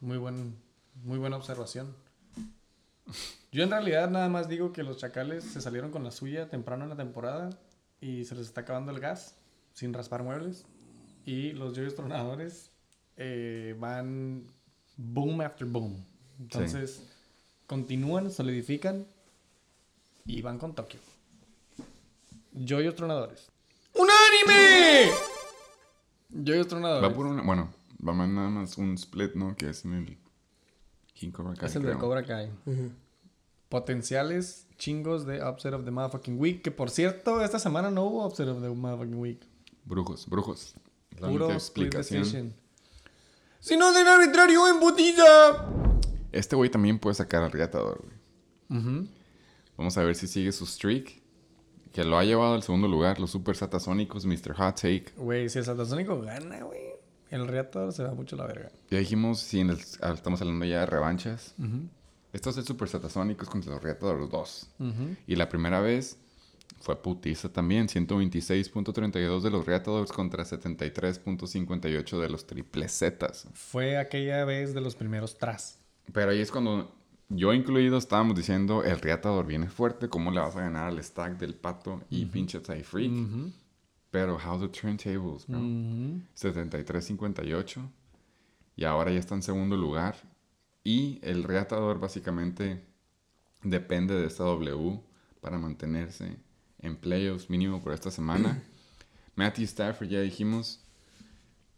Muy, 0.00 0.18
buen, 0.18 0.54
muy 1.02 1.18
buena 1.18 1.36
observación. 1.36 1.94
Yo 3.50 3.62
en 3.62 3.70
realidad 3.70 4.10
nada 4.10 4.28
más 4.28 4.48
digo 4.48 4.72
que 4.72 4.82
los 4.82 4.98
Chacales 4.98 5.44
se 5.44 5.60
salieron 5.60 5.90
con 5.90 6.04
la 6.04 6.10
suya 6.10 6.50
temprano 6.50 6.84
en 6.84 6.90
la 6.90 6.96
temporada 6.96 7.50
y 8.00 8.24
se 8.24 8.34
les 8.34 8.46
está 8.46 8.62
acabando 8.62 8.92
el 8.92 9.00
gas 9.00 9.36
sin 9.72 9.94
raspar 9.94 10.22
muebles. 10.22 10.66
Y 11.24 11.52
los 11.52 11.74
Yoyos 11.74 11.94
Tronadores 11.94 12.70
eh, 13.16 13.74
van 13.78 14.46
boom 14.96 15.40
after 15.40 15.66
boom. 15.66 16.04
Entonces 16.38 17.02
continúan, 17.66 18.30
solidifican 18.30 19.06
y 20.26 20.42
van 20.42 20.58
con 20.58 20.74
Tokio. 20.74 21.00
Yoyos 22.52 22.94
Tronadores. 22.94 23.48
¡Unánime! 23.94 25.10
Yoyos 26.30 26.68
Tronadores. 26.68 27.10
Va 27.10 27.14
por 27.14 27.26
una, 27.26 27.42
bueno, 27.42 27.72
va 28.06 28.14
nada 28.14 28.48
más 28.48 28.76
un 28.76 28.94
split, 28.94 29.34
¿no? 29.34 29.56
Que 29.56 29.70
es 29.70 29.84
en 29.84 29.94
el 29.94 30.18
King 31.18 31.32
Cobra 31.32 31.54
Kai, 31.54 31.68
Es 31.68 31.74
el 31.74 31.82
de. 31.82 31.96
Cobra 31.98 32.22
Kai. 32.24 32.50
Potenciales 33.68 34.66
chingos 34.78 35.26
de 35.26 35.42
Upset 35.44 35.74
of 35.74 35.84
the 35.84 35.90
Motherfucking 35.90 36.38
Week. 36.38 36.62
Que 36.62 36.70
por 36.70 36.90
cierto, 36.90 37.42
esta 37.42 37.58
semana 37.58 37.90
no 37.90 38.04
hubo 38.04 38.24
Upset 38.26 38.48
of 38.48 38.62
the 38.62 38.68
Motherfucking 38.68 39.18
Week. 39.18 39.40
Brujos, 39.84 40.26
brujos. 40.28 40.74
La 41.18 41.28
Puro 41.28 41.50
split 41.56 41.86
explicación. 41.94 42.22
decision. 42.22 42.54
Si 43.58 43.76
no 43.76 43.92
den 43.92 44.06
arbitrario 44.06 44.68
en 44.68 44.78
botilla. 44.78 45.66
Este 46.30 46.54
güey 46.54 46.70
también 46.70 46.98
puede 47.00 47.14
sacar 47.14 47.42
al 47.42 47.50
reatador, 47.50 48.02
güey. 48.68 49.08
Vamos 49.76 49.98
a 49.98 50.04
ver 50.04 50.14
si 50.14 50.28
sigue 50.28 50.52
su 50.52 50.64
streak. 50.66 51.20
Que 51.92 52.04
lo 52.04 52.16
ha 52.18 52.24
llevado 52.24 52.54
al 52.54 52.62
segundo 52.62 52.86
lugar, 52.86 53.18
los 53.18 53.30
super 53.30 53.56
satasónicos, 53.56 54.24
Mr. 54.24 54.52
Hot 54.54 54.76
Take. 54.76 55.06
Güey, 55.16 55.48
si 55.48 55.58
el 55.58 55.64
Satasónico 55.64 56.20
gana, 56.20 56.62
güey. 56.62 56.80
El 57.30 57.46
reactor 57.46 57.92
se 57.92 58.02
va 58.04 58.14
mucho 58.14 58.36
a 58.36 58.38
la 58.38 58.46
verga. 58.46 58.70
Ya 58.90 58.98
dijimos, 58.98 59.40
si 59.40 59.60
en 59.60 59.70
el- 59.70 59.78
ah, 60.00 60.12
estamos 60.14 60.40
hablando 60.40 60.64
ya 60.64 60.80
de 60.80 60.86
revanchas. 60.86 61.54
Estos 62.32 62.54
es 62.54 62.58
el 62.58 62.64
super 62.66 62.88
satasónicos 62.88 63.48
contra 63.48 63.72
los 63.72 63.82
reatadores 63.82 64.28
2. 64.30 64.68
Y 65.26 65.36
la 65.36 65.48
primera 65.48 65.80
vez 65.80 66.16
fue 66.80 66.96
putiza 67.02 67.48
también. 67.50 67.88
126.32 67.88 69.42
de 69.42 69.50
los 69.50 69.66
reatadores 69.66 70.12
contra 70.12 70.44
73.58 70.44 72.20
de 72.20 72.28
los 72.28 72.46
triple 72.46 72.88
Zetas. 72.88 73.48
Fue 73.52 73.96
aquella 73.98 74.44
vez 74.44 74.74
de 74.74 74.80
los 74.80 74.94
primeros 74.94 75.36
tras. 75.38 75.78
Pero 76.12 76.30
ahí 76.30 76.40
es 76.40 76.50
cuando 76.50 76.90
yo 77.28 77.52
incluido 77.52 77.98
estábamos 77.98 78.36
diciendo, 78.36 78.82
el 78.84 78.98
reatador 79.00 79.46
viene 79.46 79.68
fuerte, 79.68 80.08
¿cómo 80.08 80.30
le 80.30 80.40
vas 80.40 80.56
a 80.56 80.60
ganar 80.62 80.88
al 80.88 81.02
stack 81.02 81.38
del 81.38 81.54
pato 81.54 82.00
y 82.10 82.24
pinche 82.26 82.60
Ty 82.60 82.82
Freak? 82.82 83.12
Pero 84.10 84.36
how 84.36 84.58
the 84.58 84.68
turntables, 84.68 85.46
bro. 85.46 85.58
73-58. 86.34 87.90
Y 88.76 88.84
ahora 88.84 89.10
ya 89.10 89.18
está 89.18 89.34
en 89.34 89.42
segundo 89.42 89.76
lugar. 89.76 90.16
Y 90.84 91.18
el 91.22 91.44
reatador 91.44 91.98
básicamente 92.00 92.82
depende 93.62 94.14
de 94.14 94.26
esta 94.26 94.44
W 94.44 95.00
para 95.40 95.58
mantenerse 95.58 96.38
en 96.78 96.96
playoffs 96.96 97.50
mínimo 97.50 97.82
por 97.82 97.92
esta 97.92 98.10
semana. 98.10 98.62
Matthew 99.34 99.64
Stafford, 99.64 100.08
ya 100.08 100.20
dijimos, 100.20 100.80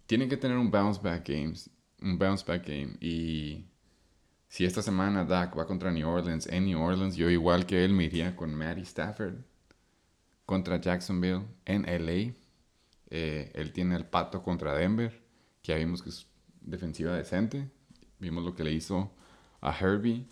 tiene 0.06 0.28
que 0.28 0.36
tener 0.36 0.56
un 0.56 0.70
bounce 0.70 1.00
back 1.02 1.28
games, 1.28 1.68
un 2.00 2.18
bounce 2.18 2.44
back 2.46 2.66
game. 2.66 2.96
Y 3.00 3.64
Si 4.48 4.64
esta 4.64 4.82
semana 4.82 5.24
Dak 5.24 5.56
va 5.56 5.64
contra 5.64 5.92
New 5.92 6.08
Orleans 6.08 6.46
en 6.48 6.66
New 6.66 6.80
Orleans, 6.80 7.14
yo 7.16 7.30
igual 7.30 7.66
que 7.66 7.84
él 7.84 7.92
me 7.92 8.04
iría 8.04 8.34
con 8.34 8.52
Matty 8.52 8.82
Stafford 8.82 9.44
contra 10.50 10.80
Jacksonville 10.80 11.44
en 11.64 11.82
LA. 11.82 12.34
Eh, 13.08 13.52
él 13.54 13.72
tiene 13.72 13.94
el 13.94 14.04
pato 14.04 14.42
contra 14.42 14.74
Denver, 14.74 15.22
que 15.62 15.70
ya 15.70 15.78
vimos 15.78 16.02
que 16.02 16.08
es 16.08 16.26
defensiva 16.60 17.14
decente. 17.14 17.70
Vimos 18.18 18.42
lo 18.44 18.52
que 18.56 18.64
le 18.64 18.72
hizo 18.72 19.12
a 19.60 19.72
Herbie. 19.72 20.26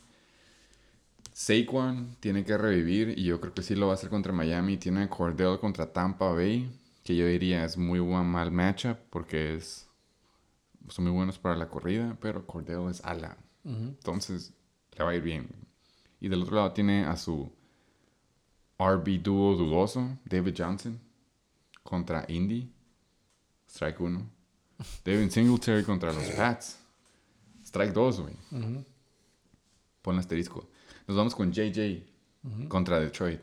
Saquon 1.33 2.17
tiene 2.19 2.45
que 2.45 2.59
revivir 2.59 3.17
y 3.17 3.23
yo 3.23 3.41
creo 3.41 3.55
que 3.55 3.63
sí 3.63 3.77
lo 3.77 3.87
va 3.87 3.93
a 3.93 3.95
hacer 3.95 4.11
contra 4.11 4.33
Miami. 4.33 4.77
Tiene 4.77 5.05
a 5.05 5.09
Cordell 5.09 5.61
contra 5.61 5.93
Tampa 5.93 6.33
Bay, 6.33 6.69
que 7.05 7.15
yo 7.15 7.25
diría 7.25 7.65
es 7.65 7.79
muy 7.79 8.01
buen 8.01 8.27
mal 8.27 8.51
matchup 8.51 8.99
porque 9.11 9.55
es, 9.55 9.89
son 10.89 11.05
muy 11.05 11.15
buenos 11.15 11.39
para 11.39 11.55
la 11.55 11.69
corrida, 11.69 12.17
pero 12.21 12.45
Cordell 12.45 12.91
es 12.91 13.05
ala. 13.05 13.37
Entonces 13.65 14.53
le 14.97 15.05
va 15.05 15.11
a 15.11 15.15
ir 15.15 15.23
bien. 15.23 15.49
Y 16.21 16.29
del 16.29 16.43
otro 16.43 16.57
lado 16.57 16.73
tiene 16.73 17.05
a 17.05 17.17
su 17.17 17.53
RB 18.79 19.23
dúo 19.23 19.57
dudoso, 19.57 20.19
David 20.25 20.55
Johnson, 20.57 20.99
contra 21.83 22.25
Indy. 22.29 22.69
Strike 23.69 24.01
1. 24.01 24.31
David 25.05 25.31
Singletary 25.31 25.83
contra 25.85 26.13
los 26.13 26.25
Pats. 26.31 26.79
Strike 27.65 27.93
2, 27.93 28.21
güey. 28.21 28.35
Pon 30.03 30.19
asterisco. 30.19 30.69
Nos 31.07 31.17
vamos 31.17 31.35
con 31.35 31.53
JJ 31.53 32.03
contra 32.69 33.01
Detroit. 33.01 33.41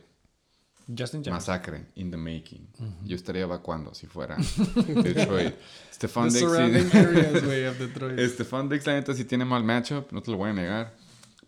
Justin 0.88 1.24
Jackson. 1.24 1.34
Masacre 1.34 1.86
in 1.96 2.12
the 2.12 2.18
making. 2.18 2.68
Yo 3.04 3.16
estaría 3.16 3.42
evacuando 3.44 3.94
si 3.94 4.06
fuera 4.08 4.38
Detroit. 5.04 5.56
Stefan 5.92 6.30
Dix. 6.30 6.40
surrounding 6.40 6.90
sí- 6.90 6.98
areas, 6.98 7.44
güey, 7.44 7.66
of 7.66 7.78
Detroit. 7.80 8.20
Stefan 8.30 8.70
Dix, 8.70 8.86
la 8.86 8.94
neta, 8.94 9.14
sí 9.14 9.26
tiene 9.26 9.46
mal 9.46 9.64
matchup. 9.64 10.12
No 10.12 10.22
te 10.22 10.32
lo 10.32 10.38
voy 10.38 10.52
a 10.52 10.54
negar. 10.54 10.96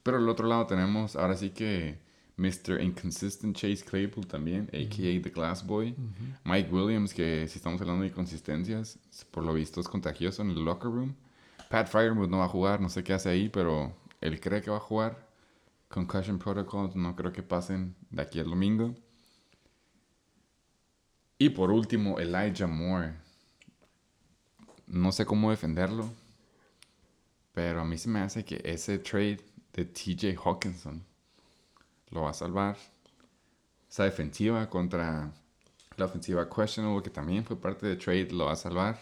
Pero 0.04 0.18
al 0.18 0.28
otro 0.28 0.48
lado 0.48 0.66
tenemos, 0.68 1.16
ahora 1.16 1.38
sí 1.38 1.52
que 1.52 2.00
Mr. 2.38 2.80
Inconsistent 2.80 3.56
Chase 3.58 3.84
Claypool 3.84 4.28
también, 4.28 4.70
a.k.a. 4.72 5.22
The 5.22 5.30
Glass 5.32 5.66
Boy. 5.66 5.96
Mike 6.44 6.70
Williams, 6.72 7.14
que 7.14 7.48
si 7.48 7.58
estamos 7.58 7.82
hablando 7.82 8.04
de 8.04 8.10
inconsistencias, 8.10 9.00
por 9.32 9.44
lo 9.44 9.54
visto 9.54 9.82
es 9.82 9.88
contagioso 9.88 10.44
en 10.44 10.52
el 10.52 10.64
locker 10.64 10.92
room. 10.92 11.16
Pat 11.70 11.88
Fryermuth 11.88 12.30
no 12.30 12.38
va 12.38 12.46
a 12.46 12.50
jugar, 12.50 12.80
no 12.80 12.90
sé 12.90 13.04
qué 13.04 13.14
hace 13.14 13.30
ahí, 13.30 13.50
pero 13.50 13.92
él 14.22 14.40
cree 14.40 14.62
que 14.62 14.70
va 14.70 14.78
a 14.78 14.82
jugar. 14.82 15.28
Concussion 15.90 16.38
protocols 16.38 16.96
no 16.96 17.16
creo 17.16 17.34
que 17.34 17.42
pasen 17.42 17.96
de 18.12 18.22
aquí 18.22 18.40
al 18.40 18.50
domingo. 18.50 18.94
Y 21.40 21.50
por 21.50 21.72
último, 21.72 22.20
Elijah 22.20 22.68
Moore. 22.68 23.14
No 24.86 25.12
sé 25.12 25.26
cómo 25.26 25.50
defenderlo, 25.50 26.10
pero 27.54 27.82
a 27.82 27.86
mí 27.86 27.98
se 27.98 28.10
me 28.10 28.20
hace 28.20 28.46
que 28.46 28.62
ese 28.64 29.00
trade 29.00 29.44
de 29.74 29.86
TJ 29.86 30.38
Hawkinson 30.44 31.04
lo 32.10 32.24
va 32.24 32.32
a 32.32 32.34
salvar. 32.34 32.78
Esa 33.90 34.04
defensiva 34.04 34.70
contra 34.70 35.32
la 35.96 36.06
ofensiva 36.06 36.48
questionable, 36.50 37.02
que 37.04 37.10
también 37.10 37.44
fue 37.46 37.60
parte 37.60 37.86
de 37.88 37.96
trade, 37.96 38.30
lo 38.32 38.46
va 38.46 38.52
a 38.54 38.56
salvar. 38.56 39.00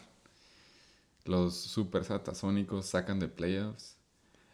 Los 1.25 1.55
super 1.55 2.03
satasónicos 2.05 2.85
sacan 2.85 3.19
de 3.19 3.27
playoffs 3.27 3.97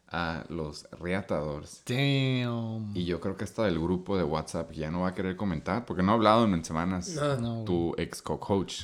a 0.07 0.45
los 0.49 0.87
reatadores. 0.91 1.83
Damn. 1.85 2.91
Y 2.95 3.05
yo 3.05 3.19
creo 3.19 3.35
que 3.37 3.43
hasta 3.43 3.63
del 3.65 3.79
grupo 3.79 4.17
de 4.17 4.23
WhatsApp 4.23 4.71
ya 4.71 4.89
no 4.91 5.01
va 5.01 5.09
a 5.09 5.13
querer 5.15 5.35
comentar, 5.35 5.85
porque 5.85 6.03
no 6.03 6.11
ha 6.11 6.15
hablado 6.15 6.45
en 6.45 6.63
semanas 6.65 7.09
No, 7.39 7.63
tu 7.63 7.93
ex 7.97 8.21
co-coach. 8.21 8.83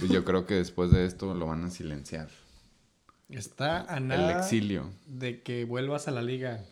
Y 0.00 0.08
yo 0.08 0.24
creo 0.24 0.46
que 0.46 0.54
después 0.54 0.90
de 0.92 1.04
esto 1.04 1.34
lo 1.34 1.46
van 1.46 1.64
a 1.64 1.70
silenciar. 1.70 2.28
Está 3.28 3.92
a 3.92 3.98
El 3.98 4.08
nada 4.08 4.38
exilio. 4.38 4.90
de 5.06 5.42
que 5.42 5.64
vuelvas 5.64 6.08
a 6.08 6.10
la 6.10 6.22
liga 6.22 6.64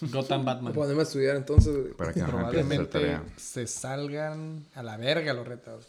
Gotham 0.00 0.44
Batman. 0.44 0.72
Ponerme 0.72 1.00
a 1.00 1.04
estudiar 1.04 1.36
entonces. 1.36 1.94
Para 1.96 2.12
que 2.12 2.22
Probablemente 2.22 3.18
se 3.36 3.66
salgan 3.66 4.64
a 4.74 4.82
la 4.82 4.96
verga 4.96 5.32
los 5.34 5.46
retados. 5.46 5.86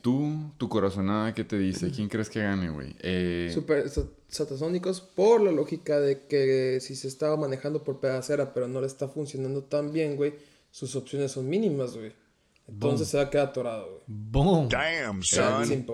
Tú, 0.00 0.50
tu 0.56 0.68
corazonada, 0.70 1.34
¿qué 1.34 1.44
te 1.44 1.58
dice? 1.58 1.90
¿Quién 1.90 2.08
crees 2.08 2.30
que 2.30 2.40
gane, 2.40 2.70
güey? 2.70 2.96
Eh, 3.00 3.50
Super 3.52 3.90
sa- 3.90 4.06
satasónicos 4.28 5.02
por 5.02 5.42
la 5.42 5.52
lógica 5.52 6.00
de 6.00 6.20
que 6.26 6.78
si 6.80 6.96
se 6.96 7.08
estaba 7.08 7.36
manejando 7.36 7.84
por 7.84 8.00
pedacera 8.00 8.54
pero 8.54 8.68
no 8.68 8.80
le 8.80 8.86
está 8.86 9.06
funcionando 9.06 9.64
tan 9.64 9.92
bien, 9.92 10.16
güey, 10.16 10.34
sus 10.70 10.96
opciones 10.96 11.32
son 11.32 11.46
mínimas, 11.48 11.94
güey. 11.94 12.12
Entonces 12.66 13.08
se 13.08 13.18
va 13.18 13.24
a 13.24 13.30
quedar 13.30 13.48
atorado, 13.48 13.86
güey. 13.90 14.02
¡Boom! 14.06 14.68
Damn, 14.70 15.22
son. 15.22 15.86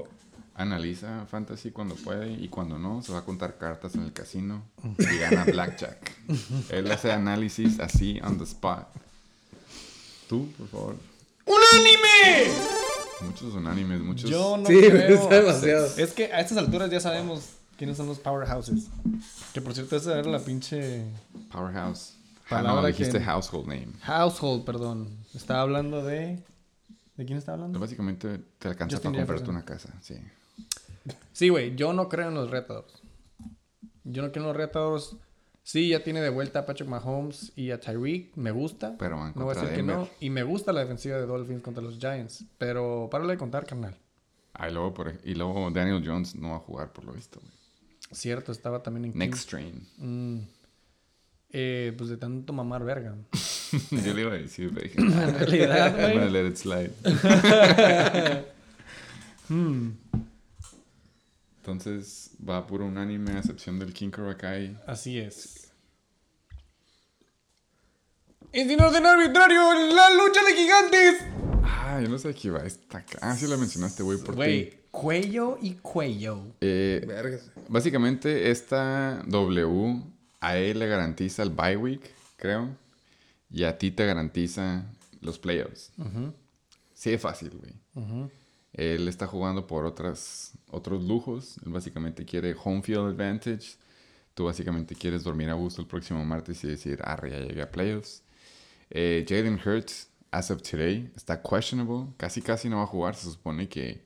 Analiza 0.58 1.24
fantasy 1.26 1.70
cuando 1.70 1.94
puede 1.94 2.30
y 2.32 2.48
cuando 2.48 2.78
no, 2.78 3.00
se 3.02 3.12
va 3.12 3.20
a 3.20 3.24
contar 3.24 3.56
cartas 3.56 3.94
en 3.94 4.02
el 4.02 4.12
casino 4.12 4.62
y 4.98 5.18
gana 5.18 5.44
blackjack. 5.44 6.12
Él 6.70 6.90
hace 6.90 7.12
análisis 7.12 7.80
así 7.80 8.20
on 8.22 8.36
the 8.38 8.44
spot. 8.44 8.86
Tú, 10.28 10.50
por 10.58 10.68
favor. 10.68 10.96
¡Unánime! 11.46 12.52
Muchos 13.22 13.54
unánimes, 13.54 14.00
muchos. 14.00 14.28
Yo 14.30 14.56
no 14.58 14.66
Sí, 14.66 14.78
creo. 14.80 15.14
está 15.22 15.40
demasiado. 15.40 15.86
Es 15.96 16.12
que 16.12 16.26
a 16.32 16.40
estas 16.40 16.58
alturas 16.58 16.90
ya 16.90 17.00
sabemos 17.00 17.44
quiénes 17.76 17.96
son 17.96 18.06
los 18.06 18.18
powerhouses. 18.18 18.88
Que 19.54 19.60
por 19.62 19.74
cierto, 19.74 19.96
esa 19.96 20.18
era 20.18 20.28
la 20.28 20.38
pinche 20.40 21.04
Powerhouse. 21.50 22.14
Ah, 22.46 22.50
Palabra 22.50 22.82
no, 22.82 22.86
dijiste 22.88 23.18
que- 23.18 23.24
household 23.24 23.66
name. 23.68 23.88
household, 24.02 24.64
perdón. 24.64 25.08
Estaba 25.34 25.62
hablando 25.62 26.04
de. 26.04 26.42
¿De 27.16 27.24
quién 27.24 27.38
estaba 27.38 27.54
hablando? 27.56 27.80
Básicamente 27.80 28.38
te 28.58 28.68
alcanza 28.68 28.96
Justin 28.96 29.12
para 29.12 29.22
comprarte 29.24 29.50
una 29.50 29.64
casa, 29.64 29.88
sí. 30.00 30.14
Sí, 31.32 31.48
güey, 31.48 31.76
yo 31.76 31.92
no 31.92 32.08
creo 32.08 32.28
en 32.28 32.34
los 32.34 32.50
retadores. 32.50 32.92
Yo 34.04 34.22
no 34.22 34.32
creo 34.32 34.44
en 34.44 34.48
los 34.48 34.56
retadores. 34.56 35.16
Sí, 35.62 35.88
ya 35.88 36.02
tiene 36.02 36.20
de 36.20 36.30
vuelta 36.30 36.60
a 36.60 36.66
Patrick 36.66 36.88
Mahomes 36.88 37.52
y 37.54 37.70
a 37.70 37.78
Tyreek. 37.78 38.34
Me 38.36 38.50
gusta. 38.50 38.96
Pero 38.98 39.18
van 39.18 39.34
no 39.36 39.44
voy 39.44 39.54
a 39.56 39.60
decir 39.60 39.76
que 39.76 39.82
no. 39.82 40.08
Y 40.18 40.30
me 40.30 40.42
gusta 40.42 40.72
la 40.72 40.80
defensiva 40.80 41.18
de 41.18 41.26
Dolphins 41.26 41.62
contra 41.62 41.82
los 41.82 41.98
Giants. 41.98 42.44
Pero 42.56 43.08
párale 43.10 43.32
de 43.32 43.38
contar, 43.38 43.66
carnal. 43.66 43.94
Ah, 44.54 44.68
y, 44.68 44.72
luego, 44.72 44.94
por 44.94 45.14
y 45.22 45.34
luego 45.34 45.70
Daniel 45.70 46.02
Jones 46.04 46.34
no 46.34 46.50
va 46.50 46.56
a 46.56 46.60
jugar 46.60 46.92
por 46.92 47.04
lo 47.04 47.12
visto, 47.12 47.38
güey. 47.40 47.52
Cierto, 48.10 48.50
estaba 48.50 48.82
también 48.82 49.04
en 49.12 49.18
Next 49.18 49.50
train. 49.50 49.86
Mm. 49.98 50.38
Eh, 51.50 51.94
pues 51.96 52.10
de 52.10 52.16
tanto 52.16 52.52
mamar 52.52 52.84
verga. 52.84 53.14
Yo 53.90 54.14
le 54.14 54.22
iba 54.22 54.32
a 54.32 54.38
decir, 54.38 54.72
dije, 54.72 54.98
En 55.00 55.38
realidad, 55.38 55.98
I'm 55.98 56.14
gonna 56.14 56.30
güey. 56.30 56.30
let 56.30 56.46
it 56.48 56.56
slide. 56.56 56.92
Hmm. 59.50 59.92
Entonces 61.68 62.30
va 62.48 62.66
puro 62.66 62.86
unánime 62.86 63.32
a 63.32 63.40
excepción 63.40 63.78
del 63.78 63.92
King 63.92 64.08
Karakai. 64.08 64.74
Así 64.86 65.18
es. 65.18 65.70
Y 68.54 68.64
sin 68.64 68.80
orden 68.80 69.04
arbitrario, 69.04 69.74
la 69.94 70.08
lucha 70.14 70.40
de 70.44 70.56
gigantes. 70.56 71.24
Ah, 71.62 72.00
yo 72.02 72.08
no 72.08 72.16
sé 72.16 72.32
qué 72.32 72.50
va 72.50 72.60
esta 72.60 72.98
acá. 72.98 73.18
Ah, 73.20 73.36
sí 73.36 73.46
la 73.46 73.58
mencionaste, 73.58 74.02
güey, 74.02 74.16
por 74.16 74.30
ti. 74.30 74.36
Güey, 74.36 74.78
cuello 74.90 75.58
y 75.60 75.74
cuello. 75.74 76.40
Eh, 76.62 77.06
básicamente, 77.68 78.50
esta 78.50 79.22
W 79.26 80.02
a 80.40 80.56
él 80.56 80.78
le 80.78 80.86
garantiza 80.86 81.42
el 81.42 81.50
bye 81.50 81.76
week, 81.76 82.00
creo. 82.38 82.70
Y 83.50 83.64
a 83.64 83.76
ti 83.76 83.90
te 83.90 84.06
garantiza 84.06 84.86
los 85.20 85.38
playoffs. 85.38 85.92
Sí, 86.94 87.12
es 87.12 87.20
fácil, 87.20 87.50
güey. 87.50 88.30
Él 88.72 89.06
está 89.06 89.26
jugando 89.26 89.66
por 89.66 89.84
otras, 89.84 90.52
otros 90.70 91.04
lujos. 91.04 91.58
Él 91.64 91.72
básicamente 91.72 92.24
quiere 92.24 92.54
home 92.62 92.82
field 92.82 93.08
advantage. 93.08 93.76
Tú 94.34 94.44
básicamente 94.44 94.94
quieres 94.94 95.24
dormir 95.24 95.50
a 95.50 95.54
gusto 95.54 95.82
el 95.82 95.88
próximo 95.88 96.24
martes 96.24 96.62
y 96.64 96.68
decir, 96.68 97.00
arre, 97.02 97.30
ya 97.30 97.40
llegué 97.40 97.62
a 97.62 97.70
playoffs. 97.70 98.22
Eh, 98.90 99.24
Jalen 99.28 99.60
Hurts, 99.64 100.08
as 100.30 100.50
of 100.50 100.62
today, 100.62 101.10
está 101.16 101.42
questionable. 101.42 102.12
Casi, 102.16 102.40
casi 102.40 102.68
no 102.68 102.76
va 102.76 102.84
a 102.84 102.86
jugar. 102.86 103.14
Se 103.14 103.30
supone 103.30 103.68
que 103.68 104.04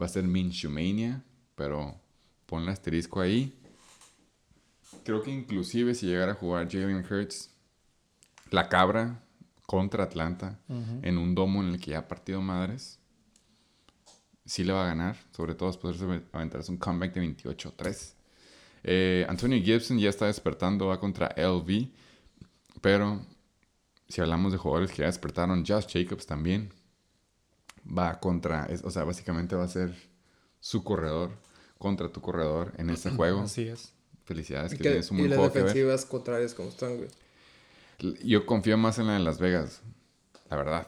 va 0.00 0.06
a 0.06 0.08
ser 0.08 0.24
Minshew 0.24 0.70
Mania, 0.70 1.22
pero 1.54 1.98
ponle 2.46 2.70
asterisco 2.70 3.20
ahí. 3.20 3.56
Creo 5.04 5.22
que 5.22 5.30
inclusive 5.30 5.94
si 5.94 6.06
llegara 6.06 6.32
a 6.32 6.34
jugar 6.34 6.68
Jalen 6.70 7.04
Hurts, 7.08 7.50
la 8.50 8.68
cabra 8.68 9.22
contra 9.66 10.04
Atlanta, 10.04 10.58
en 11.02 11.16
un 11.16 11.34
domo 11.34 11.62
en 11.62 11.70
el 11.70 11.80
que 11.80 11.92
ya 11.92 12.00
ha 12.00 12.08
partido 12.08 12.42
madres, 12.42 12.99
sí 14.50 14.64
le 14.64 14.72
va 14.72 14.82
a 14.82 14.86
ganar, 14.86 15.16
sobre 15.30 15.54
todo 15.54 15.68
después 15.68 15.98
de 16.00 16.22
aventarse 16.32 16.72
un 16.72 16.78
comeback 16.78 17.14
de 17.14 17.20
28-3. 17.22 18.14
Eh, 18.82 19.24
Antonio 19.28 19.62
Gibson 19.62 19.98
ya 19.98 20.08
está 20.10 20.26
despertando, 20.26 20.86
va 20.88 20.98
contra 20.98 21.28
LV, 21.36 21.88
pero 22.80 23.24
si 24.08 24.20
hablamos 24.20 24.50
de 24.50 24.58
jugadores 24.58 24.90
que 24.90 24.98
ya 25.02 25.06
despertaron, 25.06 25.64
Josh 25.64 25.86
Jacobs 25.92 26.26
también 26.26 26.72
va 27.86 28.18
contra, 28.18 28.64
es- 28.66 28.82
o 28.82 28.90
sea, 28.90 29.04
básicamente 29.04 29.54
va 29.54 29.64
a 29.64 29.68
ser 29.68 29.94
su 30.58 30.82
corredor 30.82 31.30
contra 31.78 32.08
tu 32.10 32.20
corredor 32.20 32.72
en 32.76 32.90
este 32.90 33.10
juego. 33.16 33.42
Así 33.42 33.68
es. 33.68 33.92
Felicidades, 34.24 34.72
Y, 34.72 34.76
que 34.78 34.82
que- 34.82 34.88
tienes 34.90 35.10
un 35.12 35.18
y 35.18 35.20
buen 35.20 35.30
las 35.30 35.38
juego 35.38 35.52
que 35.52 35.58
ver. 35.60 35.68
defensivas 35.68 36.04
contrarias 36.06 36.54
como 36.54 36.70
están, 36.70 36.96
güey. 36.96 37.08
Yo 38.24 38.46
confío 38.46 38.76
más 38.78 38.98
en 38.98 39.06
la 39.06 39.12
de 39.14 39.20
Las 39.20 39.38
Vegas, 39.38 39.82
la 40.48 40.56
verdad. 40.56 40.86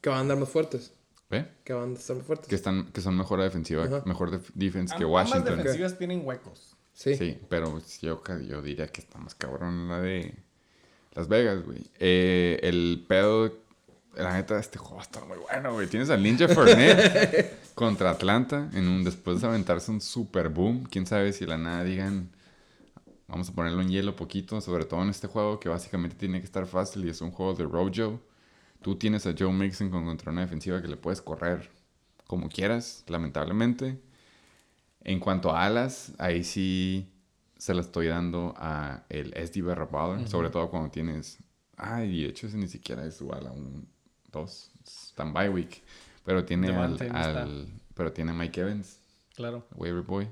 Que 0.00 0.08
van 0.08 0.18
a 0.18 0.20
andar 0.22 0.38
más 0.38 0.48
fuertes. 0.48 0.92
¿Ve? 1.30 1.46
Que 1.64 1.72
van 1.72 1.92
a 1.92 1.94
estar 1.94 2.16
más 2.16 2.26
fuertes. 2.26 2.48
Que, 2.48 2.56
están, 2.56 2.90
que 2.92 3.00
son 3.00 3.16
mejor 3.16 3.40
defensiva, 3.40 3.84
Ajá. 3.84 4.02
mejor 4.04 4.30
def- 4.32 4.50
defense 4.54 4.94
que 4.96 5.04
Am- 5.04 5.10
Ambas 5.10 5.30
Washington. 5.30 5.56
defensivas 5.58 5.96
tienen 5.98 6.22
huecos. 6.26 6.76
Sí. 6.92 7.14
Sí, 7.16 7.38
pero 7.48 7.80
yo, 8.02 8.22
yo 8.46 8.60
diría 8.62 8.88
que 8.88 9.00
está 9.00 9.18
más 9.18 9.34
cabrón 9.36 9.88
la 9.88 10.00
de 10.00 10.34
Las 11.14 11.28
Vegas, 11.28 11.64
güey. 11.64 11.86
Eh, 12.00 12.58
el 12.64 13.04
pedo, 13.08 13.54
la 14.16 14.32
neta, 14.34 14.58
este 14.58 14.78
juego 14.78 15.00
está 15.00 15.24
muy 15.24 15.38
bueno, 15.38 15.72
güey. 15.72 15.86
Tienes 15.86 16.10
al 16.10 16.20
Ninja 16.22 16.48
Fernet 16.48 17.58
contra 17.74 18.10
Atlanta 18.10 18.68
en 18.74 18.88
un, 18.88 19.04
después 19.04 19.40
de 19.40 19.46
aventarse 19.46 19.90
un 19.92 20.00
super 20.00 20.48
boom. 20.48 20.84
Quién 20.90 21.06
sabe 21.06 21.32
si 21.32 21.46
la 21.46 21.56
nada 21.56 21.84
digan, 21.84 22.28
vamos 23.28 23.48
a 23.48 23.52
ponerlo 23.54 23.80
en 23.82 23.88
hielo 23.88 24.16
poquito, 24.16 24.60
sobre 24.60 24.84
todo 24.84 25.00
en 25.02 25.10
este 25.10 25.28
juego 25.28 25.60
que 25.60 25.68
básicamente 25.68 26.16
tiene 26.16 26.40
que 26.40 26.46
estar 26.46 26.66
fácil 26.66 27.04
y 27.06 27.10
es 27.10 27.20
un 27.20 27.30
juego 27.30 27.54
de 27.54 27.64
Rojo. 27.64 28.20
Tú 28.82 28.96
tienes 28.96 29.26
a 29.26 29.34
Joe 29.38 29.52
Mixon 29.52 29.90
con 29.90 30.04
contra 30.04 30.32
una 30.32 30.40
defensiva 30.42 30.80
que 30.80 30.88
le 30.88 30.96
puedes 30.96 31.20
correr 31.20 31.68
como 32.26 32.48
quieras, 32.48 33.04
lamentablemente. 33.08 34.00
En 35.02 35.20
cuanto 35.20 35.50
a 35.54 35.64
alas, 35.66 36.12
ahí 36.18 36.44
sí 36.44 37.10
se 37.58 37.74
la 37.74 37.80
estoy 37.82 38.06
dando 38.06 38.54
a 38.56 39.04
el 39.08 39.34
SD 39.34 39.62
Barra 39.62 39.88
sobre 40.26 40.50
todo 40.50 40.70
cuando 40.70 40.90
tienes. 40.90 41.38
Ay, 41.76 42.22
de 42.22 42.28
hecho 42.28 42.46
ese 42.46 42.56
ni 42.56 42.68
siquiera 42.68 43.04
es 43.04 43.20
igual 43.20 43.46
a 43.46 43.52
un 43.52 43.86
2. 44.32 44.70
Está 44.84 45.22
en 45.24 45.32
bye 45.34 45.48
week. 45.48 45.82
Pero 46.24 46.44
tiene 46.44 46.68
al- 47.10 47.68
pero 47.94 48.12
tiene 48.12 48.30
a 48.30 48.34
Mike 48.34 48.60
Evans, 48.60 48.98
Claro. 49.34 49.66
waiver 49.74 50.02
boy. 50.02 50.28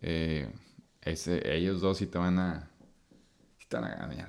Eh, 0.00 0.48
ese, 1.00 1.54
ellos 1.56 1.80
dos 1.80 1.98
sí 1.98 2.06
te 2.06 2.18
van 2.18 2.38
a. 2.38 2.68
Sí 3.58 3.66
te 3.68 3.76
van 3.76 3.84
a 3.90 3.94
ganar. 3.96 4.28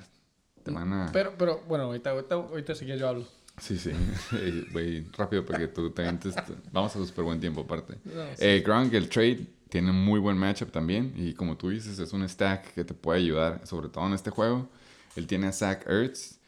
Te 0.66 0.70
van 0.72 0.92
a. 0.92 1.12
Pero, 1.12 1.32
pero, 1.38 1.62
bueno, 1.68 1.84
ahorita, 1.84 2.10
ahorita, 2.10 2.34
ahorita 2.34 2.74
sí 2.74 2.86
que 2.86 2.98
yo 2.98 3.08
hablo. 3.08 3.26
Sí, 3.58 3.78
sí. 3.78 3.90
Voy 4.72 5.06
rápido 5.16 5.44
porque 5.46 5.68
tú 5.68 5.90
también 5.90 6.18
te- 6.18 6.30
Vamos 6.72 6.94
a 6.94 7.04
súper 7.06 7.24
buen 7.24 7.40
tiempo 7.40 7.62
aparte. 7.62 7.94
No, 8.04 8.26
sí. 8.36 8.44
Eh, 8.44 8.62
Gronk, 8.64 8.92
el 8.92 9.08
trade, 9.08 9.46
tiene 9.70 9.90
un 9.90 10.04
muy 10.04 10.20
buen 10.20 10.36
matchup 10.36 10.70
también. 10.70 11.14
Y 11.16 11.32
como 11.34 11.56
tú 11.56 11.70
dices, 11.70 11.98
es 11.98 12.12
un 12.12 12.28
stack 12.28 12.74
que 12.74 12.84
te 12.84 12.92
puede 12.94 13.20
ayudar, 13.20 13.66
sobre 13.66 13.88
todo 13.88 14.06
en 14.06 14.12
este 14.12 14.30
juego. 14.30 14.68
Él 15.14 15.26
tiene 15.26 15.46
a 15.46 15.52
Zach 15.52 15.86
Ertz, 15.88 16.38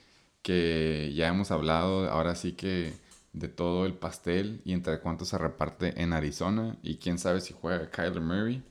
que 0.42 1.12
ya 1.14 1.28
hemos 1.28 1.50
hablado 1.50 2.10
ahora 2.10 2.34
sí 2.34 2.52
que 2.52 2.92
de 3.32 3.48
todo 3.48 3.86
el 3.86 3.94
pastel 3.94 4.60
y 4.64 4.72
entre 4.72 4.98
cuánto 5.00 5.24
se 5.24 5.38
reparte 5.38 6.02
en 6.02 6.12
Arizona. 6.12 6.76
Y 6.82 6.96
quién 6.96 7.18
sabe 7.18 7.40
si 7.40 7.54
juega 7.58 7.88
Kyler 7.90 8.20
Murray. 8.20 8.62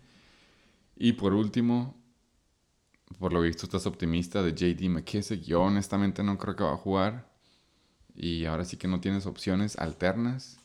Y 0.96 1.14
por 1.14 1.34
último, 1.34 1.96
por 3.20 3.34
lo 3.34 3.42
visto 3.42 3.66
estás 3.66 3.86
optimista 3.88 4.44
de 4.44 4.54
JD 4.54 4.90
McKissick. 4.90 5.42
Yo 5.42 5.62
honestamente 5.62 6.24
no 6.24 6.38
creo 6.38 6.56
que 6.56 6.64
va 6.64 6.74
a 6.74 6.78
jugar. 6.78 7.28
Y 8.16 8.46
ahora 8.46 8.66
sí 8.66 8.78
que 8.78 8.88
no 8.88 9.00
tienes 9.00 9.26
opciones 9.26 9.78
alternas. 9.78 10.60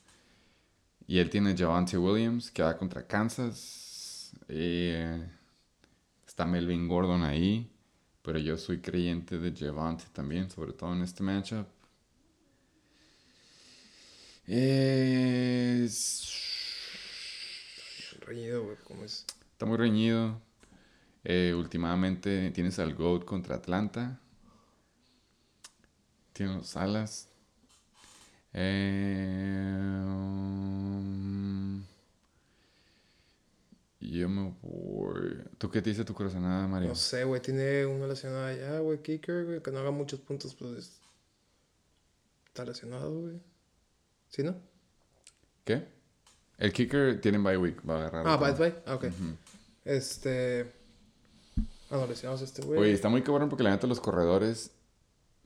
Y 1.06 1.18
él 1.18 1.30
tiene 1.30 1.56
Javante 1.56 1.98
Williams, 1.98 2.50
que 2.50 2.62
va 2.62 2.76
contra 2.76 3.06
Kansas. 3.06 4.32
Eh, 4.48 5.26
está 6.26 6.44
Melvin 6.44 6.88
Gordon 6.88 7.22
ahí. 7.22 7.70
Pero 8.22 8.38
yo 8.38 8.56
soy 8.56 8.80
creyente 8.80 9.38
de 9.38 9.52
Javante 9.54 10.04
también, 10.12 10.50
sobre 10.50 10.72
todo 10.72 10.92
en 10.94 11.02
este 11.02 11.22
matchup. 11.22 11.66
Es... 14.46 16.28
Reñido, 18.20 18.64
güey, 18.64 18.76
¿cómo 18.84 19.04
es? 19.04 19.26
Está 19.52 19.66
muy 19.66 19.76
reñido. 19.76 20.40
Eh, 21.24 21.54
últimamente 21.56 22.50
tienes 22.50 22.78
al 22.78 22.94
GOAT 22.94 23.24
contra 23.24 23.56
Atlanta. 23.56 24.18
Tiene 26.32 26.54
los 26.56 26.76
alas. 26.76 27.28
Eh, 28.54 30.02
um, 30.04 31.82
yo 34.00 34.28
me 34.28 34.54
voy. 34.62 35.42
¿Tú 35.58 35.70
qué 35.70 35.80
te 35.80 35.90
dice 35.90 36.04
tu 36.04 36.12
corazonada, 36.14 36.66
Mario? 36.66 36.88
No 36.88 36.94
sé, 36.94 37.24
güey, 37.24 37.40
tiene 37.40 37.86
una 37.86 38.06
lesionada 38.06 38.54
ya, 38.54 38.78
güey, 38.80 39.00
kicker, 39.02 39.44
güey, 39.44 39.62
que 39.62 39.70
no 39.70 39.78
haga 39.78 39.90
muchos 39.90 40.20
puntos, 40.20 40.54
pues 40.54 40.72
es- 40.72 41.00
está 42.46 42.64
lesionado, 42.64 43.20
güey. 43.20 43.40
¿Sí, 44.28 44.42
no? 44.42 44.56
¿Qué? 45.64 45.86
El 46.58 46.72
kicker 46.72 47.20
tiene 47.20 47.38
bye 47.38 47.56
week. 47.56 47.80
Va 47.88 47.94
a 47.94 47.98
agarrar. 48.08 48.26
Ah, 48.26 48.36
bye, 48.36 48.52
bye. 48.52 48.74
Ah, 48.86 48.94
ok. 48.96 49.04
Este. 49.84 50.81
Lesionamos 52.08 52.40
a 52.40 52.44
este, 52.44 52.62
güey. 52.62 52.80
Oye, 52.80 52.92
está 52.92 53.08
muy 53.08 53.22
cabrón 53.22 53.48
porque 53.48 53.62
la 53.64 53.70
neta 53.70 53.86
los 53.86 54.00
corredores 54.00 54.70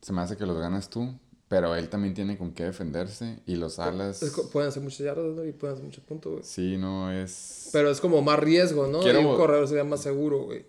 se 0.02 0.12
me 0.12 0.20
hace 0.20 0.36
que 0.36 0.46
los 0.46 0.58
ganas 0.58 0.88
tú. 0.90 1.12
Pero 1.48 1.76
él 1.76 1.88
también 1.88 2.12
tiene 2.12 2.36
con 2.36 2.50
qué 2.52 2.64
defenderse. 2.64 3.38
Y 3.46 3.54
los 3.54 3.78
alas. 3.78 4.20
Es 4.20 4.32
pueden 4.52 4.68
hacer 4.68 4.82
muchas 4.82 4.98
yardas, 4.98 5.36
¿no? 5.36 5.44
Y 5.44 5.52
pueden 5.52 5.74
hacer 5.74 5.84
muchos 5.86 6.02
puntos, 6.02 6.32
güey. 6.32 6.44
Sí, 6.44 6.76
no 6.76 7.12
es. 7.12 7.68
Pero 7.72 7.88
es 7.88 8.00
como 8.00 8.20
más 8.20 8.40
riesgo, 8.40 8.88
¿no? 8.88 8.98
Quiero- 9.00 9.20
Y 9.20 9.24
un 9.26 9.36
corredor 9.36 9.68
sería 9.68 9.84
más 9.84 10.02
seguro, 10.02 10.40
güey. 10.40 10.66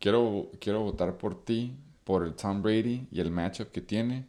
Quiero, 0.00 0.50
quiero 0.60 0.80
votar 0.82 1.16
por 1.16 1.44
ti, 1.44 1.76
por 2.02 2.24
el 2.24 2.34
Tom 2.34 2.60
Brady 2.60 3.06
y 3.12 3.20
el 3.20 3.30
matchup 3.30 3.70
que 3.70 3.80
tiene. 3.80 4.26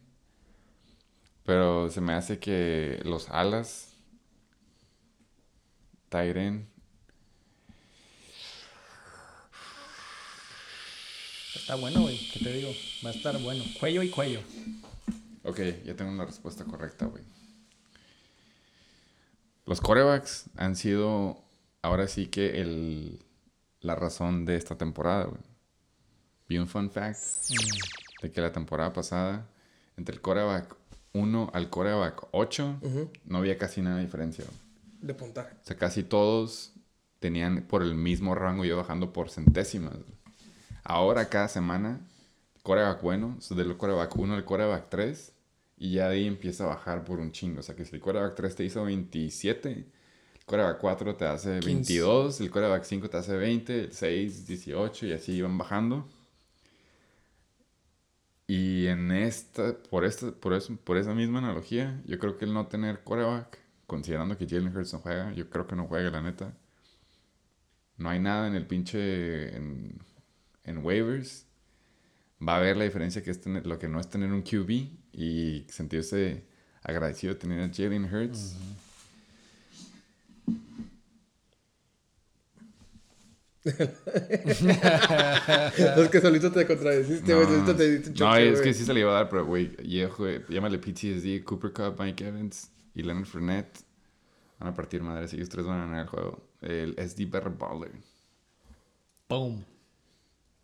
Pero 1.43 1.89
se 1.89 1.99
me 1.99 2.13
hace 2.13 2.37
que 2.37 2.99
los 3.03 3.29
alas, 3.29 3.93
Tyren, 6.09 6.67
Está 11.67 11.75
bueno, 11.75 12.03
güey. 12.03 12.17
¿Qué 12.31 12.39
te 12.39 12.53
digo? 12.53 12.69
Va 13.05 13.09
a 13.09 13.13
estar 13.13 13.37
bueno. 13.41 13.61
Cuello 13.77 14.01
y 14.01 14.09
cuello. 14.09 14.39
Ok, 15.43 15.59
ya 15.83 15.97
tengo 15.97 16.13
la 16.13 16.23
respuesta 16.23 16.63
correcta, 16.63 17.07
güey. 17.07 17.21
Los 19.65 19.81
corebacks 19.81 20.45
han 20.55 20.77
sido 20.77 21.43
ahora 21.81 22.07
sí 22.07 22.27
que 22.27 22.61
el, 22.61 23.19
la 23.81 23.95
razón 23.95 24.45
de 24.45 24.55
esta 24.55 24.77
temporada, 24.77 25.25
güey. 25.25 25.41
Vi 26.47 26.57
un 26.57 26.69
fun 26.69 26.89
fact 26.89 27.19
de 28.21 28.31
que 28.31 28.39
la 28.39 28.53
temporada 28.53 28.93
pasada, 28.93 29.45
entre 29.97 30.15
el 30.15 30.21
coreback 30.21 30.73
1 31.11 31.51
al 31.53 31.69
coreback 31.69 32.29
8, 32.31 32.79
no 33.25 33.37
había 33.39 33.57
casi 33.57 33.81
nada 33.81 33.97
de 33.97 34.03
diferencia. 34.03 34.45
güey. 34.45 34.57
De 35.01 35.13
puntaje. 35.13 35.53
O 35.61 35.65
sea, 35.65 35.75
casi 35.75 36.03
todos 36.03 36.71
tenían 37.19 37.63
por 37.63 37.81
el 37.83 37.93
mismo 37.93 38.35
rango 38.35 38.63
y 38.63 38.71
bajando 38.71 39.11
por 39.11 39.29
centésimas. 39.29 39.91
güey. 39.95 40.16
Ahora, 40.89 41.27
cada 41.27 41.49
semana, 41.49 41.99
coreback 42.63 43.01
bueno, 43.01 43.37
del 43.49 43.75
coreback 43.75 44.15
1 44.15 44.35
al 44.35 44.45
coreback 44.45 44.87
3, 44.89 45.33
y 45.79 45.91
ya 45.95 46.07
de 46.07 46.15
ahí 46.15 46.27
empieza 46.27 46.63
a 46.63 46.67
bajar 46.67 47.03
por 47.03 47.19
un 47.19 47.33
chingo. 47.33 47.59
O 47.59 47.63
sea, 47.63 47.75
que 47.75 47.83
si 47.83 47.95
el 47.95 48.01
coreback 48.01 48.35
3 48.35 48.55
te 48.55 48.63
hizo 48.63 48.85
27, 48.85 49.69
el 49.69 49.85
coreback 50.45 50.79
4 50.79 51.15
te 51.17 51.25
hace 51.25 51.59
22, 51.59 52.39
el 52.39 52.49
coreback 52.49 52.83
5 52.85 53.09
te 53.09 53.17
hace 53.17 53.35
20, 53.35 53.83
el 53.83 53.91
6, 53.91 54.47
18, 54.47 55.07
y 55.07 55.11
así 55.11 55.41
van 55.41 55.57
bajando. 55.57 56.07
Y 58.47 58.87
en 58.87 59.11
esta, 59.11 59.77
por, 59.89 60.05
esta, 60.05 60.31
por, 60.31 60.53
eso, 60.53 60.77
por 60.77 60.95
esa 60.95 61.13
misma 61.13 61.39
analogía, 61.39 62.01
yo 62.05 62.17
creo 62.17 62.37
que 62.37 62.45
el 62.45 62.53
no 62.53 62.67
tener 62.67 63.03
coreback, 63.03 63.59
considerando 63.87 64.37
que 64.37 64.47
Jalen 64.47 64.73
Hurts 64.75 64.93
no 64.93 64.99
juega, 64.99 65.33
yo 65.33 65.49
creo 65.49 65.67
que 65.67 65.75
no 65.75 65.85
juega, 65.87 66.11
la 66.11 66.21
neta. 66.21 66.53
No 67.97 68.09
hay 68.09 68.21
nada 68.21 68.47
en 68.47 68.55
el 68.55 68.65
pinche. 68.65 69.53
en, 69.53 69.99
en 70.67 70.85
waivers. 70.85 71.45
Va 72.45 72.57
a 72.57 72.59
ver 72.59 72.77
la 72.77 72.83
diferencia 72.83 73.23
que 73.23 73.31
es 73.31 73.41
tener, 73.41 73.65
lo 73.65 73.79
que 73.79 73.87
no 73.87 73.99
es 73.99 74.09
tener 74.09 74.31
un 74.31 74.43
QB 74.43 74.69
y 75.13 75.65
sentirse 75.69 76.43
agradecido 76.83 77.33
de 77.33 77.39
tener 77.39 77.61
a 77.61 77.73
Jalen 77.73 78.05
Hurts. 78.05 78.55
es 83.67 83.75
que 86.09 86.21
solito 86.21 86.49
te 86.51 86.65
contradeciste, 86.65 87.33
güey. 87.33 87.47
solito 87.47 87.75
te 87.75 87.91
diste 87.91 88.11
un 88.11 88.13
no, 88.13 88.31
choque, 88.31 88.49
es 88.49 88.61
que 88.61 88.73
sí 88.73 88.85
se 88.85 88.93
le 88.93 89.01
iba 89.01 89.11
a 89.11 89.15
dar, 89.15 89.27
pero 89.29 89.45
güey, 89.45 89.75
llámale 90.47 90.77
PTSD, 90.77 91.43
Cooper 91.43 91.73
Cup, 91.73 91.99
Mike 91.99 92.27
Evans 92.27 92.71
y 92.95 93.03
Leonard 93.03 93.25
Fournette. 93.25 93.79
Van 94.59 94.69
a 94.69 94.73
partir 94.73 95.01
madres, 95.01 95.33
ellos 95.33 95.49
tres 95.49 95.65
van 95.65 95.81
a 95.81 95.85
ganar 95.85 96.01
el 96.01 96.07
juego. 96.07 96.41
El 96.61 96.95
SD 96.95 97.25
Better 97.25 97.51
Baller. 97.51 97.91
Boom. 99.27 99.65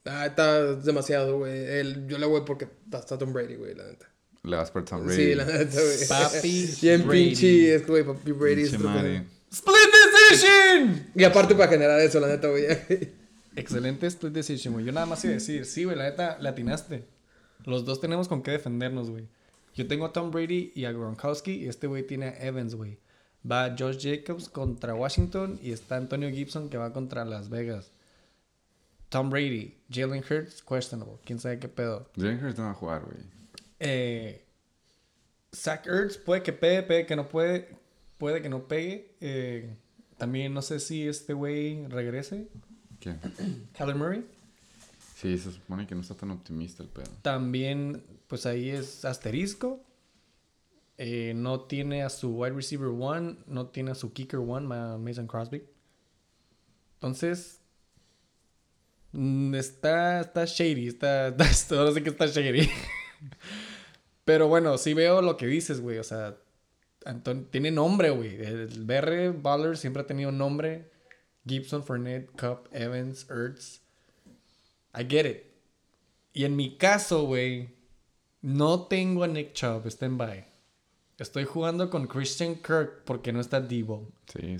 Ah, 0.05 0.25
está 0.25 0.75
demasiado, 0.75 1.37
güey. 1.39 1.53
El- 1.65 2.07
Yo 2.07 2.17
le 2.17 2.25
voy 2.25 2.41
porque 2.45 2.67
está, 2.91 3.17
Tom 3.17 3.31
Brady, 3.33 3.55
güey, 3.55 3.73
la 3.75 3.85
neta. 3.85 4.09
Le 4.43 4.57
vas 4.57 4.71
por 4.71 4.83
Tom 4.83 5.05
Brady. 5.05 5.23
Sí, 5.23 5.35
la 5.35 5.45
neta, 5.45 5.79
güey. 5.81 6.07
Papi 6.07 6.69
Bien 6.81 7.07
pinche, 7.07 7.75
es 7.75 7.81
que, 7.83 7.87
güey, 7.91 8.03
papi 8.03 8.31
Brady. 8.33 8.63
es. 8.63 8.73
¡Split 8.73 9.75
decision! 10.29 11.07
Y 11.15 11.23
aparte 11.23 11.53
para 11.55 11.69
generar 11.69 11.99
eso, 11.99 12.19
la 12.19 12.27
neta, 12.27 12.47
güey. 12.49 12.65
Excelente 13.55 14.07
split 14.07 14.33
decision, 14.33 14.73
güey. 14.73 14.85
Yo 14.85 14.91
nada 14.91 15.05
más 15.05 15.23
iba 15.23 15.31
a 15.31 15.35
decir, 15.35 15.65
sí, 15.65 15.83
güey, 15.83 15.95
la 15.95 16.05
neta, 16.05 16.37
la 16.41 16.49
atinaste. 16.49 17.05
Los 17.65 17.85
dos 17.85 18.01
tenemos 18.01 18.27
con 18.27 18.41
qué 18.41 18.51
defendernos, 18.51 19.09
güey. 19.09 19.27
Yo 19.75 19.87
tengo 19.87 20.05
a 20.05 20.11
Tom 20.13 20.31
Brady 20.31 20.71
y 20.75 20.85
a 20.85 20.91
Gronkowski 20.91 21.53
y 21.53 21.67
este 21.67 21.87
güey 21.87 22.05
tiene 22.05 22.27
a 22.27 22.43
Evans, 22.45 22.75
güey. 22.75 22.97
Va 23.49 23.75
Josh 23.77 23.97
Jacobs 24.01 24.49
contra 24.49 24.93
Washington 24.95 25.59
y 25.61 25.71
está 25.71 25.97
Antonio 25.97 26.29
Gibson 26.29 26.69
que 26.69 26.77
va 26.77 26.91
contra 26.93 27.23
Las 27.25 27.49
Vegas. 27.49 27.91
Tom 29.13 29.29
Brady, 29.29 29.77
Jalen 29.91 30.23
Hurts, 30.27 30.63
questionable. 30.63 31.19
¿Quién 31.23 31.39
sabe 31.39 31.59
qué 31.59 31.67
pedo? 31.67 32.09
Jalen 32.15 32.43
Hurts 32.43 32.57
no 32.57 32.63
va 32.63 32.71
a 32.71 32.73
jugar, 32.73 33.05
güey. 33.05 33.17
Eh, 33.79 34.43
Zach 35.55 35.85
Ertz 35.85 36.17
puede 36.17 36.41
que 36.41 36.51
pegue, 36.51 36.81
puede 36.81 37.05
que 37.05 37.15
no 37.15 37.29
puede, 37.29 37.77
puede 38.17 38.41
que 38.41 38.49
no 38.49 38.67
pegue. 38.67 39.15
Eh, 39.21 39.77
también 40.17 40.51
no 40.51 40.63
sé 40.63 40.79
si 40.79 41.07
este 41.07 41.33
güey 41.33 41.85
regrese. 41.89 42.47
¿Qué? 42.99 43.13
Kyler 43.77 43.95
Murray. 43.95 44.25
Sí, 45.15 45.37
se 45.37 45.51
supone 45.51 45.85
que 45.85 45.93
no 45.93 46.01
está 46.01 46.15
tan 46.15 46.31
optimista 46.31 46.81
el 46.81 46.89
pedo. 46.89 47.11
También, 47.21 48.03
pues 48.27 48.47
ahí 48.47 48.71
es 48.71 49.05
asterisco. 49.05 49.79
Eh, 50.97 51.33
no 51.35 51.61
tiene 51.61 52.01
a 52.01 52.09
su 52.09 52.35
wide 52.35 52.55
receiver 52.55 52.87
one, 52.87 53.37
no 53.45 53.67
tiene 53.67 53.91
a 53.91 53.95
su 53.95 54.11
kicker 54.11 54.39
one, 54.39 54.65
Ma- 54.65 54.97
Mason 54.97 55.27
Crosby. 55.27 55.63
Entonces, 56.95 57.59
está, 59.53 60.21
está 60.21 60.45
shady, 60.45 60.87
está, 60.87 61.27
está, 61.39 61.79
ahora 61.79 62.01
que 62.01 62.09
está 62.09 62.25
shady. 62.27 62.69
Pero 64.25 64.47
bueno, 64.47 64.77
sí 64.77 64.93
veo 64.93 65.21
lo 65.21 65.37
que 65.37 65.47
dices, 65.47 65.81
güey. 65.81 65.97
O 65.97 66.03
sea, 66.03 66.37
Anton- 67.05 67.47
tiene 67.51 67.71
nombre, 67.71 68.09
güey. 68.09 68.35
El 68.41 68.85
BR 68.85 69.31
Baller 69.33 69.77
siempre 69.77 70.03
ha 70.03 70.07
tenido 70.07 70.31
nombre. 70.31 70.91
Gibson, 71.45 71.83
Fournette, 71.83 72.29
Cup, 72.31 72.69
Evans, 72.71 73.27
Ertz. 73.29 73.81
I 74.97 75.05
get 75.07 75.25
it. 75.25 75.43
Y 76.33 76.45
en 76.45 76.55
mi 76.55 76.77
caso, 76.77 77.25
güey, 77.25 77.69
no 78.41 78.87
tengo 78.87 79.23
a 79.23 79.27
Nick 79.27 79.53
Chubb, 79.53 79.85
en 80.01 80.17
bye. 80.17 80.45
Estoy 81.17 81.43
jugando 81.43 81.89
con 81.89 82.07
Christian 82.07 82.55
Kirk 82.55 83.03
porque 83.05 83.31
no 83.31 83.39
está 83.39 83.61
Debo. 83.61 84.09
Sí. 84.33 84.57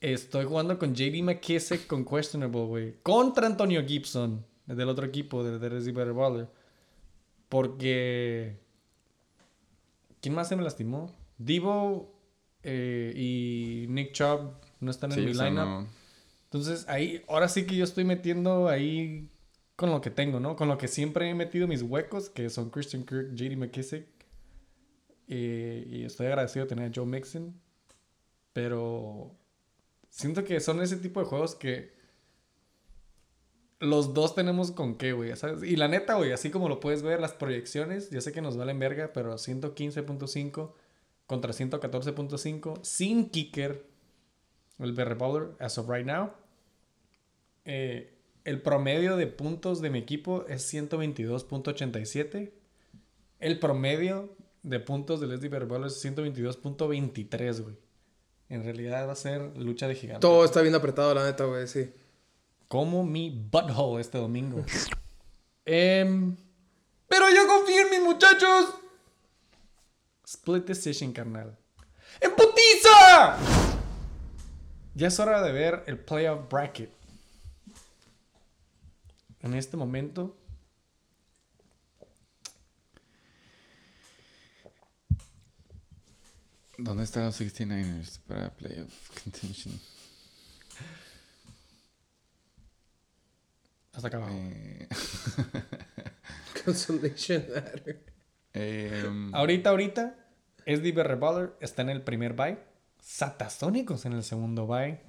Estoy 0.00 0.46
jugando 0.46 0.78
con 0.78 0.94
JD 0.94 1.22
McKissick 1.22 1.86
con 1.86 2.04
questionable, 2.04 2.64
güey. 2.66 2.94
Contra 3.02 3.46
Antonio 3.46 3.84
Gibson, 3.86 4.44
del 4.66 4.88
otro 4.88 5.04
equipo, 5.06 5.44
de, 5.44 5.58
de 5.58 5.68
Receiver 5.68 6.12
Baller. 6.12 6.48
Porque... 7.48 8.56
¿Quién 10.22 10.34
más 10.34 10.48
se 10.48 10.56
me 10.56 10.62
lastimó? 10.62 11.14
Debo 11.38 12.12
eh, 12.62 13.12
y 13.16 13.86
Nick 13.88 14.12
Chubb 14.12 14.52
no 14.80 14.90
están 14.90 15.12
Sí, 15.12 15.20
en 15.20 15.26
mi 15.26 15.32
lineup. 15.32 15.54
no- 15.54 15.88
Entonces 16.44 16.86
ahí, 16.88 17.22
ahora 17.28 17.48
sí 17.48 17.64
que 17.66 17.74
yo 17.76 17.84
estoy 17.84 18.04
metiendo 18.04 18.68
ahí 18.68 19.30
con 19.76 19.90
lo 19.90 20.00
que 20.02 20.10
tengo, 20.10 20.40
¿no? 20.40 20.56
Con 20.56 20.68
lo 20.68 20.76
que 20.76 20.88
siempre 20.88 21.30
he 21.30 21.34
metido 21.34 21.66
mis 21.66 21.80
huecos, 21.82 22.28
que 22.28 22.50
son 22.50 22.68
Christian 22.70 23.04
Kirk, 23.04 23.34
JD 23.34 23.56
McKissick. 23.56 24.06
Eh, 25.28 25.86
y 25.88 26.04
estoy 26.04 26.26
agradecido 26.26 26.66
de 26.66 26.68
tener 26.68 26.90
a 26.90 26.92
Joe 26.94 27.06
Mixon. 27.06 27.54
Pero 28.52 29.32
siento 30.10 30.44
que 30.44 30.60
son 30.60 30.82
ese 30.82 30.96
tipo 30.96 31.20
de 31.20 31.26
juegos 31.26 31.54
que 31.54 31.98
los 33.80 34.12
dos 34.12 34.34
tenemos 34.34 34.70
con 34.72 34.96
qué, 34.96 35.12
güey. 35.12 35.32
Y 35.62 35.76
la 35.76 35.88
neta, 35.88 36.14
güey, 36.14 36.32
así 36.32 36.50
como 36.50 36.68
lo 36.68 36.80
puedes 36.80 37.02
ver, 37.02 37.20
las 37.20 37.32
proyecciones, 37.32 38.10
yo 38.10 38.20
sé 38.20 38.30
que 38.30 38.42
nos 38.42 38.56
valen 38.56 38.78
verga, 38.78 39.12
pero 39.14 39.34
115.5 39.34 40.72
contra 41.26 41.52
114.5 41.52 42.84
sin 42.84 43.30
kicker, 43.30 43.86
el 44.78 44.92
BR 44.92 45.14
Bowler, 45.14 45.50
as 45.58 45.78
of 45.78 45.88
right 45.88 46.06
now. 46.06 46.32
Eh, 47.64 48.14
el 48.44 48.60
promedio 48.60 49.16
de 49.16 49.26
puntos 49.26 49.80
de 49.80 49.90
mi 49.90 49.98
equipo 49.98 50.44
es 50.46 50.72
122.87. 50.72 52.52
El 53.38 53.58
promedio 53.58 54.36
de 54.62 54.80
puntos 54.80 55.20
del 55.20 55.38
SD 55.38 55.48
Bowler 55.66 55.86
es 55.86 56.04
122.23, 56.04 57.62
güey. 57.62 57.89
En 58.50 58.64
realidad 58.64 59.06
va 59.06 59.12
a 59.12 59.16
ser 59.16 59.56
lucha 59.56 59.86
de 59.86 59.94
gigantes. 59.94 60.20
Todo 60.20 60.44
está 60.44 60.60
bien 60.60 60.74
apretado, 60.74 61.14
la 61.14 61.24
neta, 61.24 61.44
güey, 61.44 61.68
sí. 61.68 61.94
Como 62.66 63.04
mi 63.04 63.30
butthole 63.30 64.00
este 64.00 64.18
domingo. 64.18 64.64
Em, 65.72 66.36
pero 67.06 67.26
yo 67.30 67.46
confío 67.46 67.82
en 67.82 67.90
mis 67.90 68.00
muchachos. 68.00 68.74
Split 70.24 70.66
decision, 70.66 71.12
carnal. 71.12 71.56
¡En 72.20 72.34
putiza! 72.34 73.36
Ya 74.94 75.08
es 75.08 75.20
hora 75.20 75.42
de 75.42 75.52
ver 75.52 75.84
el 75.86 75.98
playoff 75.98 76.48
bracket. 76.50 76.90
En 79.42 79.54
este 79.54 79.76
momento. 79.76 80.36
¿Dónde 86.82 87.04
están 87.04 87.24
los 87.26 87.40
69ers 87.40 88.18
para 88.26 88.50
playoff 88.50 89.10
contention? 89.22 89.78
Hasta 93.92 94.08
acá 94.08 94.16
abajo. 94.18 94.32
Eh, 94.34 94.88
Consolation 96.64 97.44
ladder. 97.52 98.04
em, 98.52 99.34
Ahorita, 99.34 99.70
ahorita, 99.70 100.16
SDB 100.66 101.02
Reballer 101.02 101.56
está 101.60 101.82
en 101.82 101.90
el 101.90 102.02
primer 102.02 102.34
bye. 102.34 102.58
Satasónicos 103.00 104.04
en 104.06 104.12
el 104.12 104.22
segundo 104.22 104.66
bye. 104.66 105.00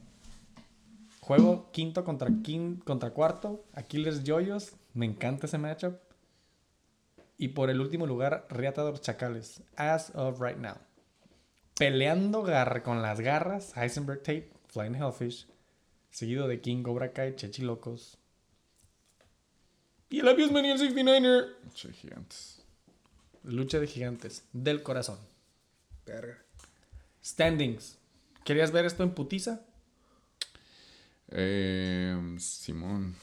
Juego 1.19 1.69
quinto 1.72 2.03
contra, 2.03 2.30
quin- 2.30 2.83
contra 2.83 3.11
cuarto. 3.11 3.66
Aquiles 3.74 4.24
Yoyos. 4.24 4.74
Me 4.93 5.06
encanta 5.06 5.45
ese 5.45 5.58
matchup. 5.58 5.95
Y 7.38 7.50
por 7.50 7.69
el 7.69 7.80
último 7.82 8.06
lugar, 8.08 8.48
Reatador 8.50 9.00
Chacales. 9.00 9.61
As 9.75 10.11
of 10.16 10.40
right 10.41 10.58
now. 10.58 10.77
Peleando 11.82 12.43
gar- 12.43 12.84
con 12.84 13.01
las 13.01 13.19
garras. 13.22 13.76
Heisenberg 13.76 14.19
Tate. 14.19 14.51
Flying 14.68 14.93
Hellfish. 14.93 15.48
Seguido 16.11 16.48
de 16.48 16.61
King 16.61 16.84
Cobra 16.84 17.11
Kai. 17.11 17.35
Chechi 17.35 17.64
Locos. 17.64 18.19
Y 20.11 20.19
el 20.19 20.27
Abusement 20.27 20.64
y 20.68 20.69
el 20.69 20.77
69er. 20.77 21.56
che, 21.74 21.92
gigantes. 21.92 22.61
Lucha 23.43 23.80
de 23.80 23.88
gigantes. 23.88 24.43
Del 24.53 24.84
corazón. 24.84 25.18
Verga. 26.06 26.38
Standings. 27.24 27.98
¿Querías 28.43 28.72
ver 28.72 28.85
esto 28.85 29.01
en 29.01 29.16
putiza? 29.16 29.61
Em, 31.30 32.38
Simón. 32.40 33.16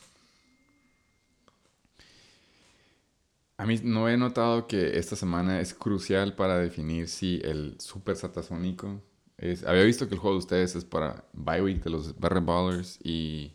A 3.59 3.67
mí 3.67 3.79
no 3.83 4.09
he 4.09 4.17
notado 4.17 4.69
que 4.69 4.99
esta 4.99 5.17
semana 5.17 5.61
es 5.61 5.75
crucial 5.75 6.37
para 6.37 6.59
definir 6.59 7.09
si 7.09 7.41
el 7.43 7.75
super 7.81 8.15
satasónico 8.15 9.03
es. 9.37 9.65
Había 9.65 9.83
visto 9.83 10.07
que 10.09 10.15
el 10.15 10.21
juego 10.21 10.37
de 10.37 10.39
ustedes 10.39 10.77
es 10.77 10.85
para 10.85 11.25
bye 11.33 11.61
week 11.61 11.83
de 11.83 11.91
los 11.91 12.19
Barren 12.21 12.47
Ballers 12.47 13.01
y 13.03 13.53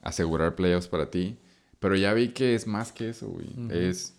asegurar 0.00 0.54
playoffs 0.54 0.88
para 0.88 1.10
ti. 1.10 1.38
Pero 1.78 1.96
ya 1.96 2.14
vi 2.14 2.30
que 2.30 2.54
es 2.54 2.66
más 2.66 2.90
que 2.90 3.10
eso, 3.10 3.28
güey. 3.28 3.48
Es. 3.70 4.14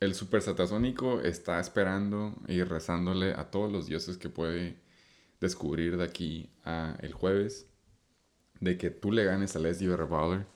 El 0.00 0.14
super 0.14 0.42
satasónico 0.42 1.20
está 1.20 1.60
esperando 1.60 2.34
y 2.48 2.62
rezándole 2.64 3.32
a 3.32 3.50
todos 3.50 3.70
los 3.70 3.86
dioses 3.86 4.16
que 4.16 4.28
puede 4.28 4.76
descubrir 5.40 5.96
de 5.96 6.04
aquí 6.04 6.50
a 6.64 6.96
el 7.00 7.12
jueves 7.12 7.66
de 8.60 8.76
que 8.76 8.90
tú 8.90 9.12
le 9.12 9.24
ganes 9.24 9.54
a 9.54 9.60
Leslie 9.60 9.88
Baller, 9.88 10.46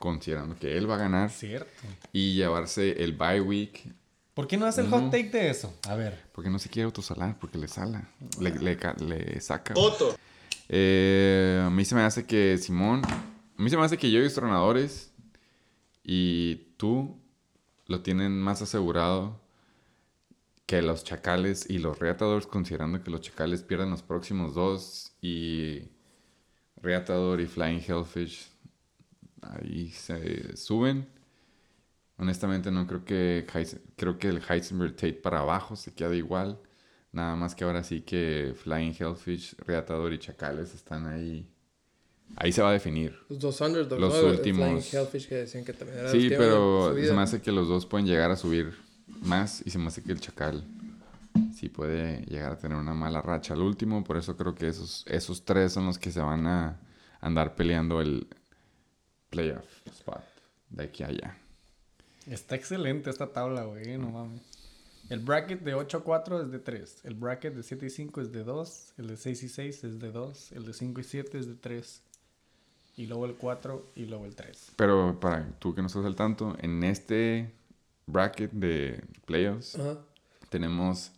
considerando 0.00 0.56
que 0.58 0.76
él 0.76 0.90
va 0.90 0.96
a 0.96 0.98
ganar 0.98 1.30
Cierto. 1.30 1.70
y 2.12 2.34
llevarse 2.34 3.00
el 3.04 3.12
bye 3.12 3.40
week, 3.40 3.94
¿Por 4.34 4.46
qué 4.48 4.56
no 4.56 4.64
hace 4.66 4.80
el 4.80 4.88
hot 4.88 5.10
take 5.10 5.28
de 5.30 5.50
eso? 5.50 5.72
A 5.88 5.94
ver. 5.96 6.18
porque 6.32 6.50
no 6.50 6.58
se 6.58 6.68
quiere 6.70 6.86
autosalar, 6.86 7.38
porque 7.38 7.58
le 7.58 7.68
sala, 7.68 8.08
le, 8.40 8.50
le 8.58 8.76
ca- 8.76 8.94
le 8.98 9.38
saca. 9.40 9.74
Otto. 9.76 10.16
Eh, 10.68 11.62
a 11.64 11.68
mí 11.68 11.84
se 11.84 11.94
me 11.94 12.02
hace 12.02 12.24
que 12.26 12.56
Simón, 12.58 13.02
a 13.04 13.62
mí 13.62 13.68
se 13.68 13.76
me 13.76 13.84
hace 13.84 13.98
que 13.98 14.10
yo 14.10 14.18
y 14.20 14.22
los 14.24 14.34
tronadores 14.34 15.12
y 16.04 16.56
tú 16.78 17.20
lo 17.86 18.00
tienen 18.02 18.40
más 18.40 18.62
asegurado 18.62 19.40
que 20.64 20.80
los 20.80 21.02
chacales 21.04 21.68
y 21.68 21.78
los 21.78 21.98
reatadores, 21.98 22.46
considerando 22.46 23.02
que 23.02 23.10
los 23.10 23.20
chacales 23.20 23.62
pierden 23.62 23.90
los 23.90 24.02
próximos 24.02 24.54
dos 24.54 25.12
y 25.20 25.82
reatador 26.80 27.40
y 27.40 27.46
flying 27.46 27.80
hellfish 27.86 28.49
ahí 29.42 29.90
se 29.90 30.56
suben. 30.56 31.06
Honestamente 32.16 32.70
no 32.70 32.86
creo 32.86 33.04
que 33.04 33.46
Heisen- 33.52 33.80
creo 33.96 34.18
que 34.18 34.28
el 34.28 34.42
Heisenberg 34.46 34.92
Tate 34.94 35.14
para 35.14 35.40
abajo 35.40 35.74
se 35.76 35.92
queda 35.94 36.14
igual. 36.14 36.58
Nada 37.12 37.34
más 37.34 37.54
que 37.54 37.64
ahora 37.64 37.82
sí 37.82 38.02
que 38.02 38.54
Flying 38.62 38.94
Hellfish, 38.98 39.56
Reatador 39.66 40.12
y 40.12 40.18
Chacales 40.18 40.74
están 40.74 41.06
ahí. 41.06 41.48
Ahí 42.36 42.52
se 42.52 42.62
va 42.62 42.68
a 42.68 42.72
definir. 42.72 43.18
Los 43.28 43.40
dos 43.40 43.60
underdogs, 43.60 44.00
Los 44.00 44.22
últimos- 44.22 44.88
Flying 44.90 45.04
Hellfish 45.04 45.28
que 45.28 45.34
decían 45.36 45.64
que 45.64 45.72
también 45.72 45.98
era 46.00 46.10
Sí, 46.10 46.26
el 46.26 46.36
pero 46.36 46.94
se 46.94 47.12
me 47.12 47.22
hace 47.22 47.40
que 47.40 47.50
los 47.52 47.66
dos 47.68 47.86
pueden 47.86 48.06
llegar 48.06 48.30
a 48.30 48.36
subir 48.36 48.74
más 49.22 49.62
y 49.66 49.70
se 49.70 49.78
me 49.78 49.86
hace 49.88 50.02
que 50.02 50.12
el 50.12 50.20
Chacal 50.20 50.62
sí 51.54 51.68
puede 51.68 52.22
llegar 52.26 52.52
a 52.52 52.58
tener 52.58 52.76
una 52.78 52.94
mala 52.94 53.20
racha 53.22 53.54
al 53.54 53.62
último. 53.62 54.04
Por 54.04 54.16
eso 54.18 54.36
creo 54.36 54.54
que 54.54 54.68
esos, 54.68 55.04
esos 55.08 55.44
tres 55.44 55.72
son 55.72 55.86
los 55.86 55.98
que 55.98 56.12
se 56.12 56.20
van 56.20 56.46
a 56.46 56.78
andar 57.20 57.56
peleando 57.56 58.00
el 58.00 58.28
playoff 59.30 59.64
spot 59.86 60.22
de 60.70 60.84
aquí 60.84 61.02
a 61.02 61.08
allá. 61.08 61.36
Está 62.26 62.54
excelente 62.54 63.10
esta 63.10 63.32
tabla, 63.32 63.64
güey. 63.64 63.96
No 63.98 64.10
mames. 64.10 64.42
El 65.08 65.20
bracket 65.20 65.62
de 65.62 65.74
8 65.74 65.98
a 65.98 66.04
4 66.04 66.42
es 66.42 66.50
de 66.52 66.58
3. 66.60 67.00
El 67.04 67.14
bracket 67.14 67.54
de 67.54 67.62
7 67.62 67.86
y 67.86 67.90
5 67.90 68.20
es 68.20 68.32
de 68.32 68.44
2. 68.44 68.92
El 68.98 69.08
de 69.08 69.16
6 69.16 69.42
y 69.42 69.48
6 69.48 69.84
es 69.84 69.98
de 69.98 70.12
2. 70.12 70.52
El 70.52 70.66
de 70.66 70.72
5 70.72 71.00
y 71.00 71.04
7 71.04 71.38
es 71.38 71.46
de 71.48 71.54
3. 71.54 72.02
Y 72.96 73.06
luego 73.06 73.26
el 73.26 73.34
4 73.34 73.92
y 73.96 74.04
luego 74.04 74.26
el 74.26 74.36
3. 74.36 74.72
Pero 74.76 75.18
para 75.18 75.48
tú 75.58 75.74
que 75.74 75.80
no 75.80 75.88
estás 75.88 76.04
al 76.04 76.14
tanto, 76.14 76.56
en 76.60 76.84
este 76.84 77.52
bracket 78.06 78.52
de 78.52 79.02
playoffs 79.26 79.76
Ajá. 79.76 79.98
tenemos 80.48 81.12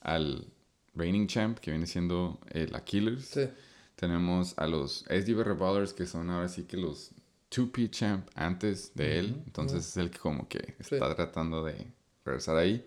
al 0.00 0.46
reigning 0.94 1.26
champ 1.28 1.58
que 1.58 1.70
viene 1.70 1.86
siendo 1.86 2.40
el 2.50 2.74
Achilles. 2.74 3.26
Sí. 3.26 3.48
Tenemos 3.94 4.54
a 4.58 4.66
los 4.66 5.04
SDB 5.08 5.42
Revolvers, 5.44 5.92
que 5.92 6.06
son 6.06 6.30
ahora 6.30 6.48
sí 6.48 6.64
que 6.64 6.76
los 6.76 7.12
2P 7.50 7.90
champ 7.90 8.28
antes 8.34 8.92
de 8.94 9.18
él. 9.18 9.42
Entonces 9.46 9.86
es 9.86 9.96
el 9.96 10.10
que 10.10 10.18
como 10.18 10.48
que 10.48 10.74
está 10.78 11.14
tratando 11.14 11.64
de 11.64 11.86
regresar 12.24 12.56
ahí. 12.56 12.84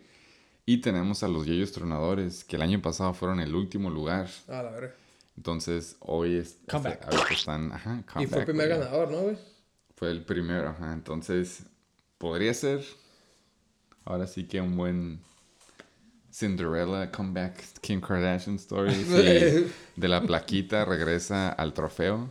Y 0.65 0.77
tenemos 0.81 1.23
a 1.23 1.27
los 1.27 1.45
Yeyos 1.45 1.71
Tronadores, 1.71 2.43
que 2.43 2.55
el 2.55 2.61
año 2.61 2.81
pasado 2.81 3.13
fueron 3.13 3.39
el 3.39 3.55
último 3.55 3.89
lugar. 3.89 4.29
A 4.47 4.61
la 4.63 4.71
verga. 4.71 4.95
Entonces 5.35 5.95
hoy 6.01 6.35
es, 6.35 6.57
Comeback. 6.69 7.05
ahorita 7.05 7.33
están, 7.33 7.71
ajá, 7.71 8.03
Y 8.19 8.27
fue 8.27 8.39
el 8.39 8.45
primer 8.45 8.67
güey. 8.67 8.79
ganador, 8.79 9.09
¿no, 9.11 9.17
güey? 9.21 9.37
Fue 9.95 10.11
el 10.11 10.23
primero, 10.23 10.69
ajá. 10.69 10.93
Entonces, 10.93 11.63
podría 12.17 12.53
ser 12.53 12.85
ahora 14.05 14.27
sí 14.27 14.45
que 14.45 14.59
un 14.61 14.75
buen 14.75 15.21
Cinderella 16.31 17.11
comeback 17.11 17.79
Kim 17.81 18.01
Kardashian 18.01 18.55
story. 18.57 18.93
si 18.93 19.71
de 19.95 20.07
la 20.07 20.21
plaquita 20.21 20.85
regresa 20.85 21.49
al 21.49 21.73
trofeo. 21.73 22.29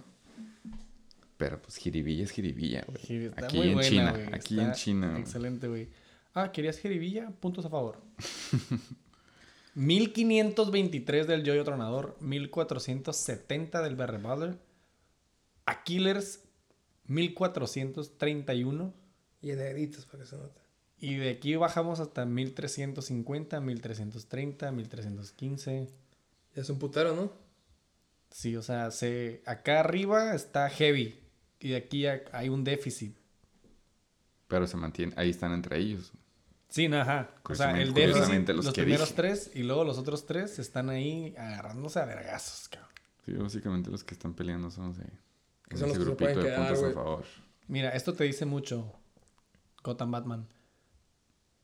Pero 1.39 1.63
pues 1.63 1.77
jiribilla 1.77 2.25
es 2.25 2.31
jiribilla, 2.33 2.85
güey. 2.87 3.25
Está 3.27 3.47
Aquí 3.47 3.57
muy 3.57 3.69
en 3.69 3.75
buena, 3.75 3.89
China, 3.89 4.11
güey. 4.13 4.27
aquí 4.35 4.55
Está 4.59 4.69
en 4.69 4.73
China. 4.75 5.09
güey. 5.11 5.21
Excelente, 5.23 5.69
güey. 5.69 5.89
Ah, 6.35 6.53
¿querías 6.53 6.79
jeribilla? 6.79 7.31
Puntos 7.41 7.65
a 7.65 7.71
favor. 7.71 8.03
1523 9.75 11.27
del 11.27 11.45
Yoyo 11.45 11.65
Tronador, 11.65 12.17
1470 12.21 13.81
del 13.83 13.97
Berre 13.97 14.19
Baller, 14.19 14.59
a 15.67 15.85
Killers 15.85 16.41
1431 17.07 18.93
Y 19.41 19.51
en 19.51 19.59
negritos, 19.59 20.05
para 20.07 20.25
que 20.25 20.29
se 20.29 20.37
note. 20.37 20.61
y 20.99 21.15
de 21.17 21.31
aquí 21.31 21.55
bajamos 21.57 22.01
hasta 22.01 22.25
1350, 22.27 23.61
1330, 23.61 24.73
1315. 24.73 25.89
Ya 26.57 26.63
es 26.63 26.71
un 26.71 26.79
putero, 26.79 27.15
¿no? 27.15 27.33
Sí, 28.31 28.57
o 28.57 28.63
sea, 28.63 28.91
se, 28.91 29.43
acá 29.47 29.81
arriba 29.81 30.35
está 30.35 30.69
heavy 30.71 31.21
y 31.61 31.71
de 31.71 31.77
aquí 31.77 32.07
a- 32.07 32.23
hay 32.33 32.49
un 32.49 32.65
déficit. 32.65 33.17
Pero 34.47 34.67
se 34.67 34.77
mantiene, 34.77 35.13
ahí 35.17 35.31
están 35.31 35.53
entre 35.53 35.79
ellos. 35.79 36.13
Sí, 36.69 36.89
no, 36.89 37.01
ajá. 37.01 37.31
O 37.45 37.55
sea, 37.55 37.81
el 37.81 37.95
déficit, 37.95 38.49
los, 38.49 38.65
los 38.67 38.75
que 38.75 38.83
primeros 38.83 39.09
dije. 39.09 39.17
tres 39.23 39.51
y 39.55 39.63
luego 39.63 39.85
los 39.85 39.97
otros 39.99 40.27
tres 40.27 40.59
están 40.59 40.91
ahí 40.91 41.35
agarrándose 41.37 41.99
a 41.99 42.05
vergazos, 42.05 42.69
cabrón. 42.69 42.91
Sí, 43.25 43.33
básicamente 43.33 43.91
los 43.91 44.05
que 44.05 44.15
están 44.15 44.35
peleando 44.35 44.71
son 44.71 44.95
son 44.95 45.05
ese 45.71 45.81
los 45.87 45.93
que 45.93 45.99
se 45.99 46.05
grupito 46.05 46.29
de 46.41 46.45
quedar, 46.47 46.67
puntos 46.69 46.85
a 46.85 46.93
favor. 46.93 47.25
Mira, 47.69 47.91
esto 47.91 48.15
te 48.15 48.25
dice 48.25 48.45
mucho, 48.47 48.93
Gotham 49.83 50.11
Batman. 50.11 50.47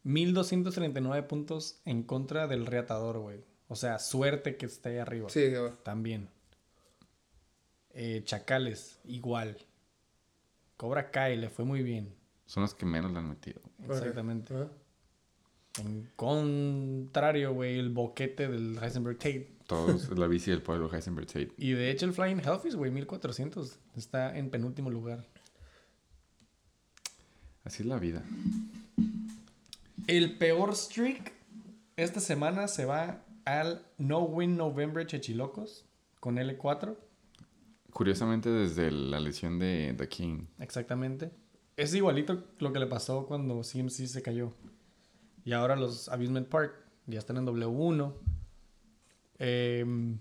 1239 0.05 1.23
puntos 1.27 1.81
en 1.87 2.03
contra 2.03 2.47
del 2.47 2.67
reatador, 2.67 3.19
güey. 3.19 3.45
O 3.69 3.77
sea, 3.77 3.99
suerte 3.99 4.57
que 4.57 4.67
esté 4.67 4.91
ahí 4.91 4.99
arriba. 4.99 5.31
Sí, 5.31 5.49
güey. 5.55 5.73
También. 5.83 6.29
Eh, 7.91 8.23
Chacales, 8.25 8.99
igual. 9.05 9.57
Cobra 10.85 11.11
Kai, 11.11 11.39
le 11.39 11.49
fue 11.49 11.65
muy 11.65 11.83
bien. 11.83 12.15
Son 12.45 12.61
los 12.61 12.75
que 12.75 12.85
menos 12.85 13.11
le 13.11 13.19
han 13.19 13.27
metido. 13.27 13.59
Exactamente. 13.89 14.53
En 15.81 16.11
contrario, 16.15 17.55
güey, 17.55 17.79
el 17.79 17.89
boquete 17.89 18.49
del 18.49 18.77
Heisenberg 18.83 19.17
Tate. 19.17 19.57
Todos 19.67 20.11
la 20.11 20.27
bici 20.27 20.51
del 20.51 20.61
pueblo 20.61 20.93
Heisenberg 20.93 21.27
Tate. 21.27 21.53
Y 21.57 21.73
de 21.73 21.91
hecho 21.91 22.05
el 22.05 22.13
Flying 22.13 22.39
Hellfish, 22.41 22.75
güey, 22.75 22.91
1400. 22.91 23.79
Está 23.97 24.37
en 24.37 24.51
penúltimo 24.51 24.91
lugar. 24.91 25.25
Así 27.65 27.83
es 27.83 27.89
la 27.89 27.99
vida. 27.99 28.23
El 30.07 30.37
peor 30.37 30.77
streak 30.77 31.33
esta 31.97 32.21
semana 32.21 32.69
se 32.69 32.85
va 32.85 33.25
al 33.47 33.87
No 33.97 34.21
Win 34.21 34.59
November 34.59 35.07
Chechilocos 35.07 35.87
con 36.21 36.37
L4. 36.37 36.95
Curiosamente, 37.95 38.51
desde 38.51 38.91
la 38.91 39.21
lesión 39.21 39.59
de 39.59 39.95
The 39.97 40.09
King. 40.09 40.47
Exactamente. 40.59 41.31
Es 41.77 41.95
igualito 41.95 42.45
lo 42.59 42.73
que 42.73 42.79
le 42.81 42.87
pasó 42.87 43.25
cuando 43.25 43.63
CMC 43.63 44.07
se 44.09 44.21
cayó. 44.21 44.53
Y 45.45 45.53
ahora 45.53 45.77
los 45.77 46.09
Abusement 46.09 46.49
Park 46.49 46.75
ya 47.07 47.19
están 47.21 47.37
en 47.37 47.47
W1. 47.47 48.13
Em, 49.39 50.19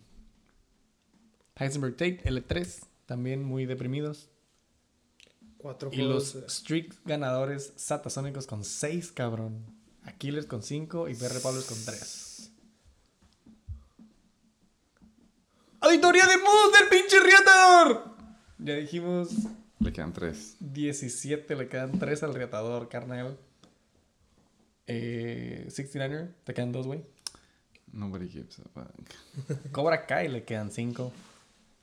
Heisenberg 1.56 1.94
Tate, 1.96 2.22
L3, 2.26 2.86
también 3.06 3.44
muy 3.44 3.66
deprimidos. 3.66 4.30
Cuatro 5.58 5.90
Y 5.94 5.98
los 5.98 6.32
juegos. 6.32 6.36
eh, 6.36 6.56
streak 6.56 6.96
ganadores 7.06 7.74
satasónicos 7.76 8.46
con 8.48 8.64
6, 8.64 9.12
cabrón. 9.14 9.66
Aquiles 10.04 10.46
con 10.46 10.62
5 10.62 11.08
y 11.10 11.14
BR 11.14 11.40
Pablos 11.42 11.66
con 11.66 11.78
3. 11.86 12.23
¡Auditoría 15.84 16.26
de 16.28 16.38
Moose 16.38 16.78
del 16.80 16.90
pinche 16.90 17.20
Riatador! 17.20 18.16
Ya 18.60 18.76
dijimos 18.76 19.30
Le 19.80 19.92
quedan 19.92 20.14
tres. 20.14 20.56
17, 20.60 21.56
le 21.56 21.68
quedan 21.68 22.00
3 22.00 22.24
al 22.24 22.34
Riatador, 22.34 22.88
carnal. 22.88 23.38
Eh, 24.88 25.66
69er, 25.70 26.34
te 26.46 26.54
quedan 26.54 26.72
2, 26.72 26.88
güey. 26.88 27.04
Nobody 27.92 28.30
gives 28.30 28.60
a 28.60 28.64
fuck. 28.70 29.72
Cobra 29.72 30.06
Kai 30.06 30.30
le 30.30 30.44
quedan 30.46 30.72
5. 30.72 31.12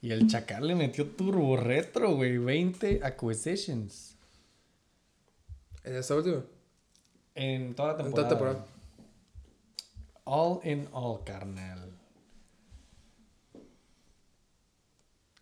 Y 0.02 0.12
el 0.12 0.28
Chacal 0.28 0.66
le 0.66 0.74
metió 0.74 1.06
turbo 1.06 1.56
retro, 1.58 2.14
güey. 2.16 2.38
20 2.38 3.00
acquisitions. 3.04 4.16
En 5.84 5.96
esta 5.96 6.14
última. 6.16 6.42
En 7.34 7.74
toda 7.74 7.92
la 7.98 8.04
En 8.06 8.12
toda 8.14 8.28
temporada. 8.28 8.64
temporada. 8.64 8.66
All 10.24 10.60
in 10.64 10.88
all, 10.92 11.22
carnal. 11.24 11.90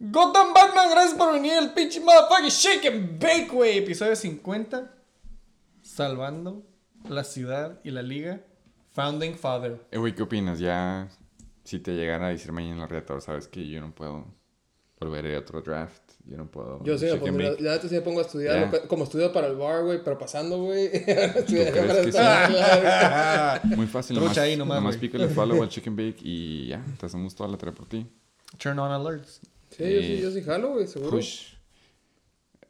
Gotham 0.00 0.54
Batman, 0.54 0.90
gracias 0.90 1.14
por 1.14 1.32
venir 1.32 1.54
el 1.54 1.70
pinche 1.72 2.00
motherfucking 2.00 2.50
shake 2.50 2.86
and 2.86 3.18
bake, 3.20 3.48
güey. 3.50 3.78
Episodio 3.78 4.14
50. 4.14 4.92
Salvando 5.82 6.62
la 7.08 7.24
ciudad 7.24 7.80
y 7.82 7.90
la 7.90 8.02
liga. 8.02 8.40
Founding 8.92 9.34
Father. 9.34 9.84
Eh, 9.90 9.98
güey, 9.98 10.14
¿qué 10.14 10.22
opinas? 10.22 10.60
Ya, 10.60 11.08
si 11.64 11.80
te 11.80 11.92
llegara 11.92 12.26
a 12.26 12.28
decir 12.30 12.52
mañana 12.52 12.76
en 12.76 12.82
el 12.82 12.88
reactor, 12.88 13.20
sabes 13.22 13.48
que 13.48 13.66
yo 13.68 13.80
no 13.80 13.92
puedo 13.92 14.26
volver 15.00 15.34
a 15.34 15.38
otro 15.40 15.62
draft. 15.62 16.02
Yo 16.26 16.36
no 16.36 16.48
puedo. 16.50 16.82
Yo 16.84 16.96
sí 16.98 17.06
me 17.06 17.16
pongo, 17.16 17.38
la 17.38 17.72
neta 17.72 17.88
sí 17.88 17.94
me 17.94 18.00
pongo 18.02 18.18
a 18.20 18.22
estudiar, 18.22 18.70
que- 18.70 18.80
como 18.86 19.02
estudio 19.04 19.32
para 19.32 19.46
el 19.48 19.56
bar, 19.56 19.82
güey, 19.82 20.02
pero 20.04 20.16
pasando, 20.18 20.58
güey. 20.62 20.88
sí? 21.46 21.56
Muy 23.76 23.86
fácil. 23.86 24.16
Trucha 24.16 24.20
Nomás, 24.20 24.38
ahí 24.38 24.56
nomás, 24.56 24.76
nomás 24.78 24.96
pícale 24.96 25.28
follow 25.28 25.60
al 25.62 25.68
chicken 25.70 25.96
bake 25.96 26.18
y 26.22 26.66
ya, 26.68 26.84
te 26.98 27.06
hacemos 27.06 27.34
toda 27.34 27.50
la 27.50 27.56
tarea 27.56 27.74
por 27.74 27.88
ti. 27.88 28.06
Turn 28.58 28.78
on 28.78 28.90
alerts. 28.92 29.40
Sí, 29.78 29.84
yo 29.84 30.00
sí, 30.00 30.20
yo 30.20 30.31
sí 30.32 30.42
jalo, 30.42 30.73
güey, 30.73 30.86
seguro. 30.86 31.10
Push. 31.12 31.55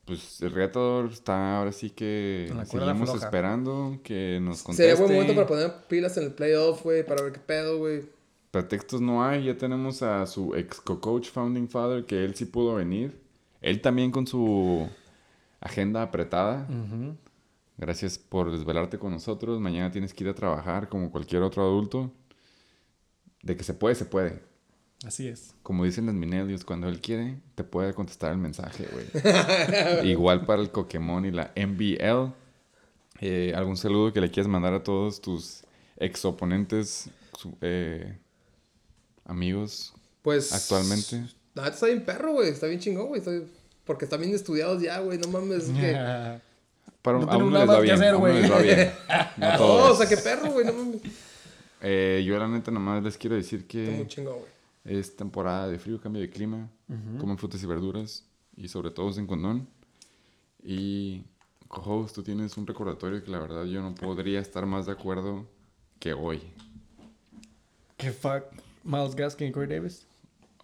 Pues 0.04 0.40
el 0.40 0.52
reactor 0.52 1.10
está 1.12 1.58
ahora 1.58 1.72
sí 1.72 1.90
que 1.90 2.50
seguimos 2.64 3.14
esperando 3.14 4.00
que 4.02 4.38
nos 4.40 4.62
conteste. 4.62 4.94
Sería 4.94 5.06
buen 5.06 5.12
momento 5.12 5.34
para 5.34 5.46
poner 5.46 5.86
pilas 5.86 6.16
en 6.16 6.24
el 6.24 6.32
playoff, 6.32 6.82
güey, 6.82 7.04
para 7.04 7.22
ver 7.22 7.32
qué 7.32 7.40
pedo, 7.40 7.78
güey. 7.78 8.02
Pretextos 8.50 9.02
no 9.02 9.22
hay, 9.22 9.44
ya 9.44 9.56
tenemos 9.58 10.02
a 10.02 10.24
su 10.24 10.54
ex 10.54 10.80
co-coach 10.80 11.28
Founding 11.28 11.68
Father, 11.68 12.06
que 12.06 12.24
él 12.24 12.34
sí 12.34 12.46
pudo 12.46 12.76
venir. 12.76 13.20
Él 13.60 13.82
también 13.82 14.10
con 14.10 14.26
su 14.26 14.88
agenda 15.60 16.02
apretada. 16.02 16.66
Gracias 17.76 18.18
por 18.18 18.50
desvelarte 18.50 18.98
con 18.98 19.12
nosotros. 19.12 19.60
Mañana 19.60 19.90
tienes 19.90 20.14
que 20.14 20.24
ir 20.24 20.30
a 20.30 20.34
trabajar 20.34 20.88
como 20.88 21.10
cualquier 21.10 21.42
otro 21.42 21.62
adulto. 21.62 22.10
De 23.42 23.56
que 23.56 23.64
se 23.64 23.74
puede, 23.74 23.94
se 23.94 24.06
puede. 24.06 24.40
Así 25.06 25.28
es. 25.28 25.54
Como 25.62 25.84
dicen 25.84 26.06
los 26.06 26.14
Minelios, 26.14 26.64
cuando 26.64 26.88
él 26.88 27.00
quiere, 27.00 27.38
te 27.54 27.62
puede 27.64 27.94
contestar 27.94 28.32
el 28.32 28.38
mensaje, 28.38 28.86
güey. 28.92 29.06
Igual 30.10 30.44
para 30.44 30.60
el 30.60 30.70
Pokémon 30.70 31.24
y 31.24 31.30
la 31.30 31.52
MBL. 31.56 32.32
Eh, 33.20 33.52
¿Algún 33.54 33.76
saludo 33.76 34.12
que 34.12 34.20
le 34.20 34.30
quieras 34.30 34.48
mandar 34.50 34.74
a 34.74 34.82
todos 34.82 35.20
tus 35.20 35.62
ex 35.98 36.24
oponentes, 36.24 37.10
eh, 37.60 38.16
amigos, 39.24 39.92
Pues. 40.22 40.52
actualmente? 40.52 41.24
La 41.54 41.62
neta 41.64 41.74
está 41.74 41.86
bien 41.86 42.04
perro, 42.04 42.32
güey. 42.32 42.48
Está 42.50 42.66
bien 42.66 42.80
chingón, 42.80 43.08
güey. 43.08 43.20
Estoy- 43.20 43.46
Porque 43.84 44.04
están 44.04 44.20
bien 44.20 44.34
estudiados 44.34 44.82
ya, 44.82 44.98
güey. 45.00 45.18
No 45.18 45.28
mames. 45.28 45.68
Es 45.68 45.70
que... 45.76 45.92
Para, 47.02 47.18
No 47.20 47.30
a 47.30 47.36
uno 47.36 47.50
nada 47.50 47.60
les 47.64 47.68
va 47.68 47.72
más 47.72 47.76
que 47.76 47.82
bien, 47.82 47.94
hacer, 47.94 48.08
a 48.08 48.16
uno 48.16 48.28
les 48.28 48.50
va 48.52 48.58
bien. 48.58 48.92
No 49.36 49.50
No, 49.52 49.56
todos. 49.58 49.90
o 49.92 49.96
sea, 49.96 50.08
qué 50.08 50.16
perro, 50.16 50.50
güey. 50.50 50.66
No 50.66 50.72
mames. 50.72 51.00
Eh, 51.80 52.24
yo 52.26 52.36
la 52.38 52.48
neta 52.48 52.70
nomás 52.72 53.02
les 53.04 53.16
quiero 53.16 53.36
decir 53.36 53.60
Está 53.60 53.78
muy 53.92 54.02
que 54.02 54.08
chingón, 54.08 54.34
güey. 54.40 54.57
Es 54.88 55.14
temporada 55.16 55.68
de 55.68 55.78
frío, 55.78 56.00
cambio 56.00 56.22
de 56.22 56.30
clima. 56.30 56.70
Comen 57.18 57.36
frutas 57.36 57.62
y 57.62 57.66
verduras 57.66 58.24
y 58.56 58.68
sobre 58.68 58.90
todo 58.90 59.06
usen 59.06 59.26
condón. 59.26 59.68
Y, 60.62 61.24
co-host, 61.68 62.14
tú 62.14 62.22
tienes 62.22 62.56
un 62.56 62.66
recordatorio 62.66 63.22
que 63.22 63.30
la 63.30 63.38
verdad 63.38 63.64
yo 63.64 63.82
no 63.82 63.94
podría 63.94 64.40
estar 64.40 64.64
más 64.64 64.86
de 64.86 64.92
acuerdo 64.92 65.46
que 65.98 66.14
hoy. 66.14 66.40
Que 67.98 68.12
fuck 68.12 68.44
Miles 68.82 69.14
Gaskin 69.14 69.48
y 69.48 69.52
Corey 69.52 69.68
Davis. 69.68 70.06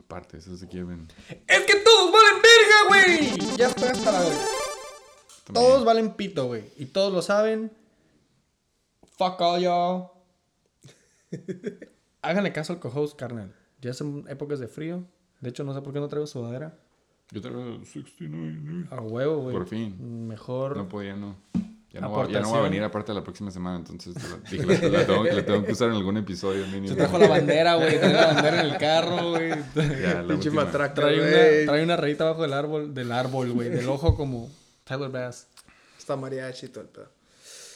Aparte, 0.01 0.39
eso 0.39 0.57
se 0.57 0.67
quieren. 0.67 1.09
¡Es 1.47 1.61
que 1.67 1.77
todos 1.77 2.13
valen 2.13 2.43
verga, 2.43 2.89
güey! 2.89 3.57
Ya 3.59 3.67
estoy 3.69 3.89
hasta 3.89 4.13
la 4.13 4.21
verga. 4.21 4.45
Todos 5.53 5.85
valen 5.85 6.15
pito, 6.15 6.47
güey. 6.47 6.65
Y 6.79 6.87
todos 6.87 7.13
lo 7.13 7.21
saben. 7.21 7.71
Fuck 9.19 9.41
all 9.41 9.61
y'all. 9.61 10.09
Háganle 12.23 12.53
caso 12.53 12.73
al 12.73 12.81
co-host, 12.81 13.19
carnal. 13.19 13.55
Ya 13.85 13.93
son 13.93 14.25
épocas 14.31 14.61
de 14.61 14.67
frío. 14.67 15.05
De 15.41 15.51
hecho, 15.51 15.63
no 15.63 15.75
sé 15.75 15.83
por 15.83 15.93
qué 15.93 16.01
no 16.01 16.09
traigo 16.09 16.27
sudadera. 16.27 16.75
Yo 17.31 17.43
traigo 17.43 17.85
69. 17.85 18.87
A 18.91 19.01
huevo, 19.03 19.43
güey. 19.43 19.55
Por 19.55 19.67
fin. 19.67 20.27
Mejor. 20.27 20.75
No 20.75 20.89
podía, 20.89 21.17
no. 21.17 21.37
Ya 21.93 22.01
no, 22.01 22.09
voy, 22.09 22.33
ya 22.33 22.41
no 22.41 22.49
voy 22.49 22.59
a 22.61 22.63
venir 22.63 22.83
aparte 22.83 23.13
de 23.13 23.19
la 23.19 23.23
próxima 23.23 23.53
semana, 23.53 23.77
entonces 23.77 24.17
la, 24.17 24.51
dije, 24.51 24.67
la, 24.67 24.99
la 24.99 25.07
tengo, 25.07 25.23
la 25.23 25.47
tengo 25.47 25.65
que 25.65 25.73
usar 25.73 25.91
en 25.91 25.95
algún 25.95 26.17
episodio 26.17 26.67
mínimo. 26.67 26.89
Se 26.89 26.97
trajo 26.97 27.19
la 27.19 27.29
bandera, 27.29 27.75
güey. 27.77 28.01
Trae 28.01 28.13
la 28.13 28.27
bandera 28.27 28.61
en 28.63 28.67
el 28.67 28.79
carro, 28.79 29.31
güey. 29.31 29.53
Trae 29.75 31.67
trae 31.67 31.85
una 31.85 31.97
rayita 31.97 32.25
abajo 32.25 32.43
del 32.43 32.55
árbol, 32.55 32.95
del 32.95 33.13
árbol, 33.13 33.53
güey. 33.53 33.69
Del 33.69 33.89
ojo 33.89 34.17
como 34.17 34.51
Tyler 34.83 35.11
Bass. 35.11 35.47
Está 35.97 36.17
mariachi 36.17 36.67
y 36.67 36.69
todo 36.71 36.83
el 36.85 36.89
pedo. 36.91 37.11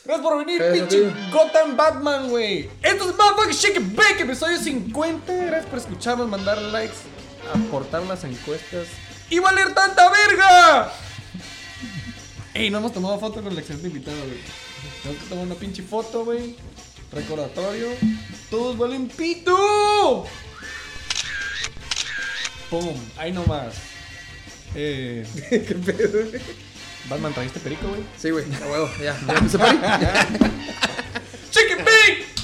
Gracias 0.09 0.27
por 0.27 0.39
venir, 0.39 0.63
pinche. 0.73 1.13
Gotham 1.31 1.77
Batman, 1.77 2.31
güey. 2.31 2.71
Esto 2.83 3.11
es 3.11 3.15
Motherfucking 3.15 3.53
Shake 3.53 3.95
Bake, 3.95 4.23
episodio 4.23 4.57
50. 4.57 5.35
Gracias 5.35 5.67
por 5.67 5.79
escucharnos, 5.79 6.27
mandar 6.27 6.57
likes, 6.63 6.97
aportar 7.53 8.03
las 8.05 8.25
encuestas 8.25 8.87
y 9.29 9.39
valer 9.39 9.75
tanta 9.75 10.09
verga. 10.09 10.91
Ey, 12.55 12.71
no 12.71 12.79
hemos 12.79 12.95
tomado 12.95 13.21
foto 13.21 13.43
con 13.43 13.53
el 13.53 13.59
excelente 13.59 13.89
invitado, 13.89 14.17
güey. 14.17 14.39
Tenemos 15.03 15.23
que 15.23 15.29
tomar 15.29 15.45
una 15.45 15.55
pinche 15.57 15.83
foto, 15.83 16.25
güey. 16.25 16.57
Recordatorio. 17.13 17.89
Todos 18.49 18.79
valen 18.79 19.09
pito. 19.09 20.25
Pum, 22.71 22.97
ahí 23.19 23.31
nomás. 23.31 23.75
Eh, 24.75 25.27
¿Qué 25.51 25.75
pedo? 25.75 26.31
Batman, 27.09 27.33
¿trajiste 27.33 27.61
perico, 27.61 27.89
güey? 27.89 28.03
Sí, 28.19 28.31
güey, 28.31 28.45
a 28.63 28.67
huevo, 28.67 28.91
ya. 29.03 29.17
¿Ya? 29.27 30.27
Shake 31.51 31.73
It 31.73 31.79
Bake. 31.79 32.38